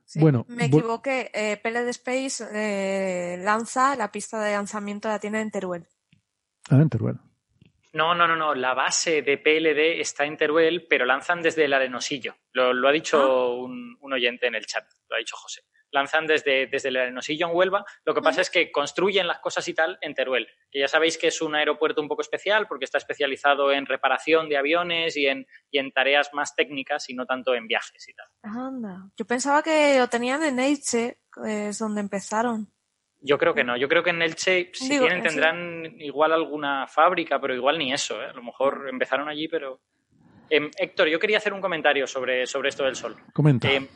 Sí, 0.04 0.20
Bueno, 0.20 0.46
me 0.50 0.70
vo- 0.70 0.78
equivoqué. 0.80 1.32
Eh, 1.34 1.60
Space 1.90 2.44
eh, 2.54 3.38
lanza 3.44 3.96
la 3.96 4.12
pista 4.12 4.40
de 4.44 4.52
lanzamiento 4.54 5.08
la 5.08 5.18
tiene 5.20 5.42
en 5.42 5.50
Teruel. 5.50 5.88
Ah, 6.70 6.76
en 6.82 6.90
Teruel. 6.90 7.18
No, 7.94 8.14
no, 8.14 8.28
no, 8.28 8.36
no. 8.36 8.54
La 8.54 8.74
base 8.74 9.22
de 9.22 9.38
PLD 9.38 10.00
está 10.02 10.26
en 10.26 10.36
Teruel, 10.38 10.86
pero 10.90 11.06
lanzan 11.06 11.42
desde 11.42 11.66
el 11.66 11.74
Arenosillo. 11.74 12.36
Lo, 12.52 12.74
lo 12.74 12.88
ha 12.88 12.92
dicho 12.92 13.56
un, 13.56 13.98
un 14.02 14.14
oyente 14.14 14.48
en 14.48 14.56
el 14.56 14.66
chat, 14.66 14.84
lo 15.10 15.16
ha 15.16 15.20
dicho 15.20 15.36
José. 15.38 15.62
Lanzan 15.96 16.28
desde, 16.28 16.68
desde 16.68 16.90
el 16.90 16.98
Arenosillo 16.98 17.48
en 17.48 17.56
Huelva. 17.56 17.86
Lo 18.04 18.14
que 18.14 18.22
pasa 18.22 18.42
es 18.42 18.52
que 18.52 18.72
construyen 18.72 19.26
las 19.28 19.40
cosas 19.40 19.68
y 19.68 19.74
tal 19.74 19.98
en 20.02 20.14
Teruel, 20.14 20.48
que 20.70 20.80
ya 20.80 20.88
sabéis 20.88 21.18
que 21.18 21.28
es 21.28 21.42
un 21.42 21.56
aeropuerto 21.56 22.02
un 22.02 22.08
poco 22.08 22.22
especial 22.22 22.68
porque 22.68 22.86
está 22.86 23.00
especializado 23.00 23.72
en 23.72 23.86
reparación 23.86 24.48
de 24.50 24.58
aviones 24.58 25.18
y 25.18 25.26
en, 25.28 25.48
y 25.72 25.80
en 25.80 25.92
tareas 25.92 26.30
más 26.34 26.56
técnicas 26.56 27.10
y 27.10 27.16
no 27.16 27.26
tanto 27.26 27.56
en 27.56 27.68
viajes 27.68 28.08
y 28.08 28.14
tal. 28.14 28.28
Anda. 28.44 29.10
Yo 29.18 29.26
pensaba 29.26 29.64
que 29.64 29.98
lo 29.98 30.08
tenían 30.08 30.44
en 30.44 30.60
Elche, 30.60 31.20
es 31.46 31.80
donde 31.80 32.02
empezaron. 32.02 32.70
Yo 33.22 33.40
creo 33.40 33.56
que 33.56 33.64
no. 33.64 33.76
Yo 33.76 33.88
creo 33.88 34.04
que 34.04 34.12
en 34.12 34.22
Elche, 34.22 34.70
si 34.74 34.90
Digo, 34.90 35.08
tienen, 35.08 35.24
sí. 35.24 35.30
tendrán 35.30 36.00
igual 36.00 36.32
alguna 36.32 36.86
fábrica, 36.86 37.42
pero 37.42 37.56
igual 37.56 37.80
ni 37.80 37.92
eso. 37.92 38.22
¿eh? 38.22 38.28
A 38.28 38.34
lo 38.34 38.44
mejor 38.44 38.88
empezaron 38.88 39.28
allí, 39.28 39.48
pero. 39.48 39.82
Em, 40.48 40.70
Héctor, 40.78 41.08
yo 41.08 41.18
quería 41.20 41.38
hacer 41.38 41.52
un 41.54 41.62
comentario 41.62 42.06
sobre, 42.06 42.46
sobre 42.46 42.70
esto 42.70 42.84
del 42.84 42.96
sol. 42.96 43.16
Comenta. 43.34 43.68
Eh, 43.68 43.90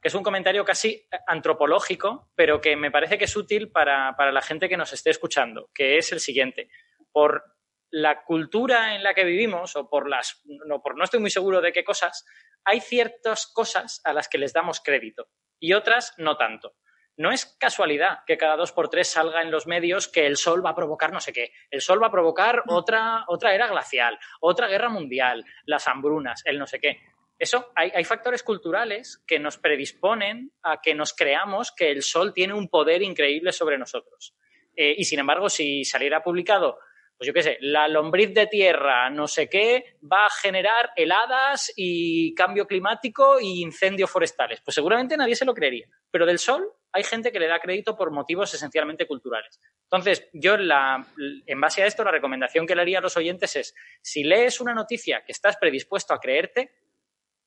que 0.00 0.08
es 0.08 0.14
un 0.14 0.22
comentario 0.22 0.64
casi 0.64 1.06
antropológico, 1.26 2.30
pero 2.34 2.60
que 2.60 2.76
me 2.76 2.90
parece 2.90 3.18
que 3.18 3.24
es 3.24 3.36
útil 3.36 3.70
para, 3.70 4.16
para 4.16 4.32
la 4.32 4.42
gente 4.42 4.68
que 4.68 4.76
nos 4.76 4.92
esté 4.92 5.10
escuchando, 5.10 5.70
que 5.74 5.98
es 5.98 6.12
el 6.12 6.20
siguiente. 6.20 6.70
Por 7.12 7.44
la 7.90 8.22
cultura 8.22 8.94
en 8.94 9.02
la 9.02 9.14
que 9.14 9.24
vivimos, 9.24 9.76
o 9.76 9.88
por 9.88 10.08
las. 10.08 10.42
No, 10.44 10.80
por 10.80 10.96
no 10.96 11.04
estoy 11.04 11.20
muy 11.20 11.30
seguro 11.30 11.60
de 11.60 11.72
qué 11.72 11.84
cosas, 11.84 12.24
hay 12.64 12.80
ciertas 12.80 13.46
cosas 13.46 14.00
a 14.04 14.12
las 14.12 14.28
que 14.28 14.38
les 14.38 14.52
damos 14.52 14.80
crédito 14.80 15.28
y 15.58 15.72
otras 15.72 16.14
no 16.18 16.36
tanto. 16.36 16.76
No 17.16 17.30
es 17.32 17.44
casualidad 17.58 18.20
que 18.26 18.38
cada 18.38 18.56
dos 18.56 18.72
por 18.72 18.88
tres 18.88 19.08
salga 19.08 19.42
en 19.42 19.50
los 19.50 19.66
medios 19.66 20.08
que 20.08 20.26
el 20.26 20.36
sol 20.36 20.64
va 20.64 20.70
a 20.70 20.74
provocar 20.74 21.12
no 21.12 21.20
sé 21.20 21.32
qué. 21.32 21.52
El 21.70 21.82
sol 21.82 22.02
va 22.02 22.06
a 22.06 22.10
provocar 22.12 22.62
otra, 22.68 23.24
otra 23.28 23.54
era 23.54 23.66
glacial, 23.66 24.18
otra 24.40 24.68
guerra 24.68 24.88
mundial, 24.88 25.44
las 25.66 25.86
hambrunas, 25.86 26.42
el 26.46 26.58
no 26.58 26.66
sé 26.66 26.80
qué. 26.80 27.00
Eso, 27.40 27.72
hay, 27.74 27.90
hay 27.94 28.04
factores 28.04 28.42
culturales 28.42 29.22
que 29.26 29.38
nos 29.38 29.56
predisponen 29.56 30.52
a 30.62 30.82
que 30.82 30.94
nos 30.94 31.14
creamos 31.14 31.72
que 31.72 31.90
el 31.90 32.02
sol 32.02 32.34
tiene 32.34 32.52
un 32.52 32.68
poder 32.68 33.02
increíble 33.02 33.50
sobre 33.50 33.78
nosotros. 33.78 34.34
Eh, 34.76 34.94
y 34.98 35.04
sin 35.04 35.20
embargo, 35.20 35.48
si 35.48 35.82
saliera 35.84 36.22
publicado, 36.22 36.78
pues 37.16 37.26
yo 37.26 37.32
qué 37.32 37.42
sé, 37.42 37.56
la 37.62 37.88
lombriz 37.88 38.34
de 38.34 38.46
tierra, 38.46 39.08
no 39.08 39.26
sé 39.26 39.48
qué, 39.48 39.96
va 40.02 40.26
a 40.26 40.30
generar 40.42 40.90
heladas 40.96 41.72
y 41.76 42.34
cambio 42.34 42.66
climático 42.66 43.40
y 43.40 43.62
incendios 43.62 44.10
forestales, 44.10 44.60
pues 44.62 44.74
seguramente 44.74 45.16
nadie 45.16 45.34
se 45.34 45.46
lo 45.46 45.54
creería. 45.54 45.86
Pero 46.10 46.26
del 46.26 46.38
sol 46.38 46.66
hay 46.92 47.04
gente 47.04 47.32
que 47.32 47.40
le 47.40 47.46
da 47.46 47.58
crédito 47.58 47.96
por 47.96 48.10
motivos 48.10 48.52
esencialmente 48.52 49.06
culturales. 49.06 49.60
Entonces, 49.84 50.28
yo 50.34 50.58
la, 50.58 51.06
en 51.46 51.60
base 51.60 51.82
a 51.82 51.86
esto, 51.86 52.04
la 52.04 52.10
recomendación 52.10 52.66
que 52.66 52.74
le 52.74 52.82
haría 52.82 52.98
a 52.98 53.02
los 53.02 53.16
oyentes 53.16 53.56
es, 53.56 53.74
si 54.02 54.24
lees 54.24 54.60
una 54.60 54.74
noticia 54.74 55.22
que 55.24 55.32
estás 55.32 55.56
predispuesto 55.56 56.12
a 56.12 56.20
creerte, 56.20 56.70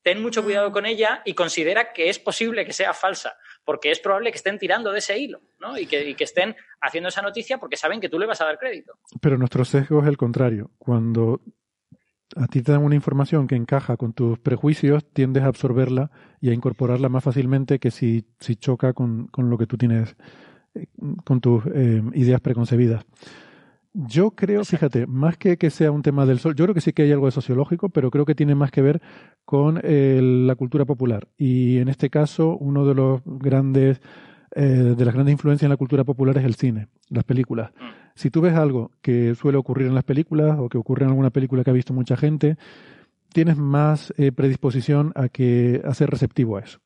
ten 0.03 0.21
mucho 0.21 0.43
cuidado 0.43 0.71
con 0.71 0.85
ella 0.85 1.21
y 1.25 1.33
considera 1.33 1.93
que 1.93 2.09
es 2.09 2.19
posible 2.19 2.65
que 2.65 2.73
sea 2.73 2.93
falsa, 2.93 3.35
porque 3.63 3.89
es 3.89 3.99
probable 3.99 4.31
que 4.31 4.37
estén 4.37 4.59
tirando 4.59 4.91
de 4.91 4.99
ese 4.99 5.17
hilo, 5.17 5.41
¿no? 5.59 5.77
Y 5.77 5.87
que, 5.87 6.09
y 6.09 6.15
que 6.15 6.25
estén 6.25 6.55
haciendo 6.81 7.09
esa 7.09 7.21
noticia 7.21 7.57
porque 7.57 7.77
saben 7.77 7.99
que 7.99 8.09
tú 8.09 8.19
le 8.19 8.25
vas 8.25 8.41
a 8.41 8.45
dar 8.45 8.59
crédito. 8.59 8.93
Pero 9.21 9.37
nuestro 9.37 9.65
sesgo 9.65 10.01
es 10.01 10.07
el 10.07 10.17
contrario. 10.17 10.71
Cuando 10.77 11.41
a 12.35 12.47
ti 12.47 12.61
te 12.61 12.71
dan 12.71 12.83
una 12.83 12.95
información 12.95 13.47
que 13.47 13.55
encaja 13.55 13.97
con 13.97 14.13
tus 14.13 14.39
prejuicios, 14.39 15.05
tiendes 15.13 15.43
a 15.43 15.47
absorberla 15.47 16.11
y 16.41 16.49
a 16.49 16.53
incorporarla 16.53 17.09
más 17.09 17.23
fácilmente 17.23 17.79
que 17.79 17.91
si, 17.91 18.25
si 18.39 18.55
choca 18.55 18.93
con, 18.93 19.27
con 19.27 19.49
lo 19.49 19.57
que 19.57 19.67
tú 19.67 19.77
tienes, 19.77 20.15
eh, 20.75 20.87
con 21.23 21.41
tus 21.41 21.63
eh, 21.73 22.01
ideas 22.13 22.41
preconcebidas. 22.41 23.05
Yo 23.95 24.31
creo, 24.31 24.65
fíjate, 24.65 25.05
más 25.05 25.37
que 25.37 25.57
que 25.57 25.69
sea 25.69 25.91
un 25.91 26.01
tema 26.01 26.25
del 26.25 26.39
sol, 26.39 26.55
yo 26.55 26.65
creo 26.65 26.73
que 26.73 26.81
sí 26.81 26.93
que 26.93 27.03
hay 27.03 27.11
algo 27.11 27.27
de 27.27 27.31
sociológico, 27.31 27.89
pero 27.89 28.09
creo 28.09 28.25
que 28.25 28.33
tiene 28.33 28.55
más 28.55 28.71
que 28.71 28.81
ver 28.81 29.01
con 29.45 29.79
eh, 29.83 30.19
la 30.21 30.55
cultura 30.55 30.83
popular. 30.83 31.27
Y 31.37 31.77
en 31.77 31.89
este 31.89 32.09
caso, 32.09 32.57
uno 32.57 32.85
de 32.87 32.95
los 32.95 33.21
grandes, 33.23 34.01
eh, 34.55 34.95
de 34.97 35.05
las 35.05 35.13
grandes 35.13 35.33
influencias 35.33 35.67
en 35.67 35.69
la 35.69 35.77
cultura 35.77 36.03
popular 36.03 36.35
es 36.39 36.43
el 36.43 36.55
cine, 36.55 36.87
las 37.09 37.23
películas. 37.23 37.71
Si 38.15 38.31
tú 38.31 38.41
ves 38.41 38.55
algo 38.55 38.91
que 39.03 39.35
suele 39.35 39.59
ocurrir 39.59 39.87
en 39.87 39.95
las 39.95 40.03
películas 40.03 40.57
o 40.57 40.69
que 40.69 40.79
ocurre 40.79 41.03
en 41.03 41.09
alguna 41.09 41.29
película 41.29 41.63
que 41.63 41.69
ha 41.69 41.73
visto 41.73 41.93
mucha 41.93 42.17
gente, 42.17 42.57
tienes 43.31 43.57
más 43.57 44.11
eh, 44.17 44.31
predisposición 44.31 45.11
a 45.15 45.29
que 45.29 45.83
a 45.85 45.93
ser 45.93 46.09
receptivo 46.09 46.57
a 46.57 46.61
eso. 46.61 46.79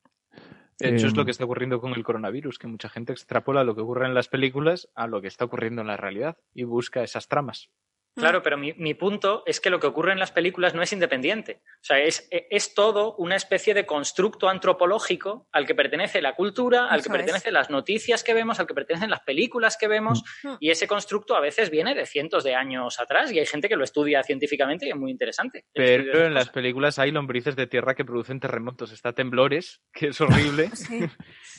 De 0.78 0.90
hecho, 0.90 1.08
es 1.08 1.16
lo 1.16 1.22
Em, 1.22 1.26
que 1.26 1.32
está 1.32 1.44
ocurriendo 1.44 1.80
con 1.80 1.92
el 1.94 2.04
coronavirus, 2.04 2.58
que 2.58 2.68
mucha 2.68 2.88
gente 2.88 3.12
extrapola 3.12 3.64
lo 3.64 3.74
que 3.74 3.80
ocurre 3.80 4.06
en 4.06 4.14
las 4.14 4.28
películas 4.28 4.88
a 4.94 5.06
lo 5.08 5.20
que 5.20 5.26
está 5.26 5.44
ocurriendo 5.44 5.82
en 5.82 5.88
la 5.88 5.96
realidad 5.96 6.38
y 6.54 6.64
busca 6.64 7.02
esas 7.02 7.26
tramas. 7.26 7.70
Claro, 8.18 8.42
pero 8.42 8.58
mi, 8.58 8.72
mi 8.74 8.94
punto 8.94 9.42
es 9.46 9.60
que 9.60 9.70
lo 9.70 9.80
que 9.80 9.86
ocurre 9.86 10.12
en 10.12 10.18
las 10.18 10.32
películas 10.32 10.74
no 10.74 10.82
es 10.82 10.92
independiente. 10.92 11.62
O 11.80 11.84
sea, 11.84 11.98
es, 11.98 12.28
es 12.30 12.74
todo 12.74 13.14
una 13.16 13.36
especie 13.36 13.74
de 13.74 13.86
constructo 13.86 14.48
antropológico 14.48 15.48
al 15.52 15.66
que 15.66 15.74
pertenece 15.74 16.20
la 16.20 16.34
cultura, 16.34 16.88
al 16.88 17.00
Eso 17.00 17.10
que 17.10 17.16
pertenecen 17.16 17.54
las 17.54 17.70
noticias 17.70 18.24
que 18.24 18.34
vemos, 18.34 18.60
al 18.60 18.66
que 18.66 18.74
pertenecen 18.74 19.10
las 19.10 19.20
películas 19.20 19.76
que 19.76 19.88
vemos. 19.88 20.22
Mm. 20.42 20.54
Y 20.60 20.70
ese 20.70 20.86
constructo 20.86 21.36
a 21.36 21.40
veces 21.40 21.70
viene 21.70 21.94
de 21.94 22.06
cientos 22.06 22.44
de 22.44 22.54
años 22.54 22.98
atrás 23.00 23.32
y 23.32 23.38
hay 23.38 23.46
gente 23.46 23.68
que 23.68 23.76
lo 23.76 23.84
estudia 23.84 24.22
científicamente 24.22 24.86
y 24.86 24.90
es 24.90 24.96
muy 24.96 25.10
interesante. 25.10 25.66
Pero 25.72 26.24
en 26.24 26.34
las 26.34 26.44
cosas. 26.44 26.54
películas 26.54 26.98
hay 26.98 27.10
lombrices 27.10 27.56
de 27.56 27.66
tierra 27.66 27.94
que 27.94 28.04
producen 28.04 28.40
terremotos. 28.40 28.92
Está 28.92 29.12
temblores, 29.12 29.82
que 29.92 30.08
es 30.08 30.20
horrible 30.20 30.70
Sí. 30.74 31.00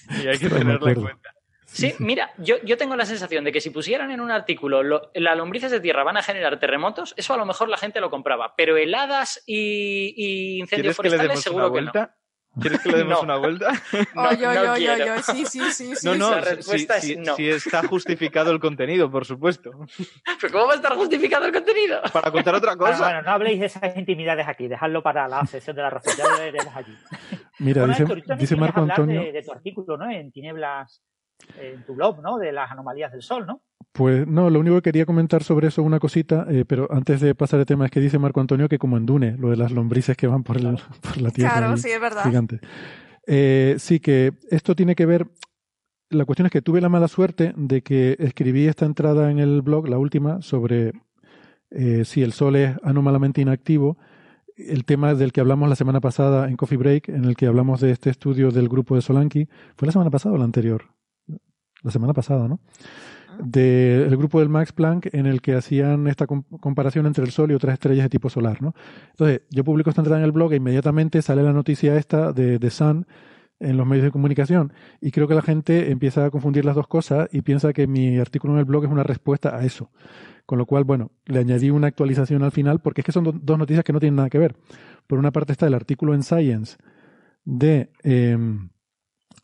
y 0.24 0.28
hay 0.28 0.38
que 0.38 0.50
tenerlo 0.50 0.88
en 0.88 1.02
cuenta. 1.02 1.39
Sí, 1.72 1.94
mira, 2.00 2.32
yo, 2.38 2.56
yo 2.64 2.78
tengo 2.78 2.96
la 2.96 3.06
sensación 3.06 3.44
de 3.44 3.52
que 3.52 3.62
si 3.62 3.70
pusieran 3.70 4.10
en 4.12 4.22
un 4.22 4.32
artículo 4.32 4.82
lo- 4.84 5.12
las 5.14 5.38
lombrices 5.38 5.72
de 5.72 5.80
tierra 5.80 6.04
van 6.04 6.18
a 6.18 6.24
generar 6.24 6.60
terremotos, 6.60 7.14
eso 7.16 7.34
a 7.34 7.38
lo 7.38 7.46
mejor 7.46 7.70
la 7.70 7.78
gente 7.78 8.02
lo 8.02 8.10
compraba. 8.10 8.54
Pero 8.58 8.76
heladas 8.76 9.44
y, 9.46 10.14
y 10.18 10.60
incendios 10.60 10.98
¿Quieres 10.98 10.98
que 10.98 11.04
le 11.04 11.10
forestales 11.18 11.42
seguro 11.44 11.72
que 11.72 11.82
no. 11.82 11.92
¿Quieres 12.60 12.82
que 12.82 12.90
le 12.90 12.98
demos 12.98 13.14
No. 13.20 13.22
una 13.22 13.38
vuelta? 13.38 13.72
No, 14.16 14.24
oy, 14.30 14.38
no 14.38 14.74
quiero. 14.76 15.14
oy, 15.14 15.22
Sí, 15.24 15.46
sí, 15.46 15.62
sí, 15.72 15.96
sí. 15.96 16.08
No, 16.08 16.16
no, 16.16 16.32
la 16.32 16.42
respuesta 16.42 17.00
si, 17.00 17.14
es 17.14 17.20
no. 17.20 17.36
si 17.36 17.48
está 17.48 17.88
justificado 17.88 18.52
el 18.52 18.60
contenido, 18.60 19.10
por 19.12 19.24
supuesto. 19.26 19.70
¿Pero 20.42 20.52
cómo 20.52 20.66
va 20.66 20.74
a 20.74 20.76
estar 20.78 20.94
justificado 20.96 21.46
el 21.46 21.54
contenido? 21.54 22.02
Para 22.12 22.32
contar 22.32 22.56
otra 22.56 22.76
cosa. 22.76 22.98
bueno, 22.98 23.22
no 23.22 23.30
habléis 23.32 23.60
de 23.60 23.68
esas 23.68 23.96
intimidades 23.96 24.48
aquí, 24.48 24.68
dejadlo 24.68 25.04
para 25.04 25.28
la 25.28 25.46
sesión 25.46 25.76
de 25.76 25.84
la 25.84 25.92
receta, 25.92 26.18
ya 26.18 26.28
lo 26.28 26.40
veremos 26.40 26.76
allí. 26.76 26.98
Mira, 27.60 27.82
Bueno, 27.86 27.94
dice, 27.94 28.04
Héctor, 28.34 28.58
Marco 28.58 28.82
Antonio. 28.82 29.22
De, 29.22 29.32
de 29.32 29.44
tu 29.44 29.52
artículo, 29.52 29.96
¿no? 29.98 30.10
En 30.10 30.32
Tinieblas, 30.32 31.04
en 31.60 31.84
tu 31.84 31.96
blog, 31.96 32.22
¿no? 32.22 32.38
De 32.38 32.52
las 32.52 32.72
anomalías 32.72 33.12
del 33.12 33.22
sol, 33.22 33.46
¿no? 33.46 33.62
Pues 33.92 34.28
no, 34.28 34.50
lo 34.50 34.60
único 34.60 34.76
que 34.78 34.84
quería 34.84 35.06
comentar 35.06 35.44
sobre 35.44 35.68
eso, 35.68 35.82
una 35.84 36.00
cosita, 36.00 36.46
eh, 36.50 36.64
pero 36.66 36.88
antes 36.92 37.22
de 37.22 37.34
pasar 37.36 37.60
de 37.60 37.66
tema, 37.66 37.86
es 37.86 37.92
que 37.92 38.00
dice 38.00 38.20
Marco 38.20 38.40
Antonio 38.40 38.70
que 38.70 38.78
como 38.78 38.98
en 38.98 39.06
Dune, 39.06 39.36
lo 39.38 39.50
de 39.50 39.58
las 39.58 39.72
lombrices 39.72 40.16
que 40.16 40.28
van 40.28 40.44
por, 40.44 40.58
el, 40.58 40.78
por 41.02 41.22
la 41.22 41.32
tierra. 41.32 41.58
Claro, 41.58 41.78
sí, 41.78 41.90
es 41.90 42.00
verdad. 42.00 42.24
gigante. 42.24 42.60
Eh, 43.26 43.76
sí, 43.80 44.00
que 44.00 44.34
esto 44.50 44.76
tiene 44.76 44.96
que 44.96 45.06
ver. 45.06 45.28
La 46.10 46.26
cuestión 46.26 46.48
es 46.48 46.52
que 46.52 46.62
tuve 46.62 46.82
la 46.82 46.90
mala 46.90 47.08
suerte 47.08 47.54
de 47.56 47.82
que 47.82 48.16
escribí 48.20 48.68
esta 48.68 48.86
entrada 48.86 49.30
en 49.30 49.38
el 49.38 49.62
blog, 49.62 49.88
la 49.88 50.00
última, 50.00 50.42
sobre 50.42 50.94
eh, 51.72 52.04
si 52.06 52.24
el 52.24 52.34
Sol 52.34 52.56
es 52.56 52.76
anómalamente 52.84 53.42
inactivo. 53.42 53.98
El 54.56 54.86
tema 54.86 55.14
del 55.14 55.32
que 55.32 55.42
hablamos 55.42 55.70
la 55.70 55.76
semana 55.76 56.02
pasada 56.02 56.50
en 56.50 56.58
Coffee 56.58 56.78
Break, 56.78 57.10
en 57.10 57.26
el 57.26 57.36
que 57.36 57.46
hablamos 57.46 57.82
de 57.82 57.92
este 57.92 58.10
estudio 58.10 58.52
del 58.52 58.68
grupo 58.68 58.96
de 58.96 59.02
Solanki. 59.02 59.48
¿Fue 59.78 59.86
la 59.86 59.92
semana 59.92 60.10
pasada 60.10 60.36
o 60.36 60.38
la 60.38 60.46
anterior? 60.46 60.99
La 61.84 61.92
semana 61.92 62.14
pasada, 62.14 62.48
¿no? 62.48 62.60
Del 63.42 64.16
grupo 64.18 64.40
del 64.40 64.50
Max 64.50 64.74
Planck, 64.74 65.14
en 65.14 65.26
el 65.26 65.42
que 65.42 65.54
hacían 65.56 66.08
esta 66.08 66.28
com- 66.28 66.44
comparación 66.60 67.06
entre 67.06 67.24
el 67.24 67.32
Sol 67.32 67.52
y 67.52 67.54
otras 67.54 67.74
estrellas 67.74 68.06
de 68.06 68.10
tipo 68.10 68.30
solar, 68.30 68.62
¿no? 68.62 68.74
Entonces, 69.12 69.42
yo 69.50 69.64
publico 69.64 69.90
esta 69.90 70.02
entrada 70.02 70.20
en 70.20 70.26
el 70.26 70.32
blog 70.34 70.52
e 70.52 70.58
inmediatamente 70.58 71.22
sale 71.22 71.42
la 71.44 71.54
noticia 71.54 71.96
esta 71.96 72.34
de, 72.34 72.60
de 72.60 72.70
Sun 72.70 73.08
en 73.62 73.78
los 73.78 73.86
medios 73.86 74.06
de 74.06 74.12
comunicación 74.12 74.74
y 75.02 75.12
creo 75.12 75.28
que 75.28 75.36
la 75.36 75.42
gente 75.42 75.92
empieza 75.92 76.26
a 76.26 76.32
confundir 76.32 76.66
las 76.66 76.76
dos 76.76 76.88
cosas 76.88 77.30
y 77.32 77.42
piensa 77.42 77.72
que 77.74 77.88
mi 77.88 78.18
artículo 78.18 78.54
en 78.54 78.60
el 78.60 78.66
blog 78.66 78.86
es 78.86 78.92
una 78.92 79.04
respuesta 79.04 79.56
a 79.56 79.64
eso. 79.64 79.90
Con 80.46 80.58
lo 80.58 80.66
cual, 80.66 80.84
bueno, 80.84 81.12
le 81.26 81.40
añadí 81.40 81.70
una 81.70 81.88
actualización 81.88 82.44
al 82.44 82.52
final 82.52 82.80
porque 82.80 83.02
es 83.02 83.06
que 83.06 83.12
son 83.12 83.24
do- 83.24 83.34
dos 83.34 83.58
noticias 83.58 83.84
que 83.86 83.94
no 83.94 84.00
tienen 84.00 84.16
nada 84.16 84.30
que 84.30 84.40
ver. 84.40 84.56
Por 85.08 85.20
una 85.20 85.32
parte 85.32 85.52
está 85.54 85.68
el 85.68 85.74
artículo 85.76 86.14
en 86.14 86.24
Science 86.24 86.78
de 87.46 87.90
eh, 88.04 88.38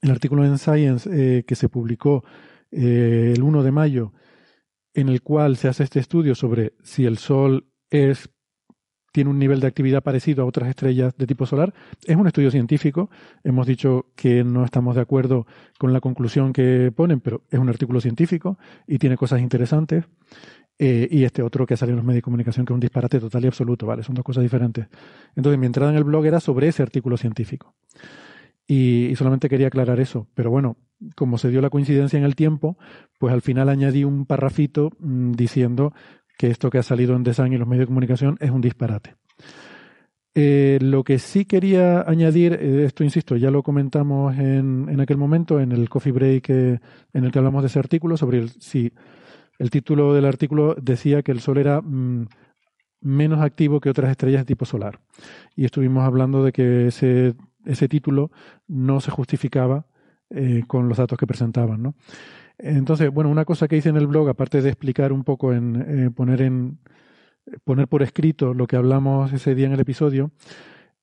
el 0.05 0.11
artículo 0.11 0.45
en 0.45 0.57
Science 0.57 1.09
eh, 1.11 1.43
que 1.43 1.55
se 1.55 1.69
publicó 1.69 2.23
eh, 2.71 3.33
el 3.35 3.43
1 3.43 3.63
de 3.63 3.71
mayo 3.71 4.13
en 4.93 5.09
el 5.09 5.21
cual 5.21 5.57
se 5.57 5.67
hace 5.67 5.83
este 5.83 5.99
estudio 5.99 6.35
sobre 6.35 6.73
si 6.83 7.05
el 7.05 7.17
Sol 7.17 7.67
tiene 9.11 9.29
un 9.29 9.39
nivel 9.39 9.61
de 9.61 9.67
actividad 9.67 10.03
parecido 10.03 10.43
a 10.43 10.45
otras 10.45 10.69
estrellas 10.69 11.15
de 11.17 11.25
tipo 11.25 11.45
solar. 11.45 11.73
Es 12.05 12.17
un 12.17 12.27
estudio 12.27 12.51
científico. 12.51 13.09
Hemos 13.43 13.65
dicho 13.65 14.07
que 14.15 14.43
no 14.43 14.65
estamos 14.65 14.95
de 14.95 15.01
acuerdo 15.01 15.47
con 15.77 15.93
la 15.93 16.01
conclusión 16.01 16.51
que 16.51 16.91
ponen, 16.93 17.21
pero 17.21 17.41
es 17.49 17.57
un 17.57 17.69
artículo 17.69 18.01
científico 18.01 18.57
y 18.87 18.97
tiene 18.97 19.15
cosas 19.15 19.39
interesantes. 19.39 20.03
Eh, 20.77 21.07
y 21.09 21.23
este 21.23 21.41
otro 21.41 21.65
que 21.65 21.77
salió 21.77 21.93
en 21.93 21.97
los 21.97 22.05
medios 22.05 22.17
de 22.17 22.23
comunicación, 22.23 22.65
que 22.65 22.73
es 22.73 22.75
un 22.75 22.81
disparate 22.81 23.21
total 23.21 23.45
y 23.45 23.47
absoluto, 23.47 23.85
¿vale? 23.85 24.03
Son 24.03 24.15
dos 24.15 24.25
cosas 24.25 24.43
diferentes. 24.43 24.87
Entonces, 25.33 25.57
mi 25.57 25.65
entrada 25.65 25.91
en 25.91 25.97
el 25.97 26.03
blog 26.03 26.25
era 26.25 26.41
sobre 26.41 26.67
ese 26.67 26.83
artículo 26.83 27.15
científico. 27.15 27.73
Y, 28.67 29.13
solamente 29.15 29.49
quería 29.49 29.67
aclarar 29.67 29.99
eso. 29.99 30.27
Pero 30.33 30.49
bueno, 30.49 30.77
como 31.15 31.37
se 31.37 31.49
dio 31.49 31.61
la 31.61 31.69
coincidencia 31.69 32.17
en 32.17 32.25
el 32.25 32.35
tiempo, 32.35 32.77
pues 33.19 33.33
al 33.33 33.41
final 33.41 33.69
añadí 33.69 34.03
un 34.03 34.25
parrafito 34.25 34.91
mm, 34.99 35.33
diciendo 35.33 35.93
que 36.37 36.47
esto 36.47 36.69
que 36.69 36.79
ha 36.79 36.83
salido 36.83 37.15
en 37.15 37.23
Design 37.23 37.53
y 37.53 37.57
los 37.57 37.67
medios 37.67 37.83
de 37.83 37.87
comunicación 37.87 38.37
es 38.39 38.51
un 38.51 38.61
disparate. 38.61 39.15
Eh, 40.37 40.79
lo 40.81 41.05
que 41.05 41.17
sí 41.17 41.45
quería 41.45 42.01
añadir, 42.01 42.53
eh, 42.53 42.83
esto 42.85 43.05
insisto, 43.05 43.37
ya 43.37 43.51
lo 43.51 43.63
comentamos 43.63 44.37
en, 44.37 44.87
en 44.89 44.99
aquel 44.99 45.15
momento, 45.15 45.61
en 45.61 45.71
el 45.71 45.87
coffee 45.87 46.11
break 46.11 46.49
eh, 46.49 46.79
en 47.13 47.23
el 47.23 47.31
que 47.31 47.39
hablamos 47.39 47.63
de 47.63 47.67
ese 47.67 47.79
artículo, 47.79 48.17
sobre 48.17 48.39
el, 48.39 48.49
si 48.49 48.91
el 49.59 49.69
título 49.69 50.13
del 50.13 50.25
artículo 50.25 50.75
decía 50.75 51.23
que 51.23 51.31
el 51.31 51.39
Sol 51.39 51.57
era 51.57 51.79
mm, 51.81 52.27
menos 52.99 53.39
activo 53.39 53.79
que 53.79 53.89
otras 53.89 54.11
estrellas 54.11 54.41
de 54.41 54.45
tipo 54.45 54.65
solar. 54.65 54.99
Y 55.55 55.63
estuvimos 55.63 56.03
hablando 56.03 56.43
de 56.43 56.51
que 56.51 56.87
ese, 56.87 57.35
ese 57.65 57.87
título 57.87 58.31
no 58.67 59.01
se 59.01 59.11
justificaba 59.11 59.85
eh, 60.31 60.63
con 60.67 60.89
los 60.89 60.97
datos 60.97 61.19
que 61.19 61.27
presentaban, 61.27 61.83
¿no? 61.83 61.95
Entonces, 62.57 63.11
bueno, 63.11 63.29
una 63.29 63.45
cosa 63.45 63.67
que 63.67 63.77
hice 63.77 63.89
en 63.89 63.97
el 63.97 64.07
blog, 64.07 64.27
aparte 64.29 64.61
de 64.61 64.69
explicar 64.69 65.13
un 65.13 65.23
poco 65.23 65.53
en 65.53 65.75
eh, 66.05 66.09
poner 66.09 66.41
en 66.41 66.79
poner 67.63 67.87
por 67.87 68.01
escrito 68.01 68.55
lo 68.55 68.65
que 68.65 68.75
hablamos 68.75 69.31
ese 69.33 69.53
día 69.53 69.67
en 69.67 69.73
el 69.73 69.79
episodio, 69.79 70.31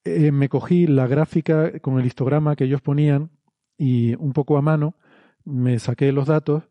eh, 0.04 0.32
me 0.32 0.48
cogí 0.48 0.88
la 0.88 1.06
gráfica 1.06 1.78
con 1.80 2.00
el 2.00 2.06
histograma 2.06 2.56
que 2.56 2.64
ellos 2.64 2.80
ponían 2.80 3.30
y 3.78 4.16
un 4.16 4.32
poco 4.32 4.56
a 4.58 4.62
mano 4.62 4.96
me 5.44 5.78
saqué 5.78 6.10
los 6.10 6.26
datos 6.26 6.64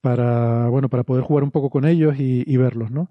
para 0.00 0.68
bueno 0.68 0.88
para 0.88 1.04
poder 1.04 1.22
jugar 1.22 1.44
un 1.44 1.52
poco 1.52 1.70
con 1.70 1.84
ellos 1.84 2.18
y, 2.18 2.42
y 2.46 2.56
verlos, 2.56 2.90
¿no? 2.90 3.08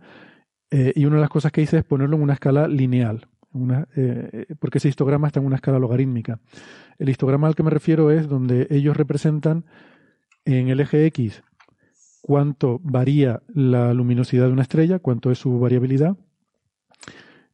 Y 0.71 1.05
una 1.05 1.15
de 1.15 1.21
las 1.21 1.29
cosas 1.29 1.51
que 1.51 1.61
hice 1.61 1.77
es 1.79 1.83
ponerlo 1.83 2.17
en 2.17 2.23
una 2.23 2.33
escala 2.33 2.67
lineal, 2.67 3.27
una, 3.53 3.87
eh, 3.95 4.45
porque 4.59 4.77
ese 4.77 4.89
histograma 4.89 5.27
está 5.27 5.39
en 5.39 5.45
una 5.45 5.55
escala 5.55 5.79
logarítmica. 5.79 6.39
El 6.97 7.09
histograma 7.09 7.47
al 7.47 7.55
que 7.55 7.63
me 7.63 7.69
refiero 7.69 8.11
es 8.11 8.27
donde 8.27 8.67
ellos 8.69 8.95
representan 8.95 9.65
en 10.45 10.69
el 10.69 10.79
eje 10.79 11.05
X 11.07 11.43
cuánto 12.21 12.79
varía 12.83 13.41
la 13.47 13.93
luminosidad 13.93 14.47
de 14.47 14.53
una 14.53 14.61
estrella, 14.61 14.99
cuánto 14.99 15.31
es 15.31 15.39
su 15.39 15.59
variabilidad, 15.59 16.15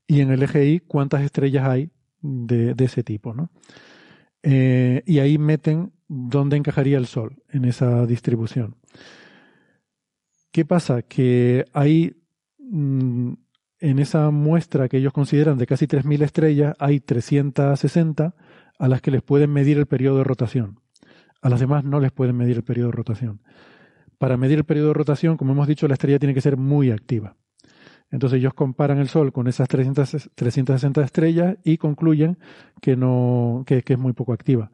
y 0.06 0.22
en 0.22 0.32
el 0.32 0.44
eje 0.44 0.66
Y 0.66 0.80
cuántas 0.80 1.24
estrellas 1.24 1.68
hay 1.68 1.90
de, 2.22 2.74
de 2.74 2.86
ese 2.86 3.04
tipo. 3.04 3.34
¿no? 3.34 3.50
Eh, 4.44 5.04
y 5.06 5.20
ahí 5.20 5.38
meten 5.38 5.92
dónde 6.08 6.58
encajaría 6.58 6.98
el 6.98 7.08
Sol 7.08 7.44
en 7.50 7.66
esa 7.66 8.06
distribución. 8.06 8.76
¿Qué 10.52 10.66
pasa? 10.66 11.02
Que 11.02 11.66
hay 11.74 12.16
mm, 12.60 13.34
en 13.80 14.00
esa 14.00 14.30
muestra 14.32 14.90
que 14.90 14.98
ellos 14.98 15.14
consideran 15.14 15.58
de 15.58 15.68
casi 15.68 15.86
3.000 15.88 16.24
estrellas, 16.24 16.76
hay 16.80 17.00
360 17.00 18.36
a 18.80 18.88
las 18.88 19.02
que 19.02 19.12
les 19.12 19.22
pueden 19.22 19.52
medir 19.52 19.78
el 19.78 19.86
periodo 19.86 20.20
de 20.20 20.24
rotación. 20.24 20.80
A 21.42 21.50
las 21.50 21.60
demás 21.60 21.84
no 21.84 22.00
les 22.00 22.12
pueden 22.12 22.36
medir 22.36 22.58
el 22.58 22.64
periodo 22.64 22.90
de 22.90 22.98
rotación. 22.98 23.42
Para 24.18 24.38
medir 24.38 24.58
el 24.58 24.64
periodo 24.64 24.90
de 24.90 24.94
rotación, 24.96 25.38
como 25.38 25.54
hemos 25.54 25.68
dicho, 25.68 25.88
la 25.88 25.94
estrella 25.94 26.20
tiene 26.20 26.34
que 26.34 26.42
ser 26.42 26.58
muy 26.58 26.92
activa. 26.92 27.36
Entonces 28.10 28.40
ellos 28.40 28.54
comparan 28.54 29.00
el 29.00 29.10
Sol 29.10 29.32
con 29.34 29.48
esas 29.48 29.68
300, 29.68 30.32
360 30.34 31.04
estrellas 31.04 31.58
y 31.64 31.78
concluyen 31.78 32.38
que, 32.82 32.96
no, 32.96 33.64
que, 33.68 33.84
es 33.86 34.00
muy 34.00 34.14
poco 34.14 34.34
activa. 34.34 34.72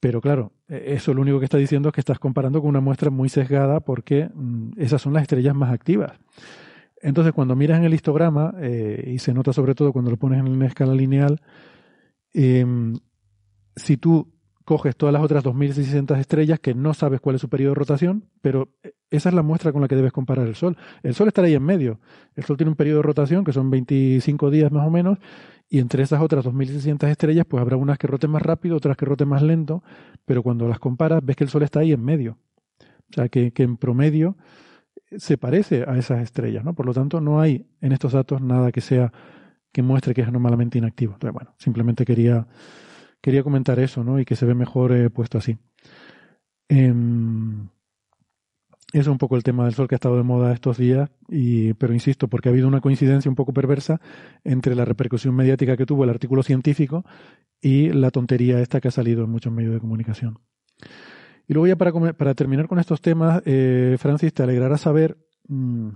Pero 0.00 0.20
claro, 0.20 0.52
eso 0.68 1.14
lo 1.14 1.22
único 1.22 1.38
que 1.38 1.44
está 1.44 1.56
diciendo 1.56 1.88
es 1.88 1.94
que 1.94 2.00
estás 2.00 2.18
comparando 2.18 2.60
con 2.60 2.70
una 2.70 2.80
muestra 2.80 3.10
muy 3.10 3.28
sesgada 3.28 3.80
porque 3.80 4.28
mm, 4.34 4.72
esas 4.76 5.00
son 5.00 5.12
las 5.12 5.22
estrellas 5.22 5.54
más 5.54 5.72
activas. 5.72 6.18
Entonces, 7.02 7.32
cuando 7.32 7.56
miras 7.56 7.78
en 7.78 7.84
el 7.84 7.94
histograma, 7.94 8.54
eh, 8.60 9.10
y 9.14 9.18
se 9.18 9.34
nota 9.34 9.52
sobre 9.52 9.74
todo 9.74 9.92
cuando 9.92 10.10
lo 10.10 10.16
pones 10.16 10.38
en 10.38 10.48
una 10.48 10.66
escala 10.66 10.94
lineal, 10.94 11.42
eh, 12.32 12.64
si 13.74 13.96
tú 13.96 14.32
coges 14.64 14.96
todas 14.96 15.12
las 15.12 15.22
otras 15.22 15.42
2.600 15.42 16.18
estrellas 16.18 16.60
que 16.60 16.74
no 16.74 16.94
sabes 16.94 17.20
cuál 17.20 17.34
es 17.34 17.40
su 17.40 17.48
periodo 17.48 17.72
de 17.72 17.78
rotación, 17.80 18.28
pero 18.40 18.68
esa 19.10 19.28
es 19.28 19.34
la 19.34 19.42
muestra 19.42 19.72
con 19.72 19.82
la 19.82 19.88
que 19.88 19.96
debes 19.96 20.12
comparar 20.12 20.46
el 20.46 20.54
Sol. 20.54 20.76
El 21.02 21.14
Sol 21.14 21.26
estará 21.26 21.48
ahí 21.48 21.54
en 21.54 21.64
medio. 21.64 21.98
El 22.36 22.44
Sol 22.44 22.56
tiene 22.56 22.70
un 22.70 22.76
periodo 22.76 22.98
de 22.98 23.02
rotación 23.02 23.44
que 23.44 23.52
son 23.52 23.70
25 23.70 24.50
días 24.50 24.70
más 24.70 24.86
o 24.86 24.90
menos, 24.90 25.18
y 25.68 25.80
entre 25.80 26.02
esas 26.04 26.20
otras 26.20 26.44
2.600 26.44 27.08
estrellas, 27.08 27.46
pues 27.48 27.60
habrá 27.60 27.76
unas 27.76 27.98
que 27.98 28.06
roten 28.06 28.30
más 28.30 28.42
rápido, 28.42 28.76
otras 28.76 28.96
que 28.96 29.04
roten 29.04 29.28
más 29.28 29.42
lento, 29.42 29.82
pero 30.24 30.42
cuando 30.42 30.68
las 30.68 30.78
comparas 30.78 31.20
ves 31.24 31.34
que 31.34 31.44
el 31.44 31.50
Sol 31.50 31.64
está 31.64 31.80
ahí 31.80 31.92
en 31.92 32.04
medio. 32.04 32.38
O 33.10 33.14
sea, 33.14 33.28
que 33.28 33.52
en 33.56 33.76
promedio 33.76 34.36
se 35.18 35.38
parece 35.38 35.84
a 35.86 35.96
esas 35.96 36.22
estrellas, 36.22 36.64
¿no? 36.64 36.74
Por 36.74 36.86
lo 36.86 36.94
tanto, 36.94 37.20
no 37.20 37.40
hay 37.40 37.66
en 37.80 37.92
estos 37.92 38.12
datos 38.12 38.40
nada 38.40 38.72
que 38.72 38.80
sea 38.80 39.12
que 39.72 39.82
muestre 39.82 40.14
que 40.14 40.20
es 40.22 40.28
anormalmente 40.28 40.78
inactivo. 40.78 41.14
Entonces, 41.14 41.34
bueno, 41.34 41.54
simplemente 41.58 42.04
quería, 42.04 42.46
quería 43.20 43.42
comentar 43.42 43.78
eso, 43.78 44.04
¿no? 44.04 44.20
Y 44.20 44.24
que 44.24 44.36
se 44.36 44.46
ve 44.46 44.54
mejor 44.54 44.92
eh, 44.92 45.10
puesto 45.10 45.38
así. 45.38 45.58
Eso 48.92 49.00
es 49.00 49.06
un 49.06 49.18
poco 49.18 49.36
el 49.36 49.42
tema 49.42 49.64
del 49.64 49.74
sol 49.74 49.88
que 49.88 49.94
ha 49.94 49.96
estado 49.96 50.18
de 50.18 50.22
moda 50.22 50.52
estos 50.52 50.76
días, 50.76 51.10
y, 51.28 51.72
pero 51.74 51.94
insisto, 51.94 52.28
porque 52.28 52.48
ha 52.50 52.52
habido 52.52 52.68
una 52.68 52.82
coincidencia 52.82 53.30
un 53.30 53.34
poco 53.34 53.54
perversa 53.54 54.00
entre 54.44 54.74
la 54.74 54.84
repercusión 54.84 55.34
mediática 55.34 55.76
que 55.76 55.86
tuvo 55.86 56.04
el 56.04 56.10
artículo 56.10 56.42
científico 56.42 57.04
y 57.60 57.88
la 57.90 58.10
tontería 58.10 58.60
esta 58.60 58.80
que 58.80 58.88
ha 58.88 58.90
salido 58.90 59.24
en 59.24 59.30
muchos 59.30 59.52
medios 59.52 59.72
de 59.72 59.80
comunicación. 59.80 60.38
Y 61.52 61.54
luego 61.54 61.66
ya 61.66 61.76
para, 61.76 61.92
para 62.14 62.34
terminar 62.34 62.66
con 62.66 62.78
estos 62.78 63.02
temas, 63.02 63.42
eh, 63.44 63.96
Francis, 63.98 64.32
te 64.32 64.42
alegrará 64.42 64.78
saber, 64.78 65.18
mmm, 65.48 65.90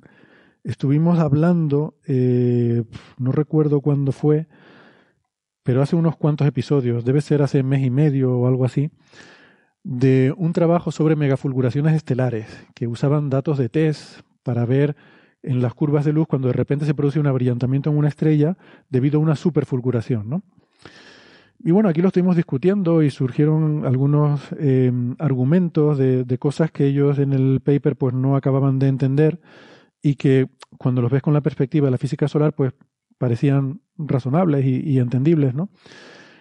estuvimos 0.65 1.19
hablando, 1.19 1.95
eh, 2.07 2.85
no 3.17 3.33
recuerdo 3.33 3.81
cuándo 3.81 4.13
fue, 4.13 4.49
pero 5.63 5.81
hace 5.81 5.97
unos 5.97 6.15
cuantos 6.19 6.47
episodios, 6.47 7.07
debe 7.07 7.23
ser 7.23 7.41
hace 7.41 7.63
mes 7.63 7.83
y 7.83 7.89
medio 7.89 8.37
o 8.37 8.47
algo 8.47 8.67
así, 8.67 8.91
de 9.83 10.35
un 10.37 10.53
trabajo 10.53 10.93
sobre 10.93 11.17
megafulguraciones 11.17 11.95
estelares, 11.95 12.49
que 12.75 12.87
usaban 12.87 13.31
datos 13.31 13.57
de 13.57 13.71
TESS 13.71 14.25
para 14.43 14.67
ver 14.67 14.95
en 15.43 15.63
las 15.63 15.73
curvas 15.73 16.05
de 16.05 16.13
luz 16.13 16.27
cuando 16.27 16.49
de 16.49 16.53
repente 16.53 16.85
se 16.85 16.93
produce 16.93 17.19
un 17.19 17.29
abrillantamiento 17.29 17.89
en 17.89 17.97
una 17.97 18.09
estrella 18.09 18.59
debido 18.91 19.21
a 19.21 19.23
una 19.23 19.37
superfulguración, 19.37 20.29
¿no? 20.29 20.43
Y 21.65 21.71
bueno, 21.71 21.89
aquí 21.89 22.03
lo 22.03 22.09
estuvimos 22.09 22.37
discutiendo 22.37 23.03
y 23.03 23.11
surgieron 23.11 23.87
algunos 23.87 24.41
eh, 24.59 24.93
argumentos 25.19 25.99
de, 25.99 26.39
cosas 26.39 26.71
que 26.71 26.87
ellos 26.87 27.19
en 27.19 27.33
el 27.33 27.61
paper 27.61 27.97
pues 27.97 28.15
no 28.15 28.37
acababan 28.37 28.79
de 28.79 28.89
entender 28.89 29.41
y 30.03 30.17
que 30.17 30.49
cuando 30.79 31.03
los 31.03 31.11
ves 31.11 31.23
con 31.23 31.35
la 31.35 31.41
perspectiva 31.41 31.87
de 31.87 31.93
la 31.93 31.99
física 31.99 32.29
solar 32.29 32.55
pues 32.55 32.75
parecían 33.19 33.81
razonables 33.97 34.67
y, 34.67 34.99
entendibles, 34.99 35.55
¿no? 35.55 35.71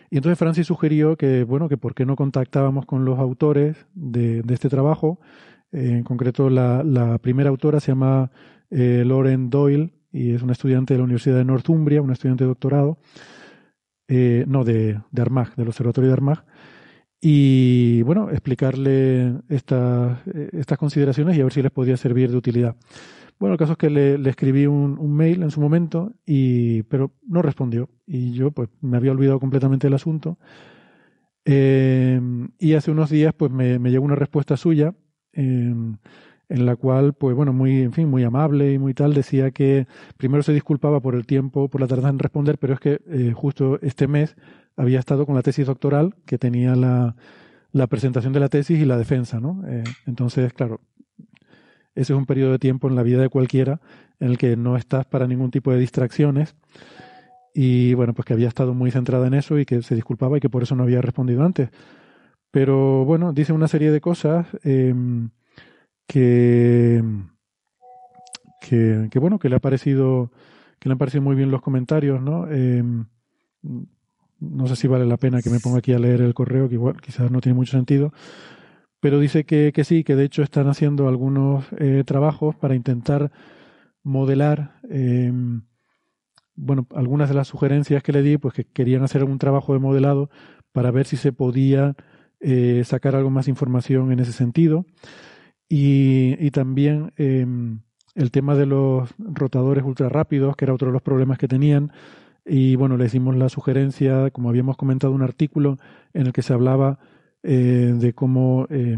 Y 0.09 0.17
entonces 0.17 0.37
Francis 0.37 0.67
sugirió 0.67 1.15
que, 1.15 1.43
bueno, 1.45 1.69
que 1.69 1.77
por 1.77 1.95
qué 1.95 2.05
no 2.05 2.15
contactábamos 2.15 2.85
con 2.85 3.05
los 3.05 3.17
autores 3.17 3.87
de, 3.93 4.43
este 4.49 4.69
trabajo. 4.69 5.19
Eh, 5.71 5.91
en 5.97 6.03
concreto, 6.03 6.49
la, 6.49 6.83
la, 6.83 7.17
primera 7.17 7.49
autora 7.49 7.79
se 7.79 7.91
llama 7.91 8.29
eh, 8.69 9.03
Lauren 9.05 9.49
Doyle 9.49 9.93
y 10.11 10.33
es 10.33 10.43
una 10.43 10.51
estudiante 10.51 10.93
de 10.93 10.99
la 10.99 11.05
Universidad 11.05 11.37
de 11.37 11.45
Northumbria, 11.45 12.01
una 12.01 12.13
estudiante 12.13 12.43
de 12.43 12.49
doctorado 12.49 12.99
eh, 14.07 14.45
no, 14.47 14.63
de, 14.63 14.99
de 15.11 15.21
Armagh, 15.21 15.55
del 15.55 15.67
Observatorio 15.67 16.09
de 16.09 16.13
Armagh, 16.13 16.45
y 17.21 18.01
bueno, 18.03 18.29
explicarle 18.29 19.33
esta, 19.49 20.21
estas 20.51 20.77
consideraciones 20.77 21.35
y 21.35 21.41
a 21.41 21.43
ver 21.43 21.53
si 21.53 21.61
les 21.61 21.71
podía 21.71 21.97
servir 21.97 22.29
de 22.29 22.37
utilidad. 22.37 22.75
Bueno, 23.39 23.53
el 23.53 23.59
caso 23.59 23.73
es 23.73 23.77
que 23.77 23.89
le, 23.89 24.29
escribí 24.29 24.65
un, 24.65 24.97
un, 24.97 25.13
mail 25.13 25.43
en 25.43 25.51
su 25.51 25.59
momento, 25.59 26.13
y, 26.25 26.83
pero 26.83 27.11
no 27.27 27.41
respondió. 27.41 27.89
Y 28.05 28.31
yo 28.33 28.51
pues 28.51 28.69
me 28.81 28.97
había 28.97 29.11
olvidado 29.11 29.39
completamente 29.39 29.87
del 29.87 29.95
asunto. 29.95 30.37
Eh, 31.43 32.19
y 32.59 32.73
hace 32.73 32.91
unos 32.91 33.09
días 33.09 33.33
pues 33.33 33.51
me, 33.51 33.77
me 33.79 33.91
llegó 33.91 34.05
una 34.05 34.15
respuesta 34.15 34.55
suya. 34.55 34.93
Eh, 35.33 35.73
en 36.49 36.65
la 36.65 36.75
cual, 36.75 37.13
pues 37.13 37.35
bueno, 37.35 37.53
muy, 37.53 37.81
en 37.81 37.93
fin, 37.93 38.07
muy 38.07 38.23
amable 38.23 38.71
y 38.73 38.79
muy 38.79 38.93
tal, 38.93 39.13
decía 39.13 39.51
que 39.51 39.87
primero 40.17 40.43
se 40.43 40.53
disculpaba 40.53 40.99
por 40.99 41.15
el 41.15 41.25
tiempo, 41.25 41.69
por 41.69 41.81
la 41.81 41.87
tardanza 41.87 42.09
en 42.09 42.19
responder, 42.19 42.57
pero 42.57 42.73
es 42.73 42.79
que 42.79 43.01
eh, 43.07 43.33
justo 43.33 43.79
este 43.81 44.07
mes 44.07 44.35
había 44.75 44.99
estado 44.99 45.25
con 45.25 45.35
la 45.35 45.41
tesis 45.41 45.65
doctoral 45.65 46.15
que 46.25 46.37
tenía 46.37 46.75
la, 46.75 47.15
la 47.71 47.87
presentación 47.87 48.33
de 48.33 48.39
la 48.39 48.49
tesis 48.49 48.79
y 48.79 48.85
la 48.85 48.97
defensa, 48.97 49.39
¿no? 49.39 49.63
Eh, 49.67 49.83
entonces, 50.05 50.53
claro, 50.53 50.81
ese 51.95 52.13
es 52.13 52.17
un 52.17 52.25
periodo 52.25 52.51
de 52.51 52.59
tiempo 52.59 52.87
en 52.87 52.95
la 52.95 53.03
vida 53.03 53.21
de 53.21 53.29
cualquiera 53.29 53.79
en 54.19 54.29
el 54.29 54.37
que 54.37 54.55
no 54.55 54.77
estás 54.77 55.05
para 55.05 55.27
ningún 55.27 55.51
tipo 55.51 55.71
de 55.71 55.79
distracciones 55.79 56.55
y 57.53 57.93
bueno, 57.93 58.13
pues 58.13 58.25
que 58.25 58.33
había 58.33 58.49
estado 58.49 58.73
muy 58.73 58.91
centrada 58.91 59.27
en 59.27 59.33
eso 59.33 59.57
y 59.57 59.65
que 59.65 59.81
se 59.81 59.95
disculpaba 59.95 60.37
y 60.37 60.41
que 60.41 60.49
por 60.49 60.63
eso 60.63 60.75
no 60.75 60.83
había 60.83 61.01
respondido 61.01 61.43
antes. 61.43 61.69
Pero 62.51 63.05
bueno, 63.05 63.31
dice 63.31 63.53
una 63.53 63.69
serie 63.69 63.91
de 63.91 64.01
cosas. 64.01 64.47
Eh, 64.63 64.93
que, 66.07 67.03
que, 68.59 69.19
bueno, 69.19 69.39
que 69.39 69.49
le 69.49 69.55
ha 69.55 69.59
parecido, 69.59 70.31
que 70.79 70.89
le 70.89 70.93
han 70.93 70.99
parecido 70.99 71.21
muy 71.21 71.35
bien 71.35 71.51
los 71.51 71.61
comentarios, 71.61 72.21
¿no? 72.21 72.47
Eh, 72.49 72.83
no 74.39 74.67
sé 74.67 74.75
si 74.75 74.87
vale 74.87 75.05
la 75.05 75.17
pena 75.17 75.41
que 75.41 75.49
me 75.49 75.59
ponga 75.59 75.79
aquí 75.79 75.93
a 75.93 75.99
leer 75.99 76.21
el 76.21 76.33
correo, 76.33 76.67
que 76.67 76.75
igual 76.75 77.01
quizás 77.01 77.31
no 77.31 77.41
tiene 77.41 77.55
mucho 77.55 77.71
sentido, 77.71 78.11
pero 78.99 79.19
dice 79.19 79.45
que, 79.45 79.71
que 79.73 79.83
sí, 79.83 80.03
que 80.03 80.15
de 80.15 80.25
hecho 80.25 80.41
están 80.41 80.67
haciendo 80.67 81.07
algunos 81.07 81.65
eh, 81.77 82.03
trabajos 82.05 82.55
para 82.55 82.75
intentar 82.75 83.31
modelar, 84.03 84.79
eh, 84.89 85.31
bueno, 86.55 86.87
algunas 86.95 87.29
de 87.29 87.35
las 87.35 87.47
sugerencias 87.47 88.03
que 88.03 88.11
le 88.11 88.21
di, 88.21 88.37
pues 88.37 88.53
que 88.53 88.65
querían 88.65 89.03
hacer 89.03 89.21
algún 89.21 89.39
trabajo 89.39 89.73
de 89.73 89.79
modelado 89.79 90.29
para 90.71 90.91
ver 90.91 91.05
si 91.05 91.17
se 91.17 91.33
podía 91.33 91.95
eh, 92.39 92.83
sacar 92.85 93.15
algo 93.15 93.29
más 93.29 93.47
información 93.47 94.11
en 94.11 94.19
ese 94.19 94.31
sentido. 94.31 94.85
Y, 95.67 96.35
y 96.39 96.51
también 96.51 97.11
eh, 97.17 97.45
el 98.15 98.31
tema 98.31 98.55
de 98.55 98.65
los 98.65 99.09
rotadores 99.17 99.83
ultra 99.83 100.09
rápidos, 100.09 100.55
que 100.55 100.65
era 100.65 100.73
otro 100.73 100.87
de 100.87 100.93
los 100.93 101.01
problemas 101.01 101.37
que 101.37 101.47
tenían. 101.47 101.91
Y 102.45 102.75
bueno, 102.75 102.97
le 102.97 103.05
hicimos 103.05 103.35
la 103.35 103.49
sugerencia, 103.49 104.29
como 104.31 104.49
habíamos 104.49 104.77
comentado, 104.77 105.13
un 105.13 105.23
artículo 105.23 105.77
en 106.13 106.27
el 106.27 106.33
que 106.33 106.41
se 106.41 106.53
hablaba 106.53 106.99
eh, 107.43 107.93
de 107.95 108.13
cómo 108.13 108.67
eh, 108.69 108.97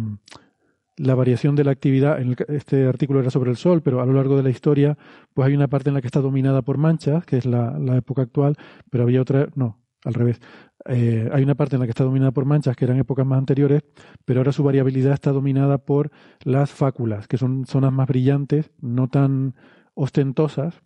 la 0.98 1.16
variación 1.16 1.56
de 1.56 1.64
la 1.64 1.72
actividad, 1.72 2.20
en 2.22 2.36
este 2.50 2.88
artículo 2.88 3.22
era 3.22 3.30
sobre 3.30 3.52
el 3.52 3.58
Sol, 3.58 3.82
pero 3.82 4.02
a 4.02 4.06
lo 4.06 4.14
largo 4.14 4.36
de 4.36 4.44
la 4.44 4.50
historia, 4.50 4.98
pues 5.34 5.48
hay 5.48 5.56
una 5.56 5.68
parte 5.68 5.90
en 5.90 5.94
la 5.94 6.02
que 6.02 6.08
está 6.08 6.22
dominada 6.22 6.62
por 6.62 6.78
manchas, 6.78 7.26
que 7.26 7.38
es 7.38 7.46
la 7.46 7.98
época 7.98 8.24
actual, 8.24 8.56
pero 8.90 9.04
había 9.04 9.22
otra, 9.22 9.48
no, 9.56 9.80
al 10.04 10.14
revés. 10.14 10.40
Eh, 10.88 11.30
hay 11.34 11.44
una 11.44 11.56
parte 11.56 11.76
en 11.76 11.82
la 11.82 11.86
que 11.86 11.92
está 11.92 12.04
dominada 12.04 12.32
por 12.32 12.46
manchas, 12.46 12.76
que 12.76 12.86
eran 12.86 12.98
épocas 12.98 13.26
más 13.26 13.40
anteriores, 13.40 13.84
pero 14.26 14.40
ahora 14.40 14.52
su 14.52 14.64
variabilidad 14.64 15.14
está 15.14 15.32
dominada 15.32 15.78
por 15.78 16.12
las 16.44 16.72
fáculas, 16.72 17.28
que 17.28 17.38
son 17.38 17.66
zonas 17.66 17.92
más 17.92 18.08
brillantes, 18.08 18.72
no 18.80 19.10
tan 19.10 19.56
ostentosas, 19.96 20.82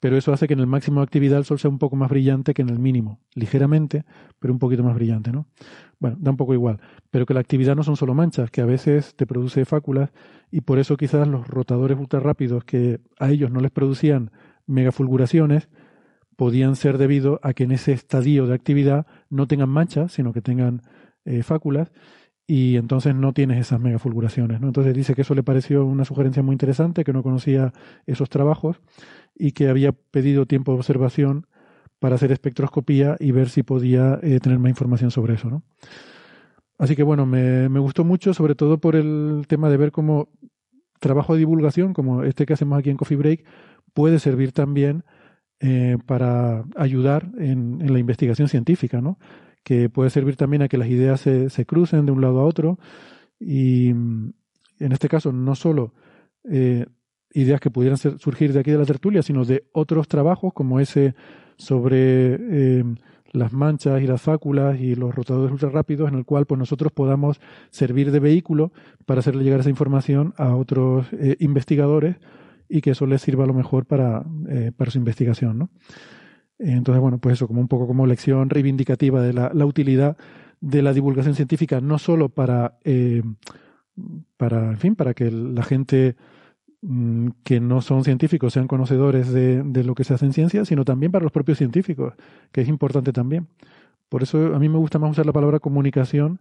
pero 0.00 0.16
eso 0.16 0.32
hace 0.32 0.46
que 0.46 0.54
en 0.54 0.60
el 0.60 0.66
máximo 0.66 1.00
de 1.00 1.04
actividad 1.04 1.38
el 1.38 1.44
Sol 1.44 1.58
sea 1.58 1.70
un 1.70 1.78
poco 1.78 1.96
más 1.96 2.10
brillante 2.10 2.54
que 2.54 2.62
en 2.62 2.68
el 2.68 2.78
mínimo, 2.78 3.20
ligeramente, 3.34 4.04
pero 4.38 4.52
un 4.52 4.58
poquito 4.58 4.82
más 4.82 4.94
brillante, 4.94 5.32
¿no? 5.32 5.46
Bueno, 5.98 6.16
da 6.20 6.30
un 6.30 6.36
poco 6.36 6.54
igual, 6.54 6.80
pero 7.10 7.24
que 7.24 7.34
la 7.34 7.40
actividad 7.40 7.74
no 7.74 7.82
son 7.82 7.96
solo 7.96 8.14
manchas, 8.14 8.50
que 8.50 8.60
a 8.60 8.66
veces 8.66 9.14
te 9.16 9.26
produce 9.26 9.64
fáculas 9.64 10.10
y 10.50 10.60
por 10.60 10.78
eso 10.78 10.96
quizás 10.96 11.26
los 11.26 11.46
rotadores 11.48 11.98
ultra 11.98 12.20
rápidos 12.20 12.64
que 12.64 13.00
a 13.18 13.30
ellos 13.30 13.50
no 13.50 13.60
les 13.60 13.70
producían 13.70 14.30
megafulguraciones, 14.66 15.68
podían 16.38 16.76
ser 16.76 16.98
debido 16.98 17.40
a 17.42 17.52
que 17.52 17.64
en 17.64 17.72
ese 17.72 17.90
estadio 17.90 18.46
de 18.46 18.54
actividad 18.54 19.08
no 19.28 19.48
tengan 19.48 19.70
manchas, 19.70 20.12
sino 20.12 20.32
que 20.32 20.40
tengan 20.40 20.82
eh, 21.24 21.42
fáculas, 21.42 21.90
y 22.46 22.76
entonces 22.76 23.12
no 23.16 23.32
tienes 23.32 23.58
esas 23.58 23.80
megafulguraciones. 23.80 24.60
¿no? 24.60 24.68
Entonces 24.68 24.94
dice 24.94 25.16
que 25.16 25.22
eso 25.22 25.34
le 25.34 25.42
pareció 25.42 25.84
una 25.84 26.04
sugerencia 26.04 26.40
muy 26.44 26.54
interesante, 26.54 27.02
que 27.02 27.12
no 27.12 27.24
conocía 27.24 27.72
esos 28.06 28.28
trabajos 28.30 28.80
y 29.34 29.50
que 29.50 29.68
había 29.68 29.90
pedido 29.90 30.46
tiempo 30.46 30.70
de 30.70 30.78
observación 30.78 31.48
para 31.98 32.14
hacer 32.14 32.30
espectroscopía 32.30 33.16
y 33.18 33.32
ver 33.32 33.48
si 33.48 33.64
podía 33.64 34.20
eh, 34.22 34.38
tener 34.38 34.60
más 34.60 34.70
información 34.70 35.10
sobre 35.10 35.34
eso. 35.34 35.50
¿no? 35.50 35.64
Así 36.78 36.94
que 36.94 37.02
bueno, 37.02 37.26
me, 37.26 37.68
me 37.68 37.80
gustó 37.80 38.04
mucho, 38.04 38.32
sobre 38.32 38.54
todo 38.54 38.78
por 38.78 38.94
el 38.94 39.42
tema 39.48 39.70
de 39.70 39.76
ver 39.76 39.90
cómo 39.90 40.28
trabajo 41.00 41.32
de 41.32 41.40
divulgación, 41.40 41.94
como 41.94 42.22
este 42.22 42.46
que 42.46 42.52
hacemos 42.52 42.78
aquí 42.78 42.90
en 42.90 42.96
Coffee 42.96 43.16
Break, 43.16 43.44
puede 43.92 44.20
servir 44.20 44.52
también 44.52 45.02
eh, 45.60 45.96
para 46.06 46.64
ayudar 46.76 47.30
en, 47.36 47.80
en, 47.80 47.92
la 47.92 47.98
investigación 47.98 48.48
científica, 48.48 49.00
¿no? 49.00 49.18
que 49.64 49.90
puede 49.90 50.08
servir 50.08 50.36
también 50.36 50.62
a 50.62 50.68
que 50.68 50.78
las 50.78 50.88
ideas 50.88 51.20
se, 51.20 51.66
crucen 51.66 52.06
de 52.06 52.12
un 52.12 52.20
lado 52.20 52.38
a 52.40 52.44
otro 52.44 52.78
y 53.38 53.88
en 53.90 54.34
este 54.78 55.08
caso 55.08 55.32
no 55.32 55.54
solo 55.56 55.92
eh, 56.48 56.86
ideas 57.32 57.60
que 57.60 57.70
pudieran 57.70 57.98
ser, 57.98 58.18
surgir 58.18 58.52
de 58.52 58.60
aquí 58.60 58.70
de 58.70 58.78
la 58.78 58.86
tertulia, 58.86 59.20
sino 59.20 59.44
de 59.44 59.64
otros 59.72 60.08
trabajos 60.08 60.52
como 60.54 60.80
ese 60.80 61.14
sobre 61.56 62.36
eh, 62.38 62.84
las 63.32 63.52
manchas 63.52 64.00
y 64.00 64.06
las 64.06 64.22
fáculas 64.22 64.80
y 64.80 64.94
los 64.94 65.14
rotadores 65.14 65.52
ultra 65.52 65.70
rápidos, 65.70 66.08
en 66.08 66.18
el 66.18 66.24
cual 66.24 66.46
pues 66.46 66.58
nosotros 66.58 66.92
podamos 66.92 67.40
servir 67.70 68.10
de 68.10 68.20
vehículo 68.20 68.72
para 69.06 69.20
hacerle 69.20 69.44
llegar 69.44 69.60
esa 69.60 69.70
información 69.70 70.34
a 70.38 70.54
otros 70.54 71.08
investigadores 71.40 72.16
y 72.68 72.80
que 72.80 72.90
eso 72.90 73.06
les 73.06 73.22
sirva 73.22 73.44
a 73.44 73.46
lo 73.46 73.54
mejor 73.54 73.86
para, 73.86 74.24
eh, 74.48 74.72
para 74.76 74.90
su 74.90 74.98
investigación, 74.98 75.58
¿no? 75.58 75.70
Entonces, 76.58 77.00
bueno, 77.00 77.18
pues 77.18 77.34
eso, 77.34 77.46
como 77.46 77.60
un 77.60 77.68
poco 77.68 77.86
como 77.86 78.06
lección 78.06 78.50
reivindicativa 78.50 79.22
de 79.22 79.32
la, 79.32 79.50
la 79.54 79.64
utilidad 79.64 80.16
de 80.60 80.82
la 80.82 80.92
divulgación 80.92 81.34
científica, 81.34 81.80
no 81.80 81.98
solo 81.98 82.30
para, 82.30 82.78
eh, 82.84 83.22
para, 84.36 84.70
en 84.70 84.78
fin, 84.78 84.96
para 84.96 85.14
que 85.14 85.30
la 85.30 85.62
gente 85.62 86.16
mm, 86.82 87.28
que 87.44 87.60
no 87.60 87.80
son 87.80 88.02
científicos 88.04 88.54
sean 88.54 88.66
conocedores 88.66 89.32
de, 89.32 89.62
de, 89.62 89.84
lo 89.84 89.94
que 89.94 90.02
se 90.04 90.14
hace 90.14 90.26
en 90.26 90.32
ciencia, 90.32 90.64
sino 90.64 90.84
también 90.84 91.12
para 91.12 91.22
los 91.22 91.32
propios 91.32 91.58
científicos, 91.58 92.14
que 92.50 92.62
es 92.62 92.68
importante 92.68 93.12
también. 93.12 93.46
Por 94.08 94.22
eso 94.24 94.54
a 94.54 94.58
mí 94.58 94.68
me 94.68 94.78
gusta 94.78 94.98
más 94.98 95.12
usar 95.12 95.26
la 95.26 95.32
palabra 95.32 95.60
comunicación 95.60 96.40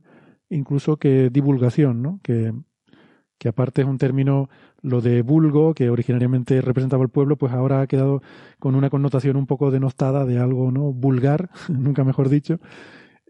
incluso 0.50 0.98
que 0.98 1.30
divulgación, 1.30 2.02
¿no? 2.02 2.20
Que, 2.24 2.54
que 3.38 3.50
aparte 3.50 3.82
es 3.82 3.88
un 3.88 3.98
término, 3.98 4.50
lo 4.82 5.02
de 5.02 5.22
vulgo, 5.22 5.74
que 5.74 5.90
originariamente 5.90 6.62
representaba 6.62 7.04
el 7.04 7.10
pueblo, 7.10 7.38
pues 7.38 7.54
ahora 7.54 7.82
ha 7.82 7.88
quedado 7.88 8.22
con 8.60 8.76
una 8.76 8.90
connotación 8.90 9.38
un 9.38 9.48
poco 9.48 9.72
denostada 9.72 10.26
de 10.26 10.40
algo, 10.40 10.72
¿no? 10.72 10.94
Vulgar, 10.94 11.50
nunca 11.70 12.04
mejor 12.04 12.30
dicho, 12.30 12.60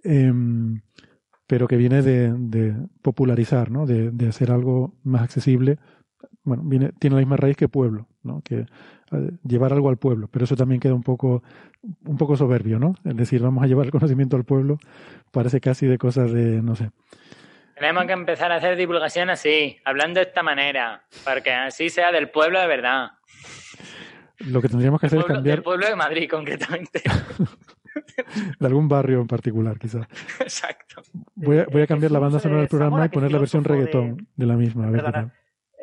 eh, 0.04 0.32
pero 1.48 1.68
que 1.68 1.78
viene 1.78 2.02
de, 2.02 2.76
popularizar, 3.02 3.72
¿no? 3.72 3.86
De, 3.86 4.12
de, 4.12 4.28
hacer 4.28 4.52
algo 4.52 4.96
más 5.04 5.22
accesible. 5.22 5.78
Bueno, 6.44 6.64
viene, 6.66 6.92
tiene 7.00 7.16
la 7.16 7.22
misma 7.22 7.38
raíz 7.38 7.58
que 7.58 7.70
pueblo, 7.70 8.08
¿no? 8.24 8.42
Que 8.42 8.66
eh, 9.12 9.32
llevar 9.44 9.72
algo 9.72 9.88
al 9.90 9.98
pueblo, 9.98 10.28
pero 10.30 10.44
eso 10.44 10.58
también 10.58 10.82
queda 10.82 10.94
un 10.94 11.04
poco, 11.04 11.42
un 12.06 12.18
poco 12.18 12.36
soberbio, 12.36 12.80
¿no? 12.80 12.96
Es 13.06 13.16
decir, 13.16 13.42
vamos 13.42 13.64
a 13.64 13.68
llevar 13.68 13.86
el 13.86 13.92
conocimiento 13.92 14.36
al 14.36 14.44
pueblo, 14.44 14.78
parece 15.32 15.62
casi 15.62 15.86
de 15.86 15.98
cosas 15.98 16.34
de, 16.34 16.62
no 16.62 16.76
sé, 16.76 16.92
tenemos 17.78 18.06
que 18.06 18.14
empezar 18.14 18.52
a 18.52 18.56
hacer 18.56 18.76
divulgación 18.76 19.30
así, 19.30 19.78
hablando 19.86 20.20
de 20.20 20.28
esta 20.28 20.44
manera, 20.44 21.04
para 21.24 21.42
que 21.42 21.52
así 21.52 21.90
sea 21.90 22.12
del 22.12 22.30
pueblo 22.30 22.60
de 22.60 22.68
verdad. 22.68 23.12
Lo 24.40 24.62
que 24.62 24.70
tendríamos 24.70 25.00
que 25.00 25.08
hacer 25.08 25.20
pueblo, 25.20 25.34
es 25.34 25.38
cambiar. 25.38 25.58
Del 25.58 25.64
pueblo 25.64 25.88
de 25.88 25.96
Madrid, 25.96 26.30
concretamente. 26.30 27.02
de 28.60 28.68
algún 28.68 28.88
barrio 28.88 29.22
en 29.22 29.28
particular, 29.28 29.78
quizás. 29.80 30.08
Exacto. 30.40 31.02
Voy 31.36 31.60
a, 31.60 31.66
voy 31.66 31.82
a 31.82 31.88
cambiar 31.88 32.10
Jesús, 32.10 32.14
la 32.14 32.20
banda 32.20 32.40
sonora 32.40 32.62
del 32.62 32.70
programa 32.70 33.06
y 33.06 33.10
poner 33.10 33.32
la 33.32 33.40
versión 33.40 33.64
reggaetón 33.64 34.18
de, 34.18 34.26
de 34.36 34.46
la 34.46 34.56
misma. 34.56 34.88
A 34.88 34.92
ver 34.92 35.32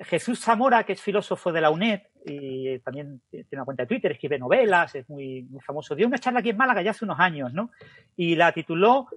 Jesús 0.05 0.41
Zamora, 0.41 0.85
que 0.85 0.95
es 0.95 1.01
filósofo 1.01 1.53
de 1.53 1.61
la 1.61 1.71
UNED 1.71 2.01
y 2.27 2.79
también 2.81 3.21
tiene 3.31 3.47
una 3.53 3.65
cuenta 3.65 3.85
de 3.85 3.87
Twitter, 3.87 4.13
escribe 4.13 4.39
novelas, 4.39 4.95
es 4.95 5.09
muy, 5.09 5.43
muy 5.43 5.61
famoso, 5.61 5.95
dio 5.95 6.07
una 6.07 6.19
charla 6.19 6.41
aquí 6.41 6.51
en 6.51 6.57
Málaga 6.57 6.83
ya 6.83 6.91
hace 6.91 7.05
unos 7.05 7.21
años, 7.21 7.53
¿no? 7.53 7.71
Y 8.17 8.35
la 8.35 8.53
tituló 8.53 9.09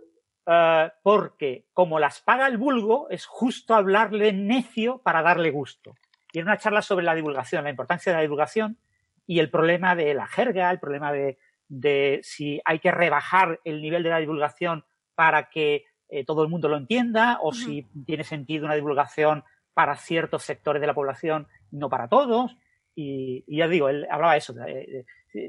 Uh, 0.49 0.87
porque 1.03 1.65
como 1.73 1.99
las 1.99 2.21
paga 2.21 2.47
el 2.47 2.57
vulgo, 2.57 3.09
es 3.09 3.25
justo 3.25 3.75
hablarle 3.75 4.31
necio 4.31 4.99
para 4.99 5.21
darle 5.21 5.51
gusto. 5.51 5.95
Y 6.31 6.39
era 6.39 6.45
una 6.45 6.57
charla 6.57 6.81
sobre 6.81 7.03
la 7.03 7.15
divulgación, 7.15 7.65
la 7.65 7.69
importancia 7.69 8.13
de 8.13 8.15
la 8.15 8.21
divulgación 8.21 8.77
y 9.25 9.39
el 9.39 9.49
problema 9.49 9.93
de 9.93 10.13
la 10.13 10.25
jerga, 10.25 10.71
el 10.71 10.79
problema 10.79 11.11
de, 11.11 11.37
de 11.67 12.21
si 12.23 12.61
hay 12.63 12.79
que 12.79 12.91
rebajar 12.91 13.59
el 13.65 13.81
nivel 13.81 14.03
de 14.03 14.09
la 14.09 14.19
divulgación 14.19 14.85
para 15.15 15.49
que 15.49 15.83
eh, 16.07 16.23
todo 16.23 16.43
el 16.43 16.49
mundo 16.49 16.69
lo 16.69 16.77
entienda 16.77 17.39
o 17.41 17.49
uh 17.49 17.51
-huh. 17.51 17.65
si 17.65 17.85
tiene 18.05 18.23
sentido 18.23 18.63
una 18.63 18.75
divulgación 18.75 19.43
para 19.73 19.97
ciertos 19.97 20.43
sectores 20.43 20.79
de 20.79 20.87
la 20.87 20.93
población 20.93 21.47
y 21.71 21.75
no 21.75 21.89
para 21.89 22.07
todos. 22.07 22.55
Y, 22.95 23.43
y 23.47 23.57
ya 23.57 23.67
digo, 23.67 23.89
él 23.89 24.07
hablaba 24.09 24.31
de 24.31 24.37
eso. 24.37 24.55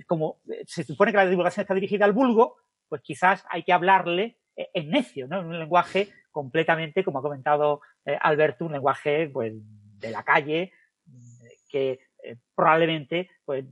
Como 0.09 0.41
se 0.67 0.83
supone 0.83 1.13
que 1.13 1.19
la 1.19 1.27
divulgación 1.27 1.63
está 1.63 1.75
dirigida 1.75 2.05
al 2.05 2.13
vulgo, 2.13 2.57
pues 2.89 3.01
quizás 3.01 3.45
hay 3.49 3.63
que 3.63 3.73
hablarle 3.73 4.39
es 4.73 4.87
necio, 4.87 5.29
¿no? 5.29 5.41
Un 5.41 5.59
lenguaje 5.59 6.09
completamente, 6.31 7.05
como 7.05 7.21
ha 7.21 7.23
comentado 7.23 7.81
eh, 8.05 8.19
Alberto, 8.21 8.67
un 8.67 8.73
lenguaje 8.73 9.29
pues, 9.29 9.55
de 9.99 10.11
la 10.11 10.23
calle 10.23 10.73
que 11.69 12.01
eh, 12.23 12.37
probablemente 12.55 13.31
pues, 13.45 13.65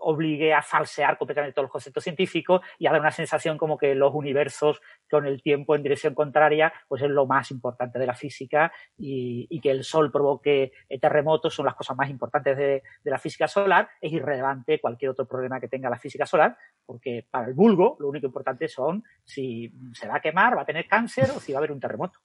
obligue 0.00 0.52
a 0.52 0.62
falsear 0.62 1.16
completamente 1.16 1.54
todos 1.54 1.64
los 1.64 1.72
conceptos 1.72 2.04
científicos 2.04 2.60
y 2.78 2.86
a 2.86 2.92
dar 2.92 3.00
una 3.00 3.10
sensación 3.10 3.56
como 3.56 3.78
que 3.78 3.94
los 3.94 4.12
universos 4.14 4.80
con 5.10 5.26
el 5.26 5.42
tiempo 5.42 5.74
en 5.74 5.82
dirección 5.82 6.14
contraria 6.14 6.72
pues 6.88 7.02
es 7.02 7.10
lo 7.10 7.26
más 7.26 7.50
importante 7.50 7.98
de 7.98 8.06
la 8.06 8.14
física 8.14 8.72
y, 8.98 9.60
que 9.60 9.70
el 9.70 9.82
Sol 9.84 10.12
provoque 10.12 10.72
terremotos 11.00 11.54
son 11.54 11.64
las 11.64 11.74
cosas 11.74 11.96
más 11.96 12.10
importantes 12.10 12.54
de, 12.56 12.82
de, 13.02 13.10
la 13.10 13.18
física 13.18 13.48
solar. 13.48 13.88
Es 13.98 14.12
irrelevante 14.12 14.78
cualquier 14.78 15.12
otro 15.12 15.26
problema 15.26 15.58
que 15.58 15.68
tenga 15.68 15.88
la 15.88 15.98
física 15.98 16.26
solar 16.26 16.54
porque 16.84 17.26
para 17.30 17.46
el 17.46 17.54
vulgo 17.54 17.96
lo 17.98 18.08
único 18.08 18.26
importante 18.26 18.68
son 18.68 19.02
si 19.24 19.72
se 19.94 20.06
va 20.06 20.16
a 20.16 20.20
quemar, 20.20 20.56
va 20.56 20.62
a 20.62 20.66
tener 20.66 20.86
cáncer 20.86 21.30
o 21.30 21.40
si 21.40 21.52
va 21.52 21.58
a 21.58 21.60
haber 21.60 21.72
un 21.72 21.80
terremoto. 21.80 22.18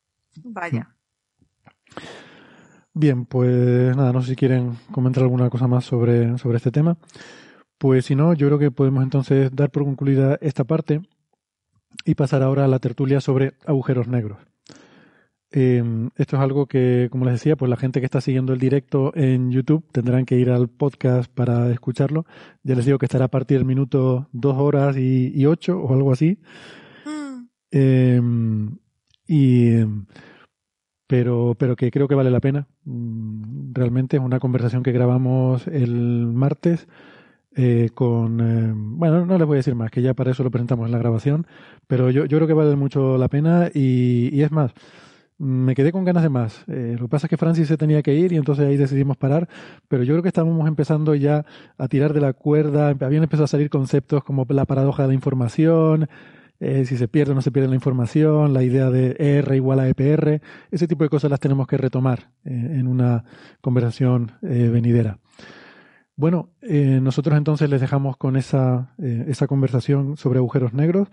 Vaya. 0.43 0.93
Bien, 2.99 3.23
pues 3.23 3.95
nada, 3.95 4.11
no 4.11 4.21
sé 4.21 4.31
si 4.31 4.35
quieren 4.35 4.75
comentar 4.91 5.23
alguna 5.23 5.49
cosa 5.49 5.67
más 5.67 5.85
sobre, 5.85 6.37
sobre 6.37 6.57
este 6.57 6.69
tema. 6.69 6.97
Pues 7.77 8.03
si 8.03 8.13
no, 8.13 8.33
yo 8.33 8.47
creo 8.47 8.59
que 8.59 8.71
podemos 8.71 9.03
entonces 9.03 9.55
dar 9.55 9.71
por 9.71 9.85
concluida 9.85 10.37
esta 10.41 10.65
parte 10.65 10.99
y 12.03 12.15
pasar 12.15 12.43
ahora 12.43 12.65
a 12.65 12.67
la 12.67 12.79
tertulia 12.79 13.21
sobre 13.21 13.53
agujeros 13.65 14.09
negros. 14.09 14.39
Eh, 15.53 15.81
esto 16.17 16.35
es 16.35 16.41
algo 16.41 16.65
que, 16.65 17.07
como 17.09 17.23
les 17.23 17.35
decía, 17.35 17.55
pues 17.55 17.69
la 17.69 17.77
gente 17.77 18.01
que 18.01 18.05
está 18.05 18.19
siguiendo 18.19 18.51
el 18.51 18.59
directo 18.59 19.13
en 19.15 19.49
YouTube 19.49 19.89
tendrán 19.93 20.25
que 20.25 20.35
ir 20.35 20.49
al 20.49 20.67
podcast 20.67 21.31
para 21.33 21.71
escucharlo. 21.71 22.25
Ya 22.63 22.75
les 22.75 22.85
digo 22.85 22.97
que 22.97 23.05
estará 23.05 23.25
a 23.25 23.31
partir 23.31 23.59
del 23.59 23.65
minuto 23.65 24.27
dos 24.33 24.57
horas 24.57 24.97
y, 24.97 25.31
y 25.33 25.45
ocho 25.45 25.79
o 25.79 25.93
algo 25.93 26.11
así. 26.11 26.37
Mm. 27.05 27.45
Eh, 27.71 28.21
y 29.25 29.85
pero, 31.09 31.55
pero 31.57 31.75
que 31.75 31.89
creo 31.89 32.07
que 32.07 32.13
vale 32.13 32.29
la 32.29 32.39
pena. 32.39 32.67
Mm, 32.89 33.73
realmente 33.73 34.17
es 34.17 34.23
una 34.23 34.39
conversación 34.39 34.81
que 34.81 34.91
grabamos 34.91 35.67
el 35.67 36.25
martes 36.25 36.87
eh, 37.55 37.89
con... 37.93 38.39
Eh, 38.41 38.73
bueno, 38.73 39.25
no 39.25 39.37
les 39.37 39.45
voy 39.47 39.55
a 39.57 39.57
decir 39.57 39.75
más, 39.75 39.91
que 39.91 40.01
ya 40.01 40.15
para 40.15 40.31
eso 40.31 40.43
lo 40.43 40.49
presentamos 40.49 40.87
en 40.87 40.91
la 40.91 40.97
grabación, 40.97 41.45
pero 41.87 42.09
yo, 42.09 42.25
yo 42.25 42.37
creo 42.37 42.47
que 42.47 42.53
vale 42.53 42.75
mucho 42.75 43.17
la 43.17 43.27
pena 43.27 43.69
y, 43.73 44.29
y 44.35 44.41
es 44.41 44.51
más, 44.51 44.73
me 45.37 45.75
quedé 45.75 45.91
con 45.91 46.03
ganas 46.03 46.23
de 46.23 46.29
más. 46.29 46.63
Eh, 46.67 46.95
lo 46.97 47.05
que 47.05 47.09
pasa 47.09 47.27
es 47.27 47.29
que 47.29 47.37
Francis 47.37 47.67
se 47.67 47.77
tenía 47.77 48.01
que 48.01 48.15
ir 48.15 48.33
y 48.33 48.37
entonces 48.37 48.65
ahí 48.65 48.75
decidimos 48.75 49.17
parar, 49.17 49.47
pero 49.87 50.03
yo 50.03 50.13
creo 50.13 50.23
que 50.23 50.29
estábamos 50.29 50.67
empezando 50.67 51.13
ya 51.13 51.45
a 51.77 51.87
tirar 51.87 52.13
de 52.13 52.21
la 52.21 52.33
cuerda, 52.33 52.89
habían 52.89 53.23
empezado 53.23 53.45
a 53.45 53.47
salir 53.47 53.69
conceptos 53.69 54.23
como 54.23 54.47
la 54.49 54.65
paradoja 54.65 55.03
de 55.03 55.09
la 55.09 55.13
información, 55.13 56.09
eh, 56.59 56.85
si 56.85 56.97
se 56.97 57.07
pierde 57.07 57.31
o 57.31 57.35
no 57.35 57.41
se 57.41 57.51
pierde 57.51 57.69
la 57.69 57.75
información, 57.75 58.53
la 58.53 58.63
idea 58.63 58.89
de 58.89 59.15
R 59.17 59.55
igual 59.55 59.79
a 59.79 59.87
EPR, 59.87 60.41
ese 60.71 60.87
tipo 60.87 61.03
de 61.03 61.09
cosas 61.09 61.31
las 61.31 61.39
tenemos 61.39 61.67
que 61.67 61.77
retomar 61.77 62.31
eh, 62.45 62.51
en 62.51 62.87
una 62.87 63.23
conversación 63.61 64.31
venidera. 64.41 65.19
Bueno, 66.15 66.49
nosotros 66.61 67.37
entonces 67.37 67.69
les 67.69 67.79
dejamos 67.79 68.17
con 68.17 68.35
esa, 68.35 68.93
esa 68.97 69.47
conversación 69.47 70.17
sobre 70.17 70.39
agujeros 70.39 70.73
negros. 70.73 71.07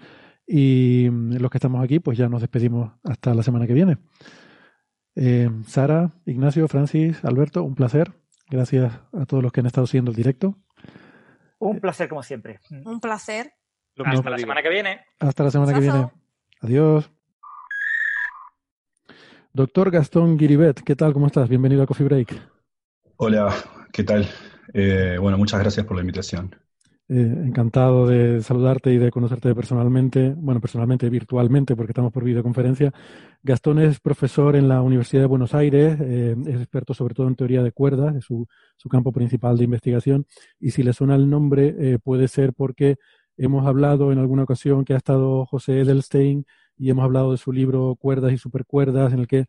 Y 0.47 1.09
mm, 1.11 1.37
los 1.37 1.51
que 1.51 1.59
estamos 1.59 1.83
aquí, 1.83 1.99
pues 1.99 2.17
ya 2.17 2.29
nos 2.29 2.41
despedimos 2.41 2.93
hasta 3.05 3.35
la 3.35 3.43
semana 3.43 3.67
que 3.67 3.75
viene. 3.75 3.99
Eh, 5.17 5.51
Sara, 5.67 6.13
Ignacio, 6.25 6.69
Francis, 6.69 7.25
Alberto, 7.25 7.65
un 7.65 7.75
placer. 7.75 8.13
Gracias 8.49 8.93
a 9.13 9.27
todos 9.27 9.43
los 9.43 9.51
que 9.51 9.61
han 9.61 9.67
estado 9.67 9.87
siguiendo 9.87 10.13
el 10.13 10.17
directo. 10.17 10.57
Un 11.59 11.81
placer, 11.81 12.09
como 12.09 12.23
siempre. 12.23 12.61
Un 12.85 13.01
placer. 13.01 13.55
Hasta 14.05 14.31
la 14.31 14.39
semana 14.39 14.63
que 14.63 14.69
viene. 14.69 15.01
Hasta 15.19 15.45
la 15.45 15.51
semana 15.51 15.73
que 15.73 15.81
viene. 15.81 16.11
Adiós. 16.61 17.11
Doctor 19.53 19.91
Gastón 19.91 20.37
Guiribet, 20.37 20.83
¿qué 20.83 20.97
tal? 20.97 21.15
¿Cómo 21.15 21.27
estás? 21.27 21.49
Bienvenido 21.49 21.83
a 21.83 21.87
Coffee 21.87 22.05
Break. 22.05 22.35
Hola, 23.17 23.55
¿qué 23.91 24.05
tal? 24.05 24.29
Eh, 24.75 25.17
bueno, 25.19 25.39
muchas 25.39 25.61
gracias 25.61 25.87
por 25.87 25.97
la 25.97 26.03
invitación. 26.03 26.55
Eh, 27.09 27.15
encantado 27.15 28.05
de 28.05 28.43
saludarte 28.43 28.93
y 28.93 28.99
de 28.99 29.13
conocerte 29.13 29.55
personalmente, 29.55 30.35
bueno, 30.37 30.61
personalmente, 30.61 31.09
virtualmente, 31.09 31.77
porque 31.77 31.93
estamos 31.93 32.13
por 32.13 32.25
videoconferencia. 32.25 32.93
Gastón 33.45 33.79
es 33.79 34.01
profesor 34.01 34.57
en 34.57 34.69
la 34.69 34.83
Universidad 34.83 35.23
de 35.23 35.29
Buenos 35.29 35.55
Aires, 35.55 35.99
eh, 36.01 36.35
es 36.47 36.57
experto 36.57 36.95
sobre 36.95 37.15
todo 37.15 37.29
en 37.29 37.37
teoría 37.37 37.63
de 37.63 37.71
cuerdas, 37.71 38.17
es 38.17 38.25
su, 38.25 38.47
su, 38.77 38.89
campo 38.89 39.13
principal 39.13 39.57
de 39.57 39.65
investigación. 39.65 40.27
Y 40.59 40.73
si 40.73 40.83
le 40.83 40.93
suena 40.93 41.15
el 41.15 41.31
nombre, 41.31 41.77
eh, 41.79 41.99
puede 42.03 42.27
ser 42.27 42.53
porque 42.53 42.97
hemos 43.37 43.67
hablado 43.67 44.13
en 44.13 44.19
alguna 44.19 44.45
ocasión 44.45 44.85
que 44.85 44.95
ha 44.95 44.99
estado 44.99 45.47
José 45.47 45.81
Edelstein 45.81 46.47
y 46.77 46.91
hemos 46.91 47.05
hablado 47.05 47.33
de 47.33 47.39
su 47.39 47.53
libro 47.53 47.97
Cuerdas 47.99 48.33
y 48.33 48.39
Supercuerdas, 48.39 49.13
en 49.13 49.21
el 49.21 49.27
que 49.27 49.47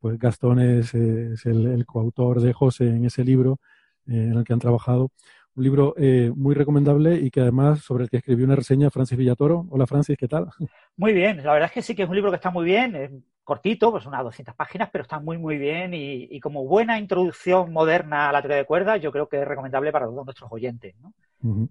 pues 0.00 0.18
Gastón 0.18 0.60
es, 0.60 0.94
el, 0.94 1.84
coautor 1.86 2.40
de 2.42 2.52
José 2.52 2.88
en 2.88 3.06
ese 3.06 3.24
libro 3.24 3.58
en 4.06 4.36
el 4.36 4.44
que 4.44 4.52
han 4.52 4.58
trabajado 4.58 5.10
un 5.54 5.64
libro 5.64 5.94
eh, 5.98 6.32
muy 6.34 6.54
recomendable 6.54 7.16
y 7.16 7.30
que 7.30 7.40
además 7.40 7.80
sobre 7.80 8.04
el 8.04 8.10
que 8.10 8.18
escribió 8.18 8.46
una 8.46 8.56
reseña 8.56 8.90
Francis 8.90 9.18
Villatoro. 9.18 9.66
Hola 9.70 9.86
Francis, 9.86 10.16
¿qué 10.16 10.28
tal? 10.28 10.48
Muy 10.96 11.12
bien, 11.12 11.42
la 11.44 11.52
verdad 11.52 11.68
es 11.68 11.72
que 11.72 11.82
sí 11.82 11.94
que 11.94 12.02
es 12.02 12.08
un 12.08 12.14
libro 12.14 12.30
que 12.30 12.36
está 12.36 12.50
muy 12.50 12.64
bien, 12.64 13.24
cortito, 13.44 13.90
pues 13.90 14.06
unas 14.06 14.22
200 14.24 14.54
páginas, 14.54 14.88
pero 14.92 15.02
está 15.02 15.18
muy 15.18 15.38
muy 15.38 15.58
bien 15.58 15.92
y, 15.94 16.38
como 16.40 16.64
buena 16.64 16.98
introducción 16.98 17.72
moderna 17.72 18.28
a 18.28 18.32
la 18.32 18.40
teoría 18.40 18.58
de 18.58 18.64
cuerdas, 18.64 19.00
yo 19.00 19.10
creo 19.12 19.28
que 19.28 19.40
es 19.40 19.48
recomendable 19.48 19.92
para 19.92 20.06
todos 20.06 20.24
nuestros 20.24 20.50
oyentes. 20.52 20.94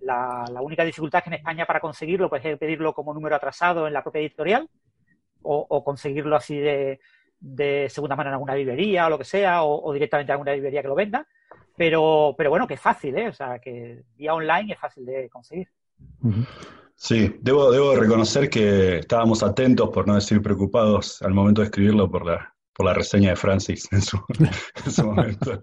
la, 0.01 0.45
única 0.61 0.83
dificultad 0.83 1.19
es 1.19 1.23
que 1.23 1.29
en 1.29 1.35
España 1.35 1.65
para 1.65 1.79
conseguirlo, 1.79 2.29
pues 2.29 2.41
que 2.41 2.57
pedirlo 2.57 2.93
como 2.93 3.13
número 3.13 3.35
atrasado 3.35 3.87
en 3.87 3.93
la 3.93 4.03
propia 4.03 4.21
editorial 4.21 4.69
o, 5.43 5.83
conseguirlo 5.83 6.35
así 6.35 6.57
de, 6.59 6.99
segunda 7.89 8.15
mano 8.15 8.29
en 8.29 8.33
alguna 8.33 8.55
librería 8.55 9.07
o 9.07 9.09
lo 9.09 9.17
que 9.17 9.25
sea, 9.25 9.63
o, 9.63 9.83
o 9.83 9.93
directamente 9.93 10.31
en 10.31 10.33
alguna 10.33 10.53
librería 10.53 10.81
que 10.81 10.87
lo 10.87 10.95
venda 10.95 11.25
pero, 11.81 12.35
pero 12.37 12.49
bueno, 12.49 12.67
que 12.67 12.75
es 12.75 12.79
fácil, 12.79 13.17
¿eh? 13.17 13.29
O 13.29 13.33
sea, 13.33 13.59
que 13.59 14.03
vía 14.15 14.33
online 14.33 14.73
es 14.73 14.79
fácil 14.79 15.03
de 15.05 15.27
conseguir. 15.29 15.67
Sí, 17.03 17.35
debo, 17.41 17.71
debo 17.71 17.95
reconocer 17.95 18.47
que 18.47 18.99
estábamos 18.99 19.41
atentos, 19.41 19.89
por 19.89 20.07
no 20.07 20.13
decir 20.13 20.39
preocupados, 20.39 21.19
al 21.23 21.33
momento 21.33 21.61
de 21.61 21.65
escribirlo 21.65 22.11
por 22.11 22.27
la, 22.27 22.53
por 22.75 22.85
la 22.85 22.93
reseña 22.93 23.31
de 23.31 23.35
Francis 23.35 23.89
en 23.91 24.03
su, 24.03 24.19
momento. 25.03 25.59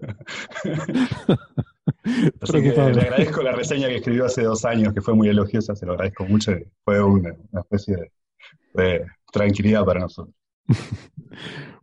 Así 2.41 2.61
que 2.61 2.73
le 2.73 2.81
agradezco 2.81 3.41
la 3.41 3.53
reseña 3.53 3.87
que 3.87 3.95
escribió 3.95 4.25
hace 4.25 4.43
dos 4.43 4.65
años, 4.65 4.93
que 4.93 4.99
fue 4.99 5.13
muy 5.13 5.29
elogiosa, 5.29 5.77
se 5.77 5.85
lo 5.85 5.93
agradezco 5.93 6.25
mucho, 6.25 6.51
fue 6.83 7.01
una, 7.01 7.33
especie 7.53 8.11
de, 8.73 9.05
tranquilidad 9.31 9.85
para 9.85 10.01
nosotros. 10.01 10.35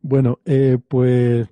Bueno, 0.02 0.38
eh, 0.44 0.78
pues 0.86 1.48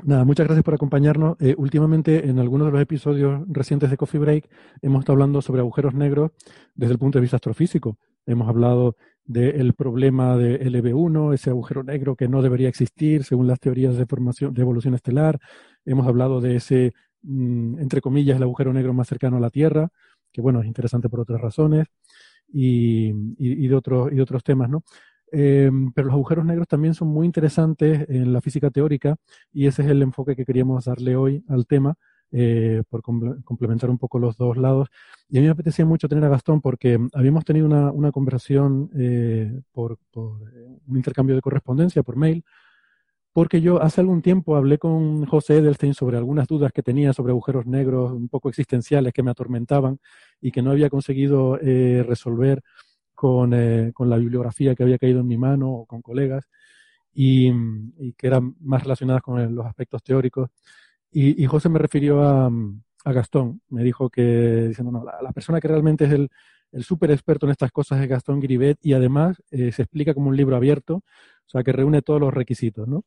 Nada, 0.00 0.24
muchas 0.24 0.46
gracias 0.46 0.64
por 0.64 0.74
acompañarnos. 0.74 1.36
Eh, 1.38 1.54
últimamente, 1.58 2.26
en 2.26 2.38
algunos 2.38 2.66
de 2.68 2.72
los 2.72 2.80
episodios 2.80 3.42
recientes 3.48 3.90
de 3.90 3.98
Coffee 3.98 4.20
Break, 4.20 4.48
hemos 4.80 5.00
estado 5.00 5.14
hablando 5.14 5.42
sobre 5.42 5.60
agujeros 5.60 5.92
negros 5.94 6.30
desde 6.74 6.94
el 6.94 6.98
punto 6.98 7.18
de 7.18 7.22
vista 7.22 7.36
astrofísico. 7.36 7.98
Hemos 8.24 8.48
hablado 8.48 8.96
del 9.24 9.74
problema 9.74 10.36
de 10.38 10.60
LB1, 10.60 11.34
ese 11.34 11.50
agujero 11.50 11.84
negro 11.84 12.16
que 12.16 12.26
no 12.26 12.40
debería 12.40 12.68
existir 12.68 13.24
según 13.24 13.46
las 13.46 13.60
teorías 13.60 13.96
de 13.96 14.06
formación 14.06 14.54
de 14.54 14.62
evolución 14.62 14.94
estelar. 14.94 15.38
Hemos 15.84 16.06
hablado 16.06 16.40
de 16.40 16.56
ese, 16.56 16.94
mm, 17.22 17.78
entre 17.78 18.00
comillas, 18.00 18.38
el 18.38 18.44
agujero 18.44 18.72
negro 18.72 18.94
más 18.94 19.08
cercano 19.08 19.36
a 19.36 19.40
la 19.40 19.50
Tierra, 19.50 19.90
que 20.32 20.40
bueno, 20.40 20.60
es 20.60 20.66
interesante 20.66 21.10
por 21.10 21.20
otras 21.20 21.40
razones, 21.40 21.86
y, 22.52 23.12
y, 23.38 23.68
de, 23.68 23.74
otros, 23.74 24.12
y 24.12 24.16
de 24.16 24.22
otros 24.22 24.42
temas, 24.44 24.68
¿no? 24.68 24.84
Em, 25.34 25.90
pero 25.92 26.08
los 26.08 26.14
agujeros 26.14 26.44
negros 26.44 26.68
también 26.68 26.92
son 26.92 27.08
muy 27.08 27.24
interesantes 27.26 28.06
en 28.10 28.34
la 28.34 28.42
física 28.42 28.70
teórica 28.70 29.16
y 29.50 29.66
ese 29.66 29.82
es 29.82 29.88
el 29.88 30.02
enfoque 30.02 30.36
que 30.36 30.44
queríamos 30.44 30.84
darle 30.84 31.16
hoy 31.16 31.42
al 31.48 31.66
tema, 31.66 31.94
eh, 32.32 32.82
por 32.90 33.02
complementar 33.02 33.88
un 33.88 33.96
poco 33.98 34.18
los 34.18 34.36
dos 34.36 34.58
lados. 34.58 34.88
Y 35.30 35.38
a 35.38 35.40
mí 35.40 35.46
me 35.46 35.52
apetecía 35.52 35.86
mucho 35.86 36.06
tener 36.06 36.24
a 36.24 36.28
Gastón 36.28 36.60
porque 36.60 36.98
habíamos 37.14 37.46
tenido 37.46 37.66
una, 37.66 37.90
una 37.90 38.12
conversación 38.12 38.90
eh, 38.94 39.60
por, 39.72 39.98
por, 40.10 40.42
un 40.86 40.96
intercambio 40.96 41.34
de 41.34 41.40
correspondencia, 41.40 42.02
por 42.02 42.16
mail, 42.16 42.44
porque 43.32 43.62
yo 43.62 43.82
hace 43.82 44.02
algún 44.02 44.20
tiempo 44.20 44.56
hablé 44.56 44.76
con 44.78 45.24
José 45.24 45.58
Edelstein 45.58 45.94
sobre 45.94 46.18
algunas 46.18 46.46
dudas 46.46 46.72
que 46.72 46.82
tenía 46.82 47.14
sobre 47.14 47.32
agujeros 47.32 47.66
negros 47.66 48.12
un 48.12 48.28
poco 48.28 48.50
existenciales 48.50 49.14
que 49.14 49.22
me 49.22 49.30
atormentaban 49.30 49.98
y 50.42 50.52
que 50.52 50.60
no 50.60 50.70
había 50.72 50.90
conseguido 50.90 51.58
eh, 51.62 52.04
resolver 52.06 52.62
con, 53.22 53.54
eh, 53.54 53.92
con, 53.94 54.10
la 54.10 54.16
bibliografía 54.16 54.74
que 54.74 54.82
había 54.82 54.98
caído 54.98 55.20
en 55.20 55.28
mi 55.28 55.38
mano 55.38 55.70
o 55.70 55.86
con 55.86 56.02
colegas 56.02 56.48
y, 57.14 57.52
que 58.18 58.26
eran 58.26 58.56
más 58.58 58.82
relacionadas 58.82 59.22
con 59.22 59.54
los 59.54 59.64
aspectos 59.64 60.02
teóricos. 60.02 60.50
Y, 61.12 61.46
José 61.46 61.68
me 61.68 61.78
refirió 61.78 62.20
a, 62.20 62.50
a, 63.04 63.12
Gastón, 63.12 63.60
me 63.68 63.84
dijo 63.84 64.10
que, 64.10 64.66
diciendo, 64.66 64.90
no, 64.90 65.04
la, 65.04 65.32
persona 65.32 65.60
que 65.60 65.68
realmente 65.68 66.06
es 66.06 66.10
el, 66.10 66.30
el 66.72 66.82
súper 66.82 67.12
experto 67.12 67.46
en 67.46 67.52
estas 67.52 67.70
cosas 67.70 68.00
es 68.02 68.08
Gastón 68.08 68.40
Gribet 68.40 68.78
y 68.82 68.92
además 68.92 69.40
eh, 69.52 69.70
se 69.70 69.82
explica 69.82 70.14
como 70.14 70.30
un 70.30 70.36
libro 70.36 70.56
abierto, 70.56 70.96
o 70.96 71.48
sea, 71.48 71.62
que 71.62 71.70
reúne 71.70 72.02
todos 72.02 72.20
los 72.20 72.34
requisitos, 72.34 72.88
¿no? 72.88 73.04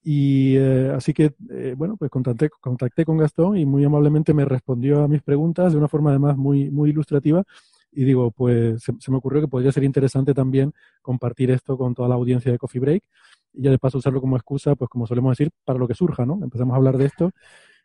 Y 0.00 0.56
eh, 0.58 0.92
así 0.94 1.12
que, 1.12 1.34
bueno, 1.76 1.96
pues 1.96 2.08
contacté, 2.08 2.50
contacté 2.60 3.04
con 3.04 3.18
Gastón 3.18 3.56
y 3.56 3.66
muy 3.66 3.84
amablemente 3.84 4.32
me 4.32 4.44
respondió 4.44 5.02
a 5.02 5.08
mis 5.08 5.22
preguntas 5.22 5.72
de 5.72 5.78
una 5.78 5.88
forma 5.88 6.10
además 6.10 6.36
muy, 6.36 6.70
muy 6.70 6.90
ilustrativa 6.90 7.44
y 7.92 8.04
digo, 8.04 8.30
pues 8.30 8.82
se, 8.82 9.10
me 9.10 9.16
ocurrió 9.16 9.40
que 9.40 9.48
podría 9.48 9.72
ser 9.72 9.84
interesante 9.84 10.34
también 10.34 10.72
compartir 11.02 11.50
esto 11.50 11.76
con 11.76 11.94
toda 11.94 12.08
la 12.08 12.14
audiencia 12.14 12.52
de 12.52 12.58
Coffee 12.58 12.80
Break 12.80 13.04
y 13.52 13.62
ya 13.62 13.70
de 13.70 13.78
paso 13.78 13.98
usarlo 13.98 14.20
como 14.20 14.36
excusa, 14.36 14.74
pues 14.76 14.88
como 14.88 15.06
solemos 15.06 15.36
decir, 15.36 15.50
para 15.64 15.78
lo 15.78 15.88
que 15.88 15.94
surja, 15.94 16.24
¿no? 16.24 16.38
Empezamos 16.42 16.74
a 16.74 16.76
hablar 16.76 16.98
de 16.98 17.06
esto 17.06 17.32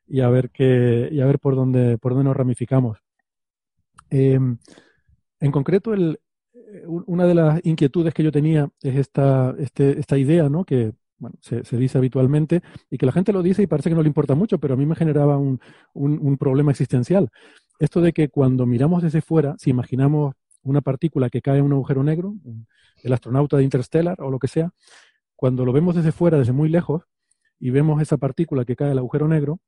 y 0.08 0.22
a 0.22 0.30
ver 0.30 0.52
qué, 0.52 1.10
y 1.12 1.22
a 1.22 1.26
ver 1.26 1.40
por 1.40 1.56
dónde, 1.56 1.98
por 1.98 2.14
dónde 2.14 2.26
nos 2.26 2.38
ramificamos. 2.38 3.00
Em, 4.10 4.58
en 5.40 5.52
concreto, 5.52 5.94
el, 5.94 6.20
eh, 6.54 6.84
una 6.86 7.26
de 7.26 7.36
las 7.36 7.66
inquietudes 7.66 8.14
que 8.14 8.24
yo 8.24 8.32
tenía 8.32 8.70
es 8.82 8.96
esta, 8.96 9.56
este, 9.58 10.00
esta 10.00 10.18
idea, 10.18 10.50
¿no? 10.50 10.66
Que 10.66 10.94
bueno, 11.18 11.38
se, 11.42 11.62
dice 11.78 11.98
habitualmente 11.98 12.62
y 12.90 12.98
que 12.98 13.06
la 13.06 13.14
gente 13.14 13.34
lo 13.34 13.42
dice 13.42 13.64
y 13.64 13.68
parece 13.68 13.90
que 13.90 13.96
no 13.96 14.02
le 14.02 14.10
importa 14.10 14.36
mucho, 14.36 14.60
pero 14.60 14.74
a 14.74 14.78
mí 14.78 14.86
me 14.86 14.96
generaba 14.96 15.38
un, 15.38 15.60
un 15.94 16.38
problema 16.38 16.72
existencial 16.72 17.32
esto 17.80 18.02
de 18.02 18.14
que 18.14 18.30
cuando 18.30 18.66
miramos 18.66 19.04
desde 19.04 19.22
fuera, 19.22 19.56
si 19.58 19.70
imaginamos 19.70 20.36
una 20.64 20.82
partícula 20.82 21.30
que 21.30 21.42
cae 21.42 21.60
en 21.60 21.66
un 21.66 21.74
agujero 21.74 22.04
negro, 22.04 22.36
el 23.04 23.14
astronauta 23.14 23.58
de 23.58 23.64
Interstellar 23.64 24.22
o 24.22 24.32
lo 24.32 24.40
que 24.40 24.48
sea, 24.48 24.72
cuando 25.36 25.66
lo 25.66 25.74
vemos 25.74 25.96
desde 25.96 26.12
fuera, 26.12 26.38
desde 26.38 26.54
muy 26.54 26.70
lejos, 26.70 27.04
y 27.60 27.70
vemos 27.70 28.02
esa 28.02 28.18
partícula 28.18 28.66
que 28.66 28.76
cae 28.76 28.92
al 28.92 28.98
agujero 28.98 29.28
negro, 29.28 29.60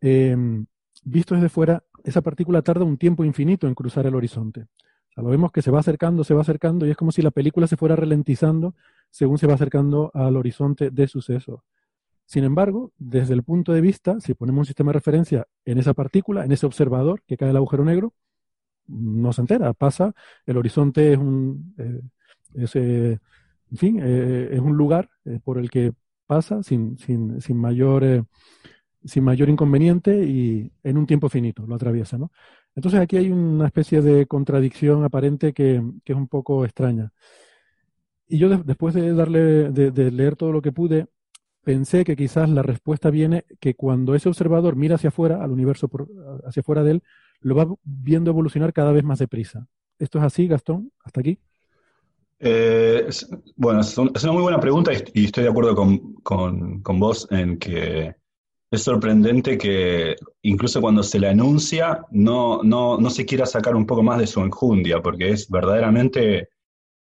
em, 0.00 0.66
visto 1.04 1.34
desde 1.34 1.48
fuera, 1.48 1.82
esa 2.04 2.22
partícula 2.22 2.62
tarda 2.62 2.84
un 2.84 2.96
tiempo 2.96 3.24
infinito 3.24 3.66
en 3.66 3.74
cruzar 3.74 4.06
el 4.06 4.14
horizonte. 4.14 4.62
O 4.62 5.12
sea, 5.14 5.22
lo 5.22 5.30
vemos 5.30 5.52
que 5.52 5.62
se 5.62 5.70
va 5.70 5.80
acercando, 5.80 6.24
se 6.24 6.34
va 6.34 6.42
acercando, 6.42 6.86
y 6.86 6.90
es 6.90 6.96
como 6.96 7.12
si 7.12 7.22
la 7.22 7.30
película 7.30 7.66
se 7.66 7.76
fuera 7.76 7.96
ralentizando 7.96 8.74
según 9.10 9.38
se 9.38 9.46
va 9.46 9.54
acercando 9.54 10.10
al 10.14 10.36
horizonte 10.36 10.90
de 10.90 11.08
sucesos. 11.08 11.60
Sin 12.30 12.44
embargo, 12.44 12.92
desde 12.98 13.34
el 13.34 13.42
punto 13.42 13.72
de 13.72 13.82
vista, 13.82 14.20
si 14.20 14.34
ponemos 14.34 14.60
un 14.60 14.66
sistema 14.66 14.90
de 14.90 14.94
referencia 15.00 15.46
en 15.64 15.78
esa 15.78 15.94
partícula, 15.94 16.44
en 16.44 16.52
ese 16.52 16.66
observador 16.66 17.22
que 17.26 17.36
cae 17.36 17.50
el 17.50 17.56
agujero 17.56 17.84
negro, 17.84 18.14
no 18.88 19.32
se 19.32 19.42
entera, 19.42 19.72
pasa, 19.74 20.14
el 20.46 20.56
horizonte 20.58 21.12
es 21.12 21.18
un, 21.18 21.74
eh, 21.78 22.00
eh, 22.74 23.18
en 23.72 23.78
fin, 23.78 24.00
eh, 24.02 24.48
es 24.52 24.60
un 24.60 24.76
lugar 24.76 25.10
por 25.44 25.58
el 25.58 25.70
que 25.70 25.92
pasa 26.26 26.62
sin, 26.62 26.98
sin, 26.98 27.40
sin 27.40 27.56
mayor, 27.58 28.26
sin 29.04 29.24
mayor 29.24 29.48
inconveniente 29.48 30.24
y 30.26 30.72
en 30.82 30.98
un 30.98 31.06
tiempo 31.06 31.28
finito 31.28 31.66
lo 31.66 31.74
atraviesa, 31.76 32.18
¿no? 32.18 32.30
Entonces 32.74 33.00
aquí 33.00 33.16
hay 33.16 33.30
una 33.30 33.66
especie 33.66 34.02
de 34.02 34.26
contradicción 34.26 35.04
aparente 35.04 35.52
que, 35.52 35.82
que 36.04 36.12
es 36.12 36.18
un 36.18 36.28
poco 36.28 36.64
extraña. 36.64 37.12
y 38.28 38.38
yo 38.38 38.48
de- 38.48 38.62
después 38.64 38.94
de 38.94 39.12
darle, 39.14 39.70
de 39.70 40.10
leer 40.10 40.36
todo 40.36 40.52
lo 40.52 40.62
que 40.62 40.72
pude, 40.72 41.06
pensé 41.62 42.04
que 42.04 42.16
quizás 42.16 42.48
la 42.48 42.62
respuesta 42.62 43.10
viene 43.10 43.44
que 43.60 43.74
cuando 43.74 44.14
ese 44.14 44.28
observador 44.28 44.76
mira 44.76 44.96
hacia 44.96 45.08
afuera, 45.08 45.42
al 45.42 45.50
universo 45.52 45.88
por- 45.88 46.08
hacia 46.46 46.60
afuera 46.60 46.82
de 46.82 46.92
él, 46.92 47.02
lo 47.40 47.54
va 47.54 47.66
viendo 47.84 48.30
evolucionar 48.30 48.72
cada 48.72 48.92
vez 48.92 49.04
más 49.04 49.18
deprisa. 49.18 49.66
¿Esto 49.98 50.18
es 50.18 50.24
así, 50.24 50.46
Gastón? 50.46 50.92
¿Hasta 51.04 51.20
aquí? 51.20 51.38
Eh, 52.38 53.06
bueno, 53.56 53.80
es, 53.80 53.96
un- 53.98 54.10
es 54.14 54.24
una 54.24 54.32
muy 54.32 54.42
buena 54.42 54.60
pregunta 54.60 54.92
y, 54.92 54.96
y 55.22 55.24
estoy 55.26 55.44
de 55.44 55.50
acuerdo 55.50 55.74
con, 55.74 56.14
con- 56.22 56.80
con 56.82 56.98
vos 56.98 57.26
en 57.30 57.58
que 57.58 58.14
es 58.70 58.82
sorprendente 58.82 59.58
que 59.58 60.16
incluso 60.42 60.80
cuando 60.80 61.02
se 61.02 61.18
le 61.20 61.28
anuncia 61.28 62.02
no, 62.12 62.62
no, 62.62 62.98
no 62.98 63.10
se 63.10 63.26
quiera 63.26 63.44
sacar 63.46 63.74
un 63.76 63.86
poco 63.86 64.02
más 64.02 64.18
de 64.18 64.26
su 64.26 64.40
enjundia, 64.40 65.02
porque 65.02 65.30
es 65.30 65.50
verdaderamente, 65.50 66.48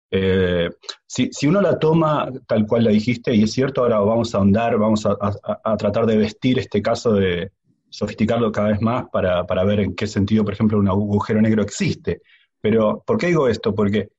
eh, 0.09 0.69
si, 1.05 1.47
uno 1.47 1.61
la 1.61 1.77
toma 1.77 2.29
tal 2.47 2.65
cual 2.65 2.85
la 2.85 2.91
dijiste, 2.91 3.33
y 3.33 3.43
es 3.43 3.51
cierto, 3.51 3.81
ahora 3.81 3.99
vamos 3.99 4.33
a 4.33 4.37
ahondar, 4.37 4.77
vamos 4.77 5.05
a, 5.05 5.77
tratar 5.77 6.05
de 6.05 6.17
vestir 6.17 6.59
este 6.59 6.81
caso 6.81 7.13
de 7.13 7.51
sofisticarlo 7.89 8.51
cada 8.51 8.69
vez 8.69 8.81
más 8.81 9.05
para, 9.11 9.45
para 9.45 9.63
ver 9.63 9.81
en 9.81 9.95
qué 9.95 10.07
sentido, 10.07 10.43
por 10.43 10.53
ejemplo, 10.53 10.77
un 10.77 10.87
agujero 10.87 11.41
negro 11.41 11.63
existe. 11.63 12.21
Pero, 12.61 13.03
¿por 13.05 13.17
qué 13.17 13.27
digo 13.27 13.47
esto? 13.47 13.73
Porque 13.73 14.09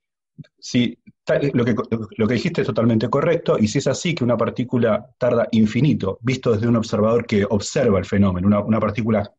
si 0.58 0.98
lo 1.52 1.64
que, 1.64 1.74
lo 2.16 2.26
que 2.26 2.34
dijiste 2.34 2.62
es 2.62 2.66
totalmente 2.66 3.08
correcto, 3.08 3.58
y 3.58 3.68
si 3.68 3.78
es 3.78 3.86
así 3.86 4.14
que 4.14 4.24
una 4.24 4.36
partícula 4.36 5.10
tarda 5.18 5.48
infinito, 5.52 6.18
visto 6.22 6.52
desde 6.52 6.68
un 6.68 6.76
observador 6.76 7.26
que 7.26 7.44
observa 7.48 7.98
el 7.98 8.04
fenómeno, 8.04 8.46
una, 8.46 8.60
una 8.60 8.80
partícula, 8.80 9.30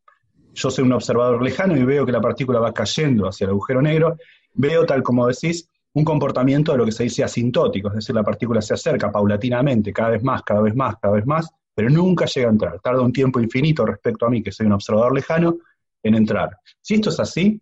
yo 0.54 0.70
soy 0.70 0.84
un 0.84 0.94
observador 0.94 1.42
lejano 1.42 1.78
y 1.78 1.84
veo 1.84 2.06
que 2.06 2.12
la 2.12 2.22
partícula 2.22 2.60
va 2.60 2.74
cayendo 2.74 3.28
hacia 3.28 3.46
el 3.46 3.52
agujero 3.52 3.82
negro, 3.82 4.18
veo, 4.54 4.86
tal 4.86 5.02
como 5.04 5.28
decís, 5.28 5.70
un 5.94 6.04
comportamiento 6.04 6.72
de 6.72 6.78
lo 6.78 6.86
que 6.86 6.92
se 6.92 7.04
dice 7.04 7.24
asintótico, 7.24 7.90
es 7.90 7.96
decir, 7.96 8.16
la 8.16 8.24
partícula 8.24 8.62
se 8.62 8.74
acerca 8.74 9.12
paulatinamente, 9.12 9.92
cada 9.92 10.10
vez 10.10 10.24
más, 10.24 10.44
cada 10.44 10.62
vez 10.62 10.76
más, 10.76 10.96
cada 11.02 11.16
vez 11.16 11.26
más, 11.26 11.50
pero 11.74 11.90
nunca 11.90 12.26
llega 12.26 12.48
a 12.48 12.52
entrar, 12.52 12.80
tarda 12.82 13.02
un 13.02 13.14
tiempo 13.14 13.40
infinito 13.40 13.86
respecto 13.86 14.26
a 14.26 14.30
mí, 14.30 14.44
que 14.44 14.52
soy 14.52 14.68
un 14.68 14.74
observador 14.74 15.14
lejano, 15.14 15.58
en 16.04 16.16
entrar. 16.16 16.58
Si 16.82 16.96
esto 16.96 17.10
es 17.10 17.20
así, 17.20 17.62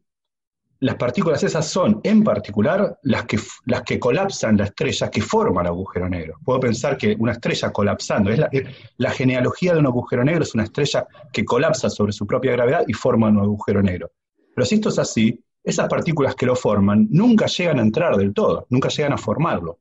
las 0.80 0.96
partículas 0.96 1.42
esas 1.42 1.68
son, 1.68 2.02
en 2.04 2.24
particular, 2.24 3.00
las 3.02 3.26
que, 3.26 3.40
las 3.66 3.82
que 3.82 4.00
colapsan 4.00 4.58
la 4.58 4.66
estrella 4.66 5.10
que 5.10 5.22
forma 5.22 5.62
el 5.62 5.68
agujero 5.68 6.08
negro. 6.08 6.38
Puedo 6.44 6.60
pensar 6.60 6.98
que 6.98 7.16
una 7.18 7.32
estrella 7.32 7.72
colapsando, 7.72 8.30
es 8.30 8.38
la, 8.38 8.50
la 8.98 9.12
genealogía 9.12 9.74
de 9.74 9.80
un 9.80 9.88
agujero 9.88 10.24
negro 10.24 10.44
es 10.44 10.54
una 10.54 10.66
estrella 10.66 11.08
que 11.34 11.44
colapsa 11.46 11.90
sobre 11.90 12.12
su 12.12 12.28
propia 12.28 12.52
gravedad 12.52 12.84
y 12.88 12.94
forma 12.94 13.30
un 13.30 13.40
agujero 13.40 13.82
negro. 13.82 14.12
Pero 14.54 14.66
si 14.66 14.76
esto 14.76 14.90
es 14.90 15.00
así, 15.00 15.44
esas 15.68 15.90
partículas 15.90 16.34
que 16.34 16.46
lo 16.46 16.56
forman 16.56 17.10
nunca 17.12 17.46
llegan 17.48 17.80
a 17.80 17.82
entrar 17.82 18.16
del 18.16 18.34
todo, 18.34 18.66
nunca 18.70 18.88
llegan 18.88 19.12
a 19.12 19.18
formarlo. 19.18 19.80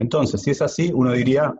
Entonces, 0.00 0.42
si 0.42 0.50
es 0.50 0.60
así, 0.60 0.90
uno 0.92 1.12
diría, 1.12 1.54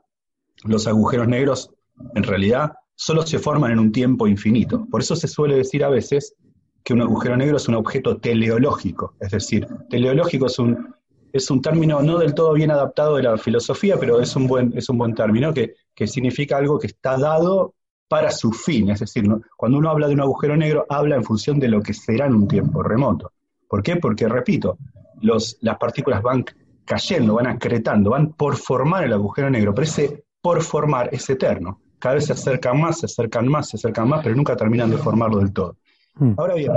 los 0.65 0.89
agujeros 0.89 1.29
negros 1.29 1.71
en 2.17 2.25
realidad 2.25 2.73
solo 2.97 3.23
se 3.23 3.39
forman 3.39 3.71
en 3.71 3.79
un 3.79 3.93
tiempo 3.93 4.27
infinito. 4.27 4.85
Por 4.91 5.01
eso 5.01 5.15
se 5.15 5.29
suele 5.29 5.55
decir 5.55 5.85
a 5.85 5.91
veces 5.91 6.35
que 6.83 6.93
un 6.93 7.03
agujero 7.03 7.37
negro 7.37 7.57
es 7.57 7.69
un 7.69 7.77
objeto 7.77 8.17
teleológico, 8.17 9.15
es 9.21 9.31
decir, 9.31 9.69
teleológico 9.89 10.47
es 10.47 10.59
un, 10.59 10.95
es 11.33 11.49
un 11.49 11.63
término 11.63 12.03
no 12.03 12.19
del 12.19 12.35
todo 12.35 12.55
bien 12.55 12.73
adaptado 12.73 13.15
de 13.15 13.23
la 13.23 13.39
filosofía, 13.39 13.97
pero 13.97 14.21
es 14.21 14.35
un 14.35 14.49
buen, 14.49 14.77
es 14.77 14.89
un 14.89 14.99
buen 14.99 15.15
término 15.15 15.55
que, 15.55 15.75
que 15.95 16.09
significa 16.09 16.57
algo 16.57 16.81
que 16.81 16.89
está 16.89 17.17
dado 17.17 17.75
para 18.09 18.33
su 18.33 18.51
fin, 18.51 18.91
es 18.91 18.99
decir, 19.01 19.25
cuando 19.57 19.79
uno 19.79 19.91
habla 19.91 20.09
de 20.09 20.15
un 20.15 20.21
agujero 20.21 20.57
negro, 20.57 20.85
habla 20.89 21.15
en 21.15 21.23
función 21.23 21.61
de 21.61 21.69
lo 21.69 21.81
que 21.81 21.95
será 21.95 22.27
en 22.27 22.35
un 22.35 22.49
tiempo 22.49 22.83
remoto. 22.83 23.33
¿Por 23.69 23.83
qué? 23.83 23.97
Porque, 23.97 24.29
repito, 24.29 24.79
los, 25.21 25.59
las 25.61 25.77
partículas 25.79 26.23
van 26.23 26.45
cayendo, 26.85 27.35
van 27.35 27.47
acretando, 27.47 28.11
van 28.11 28.33
por 28.33 28.57
formar 28.57 29.05
el 29.05 29.13
agujero 29.13 29.51
negro, 29.51 29.75
pero 29.75 29.85
ese 29.85 30.25
por 30.41 30.63
formar 30.63 31.11
es 31.13 31.29
eterno. 31.29 31.81
Cada 31.99 32.15
vez 32.15 32.27
se 32.27 32.33
acercan 32.33 32.81
más, 32.81 33.01
se 33.01 33.07
acercan 33.07 33.49
más, 33.49 33.69
se 33.69 33.77
acercan 33.77 34.09
más, 34.09 34.23
pero 34.23 34.35
nunca 34.37 34.57
terminan 34.57 34.91
de 34.91 34.97
formarlo 34.99 35.39
del 35.39 35.53
todo. 35.53 35.77
Hmm. 36.15 36.35
Ahora 36.37 36.55
bien, 36.55 36.73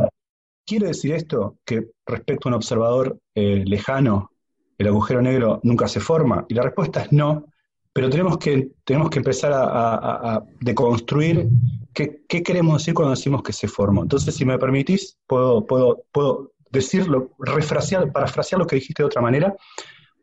¿quiere 0.65 0.87
decir 0.87 1.13
esto 1.13 1.57
que 1.63 1.87
respecto 2.05 2.47
a 2.47 2.51
un 2.51 2.55
observador 2.55 3.17
eh, 3.35 3.63
lejano, 3.65 4.31
el 4.77 4.87
agujero 4.87 5.21
negro 5.21 5.59
nunca 5.63 5.87
se 5.87 5.99
forma? 5.99 6.45
Y 6.49 6.55
la 6.55 6.63
respuesta 6.63 7.01
es 7.03 7.11
no, 7.11 7.45
pero 7.93 8.09
tenemos 8.09 8.37
que, 8.37 8.71
tenemos 8.83 9.09
que 9.09 9.19
empezar 9.19 9.53
a, 9.53 9.63
a- 9.63 9.95
a- 9.95 10.35
a 10.35 10.43
deconstruir 10.59 11.47
qué, 11.93 12.23
qué 12.27 12.41
queremos 12.41 12.79
decir 12.79 12.93
cuando 12.93 13.11
decimos 13.11 13.43
que 13.43 13.53
se 13.53 13.67
formó. 13.67 14.01
Entonces, 14.01 14.35
si 14.35 14.43
me 14.43 14.57
permitís, 14.57 15.17
puedo, 15.27 15.65
puedo, 15.65 16.03
puedo 16.11 16.50
decirlo, 16.71 17.31
refrasear, 17.39 18.11
parafrasear 18.11 18.59
lo 18.59 18.67
que 18.67 18.77
dijiste 18.77 19.03
de 19.03 19.07
otra 19.07 19.21
manera, 19.21 19.55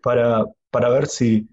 para, 0.02 0.44
para 0.70 0.88
ver 0.88 1.06
si, 1.06 1.48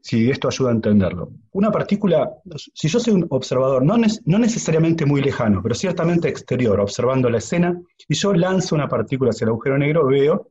si 0.00 0.30
esto 0.30 0.48
ayuda 0.48 0.70
a 0.70 0.74
entenderlo. 0.74 1.30
Una 1.52 1.70
partícula, 1.70 2.30
si 2.74 2.88
yo 2.88 3.00
soy 3.00 3.14
un 3.14 3.26
observador, 3.30 3.84
no, 3.84 3.96
no 3.96 4.38
necesariamente 4.38 5.04
muy 5.06 5.22
lejano, 5.22 5.62
pero 5.62 5.74
ciertamente 5.74 6.28
exterior, 6.28 6.80
observando 6.80 7.30
la 7.30 7.38
escena, 7.38 7.80
y 8.08 8.14
yo 8.14 8.32
lanzo 8.32 8.74
una 8.74 8.88
partícula 8.88 9.30
hacia 9.30 9.44
el 9.44 9.50
agujero 9.50 9.78
negro, 9.78 10.06
veo, 10.06 10.50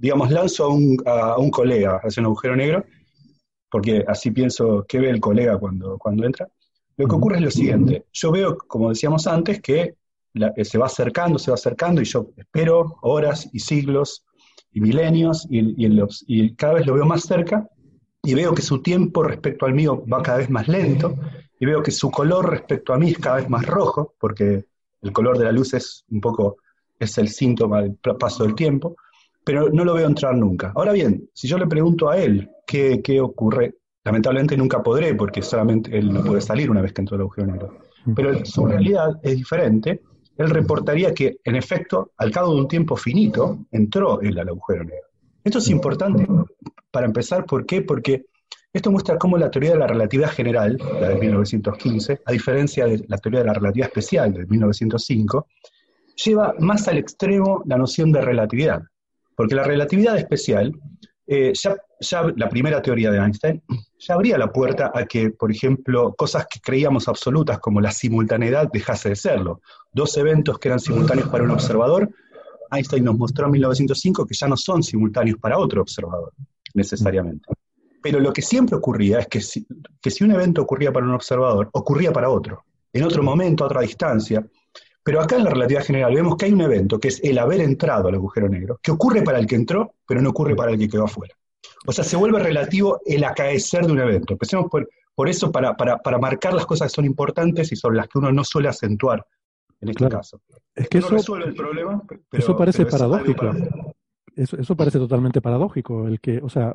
digamos, 0.00 0.30
lanzo 0.30 0.64
a 0.64 0.68
un, 0.68 0.96
a 1.06 1.38
un 1.38 1.50
colega 1.50 2.00
hacia 2.02 2.20
un 2.20 2.26
agujero 2.26 2.56
negro, 2.56 2.84
porque 3.70 4.04
así 4.06 4.30
pienso 4.30 4.84
qué 4.88 4.98
ve 4.98 5.10
el 5.10 5.20
colega 5.20 5.58
cuando, 5.58 5.98
cuando 5.98 6.24
entra. 6.24 6.48
Lo 6.96 7.06
que 7.06 7.14
ocurre 7.14 7.36
es 7.36 7.42
lo 7.42 7.50
siguiente, 7.50 8.06
yo 8.12 8.32
veo, 8.32 8.58
como 8.58 8.88
decíamos 8.88 9.26
antes, 9.26 9.60
que 9.60 9.94
la- 10.34 10.52
eh, 10.56 10.64
se 10.64 10.78
va 10.78 10.86
acercando, 10.86 11.38
se 11.38 11.50
va 11.50 11.54
acercando, 11.54 12.00
y 12.00 12.04
yo 12.04 12.30
espero 12.36 12.96
horas 13.02 13.48
y 13.52 13.60
siglos 13.60 14.24
y 14.72 14.80
milenios, 14.80 15.46
y, 15.50 15.80
y 15.82 15.86
en 15.86 15.96
los- 15.96 16.24
y 16.26 16.54
cada 16.54 16.74
vez 16.74 16.86
lo 16.86 16.94
veo 16.94 17.06
más 17.06 17.22
cerca, 17.22 17.68
y 18.22 18.34
veo 18.34 18.54
que 18.54 18.62
su 18.62 18.82
tiempo 18.82 19.22
respecto 19.22 19.66
al 19.66 19.74
mío 19.74 20.04
va 20.12 20.22
cada 20.22 20.38
vez 20.38 20.50
más 20.50 20.68
lento, 20.68 21.14
y 21.60 21.66
veo 21.66 21.82
que 21.82 21.90
su 21.90 22.10
color 22.10 22.50
respecto 22.50 22.92
a 22.92 22.98
mí 22.98 23.10
es 23.10 23.18
cada 23.18 23.36
vez 23.36 23.48
más 23.48 23.64
rojo, 23.66 24.14
porque 24.20 24.64
el 25.02 25.12
color 25.12 25.38
de 25.38 25.44
la 25.44 25.52
luz 25.52 25.74
es 25.74 26.04
un 26.10 26.20
poco, 26.20 26.56
es 26.98 27.16
el 27.18 27.28
síntoma 27.28 27.82
del 27.82 27.96
paso 28.18 28.44
del 28.44 28.54
tiempo, 28.54 28.96
pero 29.44 29.70
no 29.70 29.84
lo 29.84 29.94
veo 29.94 30.06
entrar 30.06 30.36
nunca. 30.36 30.72
Ahora 30.74 30.92
bien, 30.92 31.28
si 31.32 31.48
yo 31.48 31.56
le 31.58 31.66
pregunto 31.66 32.10
a 32.10 32.18
él 32.18 32.50
qué, 32.66 33.00
qué 33.02 33.20
ocurre, 33.20 33.76
lamentablemente 34.04 34.56
nunca 34.56 34.82
podré, 34.82 35.14
porque 35.14 35.40
solamente 35.42 35.96
él 35.96 36.12
no 36.12 36.22
puede 36.22 36.40
salir 36.40 36.70
una 36.70 36.82
vez 36.82 36.92
que 36.92 37.00
entró 37.00 37.16
el 37.16 37.22
agujero 37.22 37.46
negro. 37.46 37.78
Pero 38.14 38.44
su 38.44 38.66
realidad 38.66 39.18
es 39.22 39.36
diferente. 39.36 40.02
Él 40.38 40.50
reportaría 40.50 41.12
que, 41.12 41.38
en 41.44 41.56
efecto, 41.56 42.12
al 42.16 42.30
cabo 42.30 42.54
de 42.54 42.60
un 42.60 42.68
tiempo 42.68 42.96
finito, 42.96 43.66
entró 43.72 44.20
él 44.20 44.38
al 44.38 44.48
agujero 44.48 44.84
negro. 44.84 45.08
Esto 45.44 45.58
es 45.58 45.68
importante 45.68 46.26
para 46.90 47.06
empezar, 47.06 47.44
¿por 47.44 47.66
qué? 47.66 47.82
Porque 47.82 48.26
esto 48.72 48.90
muestra 48.90 49.18
cómo 49.18 49.36
la 49.36 49.50
teoría 49.50 49.72
de 49.72 49.78
la 49.78 49.86
relatividad 49.86 50.30
general, 50.30 50.78
la 51.00 51.08
de 51.08 51.16
1915, 51.16 52.20
a 52.24 52.32
diferencia 52.32 52.86
de 52.86 53.04
la 53.08 53.18
teoría 53.18 53.40
de 53.40 53.46
la 53.46 53.54
relatividad 53.54 53.88
especial 53.88 54.32
de 54.32 54.46
1905, 54.46 55.46
lleva 56.24 56.54
más 56.60 56.86
al 56.86 56.98
extremo 56.98 57.62
la 57.66 57.76
noción 57.76 58.12
de 58.12 58.20
relatividad. 58.20 58.82
Porque 59.34 59.54
la 59.54 59.64
relatividad 59.64 60.16
especial, 60.18 60.72
eh, 61.30 61.52
ya, 61.54 61.76
ya 62.00 62.32
la 62.36 62.48
primera 62.48 62.80
teoría 62.80 63.10
de 63.10 63.18
Einstein, 63.18 63.62
ya 63.98 64.14
abría 64.14 64.38
la 64.38 64.50
puerta 64.50 64.90
a 64.94 65.04
que, 65.04 65.30
por 65.30 65.52
ejemplo, 65.52 66.14
cosas 66.14 66.46
que 66.50 66.58
creíamos 66.58 67.06
absolutas 67.06 67.58
como 67.58 67.82
la 67.82 67.92
simultaneidad 67.92 68.70
dejase 68.72 69.10
de 69.10 69.16
serlo. 69.16 69.60
Dos 69.92 70.16
eventos 70.16 70.58
que 70.58 70.68
eran 70.68 70.80
simultáneos 70.80 71.28
para 71.28 71.44
un 71.44 71.50
observador, 71.50 72.08
Einstein 72.70 73.04
nos 73.04 73.18
mostró 73.18 73.44
en 73.44 73.52
1905 73.52 74.24
que 74.26 74.34
ya 74.34 74.48
no 74.48 74.56
son 74.56 74.82
simultáneos 74.82 75.38
para 75.38 75.58
otro 75.58 75.82
observador, 75.82 76.32
necesariamente. 76.72 77.46
Pero 78.02 78.20
lo 78.20 78.32
que 78.32 78.40
siempre 78.40 78.76
ocurría 78.76 79.18
es 79.18 79.26
que 79.26 79.40
que 80.00 80.10
si 80.10 80.24
un 80.24 80.30
evento 80.30 80.62
ocurría 80.62 80.92
para 80.92 81.04
un 81.04 81.12
observador, 81.12 81.68
ocurría 81.72 82.10
para 82.10 82.30
otro, 82.30 82.64
en 82.92 83.02
otro 83.04 83.22
momento, 83.22 83.64
a 83.64 83.66
otra 83.66 83.82
distancia. 83.82 84.44
Pero 85.08 85.22
acá 85.22 85.36
en 85.36 85.44
la 85.44 85.50
relatividad 85.50 85.84
general 85.84 86.14
vemos 86.14 86.36
que 86.36 86.44
hay 86.44 86.52
un 86.52 86.60
evento, 86.60 87.00
que 87.00 87.08
es 87.08 87.18
el 87.24 87.38
haber 87.38 87.62
entrado 87.62 88.08
al 88.08 88.14
agujero 88.16 88.46
negro, 88.46 88.78
que 88.82 88.90
ocurre 88.90 89.22
para 89.22 89.38
el 89.38 89.46
que 89.46 89.54
entró, 89.54 89.94
pero 90.06 90.20
no 90.20 90.28
ocurre 90.28 90.54
para 90.54 90.70
el 90.72 90.78
que 90.78 90.86
quedó 90.86 91.04
afuera. 91.04 91.34
O 91.86 91.92
sea, 91.92 92.04
se 92.04 92.14
vuelve 92.18 92.38
relativo 92.40 93.00
el 93.06 93.24
acaecer 93.24 93.86
de 93.86 93.92
un 93.92 94.00
evento. 94.00 94.34
Empecemos 94.34 94.66
por, 94.70 94.86
por 95.14 95.30
eso, 95.30 95.50
para, 95.50 95.74
para, 95.78 95.96
para 95.96 96.18
marcar 96.18 96.52
las 96.52 96.66
cosas 96.66 96.88
que 96.92 96.96
son 96.96 97.06
importantes 97.06 97.72
y 97.72 97.76
sobre 97.76 97.96
las 97.96 98.06
que 98.08 98.18
uno 98.18 98.30
no 98.32 98.44
suele 98.44 98.68
acentuar 98.68 99.24
en 99.80 99.88
este 99.88 99.96
Claro. 100.00 100.18
caso. 100.18 100.42
Es 100.74 100.90
que 100.90 100.98
no 101.00 101.06
eso, 101.06 101.14
resuelve 101.16 101.46
el 101.46 101.54
problema, 101.54 102.02
pero, 102.06 102.20
eso 102.32 102.54
parece 102.54 102.84
pero 102.84 102.90
paradójico. 102.98 103.46
para- 103.46 103.94
Eso, 104.36 104.58
eso 104.58 104.76
parece 104.76 104.98
totalmente 104.98 105.40
paradójico. 105.40 106.06
El 106.06 106.20
que, 106.20 106.36
o 106.42 106.50
sea, 106.50 106.74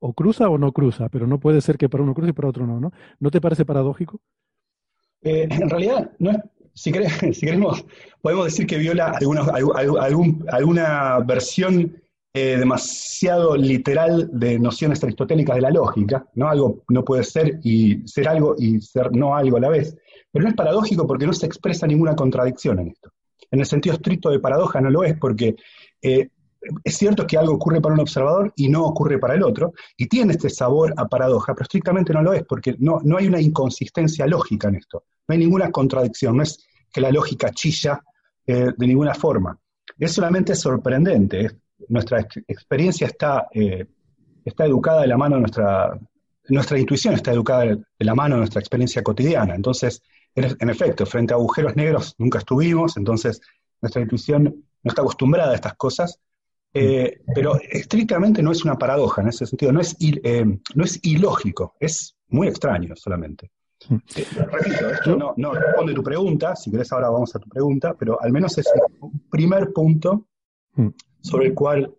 o 0.00 0.12
cruza 0.12 0.50
o 0.50 0.58
no 0.58 0.70
cruza, 0.72 1.08
pero 1.08 1.26
no 1.26 1.40
puede 1.40 1.62
ser 1.62 1.78
que 1.78 1.88
para 1.88 2.04
uno 2.04 2.12
cruce 2.12 2.28
y 2.28 2.34
para 2.34 2.48
otro 2.50 2.66
no, 2.66 2.78
¿no? 2.78 2.92
¿No 3.20 3.30
te 3.30 3.40
parece 3.40 3.64
paradójico? 3.64 4.20
Eh, 5.22 5.48
en 5.50 5.70
realidad, 5.70 6.10
no 6.18 6.30
es, 6.30 6.36
si, 6.74 6.92
querés- 6.92 7.32
si 7.34 7.46
queremos, 7.46 7.84
podemos 8.20 8.46
decir 8.46 8.66
que 8.66 8.78
viola 8.78 9.12
alguna, 9.18 9.44
alguna 10.50 11.18
versión 11.20 11.96
eh, 12.36 12.56
demasiado 12.58 13.56
literal 13.56 14.28
de 14.32 14.58
nociones 14.58 15.02
aristotélicas 15.04 15.54
de 15.54 15.62
la 15.62 15.70
lógica, 15.70 16.26
¿no? 16.34 16.48
Algo 16.48 16.82
no 16.88 17.04
puede 17.04 17.22
ser 17.22 17.60
y 17.62 18.06
ser 18.08 18.28
algo 18.28 18.56
y 18.58 18.80
ser 18.80 19.12
no 19.12 19.36
algo 19.36 19.56
a 19.56 19.60
la 19.60 19.68
vez. 19.68 19.96
Pero 20.32 20.42
no 20.42 20.48
es 20.48 20.56
paradójico 20.56 21.06
porque 21.06 21.26
no 21.26 21.32
se 21.32 21.46
expresa 21.46 21.86
ninguna 21.86 22.16
contradicción 22.16 22.80
en 22.80 22.88
esto. 22.88 23.12
En 23.52 23.60
el 23.60 23.66
sentido 23.66 23.94
estricto 23.94 24.30
de 24.30 24.40
paradoja 24.40 24.80
no 24.80 24.90
lo 24.90 25.04
es 25.04 25.16
porque 25.16 25.54
eh, 26.02 26.30
es 26.82 26.96
cierto 26.96 27.26
que 27.26 27.36
algo 27.36 27.54
ocurre 27.54 27.80
para 27.80 27.94
un 27.94 28.00
observador 28.00 28.52
y 28.56 28.68
no 28.68 28.84
ocurre 28.84 29.18
para 29.18 29.34
el 29.34 29.42
otro, 29.42 29.72
y 29.96 30.06
tiene 30.06 30.32
este 30.32 30.50
sabor 30.50 30.92
a 30.96 31.06
paradoja, 31.06 31.54
pero 31.54 31.64
estrictamente 31.64 32.12
no 32.12 32.22
lo 32.22 32.32
es, 32.32 32.44
porque 32.44 32.76
no, 32.78 33.00
no 33.04 33.16
hay 33.16 33.26
una 33.26 33.40
inconsistencia 33.40 34.26
lógica 34.26 34.68
en 34.68 34.76
esto, 34.76 35.04
no 35.28 35.32
hay 35.32 35.38
ninguna 35.38 35.70
contradicción, 35.70 36.36
no 36.36 36.42
es 36.42 36.58
que 36.92 37.00
la 37.00 37.10
lógica 37.10 37.50
chilla 37.50 38.02
eh, 38.46 38.68
de 38.76 38.86
ninguna 38.86 39.14
forma. 39.14 39.58
Es 39.98 40.12
solamente 40.12 40.54
sorprendente, 40.54 41.50
nuestra 41.88 42.20
ex- 42.20 42.42
experiencia 42.46 43.06
está, 43.06 43.48
eh, 43.52 43.86
está 44.44 44.64
educada 44.64 45.02
de 45.02 45.08
la 45.08 45.16
mano 45.16 45.36
de 45.36 45.40
nuestra, 45.42 45.98
nuestra 46.48 46.78
intuición 46.78 47.14
está 47.14 47.32
educada 47.32 47.64
de 47.64 47.84
la 47.98 48.14
mano 48.14 48.34
de 48.34 48.40
nuestra 48.40 48.60
experiencia 48.60 49.02
cotidiana, 49.02 49.54
entonces, 49.54 50.02
en, 50.34 50.56
en 50.58 50.70
efecto, 50.70 51.06
frente 51.06 51.32
a 51.32 51.36
agujeros 51.36 51.76
negros 51.76 52.14
nunca 52.18 52.38
estuvimos, 52.38 52.96
entonces 52.96 53.40
nuestra 53.80 54.02
intuición 54.02 54.42
no 54.44 54.88
está 54.88 55.02
acostumbrada 55.02 55.52
a 55.52 55.54
estas 55.54 55.74
cosas, 55.74 56.18
eh, 56.74 57.20
pero 57.34 57.56
estrictamente 57.70 58.42
no 58.42 58.52
es 58.52 58.64
una 58.64 58.76
paradoja 58.76 59.22
en 59.22 59.28
ese 59.28 59.46
sentido, 59.46 59.72
no 59.72 59.80
es, 59.80 59.96
il- 60.00 60.20
eh, 60.24 60.44
no 60.74 60.84
es 60.84 60.98
ilógico, 61.04 61.74
es 61.80 62.16
muy 62.28 62.48
extraño 62.48 62.94
solamente. 62.96 63.50
Eh, 63.90 64.24
repito, 64.50 64.88
esto 64.90 65.16
no, 65.16 65.34
no 65.36 65.52
responde 65.52 65.92
tu 65.94 66.02
pregunta, 66.02 66.56
si 66.56 66.70
querés 66.70 66.90
ahora 66.92 67.10
vamos 67.10 67.34
a 67.36 67.38
tu 67.38 67.48
pregunta, 67.48 67.94
pero 67.98 68.20
al 68.20 68.32
menos 68.32 68.56
es 68.58 68.66
un 69.00 69.20
primer 69.30 69.72
punto 69.72 70.26
Mm. 70.76 70.88
sobre 71.20 71.46
el 71.46 71.54
cual 71.54 71.94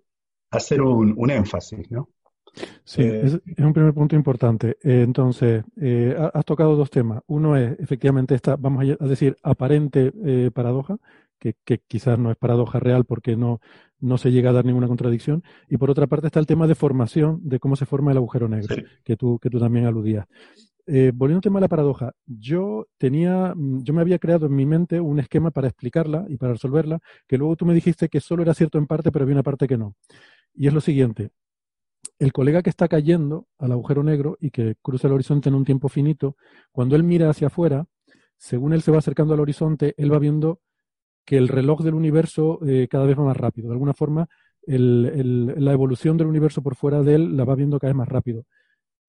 hacer 0.52 0.82
un, 0.82 1.14
un 1.18 1.30
énfasis, 1.32 1.90
¿no? 1.90 2.10
Sí, 2.84 3.02
Eh, 3.04 3.22
es, 3.24 3.34
es 3.45 3.60
un 3.66 3.72
primer 3.74 3.94
punto 3.94 4.16
importante. 4.18 4.78
Entonces, 4.82 5.64
eh, 5.80 6.14
ha- 6.18 6.32
has 6.38 6.44
tocado 6.45 6.76
dos 6.76 6.90
temas. 6.90 7.22
Uno 7.28 7.56
es 7.56 7.80
efectivamente 7.80 8.36
esta, 8.36 8.56
vamos 8.58 8.84
a 9.00 9.06
decir, 9.08 9.38
aparente 9.44 10.12
paradoja, 10.54 10.98
que, 11.40 11.56
que 11.64 11.80
quizás 11.88 12.18
no 12.20 12.32
es 12.32 12.38
paradoja 12.38 12.80
real 12.80 13.06
porque 13.06 13.36
no, 13.38 13.60
no 14.06 14.17
se 14.17 14.32
llega 14.32 14.51
a 14.51 14.53
dar 14.53 14.66
ninguna 14.66 14.88
contradicción. 14.88 15.43
Y 15.69 15.77
por 15.77 15.90
otra 15.90 16.08
parte 16.08 16.27
está 16.27 16.40
el 16.40 16.45
tema 16.45 16.67
de 16.67 16.75
formación, 16.75 17.40
de 17.43 17.59
cómo 17.59 17.75
se 17.75 17.85
forma 17.85 18.11
el 18.11 18.17
agujero 18.17 18.48
negro, 18.48 18.75
Sí. 18.75 18.84
que 19.03 19.16
tú, 19.17 19.40
que 19.40 19.50
tú 19.50 19.59
también 19.59 19.85
aludías. 19.85 20.25
Eh, 20.88 21.11
volviendo 21.14 21.40
al 21.40 21.42
tema 21.42 21.59
de 21.59 21.64
la 21.64 21.67
paradoja, 21.67 22.11
yo 22.27 22.85
tenía, 23.00 23.53
mm, 23.56 23.82
yo 23.84 23.93
me 23.95 24.01
había 24.01 24.19
creado 24.19 24.45
en 24.45 24.56
mi 24.56 24.67
mente 24.67 25.00
un 25.01 25.19
esquema 25.19 25.50
para 25.50 25.67
explicarla 25.67 26.25
y 26.30 26.38
para 26.38 26.53
resolverla, 26.53 27.00
que 27.27 27.40
luego 27.40 27.56
tú 27.56 27.66
me 27.66 27.74
dijiste 27.74 28.08
que 28.08 28.22
solo 28.22 28.43
era 28.43 28.53
cierto 28.53 28.77
en 28.77 28.85
parte, 28.85 29.11
pero 29.11 29.24
había 29.24 29.34
una 29.35 29.42
parte 29.43 29.67
que 29.67 29.77
no. 29.77 29.95
Y 30.53 30.67
es 30.67 30.74
lo 30.74 30.82
siguiente, 30.82 31.32
el 32.19 32.32
colega 32.32 32.61
que 32.61 32.69
está 32.69 32.88
cayendo 32.88 33.48
al 33.58 33.72
agujero 33.72 34.03
negro 34.03 34.38
y 34.40 34.51
que 34.51 34.75
cruza 34.82 35.08
el 35.08 35.14
horizonte 35.14 35.50
en 35.50 35.56
un 35.56 35.66
tiempo 35.66 35.90
finito, 35.90 36.35
cuando 36.72 36.95
él 36.95 37.03
mira 37.03 37.30
hacia 37.32 37.48
afuera, 37.48 37.88
según 38.38 38.74
él 38.74 38.84
se 38.84 38.92
va 38.92 39.00
acercando 39.00 39.34
al 39.34 39.40
horizonte, 39.40 39.95
él 39.98 40.14
va 40.14 40.19
viendo 40.19 40.59
que 41.26 41.38
el 41.38 41.48
reloj 41.48 41.82
del 41.82 41.95
universo 41.95 42.60
eh, 42.66 42.88
cada 42.90 43.06
vez 43.06 43.18
va 43.18 43.24
más 43.24 43.38
rápido. 43.38 43.68
De 43.70 43.74
alguna 43.74 43.94
forma, 43.94 44.28
la 44.68 45.74
evolución 45.74 46.18
del 46.18 46.28
universo 46.28 46.62
por 46.62 46.76
fuera 46.76 47.02
de 47.04 47.16
él 47.16 47.38
la 47.38 47.45
va 47.45 47.56
viendo 47.56 47.80
cada 47.80 47.92
vez 47.92 47.98
más 47.98 48.10
rápido. 48.10 48.45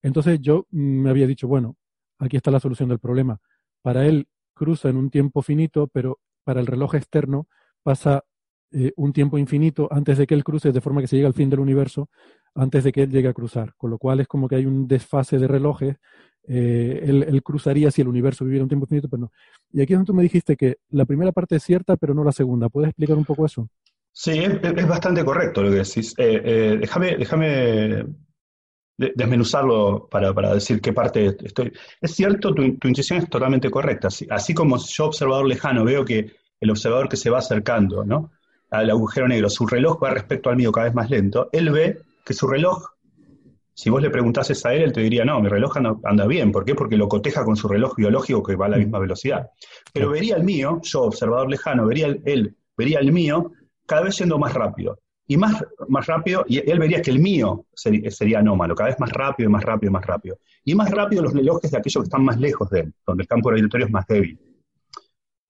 Entonces 0.03 0.41
yo 0.41 0.67
mm, 0.70 1.03
me 1.03 1.11
había 1.11 1.27
dicho, 1.27 1.49
bueno, 1.49 1.77
aquí 2.19 2.36
está 2.36 2.51
la 2.51 2.61
solución 2.61 2.89
del 2.89 2.99
problema. 2.99 3.39
Para 3.83 4.07
él 4.07 4.28
cruza 4.55 4.89
en 4.89 4.97
un 4.97 5.11
tiempo 5.11 5.43
finito, 5.43 5.89
pero 5.89 6.20
para 6.45 6.61
el 6.61 6.67
reloj 6.67 6.95
externo 6.95 7.49
pasa 7.83 8.25
eh, 8.73 8.93
un 8.97 9.12
tiempo 9.12 9.39
infinito 9.39 9.89
antes 9.91 10.19
de 10.19 10.27
que 10.27 10.35
él 10.35 10.45
cruce, 10.45 10.73
de 10.73 10.81
forma 10.81 11.01
que 11.01 11.07
se 11.07 11.17
llegue 11.17 11.27
al 11.27 11.35
fin 11.35 11.51
del 11.51 11.61
universo, 11.61 12.09
antes 12.55 12.85
de 12.85 12.93
que 12.93 13.03
él 13.03 13.11
llegue 13.11 13.28
a 13.28 13.33
cruzar. 13.33 13.75
Con 13.77 13.91
lo 13.91 13.99
cual 13.99 14.20
es 14.20 14.28
como 14.28 14.49
que 14.49 14.57
hay 14.57 14.67
un 14.67 14.89
desfase 14.89 15.39
de 15.39 15.49
relojes. 15.49 15.97
Eh, 16.49 17.00
él, 17.05 17.42
cruzaría 17.42 17.91
si 17.91 18.02
el 18.02 18.08
universo 18.08 18.44
viviera 18.44 18.65
un 18.65 18.68
tiempo 18.68 18.84
infinito, 18.84 19.08
pero 19.08 19.23
no. 19.23 19.33
Y 19.73 19.83
aquí 19.83 19.92
es 19.92 19.99
donde 19.99 20.07
tú 20.07 20.15
me 20.15 20.23
dijiste 20.23 20.57
que 20.57 20.78
la 20.91 21.05
primera 21.05 21.33
parte 21.33 21.57
es 21.57 21.62
cierta, 21.62 21.97
pero 21.97 22.15
no 22.15 22.25
la 22.25 22.33
segunda. 22.33 22.68
¿Puedes 22.68 22.91
explicar 22.91 23.16
un 23.16 23.25
poco 23.25 23.47
eso? 23.47 23.68
Sí, 24.12 24.39
es, 24.39 24.89
bastante 24.89 25.25
correcto 25.25 25.62
lo 25.62 25.70
que 25.70 25.76
decís. 25.76 26.15
Eh, 26.16 26.41
eh, 26.44 26.76
déjame, 26.81 27.16
déjame 27.16 27.47
de- 28.97 29.12
desmenuzarlo 29.15 30.08
para, 30.10 30.33
para 30.33 30.55
decir 30.55 30.81
qué 30.81 30.92
parte 30.92 31.36
estoy. 31.42 31.73
Es 32.00 32.15
cierto, 32.15 32.55
tu, 32.55 32.76
tu 32.78 32.89
intuición 32.89 33.18
es 33.18 33.28
totalmente 33.28 33.70
correcta. 33.70 34.08
Así, 34.08 34.26
así 34.31 34.55
como 34.55 34.78
yo, 34.78 35.07
observador 35.07 35.47
lejano, 35.47 35.84
veo 35.84 36.05
que 36.05 36.33
el 36.60 36.70
observador 36.70 37.08
que 37.08 37.16
se 37.16 37.31
va 37.31 37.39
acercando 37.39 38.05
¿no? 38.05 38.31
al 38.70 38.91
agujero 38.91 39.28
negro, 39.28 39.50
su 39.50 39.66
reloj 39.66 40.02
va 40.02 40.10
respecto 40.10 40.50
al 40.50 40.57
mío 40.57 40.73
cada 40.73 40.86
vez 40.86 40.94
más 40.94 41.10
lento, 41.10 41.49
él 41.52 41.70
ve 41.70 41.99
que 42.25 42.34
su 42.34 42.47
reloj, 42.49 42.84
si 43.78 43.90
vos 43.90 44.00
le 44.00 44.08
preguntases 44.08 44.64
a 44.64 44.72
él, 44.72 44.84
él 44.84 44.92
te 44.92 45.02
diría, 45.02 45.22
no, 45.22 45.38
mi 45.38 45.50
reloj 45.50 45.76
anda, 45.76 45.96
anda 46.05 46.26
bien. 46.26 46.50
¿Por 46.50 46.64
qué? 46.64 46.74
Porque 46.74 46.96
lo 46.96 47.08
coteja 47.08 47.44
con 47.44 47.56
su 47.56 47.68
reloj 47.68 47.94
biológico 47.94 48.42
que 48.42 48.56
va 48.56 48.66
a 48.66 48.68
la 48.70 48.78
misma 48.78 48.98
velocidad. 48.98 49.50
Pero 49.92 50.10
vería 50.10 50.36
el 50.36 50.44
mío, 50.44 50.80
yo, 50.82 51.02
observador 51.02 51.50
lejano, 51.50 51.86
vería 51.86 52.06
el, 52.06 52.22
él, 52.24 52.56
vería 52.74 53.00
el 53.00 53.12
mío 53.12 53.52
cada 53.84 54.05
vez 54.05 54.16
yendo 54.18 54.38
más 54.38 54.55
rápido. 54.55 54.98
Y 55.26 55.36
más, 55.36 55.62
más 55.88 56.06
rápido, 56.06 56.46
y 56.48 56.58
él 56.70 56.78
vería 56.78 57.02
que 57.02 57.10
el 57.10 57.18
mío 57.18 57.66
sería, 57.74 58.10
sería 58.10 58.38
anómalo, 58.38 58.74
cada 58.74 58.88
vez 58.88 58.98
más 58.98 59.10
rápido, 59.10 59.50
más 59.50 59.62
rápido, 59.62 59.92
más 59.92 60.06
rápido. 60.06 60.38
Y 60.64 60.74
más 60.74 60.90
rápido 60.90 61.22
los 61.22 61.34
relojes 61.34 61.70
de 61.70 61.76
aquellos 61.76 62.05
que 62.05 62.06
están 62.06 62.24
más 62.24 62.40
lejos 62.40 62.70
de 62.70 62.80
él, 62.80 62.94
donde 63.06 63.24
el 63.24 63.28
campo 63.28 63.50
gravitatorio 63.50 63.86
es 63.86 63.92
más 63.92 64.06
débil. 64.06 64.40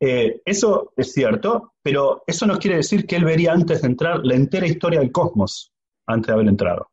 Eh, 0.01 0.41
eso 0.45 0.93
es 0.97 1.13
cierto, 1.13 1.75
pero 1.81 2.25
eso 2.27 2.45
no 2.45 2.59
quiere 2.59 2.79
decir 2.79 3.07
que 3.07 3.15
él 3.15 3.25
vería 3.25 3.53
antes 3.53 3.83
de 3.83 3.87
entrar 3.87 4.19
la 4.25 4.35
entera 4.35 4.67
historia 4.67 4.99
del 4.99 5.13
cosmos, 5.13 5.73
antes 6.07 6.27
de 6.27 6.33
haber 6.33 6.49
entrado. 6.49 6.89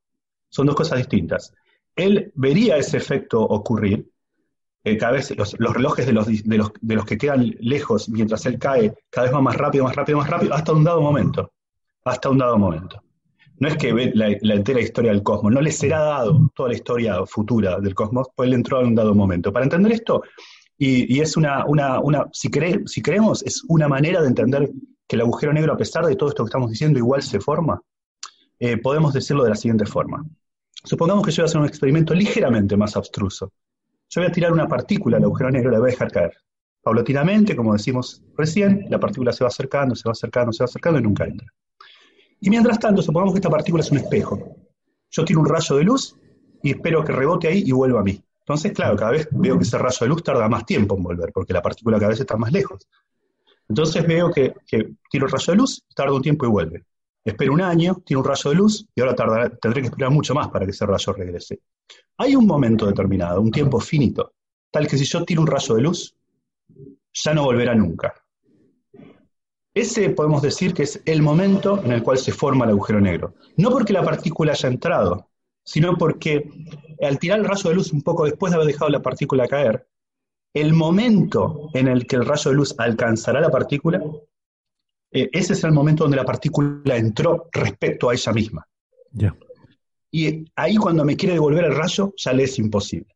Son 0.54 0.68
dos 0.68 0.76
cosas 0.76 1.00
distintas. 1.00 1.52
Él 1.96 2.32
vería 2.36 2.78
ese 2.78 2.98
efecto 2.98 3.42
ocurrir, 3.42 4.08
eh, 4.84 4.98
cada 4.98 5.14
vez 5.14 5.36
los, 5.36 5.60
los 5.60 5.74
relojes 5.74 6.06
de 6.06 6.14
los, 6.14 6.28
de, 6.28 6.58
los, 6.58 6.72
de 6.80 6.96
los 6.96 7.06
que 7.06 7.18
quedan 7.18 7.56
lejos 7.60 8.08
mientras 8.08 8.46
él 8.46 8.60
cae, 8.60 8.94
cada 9.10 9.32
vez 9.32 9.42
más 9.42 9.58
rápido, 9.58 9.84
más 9.86 9.96
rápido, 9.96 10.20
más 10.20 10.30
rápido, 10.30 10.54
hasta 10.54 10.74
un 10.74 10.84
dado 10.84 11.02
momento. 11.02 11.52
Hasta 12.06 12.30
un 12.30 12.38
dado 12.38 12.60
momento. 12.60 13.02
No 13.58 13.68
es 13.68 13.78
que 13.78 13.94
ve 13.94 14.12
la, 14.14 14.28
la 14.42 14.54
entera 14.54 14.80
historia 14.80 15.12
del 15.12 15.24
cosmos, 15.24 15.52
no 15.52 15.60
le 15.60 15.72
será 15.72 16.00
dado 16.00 16.52
toda 16.54 16.70
la 16.70 16.76
historia 16.76 17.26
futura 17.26 17.80
del 17.80 17.96
cosmos, 17.96 18.28
pues 18.36 18.46
él 18.48 18.54
entró 18.54 18.80
en 18.82 18.88
un 18.90 18.96
dado 18.96 19.16
momento. 19.16 19.52
Para 19.52 19.66
entender 19.66 19.92
esto, 19.92 20.22
y, 20.78 21.18
y 21.18 21.22
es 21.22 21.36
una, 21.36 21.66
una, 21.66 22.00
una 22.00 22.30
si, 22.32 22.52
si 22.86 23.02
creemos, 23.02 23.42
es 23.42 23.64
una 23.70 23.88
manera 23.88 24.22
de 24.22 24.28
entender 24.28 24.70
que 25.08 25.16
el 25.16 25.22
agujero 25.22 25.52
negro, 25.52 25.74
a 25.74 25.78
pesar 25.78 26.06
de 26.06 26.16
todo 26.16 26.30
esto 26.30 26.44
que 26.44 26.50
estamos 26.50 26.70
diciendo, 26.70 27.00
igual 27.00 27.24
se 27.24 27.40
forma, 27.40 27.82
eh, 28.60 28.78
podemos 28.78 29.14
decirlo 29.14 29.44
de 29.44 29.50
la 29.50 29.56
siguiente 29.56 29.88
forma. 29.88 30.24
Supongamos 30.84 31.26
que 31.26 31.32
yo 31.32 31.42
voy 31.42 31.46
a 31.46 31.50
hacer 31.50 31.62
un 31.62 31.68
experimento 31.68 32.14
ligeramente 32.14 32.76
más 32.76 32.98
abstruso. 32.98 33.54
Yo 34.10 34.22
voy 34.22 34.30
a 34.30 34.34
tirar 34.34 34.52
una 34.52 34.68
partícula 34.68 35.18
al 35.18 35.24
agujero 35.24 35.50
negro 35.50 35.70
y 35.70 35.74
la 35.74 35.80
voy 35.80 35.90
a 35.90 35.92
dejar 35.92 36.12
caer. 36.12 36.34
Paulatinamente, 36.82 37.56
como 37.56 37.72
decimos 37.72 38.22
recién, 38.38 38.86
la 38.90 39.00
partícula 39.00 39.32
se 39.32 39.46
va 39.46 39.48
acercando, 39.48 39.96
se 39.96 40.08
va 40.08 40.12
acercando, 40.12 40.52
se 40.52 40.64
va 40.64 40.66
acercando 40.66 41.00
y 41.00 41.04
nunca 41.04 41.24
entra. 41.24 41.48
Y 42.42 42.50
mientras 42.50 42.78
tanto, 42.78 43.02
supongamos 43.02 43.34
que 43.34 43.38
esta 43.38 43.50
partícula 43.50 43.82
es 43.82 43.92
un 43.92 44.00
espejo. 44.00 44.58
Yo 45.10 45.24
tiro 45.24 45.40
un 45.40 45.48
rayo 45.48 45.78
de 45.78 45.84
luz 45.86 46.18
y 46.62 46.72
espero 46.72 47.04
que 47.06 47.14
rebote 47.14 47.48
ahí 47.48 47.64
y 47.66 47.72
vuelva 47.72 48.02
a 48.02 48.04
mí. 48.04 48.22
Entonces, 48.40 48.74
claro, 48.74 48.98
cada 48.98 49.12
vez 49.12 49.30
veo 49.32 49.58
que 49.58 49.64
ese 49.64 49.78
rayo 49.78 49.98
de 50.02 50.08
luz 50.08 50.22
tarda 50.22 50.50
más 50.50 50.66
tiempo 50.66 50.98
en 50.98 51.04
volver, 51.04 51.32
porque 51.32 51.54
la 51.54 51.62
partícula 51.62 51.98
cada 51.98 52.10
vez 52.10 52.20
está 52.20 52.36
más 52.36 52.52
lejos. 52.52 52.86
Entonces 53.70 54.06
veo 54.06 54.30
que, 54.30 54.54
que 54.68 54.96
tiro 55.10 55.28
el 55.28 55.32
rayo 55.32 55.54
de 55.54 55.56
luz, 55.56 55.82
tarda 55.96 56.14
un 56.14 56.22
tiempo 56.22 56.46
y 56.46 56.50
vuelve. 56.50 56.84
Espero 57.26 57.54
un 57.54 57.62
año, 57.62 58.02
tiro 58.06 58.20
un 58.20 58.26
rayo 58.26 58.50
de 58.50 58.56
luz 58.56 58.86
y 58.94 59.02
ahora 59.02 59.16
tardará, 59.16 59.50
tendré 59.50 59.82
que 59.82 59.88
esperar 59.88 60.12
mucho 60.12 60.34
más 60.34 60.50
para 60.50 60.66
que 60.66 60.72
ese 60.72 60.86
rayo 60.86 61.14
regrese. 61.14 61.62
Hay 62.18 62.36
un 62.36 62.46
momento 62.46 62.86
determinado, 62.86 63.40
un 63.40 63.52
tiempo 63.52 63.80
finito, 63.80 64.34
tal 64.70 64.88
que 64.88 64.98
si 64.98 65.06
yo 65.06 65.24
tiro 65.24 65.42
un 65.42 65.48
rayo 65.48 65.76
de 65.76 65.82
luz, 65.82 66.16
ya 67.14 67.34
no 67.34 67.44
volverá 67.44 67.74
nunca. 67.76 68.14
Ese 69.74 70.10
podemos 70.10 70.42
decir 70.42 70.74
que 70.74 70.84
es 70.84 71.02
el 71.06 71.22
momento 71.22 71.82
en 71.84 71.94
el 71.94 72.04
cual 72.04 72.18
se 72.18 72.32
forma 72.32 72.66
el 72.66 72.72
agujero 72.72 73.00
negro. 73.00 73.36
No 73.58 73.72
porque 73.72 73.94
la 73.94 74.04
partícula 74.04 74.52
haya 74.52 74.70
entrado, 74.70 75.30
sino 75.64 75.98
porque 75.98 76.50
al 77.02 77.18
tirar 77.20 77.40
el 77.40 77.46
rayo 77.46 77.70
de 77.70 77.76
luz 77.76 77.92
un 77.94 78.02
poco 78.02 78.26
después 78.26 78.52
de 78.52 78.56
haber 78.58 78.68
dejado 78.68 78.92
la 78.92 79.02
partícula 79.02 79.48
caer, 79.48 79.88
el 80.54 80.74
momento 80.74 81.70
en 81.74 81.88
el 81.88 82.06
que 82.06 82.18
el 82.18 82.26
rayo 82.26 82.52
de 82.52 82.58
luz 82.58 82.76
alcanzará 82.78 83.42
la 83.42 83.50
partícula, 83.50 84.04
eh, 85.14 85.30
ese 85.32 85.54
es 85.54 85.64
el 85.64 85.72
momento 85.72 86.04
donde 86.04 86.18
la 86.18 86.26
partícula 86.26 86.98
entró 86.98 87.50
respecto 87.52 88.10
a 88.10 88.14
ella 88.14 88.34
misma. 88.34 88.68
Ya. 89.12 89.36
Y 90.12 90.46
ahí 90.56 90.76
cuando 90.76 91.06
me 91.06 91.16
quiere 91.16 91.36
devolver 91.36 91.66
el 91.66 91.76
rayo, 91.76 92.14
ya 92.18 92.34
le 92.34 92.44
es 92.44 92.60
imposible. 92.60 93.16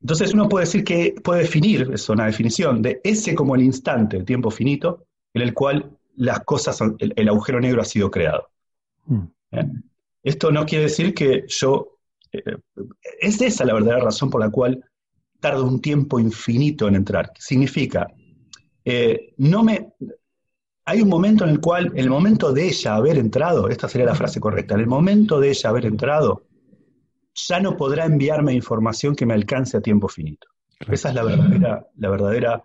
Entonces 0.00 0.32
uno 0.32 0.48
puede 0.48 0.66
decir 0.66 0.84
que 0.84 1.14
puede 1.22 1.42
definir, 1.42 1.90
es 1.92 2.08
una 2.08 2.26
definición, 2.26 2.82
de 2.82 3.00
ese 3.02 3.34
como 3.34 3.54
el 3.56 3.62
instante, 3.62 4.16
el 4.16 4.24
tiempo 4.24 4.50
finito, 4.50 5.06
en 5.34 5.42
el 5.42 5.54
cual 5.54 5.96
las 6.16 6.40
cosas, 6.40 6.80
el, 6.80 7.12
el 7.16 7.28
agujero 7.28 7.60
negro 7.60 7.82
ha 7.82 7.84
sido 7.84 8.10
creado. 8.10 8.48
Mm. 9.06 9.24
¿Eh? 9.52 9.66
Esto 10.22 10.50
no 10.50 10.66
quiere 10.66 10.84
decir 10.84 11.14
que 11.14 11.44
yo... 11.48 11.98
Eh, 12.32 12.42
es 13.20 13.40
esa 13.40 13.64
la 13.64 13.74
verdadera 13.74 14.04
razón 14.04 14.30
por 14.30 14.40
la 14.40 14.50
cual 14.50 14.84
tarda 15.40 15.62
un 15.62 15.80
tiempo 15.80 16.20
infinito 16.20 16.86
en 16.88 16.96
entrar. 16.96 17.32
Significa, 17.38 18.06
eh, 18.84 19.34
no 19.38 19.62
me... 19.64 19.92
Hay 20.88 21.02
un 21.02 21.10
momento 21.10 21.44
en 21.44 21.50
el 21.50 21.60
cual, 21.60 21.92
el 21.96 22.08
momento 22.08 22.50
de 22.50 22.66
ella 22.66 22.94
haber 22.94 23.18
entrado, 23.18 23.68
esta 23.68 23.90
sería 23.90 24.06
la 24.06 24.14
frase 24.14 24.40
correcta, 24.40 24.72
en 24.72 24.80
el 24.80 24.86
momento 24.86 25.38
de 25.38 25.50
ella 25.50 25.68
haber 25.68 25.84
entrado, 25.84 26.46
ya 27.34 27.60
no 27.60 27.76
podrá 27.76 28.06
enviarme 28.06 28.54
información 28.54 29.14
que 29.14 29.26
me 29.26 29.34
alcance 29.34 29.76
a 29.76 29.82
tiempo 29.82 30.08
finito. 30.08 30.48
Claro. 30.78 30.94
Esa 30.94 31.10
es 31.10 31.14
la 31.14 31.24
verdadera, 31.24 31.86
la 31.94 32.08
verdadera 32.08 32.62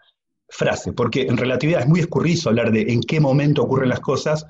frase, 0.48 0.93
porque 0.93 1.24
en 1.24 1.35
relatividad 1.35 1.82
es 1.82 1.88
muy 1.90 2.00
escurrizo 2.00 2.48
hablar 2.48 2.72
de 2.72 2.93
en 2.93 3.02
qué 3.02 3.19
momento 3.19 3.64
ocurren 3.64 3.90
las 3.90 4.00
cosas, 4.00 4.45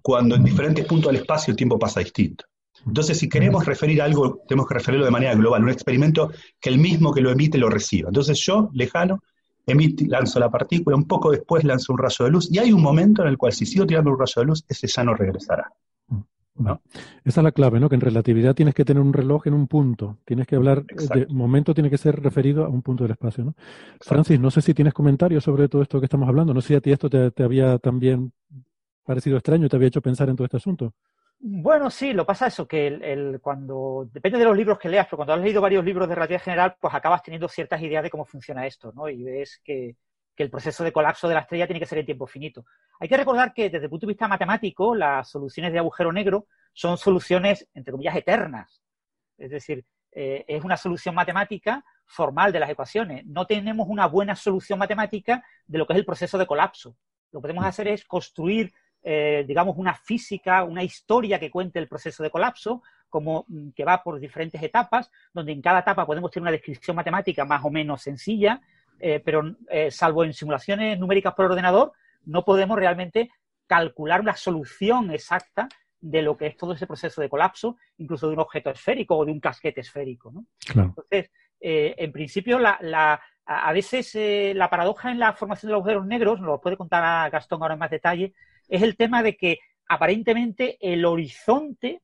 cuando 0.00 0.36
en 0.36 0.44
diferentes 0.44 0.84
puntos 0.84 1.10
del 1.10 1.22
espacio 1.22 1.50
el 1.50 1.56
tiempo 1.56 1.76
pasa 1.76 1.98
distinto. 1.98 2.44
Entonces, 2.86 3.18
si 3.18 3.28
queremos 3.28 3.66
referir 3.66 4.00
algo, 4.00 4.42
tenemos 4.46 4.68
que 4.68 4.74
referirlo 4.74 5.04
de 5.04 5.10
manera 5.10 5.34
global, 5.34 5.64
un 5.64 5.70
experimento 5.70 6.30
que 6.60 6.70
el 6.70 6.78
mismo 6.78 7.12
que 7.12 7.20
lo 7.20 7.32
emite 7.32 7.58
lo 7.58 7.68
reciba. 7.68 8.10
Entonces, 8.10 8.38
yo, 8.46 8.70
lejano, 8.74 9.18
emito, 9.70 10.04
lanzo 10.06 10.40
la 10.40 10.50
partícula, 10.50 10.96
un 10.96 11.04
poco 11.04 11.30
después 11.30 11.64
lanzo 11.64 11.92
un 11.92 11.98
rayo 11.98 12.24
de 12.24 12.30
luz, 12.30 12.48
y 12.50 12.58
hay 12.58 12.72
un 12.72 12.82
momento 12.82 13.22
en 13.22 13.28
el 13.28 13.38
cual 13.38 13.52
si 13.52 13.66
sigo 13.66 13.86
tirando 13.86 14.10
un 14.10 14.18
rayo 14.18 14.40
de 14.40 14.44
luz, 14.44 14.64
ese 14.68 14.86
ya 14.86 15.04
no 15.04 15.14
regresará. 15.14 15.72
¿no? 16.58 16.82
Esa 17.24 17.40
es 17.40 17.44
la 17.44 17.52
clave, 17.52 17.78
¿no? 17.78 17.88
Que 17.88 17.94
en 17.94 18.00
relatividad 18.00 18.54
tienes 18.54 18.74
que 18.74 18.84
tener 18.84 19.00
un 19.00 19.12
reloj 19.12 19.46
en 19.46 19.54
un 19.54 19.68
punto. 19.68 20.18
Tienes 20.24 20.46
que 20.46 20.56
hablar, 20.56 20.84
de 20.84 21.26
momento 21.28 21.72
tiene 21.72 21.88
que 21.88 21.98
ser 21.98 22.20
referido 22.20 22.64
a 22.64 22.68
un 22.68 22.82
punto 22.82 23.04
del 23.04 23.12
espacio, 23.12 23.44
¿no? 23.44 23.54
Francis, 24.00 24.40
no 24.40 24.50
sé 24.50 24.60
si 24.60 24.74
tienes 24.74 24.92
comentarios 24.92 25.44
sobre 25.44 25.68
todo 25.68 25.82
esto 25.82 26.00
que 26.00 26.06
estamos 26.06 26.28
hablando. 26.28 26.52
No 26.52 26.60
sé 26.60 26.68
si 26.68 26.74
a 26.74 26.80
ti 26.80 26.90
esto 26.90 27.08
te, 27.08 27.30
te 27.30 27.42
había 27.44 27.78
también 27.78 28.32
parecido 29.04 29.36
extraño, 29.36 29.68
te 29.68 29.76
había 29.76 29.88
hecho 29.88 30.02
pensar 30.02 30.28
en 30.28 30.36
todo 30.36 30.44
este 30.44 30.56
asunto. 30.56 30.92
Bueno, 31.40 31.88
sí, 31.90 32.12
lo 32.12 32.26
pasa 32.26 32.48
eso, 32.48 32.66
que 32.66 32.88
el, 32.88 33.40
cuando 33.40 34.08
depende 34.12 34.38
de 34.38 34.44
los 34.44 34.56
libros 34.56 34.78
que 34.78 34.88
leas, 34.88 35.06
pero 35.06 35.18
cuando 35.18 35.34
has 35.34 35.40
leído 35.40 35.60
varios 35.60 35.84
libros 35.84 36.08
de 36.08 36.16
relatividad 36.16 36.42
general, 36.42 36.76
pues 36.80 36.92
acabas 36.92 37.22
teniendo 37.22 37.48
ciertas 37.48 37.80
ideas 37.80 38.02
de 38.02 38.10
cómo 38.10 38.24
funciona 38.24 38.66
esto, 38.66 38.92
¿no? 38.92 39.08
Y 39.08 39.22
ves 39.22 39.60
que, 39.62 39.96
que 40.34 40.42
el 40.42 40.50
proceso 40.50 40.82
de 40.82 40.92
colapso 40.92 41.28
de 41.28 41.34
la 41.34 41.40
estrella 41.40 41.66
tiene 41.66 41.78
que 41.78 41.86
ser 41.86 41.98
en 41.98 42.06
tiempo 42.06 42.26
finito. 42.26 42.64
Hay 42.98 43.08
que 43.08 43.16
recordar 43.16 43.52
que 43.54 43.70
desde 43.70 43.84
el 43.84 43.90
punto 43.90 44.06
de 44.06 44.12
vista 44.12 44.26
matemático, 44.26 44.96
las 44.96 45.30
soluciones 45.30 45.72
de 45.72 45.78
agujero 45.78 46.12
negro 46.12 46.46
son 46.72 46.98
soluciones, 46.98 47.68
entre 47.72 47.92
comillas, 47.92 48.16
eternas. 48.16 48.82
Es 49.36 49.50
decir, 49.50 49.84
eh, 50.10 50.44
es 50.48 50.64
una 50.64 50.76
solución 50.76 51.14
matemática 51.14 51.84
formal 52.04 52.50
de 52.52 52.60
las 52.60 52.70
ecuaciones. 52.70 53.24
No 53.26 53.46
tenemos 53.46 53.86
una 53.88 54.06
buena 54.06 54.34
solución 54.34 54.78
matemática 54.78 55.44
de 55.66 55.78
lo 55.78 55.86
que 55.86 55.92
es 55.92 55.98
el 56.00 56.04
proceso 56.04 56.36
de 56.36 56.46
colapso. 56.46 56.96
Lo 57.30 57.40
que 57.40 57.42
podemos 57.42 57.64
hacer 57.64 57.86
es 57.88 58.04
construir 58.04 58.72
eh, 59.02 59.44
digamos, 59.46 59.76
una 59.78 59.94
física, 59.94 60.64
una 60.64 60.82
historia 60.82 61.38
que 61.38 61.50
cuente 61.50 61.78
el 61.78 61.86
proceso 61.86 62.22
de 62.22 62.30
colapso, 62.30 62.82
como 63.08 63.44
mm, 63.48 63.70
que 63.70 63.84
va 63.84 64.02
por 64.02 64.18
diferentes 64.18 64.62
etapas, 64.62 65.10
donde 65.32 65.52
en 65.52 65.62
cada 65.62 65.80
etapa 65.80 66.04
podemos 66.04 66.30
tener 66.30 66.42
una 66.42 66.50
descripción 66.50 66.96
matemática 66.96 67.44
más 67.44 67.64
o 67.64 67.70
menos 67.70 68.02
sencilla, 68.02 68.60
eh, 68.98 69.22
pero 69.24 69.54
eh, 69.70 69.90
salvo 69.90 70.24
en 70.24 70.32
simulaciones 70.32 70.98
numéricas 70.98 71.34
por 71.34 71.46
ordenador, 71.46 71.92
no 72.24 72.44
podemos 72.44 72.76
realmente 72.76 73.30
calcular 73.66 74.20
una 74.20 74.34
solución 74.34 75.12
exacta 75.12 75.68
de 76.00 76.22
lo 76.22 76.36
que 76.36 76.46
es 76.48 76.56
todo 76.56 76.72
ese 76.72 76.86
proceso 76.86 77.20
de 77.20 77.28
colapso, 77.28 77.76
incluso 77.98 78.26
de 78.26 78.34
un 78.34 78.40
objeto 78.40 78.70
esférico 78.70 79.16
o 79.16 79.24
de 79.24 79.32
un 79.32 79.40
casquete 79.40 79.80
esférico. 79.80 80.32
Entonces, 80.68 81.30
en 81.60 82.12
principio, 82.12 82.58
la, 82.58 83.20
a 83.44 83.72
veces 83.72 84.12
la 84.54 84.70
paradoja 84.70 85.10
en 85.10 85.18
la 85.18 85.32
formación 85.32 85.68
de 85.68 85.72
los 85.72 85.80
agujeros 85.80 86.06
negros, 86.06 86.40
nos 86.40 86.46
lo 86.46 86.60
puede 86.60 86.76
contar 86.76 87.02
a 87.04 87.28
Gastón 87.30 87.62
ahora 87.62 87.74
en 87.74 87.80
más 87.80 87.90
detalle, 87.90 88.32
es 88.68 88.82
el 88.82 88.96
tema 88.96 89.22
de 89.22 89.36
que 89.36 89.58
aparentemente 89.88 90.76
el 90.80 91.04
horizonte, 91.04 92.02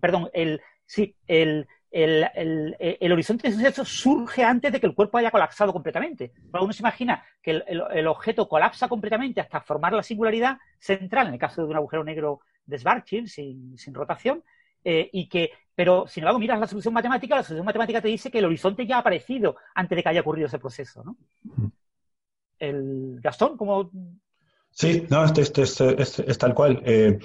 perdón, 0.00 0.28
el, 0.32 0.60
sí, 0.84 1.14
el, 1.26 1.66
el, 1.90 2.28
el, 2.34 2.76
el, 2.78 3.12
horizonte 3.12 3.48
de 3.48 3.54
suceso 3.54 3.84
surge 3.84 4.44
antes 4.44 4.72
de 4.72 4.80
que 4.80 4.86
el 4.86 4.94
cuerpo 4.94 5.18
haya 5.18 5.30
colapsado 5.30 5.72
completamente. 5.72 6.32
uno 6.52 6.72
se 6.72 6.82
imagina 6.82 7.24
que 7.42 7.62
el, 7.66 8.06
objeto 8.06 8.48
colapsa 8.48 8.88
completamente 8.88 9.40
hasta 9.40 9.60
formar 9.60 9.92
la 9.92 10.02
singularidad 10.02 10.58
central, 10.78 11.28
en 11.28 11.34
el 11.34 11.40
caso 11.40 11.62
de 11.62 11.68
un 11.68 11.76
agujero 11.76 12.04
negro 12.04 12.40
de 12.64 12.78
Schwarzschild, 12.78 13.28
sin, 13.28 13.76
sin 13.76 13.94
rotación, 13.94 14.44
eh, 14.84 15.10
y 15.12 15.28
que, 15.28 15.50
pero 15.74 16.06
sin 16.06 16.22
embargo, 16.22 16.38
miras 16.38 16.60
la 16.60 16.66
solución 16.66 16.94
matemática, 16.94 17.36
la 17.36 17.42
solución 17.42 17.66
matemática 17.66 18.00
te 18.00 18.08
dice 18.08 18.30
que 18.30 18.38
el 18.38 18.44
horizonte 18.44 18.86
ya 18.86 18.96
ha 18.96 19.00
aparecido 19.00 19.56
antes 19.74 19.96
de 19.96 20.02
que 20.02 20.08
haya 20.08 20.20
ocurrido 20.20 20.46
ese 20.46 20.58
proceso. 20.58 21.02
¿no? 21.04 21.16
El 22.58 23.18
Gastón, 23.20 23.56
¿cómo 23.56 23.90
Sí, 24.70 25.06
no, 25.10 25.24
este, 25.24 25.62
este, 25.62 26.02
es 26.02 26.38
tal 26.38 26.54
cual. 26.54 26.82
Eh, 26.84 27.18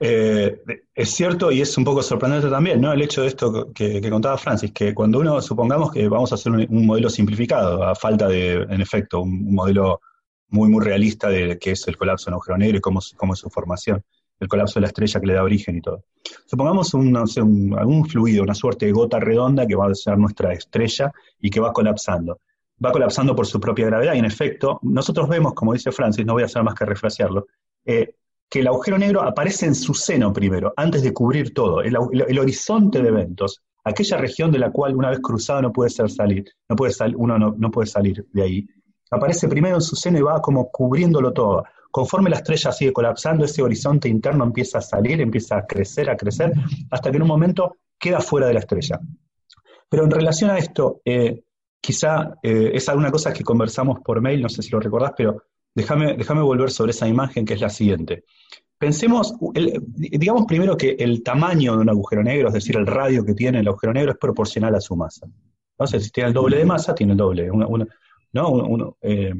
eh, 0.00 0.62
es 0.94 1.10
cierto 1.10 1.50
y 1.50 1.60
es 1.60 1.76
un 1.76 1.84
poco 1.84 2.02
sorprendente 2.02 2.48
también, 2.48 2.80
¿no? 2.80 2.92
El 2.92 3.02
hecho 3.02 3.22
de 3.22 3.28
esto 3.28 3.72
que, 3.72 4.00
contaba 4.08 4.38
Francis, 4.38 4.72
que 4.72 4.94
cuando 4.94 5.18
uno, 5.18 5.40
supongamos 5.42 5.90
que 5.90 6.08
vamos 6.08 6.30
a 6.30 6.36
hacer 6.36 6.52
un, 6.52 6.86
modelo 6.86 7.10
simplificado, 7.10 7.82
a 7.82 7.94
falta 7.96 8.28
de, 8.28 8.52
en 8.52 8.80
efecto, 8.80 9.20
un, 9.20 9.52
modelo 9.52 10.00
muy, 10.50 10.68
muy 10.68 10.84
realista 10.84 11.28
de 11.28 11.58
qué 11.58 11.72
es 11.72 11.86
el 11.88 11.96
colapso 11.96 12.26
de 12.26 12.30
un 12.30 12.34
agujero 12.34 12.58
negro 12.58 12.78
y 12.78 12.80
cómo, 12.80 13.00
cómo 13.16 13.32
es 13.34 13.40
su 13.40 13.50
formación, 13.50 14.04
el 14.38 14.48
colapso 14.48 14.74
de 14.74 14.82
la 14.82 14.86
estrella 14.86 15.20
que 15.20 15.26
le 15.26 15.34
da 15.34 15.42
origen 15.42 15.76
y 15.76 15.80
todo. 15.80 16.04
Supongamos 16.46 16.94
un, 16.94 17.10
no 17.10 17.26
sé, 17.26 17.42
un, 17.42 18.06
fluido, 18.08 18.44
una 18.44 18.54
suerte 18.54 18.86
de 18.86 18.92
gota 18.92 19.18
redonda 19.18 19.66
que 19.66 19.74
va 19.74 19.88
a 19.88 19.94
ser 19.94 20.16
nuestra 20.16 20.52
estrella 20.52 21.12
y 21.40 21.50
que 21.50 21.60
va 21.60 21.72
colapsando 21.72 22.40
va 22.84 22.92
colapsando 22.92 23.34
por 23.34 23.46
su 23.46 23.60
propia 23.60 23.86
gravedad 23.86 24.14
y 24.14 24.18
en 24.18 24.24
efecto, 24.24 24.78
nosotros 24.82 25.28
vemos, 25.28 25.54
como 25.54 25.72
dice 25.72 25.92
Francis, 25.92 26.24
no 26.24 26.34
voy 26.34 26.42
a 26.42 26.46
hacer 26.46 26.62
más 26.62 26.74
que 26.74 26.84
refrasearlo, 26.84 27.46
eh, 27.84 28.14
que 28.48 28.60
el 28.60 28.66
agujero 28.66 28.98
negro 28.98 29.22
aparece 29.22 29.66
en 29.66 29.74
su 29.74 29.94
seno 29.94 30.32
primero, 30.32 30.72
antes 30.76 31.02
de 31.02 31.12
cubrir 31.12 31.52
todo, 31.52 31.82
el, 31.82 31.96
horizonte 31.96 33.02
de 33.02 33.08
eventos, 33.08 33.60
aquella 33.84 34.16
región 34.16 34.50
de 34.50 34.58
la 34.58 34.70
cual 34.70 34.96
una 34.96 35.10
vez 35.10 35.20
cruzado 35.20 35.62
no 35.62 35.72
puede 35.72 35.90
ser 35.90 36.10
salir, 36.10 36.44
no 36.68 36.76
puede 36.76 36.94
uno 37.16 37.38
no, 37.38 37.70
puede 37.70 37.86
salir 37.86 38.26
de 38.32 38.42
ahí, 38.42 38.66
aparece 39.10 39.48
primero 39.48 39.76
en 39.76 39.82
su 39.82 39.96
seno 39.96 40.18
y 40.18 40.22
va 40.22 40.40
como 40.40 40.70
cubriéndolo 40.70 41.32
todo. 41.32 41.64
Conforme 41.90 42.28
la 42.28 42.36
estrella 42.36 42.70
sigue 42.70 42.92
colapsando, 42.92 43.46
ese 43.46 43.62
horizonte 43.62 44.08
interno 44.08 44.44
empieza 44.44 44.78
a 44.78 44.82
salir, 44.82 45.20
empieza 45.20 45.56
a 45.56 45.66
crecer, 45.66 46.10
a 46.10 46.16
crecer, 46.16 46.52
hasta 46.90 47.10
que 47.10 47.16
en 47.16 47.22
un 47.22 47.28
momento 47.28 47.76
queda 47.98 48.20
fuera 48.20 48.46
de 48.46 48.54
la 48.54 48.60
estrella. 48.60 49.00
Pero 49.88 50.04
en 50.04 50.10
relación 50.10 50.50
a 50.50 50.58
esto, 50.58 51.00
eh, 51.04 51.44
quizá 51.80 52.34
eh, 52.42 52.70
es 52.74 52.88
alguna 52.88 53.10
cosa 53.10 53.32
que 53.32 53.44
conversamos 53.44 54.00
por 54.00 54.20
mail, 54.20 54.42
no 54.42 54.48
sé 54.48 54.62
si 54.62 54.70
lo 54.70 54.80
recordás, 54.80 55.12
pero 55.16 55.42
déjame, 55.74 56.16
déjame 56.16 56.42
volver 56.42 56.70
sobre 56.70 56.90
esa 56.90 57.08
imagen 57.08 57.44
que 57.44 57.54
es 57.54 57.60
la 57.60 57.70
siguiente. 57.70 58.24
Pensemos, 58.78 59.34
digamos 59.96 60.44
primero 60.46 60.76
que 60.76 60.90
el 60.98 61.22
tamaño 61.24 61.74
de 61.74 61.82
un 61.82 61.90
agujero 61.90 62.22
negro, 62.22 62.48
es 62.48 62.54
decir, 62.54 62.76
el 62.76 62.86
radio 62.86 63.24
que 63.24 63.34
tiene 63.34 63.58
el 63.58 63.68
agujero 63.68 63.92
negro 63.92 64.12
es 64.12 64.18
proporcional 64.18 64.74
a 64.76 64.80
su 64.80 64.94
masa. 64.94 65.26
Entonces, 65.72 66.04
si 66.04 66.10
tiene 66.10 66.28
el 66.28 66.34
doble 66.34 66.58
de 66.58 66.64
masa, 66.64 66.94
tiene 66.94 67.12
el 67.12 67.18
doble. 67.18 67.50
Eh, 69.02 69.34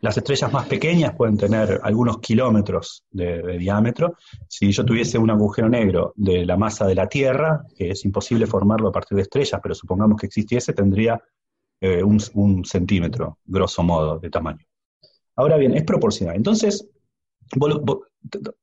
las 0.00 0.16
estrellas 0.16 0.52
más 0.52 0.66
pequeñas 0.66 1.14
pueden 1.16 1.36
tener 1.36 1.80
algunos 1.82 2.18
kilómetros 2.18 3.04
de, 3.10 3.58
diámetro. 3.58 4.16
Si 4.46 4.70
yo 4.70 4.84
tuviese 4.84 5.18
un 5.18 5.30
agujero 5.30 5.68
negro 5.68 6.12
de 6.14 6.44
la 6.44 6.56
masa 6.56 6.86
de 6.86 6.94
la 6.94 7.08
Tierra, 7.08 7.64
que 7.76 7.90
es 7.90 8.04
imposible 8.04 8.46
formarlo 8.46 8.88
a 8.88 8.92
partir 8.92 9.16
de 9.16 9.22
estrellas, 9.22 9.60
pero 9.62 9.74
supongamos 9.74 10.20
que 10.20 10.26
existiese, 10.26 10.72
tendría 10.72 11.20
eh, 11.80 12.02
un, 12.02 12.64
centímetro, 12.64 13.38
grosso 13.44 13.82
modo, 13.82 14.18
de 14.18 14.30
tamaño. 14.30 14.64
Ahora 15.36 15.56
bien, 15.56 15.74
es 15.74 15.84
proporcional. 15.84 16.36
Entonces, 16.36 16.88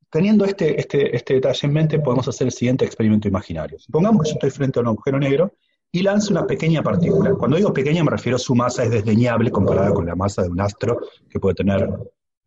teniendo 0.09 0.45
este, 0.45 0.79
este, 0.79 1.15
este 1.15 1.35
detalle 1.35 1.67
en 1.67 1.73
mente, 1.73 1.99
podemos 1.99 2.27
hacer 2.27 2.47
el 2.47 2.53
siguiente 2.53 2.85
experimento 2.85 3.27
imaginario. 3.27 3.79
Supongamos 3.79 4.23
que 4.23 4.29
yo 4.29 4.33
estoy 4.33 4.49
frente 4.49 4.79
a 4.79 4.81
un 4.81 4.87
agujero 4.87 5.19
negro 5.19 5.53
y 5.91 6.01
lanzo 6.01 6.31
una 6.31 6.47
pequeña 6.47 6.81
partícula. 6.81 7.33
Cuando 7.35 7.55
digo 7.55 7.71
pequeña 7.71 8.03
me 8.03 8.11
refiero 8.11 8.35
a 8.37 8.39
su 8.39 8.55
masa 8.55 8.83
es 8.83 8.89
desdeñable 8.89 9.51
comparada 9.51 9.93
con 9.93 10.07
la 10.07 10.15
masa 10.15 10.41
de 10.41 10.49
un 10.49 10.59
astro 10.59 10.99
que 11.29 11.39
puede 11.39 11.55
tener 11.55 11.87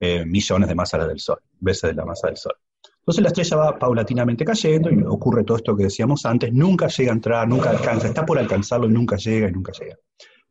eh, 0.01 0.27
millones 0.27 0.69
de 0.69 0.75
masas 0.75 1.07
del 1.07 1.21
Sol, 1.21 1.39
veces 1.61 1.91
de 1.91 1.95
la 1.95 2.05
masa 2.05 2.27
del 2.27 2.37
Sol. 2.37 2.55
Entonces 2.99 3.23
la 3.23 3.29
estrella 3.29 3.57
va 3.57 3.79
paulatinamente 3.79 4.45
cayendo 4.45 4.91
y 4.91 5.01
ocurre 5.05 5.45
todo 5.45 5.59
esto 5.59 5.77
que 5.77 5.85
decíamos 5.85 6.27
antes, 6.27 6.53
nunca 6.53 6.89
llega 6.89 7.13
a 7.13 7.15
entrar, 7.15 7.49
nunca 7.49 7.71
alcanza, 7.71 8.09
está 8.09 8.27
por 8.27 8.37
alcanzarlo 8.37 8.89
y 8.89 8.93
nunca 8.93 9.17
llega 9.17 9.49
y 9.49 9.53
nunca 9.53 9.71
llega. 9.71 9.97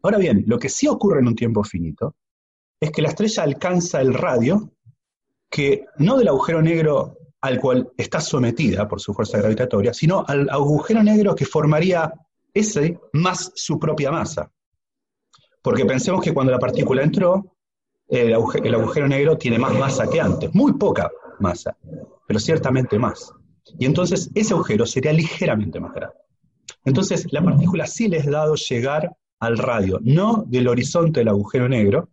Ahora 0.05 0.19
bien, 0.19 0.43
lo 0.45 0.59
que 0.59 0.69
sí 0.69 0.87
ocurre 0.87 1.19
en 1.19 1.27
un 1.29 1.35
tiempo 1.35 1.63
finito 1.63 2.15
es 2.79 2.91
que 2.91 3.01
la 3.01 3.07
estrella 3.07 3.41
alcanza 3.41 4.01
el 4.01 4.13
radio 4.13 4.71
que 5.49 5.85
no 5.97 6.15
del 6.15 6.27
agujero 6.27 6.61
negro 6.61 7.17
al 7.41 7.59
cual 7.59 7.89
está 7.97 8.21
sometida 8.21 8.87
por 8.87 9.01
su 9.01 9.15
fuerza 9.15 9.39
gravitatoria, 9.39 9.95
sino 9.95 10.23
al 10.27 10.47
agujero 10.51 11.01
negro 11.01 11.33
que 11.33 11.47
formaría 11.47 12.13
ese 12.53 12.99
más 13.13 13.51
su 13.55 13.79
propia 13.79 14.11
masa. 14.11 14.51
Porque 15.63 15.85
pensemos 15.85 16.21
que 16.21 16.35
cuando 16.35 16.51
la 16.51 16.59
partícula 16.59 17.01
entró, 17.01 17.57
el 18.07 18.31
agujero, 18.35 19.07
negro 19.07 19.39
tiene 19.39 19.57
más 19.57 19.73
masa 19.73 20.07
que 20.07 20.21
antes, 20.21 20.53
muy 20.53 20.73
poca 20.73 21.09
masa, 21.39 21.75
pero 22.27 22.39
ciertamente 22.39 22.99
más. 22.99 23.33
Y 23.79 23.87
entonces 23.87 24.29
ese 24.35 24.53
agujero 24.53 24.85
sería 24.85 25.13
ligeramente 25.13 25.79
más 25.79 25.95
grande. 25.95 26.17
Entonces 26.83 27.25
la 27.33 27.43
partícula 27.43 27.87
sí 27.87 28.07
les 28.07 28.27
ha 28.27 28.29
dado 28.29 28.53
llegar 28.53 29.17
al 29.45 29.57
radio, 29.57 29.99
no 30.03 30.43
del 30.47 30.67
horizonte 30.67 31.21
del 31.21 31.29
agujero 31.29 31.69
negro 31.69 32.09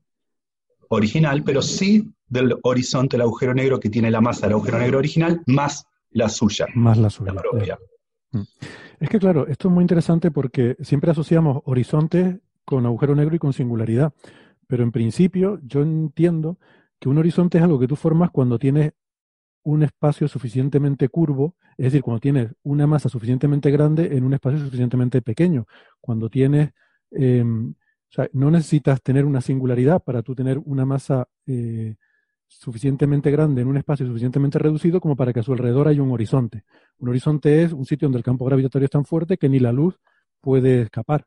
original, 0.89 1.43
pero 1.43 1.63
sí 1.63 2.13
del 2.27 2.55
horizonte 2.63 3.17
del 3.17 3.23
agujero 3.23 3.55
negro 3.55 3.81
que 3.81 3.91
tiene 3.91 4.11
la 4.11 4.21
masa 4.21 4.47
del 4.47 4.55
agujero 4.55 4.79
negro 4.79 4.99
original 4.99 5.43
más 5.47 5.87
la 6.11 6.29
suya. 6.29 6.67
Más 6.75 6.99
la 6.99 7.11
suya. 7.11 7.35
propia. 7.35 7.79
Mm. 8.33 8.43
Es 9.01 9.09
que 9.09 9.19
claro, 9.19 9.47
esto 9.47 9.69
es 9.69 9.75
muy 9.75 9.83
interesante 9.83 10.31
porque 10.31 10.77
siempre 10.81 11.11
asociamos 11.11 11.63
horizonte 11.65 12.41
con 12.65 12.87
agujero 12.87 13.15
negro 13.15 13.35
y 13.35 13.39
con 13.39 13.53
singularidad, 13.53 14.13
pero 14.67 14.83
en 14.83 14.93
principio 14.93 15.59
yo 15.65 15.83
entiendo 15.83 16.59
que 17.01 17.09
un 17.09 17.19
horizonte 17.19 17.59
es 17.59 17.65
algo 17.65 17.79
que 17.79 17.89
tú 17.89 17.97
formas 17.97 18.31
cuando 18.31 18.59
tienes 18.59 18.93
un 19.65 19.83
espacio 19.83 20.29
suficientemente 20.29 21.09
curvo, 21.09 21.57
es 21.77 21.87
decir, 21.87 22.03
cuando 22.03 22.21
tienes 22.21 22.53
una 22.63 22.87
masa 22.87 23.09
suficientemente 23.09 23.71
grande 23.71 24.17
en 24.17 24.25
un 24.25 24.35
espacio 24.35 24.59
suficientemente 24.59 25.23
pequeño, 25.23 25.67
cuando 26.01 26.29
tienes 26.29 26.71
Em, 27.15 27.71
o 27.71 28.15
sea, 28.15 28.29
no 28.33 28.51
necesitas 28.51 29.03
tener 29.03 29.25
una 29.25 29.41
singularidad 29.41 30.03
para 30.03 30.23
tú 30.23 30.35
tener 30.35 30.59
una 30.59 30.85
masa 30.85 31.29
eh, 31.47 31.97
suficientemente 32.47 33.31
grande 33.31 33.63
en 33.63 33.69
un 33.69 33.79
espacio 33.79 34.07
suficientemente 34.07 34.59
reducido 34.59 35.01
como 35.01 35.17
para 35.17 35.33
que 35.33 35.41
a 35.41 35.43
su 35.43 35.53
alrededor 35.53 35.89
haya 35.89 36.03
un 36.03 36.11
horizonte. 36.11 36.65
Un 36.99 37.09
horizonte 37.09 37.63
es 37.63 37.73
un 37.73 37.87
sitio 37.87 38.07
donde 38.07 38.19
el 38.19 38.25
campo 38.25 38.45
gravitatorio 38.45 38.85
es 38.85 38.91
tan 38.91 39.05
fuerte 39.05 39.39
que 39.39 39.49
ni 39.49 39.59
la 39.59 39.73
luz 39.73 39.99
puede 40.41 40.83
escapar. 40.83 41.27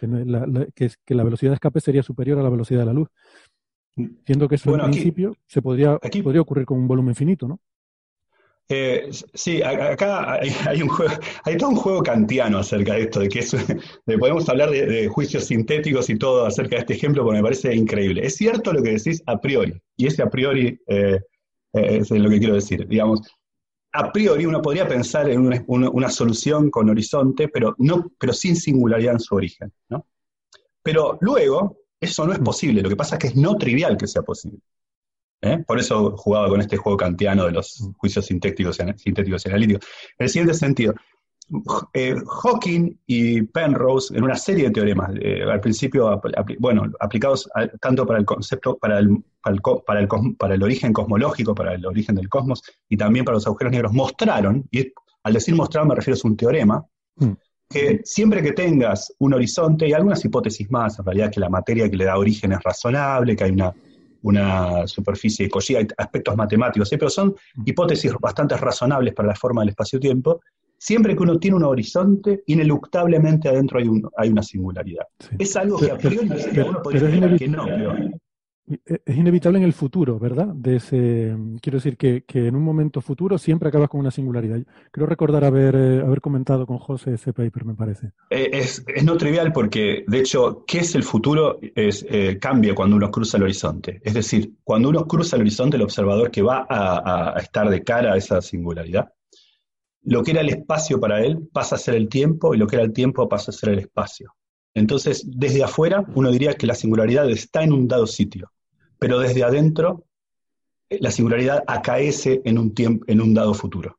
Que, 0.00 0.06
la, 0.06 0.66
que, 0.74 1.14
la 1.14 1.24
velocidad 1.24 1.52
de 1.52 1.54
escape 1.54 1.80
sería 1.80 2.02
superior 2.02 2.38
a 2.38 2.42
la 2.42 2.50
velocidad 2.50 2.80
de 2.80 2.86
la 2.86 2.92
luz. 2.92 3.08
Siendo 4.26 4.48
que 4.48 4.56
eso 4.56 4.74
en 4.74 4.90
principio 4.90 5.36
se 5.46 5.62
podría, 5.62 5.96
podría 5.98 6.42
ocurrir 6.42 6.66
con 6.66 6.78
un 6.78 6.88
volumen 6.88 7.14
finito, 7.14 7.48
¿no? 7.48 7.60
Eh, 8.68 9.10
sí, 9.34 9.62
acá 9.62 10.40
hay, 10.40 10.82
un 10.82 10.88
juego, 10.88 11.12
hay 11.44 11.56
todo 11.56 11.70
un 11.70 11.76
juego 11.76 12.02
kantiano 12.02 12.58
acerca 12.58 12.94
de 12.94 13.02
esto, 13.02 13.20
de 13.20 13.28
que 13.28 13.44
podemos 14.18 14.48
hablar 14.48 14.70
de, 14.70 15.06
juicios 15.08 15.44
sintéticos 15.44 16.10
y 16.10 16.18
todo 16.18 16.46
acerca 16.46 16.76
de 16.76 16.80
este 16.80 16.94
ejemplo, 16.94 17.22
porque 17.22 17.38
me 17.38 17.44
parece 17.44 17.74
increíble. 17.74 18.26
Es 18.26 18.36
cierto 18.36 18.72
lo 18.72 18.82
que 18.82 18.92
decís 18.92 19.22
a 19.26 19.40
priori, 19.40 19.80
y 19.96 20.06
ese 20.06 20.22
a 20.22 20.30
priori 20.30 20.80
eh, 20.88 21.20
es 21.72 22.10
lo 22.10 22.28
que 22.28 22.38
quiero 22.38 22.54
decir. 22.54 22.86
Digamos, 22.88 23.20
a 23.92 24.12
priori 24.12 24.44
uno 24.44 24.60
podría 24.60 24.86
pensar 24.86 25.28
en 25.30 25.40
una, 25.66 26.10
solución 26.10 26.70
con 26.70 26.90
horizonte, 26.90 27.48
pero, 27.48 27.74
no, 27.78 28.12
pero 28.18 28.32
sin 28.32 28.56
singularidad 28.56 29.14
en 29.14 29.20
su 29.20 29.34
origen. 29.34 29.72
¿no? 29.88 30.06
Pero 30.82 31.18
luego, 31.20 31.78
eso 32.00 32.26
no 32.26 32.32
es 32.32 32.38
posible. 32.38 32.82
Lo 32.82 32.88
que 32.88 32.96
pasa 32.96 33.16
es 33.16 33.20
que 33.20 33.26
es 33.28 33.36
no 33.36 33.56
trivial 33.56 33.96
que 33.96 34.06
sea 34.06 34.22
posible. 34.22 34.60
¿Eh? 35.42 35.64
Por 35.66 35.78
eso 35.78 36.16
jugaba 36.16 36.48
con 36.48 36.60
este 36.60 36.76
juego 36.76 36.96
kantiano 36.96 37.44
de 37.46 37.52
los 37.52 37.80
mm. 37.80 37.92
juicios 37.98 38.26
sintéticos, 38.26 38.78
sintéticos 38.96 39.46
y 39.46 39.48
analíticos. 39.48 39.86
En 40.18 40.24
el 40.24 40.28
siguiente 40.28 40.54
sentido, 40.54 40.94
eh, 41.94 42.16
Hawking 42.42 42.98
y 43.06 43.42
Penrose, 43.42 44.16
en 44.16 44.24
una 44.24 44.34
serie 44.34 44.64
de 44.64 44.70
teoremas, 44.72 45.12
eh, 45.20 45.44
al 45.44 45.60
principio, 45.60 46.20
bueno, 46.58 46.90
aplicados 46.98 47.48
tanto 47.80 48.04
para 48.04 48.18
el 48.18 48.24
concepto, 48.24 48.76
para 48.78 48.98
el, 48.98 49.22
para, 49.42 50.00
el, 50.00 50.08
para, 50.36 50.54
el, 50.54 50.62
origen 50.62 50.92
cosmológico, 50.92 51.54
para 51.54 51.74
el 51.74 51.86
origen 51.86 52.16
del 52.16 52.28
cosmos, 52.28 52.62
y 52.88 52.96
también 52.96 53.24
para 53.24 53.36
los 53.36 53.46
agujeros 53.46 53.72
negros, 53.72 53.92
mostraron, 53.92 54.66
y 54.72 54.92
al 55.22 55.32
decir 55.32 55.54
mostraron 55.54 55.88
me 55.88 55.94
refiero 55.94 56.18
a 56.22 56.28
un 56.28 56.36
teorema, 56.36 56.84
mm. 57.16 57.32
que 57.70 58.00
siempre 58.02 58.42
que 58.42 58.52
tengas 58.52 59.14
un 59.20 59.34
horizonte, 59.34 59.86
y 59.88 59.92
algunas 59.92 60.24
hipótesis 60.24 60.68
más, 60.68 60.98
en 60.98 61.04
realidad 61.04 61.30
que 61.30 61.40
la 61.40 61.48
materia 61.48 61.88
que 61.88 61.96
le 61.96 62.06
da 62.06 62.18
origen 62.18 62.52
es 62.52 62.62
razonable, 62.64 63.36
que 63.36 63.44
hay 63.44 63.52
una 63.52 63.72
una 64.22 64.86
superficie 64.86 65.48
de 65.48 65.76
hay 65.76 65.86
aspectos 65.96 66.36
matemáticos, 66.36 66.90
pero 66.90 67.10
son 67.10 67.34
hipótesis 67.64 68.12
bastante 68.20 68.56
razonables 68.56 69.14
para 69.14 69.28
la 69.28 69.34
forma 69.34 69.62
del 69.62 69.70
espacio-tiempo, 69.70 70.40
siempre 70.78 71.16
que 71.16 71.22
uno 71.22 71.38
tiene 71.38 71.56
un 71.56 71.64
horizonte, 71.64 72.42
ineluctablemente 72.46 73.48
adentro 73.48 73.78
hay, 73.78 73.88
un, 73.88 74.08
hay 74.16 74.28
una 74.30 74.42
singularidad. 74.42 75.04
Es 75.38 75.56
algo 75.56 75.78
que 75.78 75.90
a 75.90 75.98
priori 75.98 76.30
uno 76.66 76.82
podría 76.82 77.36
que 77.36 77.48
no, 77.48 77.66
es 78.66 79.16
inevitable 79.16 79.58
en 79.58 79.64
el 79.64 79.72
futuro, 79.72 80.18
¿verdad? 80.18 80.48
De 80.48 80.76
ese, 80.76 81.36
quiero 81.60 81.78
decir 81.78 81.96
que, 81.96 82.24
en 82.34 82.56
un 82.56 82.62
momento 82.62 83.00
futuro 83.00 83.38
siempre 83.38 83.68
acabas 83.68 83.88
con 83.88 84.00
una 84.00 84.10
singularidad. 84.10 84.60
Creo 84.90 85.06
recordar 85.06 85.44
haber, 85.44 85.76
eh, 85.76 86.00
haber 86.00 86.20
comentado 86.20 86.66
con 86.66 86.78
José 86.78 87.14
ese 87.14 87.32
paper, 87.32 87.64
me 87.64 87.74
parece. 87.74 88.12
Eh, 88.30 88.50
es, 88.52 88.84
no 89.04 89.16
trivial 89.16 89.52
porque, 89.52 90.04
de 90.08 90.18
hecho, 90.18 90.64
¿qué 90.66 90.78
es 90.78 90.94
el 90.96 91.04
futuro? 91.04 91.58
Eh, 91.62 92.38
cambia 92.40 92.74
cuando 92.74 92.96
uno 92.96 93.10
cruza 93.10 93.36
el 93.36 93.44
horizonte. 93.44 94.00
Es 94.02 94.14
decir, 94.14 94.52
cuando 94.64 94.88
uno 94.88 95.06
cruza 95.06 95.36
el 95.36 95.42
horizonte, 95.42 95.76
el 95.76 95.82
observador 95.82 96.30
que 96.30 96.42
va 96.42 96.66
a 96.68 97.38
estar 97.38 97.70
de 97.70 97.84
cara 97.84 98.14
a 98.14 98.16
esa 98.16 98.42
singularidad, 98.42 99.12
lo 100.02 100.22
que 100.22 100.32
era 100.32 100.40
el 100.40 100.48
espacio 100.48 101.00
para 101.00 101.24
él 101.24 101.48
pasa 101.52 101.76
a 101.76 101.78
ser 101.78 101.94
el 101.94 102.08
tiempo 102.08 102.54
y 102.54 102.58
lo 102.58 102.66
que 102.66 102.76
era 102.76 102.84
el 102.84 102.92
tiempo 102.92 103.28
pasa 103.28 103.50
a 103.50 103.54
ser 103.54 103.70
el 103.70 103.78
espacio. 103.78 104.34
Entonces, 104.74 105.24
desde 105.26 105.64
afuera, 105.64 106.04
uno 106.14 106.30
diría 106.30 106.54
que 106.54 106.66
la 106.66 106.74
singularidad 106.74 107.30
está 107.30 107.62
en 107.62 107.72
un 107.72 107.88
dado 107.88 108.06
sitio 108.06 108.50
pero 108.98 109.18
desde 109.18 109.44
adentro 109.44 110.04
eh, 110.88 110.98
la 111.00 111.10
singularidad 111.10 111.64
acaece 111.66 112.42
en 112.44 112.58
un, 112.58 112.74
tiempo, 112.74 113.04
en 113.08 113.20
un 113.20 113.34
dado 113.34 113.54
futuro. 113.54 113.98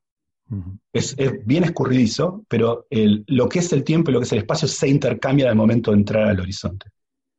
es, 0.92 1.14
bien 1.44 1.64
escurridizo, 1.64 2.44
pero 2.48 2.86
lo 2.90 3.48
que 3.48 3.58
es 3.58 3.72
el 3.72 3.84
tiempo 3.84 4.10
y 4.10 4.14
lo 4.14 4.20
que 4.20 4.24
es 4.24 4.32
el 4.32 4.38
espacio 4.38 4.66
se 4.66 4.88
intercambia 4.88 5.50
al 5.50 5.56
momento 5.56 5.90
de 5.90 5.98
entrar 5.98 6.28
al 6.28 6.40
horizonte 6.40 6.90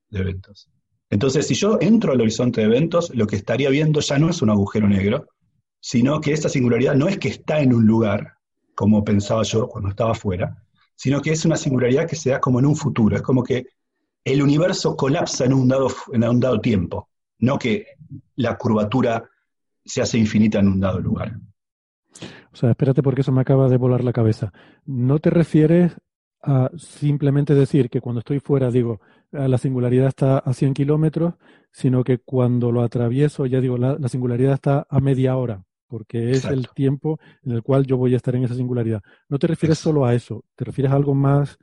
de 0.09 0.19
eventos. 0.19 0.69
Entonces, 1.09 1.47
si 1.47 1.55
yo 1.55 1.79
entro 1.81 2.11
al 2.11 2.21
horizonte 2.21 2.61
de 2.61 2.67
eventos, 2.67 3.11
lo 3.15 3.25
que 3.25 3.35
estaría 3.35 3.69
viendo 3.69 3.99
ya 3.99 4.19
no 4.19 4.29
es 4.29 4.41
un 4.43 4.51
agujero 4.51 4.87
negro, 4.87 5.27
sino 5.79 6.21
que 6.21 6.33
esta 6.33 6.49
singularidad 6.49 6.93
no 6.93 7.07
es 7.07 7.17
que 7.17 7.29
está 7.29 7.61
en 7.61 7.73
un 7.73 7.85
lugar, 7.85 8.33
como 8.75 9.03
pensaba 9.03 9.43
yo 9.43 9.67
cuando 9.67 9.89
estaba 9.89 10.11
afuera, 10.11 10.63
sino 10.95 11.21
que 11.21 11.31
es 11.31 11.45
una 11.45 11.55
singularidad 11.55 12.07
que 12.07 12.15
se 12.15 12.29
da 12.29 12.39
como 12.39 12.59
en 12.59 12.67
un 12.67 12.75
futuro. 12.75 13.15
Es 13.15 13.23
como 13.23 13.43
que 13.43 13.65
el 14.23 14.43
universo 14.43 14.95
colapsa 14.95 15.45
en 15.45 15.53
un 15.53 15.67
dado, 15.67 15.87
en 16.13 16.23
un 16.23 16.39
dado 16.39 16.61
tiempo 16.61 17.08
no 17.39 17.57
que 17.57 17.87
la 18.35 18.57
curvatura 18.57 19.29
se 19.83 20.01
hace 20.01 20.17
infinita 20.17 20.59
en 20.59 20.67
un 20.67 20.79
dado 20.79 20.99
lugar. 20.99 21.35
O 22.51 22.55
sea, 22.55 22.71
espérate 22.71 23.03
porque 23.03 23.21
eso 23.21 23.31
me 23.31 23.41
acaba 23.41 23.69
de 23.69 23.77
volar 23.77 24.03
la 24.03 24.13
cabeza. 24.13 24.51
¿No 24.85 25.19
te 25.19 25.29
refieres 25.29 25.93
a 26.41 26.69
simplemente 26.77 27.53
decir 27.53 27.89
que 27.89 28.01
cuando 28.01 28.19
estoy 28.19 28.39
fuera 28.39 28.71
digo 28.71 29.01
la 29.31 29.57
singularidad 29.57 30.07
está 30.07 30.39
a 30.39 30.53
100 30.53 30.73
kilómetros, 30.73 31.35
sino 31.71 32.03
que 32.03 32.19
cuando 32.19 32.71
lo 32.71 32.81
atravieso 32.81 33.45
ya 33.45 33.61
digo 33.61 33.77
la, 33.77 33.97
singularidad 34.07 34.53
está 34.53 34.87
a 34.89 34.99
media 34.99 35.35
hora, 35.37 35.63
porque 35.87 36.31
es 36.31 36.45
el 36.45 36.69
tiempo 36.69 37.19
en 37.43 37.51
el 37.51 37.61
cual 37.61 37.85
yo 37.85 37.97
voy 37.97 38.13
a 38.13 38.17
estar 38.17 38.35
en 38.35 38.43
esa 38.43 38.55
singularidad. 38.55 39.01
No 39.27 39.37
te 39.37 39.47
refieres 39.47 39.77
solo 39.77 40.05
a 40.05 40.15
eso, 40.15 40.45
te 40.55 40.65
refieres 40.65 40.91
a 40.91 40.95
algo 40.95 41.13
más. 41.13 41.59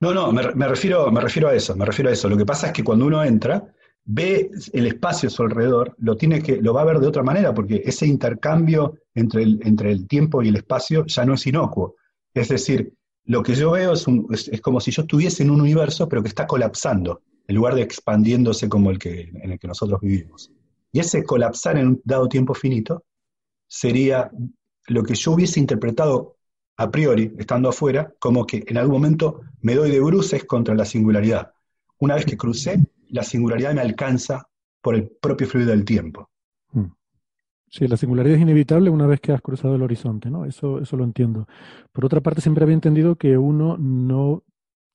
No, 0.00 0.14
no, 0.14 0.32
me, 0.32 0.68
refiero, 0.68 1.10
me 1.10 1.20
refiero 1.20 1.48
a 1.48 1.54
eso, 1.54 1.76
me 1.76 1.84
refiero 1.84 2.08
a 2.08 2.12
eso. 2.12 2.28
Lo 2.28 2.36
que 2.36 2.46
pasa 2.46 2.68
es 2.68 2.72
que 2.72 2.84
cuando 2.84 3.06
uno 3.06 3.22
entra, 3.22 3.74
ve 4.06 4.50
el 4.72 4.86
espacio 4.86 5.28
a 5.28 5.30
su 5.30 5.42
alrededor, 5.42 5.94
lo, 5.98 6.16
tiene 6.16 6.40
que, 6.40 6.56
lo 6.62 6.72
va 6.72 6.82
a 6.82 6.86
ver 6.86 7.00
de 7.00 7.08
otra 7.08 7.22
manera, 7.22 7.52
porque 7.52 7.82
ese 7.84 8.06
intercambio 8.06 8.98
entre 9.14 9.42
el, 9.42 9.60
entre 9.64 9.90
el 9.90 10.06
tiempo 10.06 10.42
y 10.42 10.48
el 10.48 10.56
espacio 10.56 11.04
ya 11.06 11.24
no 11.24 11.34
es 11.34 11.46
inocuo. 11.46 11.96
Es 12.32 12.48
decir, 12.48 12.94
lo 13.24 13.42
que 13.42 13.54
yo 13.54 13.72
veo 13.72 13.92
es, 13.92 14.06
es, 14.48 14.60
como 14.60 14.80
si 14.80 14.92
yo 14.92 15.02
estuviese 15.02 15.42
en 15.42 15.50
un 15.50 15.60
universo, 15.60 16.08
pero 16.08 16.22
que 16.22 16.28
está 16.28 16.46
colapsando, 16.46 17.22
en 17.48 17.56
lugar 17.56 17.74
de 17.74 17.82
expandiéndose 17.82 18.68
como 18.68 18.90
el 18.90 18.98
que, 18.98 19.32
en 19.34 19.50
el 19.50 19.58
que 19.58 19.68
nosotros 19.68 20.00
vivimos. 20.00 20.52
Y 20.92 21.00
ese 21.00 21.24
colapsar 21.24 21.76
en 21.76 21.88
un 21.88 22.00
dado 22.04 22.28
tiempo 22.28 22.54
finito 22.54 23.04
sería 23.66 24.30
lo 24.86 25.02
que 25.02 25.14
yo 25.14 25.32
hubiese 25.32 25.58
interpretado 25.58 26.36
a 26.76 26.90
priori, 26.90 27.34
estando 27.38 27.68
afuera, 27.68 28.14
como 28.20 28.46
que 28.46 28.62
en 28.66 28.76
algún 28.76 28.94
momento 28.94 29.40
me 29.62 29.74
doy 29.74 29.90
de 29.90 30.00
bruces 30.00 30.44
contra 30.44 30.74
la 30.74 30.84
singularidad. 30.84 31.52
Una 31.98 32.14
vez 32.14 32.26
que 32.26 32.36
crucé, 32.36 32.78
la 33.10 33.22
singularidad 33.22 33.74
me 33.74 33.80
alcanza 33.80 34.46
por 34.80 34.94
el 34.94 35.08
propio 35.08 35.46
fluido 35.46 35.70
del 35.70 35.84
tiempo. 35.84 36.30
Hmm. 36.72 36.86
Sí, 37.68 37.88
la 37.88 37.96
singularidad 37.96 38.36
es 38.36 38.42
inevitable 38.42 38.90
una 38.90 39.06
vez 39.06 39.20
que 39.20 39.32
has 39.32 39.42
cruzado 39.42 39.74
el 39.74 39.82
horizonte, 39.82 40.30
¿no? 40.30 40.44
Eso, 40.44 40.80
eso 40.80 40.96
lo 40.96 41.04
entiendo. 41.04 41.46
Por 41.92 42.04
otra 42.04 42.20
parte, 42.20 42.40
siempre 42.40 42.64
había 42.64 42.74
entendido 42.74 43.16
que 43.16 43.36
uno 43.36 43.76
no 43.78 44.44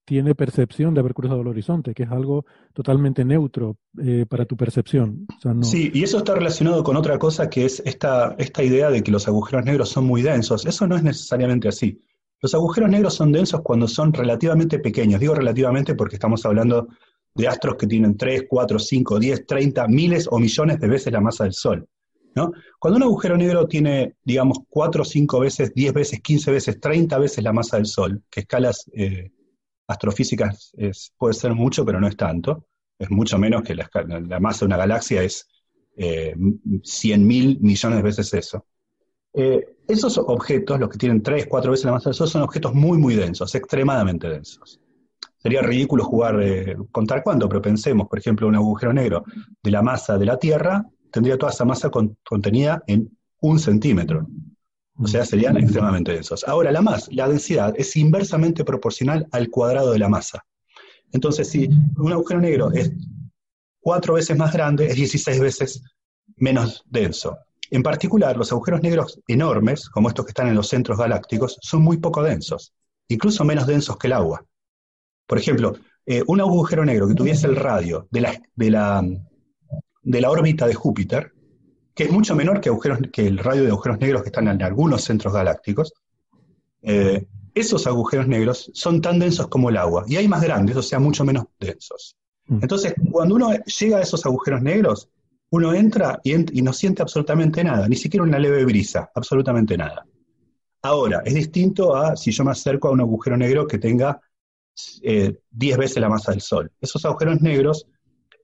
tiene 0.06 0.36
percepción 0.36 0.94
de 0.94 1.00
haber 1.00 1.14
cruzado 1.14 1.42
el 1.42 1.48
horizonte, 1.48 1.94
que 1.94 2.04
es 2.04 2.12
algo 2.12 2.46
totalmente 2.74 3.24
neutro 3.24 3.78
eh, 4.02 4.26
para 4.28 4.46
tu 4.46 4.58
percepción. 4.58 5.28
Sí, 5.62 5.92
y 5.94 6.04
eso 6.04 6.18
está 6.18 6.34
relacionado 6.34 6.84
con 6.84 6.98
otra 6.98 7.20
cosa 7.20 7.50
que 7.50 7.66
es 7.66 7.82
esta, 7.86 8.36
esta 8.38 8.64
idea 8.64 8.90
de 8.90 9.04
que 9.04 9.12
los 9.12 9.28
agujeros 9.28 9.66
negros 9.66 9.90
son 9.90 10.06
muy 10.06 10.22
densos. 10.22 10.66
Eso 10.66 10.88
no 10.88 10.96
es 10.96 11.04
necesariamente 11.04 11.68
así. 11.68 12.00
Los 12.42 12.56
agujeros 12.56 12.90
negros 12.90 13.14
son 13.14 13.32
densos 13.32 13.62
cuando 13.62 13.88
son 13.88 14.12
relativamente 14.12 14.80
pequeños. 14.80 15.20
Digo 15.20 15.36
relativamente 15.36 15.94
porque 15.94 16.16
estamos 16.16 16.46
hablando 16.46 16.88
de 17.34 17.48
astros 17.48 17.76
que 17.76 17.88
tienen 17.88 18.18
3, 18.18 18.46
4, 18.48 18.80
5, 18.80 19.20
10, 19.20 19.46
30, 19.46 19.88
miles 19.88 20.28
o 20.30 20.40
millones 20.40 20.80
de 20.80 20.88
veces 20.88 21.14
la 21.14 21.22
masa 21.22 21.46
del 21.46 21.54
Sol. 21.54 21.88
¿no? 22.36 22.52
Cuando 22.80 22.98
un 22.98 23.04
agujero 23.04 23.38
negro 23.38 23.68
tiene, 23.68 24.16
digamos, 24.24 24.60
4, 24.70 25.04
5 25.04 25.40
veces, 25.40 25.74
10 25.74 25.94
veces, 25.94 26.22
15 26.22 26.52
veces, 26.52 26.80
30 26.80 27.18
veces 27.18 27.44
la 27.44 27.54
masa 27.54 27.78
del 27.78 27.86
Sol, 27.86 28.24
que 28.30 28.42
escalas 28.42 28.90
eh, 28.94 29.32
astrofísicas 29.88 30.74
puede 31.18 31.34
ser 31.34 31.54
mucho, 31.54 31.86
pero 31.86 32.00
no 32.00 32.08
es 32.08 32.16
tanto, 32.16 32.66
es 32.98 33.10
mucho 33.10 33.38
menos 33.38 33.64
que 33.64 33.76
la, 33.76 34.40
masa 34.40 34.60
de 34.60 34.66
una 34.68 34.78
galaxia 34.78 35.24
es 35.24 35.48
eh, 35.98 36.36
100 36.84 37.28
mil 37.28 37.60
millones 37.60 37.98
de 37.98 38.04
veces 38.04 38.34
eso. 38.34 38.66
Eh, 39.34 39.76
esos 39.88 40.18
objetos, 40.18 40.80
los 40.80 40.90
que 40.90 40.98
tienen 40.98 41.22
3, 41.22 41.48
4 41.48 41.72
veces 41.72 41.86
la 41.86 41.94
masa 41.94 42.10
del 42.10 42.16
Sol, 42.16 42.28
son 42.28 42.42
objetos 42.44 42.74
muy, 42.74 42.98
muy 42.98 43.16
densos, 43.16 43.56
extremadamente 43.56 44.30
densos. 44.30 44.80
Sería 45.42 45.62
ridículo 45.62 46.04
jugar, 46.04 46.42
eh, 46.42 46.76
contar 46.92 47.24
cuánto, 47.24 47.50
pero 47.50 47.62
pensemos, 47.62 48.08
por 48.08 48.20
ejemplo, 48.20 48.48
un 48.48 48.56
agujero 48.56 48.94
negro 48.94 49.24
de 49.64 49.72
la 49.72 49.82
masa 49.82 50.18
de 50.18 50.26
la 50.26 50.38
Tierra 50.38 50.86
tendría 51.12 51.38
toda 51.38 51.52
esa 51.52 51.66
masa 51.66 51.90
contenida 52.24 52.84
en 52.88 53.10
un 53.42 53.60
centímetro. 53.60 54.28
O 54.98 55.08
sea, 55.08 55.26
serían 55.26 55.58
extremadamente 55.58 56.14
densos. 56.14 56.44
Ahora, 56.48 56.72
la 56.72 56.82
masa, 56.82 57.08
la 57.12 57.28
densidad 57.28 57.74
es 57.76 57.96
inversamente 57.96 58.64
proporcional 58.64 59.28
al 59.32 59.50
cuadrado 59.50 59.92
de 59.92 60.00
la 60.00 60.10
masa. 60.10 60.46
Entonces, 61.12 61.50
si 61.50 61.70
un 61.98 62.12
agujero 62.12 62.40
negro 62.40 62.72
es 62.72 62.92
cuatro 63.80 64.14
veces 64.14 64.38
más 64.38 64.54
grande, 64.54 64.88
es 64.88 64.96
16 64.96 65.40
veces 65.40 65.84
menos 66.38 66.86
denso. 66.88 67.38
En 67.72 67.84
particular, 67.84 68.38
los 68.38 68.52
agujeros 68.52 68.84
negros 68.84 69.20
enormes, 69.28 69.90
como 69.90 70.10
estos 70.10 70.26
que 70.26 70.32
están 70.32 70.48
en 70.48 70.56
los 70.56 70.68
centros 70.68 70.98
galácticos, 70.98 71.58
son 71.62 71.82
muy 71.82 71.98
poco 71.98 72.22
densos, 72.22 72.74
incluso 73.08 73.44
menos 73.44 73.66
densos 73.66 73.98
que 73.98 74.08
el 74.08 74.14
agua. 74.14 74.46
Por 75.32 75.38
ejemplo, 75.38 75.78
eh, 76.06 76.22
un 76.28 76.42
agujero 76.42 76.84
negro 76.84 77.08
que 77.08 77.14
tuviese 77.14 77.48
el 77.48 77.56
radio 77.56 78.06
de 78.12 78.20
la, 78.20 78.42
de 78.54 78.70
la, 78.70 79.02
de 80.04 80.22
la 80.22 80.30
órbita 80.30 80.68
de 80.68 80.74
Júpiter 80.74 81.32
que 81.96 82.04
es 82.04 82.12
mucho 82.12 82.36
menor 82.36 82.60
que, 82.60 82.68
agujeros, 82.68 83.00
que 83.14 83.28
el 83.28 83.38
radio 83.38 83.64
de 83.64 83.70
agujeros 83.70 83.98
negros 84.02 84.24
que 84.24 84.28
están 84.28 84.50
en 84.50 84.62
algunos 84.62 85.06
centros 85.06 85.34
galácticos, 85.34 85.94
eh, 86.82 87.26
esos 87.56 87.88
agujeros 87.88 88.28
negros 88.28 88.70
son 88.74 89.00
tan 89.00 89.20
densos 89.20 89.48
como 89.48 89.70
el 89.70 89.78
agua, 89.78 90.04
y 90.06 90.18
hay 90.18 90.28
más 90.28 90.42
grandes, 90.42 90.76
o 90.76 90.82
sea, 90.82 91.00
mucho 91.00 91.24
menos 91.24 91.46
densos. 91.58 92.18
Mm. 92.48 92.60
Entonces, 92.62 92.94
cuando 93.10 93.36
uno 93.36 93.52
llega 93.80 94.00
a 94.00 94.02
esos 94.02 94.26
agujeros 94.26 94.62
negros, 94.62 95.08
uno 95.52 95.74
entra 95.74 96.20
y, 96.26 96.34
ent- 96.34 96.52
y 96.54 96.62
no 96.62 96.74
siente 96.74 97.04
absolutamente 97.04 97.64
nada, 97.64 97.88
ni 97.88 97.96
siquiera 97.96 98.26
una 98.26 98.38
leve 98.38 98.66
brisa, 98.66 99.10
absolutamente 99.16 99.78
nada. 99.78 100.06
Ahora, 100.82 101.22
es 101.24 101.36
distinto 101.36 101.96
a 101.96 102.18
si 102.18 102.32
yo 102.32 102.44
me 102.44 102.52
acerco 102.52 102.90
a 102.90 102.92
un 102.92 103.00
agujero 103.00 103.38
negro 103.38 103.66
que 103.66 103.78
tenga 103.78 104.20
eh, 105.04 105.38
10 105.52 105.78
veces 105.78 105.98
la 105.98 106.10
masa 106.10 106.32
del 106.32 106.42
Sol. 106.42 106.72
Esos 106.82 107.04
agujeros 107.06 107.42
negros, 107.42 107.88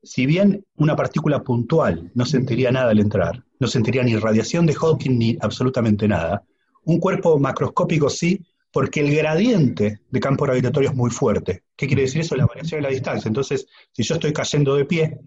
si 0.03 0.25
bien 0.25 0.65
una 0.75 0.95
partícula 0.95 1.43
puntual 1.43 2.11
no 2.15 2.25
sentiría 2.25 2.71
nada 2.71 2.91
al 2.91 2.99
entrar, 2.99 3.43
no 3.59 3.67
sentiría 3.67 4.03
ni 4.03 4.15
radiación 4.15 4.65
de 4.65 4.73
Hawking 4.73 5.17
ni 5.17 5.37
absolutamente 5.41 6.07
nada, 6.07 6.43
un 6.85 6.99
cuerpo 6.99 7.37
macroscópico 7.39 8.09
sí, 8.09 8.45
porque 8.71 8.99
el 8.99 9.15
gradiente 9.15 10.01
de 10.09 10.19
campo 10.19 10.45
gravitatorio 10.45 10.89
es 10.89 10.95
muy 10.95 11.09
fuerte. 11.09 11.63
¿Qué 11.75 11.87
quiere 11.87 12.03
decir 12.03 12.21
eso? 12.21 12.35
La 12.35 12.45
variación 12.45 12.79
de 12.81 12.87
la 12.87 12.93
distancia. 12.93 13.27
Entonces, 13.27 13.65
si 13.91 14.03
yo 14.03 14.15
estoy 14.15 14.33
cayendo 14.33 14.75
de 14.75 14.85
pie, 14.85 15.19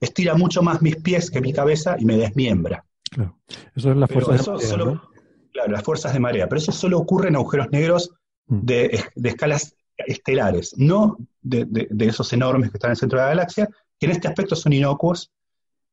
estira 0.00 0.34
mucho 0.34 0.62
más 0.62 0.80
mis 0.82 0.96
pies 0.96 1.30
que 1.30 1.40
mi 1.40 1.52
cabeza 1.52 1.96
y 1.98 2.04
me 2.04 2.16
desmiembra. 2.16 2.84
Claro. 3.10 3.38
Eso 3.74 3.90
es 3.90 3.96
la 3.96 4.06
fuerza 4.06 4.32
de 4.32 4.38
marea, 4.38 4.68
solo- 4.68 4.84
¿no? 4.86 5.02
Claro, 5.52 5.72
las 5.72 5.82
fuerzas 5.82 6.12
de 6.14 6.20
marea, 6.20 6.48
pero 6.48 6.58
eso 6.60 6.72
solo 6.72 6.98
ocurre 6.98 7.28
en 7.28 7.36
agujeros 7.36 7.68
negros 7.72 8.10
Mm. 8.46 8.60
de, 8.66 9.04
de 9.14 9.28
escalas 9.28 9.76
estelares, 10.06 10.74
no 10.76 11.16
de, 11.40 11.64
de- 11.64 11.88
de 11.90 12.06
esos 12.06 12.32
enormes 12.32 12.70
que 12.70 12.76
están 12.76 12.88
en 12.90 12.92
el 12.92 12.96
centro 12.98 13.18
de 13.18 13.24
la 13.24 13.28
galaxia, 13.30 13.68
que 13.98 14.06
en 14.06 14.12
este 14.12 14.28
aspecto 14.28 14.54
son 14.56 14.72
inocuos, 14.72 15.30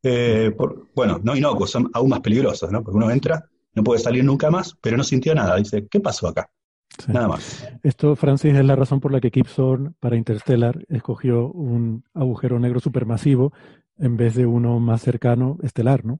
eh, 0.03 0.53
por- 0.57 0.87
bueno, 0.95 1.19
no 1.23 1.35
inocuos, 1.35 1.71
son 1.71 1.89
aún 1.93 2.09
más 2.09 2.21
peligrosos, 2.21 2.71
¿no? 2.71 2.83
Porque 2.83 2.97
uno 2.97 3.11
entra, 3.11 3.45
no 3.73 3.83
puede 3.83 3.99
salir 3.99 4.23
nunca 4.23 4.49
más, 4.49 4.75
pero 4.81 4.97
no 4.97 5.03
sintió 5.03 5.35
nada, 5.35 5.55
dice, 5.57 5.87
¿qué 5.89 5.99
pasó 5.99 6.27
acá? 6.27 6.49
Sí. 6.97 7.11
Nada 7.11 7.27
más. 7.27 7.67
Esto, 7.83 8.15
Francis, 8.15 8.55
es 8.55 8.65
la 8.65 8.75
razón 8.75 8.99
por 8.99 9.11
la 9.11 9.21
que 9.21 9.29
Thorne 9.43 9.91
para 9.99 10.15
Interstellar 10.17 10.85
escogió 10.89 11.49
un 11.51 12.03
agujero 12.13 12.59
negro 12.59 12.79
supermasivo 12.79 13.53
en 13.97 14.17
vez 14.17 14.35
de 14.35 14.45
uno 14.45 14.79
más 14.79 15.01
cercano, 15.01 15.57
estelar, 15.61 16.03
¿no? 16.05 16.19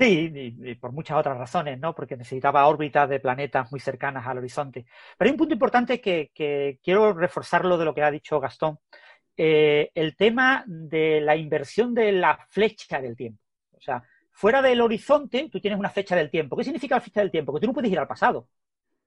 Sí, 0.00 0.32
y, 0.34 0.74
por 0.76 0.92
muchas 0.92 1.18
otras 1.18 1.36
razones, 1.36 1.78
¿no? 1.78 1.94
Porque 1.94 2.16
necesitaba 2.16 2.66
órbitas 2.66 3.06
de 3.06 3.20
planetas 3.20 3.70
muy 3.70 3.80
cercanas 3.80 4.26
al 4.26 4.38
horizonte. 4.38 4.86
Pero 5.18 5.28
hay 5.28 5.32
un 5.32 5.36
punto 5.36 5.52
importante 5.52 6.00
que, 6.00 6.30
que 6.34 6.78
quiero 6.82 7.12
reforzarlo 7.12 7.76
de 7.76 7.84
lo 7.84 7.94
que 7.94 8.02
ha 8.02 8.10
dicho 8.10 8.40
Gastón. 8.40 8.78
Eh, 9.36 9.90
el 9.94 10.16
tema 10.16 10.64
de 10.66 11.20
la 11.20 11.36
inversión 11.36 11.92
de 11.92 12.12
la 12.12 12.46
flecha 12.48 12.98
del 12.98 13.14
tiempo. 13.14 13.42
O 13.76 13.80
sea, 13.82 14.02
fuera 14.30 14.62
del 14.62 14.80
horizonte, 14.80 15.50
tú 15.52 15.60
tienes 15.60 15.78
una 15.78 15.90
fecha 15.90 16.16
del 16.16 16.30
tiempo. 16.30 16.56
¿Qué 16.56 16.64
significa 16.64 16.94
la 16.94 17.02
fecha 17.02 17.20
del 17.20 17.30
tiempo? 17.30 17.52
Que 17.52 17.60
tú 17.60 17.66
no 17.66 17.74
puedes 17.74 17.92
ir 17.92 17.98
al 17.98 18.08
pasado. 18.08 18.48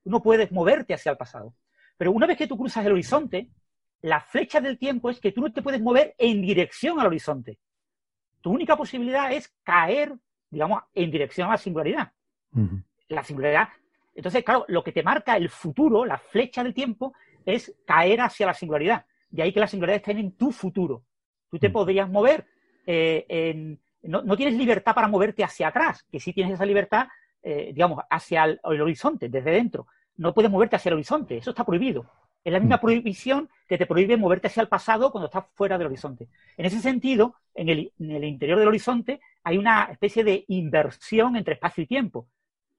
Tú 0.03 0.11
no 0.11 0.21
puedes 0.21 0.51
moverte 0.51 0.93
hacia 0.93 1.11
el 1.11 1.17
pasado. 1.17 1.55
Pero 1.97 2.11
una 2.11 2.27
vez 2.27 2.37
que 2.37 2.47
tú 2.47 2.55
cruzas 2.55 2.85
el 2.85 2.91
horizonte, 2.91 3.49
la 4.01 4.21
flecha 4.21 4.61
del 4.61 4.77
tiempo 4.77 5.09
es 5.09 5.19
que 5.19 5.31
tú 5.31 5.41
no 5.41 5.51
te 5.51 5.63
puedes 5.63 5.81
mover 5.81 6.13
en 6.19 6.39
dirección 6.43 6.99
al 6.99 7.07
horizonte. 7.07 7.57
Tu 8.41 8.51
única 8.51 8.77
posibilidad 8.77 9.31
es 9.31 9.51
caer 9.63 10.13
digamos, 10.53 10.83
en 10.93 11.11
dirección 11.11 11.47
a 11.47 11.51
la 11.51 11.57
singularidad. 11.57 12.11
La 13.09 13.23
singularidad. 13.23 13.69
Entonces, 14.15 14.43
claro, 14.43 14.65
lo 14.67 14.83
que 14.83 14.91
te 14.91 15.01
marca 15.03 15.35
el 15.35 15.49
futuro, 15.49 16.05
la 16.05 16.17
flecha 16.17 16.63
del 16.63 16.73
tiempo, 16.73 17.13
es 17.45 17.73
caer 17.85 18.21
hacia 18.21 18.45
la 18.45 18.53
singularidad. 18.53 19.05
De 19.29 19.41
ahí 19.43 19.51
que 19.51 19.59
la 19.59 19.67
singularidad 19.67 19.97
está 20.07 20.11
en 20.11 20.31
tu 20.33 20.51
futuro. 20.51 21.03
Tú 21.49 21.57
te 21.59 21.69
Mm. 21.69 21.73
podrías 21.73 22.09
mover 22.09 22.45
eh, 22.85 23.25
en. 23.29 23.79
No, 24.03 24.21
no 24.21 24.35
tienes 24.35 24.55
libertad 24.55 24.93
para 24.93 25.07
moverte 25.07 25.43
hacia 25.43 25.69
atrás, 25.69 26.05
que 26.11 26.19
sí 26.19 26.33
tienes 26.33 26.53
esa 26.55 26.65
libertad, 26.65 27.07
eh, 27.41 27.71
digamos, 27.73 28.03
hacia 28.09 28.43
el, 28.43 28.59
el 28.63 28.81
horizonte, 28.81 29.29
desde 29.29 29.51
dentro. 29.51 29.87
No 30.17 30.33
puedes 30.33 30.51
moverte 30.51 30.75
hacia 30.75 30.89
el 30.89 30.95
horizonte, 30.95 31.37
eso 31.37 31.51
está 31.51 31.63
prohibido. 31.63 32.05
Es 32.43 32.51
la 32.51 32.59
misma 32.59 32.75
Mm. 32.75 32.81
prohibición 32.81 33.49
que 33.67 33.77
te 33.77 33.85
prohíbe 33.85 34.17
moverte 34.17 34.47
hacia 34.47 34.61
el 34.61 34.67
pasado 34.67 35.09
cuando 35.11 35.27
estás 35.27 35.45
fuera 35.55 35.77
del 35.77 35.87
horizonte. 35.87 36.27
En 36.57 36.65
ese 36.65 36.79
sentido, 36.81 37.35
en 37.55 37.69
el, 37.69 37.93
en 37.99 38.11
el 38.11 38.25
interior 38.25 38.59
del 38.59 38.67
horizonte 38.67 39.21
hay 39.43 39.57
una 39.57 39.85
especie 39.91 40.23
de 40.23 40.45
inversión 40.47 41.35
entre 41.35 41.55
espacio 41.55 41.83
y 41.83 41.87
tiempo. 41.87 42.27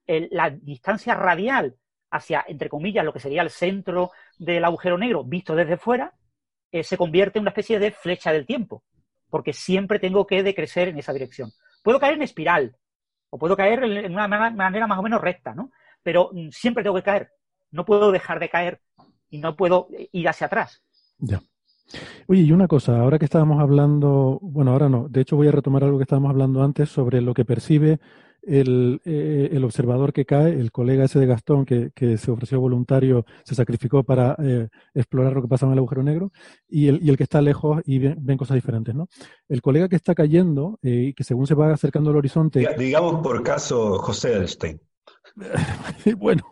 La 0.07 0.49
distancia 0.49 1.15
radial 1.15 1.75
hacia, 2.11 2.45
entre 2.47 2.69
comillas, 2.69 3.03
lo 3.03 3.11
que 3.13 3.19
sería 3.19 3.41
el 3.41 3.49
centro 3.49 4.11
del 4.37 4.63
agujero 4.63 4.97
negro 4.97 5.23
visto 5.23 5.55
desde 5.55 5.77
fuera, 5.77 6.13
eh, 6.71 6.83
se 6.83 6.97
convierte 6.97 7.39
en 7.39 7.43
una 7.43 7.49
especie 7.51 7.79
de 7.79 7.91
flecha 7.91 8.31
del 8.31 8.45
tiempo, 8.45 8.83
porque 9.29 9.53
siempre 9.53 9.99
tengo 9.99 10.25
que 10.27 10.43
decrecer 10.43 10.89
en 10.89 10.97
esa 10.99 11.13
dirección. 11.13 11.51
Puedo 11.83 11.99
caer 11.99 12.13
en 12.15 12.21
espiral, 12.23 12.75
o 13.29 13.37
puedo 13.37 13.57
caer 13.57 13.83
en 13.83 14.11
una 14.13 14.27
ma- 14.27 14.49
manera 14.51 14.87
más 14.87 14.99
o 14.99 15.03
menos 15.03 15.21
recta, 15.21 15.53
¿no? 15.55 15.71
Pero 16.03 16.29
mm, 16.33 16.49
siempre 16.51 16.83
tengo 16.83 16.95
que 16.95 17.03
caer. 17.03 17.31
No 17.71 17.83
puedo 17.85 18.11
dejar 18.11 18.39
de 18.39 18.49
caer 18.49 18.81
y 19.29 19.39
no 19.39 19.55
puedo 19.55 19.87
eh, 19.97 20.09
ir 20.11 20.29
hacia 20.29 20.47
atrás. 20.47 20.83
Ya. 21.17 21.41
Oye, 22.27 22.41
y 22.41 22.51
una 22.51 22.67
cosa, 22.67 22.99
ahora 22.99 23.19
que 23.19 23.25
estábamos 23.25 23.59
hablando, 23.61 24.39
bueno, 24.41 24.71
ahora 24.71 24.89
no, 24.89 25.07
de 25.09 25.21
hecho 25.21 25.35
voy 25.35 25.47
a 25.47 25.51
retomar 25.51 25.83
algo 25.83 25.97
que 25.97 26.03
estábamos 26.03 26.29
hablando 26.31 26.63
antes 26.63 26.89
sobre 26.89 27.21
lo 27.21 27.33
que 27.33 27.45
percibe 27.45 27.99
el, 28.41 29.01
eh, 29.05 29.49
el 29.53 29.63
observador 29.63 30.13
que 30.13 30.25
cae, 30.25 30.59
el 30.59 30.71
colega 30.71 31.05
ese 31.05 31.19
de 31.19 31.25
Gastón 31.25 31.65
que, 31.65 31.91
se 32.17 32.31
ofreció 32.31 32.59
voluntario, 32.59 33.25
se 33.43 33.55
sacrificó 33.55 34.03
para 34.03 34.35
eh, 34.39 34.67
explorar 34.93 35.33
lo 35.33 35.41
que 35.41 35.47
pasa 35.47 35.65
en 35.65 35.71
el 35.71 35.79
agujero 35.79 36.03
negro, 36.03 36.31
y 36.69 36.87
el, 36.87 36.99
y 37.03 37.09
el 37.09 37.17
que 37.17 37.23
está 37.23 37.41
lejos 37.41 37.81
y 37.85 37.99
ven, 37.99 38.37
cosas 38.37 38.55
diferentes, 38.55 38.93
¿no? 38.93 39.07
El 39.47 39.61
colega 39.61 39.89
que 39.89 39.95
está 39.95 40.13
cayendo 40.13 40.79
eh, 40.83 41.07
y 41.09 41.13
que 41.13 41.23
según 41.23 41.47
se 41.47 41.55
va 41.55 41.73
acercando 41.73 42.11
al 42.11 42.17
horizonte, 42.17 42.59
Diga- 42.59 42.77
Digamos 42.77 43.21
por 43.21 43.41
caso 43.41 43.97
José 43.97 44.33
Edelstein. 44.33 44.79
bueno, 46.17 46.43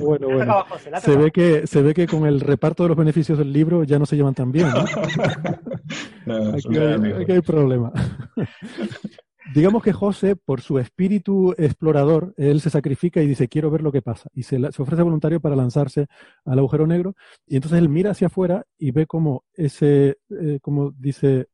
bueno, 0.00 0.28
bueno. 0.28 0.64
Se 1.00 1.16
ve 1.16 1.30
que 1.30 1.66
se 1.66 1.82
ve 1.82 1.94
que 1.94 2.06
con 2.06 2.26
el 2.26 2.40
reparto 2.40 2.82
de 2.82 2.88
los 2.90 2.98
beneficios 2.98 3.38
del 3.38 3.52
libro 3.52 3.84
ya 3.84 3.98
no 3.98 4.06
se 4.06 4.16
llevan 4.16 4.34
tan 4.34 4.52
bien, 4.52 4.66
Aquí 6.54 6.76
hay, 6.76 7.12
aquí 7.22 7.32
hay 7.32 7.40
problema. 7.40 7.92
Digamos 9.54 9.82
que 9.84 9.92
José, 9.92 10.34
por 10.34 10.60
su 10.60 10.80
espíritu 10.80 11.54
explorador, 11.56 12.34
él 12.36 12.60
se 12.60 12.68
sacrifica 12.68 13.22
y 13.22 13.28
dice, 13.28 13.46
quiero 13.46 13.70
ver 13.70 13.80
lo 13.80 13.92
que 13.92 14.02
pasa. 14.02 14.28
Y 14.34 14.42
se, 14.42 14.58
la- 14.58 14.72
se 14.72 14.82
ofrece 14.82 15.02
voluntario 15.02 15.40
para 15.40 15.54
lanzarse 15.54 16.08
al 16.44 16.58
agujero 16.58 16.84
negro. 16.86 17.14
Y 17.46 17.54
entonces 17.54 17.78
él 17.78 17.88
mira 17.88 18.10
hacia 18.10 18.26
afuera 18.26 18.64
y 18.76 18.90
ve 18.90 19.06
como 19.06 19.44
ese, 19.54 20.18
eh, 20.30 20.58
como 20.60 20.90
dice, 20.98 21.46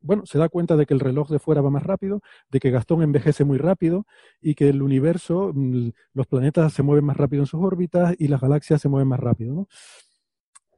bueno, 0.00 0.24
se 0.26 0.38
da 0.38 0.48
cuenta 0.48 0.76
de 0.76 0.86
que 0.86 0.94
el 0.94 1.00
reloj 1.00 1.30
de 1.30 1.38
fuera 1.38 1.60
va 1.62 1.70
más 1.70 1.82
rápido, 1.82 2.22
de 2.50 2.60
que 2.60 2.70
Gastón 2.70 3.02
envejece 3.02 3.44
muy 3.44 3.58
rápido 3.58 4.06
y 4.40 4.54
que 4.54 4.68
el 4.68 4.82
universo, 4.82 5.52
mm, 5.54 5.90
los 6.14 6.26
planetas 6.26 6.72
se 6.72 6.82
mueven 6.82 7.04
más 7.04 7.16
rápido 7.16 7.42
en 7.42 7.46
sus 7.46 7.62
órbitas 7.62 8.14
y 8.18 8.28
las 8.28 8.40
galaxias 8.40 8.80
se 8.82 8.88
mueven 8.88 9.08
más 9.08 9.20
rápido. 9.20 9.68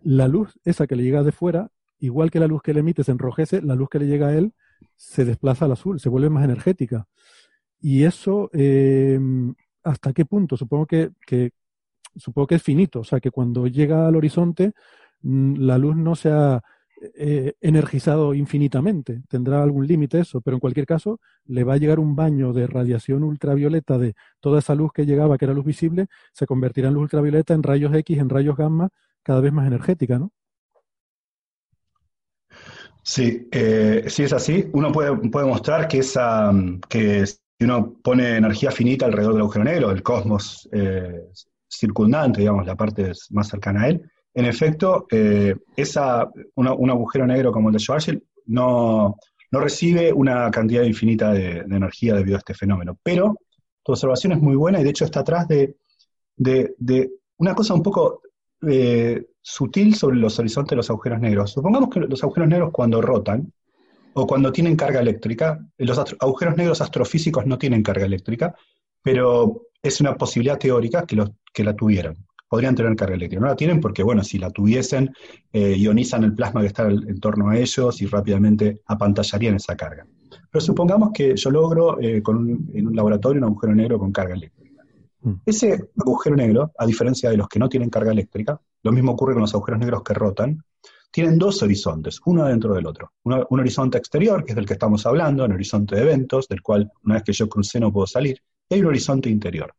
La 0.03 0.29
luz, 0.29 0.59
esa 0.65 0.87
que 0.87 0.97
le 0.97 1.03
llega 1.03 1.23
de 1.23 1.33
fuera, 1.33 1.71
igual 1.99 2.31
que 2.31 2.41
la 2.41 2.47
luz 2.47 2.63
que 2.63 2.73
le 2.75 2.81
emite 2.81 3.03
se 3.05 3.13
enrojece, 3.13 3.61
la 3.63 3.75
luz 3.75 3.89
que 3.91 3.99
le 3.99 4.07
llega 4.07 4.29
a 4.29 4.35
él 4.37 4.53
se 4.97 5.25
desplaza 5.25 5.65
al 5.65 5.73
azul, 5.73 5.99
se 6.01 6.09
vuelve 6.09 6.31
más 6.31 6.45
energética. 6.45 7.07
Y 7.81 8.05
eso, 8.05 8.51
eh, 8.55 9.21
¿hasta 9.85 10.13
qué 10.13 10.25
punto? 10.27 10.57
Supongo 10.57 10.87
que, 10.87 11.11
que- 11.27 11.53
supongo 12.17 12.47
que 12.49 12.57
es 12.57 12.63
finito, 12.63 13.01
o 13.01 13.05
sea, 13.05 13.21
que 13.21 13.31
cuando 13.33 13.67
llega 13.69 14.09
al 14.09 14.17
horizonte, 14.17 14.73
mm, 15.23 15.57
la 15.61 15.79
luz 15.79 15.97
no 15.97 16.17
se 16.17 16.31
ha 16.31 16.63
eh, 17.01 17.55
energizado 17.61 18.35
infinitamente, 18.35 19.23
tendrá 19.29 19.63
algún 19.63 19.87
límite 19.87 20.21
eso, 20.21 20.41
pero 20.41 20.57
en 20.57 20.61
cualquier 20.61 20.87
caso 20.87 21.21
le 21.47 21.65
va 21.65 21.75
a 21.75 21.77
llegar 21.77 21.99
un 21.99 22.17
baño 22.17 22.53
de 22.53 22.67
radiación 22.67 23.23
ultravioleta 23.25 23.99
de 23.99 24.15
toda 24.41 24.59
esa 24.59 24.75
luz 24.75 24.93
que 24.93 25.07
llegaba, 25.07 25.39
que 25.39 25.45
era 25.45 25.55
luz 25.55 25.65
visible, 25.65 26.07
se 26.33 26.47
convertirá 26.47 26.89
en 26.89 26.95
luz 26.95 27.05
ultravioleta, 27.05 27.55
en 27.55 27.63
rayos 27.63 27.95
X, 27.95 28.19
en 28.19 28.29
rayos 28.29 28.57
gamma, 28.57 28.89
cada 29.23 29.41
vez 29.41 29.53
más 29.53 29.67
energética, 29.67 30.19
¿no? 30.19 30.33
Sí, 33.03 33.49
eh, 33.51 34.05
sí 34.09 34.25
es 34.25 34.33
así. 34.33 34.69
Uno 34.73 34.93
puede, 34.93 35.17
puede 35.31 35.47
mostrar 35.47 35.89
que, 35.89 35.99
esa, 35.99 36.53
que 36.89 37.25
si 37.27 37.39
uno 37.61 37.95
pone 38.03 38.37
energía 38.37 38.71
finita 38.71 39.07
alrededor 39.07 39.33
del 39.33 39.43
agujero 39.43 39.65
negro, 39.65 39.91
el 39.91 40.03
cosmos 40.03 40.69
eh, 40.73 41.29
circundante, 41.67 42.41
digamos, 42.41 42.67
la 42.67 42.77
parte 42.77 43.13
más 43.31 43.49
cercana 43.49 43.83
a 43.83 43.89
él, 43.89 44.11
en 44.35 44.45
efecto, 44.45 45.07
eh, 45.11 45.55
esa, 45.77 46.31
un 46.55 46.91
agujero 46.91 47.27
negro 47.27 47.51
como 47.51 47.69
el 47.69 47.73
de 47.75 47.79
Schwarzschild 47.81 48.23
no, 48.47 49.17
no 49.51 49.61
recibe 49.61 50.13
una 50.13 50.51
cantidad 50.51 50.83
infinita 50.83 51.33
de, 51.33 51.59
energía 51.59 52.15
debido 52.15 52.37
a 52.37 52.39
este 52.39 52.55
fenómeno. 52.55 52.99
Pero 53.03 53.37
tu 53.83 53.93
observación 53.93 54.33
es 54.33 54.41
muy 54.41 54.55
buena 54.57 54.81
y 54.81 54.85
de 54.85 54.91
hecho 54.91 55.05
está 55.05 55.21
atrás 55.21 55.49
de, 55.49 55.77
de- 56.37 57.11
una 57.39 57.55
cosa 57.55 57.73
un 57.75 57.83
poco 57.83 58.21
eh, 58.69 59.25
sutil 59.41 59.95
sobre 59.95 60.17
los 60.17 60.39
horizontes 60.39 60.71
de 60.71 60.77
los 60.77 60.91
agujeros 60.91 61.21
negros. 61.21 61.53
Supongamos 61.53 61.89
que 61.89 62.01
los 62.01 62.23
agujeros 62.23 62.49
negros 62.49 62.71
cuando 62.73 63.01
rotan 63.01 63.53
o 64.15 64.27
cuando 64.27 64.51
tienen 64.51 64.75
carga 64.77 65.01
eléctrica, 65.01 65.65
los 65.79 65.99
astro- 65.99 66.17
agujeros 66.21 66.57
negros 66.57 66.81
astrofísicos 66.81 67.47
no 67.47 67.57
tienen 67.59 67.83
carga 67.83 68.07
eléctrica, 68.07 68.55
pero 69.03 69.63
es 69.81 70.01
una 70.01 70.17
posibilidad 70.17 70.59
teórica 70.59 71.07
que, 71.07 71.15
los, 71.17 71.31
que 71.53 71.63
la 71.65 71.75
tuvieran. 71.75 72.17
Podrían 72.49 72.75
tener 72.75 72.97
carga 72.97 73.15
eléctrica. 73.15 73.41
No 73.41 73.47
la 73.49 73.57
tienen 73.57 73.81
porque, 73.81 74.03
bueno, 74.03 74.25
si 74.25 74.39
la 74.39 74.51
tuviesen, 74.51 75.13
eh, 75.53 75.75
ionizan 75.77 76.25
el 76.25 76.35
plasma 76.35 76.63
que 76.63 76.69
está 76.69 76.89
en 76.89 77.21
torno 77.21 77.51
a 77.51 77.59
ellos 77.59 78.01
y 78.01 78.07
rápidamente 78.07 78.81
apantallarían 78.87 79.57
esa 79.57 79.77
carga. 79.77 80.07
Pero 80.51 80.61
supongamos 80.65 81.11
que 81.13 81.37
yo 81.37 81.51
logro 81.51 82.01
eh, 82.01 82.23
con 82.23 82.37
un- 82.39 82.71
en 82.73 82.87
un 82.89 82.97
laboratorio 82.97 83.39
un 83.41 83.45
agujero 83.49 83.75
negro 83.75 83.99
con 83.99 84.13
carga 84.13 84.35
eléctrica. 84.35 84.83
Mm. 85.21 85.33
Ese 85.45 85.91
agujero 86.01 86.37
negro, 86.37 86.73
a 86.79 86.87
diferencia 86.87 87.29
de 87.31 87.37
los 87.37 87.49
que 87.49 87.59
no 87.59 87.69
tienen 87.69 87.91
carga 87.91 88.13
eléctrica, 88.13 88.59
lo 88.83 88.93
mismo 88.93 89.13
ocurre 89.13 89.35
con 89.35 89.43
los 89.43 89.55
agujeros 89.55 89.81
negros 89.81 90.03
que 90.03 90.15
rotan, 90.15 90.63
tienen 91.11 91.39
dos 91.39 91.63
horizontes, 91.63 92.21
uno 92.27 92.45
dentro 92.45 92.75
del 92.75 92.87
otro. 92.87 93.13
Uno- 93.25 93.47
un 93.51 93.61
horizonte 93.61 93.99
exterior, 93.99 94.45
que 94.45 94.53
es 94.53 94.57
del 94.57 94.67
que 94.67 94.75
estamos 94.75 95.05
hablando, 95.07 95.45
un 95.45 95.53
horizonte 95.53 95.97
de 95.97 96.03
eventos, 96.03 96.47
del 96.49 96.63
cual 96.63 96.91
una 97.05 97.15
vez 97.17 97.25
que 97.25 97.33
yo 97.33 97.49
crucé 97.49 97.81
no 97.81 97.93
puedo 97.93 98.07
salir, 98.07 98.39
y 98.69 98.75
hay 98.75 98.81
un 98.81 98.87
horizonte 98.89 99.29
interior. 99.31 99.73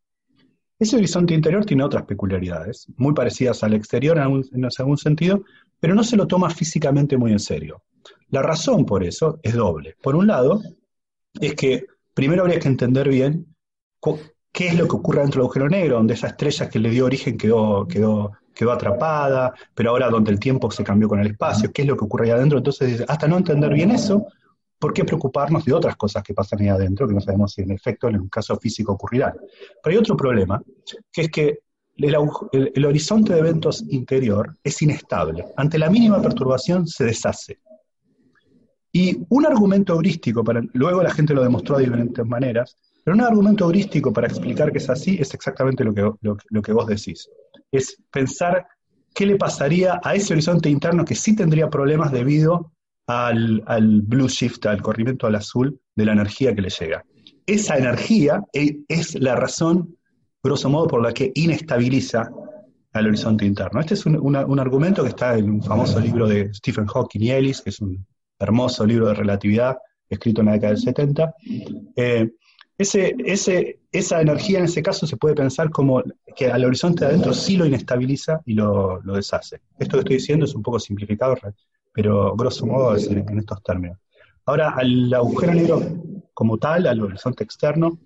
Ese 0.79 0.95
horizonte 0.95 1.33
interior 1.33 1.65
tiene 1.65 1.83
otras 1.83 2.05
peculiaridades, 2.05 2.87
muy 2.95 3.13
parecidas 3.13 3.61
al 3.63 3.73
exterior 3.73 4.15
en 4.15 4.23
algún, 4.23 4.45
en 4.53 4.65
algún 4.65 4.97
sentido, 4.97 5.43
pero 5.77 5.93
no 5.93 6.03
se 6.05 6.15
lo 6.15 6.25
toma 6.25 6.49
físicamente 6.49 7.17
muy 7.17 7.33
en 7.33 7.39
serio. 7.39 7.83
La 8.29 8.41
razón 8.41 8.85
por 8.85 9.03
eso 9.03 9.39
es 9.43 9.53
doble. 9.53 9.95
Por 10.01 10.15
un 10.15 10.27
lado, 10.27 10.61
es 11.39 11.53
que 11.55 11.85
primero 12.13 12.43
habría 12.43 12.59
que 12.59 12.69
entender 12.69 13.09
bien 13.09 13.45
qué 14.51 14.67
es 14.67 14.77
lo 14.77 14.87
que 14.87 14.95
ocurre 14.95 15.21
dentro 15.21 15.39
del 15.39 15.45
agujero 15.45 15.69
negro, 15.69 15.97
donde 15.97 16.13
esa 16.13 16.27
estrella 16.27 16.69
que 16.69 16.79
le 16.79 16.89
dio 16.89 17.05
origen 17.05 17.37
quedó, 17.37 17.85
quedó, 17.85 18.31
quedó 18.53 18.71
atrapada, 18.71 19.53
pero 19.73 19.91
ahora 19.91 20.09
donde 20.09 20.31
el 20.31 20.39
tiempo 20.39 20.71
se 20.71 20.83
cambió 20.83 21.07
con 21.09 21.19
el 21.19 21.27
espacio, 21.27 21.71
qué 21.73 21.81
es 21.81 21.87
lo 21.87 21.97
que 21.97 22.05
ocurre 22.05 22.25
ahí 22.25 22.31
adentro. 22.31 22.57
Entonces, 22.57 23.03
hasta 23.07 23.27
no 23.27 23.37
entender 23.37 23.73
bien 23.73 23.91
eso, 23.91 24.27
¿por 24.79 24.93
qué 24.93 25.03
preocuparnos 25.03 25.65
de 25.65 25.73
otras 25.73 25.95
cosas 25.97 26.23
que 26.23 26.33
pasan 26.33 26.61
ahí 26.61 26.69
adentro, 26.69 27.07
que 27.07 27.13
no 27.13 27.19
sabemos 27.19 27.53
si 27.53 27.61
en 27.61 27.71
efecto 27.71 28.07
en 28.07 28.21
un 28.21 28.29
caso 28.29 28.55
físico 28.57 28.93
ocurrirá? 28.93 29.35
Pero 29.83 29.93
hay 29.93 29.97
otro 29.97 30.15
problema, 30.15 30.61
que 31.11 31.21
es 31.23 31.29
que 31.29 31.59
el, 31.97 32.85
horizonte 32.85 33.33
de 33.33 33.39
eventos 33.39 33.83
interior 33.89 34.55
es 34.63 34.81
inestable. 34.81 35.45
Ante 35.57 35.77
la 35.77 35.89
mínima 35.89 36.21
perturbación 36.21 36.87
se 36.87 37.03
deshace. 37.03 37.59
Y 38.91 39.17
un 39.29 39.45
argumento 39.45 39.93
heurístico, 39.93 40.43
para, 40.43 40.61
luego 40.73 41.03
la 41.03 41.11
gente 41.11 41.33
lo 41.33 41.43
demostró 41.43 41.77
de 41.77 41.83
diferentes 41.83 42.25
maneras, 42.25 42.77
pero 43.03 43.15
un 43.15 43.21
argumento 43.21 43.65
heurístico 43.65 44.13
para 44.13 44.27
explicar 44.27 44.71
que 44.71 44.77
es 44.77 44.89
así 44.89 45.17
es 45.19 45.33
exactamente 45.33 45.83
lo 45.83 45.93
que, 45.93 46.09
lo 46.21 46.61
que 46.61 46.73
vos 46.73 46.87
decís. 46.87 47.29
Es 47.71 48.01
pensar 48.09 48.65
qué 49.13 49.25
le 49.25 49.35
pasaría 49.35 49.99
a 50.01 50.15
ese 50.15 50.33
horizonte 50.33 50.69
interno 50.69 51.03
que 51.03 51.15
sí 51.15 51.35
tendría 51.35 51.69
problemas 51.69 52.11
debido 52.11 52.71
al, 53.09 53.63
al 53.65 54.01
blue 54.03 54.27
shift, 54.27 54.67
al 54.67 54.83
corrimiento 54.83 55.25
al 55.25 55.33
azul 55.33 55.81
de 55.95 56.05
la 56.05 56.13
energía 56.13 56.53
que 56.53 56.61
le 56.61 56.69
llega. 56.69 57.03
Esa 57.47 57.75
energía 57.75 58.43
e- 58.53 58.81
es 58.87 59.19
la 59.19 59.35
razón, 59.35 59.97
grosso 60.43 60.69
modo, 60.69 60.87
por 60.87 61.01
la 61.01 61.11
que 61.11 61.31
inestabiliza 61.33 62.29
al 62.93 63.07
horizonte 63.07 63.45
interno. 63.45 63.79
Este 63.79 63.95
es 63.95 64.05
un, 64.05 64.15
un 64.15 64.59
argumento 64.59 65.01
que 65.01 65.09
está 65.09 65.35
en 65.35 65.49
un 65.49 65.63
famoso 65.63 65.99
libro 65.99 66.27
de 66.27 66.53
Stephen 66.53 66.85
Hawking 66.85 67.21
y 67.21 67.31
Ellis, 67.31 67.61
que 67.61 67.71
es 67.71 67.81
un 67.81 68.05
hermoso 68.37 68.85
libro 68.85 69.07
de 69.07 69.15
relatividad 69.15 69.75
escrito 70.07 70.41
en 70.41 70.47
la 70.47 70.53
década 70.53 70.73
del 70.73 70.81
70. 70.81 71.33
Eh, 71.95 72.29
ese, 72.77 73.15
ese, 73.25 73.79
esa 73.91 74.21
energía 74.21 74.59
en 74.59 74.65
ese 74.65 74.83
caso 74.83 75.07
se 75.07 75.17
puede 75.17 75.33
pensar 75.33 75.71
como 75.71 76.03
que 76.35 76.51
al 76.51 76.63
horizonte 76.63 77.05
de 77.05 77.11
adentro 77.11 77.33
sí 77.33 77.57
lo 77.57 77.65
inestabiliza 77.65 78.39
y 78.45 78.53
lo, 78.53 79.01
lo 79.01 79.15
deshace. 79.15 79.61
Esto 79.79 79.97
que 79.97 79.99
estoy 80.01 80.15
diciendo 80.17 80.45
es 80.45 80.53
un 80.53 80.61
poco 80.61 80.79
simplificado, 80.79 81.35
pero 82.01 82.33
grosso 82.33 82.65
modo 82.65 82.95
en 82.95 83.29
en 83.29 83.39
estos 83.39 83.61
términos. 83.61 83.97
Ahora, 84.45 84.69
al 84.69 85.13
agujero 85.13 85.53
negro 85.53 85.81
como 86.33 86.57
tal, 86.57 86.87
al 86.87 87.01
horizonte 87.01 87.43
externo, 87.43 87.99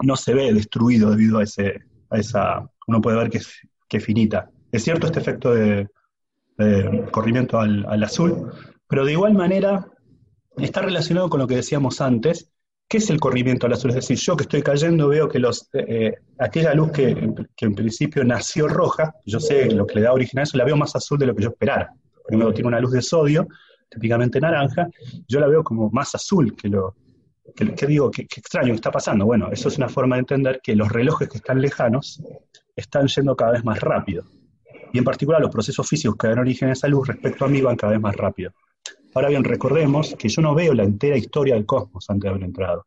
no 0.00 0.14
se 0.14 0.32
ve 0.32 0.54
destruido 0.54 1.10
debido 1.10 1.38
a, 1.38 1.42
ese, 1.42 1.80
a 2.08 2.18
esa, 2.18 2.70
uno 2.86 3.00
puede 3.00 3.16
ver 3.16 3.28
que 3.28 3.38
es, 3.38 3.52
que 3.88 3.96
es 3.96 4.04
finita. 4.04 4.48
Es 4.70 4.84
cierto 4.84 5.08
este 5.08 5.18
efecto 5.18 5.52
de, 5.52 5.88
corrimiento 7.10 7.58
al, 7.58 7.84
al 7.88 8.04
azul, 8.04 8.52
pero 8.86 9.04
de 9.04 9.12
igual 9.12 9.34
manera 9.34 9.88
está 10.58 10.82
relacionado 10.82 11.28
con 11.28 11.40
lo 11.40 11.48
que 11.48 11.56
decíamos 11.56 12.00
antes, 12.00 12.52
¿Qué 12.88 12.98
es 12.98 13.10
el 13.10 13.18
corrimiento 13.18 13.66
al 13.66 13.72
azul? 13.72 13.90
Es 13.90 13.96
decir, 13.96 14.16
yo 14.16 14.36
que 14.36 14.44
estoy 14.44 14.62
cayendo 14.62 15.08
veo 15.08 15.28
que 15.28 15.40
los, 15.40 15.68
eh, 15.72 16.14
aquella 16.38 16.72
luz 16.72 16.92
que, 16.92 17.34
que 17.56 17.66
en 17.66 17.74
principio 17.74 18.22
nació 18.22 18.68
roja, 18.68 19.12
yo 19.24 19.40
sé 19.40 19.68
lo 19.72 19.84
que 19.88 19.96
le 19.96 20.02
da 20.02 20.12
origen 20.12 20.38
a 20.38 20.44
eso, 20.44 20.56
la 20.56 20.62
veo 20.64 20.76
más 20.76 20.94
azul 20.94 21.18
de 21.18 21.26
lo 21.26 21.34
que 21.34 21.42
yo 21.42 21.48
esperara. 21.48 21.92
Primero 22.26 22.52
tiene 22.52 22.68
una 22.68 22.80
luz 22.80 22.92
de 22.92 23.02
sodio, 23.02 23.46
típicamente 23.88 24.40
naranja, 24.40 24.88
yo 25.28 25.40
la 25.40 25.46
veo 25.46 25.62
como 25.62 25.90
más 25.90 26.14
azul 26.14 26.54
que 26.56 26.68
lo, 26.68 26.94
que, 27.54 27.74
que 27.74 27.86
digo, 27.86 28.10
qué 28.10 28.22
extraño, 28.22 28.68
¿qué 28.68 28.76
está 28.76 28.90
pasando? 28.90 29.24
Bueno, 29.24 29.48
eso 29.52 29.68
es 29.68 29.76
una 29.78 29.88
forma 29.88 30.16
de 30.16 30.20
entender 30.20 30.60
que 30.62 30.74
los 30.74 30.90
relojes 30.90 31.28
que 31.28 31.38
están 31.38 31.60
lejanos 31.60 32.22
están 32.74 33.06
yendo 33.06 33.36
cada 33.36 33.52
vez 33.52 33.64
más 33.64 33.80
rápido. 33.80 34.24
Y 34.92 34.98
en 34.98 35.04
particular 35.04 35.40
los 35.40 35.50
procesos 35.50 35.88
físicos 35.88 36.16
que 36.16 36.28
dan 36.28 36.38
origen 36.38 36.68
a 36.68 36.72
esa 36.72 36.88
luz 36.88 37.08
respecto 37.08 37.44
a 37.44 37.48
mí 37.48 37.60
van 37.60 37.76
cada 37.76 37.92
vez 37.92 38.00
más 38.00 38.16
rápido. 38.16 38.52
Ahora 39.14 39.28
bien, 39.28 39.44
recordemos 39.44 40.14
que 40.18 40.28
yo 40.28 40.42
no 40.42 40.54
veo 40.54 40.74
la 40.74 40.84
entera 40.84 41.16
historia 41.16 41.54
del 41.54 41.64
cosmos 41.64 42.08
antes 42.10 42.24
de 42.24 42.28
haber 42.28 42.42
entrado. 42.44 42.86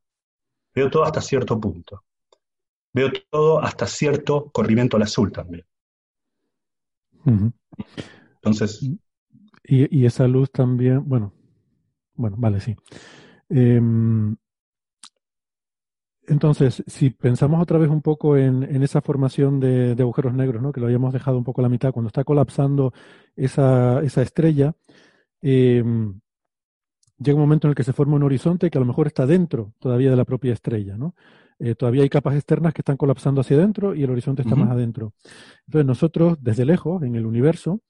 Veo 0.74 0.90
todo 0.90 1.04
hasta 1.04 1.22
cierto 1.22 1.60
punto. 1.60 2.04
Veo 2.94 3.12
todo 3.30 3.60
hasta 3.60 3.88
cierto 3.88 4.50
corrimiento 4.52 4.98
al 4.98 5.04
azul 5.04 5.32
también. 5.32 5.66
Entonces, 8.36 8.90
Y, 9.70 10.00
y 10.00 10.06
esa 10.08 10.28
luz 10.28 10.52
también, 10.52 11.08
bueno, 11.08 11.32
bueno, 12.16 12.36
vale, 12.40 12.60
sí. 12.60 12.76
Em, 13.50 14.36
entonces, 16.28 16.84
si 16.88 17.12
pensamos 17.12 17.62
otra 17.62 17.78
vez 17.78 17.90
un 17.90 18.02
poco 18.02 18.36
en, 18.36 18.64
en 18.64 18.82
esa 18.82 19.02
formación 19.02 19.60
de, 19.60 19.94
de 19.94 20.04
agujeros 20.04 20.34
negros, 20.34 20.62
¿no? 20.62 20.72
que 20.72 20.80
lo 20.80 20.88
habíamos 20.88 21.14
dejado 21.14 21.38
un 21.38 21.44
poco 21.44 21.62
a 21.62 21.64
la 21.64 21.70
mitad, 21.70 21.92
cuando 21.94 22.08
está 22.08 22.24
colapsando 22.24 22.94
esa, 23.36 24.02
esa 24.02 24.24
estrella, 24.24 24.74
em, 25.42 26.20
llega 27.20 27.36
un 27.36 27.42
momento 27.42 27.68
en 27.68 27.70
el 27.70 27.76
que 27.76 27.84
se 27.84 27.94
forma 27.94 28.16
un 28.16 28.24
horizonte 28.24 28.72
que 28.72 28.78
a 28.80 28.82
lo 28.82 28.88
mejor 28.88 29.06
está 29.06 29.28
dentro 29.28 29.74
todavía 29.78 30.10
de 30.10 30.16
la 30.16 30.26
propia 30.26 30.54
estrella, 30.54 30.98
¿no? 30.98 31.14
Eh, 31.60 31.76
todavía 31.76 32.02
hay 32.02 32.10
capas 32.10 32.36
externas 32.36 32.74
que 32.74 32.82
están 32.82 32.98
colapsando 32.98 33.42
hacia 33.42 33.58
adentro 33.58 33.94
y 33.94 34.04
el 34.04 34.10
horizonte 34.10 34.42
está 34.42 34.56
más 34.56 34.72
adentro. 34.72 35.14
Entonces 35.68 35.86
nosotros, 35.86 36.38
desde 36.42 36.66
lejos, 36.66 37.04
en 37.04 37.16
el 37.16 37.26
universo, 37.26 37.82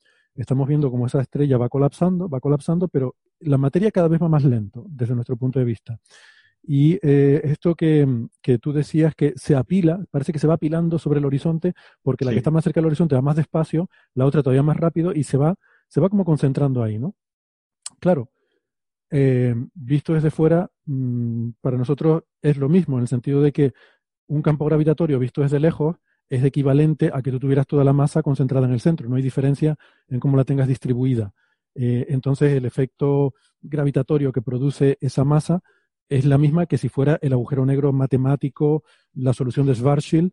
estamos 0.41 0.67
viendo 0.67 0.89
cómo 0.89 1.05
esa 1.07 1.21
estrella 1.21 1.57
va 1.57 1.69
colapsando, 1.69 2.29
va 2.29 2.39
colapsando, 2.39 2.87
pero 2.87 3.15
la 3.39 3.57
materia 3.57 3.91
cada 3.91 4.07
vez 4.07 4.21
va 4.21 4.29
más 4.29 4.43
lento 4.43 4.85
desde 4.89 5.15
nuestro 5.15 5.37
punto 5.37 5.59
de 5.59 5.65
vista. 5.65 5.99
Y 6.61 6.99
eh, 7.01 7.41
esto 7.45 7.73
que, 7.75 8.05
que 8.41 8.57
tú 8.57 8.73
decías 8.73 9.15
que 9.15 9.33
se 9.35 9.55
apila, 9.55 10.03
parece 10.11 10.33
que 10.33 10.39
se 10.39 10.47
va 10.47 10.55
apilando 10.55 10.99
sobre 10.99 11.19
el 11.19 11.25
horizonte, 11.25 11.73
porque 12.01 12.25
la 12.25 12.31
Sí. 12.31 12.35
que 12.35 12.39
está 12.39 12.51
más 12.51 12.63
cerca 12.63 12.79
del 12.79 12.87
horizonte 12.87 13.15
va 13.15 13.21
más 13.21 13.35
despacio, 13.37 13.89
la 14.13 14.25
otra 14.25 14.43
todavía 14.43 14.63
más 14.63 14.77
rápido 14.77 15.13
y 15.13 15.23
se 15.23 15.37
va, 15.37 15.55
se 15.87 16.01
va 16.01 16.09
como 16.09 16.25
concentrando 16.25 16.83
ahí, 16.83 16.99
¿no? 16.99 17.15
Claro, 17.99 18.29
eh, 19.09 19.55
visto 19.73 20.13
desde 20.13 20.31
fuera, 20.31 20.69
mm, 20.85 21.51
para 21.61 21.77
nosotros 21.77 22.23
es 22.41 22.57
lo 22.57 22.69
mismo, 22.69 22.97
en 22.97 23.03
el 23.03 23.07
sentido 23.07 23.41
de 23.41 23.51
que 23.51 23.73
un 24.27 24.41
campo 24.41 24.65
gravitatorio 24.65 25.17
visto 25.17 25.41
desde 25.41 25.59
lejos 25.59 25.95
es 26.29 26.43
equivalente 26.43 27.09
a 27.13 27.21
que 27.21 27.31
tú 27.31 27.39
tuvieras 27.39 27.65
toda 27.67 27.83
la 27.83 27.93
masa 27.93 28.21
concentrada 28.21 28.67
en 28.67 28.73
el 28.73 28.79
centro, 28.79 29.09
no 29.09 29.15
hay 29.15 29.21
diferencia 29.23 29.75
en 30.07 30.19
cómo 30.19 30.37
la 30.37 30.43
tengas 30.43 30.67
distribuida. 30.67 31.33
Eh, 31.75 32.05
entonces, 32.09 32.53
el 32.53 32.65
efecto 32.65 33.33
gravitatorio 33.61 34.31
que 34.31 34.41
produce 34.41 34.97
esa 35.01 35.23
masa 35.23 35.61
es 36.07 36.25
la 36.25 36.37
misma 36.37 36.65
que 36.65 36.77
si 36.77 36.89
fuera 36.89 37.19
el 37.21 37.33
agujero 37.33 37.65
negro 37.65 37.91
matemático, 37.93 38.83
la 39.13 39.33
solución 39.33 39.65
de 39.67 39.75
Schwarzschild, 39.75 40.31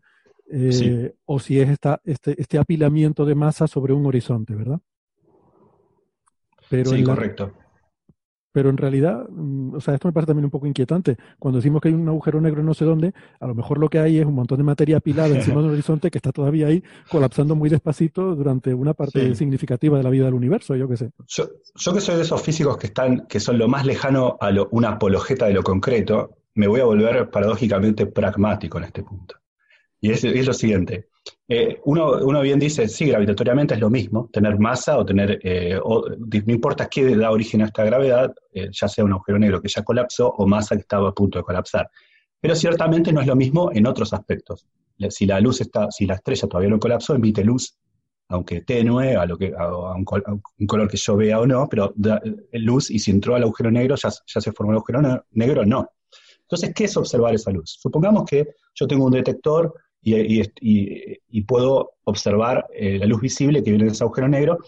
eh, 0.50 0.72
Sí. 0.72 1.18
o 1.24 1.38
si 1.38 1.60
es 1.60 1.68
esta, 1.68 2.00
este, 2.04 2.40
este 2.40 2.56
apilamiento 2.58 3.24
de 3.24 3.34
masa 3.34 3.66
sobre 3.66 3.92
un 3.92 4.06
horizonte, 4.06 4.54
¿verdad? 4.54 4.80
Pero 6.70 6.90
sí, 6.90 6.96
en 6.96 7.06
la- 7.06 7.14
correcto. 7.14 7.52
Pero 8.56 8.70
en 8.70 8.78
realidad, 8.78 9.28
mm, 9.28 9.74
o 9.74 9.80
sea, 9.82 9.92
esto 9.92 10.08
me 10.08 10.12
parece 10.14 10.28
también 10.28 10.46
un 10.46 10.50
poco 10.50 10.66
inquietante. 10.66 11.18
Cuando 11.38 11.58
decimos 11.58 11.82
que 11.82 11.88
hay 11.88 11.94
un 11.94 12.08
agujero 12.08 12.40
negro 12.40 12.60
en 12.60 12.66
no 12.66 12.72
sé 12.72 12.86
dónde, 12.86 13.12
a 13.38 13.46
lo 13.46 13.54
mejor 13.54 13.76
lo 13.76 13.90
que 13.90 13.98
hay 13.98 14.16
es 14.18 14.24
un 14.24 14.32
montón 14.32 14.56
de 14.56 14.64
materia 14.64 14.96
apilada 14.96 15.28
encima 15.34 15.60
de 15.60 15.66
un 15.66 15.74
horizonte 15.74 16.10
que 16.10 16.16
está 16.16 16.32
todavía 16.32 16.68
ahí 16.68 16.82
colapsando 17.10 17.54
muy 17.54 17.68
despacito 17.68 18.34
durante 18.34 18.72
una 18.72 18.94
parte 18.94 19.28
Sí. 19.28 19.34
significativa 19.34 19.98
de 19.98 20.04
la 20.04 20.08
vida 20.08 20.24
del 20.24 20.32
universo, 20.32 20.74
yo 20.74 20.88
qué 20.88 20.96
sé. 20.96 21.10
Yo, 21.26 21.44
yo 21.74 21.92
que 21.92 22.00
soy 22.00 22.16
de 22.16 22.22
esos 22.22 22.40
físicos 22.40 22.78
que 22.78 22.86
están, 22.86 23.26
que 23.26 23.40
son 23.40 23.58
lo 23.58 23.68
más 23.68 23.84
lejano 23.84 24.38
a 24.40 24.50
lo- 24.50 24.68
una 24.70 24.88
apologeta 24.92 25.44
de 25.48 25.52
lo 25.52 25.62
concreto, 25.62 26.30
me 26.54 26.66
voy 26.66 26.80
a 26.80 26.84
volver 26.86 27.28
paradójicamente 27.28 28.06
pragmático 28.06 28.78
en 28.78 28.84
este 28.84 29.02
punto. 29.02 29.34
Y 30.00 30.10
es, 30.10 30.22
lo 30.24 30.52
siguiente. 30.52 31.08
Eh, 31.48 31.80
uno, 31.84 32.40
bien 32.42 32.58
dice, 32.58 32.86
sí, 32.88 33.06
gravitatoriamente 33.06 33.74
es 33.74 33.80
lo 33.80 33.90
mismo, 33.90 34.28
tener 34.32 34.58
masa 34.58 34.98
o 34.98 35.04
tener, 35.04 35.38
eh, 35.42 35.78
no 35.84 36.52
importa 36.52 36.88
qué 36.88 37.16
da 37.16 37.30
origen 37.30 37.62
a 37.62 37.66
esta 37.66 37.84
gravedad, 37.84 38.32
eh, 38.52 38.68
ya 38.70 38.88
sea 38.88 39.04
un 39.04 39.12
agujero 39.12 39.38
negro 39.38 39.60
que 39.60 39.68
ya 39.68 39.82
colapsó 39.82 40.28
o 40.28 40.46
masa 40.46 40.76
que 40.76 40.82
estaba 40.82 41.08
a 41.08 41.12
punto 41.14 41.38
de 41.38 41.44
colapsar. 41.44 41.88
Pero 42.40 42.54
ciertamente 42.54 43.12
no 43.12 43.20
es 43.20 43.26
lo 43.26 43.34
mismo 43.36 43.70
en 43.72 43.86
otros 43.86 44.12
aspectos. 44.12 44.66
Si 45.08 45.26
la 45.26 45.40
luz 45.40 45.60
está, 45.60 45.90
si 45.90 46.06
la 46.06 46.14
estrella 46.14 46.48
todavía 46.48 46.70
no 46.70 46.78
colapsó, 46.78 47.14
emite 47.14 47.42
luz, 47.42 47.76
aunque 48.28 48.60
tenue, 48.62 49.16
a, 49.16 49.24
lo 49.26 49.36
que, 49.38 49.52
a, 49.56 49.94
un, 49.94 50.04
col- 50.04 50.22
a 50.26 50.32
un 50.32 50.66
color 50.66 50.88
que 50.88 50.96
yo 50.96 51.16
vea 51.16 51.40
o 51.40 51.46
no, 51.46 51.68
pero 51.68 51.92
da 51.96 52.20
luz 52.52 52.90
y 52.90 52.98
si 52.98 53.10
entró 53.10 53.34
al 53.34 53.42
agujero 53.44 53.70
negro 53.70 53.96
ya, 53.96 54.10
ya 54.26 54.40
se 54.40 54.52
formó 54.52 54.72
el 54.72 54.76
agujero 54.78 55.00
ne- 55.02 55.20
negro, 55.32 55.64
no. 55.64 55.88
Entonces, 56.42 56.72
¿qué 56.74 56.84
es 56.84 56.96
observar 56.96 57.34
esa 57.34 57.50
luz? 57.50 57.76
Supongamos 57.80 58.24
que 58.24 58.46
yo 58.74 58.86
tengo 58.86 59.04
un 59.06 59.12
detector 59.12 59.74
y, 60.06 61.42
puedo 61.42 61.92
observar 62.04 62.66
eh, 62.74 62.98
la 62.98 63.06
luz 63.06 63.20
visible 63.20 63.62
que 63.62 63.70
viene 63.70 63.86
de 63.86 63.92
ese 63.92 64.04
agujero 64.04 64.28
negro, 64.28 64.58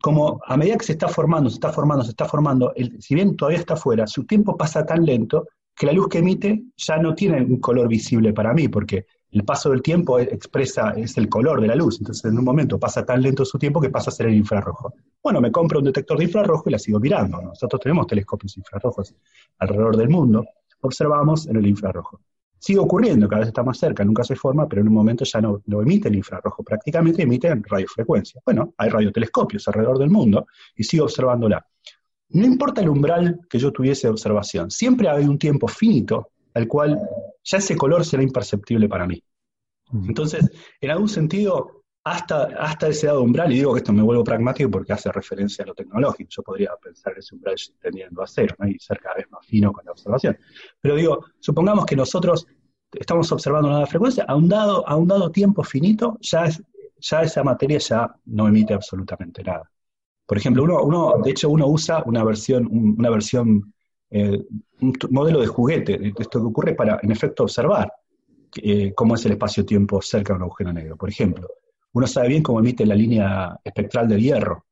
como 0.00 0.40
a 0.46 0.56
medida 0.56 0.76
que 0.76 0.84
se 0.84 0.92
está 0.92 1.08
formando, 1.08 1.50
se 1.50 1.56
está 1.56 1.72
formando, 1.72 2.04
se 2.04 2.10
está 2.10 2.26
formando, 2.26 2.72
si 2.98 3.14
bien 3.14 3.36
todavía 3.36 3.58
está 3.58 3.74
afuera, 3.74 4.06
su 4.06 4.24
tiempo 4.24 4.56
pasa 4.56 4.84
tan 4.84 5.04
lento 5.04 5.46
que 5.74 5.86
la 5.86 5.92
luz 5.92 6.08
que 6.08 6.18
emite 6.18 6.62
ya 6.76 6.96
no 6.96 7.14
tiene 7.14 7.42
un 7.42 7.60
color 7.60 7.88
visible 7.88 8.32
para 8.32 8.54
mí, 8.54 8.68
porque 8.68 9.06
el 9.30 9.44
paso 9.44 9.70
del 9.70 9.82
tiempo 9.82 10.18
expresa, 10.18 10.92
es 10.96 11.18
el 11.18 11.28
color 11.28 11.60
de 11.60 11.66
la 11.66 11.74
luz, 11.74 11.98
entonces 11.98 12.24
en 12.24 12.38
un 12.38 12.44
momento 12.44 12.78
pasa 12.78 13.04
tan 13.04 13.20
lento 13.20 13.44
su 13.44 13.58
tiempo 13.58 13.80
que 13.80 13.90
pasa 13.90 14.10
a 14.10 14.14
ser 14.14 14.28
el 14.28 14.34
infrarrojo. 14.34 14.94
Bueno, 15.22 15.40
me 15.40 15.52
compro 15.52 15.80
un 15.80 15.84
detector 15.84 16.16
de 16.16 16.24
infrarrojo 16.24 16.68
y 16.68 16.72
la 16.72 16.78
sigo 16.78 16.98
mirando. 16.98 17.42
Nosotros 17.42 17.80
tenemos 17.82 18.06
telescopios 18.06 18.56
infrarrojos 18.56 19.14
alrededor 19.58 19.96
del 19.96 20.08
mundo, 20.08 20.46
observamos 20.80 21.46
en 21.48 21.56
el 21.56 21.66
infrarrojo. 21.66 22.20
Sigue 22.58 22.78
ocurriendo, 22.78 23.28
cada 23.28 23.40
vez 23.40 23.48
está 23.48 23.62
más 23.62 23.78
cerca, 23.78 24.04
nunca 24.04 24.24
se 24.24 24.34
forma, 24.34 24.68
pero 24.68 24.82
en 24.82 24.88
un 24.88 24.94
momento 24.94 25.24
ya 25.24 25.40
no, 25.40 25.62
no 25.66 25.82
emite 25.82 26.08
el 26.08 26.16
infrarrojo, 26.16 26.62
prácticamente 26.62 27.22
emite 27.22 27.48
en 27.48 27.62
radiofrecuencia. 27.62 28.40
Bueno, 28.44 28.74
hay 28.78 28.88
radiotelescopios 28.88 29.68
alrededor 29.68 29.98
del 29.98 30.10
mundo 30.10 30.46
y 30.74 30.84
sigo 30.84 31.04
observándola. 31.04 31.64
No 32.30 32.44
importa 32.44 32.80
el 32.80 32.88
umbral 32.88 33.40
que 33.48 33.58
yo 33.58 33.72
tuviese 33.72 34.06
de 34.06 34.12
observación, 34.12 34.70
siempre 34.70 35.08
hay 35.08 35.24
un 35.24 35.38
tiempo 35.38 35.68
finito 35.68 36.30
al 36.54 36.66
cual 36.66 36.98
ya 37.44 37.58
ese 37.58 37.76
color 37.76 38.04
será 38.04 38.22
imperceptible 38.22 38.88
para 38.88 39.06
mí. 39.06 39.22
Entonces, 39.92 40.50
en 40.80 40.90
algún 40.90 41.08
sentido, 41.08 41.75
hasta, 42.06 42.44
hasta 42.60 42.86
ese 42.86 43.08
dado 43.08 43.20
umbral, 43.20 43.50
y 43.50 43.56
digo 43.56 43.72
que 43.72 43.78
esto 43.78 43.92
me 43.92 44.00
vuelvo 44.00 44.22
pragmático 44.22 44.70
porque 44.70 44.92
hace 44.92 45.10
referencia 45.10 45.64
a 45.64 45.66
lo 45.66 45.74
tecnológico, 45.74 46.30
yo 46.30 46.42
podría 46.44 46.70
pensar 46.80 47.18
ese 47.18 47.34
umbral 47.34 47.56
tendiendo 47.80 48.22
a 48.22 48.28
cero, 48.28 48.54
¿no? 48.60 48.68
y 48.68 48.78
ser 48.78 49.00
cada 49.00 49.16
vez 49.16 49.28
más 49.28 49.44
fino 49.44 49.72
con 49.72 49.84
la 49.84 49.90
observación. 49.90 50.38
Pero 50.80 50.94
digo, 50.94 51.24
supongamos 51.40 51.84
que 51.84 51.96
nosotros 51.96 52.46
estamos 52.92 53.32
observando 53.32 53.68
una 53.68 53.84
frecuencia, 53.86 54.24
a 54.28 54.36
un 54.36 54.48
dado, 54.48 54.88
a 54.88 54.94
un 54.94 55.08
dado 55.08 55.32
tiempo 55.32 55.64
finito, 55.64 56.16
ya, 56.20 56.48
ya 56.96 57.22
esa 57.22 57.42
materia 57.42 57.78
ya 57.78 58.14
no 58.26 58.46
emite 58.46 58.72
absolutamente 58.72 59.42
nada. 59.42 59.68
Por 60.26 60.38
ejemplo, 60.38 60.62
uno, 60.62 60.84
uno 60.84 61.14
de 61.24 61.30
hecho, 61.32 61.50
uno 61.50 61.66
usa 61.66 62.04
una 62.06 62.22
versión, 62.22 62.68
una 62.70 63.10
versión, 63.10 63.74
eh, 64.10 64.44
un 64.80 64.92
modelo 65.10 65.40
de 65.40 65.48
juguete, 65.48 65.98
de 65.98 66.14
esto 66.16 66.38
que 66.38 66.46
ocurre 66.46 66.74
para, 66.74 67.00
en 67.02 67.10
efecto, 67.10 67.42
observar 67.42 67.92
eh, 68.62 68.92
cómo 68.94 69.16
es 69.16 69.26
el 69.26 69.32
espacio-tiempo 69.32 70.00
cerca 70.00 70.34
de 70.34 70.36
un 70.36 70.42
agujero 70.44 70.72
negro. 70.72 70.96
Por 70.96 71.08
ejemplo, 71.08 71.48
uno 71.96 72.06
sabe 72.06 72.28
bien 72.28 72.42
cómo 72.42 72.60
emite 72.60 72.84
la 72.84 72.94
línea 72.94 73.58
espectral 73.64 74.06
del 74.06 74.20
hierro. 74.20 74.66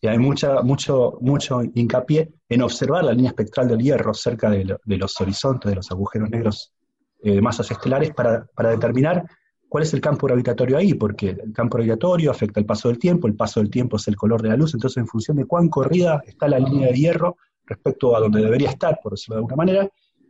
Y 0.00 0.06
hay 0.06 0.16
mucha, 0.16 0.62
mucho, 0.62 1.18
mucho 1.20 1.60
hincapié 1.74 2.30
en 2.48 2.62
observar 2.62 3.02
la 3.02 3.12
línea 3.12 3.30
espectral 3.30 3.66
del 3.66 3.80
hierro 3.80 4.14
cerca 4.14 4.48
de, 4.48 4.78
los 4.84 5.20
horizontes 5.20 5.68
de 5.68 5.74
los 5.74 5.90
agujeros 5.90 6.30
negros 6.30 6.72
eh, 7.20 7.32
de 7.32 7.42
masas 7.42 7.68
estelares 7.72 8.12
para, 8.14 8.46
determinar 8.70 9.24
cuál 9.68 9.82
es 9.82 9.92
el 9.92 10.00
campo 10.00 10.28
gravitatorio 10.28 10.78
ahí, 10.78 10.94
porque 10.94 11.30
el 11.30 11.52
campo 11.52 11.78
gravitatorio 11.78 12.30
afecta 12.30 12.60
el 12.60 12.66
paso 12.66 12.90
del 12.90 13.00
tiempo, 13.00 13.26
el 13.26 13.34
paso 13.34 13.58
del 13.58 13.70
tiempo 13.70 13.96
es 13.96 14.06
el 14.06 14.14
color 14.14 14.40
de 14.40 14.50
la 14.50 14.56
luz, 14.56 14.72
entonces 14.72 14.98
en 14.98 15.08
función 15.08 15.36
de 15.36 15.46
cuán 15.46 15.68
corrida 15.68 16.22
está 16.24 16.46
la 16.46 16.60
línea 16.60 16.86
de 16.86 16.94
hierro 16.94 17.38
respecto 17.66 18.14
a 18.14 18.20
donde 18.20 18.40
debería 18.40 18.70
estar, 18.70 19.00
por 19.02 19.14
decirlo 19.14 19.34
de 19.34 19.38
alguna 19.38 19.56
manera, 19.56 19.88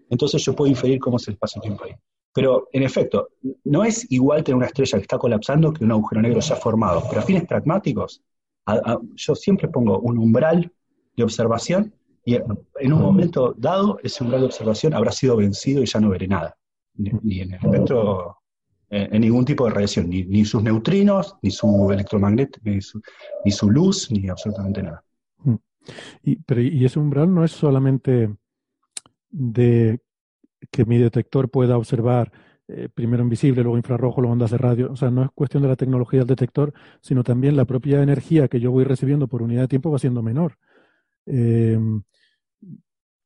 entonces 0.08 0.42
yo 0.42 0.56
puedo 0.56 0.70
inferir 0.70 0.98
cómo 0.98 1.18
es 1.18 1.28
el 1.28 1.34
espacio-tiempo 1.34 1.84
ahí. 1.84 1.92
Pero, 2.32 2.68
en 2.72 2.82
efecto, 2.82 3.30
no 3.64 3.84
es 3.84 4.10
igual 4.10 4.44
tener 4.44 4.56
una 4.56 4.66
estrella 4.66 4.98
que 4.98 5.02
está 5.02 5.18
colapsando 5.18 5.72
que 5.72 5.84
un 5.84 5.92
agujero 5.92 6.22
negro 6.22 6.40
ya 6.40 6.56
formado. 6.56 7.02
Pero 7.08 7.20
a 7.20 7.24
fines 7.24 7.46
pragmáticos, 7.46 8.22
yo 9.14 9.34
siempre 9.34 9.68
pongo 9.68 9.98
un 10.00 10.18
umbral 10.18 10.70
de 11.16 11.24
observación 11.24 11.92
y 12.24 12.34
en 12.34 12.92
un 12.92 13.00
momento 13.00 13.54
dado 13.56 13.98
ese 14.02 14.22
umbral 14.22 14.42
de 14.42 14.46
observación 14.46 14.92
habrá 14.92 15.10
sido 15.12 15.36
vencido 15.36 15.82
y 15.82 15.86
ya 15.86 15.98
no 15.98 16.10
veré 16.10 16.28
nada. 16.28 16.54
Ni, 16.94 17.40
en 17.40 17.54
el 17.54 17.60
espectro, 17.64 18.36
eh, 18.90 19.08
en, 19.10 19.20
ningún 19.22 19.44
tipo 19.44 19.64
de 19.64 19.70
radiación, 19.70 20.10
ni, 20.10 20.44
sus 20.44 20.62
neutrinos, 20.62 21.36
ni 21.42 21.50
su 21.50 21.90
electromagnético, 21.90 22.68
ni 23.44 23.50
su, 23.50 23.70
luz, 23.70 24.10
ni 24.10 24.28
absolutamente 24.28 24.82
nada. 24.82 25.02
Mm. 25.44 25.54
Y 26.24 26.84
ese 26.84 26.98
umbral 26.98 27.32
no 27.32 27.44
es 27.44 27.52
solamente 27.52 28.34
de 29.30 30.00
que 30.70 30.84
mi 30.84 30.98
detector 30.98 31.50
pueda 31.50 31.76
observar 31.76 32.32
eh, 32.70 32.90
primero 32.92 33.22
invisible, 33.22 33.62
luego 33.62 33.78
infrarrojo, 33.78 34.20
luego 34.20 34.32
ondas 34.32 34.50
de 34.50 34.58
radio. 34.58 34.92
O 34.92 34.96
sea, 34.96 35.10
no 35.10 35.22
es 35.24 35.30
cuestión 35.30 35.62
de 35.62 35.70
la 35.70 35.76
tecnología 35.76 36.20
del 36.20 36.28
detector, 36.28 36.74
sino 37.00 37.24
también 37.24 37.56
la 37.56 37.64
propia 37.64 38.02
energía 38.02 38.48
que 38.48 38.60
yo 38.60 38.70
voy 38.70 38.84
recibiendo 38.84 39.26
por 39.26 39.42
unidad 39.42 39.62
de 39.62 39.68
tiempo 39.68 39.90
va 39.90 39.98
siendo 39.98 40.22
menor. 40.22 40.58
Em, 41.24 42.02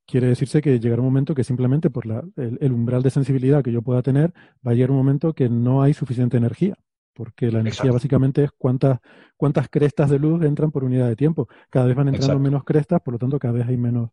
quiere 0.07 0.29
decirse 0.29 0.61
que 0.61 0.79
llegará 0.79 1.01
un 1.03 1.09
momento 1.09 1.35
que 1.35 1.43
simplemente 1.43 1.91
por 1.91 2.07
la, 2.07 2.23
el, 2.37 2.73
umbral 2.73 3.03
de 3.03 3.11
sensibilidad 3.11 3.65
que 3.65 3.73
yo 3.73 3.83
pueda 3.83 4.03
tener, 4.03 4.33
va 4.67 4.73
a 4.73 4.75
llegar 4.75 4.91
un 4.91 4.99
momento 4.99 5.33
que 5.35 5.49
no 5.49 5.83
hay 5.83 5.93
suficiente 5.93 6.37
energía, 6.37 6.77
porque 7.13 7.51
la 7.51 7.61
energía 7.61 7.91
básicamente 7.91 8.45
es 8.45 8.51
cuántas, 8.57 9.01
cuántas 9.37 9.69
crestas 9.69 10.11
de 10.11 10.21
luz 10.21 10.45
entran 10.45 10.71
por 10.71 10.85
unidad 10.85 11.09
de 11.09 11.17
tiempo. 11.17 11.49
Cada 11.69 11.87
vez 11.87 11.97
van 11.97 12.09
entrando 12.09 12.39
menos 12.39 12.63
crestas, 12.63 13.01
por 13.01 13.15
lo 13.15 13.19
tanto 13.19 13.39
cada 13.41 13.55
vez 13.55 13.67
hay 13.67 13.77
menos, 13.77 14.11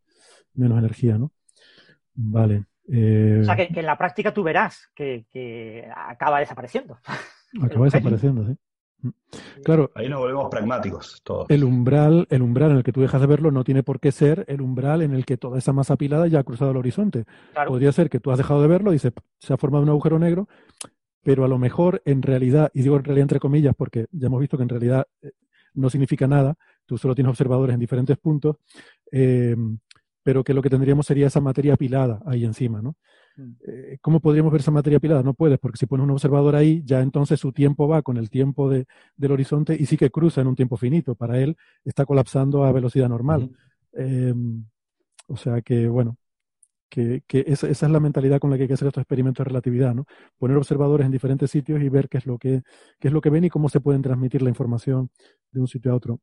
menos 0.54 0.80
energía, 0.80 1.18
¿no? 1.18 1.32
Vale. 2.16 2.66
O 2.90 3.44
sea, 3.44 3.56
que, 3.56 3.70
en 3.72 3.86
la 3.86 3.98
práctica 3.98 4.34
tú 4.34 4.44
verás 4.44 4.90
que, 4.96 5.88
acaba 5.96 6.40
desapareciendo. 6.40 6.98
Acaba 7.64 7.86
desapareciendo, 7.86 8.46
sí. 8.46 8.56
Mm. 9.02 9.10
Claro. 9.64 9.92
Ahí 9.96 10.10
nos 10.10 10.20
volvemos 10.20 10.50
pragmáticos 10.50 11.22
todos. 11.24 11.50
El 11.50 11.64
umbral, 11.64 12.28
el 12.30 12.42
umbral 12.42 12.72
en 12.72 12.78
el 12.78 12.84
que 12.84 12.92
tú 12.92 13.02
dejas 13.02 13.22
de 13.22 13.28
verlo 13.28 13.52
no 13.52 13.64
tiene 13.64 13.82
por 13.82 14.00
qué 14.00 14.12
ser 14.12 14.46
el 14.48 14.62
umbral 14.62 15.02
en 15.02 15.14
el 15.14 15.26
que 15.26 15.38
toda 15.38 15.58
esa 15.58 15.74
masa 15.74 15.94
apilada 15.94 16.28
ya 16.28 16.40
ha 16.40 16.44
cruzado 16.44 16.72
el 16.72 16.78
horizonte. 16.78 17.26
Podría 17.68 17.92
ser 17.92 18.10
que 18.10 18.20
tú 18.20 18.32
has 18.32 18.38
dejado 18.38 18.62
de 18.62 18.68
verlo 18.68 18.94
y 18.94 19.00
se, 19.00 19.12
se, 19.40 19.54
ha 19.54 19.58
formado 19.58 19.84
un 19.84 19.90
agujero 19.90 20.20
negro, 20.20 20.48
pero 21.24 21.46
a 21.46 21.48
lo 21.48 21.58
mejor 21.58 22.02
en 22.06 22.22
realidad, 22.22 22.72
y 22.74 22.82
digo 22.82 22.98
en 22.98 23.04
realidad 23.04 23.24
entre 23.24 23.40
comillas 23.40 23.76
porque 23.76 24.08
ya 24.12 24.28
hemos 24.28 24.40
visto 24.40 24.58
que 24.58 24.64
en 24.64 24.70
realidad 24.70 25.08
eh, 25.22 25.32
no 25.74 25.90
significa 25.90 26.28
nada, 26.28 26.56
tú 26.86 26.98
solo 26.98 27.16
tienes 27.16 27.30
observadores 27.30 27.74
en 27.74 27.80
diferentes 27.80 28.18
puntos, 28.18 28.58
eh, 29.12 29.56
pero 30.30 30.44
que 30.44 30.54
lo 30.54 30.62
que 30.62 30.70
tendríamos 30.70 31.08
sería 31.08 31.26
esa 31.26 31.42
materia 31.42 31.74
apilada 31.74 32.22
ahí 32.24 32.46
encima, 32.46 32.84
¿no? 32.84 32.96
Mm. 33.36 33.52
Eh, 33.68 33.98
¿Cómo 34.00 34.20
podríamos 34.20 34.52
ver 34.52 34.62
esa 34.62 34.70
materia 34.70 34.98
apilada? 34.98 35.24
No 35.24 35.34
puedes, 35.34 35.58
porque 35.58 35.80
si 35.80 35.88
pones 35.88 36.04
un 36.04 36.12
observador 36.12 36.56
ahí, 36.56 36.84
ya 36.86 37.02
entonces 37.02 37.40
su 37.40 37.52
tiempo 37.52 37.88
va 37.88 38.04
con 38.04 38.16
el 38.16 38.30
tiempo 38.30 38.70
de, 38.70 38.86
del 39.18 39.32
horizonte 39.32 39.76
y 39.80 39.88
sí 39.88 39.98
que 39.98 40.12
cruza 40.12 40.42
en 40.42 40.46
un 40.46 40.56
tiempo 40.56 40.78
finito. 40.78 41.16
Para 41.16 41.40
él 41.40 41.58
está 41.84 42.06
colapsando 42.06 42.64
a 42.64 42.72
velocidad 42.72 43.10
normal. 43.10 43.50
Em, 43.92 44.66
o 45.26 45.36
sea 45.36 45.64
que, 45.64 45.88
bueno, 45.88 46.16
que, 46.90 47.24
que 47.26 47.44
esa, 47.48 47.68
esa, 47.68 47.88
es 47.88 47.92
la 47.92 48.00
mentalidad 48.00 48.38
con 48.40 48.52
la 48.52 48.58
que 48.58 48.64
hay 48.64 48.68
que 48.68 48.76
hacer 48.76 48.88
estos 48.88 49.02
experimentos 49.02 49.44
de 49.44 49.48
relatividad, 49.48 49.96
¿no? 49.96 50.06
Poner 50.38 50.58
observadores 50.58 51.06
en 51.06 51.12
diferentes 51.12 51.50
sitios 51.50 51.82
y 51.82 51.90
ver 51.90 52.08
qué 52.08 52.20
es 52.20 52.28
lo 52.28 52.38
que, 52.38 52.62
qué 53.00 53.08
es 53.08 53.14
lo 53.16 53.22
que 53.22 53.32
ven 53.32 53.46
y 53.46 53.50
cómo 53.50 53.68
se 53.68 53.80
pueden 53.80 54.04
transmitir 54.04 54.44
la 54.44 54.50
información 54.50 55.10
de 55.52 55.60
un 55.60 55.68
sitio 55.68 55.92
a 55.92 55.96
otro. 55.96 56.20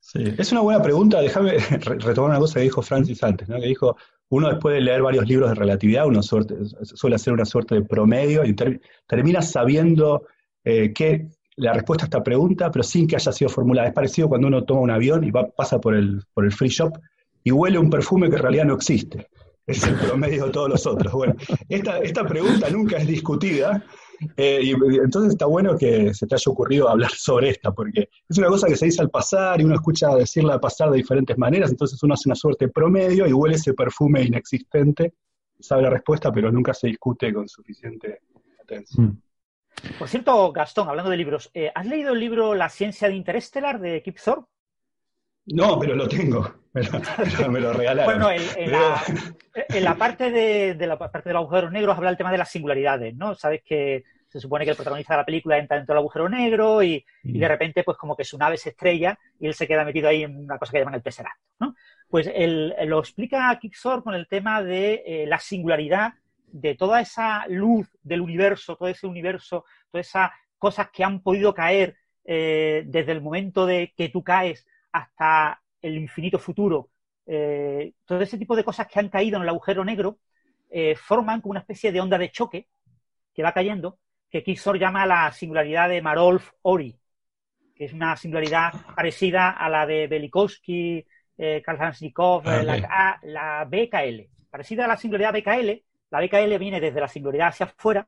Sí, 0.00 0.24
es 0.36 0.50
una 0.50 0.62
buena 0.62 0.82
pregunta. 0.82 1.20
Déjame 1.20 1.52
retomar 1.58 2.30
una 2.30 2.38
cosa 2.38 2.54
que 2.54 2.64
dijo 2.64 2.82
Francis 2.82 3.22
antes, 3.22 3.48
¿no? 3.48 3.60
que 3.60 3.66
dijo, 3.66 3.96
uno 4.30 4.48
después 4.48 4.74
de 4.74 4.80
leer 4.80 5.02
varios 5.02 5.26
libros 5.28 5.50
de 5.50 5.54
relatividad, 5.54 6.06
uno 6.06 6.22
suele 6.22 7.16
hacer 7.16 7.32
una 7.32 7.44
suerte 7.44 7.74
de 7.76 7.82
promedio 7.82 8.44
y 8.44 8.54
termina 9.06 9.42
sabiendo 9.42 10.26
eh, 10.64 10.92
que 10.92 11.28
la 11.56 11.72
respuesta 11.74 12.04
a 12.04 12.06
esta 12.06 12.22
pregunta, 12.22 12.70
pero 12.70 12.82
sin 12.82 13.06
que 13.06 13.16
haya 13.16 13.32
sido 13.32 13.50
formulada. 13.50 13.88
Es 13.88 13.94
parecido 13.94 14.28
cuando 14.28 14.48
uno 14.48 14.64
toma 14.64 14.80
un 14.80 14.90
avión 14.90 15.24
y 15.24 15.30
va, 15.30 15.46
pasa 15.48 15.80
por 15.80 15.94
el, 15.94 16.22
por 16.32 16.44
el 16.44 16.52
free 16.52 16.68
shop 16.68 16.98
y 17.44 17.50
huele 17.50 17.78
un 17.78 17.90
perfume 17.90 18.30
que 18.30 18.36
en 18.36 18.42
realidad 18.42 18.64
no 18.64 18.74
existe. 18.74 19.28
Es 19.66 19.84
el 19.84 19.94
promedio 19.94 20.46
de 20.46 20.52
todos 20.52 20.68
los 20.68 20.86
otros. 20.86 21.12
Bueno, 21.12 21.34
esta, 21.68 21.98
esta 21.98 22.26
pregunta 22.26 22.70
nunca 22.70 22.96
es 22.96 23.06
discutida, 23.06 23.84
eh, 24.36 24.60
y, 24.62 24.70
entonces 24.70 25.32
está 25.32 25.46
bueno 25.46 25.76
que 25.76 26.12
se 26.14 26.26
te 26.26 26.34
haya 26.34 26.50
ocurrido 26.50 26.88
hablar 26.88 27.10
sobre 27.16 27.50
esta, 27.50 27.72
porque 27.72 28.08
es 28.28 28.38
una 28.38 28.48
cosa 28.48 28.66
que 28.66 28.76
se 28.76 28.86
dice 28.86 29.02
al 29.02 29.10
pasar 29.10 29.60
y 29.60 29.64
uno 29.64 29.74
escucha 29.74 30.14
decirla 30.14 30.54
al 30.54 30.60
pasar 30.60 30.90
de 30.90 30.98
diferentes 30.98 31.36
maneras, 31.38 31.70
entonces 31.70 32.02
uno 32.02 32.14
hace 32.14 32.28
una 32.28 32.34
suerte 32.34 32.68
promedio 32.68 33.26
y 33.26 33.32
huele 33.32 33.56
ese 33.56 33.74
perfume 33.74 34.22
inexistente, 34.22 35.14
sabe 35.58 35.82
la 35.82 35.90
respuesta, 35.90 36.32
pero 36.32 36.50
nunca 36.50 36.74
se 36.74 36.88
discute 36.88 37.32
con 37.32 37.48
suficiente 37.48 38.20
atención. 38.62 39.06
Mm. 39.06 39.98
Por 39.98 40.08
cierto, 40.08 40.52
Gastón, 40.52 40.88
hablando 40.88 41.10
de 41.10 41.16
libros, 41.16 41.50
eh, 41.54 41.70
¿has 41.74 41.86
leído 41.86 42.12
el 42.12 42.20
libro 42.20 42.54
La 42.54 42.68
ciencia 42.68 43.08
de 43.08 43.14
Interestelar 43.14 43.80
de 43.80 44.02
Kip 44.02 44.18
Thorne? 44.22 44.44
No, 45.50 45.78
pero 45.78 45.94
lo 45.94 46.08
tengo. 46.08 46.54
Me 46.72 47.60
lo, 47.60 47.72
regalaron. 47.72 48.04
bueno, 48.04 48.30
en, 48.30 48.70
la, 49.84 49.96
parte 49.96 50.30
de, 50.30 50.86
la 50.86 50.96
parte 50.96 51.28
de 51.28 51.32
los 51.32 51.42
agujeros 51.42 51.72
negros 51.72 51.96
habla 51.96 52.10
el 52.10 52.16
tema 52.16 52.30
de 52.30 52.38
las 52.38 52.50
singularidades, 52.50 53.14
¿no? 53.16 53.34
Sabes 53.34 53.62
que 53.64 54.04
se 54.28 54.38
supone 54.38 54.64
que 54.64 54.70
el 54.70 54.76
protagonista 54.76 55.14
de 55.14 55.18
la 55.18 55.26
película 55.26 55.58
entra 55.58 55.76
dentro 55.76 55.92
del 55.92 56.00
agujero 56.00 56.28
negro 56.28 56.80
y, 56.84 57.04
de 57.24 57.48
repente, 57.48 57.82
pues 57.82 57.98
como 57.98 58.16
que 58.16 58.24
su 58.24 58.38
nave 58.38 58.56
se 58.56 58.68
estrella 58.70 59.18
y 59.40 59.48
él 59.48 59.54
se 59.54 59.66
queda 59.66 59.84
metido 59.84 60.08
ahí 60.08 60.22
en 60.22 60.36
una 60.36 60.58
cosa 60.58 60.70
que 60.70 60.78
llaman 60.78 60.94
el 60.94 61.02
Tesseract, 61.02 61.40
¿no? 61.58 61.74
Pues 62.08 62.30
él, 62.32 62.74
lo 62.86 63.00
explica 63.00 63.58
Kixor 63.60 64.04
con 64.04 64.14
el 64.14 64.28
tema 64.28 64.62
de 64.62 65.02
eh, 65.04 65.26
la 65.26 65.40
singularidad 65.40 66.14
de 66.46 66.76
toda 66.76 67.00
esa 67.00 67.46
luz 67.48 67.88
del 68.02 68.20
universo, 68.20 68.76
todo 68.76 68.88
ese 68.88 69.08
universo, 69.08 69.64
todas 69.90 70.06
esas 70.06 70.30
cosas 70.58 70.90
que 70.92 71.02
han 71.02 71.20
podido 71.20 71.52
caer 71.52 71.96
eh, 72.24 72.84
desde 72.86 73.12
el 73.12 73.20
momento 73.20 73.66
de 73.66 73.92
que 73.96 74.08
tú 74.08 74.22
caes 74.22 74.66
hasta 74.92 75.60
el 75.80 75.96
infinito 75.96 76.38
futuro, 76.38 76.90
eh, 77.26 77.92
todo 78.04 78.20
ese 78.20 78.38
tipo 78.38 78.56
de 78.56 78.64
cosas 78.64 78.86
que 78.86 78.98
han 78.98 79.08
caído 79.08 79.36
en 79.36 79.42
el 79.42 79.48
agujero 79.48 79.84
negro 79.84 80.18
eh, 80.68 80.94
forman 80.96 81.40
como 81.40 81.52
una 81.52 81.60
especie 81.60 81.92
de 81.92 82.00
onda 82.00 82.18
de 82.18 82.30
choque 82.30 82.68
que 83.34 83.42
va 83.42 83.52
cayendo, 83.52 83.98
que 84.30 84.42
Kixor 84.42 84.78
llama 84.78 85.06
la 85.06 85.32
singularidad 85.32 85.88
de 85.88 86.02
Marolf-Ori, 86.02 86.96
que 87.74 87.84
es 87.86 87.92
una 87.92 88.16
singularidad 88.16 88.72
parecida 88.94 89.50
a 89.50 89.68
la 89.68 89.86
de 89.86 90.06
Velikovsky, 90.06 91.04
eh, 91.38 91.62
Karl 91.64 91.80
Hansnikov, 91.80 92.42
ah, 92.46 92.62
la, 92.62 93.18
la, 93.22 93.64
BKL, 93.64 94.28
parecida 94.50 94.84
a 94.84 94.88
la 94.88 94.96
singularidad 94.96 95.32
BKL, 95.32 95.82
La 96.10 96.20
BKL 96.20 96.58
viene 96.58 96.80
desde 96.80 97.00
la 97.00 97.08
singularidad 97.08 97.48
hacia 97.48 97.66
afuera 97.66 98.06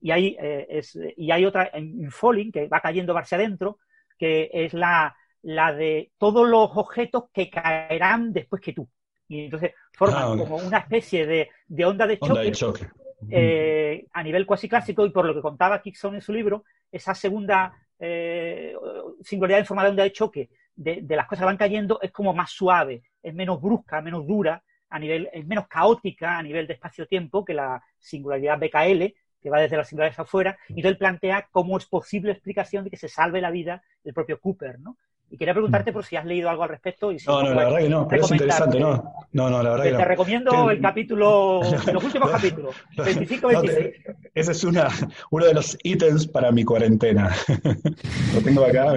y 0.00 0.10
hay, 0.10 0.36
eh, 0.40 0.66
es, 0.68 0.98
y 1.16 1.30
hay 1.30 1.44
otra 1.44 1.70
en 1.72 2.10
falling 2.10 2.50
que 2.50 2.68
va 2.68 2.80
cayendo 2.80 3.16
hacia 3.16 3.38
adentro, 3.38 3.78
que 4.18 4.50
es 4.52 4.74
la, 4.74 5.16
la 5.46 5.72
de 5.72 6.10
todos 6.18 6.48
los 6.48 6.70
objetos 6.76 7.24
que 7.32 7.48
caerán 7.50 8.32
después 8.32 8.60
que 8.60 8.72
tú. 8.72 8.88
Y 9.28 9.44
entonces 9.44 9.72
forman 9.92 10.22
Ah, 10.24 10.36
como 10.36 10.56
una 10.56 10.78
especie 10.78 11.26
de, 11.26 11.50
de 11.66 11.84
onda 11.84 12.06
de 12.06 12.18
choque, 12.18 12.30
Onda 12.32 12.42
de 12.42 12.52
choque. 12.52 12.86
eh, 13.30 14.06
a 14.12 14.22
nivel 14.22 14.44
cuasi 14.46 14.68
clásico 14.68 15.04
y 15.06 15.10
por 15.10 15.24
lo 15.24 15.34
que 15.34 15.40
contaba 15.40 15.80
Kickson 15.80 16.14
en 16.16 16.20
su 16.20 16.32
libro, 16.32 16.64
esa 16.90 17.14
segunda 17.14 17.72
eh, 17.98 18.74
singularidad 19.22 19.60
en 19.60 19.66
forma 19.66 19.84
de 19.84 19.90
onda 19.90 20.02
de 20.02 20.12
choque 20.12 20.50
de, 20.74 21.00
de 21.02 21.16
las 21.16 21.26
cosas 21.26 21.40
que 21.42 21.46
van 21.46 21.56
cayendo 21.56 21.98
es 22.02 22.10
como 22.12 22.34
más 22.34 22.50
suave, 22.50 23.02
es 23.22 23.34
menos 23.34 23.60
brusca, 23.60 24.00
menos 24.02 24.26
dura, 24.26 24.62
a 24.90 24.98
nivel, 24.98 25.28
es 25.32 25.46
menos 25.46 25.66
caótica 25.68 26.38
a 26.38 26.42
nivel 26.42 26.66
de 26.66 26.74
espacio-tiempo 26.74 27.44
que 27.44 27.54
la 27.54 27.82
singularidad 27.98 28.58
BKL, 28.58 29.14
que 29.40 29.50
va 29.50 29.60
desde 29.60 29.76
la 29.76 29.84
singularidad 29.84 30.12
hacia 30.12 30.24
afuera, 30.24 30.58
y 30.68 30.74
entonces 30.76 30.98
plantea 30.98 31.48
cómo 31.50 31.76
es 31.78 31.86
posible 31.86 32.32
explicación 32.32 32.84
de 32.84 32.90
que 32.90 32.96
se 32.96 33.08
salve 33.08 33.40
la 33.40 33.50
vida 33.50 33.82
del 34.04 34.12
propio 34.14 34.38
Cooper, 34.40 34.78
¿no? 34.80 34.96
Y 35.30 35.36
quería 35.38 35.54
preguntarte 35.54 35.92
por 35.92 36.04
si 36.04 36.16
has 36.16 36.24
leído 36.24 36.48
algo 36.48 36.62
al 36.62 36.68
respecto 36.68 37.10
y 37.10 37.18
si 37.18 37.26
No, 37.26 37.42
no, 37.42 37.48
la 37.50 37.54
puedes 37.54 37.68
verdad 37.72 37.78
que 37.80 37.88
no, 37.88 38.08
pero 38.08 38.24
es 38.24 38.30
interesante. 38.30 38.80
¿no? 38.80 39.12
No, 39.32 39.50
no, 39.50 39.62
la 39.62 39.70
verdad 39.70 39.84
Te, 39.84 39.90
que 39.90 39.96
te 39.96 40.02
no. 40.02 40.08
recomiendo 40.08 40.50
Ten- 40.52 40.70
el 40.70 40.80
capítulo, 40.80 41.60
los 41.92 42.04
últimos 42.04 42.30
capítulos, 42.30 42.76
25 42.96 43.52
No, 43.52 43.60
26. 43.60 44.04
te- 44.04 44.16
ese 44.40 44.52
es 44.52 44.64
una, 44.64 44.88
uno 45.30 45.46
de 45.46 45.54
los 45.54 45.76
ítems 45.82 46.26
para 46.28 46.52
mi 46.52 46.64
cuarentena. 46.64 47.34
Lo 48.34 48.40
tengo 48.42 48.64
acá. 48.64 48.94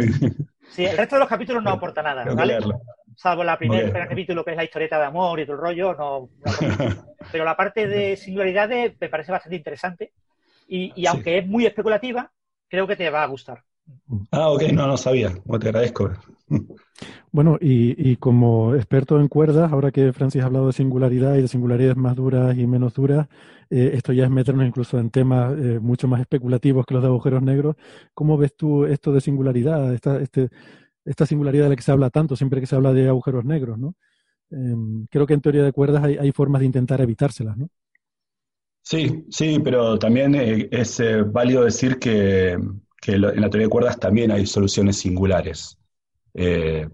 Sí, 0.68 0.86
el 0.86 0.98
resto 0.98 1.16
de 1.16 1.20
los 1.22 1.30
capítulos 1.30 1.64
no 1.64 1.72
aporta 1.72 2.02
nada, 2.04 2.24
Tengo. 2.26 2.82
Salvo 3.16 3.44
la 3.44 3.58
primer, 3.58 3.80
Ok. 3.80 3.86
el 3.88 3.92
primer 3.92 4.08
capítulo 4.10 4.46
que 4.46 4.52
es 4.52 4.58
la 4.58 4.64
historieta 4.64 4.98
de 5.00 5.06
amor 5.06 5.40
y 5.40 5.46
todo 5.46 5.56
el 5.56 5.62
rollo, 5.62 5.94
no. 5.96 6.30
Pero 7.32 7.44
la 7.44 7.58
parte 7.58 7.88
de 7.88 8.16
singularidades 8.16 8.94
me 9.00 9.10
parece 9.10 9.32
bastante 9.32 9.58
interesante 9.58 10.14
y, 10.68 10.94
y 10.96 11.06
aunque 11.08 11.40
es 11.40 11.48
muy 11.48 11.66
especulativa, 11.66 12.32
creo 12.70 12.88
que 12.88 12.96
te 12.96 13.10
va 13.10 13.24
a 13.24 13.28
gustar. 13.28 13.64
Ah, 14.32 14.50
ok, 14.50 14.64
no, 14.74 14.88
no 14.88 14.98
sabía. 14.98 15.34
Bueno, 15.46 15.60
te 15.60 15.70
agradezco. 15.70 16.12
Bueno, 17.32 17.58
y, 17.62 18.12
y 18.12 18.16
como 18.18 18.76
experto 18.76 19.20
en 19.20 19.28
cuerdas, 19.28 19.72
ahora 19.72 19.92
que 19.92 20.12
Francis 20.14 20.42
ha 20.42 20.46
hablado 20.48 20.68
de 20.68 20.74
singularidad 20.74 21.36
y 21.36 21.44
de 21.44 21.48
singularidades 21.48 21.96
más 21.96 22.16
duras 22.16 22.58
y 22.58 22.66
menos 22.66 22.94
duras, 22.96 23.28
eh, 23.70 23.92
esto 23.94 24.14
ya 24.14 24.24
es 24.24 24.32
meternos 24.32 24.66
incluso 24.66 24.98
en 24.98 25.12
temas 25.12 25.54
eh, 25.60 25.80
mucho 25.80 26.08
más 26.08 26.22
especulativos 26.22 26.86
que 26.86 26.96
los 26.96 27.04
de 27.04 27.10
agujeros 27.10 27.44
negros. 27.44 27.76
¿Cómo 28.14 28.38
ves 28.38 28.56
tú 28.56 28.86
esto 28.86 29.14
de 29.14 29.22
singularidad, 29.22 29.94
esta, 29.94 30.20
este, 30.20 30.50
esta 31.06 31.26
singularidad 31.26 31.66
de 31.66 31.70
la 31.70 31.76
que 31.76 31.84
se 31.84 31.92
habla 31.92 32.10
tanto 32.10 32.36
siempre 32.36 32.60
que 32.60 32.68
se 32.68 32.76
habla 32.76 32.94
de 32.94 33.08
agujeros 33.08 33.46
negros, 33.46 33.78
¿no? 33.78 33.96
Em, 34.52 35.06
creo 35.12 35.28
que 35.28 35.36
en 35.36 35.42
teoría 35.42 35.64
de 35.64 35.72
cuerdas 35.72 36.04
hay, 36.04 36.18
hay 36.18 36.32
formas 36.32 36.62
de 36.62 36.66
intentar 36.66 37.00
evitárselas, 37.02 37.58
¿no? 37.58 37.70
Sí, 38.82 39.26
sí, 39.30 39.60
pero 39.64 40.00
también 40.00 40.34
eh, 40.34 40.68
es 40.72 41.00
válido 41.32 41.64
decir 41.64 42.00
que, 42.00 42.58
que 43.02 43.14
en 43.14 43.22
la 43.22 43.50
teoría 43.50 43.68
de 43.68 43.70
cuerdas 43.70 44.00
también 44.00 44.32
hay 44.32 44.46
soluciones 44.46 44.98
singulares. 44.98 45.78
Eh, 46.34 46.88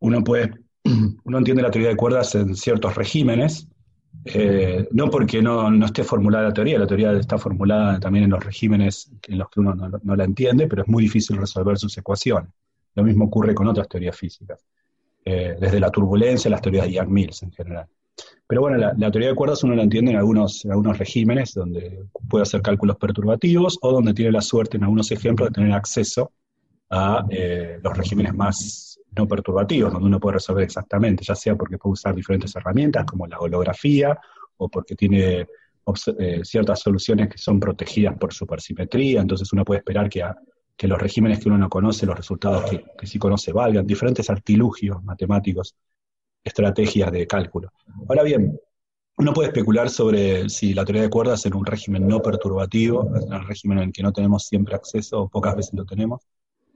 uno 0.00 0.24
puede, 0.24 0.52
uno 1.24 1.38
entiende 1.38 1.62
la 1.62 1.70
teoría 1.70 1.90
de 1.90 1.96
cuerdas 1.96 2.34
en 2.34 2.54
ciertos 2.54 2.94
regímenes, 2.94 3.68
eh, 4.24 4.88
no 4.92 5.10
porque 5.10 5.42
no, 5.42 5.70
no 5.70 5.86
esté 5.86 6.02
formulada 6.02 6.48
la 6.48 6.52
teoría, 6.52 6.78
la 6.78 6.86
teoría 6.86 7.12
está 7.12 7.38
formulada 7.38 8.00
también 8.00 8.24
en 8.24 8.30
los 8.30 8.44
regímenes 8.44 9.12
en 9.28 9.38
los 9.38 9.48
que 9.50 9.60
uno 9.60 9.74
no, 9.74 9.90
no 10.02 10.16
la 10.16 10.24
entiende, 10.24 10.66
pero 10.66 10.82
es 10.82 10.88
muy 10.88 11.02
difícil 11.02 11.36
resolver 11.36 11.78
sus 11.78 11.96
ecuaciones. 11.98 12.50
Lo 12.94 13.04
mismo 13.04 13.26
ocurre 13.26 13.54
con 13.54 13.68
otras 13.68 13.88
teorías 13.88 14.16
físicas, 14.16 14.64
eh, 15.24 15.56
desde 15.60 15.78
la 15.78 15.90
turbulencia, 15.90 16.50
las 16.50 16.62
teorías 16.62 16.86
de 16.86 16.92
Young-Mills 16.92 17.42
en 17.42 17.52
general. 17.52 17.86
Pero 18.48 18.60
bueno, 18.60 18.76
la, 18.76 19.10
teoría 19.10 19.30
de 19.30 19.34
cuerdas 19.34 19.64
uno 19.64 19.74
la 19.74 19.82
entiende 19.82 20.12
en 20.12 20.18
algunos, 20.18 20.64
en 20.64 20.70
algunos 20.70 20.98
regímenes 20.98 21.52
donde 21.54 22.04
puede 22.28 22.42
hacer 22.42 22.62
cálculos 22.62 22.96
perturbativos 22.96 23.78
o 23.82 23.92
donde 23.92 24.14
tiene 24.14 24.30
la 24.30 24.40
suerte 24.40 24.76
en 24.76 24.84
algunos 24.84 25.10
ejemplos 25.10 25.48
de 25.48 25.54
tener 25.54 25.72
acceso 25.72 26.32
a 26.90 27.26
eh, 27.30 27.78
los 27.82 27.96
regímenes 27.96 28.34
más 28.34 29.00
no 29.16 29.26
perturbativos, 29.26 29.92
donde 29.92 30.06
uno 30.06 30.20
puede 30.20 30.34
resolver 30.34 30.62
exactamente, 30.64 31.24
ya 31.24 31.34
sea 31.34 31.56
porque 31.56 31.78
puede 31.78 31.94
usar 31.94 32.14
diferentes 32.14 32.54
herramientas 32.54 33.04
como 33.04 33.26
la 33.26 33.38
holografía 33.40 34.16
o 34.58 34.68
porque 34.68 34.94
tiene 34.94 35.46
eh, 36.18 36.40
ciertas 36.44 36.80
soluciones 36.80 37.28
que 37.28 37.38
son 37.38 37.58
protegidas 37.58 38.16
por 38.18 38.32
supersimetría, 38.32 39.22
entonces 39.22 39.52
uno 39.52 39.64
puede 39.64 39.78
esperar 39.78 40.08
que, 40.08 40.22
a- 40.22 40.36
que 40.76 40.86
los 40.86 41.00
regímenes 41.00 41.40
que 41.40 41.48
uno 41.48 41.58
no 41.58 41.68
conoce, 41.68 42.06
los 42.06 42.16
resultados 42.16 42.70
que, 42.70 42.84
que 42.96 43.06
sí 43.06 43.18
conoce 43.18 43.52
valgan, 43.52 43.86
diferentes 43.86 44.28
artilugios 44.30 45.02
matemáticos, 45.02 45.74
estrategias 46.46 47.10
de 47.10 47.26
cálculo. 47.26 47.72
Ahora 48.08 48.22
bien, 48.22 48.58
uno 49.18 49.32
puede 49.32 49.48
especular 49.48 49.90
sobre 49.90 50.48
si 50.48 50.74
la 50.74 50.84
teoría 50.84 51.02
de 51.02 51.10
cuerdas 51.10 51.44
en 51.46 51.54
un 51.54 51.66
régimen 51.66 52.06
no 52.06 52.22
perturbativo, 52.22 53.10
en 53.16 53.32
un 53.32 53.46
régimen 53.46 53.78
en 53.78 53.84
el 53.84 53.92
que 53.92 54.02
no 54.02 54.12
tenemos 54.12 54.44
siempre 54.44 54.74
acceso 54.74 55.22
o 55.22 55.28
pocas 55.28 55.56
veces 55.56 55.74
lo 55.74 55.84
tenemos, 55.84 56.20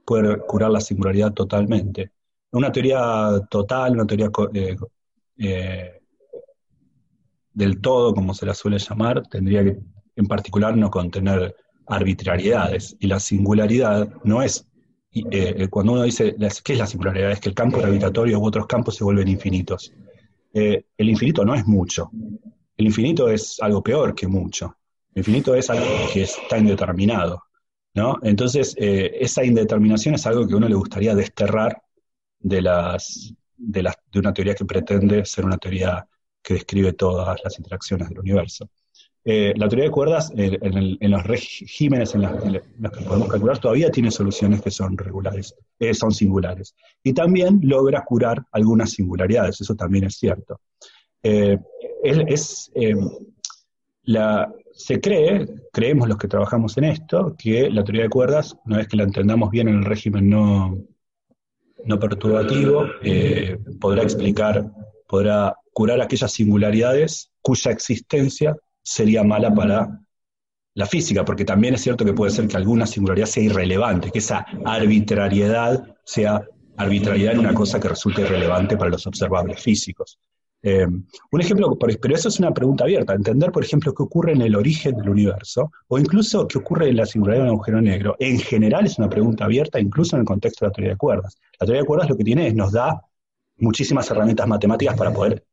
puede 0.05 0.37
curar 0.39 0.71
la 0.71 0.81
singularidad 0.81 1.31
totalmente. 1.33 2.11
Una 2.51 2.71
teoría 2.71 3.47
total, 3.49 3.93
una 3.93 4.05
teoría 4.05 4.29
eh, 4.53 4.75
eh, 5.37 6.01
del 7.53 7.79
todo, 7.79 8.13
como 8.13 8.33
se 8.33 8.45
la 8.45 8.53
suele 8.53 8.77
llamar, 8.77 9.25
tendría 9.27 9.63
que 9.63 9.79
en 10.15 10.27
particular 10.27 10.75
no 10.75 10.89
contener 10.89 11.55
arbitrariedades. 11.87 12.97
Y 12.99 13.07
la 13.07 13.19
singularidad 13.19 14.09
no 14.23 14.41
es, 14.41 14.67
y, 15.11 15.25
eh, 15.31 15.67
cuando 15.69 15.93
uno 15.93 16.03
dice, 16.03 16.35
las- 16.37 16.61
¿qué 16.61 16.73
es 16.73 16.79
la 16.79 16.87
singularidad? 16.87 17.31
Es 17.31 17.39
que 17.39 17.49
el 17.49 17.55
campo 17.55 17.77
gravitatorio 17.79 18.39
u 18.39 18.45
otros 18.45 18.67
campos 18.67 18.95
se 18.95 19.03
vuelven 19.03 19.27
infinitos. 19.27 19.93
Eh, 20.53 20.85
el 20.97 21.09
infinito 21.09 21.43
no 21.45 21.53
es 21.55 21.65
mucho. 21.67 22.11
El 22.77 22.85
infinito 22.85 23.29
es 23.29 23.57
algo 23.61 23.83
peor 23.83 24.15
que 24.15 24.27
mucho. 24.27 24.77
El 25.13 25.19
infinito 25.21 25.55
es 25.55 25.69
algo 25.69 25.85
que 26.13 26.23
está 26.23 26.57
indeterminado. 26.57 27.43
¿no? 27.93 28.17
Entonces, 28.23 28.73
eh, 28.77 29.11
esa 29.19 29.43
indeterminación 29.43 30.15
es 30.15 30.25
algo 30.25 30.47
que 30.47 30.53
a 30.53 30.57
uno 30.57 30.69
le 30.69 30.75
gustaría 30.75 31.13
desterrar 31.13 31.81
de, 32.39 32.61
las, 32.61 33.33
de, 33.57 33.83
las, 33.83 33.95
de 34.11 34.19
una 34.19 34.33
teoría 34.33 34.55
que 34.55 34.65
pretende 34.65 35.25
ser 35.25 35.45
una 35.45 35.57
teoría 35.57 36.07
que 36.41 36.55
describe 36.55 36.93
todas 36.93 37.39
las 37.43 37.57
interacciones 37.59 38.09
del 38.09 38.19
universo. 38.19 38.69
Eh, 39.23 39.53
la 39.55 39.69
teoría 39.69 39.85
de 39.85 39.91
cuerdas, 39.91 40.31
eh, 40.35 40.57
en, 40.61 41.11
los 41.11 41.23
regímenes 41.23 42.15
en, 42.15 42.23
los 42.23 42.91
que 42.91 43.01
podemos 43.05 43.29
calcular, 43.29 43.59
todavía 43.59 43.91
tiene 43.91 44.09
soluciones 44.09 44.61
que 44.61 44.71
son 44.71 44.97
regulares, 44.97 45.55
eh, 45.79 45.93
son 45.93 46.11
singulares. 46.11 46.75
Y 47.03 47.13
también 47.13 47.59
logra 47.61 48.03
curar 48.03 48.43
algunas 48.51 48.91
singularidades, 48.91 49.61
eso 49.61 49.75
también 49.75 50.05
es 50.05 50.15
cierto. 50.15 50.59
Se 54.73 54.99
cree, 54.99 55.47
creemos 55.71 56.07
los 56.07 56.17
que 56.17 56.27
trabajamos 56.27 56.75
en 56.77 56.85
esto, 56.85 57.35
que 57.37 57.69
la 57.69 57.83
teoría 57.83 58.03
de 58.03 58.09
cuerdas, 58.09 58.55
una 58.65 58.77
vez 58.77 58.87
que 58.87 58.97
la 58.97 59.03
entendamos 59.03 59.51
bien 59.51 59.67
en 59.67 59.75
el 59.75 59.85
régimen 59.85 60.29
no, 60.29 60.79
perturbativo, 61.99 62.85
podrá 63.79 64.01
explicar, 64.01 64.71
podrá 65.07 65.55
curar 65.73 66.01
aquellas 66.01 66.31
singularidades 66.31 67.29
cuya 67.41 67.71
existencia 67.71 68.55
sería 68.81 69.23
mala 69.23 69.53
para 69.53 70.01
la 70.73 70.85
física, 70.85 71.25
porque 71.25 71.45
también 71.45 71.73
es 71.73 71.81
cierto 71.81 72.05
que 72.05 72.13
puede 72.13 72.31
ser 72.31 72.47
que 72.47 72.57
alguna 72.57 72.85
singularidad 72.85 73.27
sea 73.27 73.43
irrelevante, 73.43 74.11
que 74.11 74.19
esa 74.19 74.45
arbitrariedad 74.65 75.95
sea 76.05 76.41
arbitrariedad 76.77 77.33
en 77.33 77.39
una 77.39 77.53
cosa 77.53 77.79
que 77.79 77.89
resulte 77.89 78.21
irrelevante 78.21 78.77
para 78.77 78.91
los 78.91 79.05
observables 79.05 79.61
físicos. 79.61 80.19
Eh, 80.63 80.85
un 80.85 81.41
ejemplo, 81.41 81.75
pero 81.77 82.15
eso 82.15 82.29
es 82.29 82.39
una 82.39 82.53
pregunta 82.53 82.83
abierta, 82.83 83.13
entender, 83.13 83.51
por 83.51 83.63
ejemplo, 83.63 83.93
qué 83.93 84.03
ocurre 84.03 84.33
en 84.33 84.41
el 84.41 84.55
origen 84.55 84.95
del 84.95 85.09
universo, 85.09 85.71
o 85.87 85.97
incluso 85.97 86.47
qué 86.47 86.59
ocurre 86.59 86.89
en 86.89 86.97
la 86.97 87.05
singularidad 87.05 87.45
de 87.45 87.49
un 87.49 87.55
agujero 87.55 87.81
negro, 87.81 88.15
en 88.19 88.39
general 88.39 88.85
es 88.85 88.97
una 88.99 89.09
pregunta 89.09 89.45
abierta, 89.45 89.79
incluso 89.79 90.15
en 90.15 90.21
el 90.21 90.25
contexto 90.25 90.65
de 90.65 90.69
la 90.69 90.73
teoría 90.73 90.91
de 90.93 90.97
cuerdas. 90.97 91.37
La 91.59 91.65
teoría 91.65 91.81
de 91.81 91.87
cuerdas 91.87 92.09
lo 92.09 92.17
que 92.17 92.23
tiene 92.23 92.47
es, 92.47 92.53
nos 92.53 92.71
da 92.71 93.01
muchísimas 93.57 94.09
herramientas 94.11 94.47
matemáticas 94.47 94.95
para 94.95 95.11
poder 95.11 95.43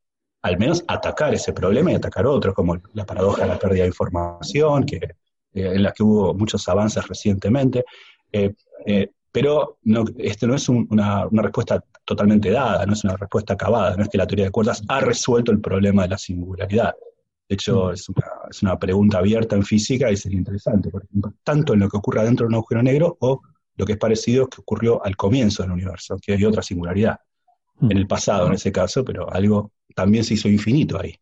al 0.42 0.58
menos 0.58 0.84
atacar 0.86 1.34
ese 1.34 1.52
problema 1.52 1.92
y 1.92 1.94
atacar 1.96 2.26
otros, 2.26 2.54
como 2.54 2.76
la 2.94 3.04
paradoja 3.04 3.42
de 3.42 3.48
la 3.48 3.58
pérdida 3.58 3.82
de 3.82 3.88
información, 3.88 4.84
que, 4.84 4.96
eh, 4.96 5.12
en 5.52 5.82
la 5.82 5.92
que 5.92 6.02
hubo 6.02 6.34
muchos 6.34 6.68
avances 6.68 7.06
recientemente. 7.06 7.84
Eh, 8.32 8.54
eh, 8.86 9.10
pero 9.30 9.78
no, 9.82 10.04
este 10.16 10.46
no 10.46 10.54
es 10.54 10.68
un- 10.68 10.86
una, 10.90 11.26
una 11.26 11.42
respuesta 11.42 11.84
totalmente 12.04 12.50
dada, 12.50 12.86
no 12.86 12.92
es 12.94 13.04
una 13.04 13.16
respuesta 13.16 13.54
acabada, 13.54 13.96
no 13.96 14.02
es 14.02 14.08
que 14.08 14.18
la 14.18 14.26
teoría 14.26 14.46
de 14.46 14.50
cuerdas 14.50 14.82
ha 14.88 15.00
resuelto 15.00 15.52
el 15.52 15.60
problema 15.60 16.02
de 16.02 16.08
la 16.08 16.18
singularidad. 16.18 16.94
De 17.48 17.54
hecho, 17.54 17.92
es 17.92 18.08
una, 18.08 18.26
es 18.50 18.62
una 18.62 18.78
pregunta 18.78 19.18
abierta 19.18 19.56
en 19.56 19.64
física 19.64 20.10
y 20.10 20.16
sería 20.16 20.38
interesante, 20.38 20.90
por 20.90 21.04
ejemplo, 21.04 21.34
tanto 21.42 21.74
en 21.74 21.80
lo 21.80 21.88
que 21.88 21.96
ocurre 21.96 22.22
dentro 22.24 22.44
de 22.44 22.48
un 22.48 22.54
agujero 22.54 22.82
negro 22.82 23.16
o 23.20 23.40
lo 23.76 23.86
que 23.86 23.92
es 23.92 23.98
parecido 23.98 24.48
que 24.48 24.60
ocurrió 24.60 25.04
al 25.04 25.16
comienzo 25.16 25.62
del 25.62 25.72
universo, 25.72 26.16
que 26.20 26.32
hay 26.34 26.44
otra 26.44 26.62
singularidad 26.62 27.16
en 27.80 27.96
el 27.96 28.06
pasado 28.06 28.48
en 28.48 28.54
ese 28.54 28.72
caso, 28.72 29.04
pero 29.04 29.30
algo 29.32 29.72
también 29.94 30.24
se 30.24 30.34
hizo 30.34 30.48
infinito 30.48 31.00
ahí. 31.00 31.14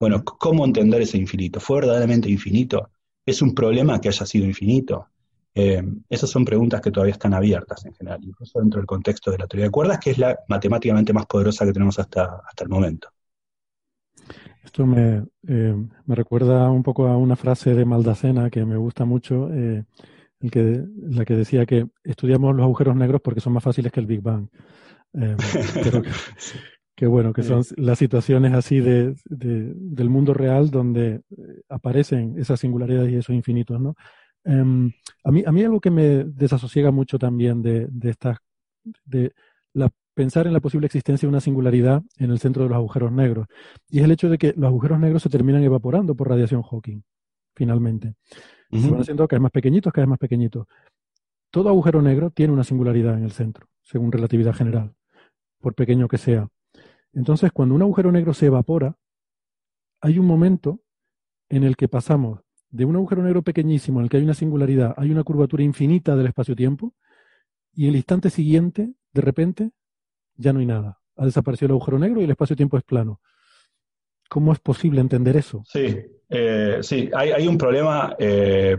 Bueno, 0.00 0.18
c- 0.18 0.24
¿cómo 0.38 0.64
entender 0.64 1.02
ese 1.02 1.18
infinito? 1.18 1.60
¿Fue 1.60 1.76
verdaderamente 1.80 2.30
infinito? 2.30 2.90
¿Es 3.26 3.42
un 3.42 3.54
problema 3.54 4.00
que 4.00 4.08
haya 4.08 4.26
sido 4.26 4.46
infinito? 4.46 5.08
Eh, 5.54 5.82
esas 6.08 6.30
son 6.30 6.44
preguntas 6.44 6.80
que 6.80 6.90
todavía 6.92 7.14
están 7.14 7.34
abiertas 7.34 7.84
en 7.86 7.94
general, 7.94 8.20
incluso 8.24 8.60
dentro 8.60 8.80
del 8.80 8.86
contexto 8.86 9.30
de 9.30 9.38
la 9.38 9.46
teoría 9.48 9.66
de 9.66 9.70
cuerdas, 9.72 9.98
que 10.00 10.10
es 10.12 10.18
la 10.18 10.38
matemáticamente 10.48 11.12
más 11.12 11.26
poderosa 11.26 11.66
que 11.66 11.72
tenemos 11.72 11.98
hasta, 11.98 12.42
hasta 12.46 12.64
el 12.64 12.70
momento. 12.70 13.10
Esto 14.64 14.86
me, 14.86 15.24
eh, 15.46 15.74
me 16.06 16.14
recuerda 16.14 16.70
un 16.70 16.82
poco 16.82 17.06
a 17.08 17.16
una 17.16 17.36
frase 17.36 17.74
de 17.74 17.84
Maldacena 17.84 18.50
que 18.50 18.64
me 18.64 18.76
gusta 18.76 19.04
mucho, 19.04 19.52
eh, 19.52 19.84
el 20.40 20.50
que, 20.50 20.84
la 21.10 21.24
que 21.24 21.34
decía 21.36 21.66
que 21.66 21.88
estudiamos 22.04 22.54
los 22.56 22.64
agujeros 22.64 22.96
negros 22.96 23.20
porque 23.22 23.40
son 23.40 23.52
más 23.54 23.64
fáciles 23.64 23.92
que 23.92 24.00
el 24.00 24.06
Big 24.06 24.22
Bang. 24.22 24.48
Eh, 25.14 25.38
que, 25.80 25.92
que 26.98 27.06
bueno, 27.06 27.32
que 27.32 27.42
son 27.44 27.62
las 27.76 27.96
situaciones 27.96 28.52
así 28.54 28.80
de, 28.80 29.14
de- 29.26 29.72
del 29.76 30.10
mundo 30.10 30.34
real 30.34 30.68
donde 30.68 31.20
eh, 31.30 31.62
aparecen 31.68 32.34
esas 32.36 32.58
singularidades 32.58 33.12
y 33.12 33.14
esos 33.14 33.36
infinitos, 33.36 33.80
¿no? 33.80 33.94
Em, 34.44 34.90
a 35.22 35.30
mí, 35.30 35.44
a 35.46 35.52
mí 35.52 35.62
algo 35.62 35.80
que 35.80 35.92
me 35.92 36.24
desasosiega 36.24 36.90
mucho 36.90 37.16
también 37.16 37.62
de, 37.62 37.86
de 37.88 38.10
estas, 38.10 38.38
de 39.04 39.32
la, 39.74 39.90
pensar 40.12 40.48
en 40.48 40.52
la 40.52 40.58
posible 40.58 40.86
existencia 40.86 41.26
de 41.28 41.30
una 41.30 41.40
singularidad 41.40 42.02
en 42.16 42.32
el 42.32 42.40
centro 42.40 42.64
de 42.64 42.70
los 42.70 42.76
agujeros 42.76 43.12
negros, 43.12 43.46
y 43.88 43.98
es 44.00 44.04
el 44.04 44.10
hecho 44.10 44.28
de 44.28 44.36
que 44.38 44.52
los 44.56 44.66
agujeros 44.66 44.98
negros 44.98 45.22
se 45.22 45.28
terminan 45.28 45.62
evaporando 45.62 46.16
por 46.16 46.28
radiación 46.28 46.62
Hawking, 46.62 47.02
finalmente. 47.54 48.14
Se 48.72 48.90
van 48.90 49.00
haciendo 49.02 49.28
cada 49.28 49.38
vez 49.38 49.42
más 49.44 49.52
pequeñitos, 49.52 49.92
cada 49.92 50.02
vez 50.04 50.10
más 50.10 50.18
pequeñitos. 50.18 50.66
Todo 51.52 51.68
agujero 51.68 52.02
negro 52.02 52.30
tiene 52.30 52.52
una 52.52 52.64
singularidad 52.64 53.16
en 53.16 53.22
el 53.22 53.30
centro, 53.30 53.68
según 53.82 54.10
relatividad 54.10 54.52
general, 54.52 54.94
por 55.60 55.74
pequeño 55.74 56.08
que 56.08 56.18
sea. 56.18 56.48
Entonces, 57.18 57.50
cuando 57.50 57.74
un 57.74 57.82
agujero 57.82 58.12
negro 58.12 58.32
se 58.32 58.46
evapora, 58.46 58.96
hay 60.00 60.20
un 60.20 60.26
momento 60.26 60.78
en 61.48 61.64
el 61.64 61.76
que 61.76 61.88
pasamos 61.88 62.38
de 62.70 62.84
un 62.84 62.94
agujero 62.94 63.24
negro 63.24 63.42
pequeñísimo 63.42 63.98
en 63.98 64.04
el 64.04 64.10
que 64.10 64.18
hay 64.18 64.22
una 64.22 64.34
singularidad, 64.34 64.94
hay 64.96 65.10
una 65.10 65.24
curvatura 65.24 65.64
infinita 65.64 66.14
del 66.14 66.26
espacio-tiempo, 66.26 66.94
y 67.74 67.88
el 67.88 67.96
instante 67.96 68.30
siguiente, 68.30 68.92
de 69.12 69.20
repente, 69.20 69.70
ya 70.36 70.52
no 70.52 70.60
hay 70.60 70.66
nada. 70.66 71.00
Ha 71.16 71.24
desaparecido 71.24 71.66
el 71.66 71.72
agujero 71.72 71.98
negro 71.98 72.20
y 72.20 72.24
el 72.24 72.30
espacio-tiempo 72.30 72.78
es 72.78 72.84
plano. 72.84 73.20
¿Cómo 74.28 74.52
es 74.52 74.60
posible 74.60 75.00
entender 75.00 75.36
eso? 75.36 75.64
Sí, 75.66 75.96
eh, 76.28 76.78
sí, 76.82 77.10
hay, 77.12 77.48
un 77.48 77.58
problema. 77.58 78.14
eh, 78.16 78.76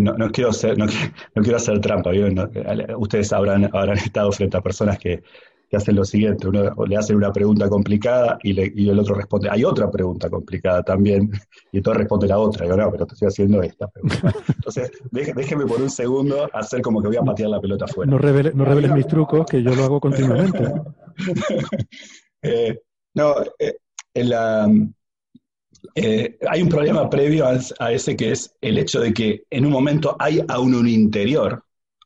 no, 0.00 0.30
quiero 0.32 0.48
hacer, 0.48 1.80
trampa, 1.82 2.14
eh, 2.14 2.94
ustedes 2.96 3.30
habrán 3.34 3.64
estado 3.98 4.32
frente 4.32 4.56
a 4.56 4.62
personas 4.62 4.98
que, 4.98 5.22
que 5.72 5.78
hacen 5.78 5.96
lo 5.96 6.04
siguiente: 6.04 6.46
uno 6.46 6.70
le 6.86 6.96
hacen 6.98 7.16
una 7.16 7.32
pregunta 7.32 7.66
complicada 7.70 8.38
y, 8.42 8.52
le- 8.52 8.70
y 8.76 8.90
el 8.90 8.98
otro 8.98 9.14
responde, 9.14 9.48
hay 9.50 9.64
otra 9.64 9.90
pregunta 9.90 10.28
complicada 10.28 10.82
también, 10.82 11.30
y 11.72 11.78
entonces 11.78 11.98
responde 12.00 12.28
la 12.28 12.38
otra. 12.38 12.66
Y 12.66 12.68
yo, 12.68 12.76
no, 12.76 12.90
pero 12.92 13.06
te 13.06 13.14
estoy 13.14 13.28
haciendo 13.28 13.62
esta 13.62 13.88
pregunta. 13.88 14.34
Entonces, 14.54 14.90
déjeme 15.10 15.64
por 15.66 15.80
un 15.80 15.88
segundo 15.88 16.46
hacer 16.52 16.82
como 16.82 17.00
que 17.00 17.08
voy 17.08 17.16
a 17.16 17.22
patear 17.22 17.48
la 17.48 17.60
pelota 17.60 17.86
afuera. 17.86 18.10
No, 18.10 18.18
revele- 18.18 18.52
no 18.52 18.66
reveles 18.66 18.92
mis 18.92 19.06
trucos, 19.06 19.46
que 19.46 19.62
yo 19.62 19.74
lo 19.74 19.84
hago 19.84 19.98
continuamente. 20.00 20.62
Eh, 22.44 22.76
no, 23.14 23.36
eh, 23.58 23.76
en 24.14 24.28
la, 24.28 24.68
eh, 25.94 26.38
hay 26.48 26.62
un 26.62 26.68
problema 26.68 27.08
previo 27.08 27.46
a, 27.46 27.58
a 27.78 27.92
ese 27.92 28.16
que 28.16 28.32
es 28.32 28.54
el 28.60 28.78
hecho 28.78 29.00
de 29.00 29.12
que 29.12 29.44
en 29.50 29.66
un 29.66 29.72
momento 29.72 30.16
hay 30.18 30.42
aún 30.48 30.74
un 30.74 30.88
interior. 30.88 31.62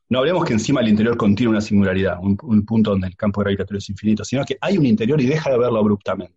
No 0.09 0.19
hablemos 0.19 0.45
que 0.45 0.53
encima 0.53 0.81
el 0.81 0.87
interior 0.87 1.17
contiene 1.17 1.49
una 1.51 1.61
singularidad, 1.61 2.17
un, 2.21 2.37
un 2.43 2.65
punto 2.65 2.91
donde 2.91 3.07
el 3.07 3.15
campo 3.15 3.41
gravitatorio 3.41 3.79
es 3.79 3.89
infinito, 3.89 4.23
sino 4.23 4.45
que 4.45 4.57
hay 4.61 4.77
un 4.77 4.85
interior 4.85 5.19
y 5.19 5.25
deja 5.25 5.49
de 5.51 5.57
verlo 5.57 5.79
abruptamente. 5.79 6.35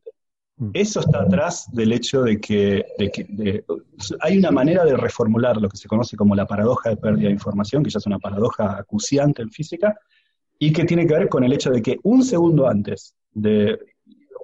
Eso 0.75 1.01
está 1.01 1.23
atrás 1.23 1.69
del 1.73 1.91
hecho 1.93 2.23
de 2.23 2.39
que, 2.39 2.85
de 2.99 3.11
que- 3.11 3.25
de- 3.31 3.65
hay 4.21 4.37
una 4.37 4.51
manera 4.51 4.85
de 4.85 4.95
reformular 4.97 5.57
lo 5.57 5.69
que 5.71 5.79
se 5.79 5.89
conoce 5.89 6.17
como 6.19 6.35
la 6.35 6.47
paradoja 6.47 6.91
de 6.91 6.97
pérdida 6.99 7.29
de 7.29 7.33
información, 7.35 7.83
que 7.83 7.89
ya 7.91 7.99
es 7.99 8.07
una 8.07 8.19
paradoja 8.19 8.77
acuciante 8.77 9.41
en 9.41 9.51
física, 9.51 9.97
y 10.59 10.71
que 10.73 10.85
tiene 10.85 11.07
que 11.07 11.15
ver 11.15 11.29
con 11.31 11.45
el 11.45 11.53
hecho 11.55 11.71
de 11.71 11.81
que 11.81 11.99
un 12.03 12.23
segundo 12.23 12.69
antes, 12.69 13.15
de 13.33 13.79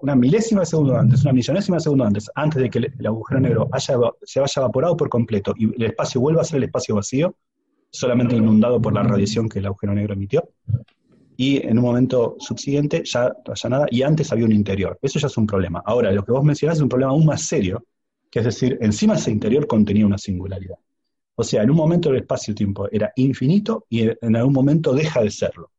una 0.00 0.14
milésima 0.14 0.60
de 0.60 0.66
segundo 0.66 0.96
antes, 0.96 1.22
una 1.24 1.34
millonésima 1.34 1.76
de 1.76 1.82
segundo 1.82 2.04
antes, 2.04 2.30
antes 2.34 2.62
de 2.62 2.70
que 2.70 2.78
el, 2.78 2.92
el 2.98 3.06
agujero 3.06 3.40
negro 3.40 3.68
haya, 3.72 3.96
se 4.22 4.40
haya 4.40 4.52
evaporado 4.62 4.96
por 4.96 5.10
completo 5.10 5.52
y 5.58 5.64
el 5.74 5.82
espacio 5.90 6.20
vuelva 6.20 6.40
a 6.40 6.44
ser 6.44 6.58
el 6.58 6.64
espacio 6.64 6.94
vacío, 6.94 7.34
solamente 7.96 8.36
inundado 8.36 8.80
por 8.80 8.92
la 8.92 9.02
radiación 9.02 9.48
que 9.48 9.58
el 9.58 9.66
agujero 9.66 9.94
negro 9.94 10.14
emitió, 10.14 10.48
y 11.36 11.66
en 11.66 11.78
un 11.78 11.84
momento 11.84 12.36
subsiguiente 12.38 13.02
ya 13.04 13.34
nada, 13.68 13.86
y 13.90 14.02
antes 14.02 14.32
había 14.32 14.46
un 14.46 14.52
interior. 14.52 14.98
Eso 15.02 15.18
ya 15.18 15.26
es 15.26 15.36
un 15.36 15.46
problema. 15.46 15.82
Ahora, 15.84 16.10
lo 16.10 16.24
que 16.24 16.32
vos 16.32 16.44
mencionás 16.44 16.78
es 16.78 16.82
un 16.82 16.88
problema 16.88 17.12
aún 17.12 17.26
más 17.26 17.42
serio, 17.42 17.84
que 18.30 18.38
es 18.38 18.44
decir, 18.46 18.78
encima 18.80 19.14
ese 19.14 19.30
interior 19.30 19.66
contenía 19.66 20.06
una 20.06 20.18
singularidad. 20.18 20.76
O 21.34 21.44
sea, 21.44 21.62
en 21.62 21.70
un 21.70 21.76
momento 21.76 22.10
el 22.10 22.16
espacio-tiempo 22.16 22.88
era 22.90 23.12
infinito 23.16 23.86
y 23.90 24.08
en 24.08 24.36
algún 24.36 24.54
momento 24.54 24.94
deja 24.94 25.20
de 25.22 25.30
serlo. 25.30 25.70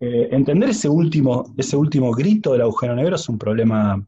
Eh, 0.00 0.28
entender 0.30 0.70
ese 0.70 0.88
último, 0.88 1.54
ese 1.56 1.76
último 1.76 2.12
grito 2.12 2.52
del 2.52 2.62
agujero 2.62 2.94
negro 2.94 3.16
es 3.16 3.28
un 3.28 3.38
problema 3.38 4.06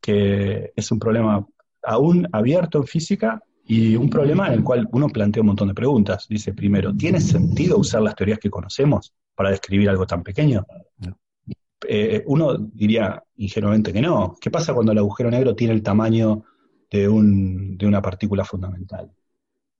que 0.00 0.72
es 0.76 0.92
un 0.92 0.98
problema 0.98 1.46
aún 1.82 2.28
abierto 2.30 2.78
en 2.78 2.84
física 2.84 3.42
y 3.66 3.96
un 3.96 4.10
problema 4.10 4.48
en 4.48 4.54
el 4.54 4.64
cual 4.64 4.88
uno 4.92 5.08
plantea 5.08 5.40
un 5.42 5.48
montón 5.48 5.68
de 5.68 5.74
preguntas. 5.74 6.26
Dice 6.28 6.52
primero, 6.54 6.94
¿tiene 6.94 7.20
sentido 7.20 7.78
usar 7.78 8.02
las 8.02 8.14
teorías 8.14 8.38
que 8.38 8.50
conocemos 8.50 9.12
para 9.34 9.50
describir 9.50 9.88
algo 9.88 10.06
tan 10.06 10.22
pequeño? 10.22 10.66
Eh, 11.86 12.22
uno 12.26 12.56
diría 12.56 13.22
ingenuamente 13.36 13.92
que 13.92 14.00
no. 14.00 14.36
¿Qué 14.40 14.50
pasa 14.50 14.72
cuando 14.74 14.92
el 14.92 14.98
agujero 14.98 15.30
negro 15.30 15.54
tiene 15.54 15.74
el 15.74 15.82
tamaño 15.82 16.44
de, 16.90 17.08
un- 17.08 17.76
de 17.76 17.86
una 17.86 18.00
partícula 18.02 18.44
fundamental? 18.44 19.10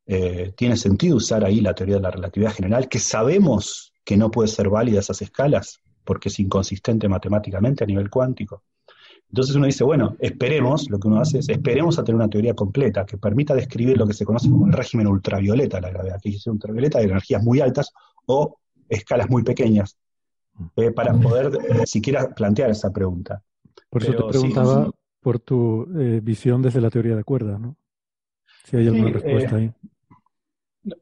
Eh, 0.06 0.54
¿Tiene 0.56 0.76
sentido 0.76 1.16
usar 1.16 1.44
ahí 1.44 1.60
la 1.60 1.74
teoría 1.74 1.96
de 1.96 2.02
la 2.02 2.10
relatividad 2.12 2.52
general, 2.54 2.88
que 2.88 2.98
sabemos 3.00 3.94
que 4.04 4.16
no 4.16 4.30
puede 4.30 4.48
ser 4.48 4.68
válida 4.70 4.98
a 4.98 5.00
esas 5.00 5.22
escalas, 5.22 5.80
porque 6.04 6.28
es 6.30 6.40
inconsistente 6.40 7.08
matemáticamente 7.08 7.84
a 7.84 7.86
nivel 7.86 8.10
cuántico? 8.10 8.64
Entonces 9.34 9.56
uno 9.56 9.66
dice, 9.66 9.82
bueno, 9.82 10.16
esperemos, 10.20 10.88
lo 10.88 11.00
que 11.00 11.08
uno 11.08 11.18
hace 11.18 11.40
es, 11.40 11.48
esperemos 11.48 11.98
a 11.98 12.04
tener 12.04 12.14
una 12.14 12.28
teoría 12.28 12.54
completa 12.54 13.04
que 13.04 13.18
permita 13.18 13.52
describir 13.52 13.98
lo 13.98 14.06
que 14.06 14.12
se 14.12 14.24
conoce 14.24 14.48
como 14.48 14.68
el 14.68 14.72
régimen 14.72 15.08
ultravioleta 15.08 15.78
de 15.78 15.80
la 15.80 15.90
gravedad, 15.90 16.20
que 16.22 16.28
es 16.28 16.46
ultravioleta 16.46 17.00
de 17.00 17.06
energías 17.06 17.42
muy 17.42 17.58
altas 17.58 17.90
o 18.26 18.60
escalas 18.88 19.28
muy 19.28 19.42
pequeñas, 19.42 19.98
eh, 20.76 20.92
para 20.92 21.14
poder 21.14 21.50
eh, 21.68 21.84
siquiera 21.84 22.32
plantear 22.32 22.70
esa 22.70 22.92
pregunta. 22.92 23.42
Por 23.90 24.04
eso 24.04 24.12
Pero 24.12 24.26
te 24.26 24.30
preguntaba 24.30 24.84
sí. 24.84 24.90
por 25.20 25.40
tu 25.40 25.88
eh, 25.98 26.20
visión 26.22 26.62
desde 26.62 26.80
la 26.80 26.90
teoría 26.90 27.16
de 27.16 27.24
cuerdas, 27.24 27.58
¿no? 27.58 27.76
Si 28.66 28.76
hay 28.76 28.86
alguna 28.86 29.08
Sí, 29.08 29.12
respuesta 29.14 29.56
eh, 29.56 29.58
ahí. 29.58 29.72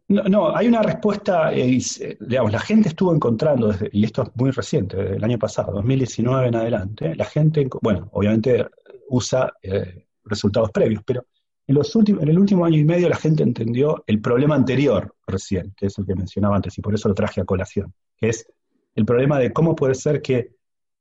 No, 0.08 0.22
no, 0.24 0.56
hay 0.56 0.68
una 0.68 0.80
respuesta, 0.82 1.52
eh, 1.52 1.78
digamos, 2.20 2.52
la 2.52 2.60
gente 2.60 2.88
estuvo 2.90 3.12
encontrando, 3.12 3.68
desde- 3.68 3.90
y 3.92 4.04
esto 4.04 4.22
es 4.22 4.28
muy 4.34 4.50
reciente, 4.52 4.96
desde 4.96 5.16
el 5.16 5.24
año 5.24 5.38
pasado, 5.38 5.72
2019 5.72 6.48
en 6.48 6.54
adelante, 6.54 7.14
la 7.16 7.24
gente, 7.24 7.68
bueno, 7.80 8.08
obviamente 8.12 8.64
usa 9.08 9.52
eh, 9.62 10.06
resultados 10.24 10.70
previos, 10.70 11.02
pero 11.04 11.26
en, 11.66 11.74
los 11.74 11.94
últimos, 11.96 12.22
en 12.22 12.28
el 12.28 12.38
último 12.38 12.64
año 12.64 12.78
y 12.78 12.84
medio 12.84 13.08
la 13.08 13.16
gente 13.16 13.42
entendió 13.42 14.04
el 14.06 14.20
problema 14.20 14.54
anterior 14.54 15.16
recién, 15.26 15.72
que 15.76 15.86
es 15.86 15.98
el 15.98 16.06
que 16.06 16.14
mencionaba 16.14 16.54
antes, 16.56 16.78
y 16.78 16.80
por 16.80 16.94
eso 16.94 17.08
lo 17.08 17.14
traje 17.14 17.40
a 17.40 17.44
colación, 17.44 17.92
que 18.16 18.28
es 18.28 18.46
el 18.94 19.04
problema 19.04 19.38
de 19.40 19.52
cómo 19.52 19.74
puede 19.74 19.94
ser 19.96 20.22
que, 20.22 20.52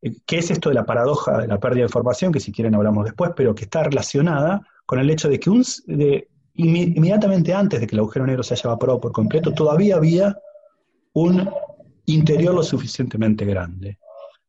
eh, 0.02 0.16
qué 0.26 0.40
es 0.40 0.50
esto 0.50 0.70
de 0.70 0.76
la 0.76 0.86
paradoja 0.86 1.38
de 1.40 1.48
la 1.48 1.60
pérdida 1.60 1.82
de 1.82 1.88
información, 1.90 2.32
que 2.32 2.40
si 2.40 2.52
quieren 2.52 2.74
hablamos 2.74 3.06
después, 3.06 3.32
pero 3.36 3.54
que 3.54 3.66
está 3.66 3.84
relacionada 3.84 4.66
con 4.88 4.98
el 5.00 5.10
hecho 5.12 5.30
de 5.30 5.40
que 5.40 5.50
un, 5.52 5.64
de, 5.86 6.30
inmediatamente 6.56 7.54
antes 7.54 7.80
de 7.80 7.88
que 7.88 7.96
el 7.96 8.00
agujero 8.00 8.26
negro 8.26 8.44
se 8.44 8.54
haya 8.54 8.64
evaporado 8.66 9.00
por 9.00 9.12
completo, 9.12 9.54
todavía 9.54 9.96
había 9.96 10.38
un 11.14 11.50
interior 12.06 12.54
lo 12.54 12.64
suficientemente 12.64 13.46
grande. 13.46 13.98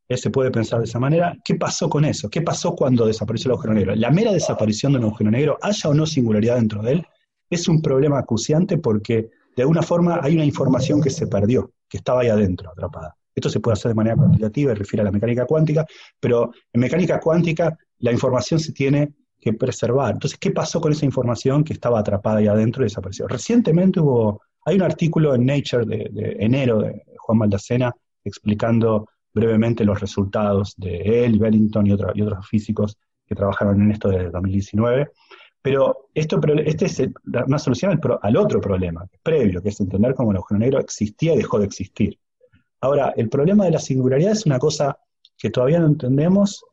Se 0.09 0.31
puede 0.31 0.51
pensar 0.51 0.79
de 0.79 0.85
esa 0.85 0.99
manera. 0.99 1.35
¿Qué 1.43 1.55
pasó 1.55 1.89
con 1.89 2.05
eso? 2.05 2.29
¿Qué 2.29 2.43
pasó 2.43 2.75
cuando 2.75 3.07
desapareció 3.07 3.49
el 3.49 3.53
agujero 3.53 3.75
negro? 3.75 3.95
La 3.95 4.11
mera 4.11 4.33
desaparición 4.33 4.93
de 4.93 4.99
un 4.99 5.05
agujero 5.07 5.31
negro, 5.31 5.59
haya 5.63 5.89
o 5.89 5.95
no 5.95 6.05
singularidad 6.05 6.57
dentro 6.57 6.83
de 6.83 6.93
él, 6.93 7.07
es 7.49 7.69
un 7.69 7.81
problema 7.81 8.19
acuciante 8.19 8.79
porque 8.79 9.31
de 9.57 9.63
alguna 9.63 9.83
forma 9.83 10.21
hay 10.23 10.35
una 10.35 10.45
información 10.45 11.01
que 11.01 11.11
se 11.11 11.27
perdió, 11.27 11.73
que 11.89 11.99
estaba 11.99 12.21
ahí 12.21 12.29
adentro, 12.29 12.71
atrapada. 12.71 13.17
Esto 13.35 13.49
se 13.49 13.61
puede 13.61 13.75
hacer 13.75 13.91
de 13.91 13.95
manera 13.95 14.17
cuantitativa 14.17 14.73
y 14.73 14.75
refiere 14.75 15.01
a 15.01 15.05
la 15.05 15.13
mecánica 15.13 15.47
cuántica, 15.47 15.87
pero 16.21 16.51
en 16.73 16.81
mecánica 16.81 17.19
cuántica 17.19 17.77
la 17.99 18.13
información 18.13 18.61
se 18.61 18.73
tiene 18.73 19.13
que 19.43 19.53
preservar. 19.53 20.12
Entonces, 20.12 20.39
¿qué 20.39 20.53
pasó 20.53 20.81
con 20.81 20.93
esa 20.93 21.05
información 21.05 21.65
que 21.65 21.73
estaba 21.73 21.99
atrapada 21.99 22.39
ahí 22.39 22.47
adentro 22.47 22.83
y 22.83 22.87
desapareció? 22.87 23.27
Recientemente 23.27 23.99
hubo, 23.99 24.41
hay 24.65 24.77
un 24.77 24.83
artículo 24.83 25.35
en 25.35 25.45
Nature 25.45 25.85
de, 25.85 26.37
enero 26.39 26.81
de 26.81 27.03
Juan 27.19 27.39
Maldacena 27.39 27.93
explicando 28.25 29.09
brevemente 29.35 29.85
los 29.85 30.01
resultados 30.01 30.75
de 30.77 31.25
él, 31.25 31.41
Bellington 31.41 31.87
y, 31.89 31.93
otro- 31.93 32.12
y 32.15 32.23
otros 32.23 32.47
físicos 32.49 32.97
que 33.27 33.35
trabajaron 33.35 33.83
en 33.83 33.91
esto 33.91 34.09
de 34.11 34.31
2019. 34.31 35.11
Pero 35.61 36.09
esto, 36.15 36.41
este 36.65 36.87
es 36.87 37.03
una 37.47 37.59
solución 37.59 37.91
al, 37.93 38.19
al 38.23 38.37
otro 38.37 38.61
problema, 38.61 39.07
previo, 39.25 39.61
que 39.61 39.71
es 39.71 39.81
entender 39.81 40.15
cómo 40.15 40.31
el 40.31 40.37
agujero 40.37 40.61
negro 40.61 40.79
existía 40.79 41.35
y 41.35 41.39
dejó 41.39 41.59
de 41.59 41.67
existir. 41.67 42.17
Ahora, 42.81 43.12
el 43.17 43.29
problema 43.29 43.65
de 43.65 43.73
la 43.73 43.79
singularidad 43.81 44.33
es 44.33 44.47
una 44.47 44.59
cosa 44.61 44.97
que 45.37 45.51
todavía 45.51 45.81
no 45.81 45.87
entendemos 45.87 46.65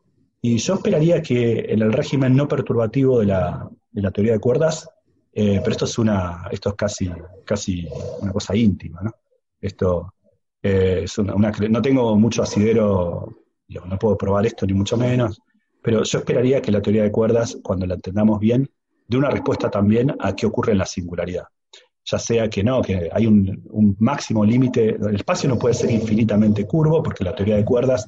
y 0.41 0.57
yo 0.57 0.75
esperaría 0.75 1.21
que 1.21 1.65
en 1.69 1.81
el 1.81 1.91
régimen 1.91 2.35
no 2.35 2.47
perturbativo 2.47 3.19
de 3.19 3.25
la, 3.25 3.69
de 3.91 4.01
la 4.01 4.11
teoría 4.11 4.33
de 4.33 4.39
cuerdas, 4.39 4.89
eh, 5.33 5.59
pero 5.59 5.71
esto 5.71 5.85
es 5.85 5.97
una, 5.97 6.47
esto 6.51 6.69
es 6.69 6.75
casi, 6.75 7.09
casi 7.45 7.87
una 8.21 8.31
cosa 8.31 8.55
íntima, 8.55 9.01
¿no? 9.01 9.11
Esto 9.59 10.13
eh, 10.61 11.01
es 11.03 11.17
una, 11.17 11.35
una 11.35 11.51
no 11.69 11.81
tengo 11.81 12.15
mucho 12.15 12.43
asidero, 12.43 13.43
digo, 13.67 13.85
no 13.85 13.99
puedo 13.99 14.17
probar 14.17 14.45
esto 14.45 14.65
ni 14.65 14.73
mucho 14.73 14.97
menos, 14.97 15.41
pero 15.81 16.03
yo 16.03 16.19
esperaría 16.19 16.61
que 16.61 16.71
la 16.71 16.81
teoría 16.81 17.03
de 17.03 17.11
cuerdas, 17.11 17.57
cuando 17.61 17.85
la 17.85 17.95
entendamos 17.95 18.39
bien, 18.39 18.69
dé 19.07 19.17
una 19.17 19.29
respuesta 19.29 19.69
también 19.69 20.15
a 20.19 20.35
qué 20.35 20.45
ocurre 20.45 20.71
en 20.71 20.77
la 20.79 20.85
singularidad. 20.85 21.45
Ya 22.11 22.17
sea 22.17 22.49
que 22.49 22.63
no, 22.63 22.81
que 22.81 23.09
hay 23.11 23.27
un, 23.27 23.95
máximo 23.99 24.43
límite, 24.43 24.95
el 24.95 25.15
espacio 25.15 25.47
no 25.47 25.59
puede 25.59 25.75
ser 25.75 25.91
infinitamente 25.91 26.65
curvo, 26.65 27.03
porque 27.03 27.23
la 27.23 27.35
teoría 27.35 27.57
de 27.57 27.65
cuerdas 27.65 28.07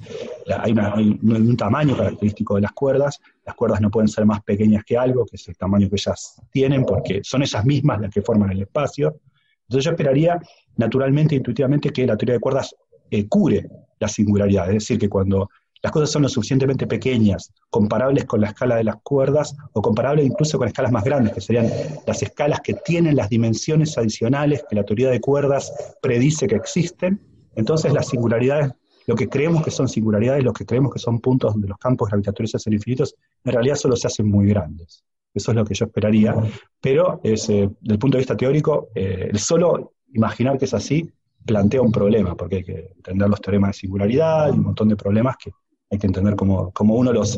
hay, 0.57 0.71
un 0.71 1.55
tamaño 1.57 1.95
característico 1.95 2.55
de 2.55 2.61
las 2.61 2.71
cuerdas, 2.71 3.19
las 3.45 3.55
cuerdas 3.55 3.79
no 3.79 3.91
pueden 3.91 4.07
ser 4.07 4.25
más 4.25 4.41
pequeñas 4.41 4.83
que 4.85 4.97
algo, 4.97 5.25
que 5.25 5.35
es 5.35 5.47
el 5.47 5.57
tamaño 5.57 5.87
que 5.87 5.95
ellas 5.95 6.41
tienen, 6.51 6.83
porque 6.83 7.21
son 7.23 7.43
ellas 7.43 7.63
mismas 7.63 8.01
las 8.01 8.11
que 8.11 8.21
forman 8.21 8.51
el 8.51 8.61
espacio. 8.61 9.19
Entonces 9.67 9.85
yo 9.85 9.91
esperaría 9.91 10.41
naturalmente, 10.77 11.35
intuitivamente, 11.35 11.91
que 11.91 12.07
la 12.07 12.17
teoría 12.17 12.35
de 12.35 12.39
cuerdas 12.39 12.75
eh, 13.11 13.27
cure 13.27 13.67
la 13.99 14.07
singularidad, 14.07 14.67
es 14.69 14.73
decir, 14.75 14.97
que 14.97 15.09
cuando 15.09 15.49
las 15.81 15.91
cosas 15.91 16.11
son 16.11 16.21
lo 16.21 16.29
suficientemente 16.29 16.85
pequeñas, 16.85 17.51
comparables 17.69 18.25
con 18.25 18.41
la 18.41 18.47
escala 18.47 18.75
de 18.75 18.83
las 18.83 18.97
cuerdas, 19.03 19.55
o 19.73 19.81
comparables 19.81 20.25
incluso 20.25 20.57
con 20.57 20.67
escalas 20.67 20.91
más 20.91 21.03
grandes, 21.03 21.33
que 21.33 21.41
serían 21.41 21.69
las 22.05 22.21
escalas 22.21 22.61
que 22.61 22.75
tienen 22.75 23.15
las 23.15 23.29
dimensiones 23.29 23.97
adicionales 23.97 24.63
que 24.69 24.75
la 24.75 24.83
teoría 24.83 25.09
de 25.09 25.19
cuerdas 25.19 25.73
predice 26.01 26.47
que 26.47 26.55
existen, 26.55 27.19
entonces 27.55 27.93
las 27.93 28.07
singularidades, 28.07 28.71
lo 29.07 29.15
que 29.15 29.27
creemos 29.27 29.63
que 29.63 29.71
son 29.71 29.89
singularidades, 29.89 30.43
lo 30.43 30.53
que 30.53 30.65
creemos 30.65 30.93
que 30.93 30.99
son 30.99 31.19
puntos 31.19 31.53
donde 31.53 31.67
los 31.67 31.77
campos 31.77 32.09
gravitatorios 32.09 32.51
se 32.51 32.57
hacen 32.57 32.73
infinitos, 32.73 33.15
en 33.43 33.51
realidad 33.51 33.75
solo 33.75 33.95
se 33.95 34.07
hacen 34.07 34.27
muy 34.27 34.47
grandes. 34.47 35.03
Eso 35.33 35.51
es 35.51 35.55
lo 35.55 35.65
que 35.65 35.73
yo 35.73 35.85
esperaría. 35.85 36.35
Pero 36.79 37.19
desde 37.23 37.63
el 37.63 37.99
punto 37.99 38.17
de 38.17 38.19
vista 38.19 38.37
teórico, 38.37 38.89
eh, 38.93 39.29
el 39.31 39.39
solo 39.39 39.93
imaginar 40.13 40.57
que 40.57 40.65
es 40.65 40.73
así 40.73 41.09
plantea 41.45 41.81
un 41.81 41.91
problema, 41.91 42.35
porque 42.35 42.57
hay 42.57 42.63
que 42.63 42.91
entender 42.95 43.29
los 43.29 43.41
teoremas 43.41 43.69
de 43.69 43.73
singularidad 43.79 44.49
y 44.49 44.51
un 44.51 44.63
montón 44.63 44.89
de 44.89 44.95
problemas 44.95 45.37
que 45.37 45.51
hay 45.91 45.99
que 45.99 46.07
entender 46.07 46.35
cómo, 46.35 46.71
uno 46.79 47.11
los, 47.11 47.37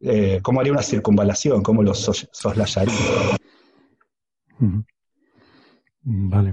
eh, 0.00 0.40
cómo 0.42 0.60
haría 0.60 0.72
una 0.72 0.82
circunvalación, 0.82 1.62
cómo 1.62 1.82
los 1.82 2.28
soslayaría. 2.30 2.94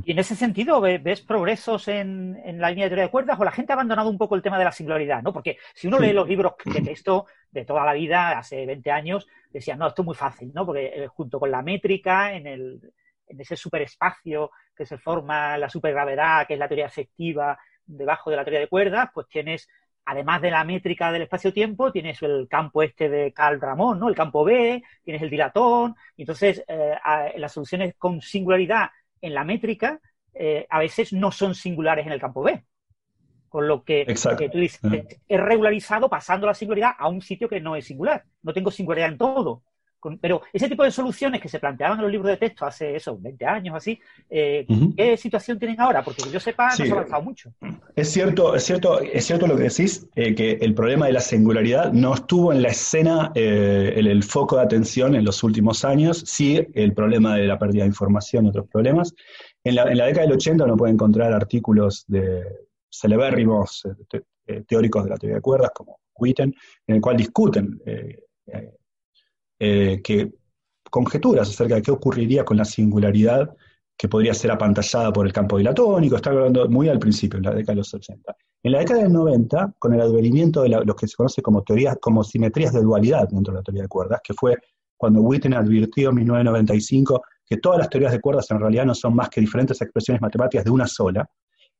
Y 0.03 0.11
en 0.11 0.19
ese 0.19 0.35
sentido, 0.35 0.81
¿ves 0.81 1.21
progresos 1.21 1.87
en, 1.87 2.59
la 2.59 2.69
línea 2.69 2.85
de 2.85 2.89
teoría 2.89 3.05
de 3.05 3.11
cuerdas 3.11 3.39
o 3.39 3.43
la 3.43 3.51
gente 3.51 3.71
ha 3.71 3.75
abandonado 3.75 4.09
un 4.09 4.17
poco 4.17 4.35
el 4.35 4.41
tema 4.41 4.57
de 4.57 4.63
la 4.63 4.71
singularidad? 4.71 5.21
¿no? 5.21 5.31
Porque 5.31 5.57
si 5.75 5.87
uno 5.87 5.99
lee 5.99 6.13
los 6.13 6.27
libros 6.27 6.53
de 6.65 6.81
texto 6.81 7.27
de 7.51 7.65
toda 7.65 7.85
la 7.85 7.93
vida, 7.93 8.39
hace 8.39 8.65
20 8.65 8.89
años, 8.89 9.27
decían, 9.51 9.77
no, 9.77 9.87
esto 9.87 10.01
es 10.01 10.05
muy 10.07 10.15
fácil, 10.15 10.51
¿no? 10.55 10.65
Porque 10.65 10.85
eh, 10.95 11.07
junto 11.07 11.39
con 11.39 11.51
la 11.51 11.61
métrica, 11.61 12.33
en, 12.33 12.47
el, 12.47 12.93
en 13.27 13.41
ese 13.41 13.55
superespacio 13.55 14.49
que 14.75 14.85
se 14.85 14.97
forma 14.97 15.57
la 15.57 15.69
supergravedad, 15.69 16.47
que 16.47 16.53
es 16.53 16.59
la 16.59 16.67
teoría 16.67 16.87
efectiva 16.87 17.59
debajo 17.85 18.29
de 18.29 18.37
la 18.37 18.43
teoría 18.43 18.61
de 18.61 18.69
cuerdas, 18.69 19.09
pues 19.13 19.27
tienes, 19.27 19.69
además 20.05 20.41
de 20.41 20.51
la 20.51 20.63
métrica 20.63 21.11
del 21.11 21.23
espacio-tiempo, 21.23 21.91
tienes 21.91 22.21
el 22.21 22.47
campo 22.49 22.83
este 22.83 23.09
de 23.09 23.33
Carl 23.33 23.59
Ramón, 23.59 23.99
¿no? 23.99 24.09
El 24.09 24.15
campo 24.15 24.43
B, 24.43 24.83
tienes 25.03 25.21
el 25.21 25.29
dilatón, 25.29 25.95
y 26.17 26.23
entonces 26.23 26.63
eh, 26.67 26.95
las 27.37 27.51
soluciones 27.51 27.95
con 27.97 28.21
singularidad 28.21 28.89
en 29.21 29.33
la 29.33 29.43
métrica 29.43 29.99
eh, 30.33 30.65
a 30.69 30.79
veces 30.79 31.13
no 31.13 31.31
son 31.31 31.55
singulares 31.55 32.05
en 32.05 32.11
el 32.11 32.19
campo 32.19 32.43
B. 32.43 32.63
Con 33.47 33.67
lo 33.67 33.83
que, 33.83 34.03
tú 34.51 34.57
dices, 34.57 34.81
es 35.27 35.39
regularizado 35.39 36.09
pasando 36.09 36.47
la 36.47 36.55
singularidad 36.55 36.93
a 36.97 37.07
un 37.07 37.21
sitio 37.21 37.47
que 37.47 37.61
no 37.61 37.75
es 37.75 37.85
singular. 37.85 38.23
No 38.41 38.51
tengo 38.51 38.71
singularidad 38.71 39.11
en 39.11 39.17
todo. 39.19 39.61
Pero 40.19 40.41
ese 40.51 40.67
tipo 40.69 40.83
de 40.83 40.91
soluciones 40.91 41.41
que 41.41 41.49
se 41.49 41.59
planteaban 41.59 41.97
en 41.97 42.03
los 42.03 42.11
libros 42.11 42.31
de 42.31 42.37
texto 42.37 42.65
hace 42.65 42.95
eso, 42.95 43.17
20 43.19 43.45
años 43.45 43.75
así, 43.75 43.99
eh, 44.29 44.65
¿qué 44.95 45.17
situación 45.17 45.59
tienen 45.59 45.79
ahora? 45.79 46.03
Porque 46.03 46.23
que 46.23 46.29
yo 46.29 46.39
sepa, 46.39 46.69
no 46.69 46.75
se 46.75 46.89
ha 46.89 46.91
avanzado 46.91 47.21
mucho. 47.21 47.51
Es 47.95 48.09
cierto, 48.11 48.55
es 48.55 48.63
cierto, 48.63 48.99
es 49.01 49.25
cierto 49.25 49.47
lo 49.47 49.55
que 49.55 49.63
decís, 49.63 50.07
eh, 50.15 50.35
que 50.35 50.53
el 50.53 50.73
problema 50.73 51.07
de 51.07 51.13
la 51.13 51.21
singularidad 51.21 51.91
no 51.91 52.13
estuvo 52.13 52.51
en 52.51 52.61
la 52.61 52.69
escena, 52.69 53.31
en 53.35 54.05
el 54.05 54.23
foco 54.23 54.57
de 54.57 54.63
atención 54.63 55.15
en 55.15 55.25
los 55.25 55.43
últimos 55.43 55.83
años, 55.85 56.23
sí 56.25 56.65
el 56.73 56.93
problema 56.93 57.35
de 57.35 57.47
la 57.47 57.59
pérdida 57.59 57.83
de 57.83 57.89
información 57.89 58.45
y 58.45 58.49
otros 58.49 58.67
problemas. 58.67 59.13
En 59.63 59.75
la, 59.75 59.83
en 59.83 59.97
la 59.97 60.05
década 60.05 60.27
del 60.27 60.35
80 60.35 60.63
uno 60.65 60.77
puede 60.77 60.93
encontrar 60.93 61.33
artículos 61.33 62.03
de, 62.07 62.43
celebérrimos 62.93 63.85
eh, 63.85 64.21
eh, 64.47 64.63
teóricos 64.67 65.03
de 65.03 65.09
la 65.09 65.17
teoría 65.17 65.35
de 65.37 65.41
cuerdas, 65.41 65.71
como 65.73 65.99
Witten, 66.15 66.53
en 66.87 66.95
el 66.95 67.01
cual 67.01 67.17
discuten 67.17 67.81
eh, 69.59 70.01
que 70.03 70.33
conjeturas 70.89 71.49
acerca 71.49 71.75
de 71.75 71.81
qué 71.81 71.91
ocurriría 71.91 72.45
con 72.45 72.57
la 72.57 72.65
singularidad 72.65 73.55
que 73.97 74.09
podría 74.09 74.33
ser 74.33 74.51
apantallada 74.51 75.13
por 75.13 75.25
el 75.25 75.33
campo 75.33 75.57
dilatónico, 75.57 76.15
está 76.15 76.31
hablando 76.31 76.67
muy 76.67 76.89
al 76.89 76.99
principio, 76.99 77.37
en 77.37 77.45
la 77.45 77.51
década 77.51 77.73
de 77.73 77.77
los 77.77 77.93
80. 77.93 78.35
En 78.63 78.71
la 78.71 78.79
década 78.79 79.03
del 79.03 79.13
90, 79.13 79.75
con 79.77 79.93
el 79.93 80.01
advenimiento 80.01 80.63
de 80.63 80.69
lo 80.69 80.95
que 80.95 81.07
se 81.07 81.15
conoce 81.15 81.41
como 81.41 81.63
teorías, 81.63 81.97
como 82.01 82.23
simetrías 82.23 82.73
de 82.73 82.81
dualidad 82.81 83.27
dentro 83.29 83.53
de 83.53 83.59
la 83.59 83.63
teoría 83.63 83.83
de 83.83 83.87
cuerdas, 83.87 84.21
que 84.23 84.33
fue 84.33 84.57
cuando 84.97 85.21
Witten 85.21 85.53
advirtió 85.53 86.09
en 86.09 86.15
1995 86.15 87.21
que 87.45 87.57
todas 87.57 87.79
las 87.79 87.89
teorías 87.89 88.11
de 88.11 88.21
cuerdas 88.21 88.49
en 88.51 88.59
realidad 88.59 88.85
no 88.85 88.95
son 88.95 89.15
más 89.15 89.29
que 89.29 89.41
diferentes 89.41 89.81
expresiones 89.81 90.21
matemáticas 90.21 90.63
de 90.63 90.71
una 90.71 90.87
sola, 90.87 91.29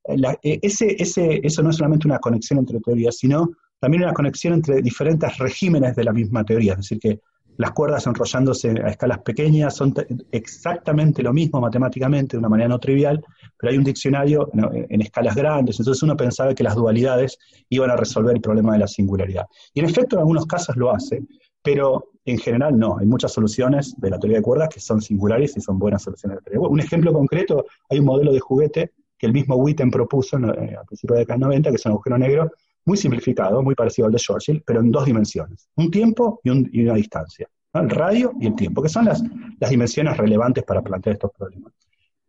eh, 0.06 0.60
ese, 0.61 0.95
ese, 1.02 1.40
eso 1.43 1.64
no 1.64 1.69
es 1.69 1.77
solamente 1.77 2.08
una 2.08 2.19
conexión 2.19 2.60
entre 2.60 2.80
teorías, 2.80 3.18
sino 3.18 3.52
también 3.80 4.03
una 4.03 4.14
conexión 4.14 4.53
entre 4.53 4.82
diferentes 4.82 5.38
regímenes 5.38 5.95
de 5.95 6.03
la 6.03 6.14
misma 6.14 6.43
teoría. 6.43 6.74
Es 6.74 6.80
decir, 6.80 7.00
que 7.00 7.19
las 7.57 7.72
cuerdas 7.72 8.07
enrollándose 8.07 8.69
a 8.83 8.90
escalas 8.90 9.19
pequeñas 9.19 9.75
son 9.75 9.93
exactamente 10.32 11.22
lo 11.22 11.33
mismo 11.33 11.61
matemáticamente, 11.61 12.35
de 12.35 12.40
una 12.40 12.49
manera 12.49 12.69
no 12.69 12.80
trivial, 12.80 13.23
pero 13.57 13.72
hay 13.72 13.77
un 13.77 13.83
diccionario 13.83 14.49
en, 14.53 15.01
escalas 15.01 15.35
grandes, 15.35 15.80
entonces 15.80 16.01
uno 16.03 16.17
pensaba 16.17 16.53
que 16.53 16.64
las 16.64 16.75
dualidades 16.75 17.38
iban 17.69 17.91
a 17.91 17.95
resolver 17.95 18.35
el 18.35 18.41
problema 18.41 18.73
de 18.73 18.80
la 18.80 18.88
singularidad. 18.88 19.45
Y 19.73 19.80
en 19.80 19.85
efecto, 19.85 20.15
en 20.15 20.22
algunos 20.22 20.45
casos 20.45 20.75
lo 20.75 20.93
hace, 20.93 21.23
pero 21.61 22.11
en 22.25 22.38
general 22.38 22.77
no. 22.77 22.98
Hay 22.98 23.06
muchas 23.06 23.32
soluciones 23.32 23.95
de 23.98 24.09
la 24.09 24.19
teoría 24.19 24.38
de 24.38 24.43
cuerdas 24.43 24.69
que 24.69 24.80
son 24.80 25.01
singulares 25.01 25.56
y 25.57 25.61
son 25.61 25.77
buenas 25.77 26.03
soluciones 26.03 26.38
de 26.38 26.41
la 26.41 26.43
teoría. 26.43 26.69
Un 26.69 26.80
ejemplo 26.80 27.14
concreto, 27.14 27.65
hay 27.90 27.99
un 27.99 28.06
modelo 28.06 28.33
de 28.33 28.40
juguete 28.40 28.91
que 29.17 29.27
el 29.27 29.33
mismo 29.33 29.56
Witten 29.56 29.91
propuso 29.91 30.38
eh, 30.38 30.75
a 30.75 30.83
principios 30.83 31.15
de 31.15 31.15
la 31.15 31.19
década 31.19 31.40
90, 31.40 31.69
que 31.69 31.75
es 31.75 31.85
un 31.85 31.91
agujero 31.91 32.17
negro 32.17 32.51
muy 32.86 32.98
simplificado, 32.98 33.62
muy 33.62 33.76
parecido 33.76 34.08
al 34.08 34.12
de 34.12 34.20
Schwarzschild, 34.20 34.64
pero 34.66 34.82
en 34.82 34.92
dos 34.92 35.06
dimensiones, 35.06 35.70
un 35.76 35.90
tiempo 35.90 36.40
y, 36.44 36.50
una 36.50 36.94
distancia, 36.95 37.48
el 37.74 37.90
radio 37.90 38.34
y 38.40 38.48
el 38.48 38.56
tiempo, 38.56 38.82
que 38.82 38.90
son 38.90 39.06
las, 39.06 39.24
dimensiones 39.70 40.18
relevantes 40.18 40.64
para 40.64 40.82
plantear 40.82 41.16
estos 41.16 41.32
problemas. 41.32 41.74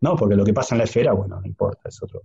¿no? 0.01 0.17
Porque 0.17 0.37
lo 0.37 0.45
que 0.45 0.53
pasa 0.53 0.75
en 0.75 0.79
la 0.79 0.85
esfera, 0.85 1.13
bueno, 1.13 1.41
no 1.41 1.47
importa, 1.47 1.89
es 1.89 2.03
otro. 2.03 2.23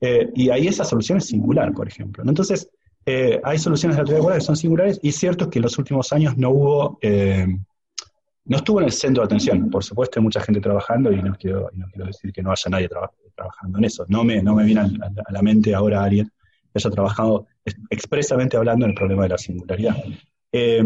Eh, 0.00 0.30
y 0.34 0.50
ahí 0.50 0.68
esa 0.68 0.84
solución 0.84 1.18
es 1.18 1.26
singular, 1.26 1.72
por 1.72 1.86
ejemplo. 1.88 2.24
Entonces, 2.26 2.68
eh, 3.06 3.40
hay 3.42 3.58
soluciones 3.58 3.96
de 3.96 4.02
la 4.02 4.08
teoría 4.08 4.34
que 4.34 4.40
son 4.40 4.56
singulares, 4.56 4.98
y 5.02 5.12
cierto 5.12 5.44
es 5.44 5.50
que 5.50 5.58
en 5.58 5.64
los 5.64 5.78
últimos 5.78 6.12
años 6.12 6.36
no 6.36 6.50
hubo 6.50 6.98
no 8.48 8.56
estuvo 8.56 8.80
en 8.80 8.86
el 8.86 8.92
centro 8.92 9.22
de 9.22 9.26
atención. 9.26 9.70
Por 9.70 9.84
supuesto, 9.84 10.18
hay 10.18 10.24
mucha 10.24 10.40
gente 10.40 10.60
trabajando 10.60 11.12
y 11.12 11.22
no 11.22 11.34
quiero, 11.34 11.70
no 11.74 11.86
quiero 11.92 12.06
decir 12.06 12.32
que 12.32 12.42
no 12.42 12.50
haya 12.50 12.70
nadie 12.70 12.88
trabajando 12.88 13.78
en 13.78 13.84
eso. 13.84 14.06
No 14.08 14.24
me, 14.24 14.42
no 14.42 14.54
me 14.54 14.64
viene 14.64 14.80
a, 14.80 15.30
la 15.30 15.42
mente 15.42 15.74
ahora 15.74 16.02
alguien 16.02 16.30
haya 16.78 16.90
trabajado 16.90 17.46
expresamente 17.90 18.56
hablando 18.56 18.86
en 18.86 18.90
el 18.90 18.96
problema 18.96 19.24
de 19.24 19.28
la 19.30 19.38
singularidad. 19.38 19.96
Eh, 20.52 20.82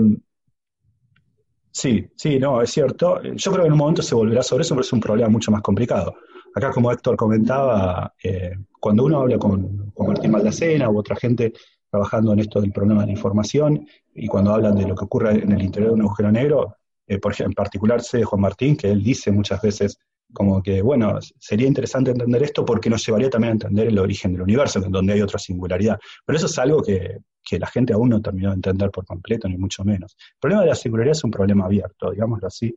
sí, 1.70 2.06
sí, 2.16 2.38
no, 2.38 2.60
es 2.62 2.70
cierto. 2.70 3.22
Yo 3.22 3.52
creo 3.52 3.62
que 3.62 3.68
en 3.68 3.72
un 3.72 3.78
momento 3.78 4.02
se 4.02 4.14
volverá 4.14 4.42
sobre 4.42 4.62
eso, 4.62 4.74
pero 4.74 4.82
es 4.82 4.92
un 4.92 5.00
problema 5.00 5.28
mucho 5.28 5.50
más 5.50 5.62
complicado. 5.62 6.16
Acá, 6.54 6.70
como 6.70 6.92
Héctor 6.92 7.16
comentaba, 7.16 8.12
eh, 8.22 8.52
cuando 8.78 9.04
uno 9.04 9.20
habla 9.20 9.38
con, 9.38 9.90
con 9.92 10.06
Martín 10.08 10.30
Maldacena 10.30 10.90
u 10.90 10.98
otra 10.98 11.16
gente 11.16 11.52
trabajando 11.90 12.32
en 12.32 12.40
esto 12.40 12.60
del 12.60 12.72
problema 12.72 13.02
de 13.02 13.06
la 13.06 13.12
información, 13.12 13.86
y 14.14 14.26
cuando 14.26 14.52
hablan 14.52 14.74
de 14.74 14.86
lo 14.86 14.94
que 14.94 15.04
ocurre 15.04 15.42
en 15.42 15.52
el 15.52 15.62
interior 15.62 15.90
de 15.90 15.94
un 15.94 16.02
agujero 16.02 16.32
negro, 16.32 16.76
eh, 17.06 17.18
por 17.18 17.32
ejemplo, 17.32 17.50
en 17.50 17.54
particular 17.54 18.02
sé 18.02 18.18
de 18.18 18.24
Juan 18.24 18.40
Martín, 18.40 18.76
que 18.76 18.90
él 18.90 19.02
dice 19.02 19.30
muchas 19.30 19.60
veces 19.60 19.98
como 20.32 20.62
que, 20.62 20.82
bueno, 20.82 21.18
sería 21.38 21.66
interesante 21.66 22.10
entender 22.10 22.42
esto 22.42 22.64
porque 22.64 22.88
nos 22.90 23.04
llevaría 23.04 23.30
también 23.30 23.50
a 23.50 23.52
entender 23.52 23.88
el 23.88 23.98
origen 23.98 24.32
del 24.32 24.42
universo, 24.42 24.80
donde 24.80 25.12
hay 25.12 25.20
otra 25.20 25.38
singularidad. 25.38 25.98
Pero 26.24 26.36
eso 26.36 26.46
es 26.46 26.58
algo 26.58 26.82
que, 26.82 27.18
la 27.58 27.66
gente 27.66 27.92
aún 27.92 28.08
no 28.08 28.22
terminó 28.22 28.48
de 28.48 28.54
entender 28.54 28.90
por 28.90 29.04
completo, 29.04 29.48
ni 29.48 29.58
mucho 29.58 29.84
menos. 29.84 30.16
El 30.18 30.40
problema 30.40 30.62
de 30.62 30.68
la 30.68 30.74
singularidad 30.74 31.12
es 31.12 31.24
un 31.24 31.30
problema 31.30 31.66
abierto, 31.66 32.10
digámoslo 32.10 32.48
así. 32.48 32.74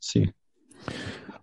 Sí. 0.00 0.30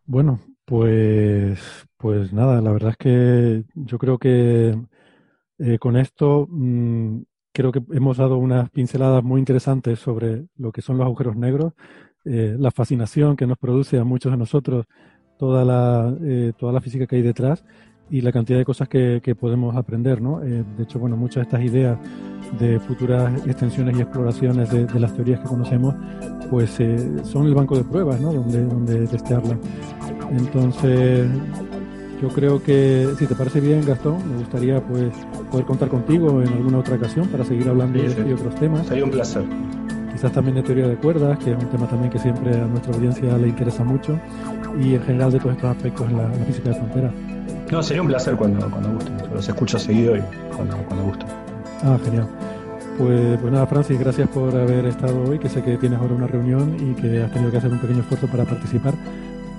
Bueno, 0.06 0.40
pues, 0.64 1.60
pues 1.98 2.32
nada, 2.32 2.62
la 2.62 2.72
verdad 2.72 2.92
es 2.92 2.98
que 2.98 3.64
yo 3.74 3.98
creo 3.98 4.18
que 4.18 4.78
eh, 5.58 5.78
con 5.78 5.98
esto 5.98 6.48
mm, 6.50 7.22
creo 7.52 7.72
que 7.72 7.82
hemos 7.92 8.18
dado 8.18 8.38
unas 8.38 8.70
pinceladas 8.70 9.24
muy 9.24 9.40
interesantes 9.40 10.00
sobre 10.00 10.46
lo 10.58 10.72
que 10.72 10.82
son 10.82 10.98
los 10.98 11.06
agujeros 11.06 11.36
negros, 11.36 11.74
eh, 12.26 12.56
la 12.60 12.72
fascinación 12.72 13.36
que 13.36 13.46
nos 13.46 13.58
produce 13.58 14.00
a 14.00 14.04
muchos 14.04 14.32
de 14.32 14.38
nosotros 14.38 14.86
toda 15.38 15.64
la, 15.64 16.12
eh, 16.24 16.54
toda 16.58 16.74
la 16.74 16.82
física 16.82 17.06
que 17.06 17.18
hay 17.18 17.22
detrás 17.22 17.64
y 18.10 18.22
la 18.22 18.32
cantidad 18.32 18.58
de 18.58 18.66
cosas 18.66 18.88
que, 18.88 19.36
podemos 19.40 19.76
aprender, 19.76 20.22
¿no? 20.22 20.42
Eh, 20.42 20.64
de 20.78 20.84
hecho, 20.84 21.00
bueno, 21.00 21.18
muchas 21.18 21.36
de 21.36 21.42
estas 21.42 21.64
ideas 21.64 21.98
de 22.60 22.80
futuras 22.80 23.46
extensiones 23.46 23.98
y 23.98 24.02
exploraciones 24.02 24.72
de, 24.72 25.00
las 25.00 25.14
teorías 25.14 25.40
que 25.40 25.48
conocemos, 25.48 25.96
pues 26.50 26.78
son 27.24 27.48
el 27.48 27.54
banco 27.54 27.76
de 27.76 27.84
pruebas, 27.84 28.20
¿no? 28.20 28.34
Donde, 28.34 28.64
donde 28.64 29.08
testearlas. 29.08 29.58
Entonces, 30.32 31.28
Yo 32.22 32.30
creo 32.30 32.64
que, 32.64 33.08
si 33.20 33.28
te 33.28 33.36
parece 33.36 33.60
bien, 33.60 33.86
Gastón, 33.86 34.18
me 34.30 34.38
gustaría 34.38 34.82
pues 34.82 35.14
poder 35.52 35.66
contar 35.66 35.90
contigo 35.90 36.42
en 36.42 36.48
alguna 36.48 36.80
otra 36.80 36.96
ocasión 36.96 37.28
para 37.28 37.44
seguir 37.44 37.68
hablando 37.68 38.00
de 38.00 38.08
este 38.08 38.28
y 38.28 38.34
otros 38.34 38.56
temas. 38.56 38.88
Sería 38.88 39.04
un 39.04 39.12
placer. 39.12 39.44
Quizás 40.16 40.32
también 40.32 40.56
de 40.56 40.64
teoría 40.64 40.88
de 40.88 40.96
cuerdas, 40.96 41.38
que 41.40 41.52
es 41.52 41.58
un 41.62 41.70
tema 41.70 41.88
también 41.88 42.10
que 42.10 42.18
siempre 42.18 42.56
a 42.56 42.66
nuestra 42.66 42.94
audiencia 42.94 43.38
le 43.38 43.50
interesa 43.50 43.84
mucho, 43.84 44.18
y 44.80 44.96
en 44.96 45.04
general 45.04 45.30
de 45.34 45.40
todos 45.40 45.56
estos 45.56 45.76
aspectos 45.76 46.10
en 46.10 46.18
la, 46.18 46.24
en 46.24 46.40
la 46.40 46.46
física 46.46 46.70
de 46.70 46.76
frontera. 46.76 47.12
No, 47.70 47.84
sería 47.84 48.02
un 48.02 48.08
placer 48.08 48.38
cuando, 48.38 48.70
cuando 48.70 48.94
gusten. 48.94 49.18
Los 49.34 49.50
escucho 49.50 49.78
seguido 49.78 50.16
y 50.16 50.22
cuando, 50.56 50.78
cuando 50.88 51.06
gusten. 51.06 51.28
Ah, 51.84 51.98
genial. 52.06 52.28
Pues, 52.98 53.38
pues 53.42 53.52
nada, 53.52 53.68
Francis, 53.68 54.00
gracias 54.00 54.30
por 54.30 54.56
haber 54.56 54.86
estado 54.86 55.22
hoy, 55.30 55.38
que 55.38 55.50
sé 55.50 55.62
que 55.62 55.76
tienes 55.76 56.00
ahora 56.00 56.14
una 56.14 56.28
reunión 56.28 56.78
y 56.80 56.94
que 56.94 57.22
has 57.22 57.32
tenido 57.34 57.52
que 57.52 57.58
hacer 57.58 57.72
un 57.72 57.80
pequeño 57.80 58.00
esfuerzo 58.00 58.28
para 58.28 58.46
participar, 58.46 58.94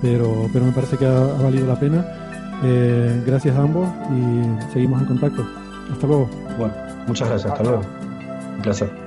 pero, 0.01 0.49
pero 0.51 0.65
me 0.65 0.71
parece 0.71 0.97
que 0.97 1.05
ha, 1.05 1.21
ha 1.21 1.41
valido 1.43 1.67
la 1.67 1.79
pena. 1.79 2.03
Eh, 2.63 3.21
gracias 3.27 3.55
a 3.55 3.61
ambos 3.61 3.87
y 4.09 4.73
seguimos 4.73 5.01
en 5.01 5.07
contacto. 5.07 5.45
Hasta 5.91 6.07
luego. 6.07 6.27
Bueno, 6.57 6.73
muchas 7.07 7.29
gracias. 7.29 7.51
Hasta 7.51 7.63
luego. 7.63 7.81
Un 8.55 8.61
placer. 8.63 9.06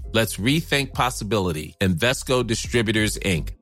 Let's 0.13 0.37
rethink 0.37 0.93
possibility. 0.93 1.75
Invesco 1.79 2.45
Distributors, 2.45 3.17
Inc. 3.19 3.60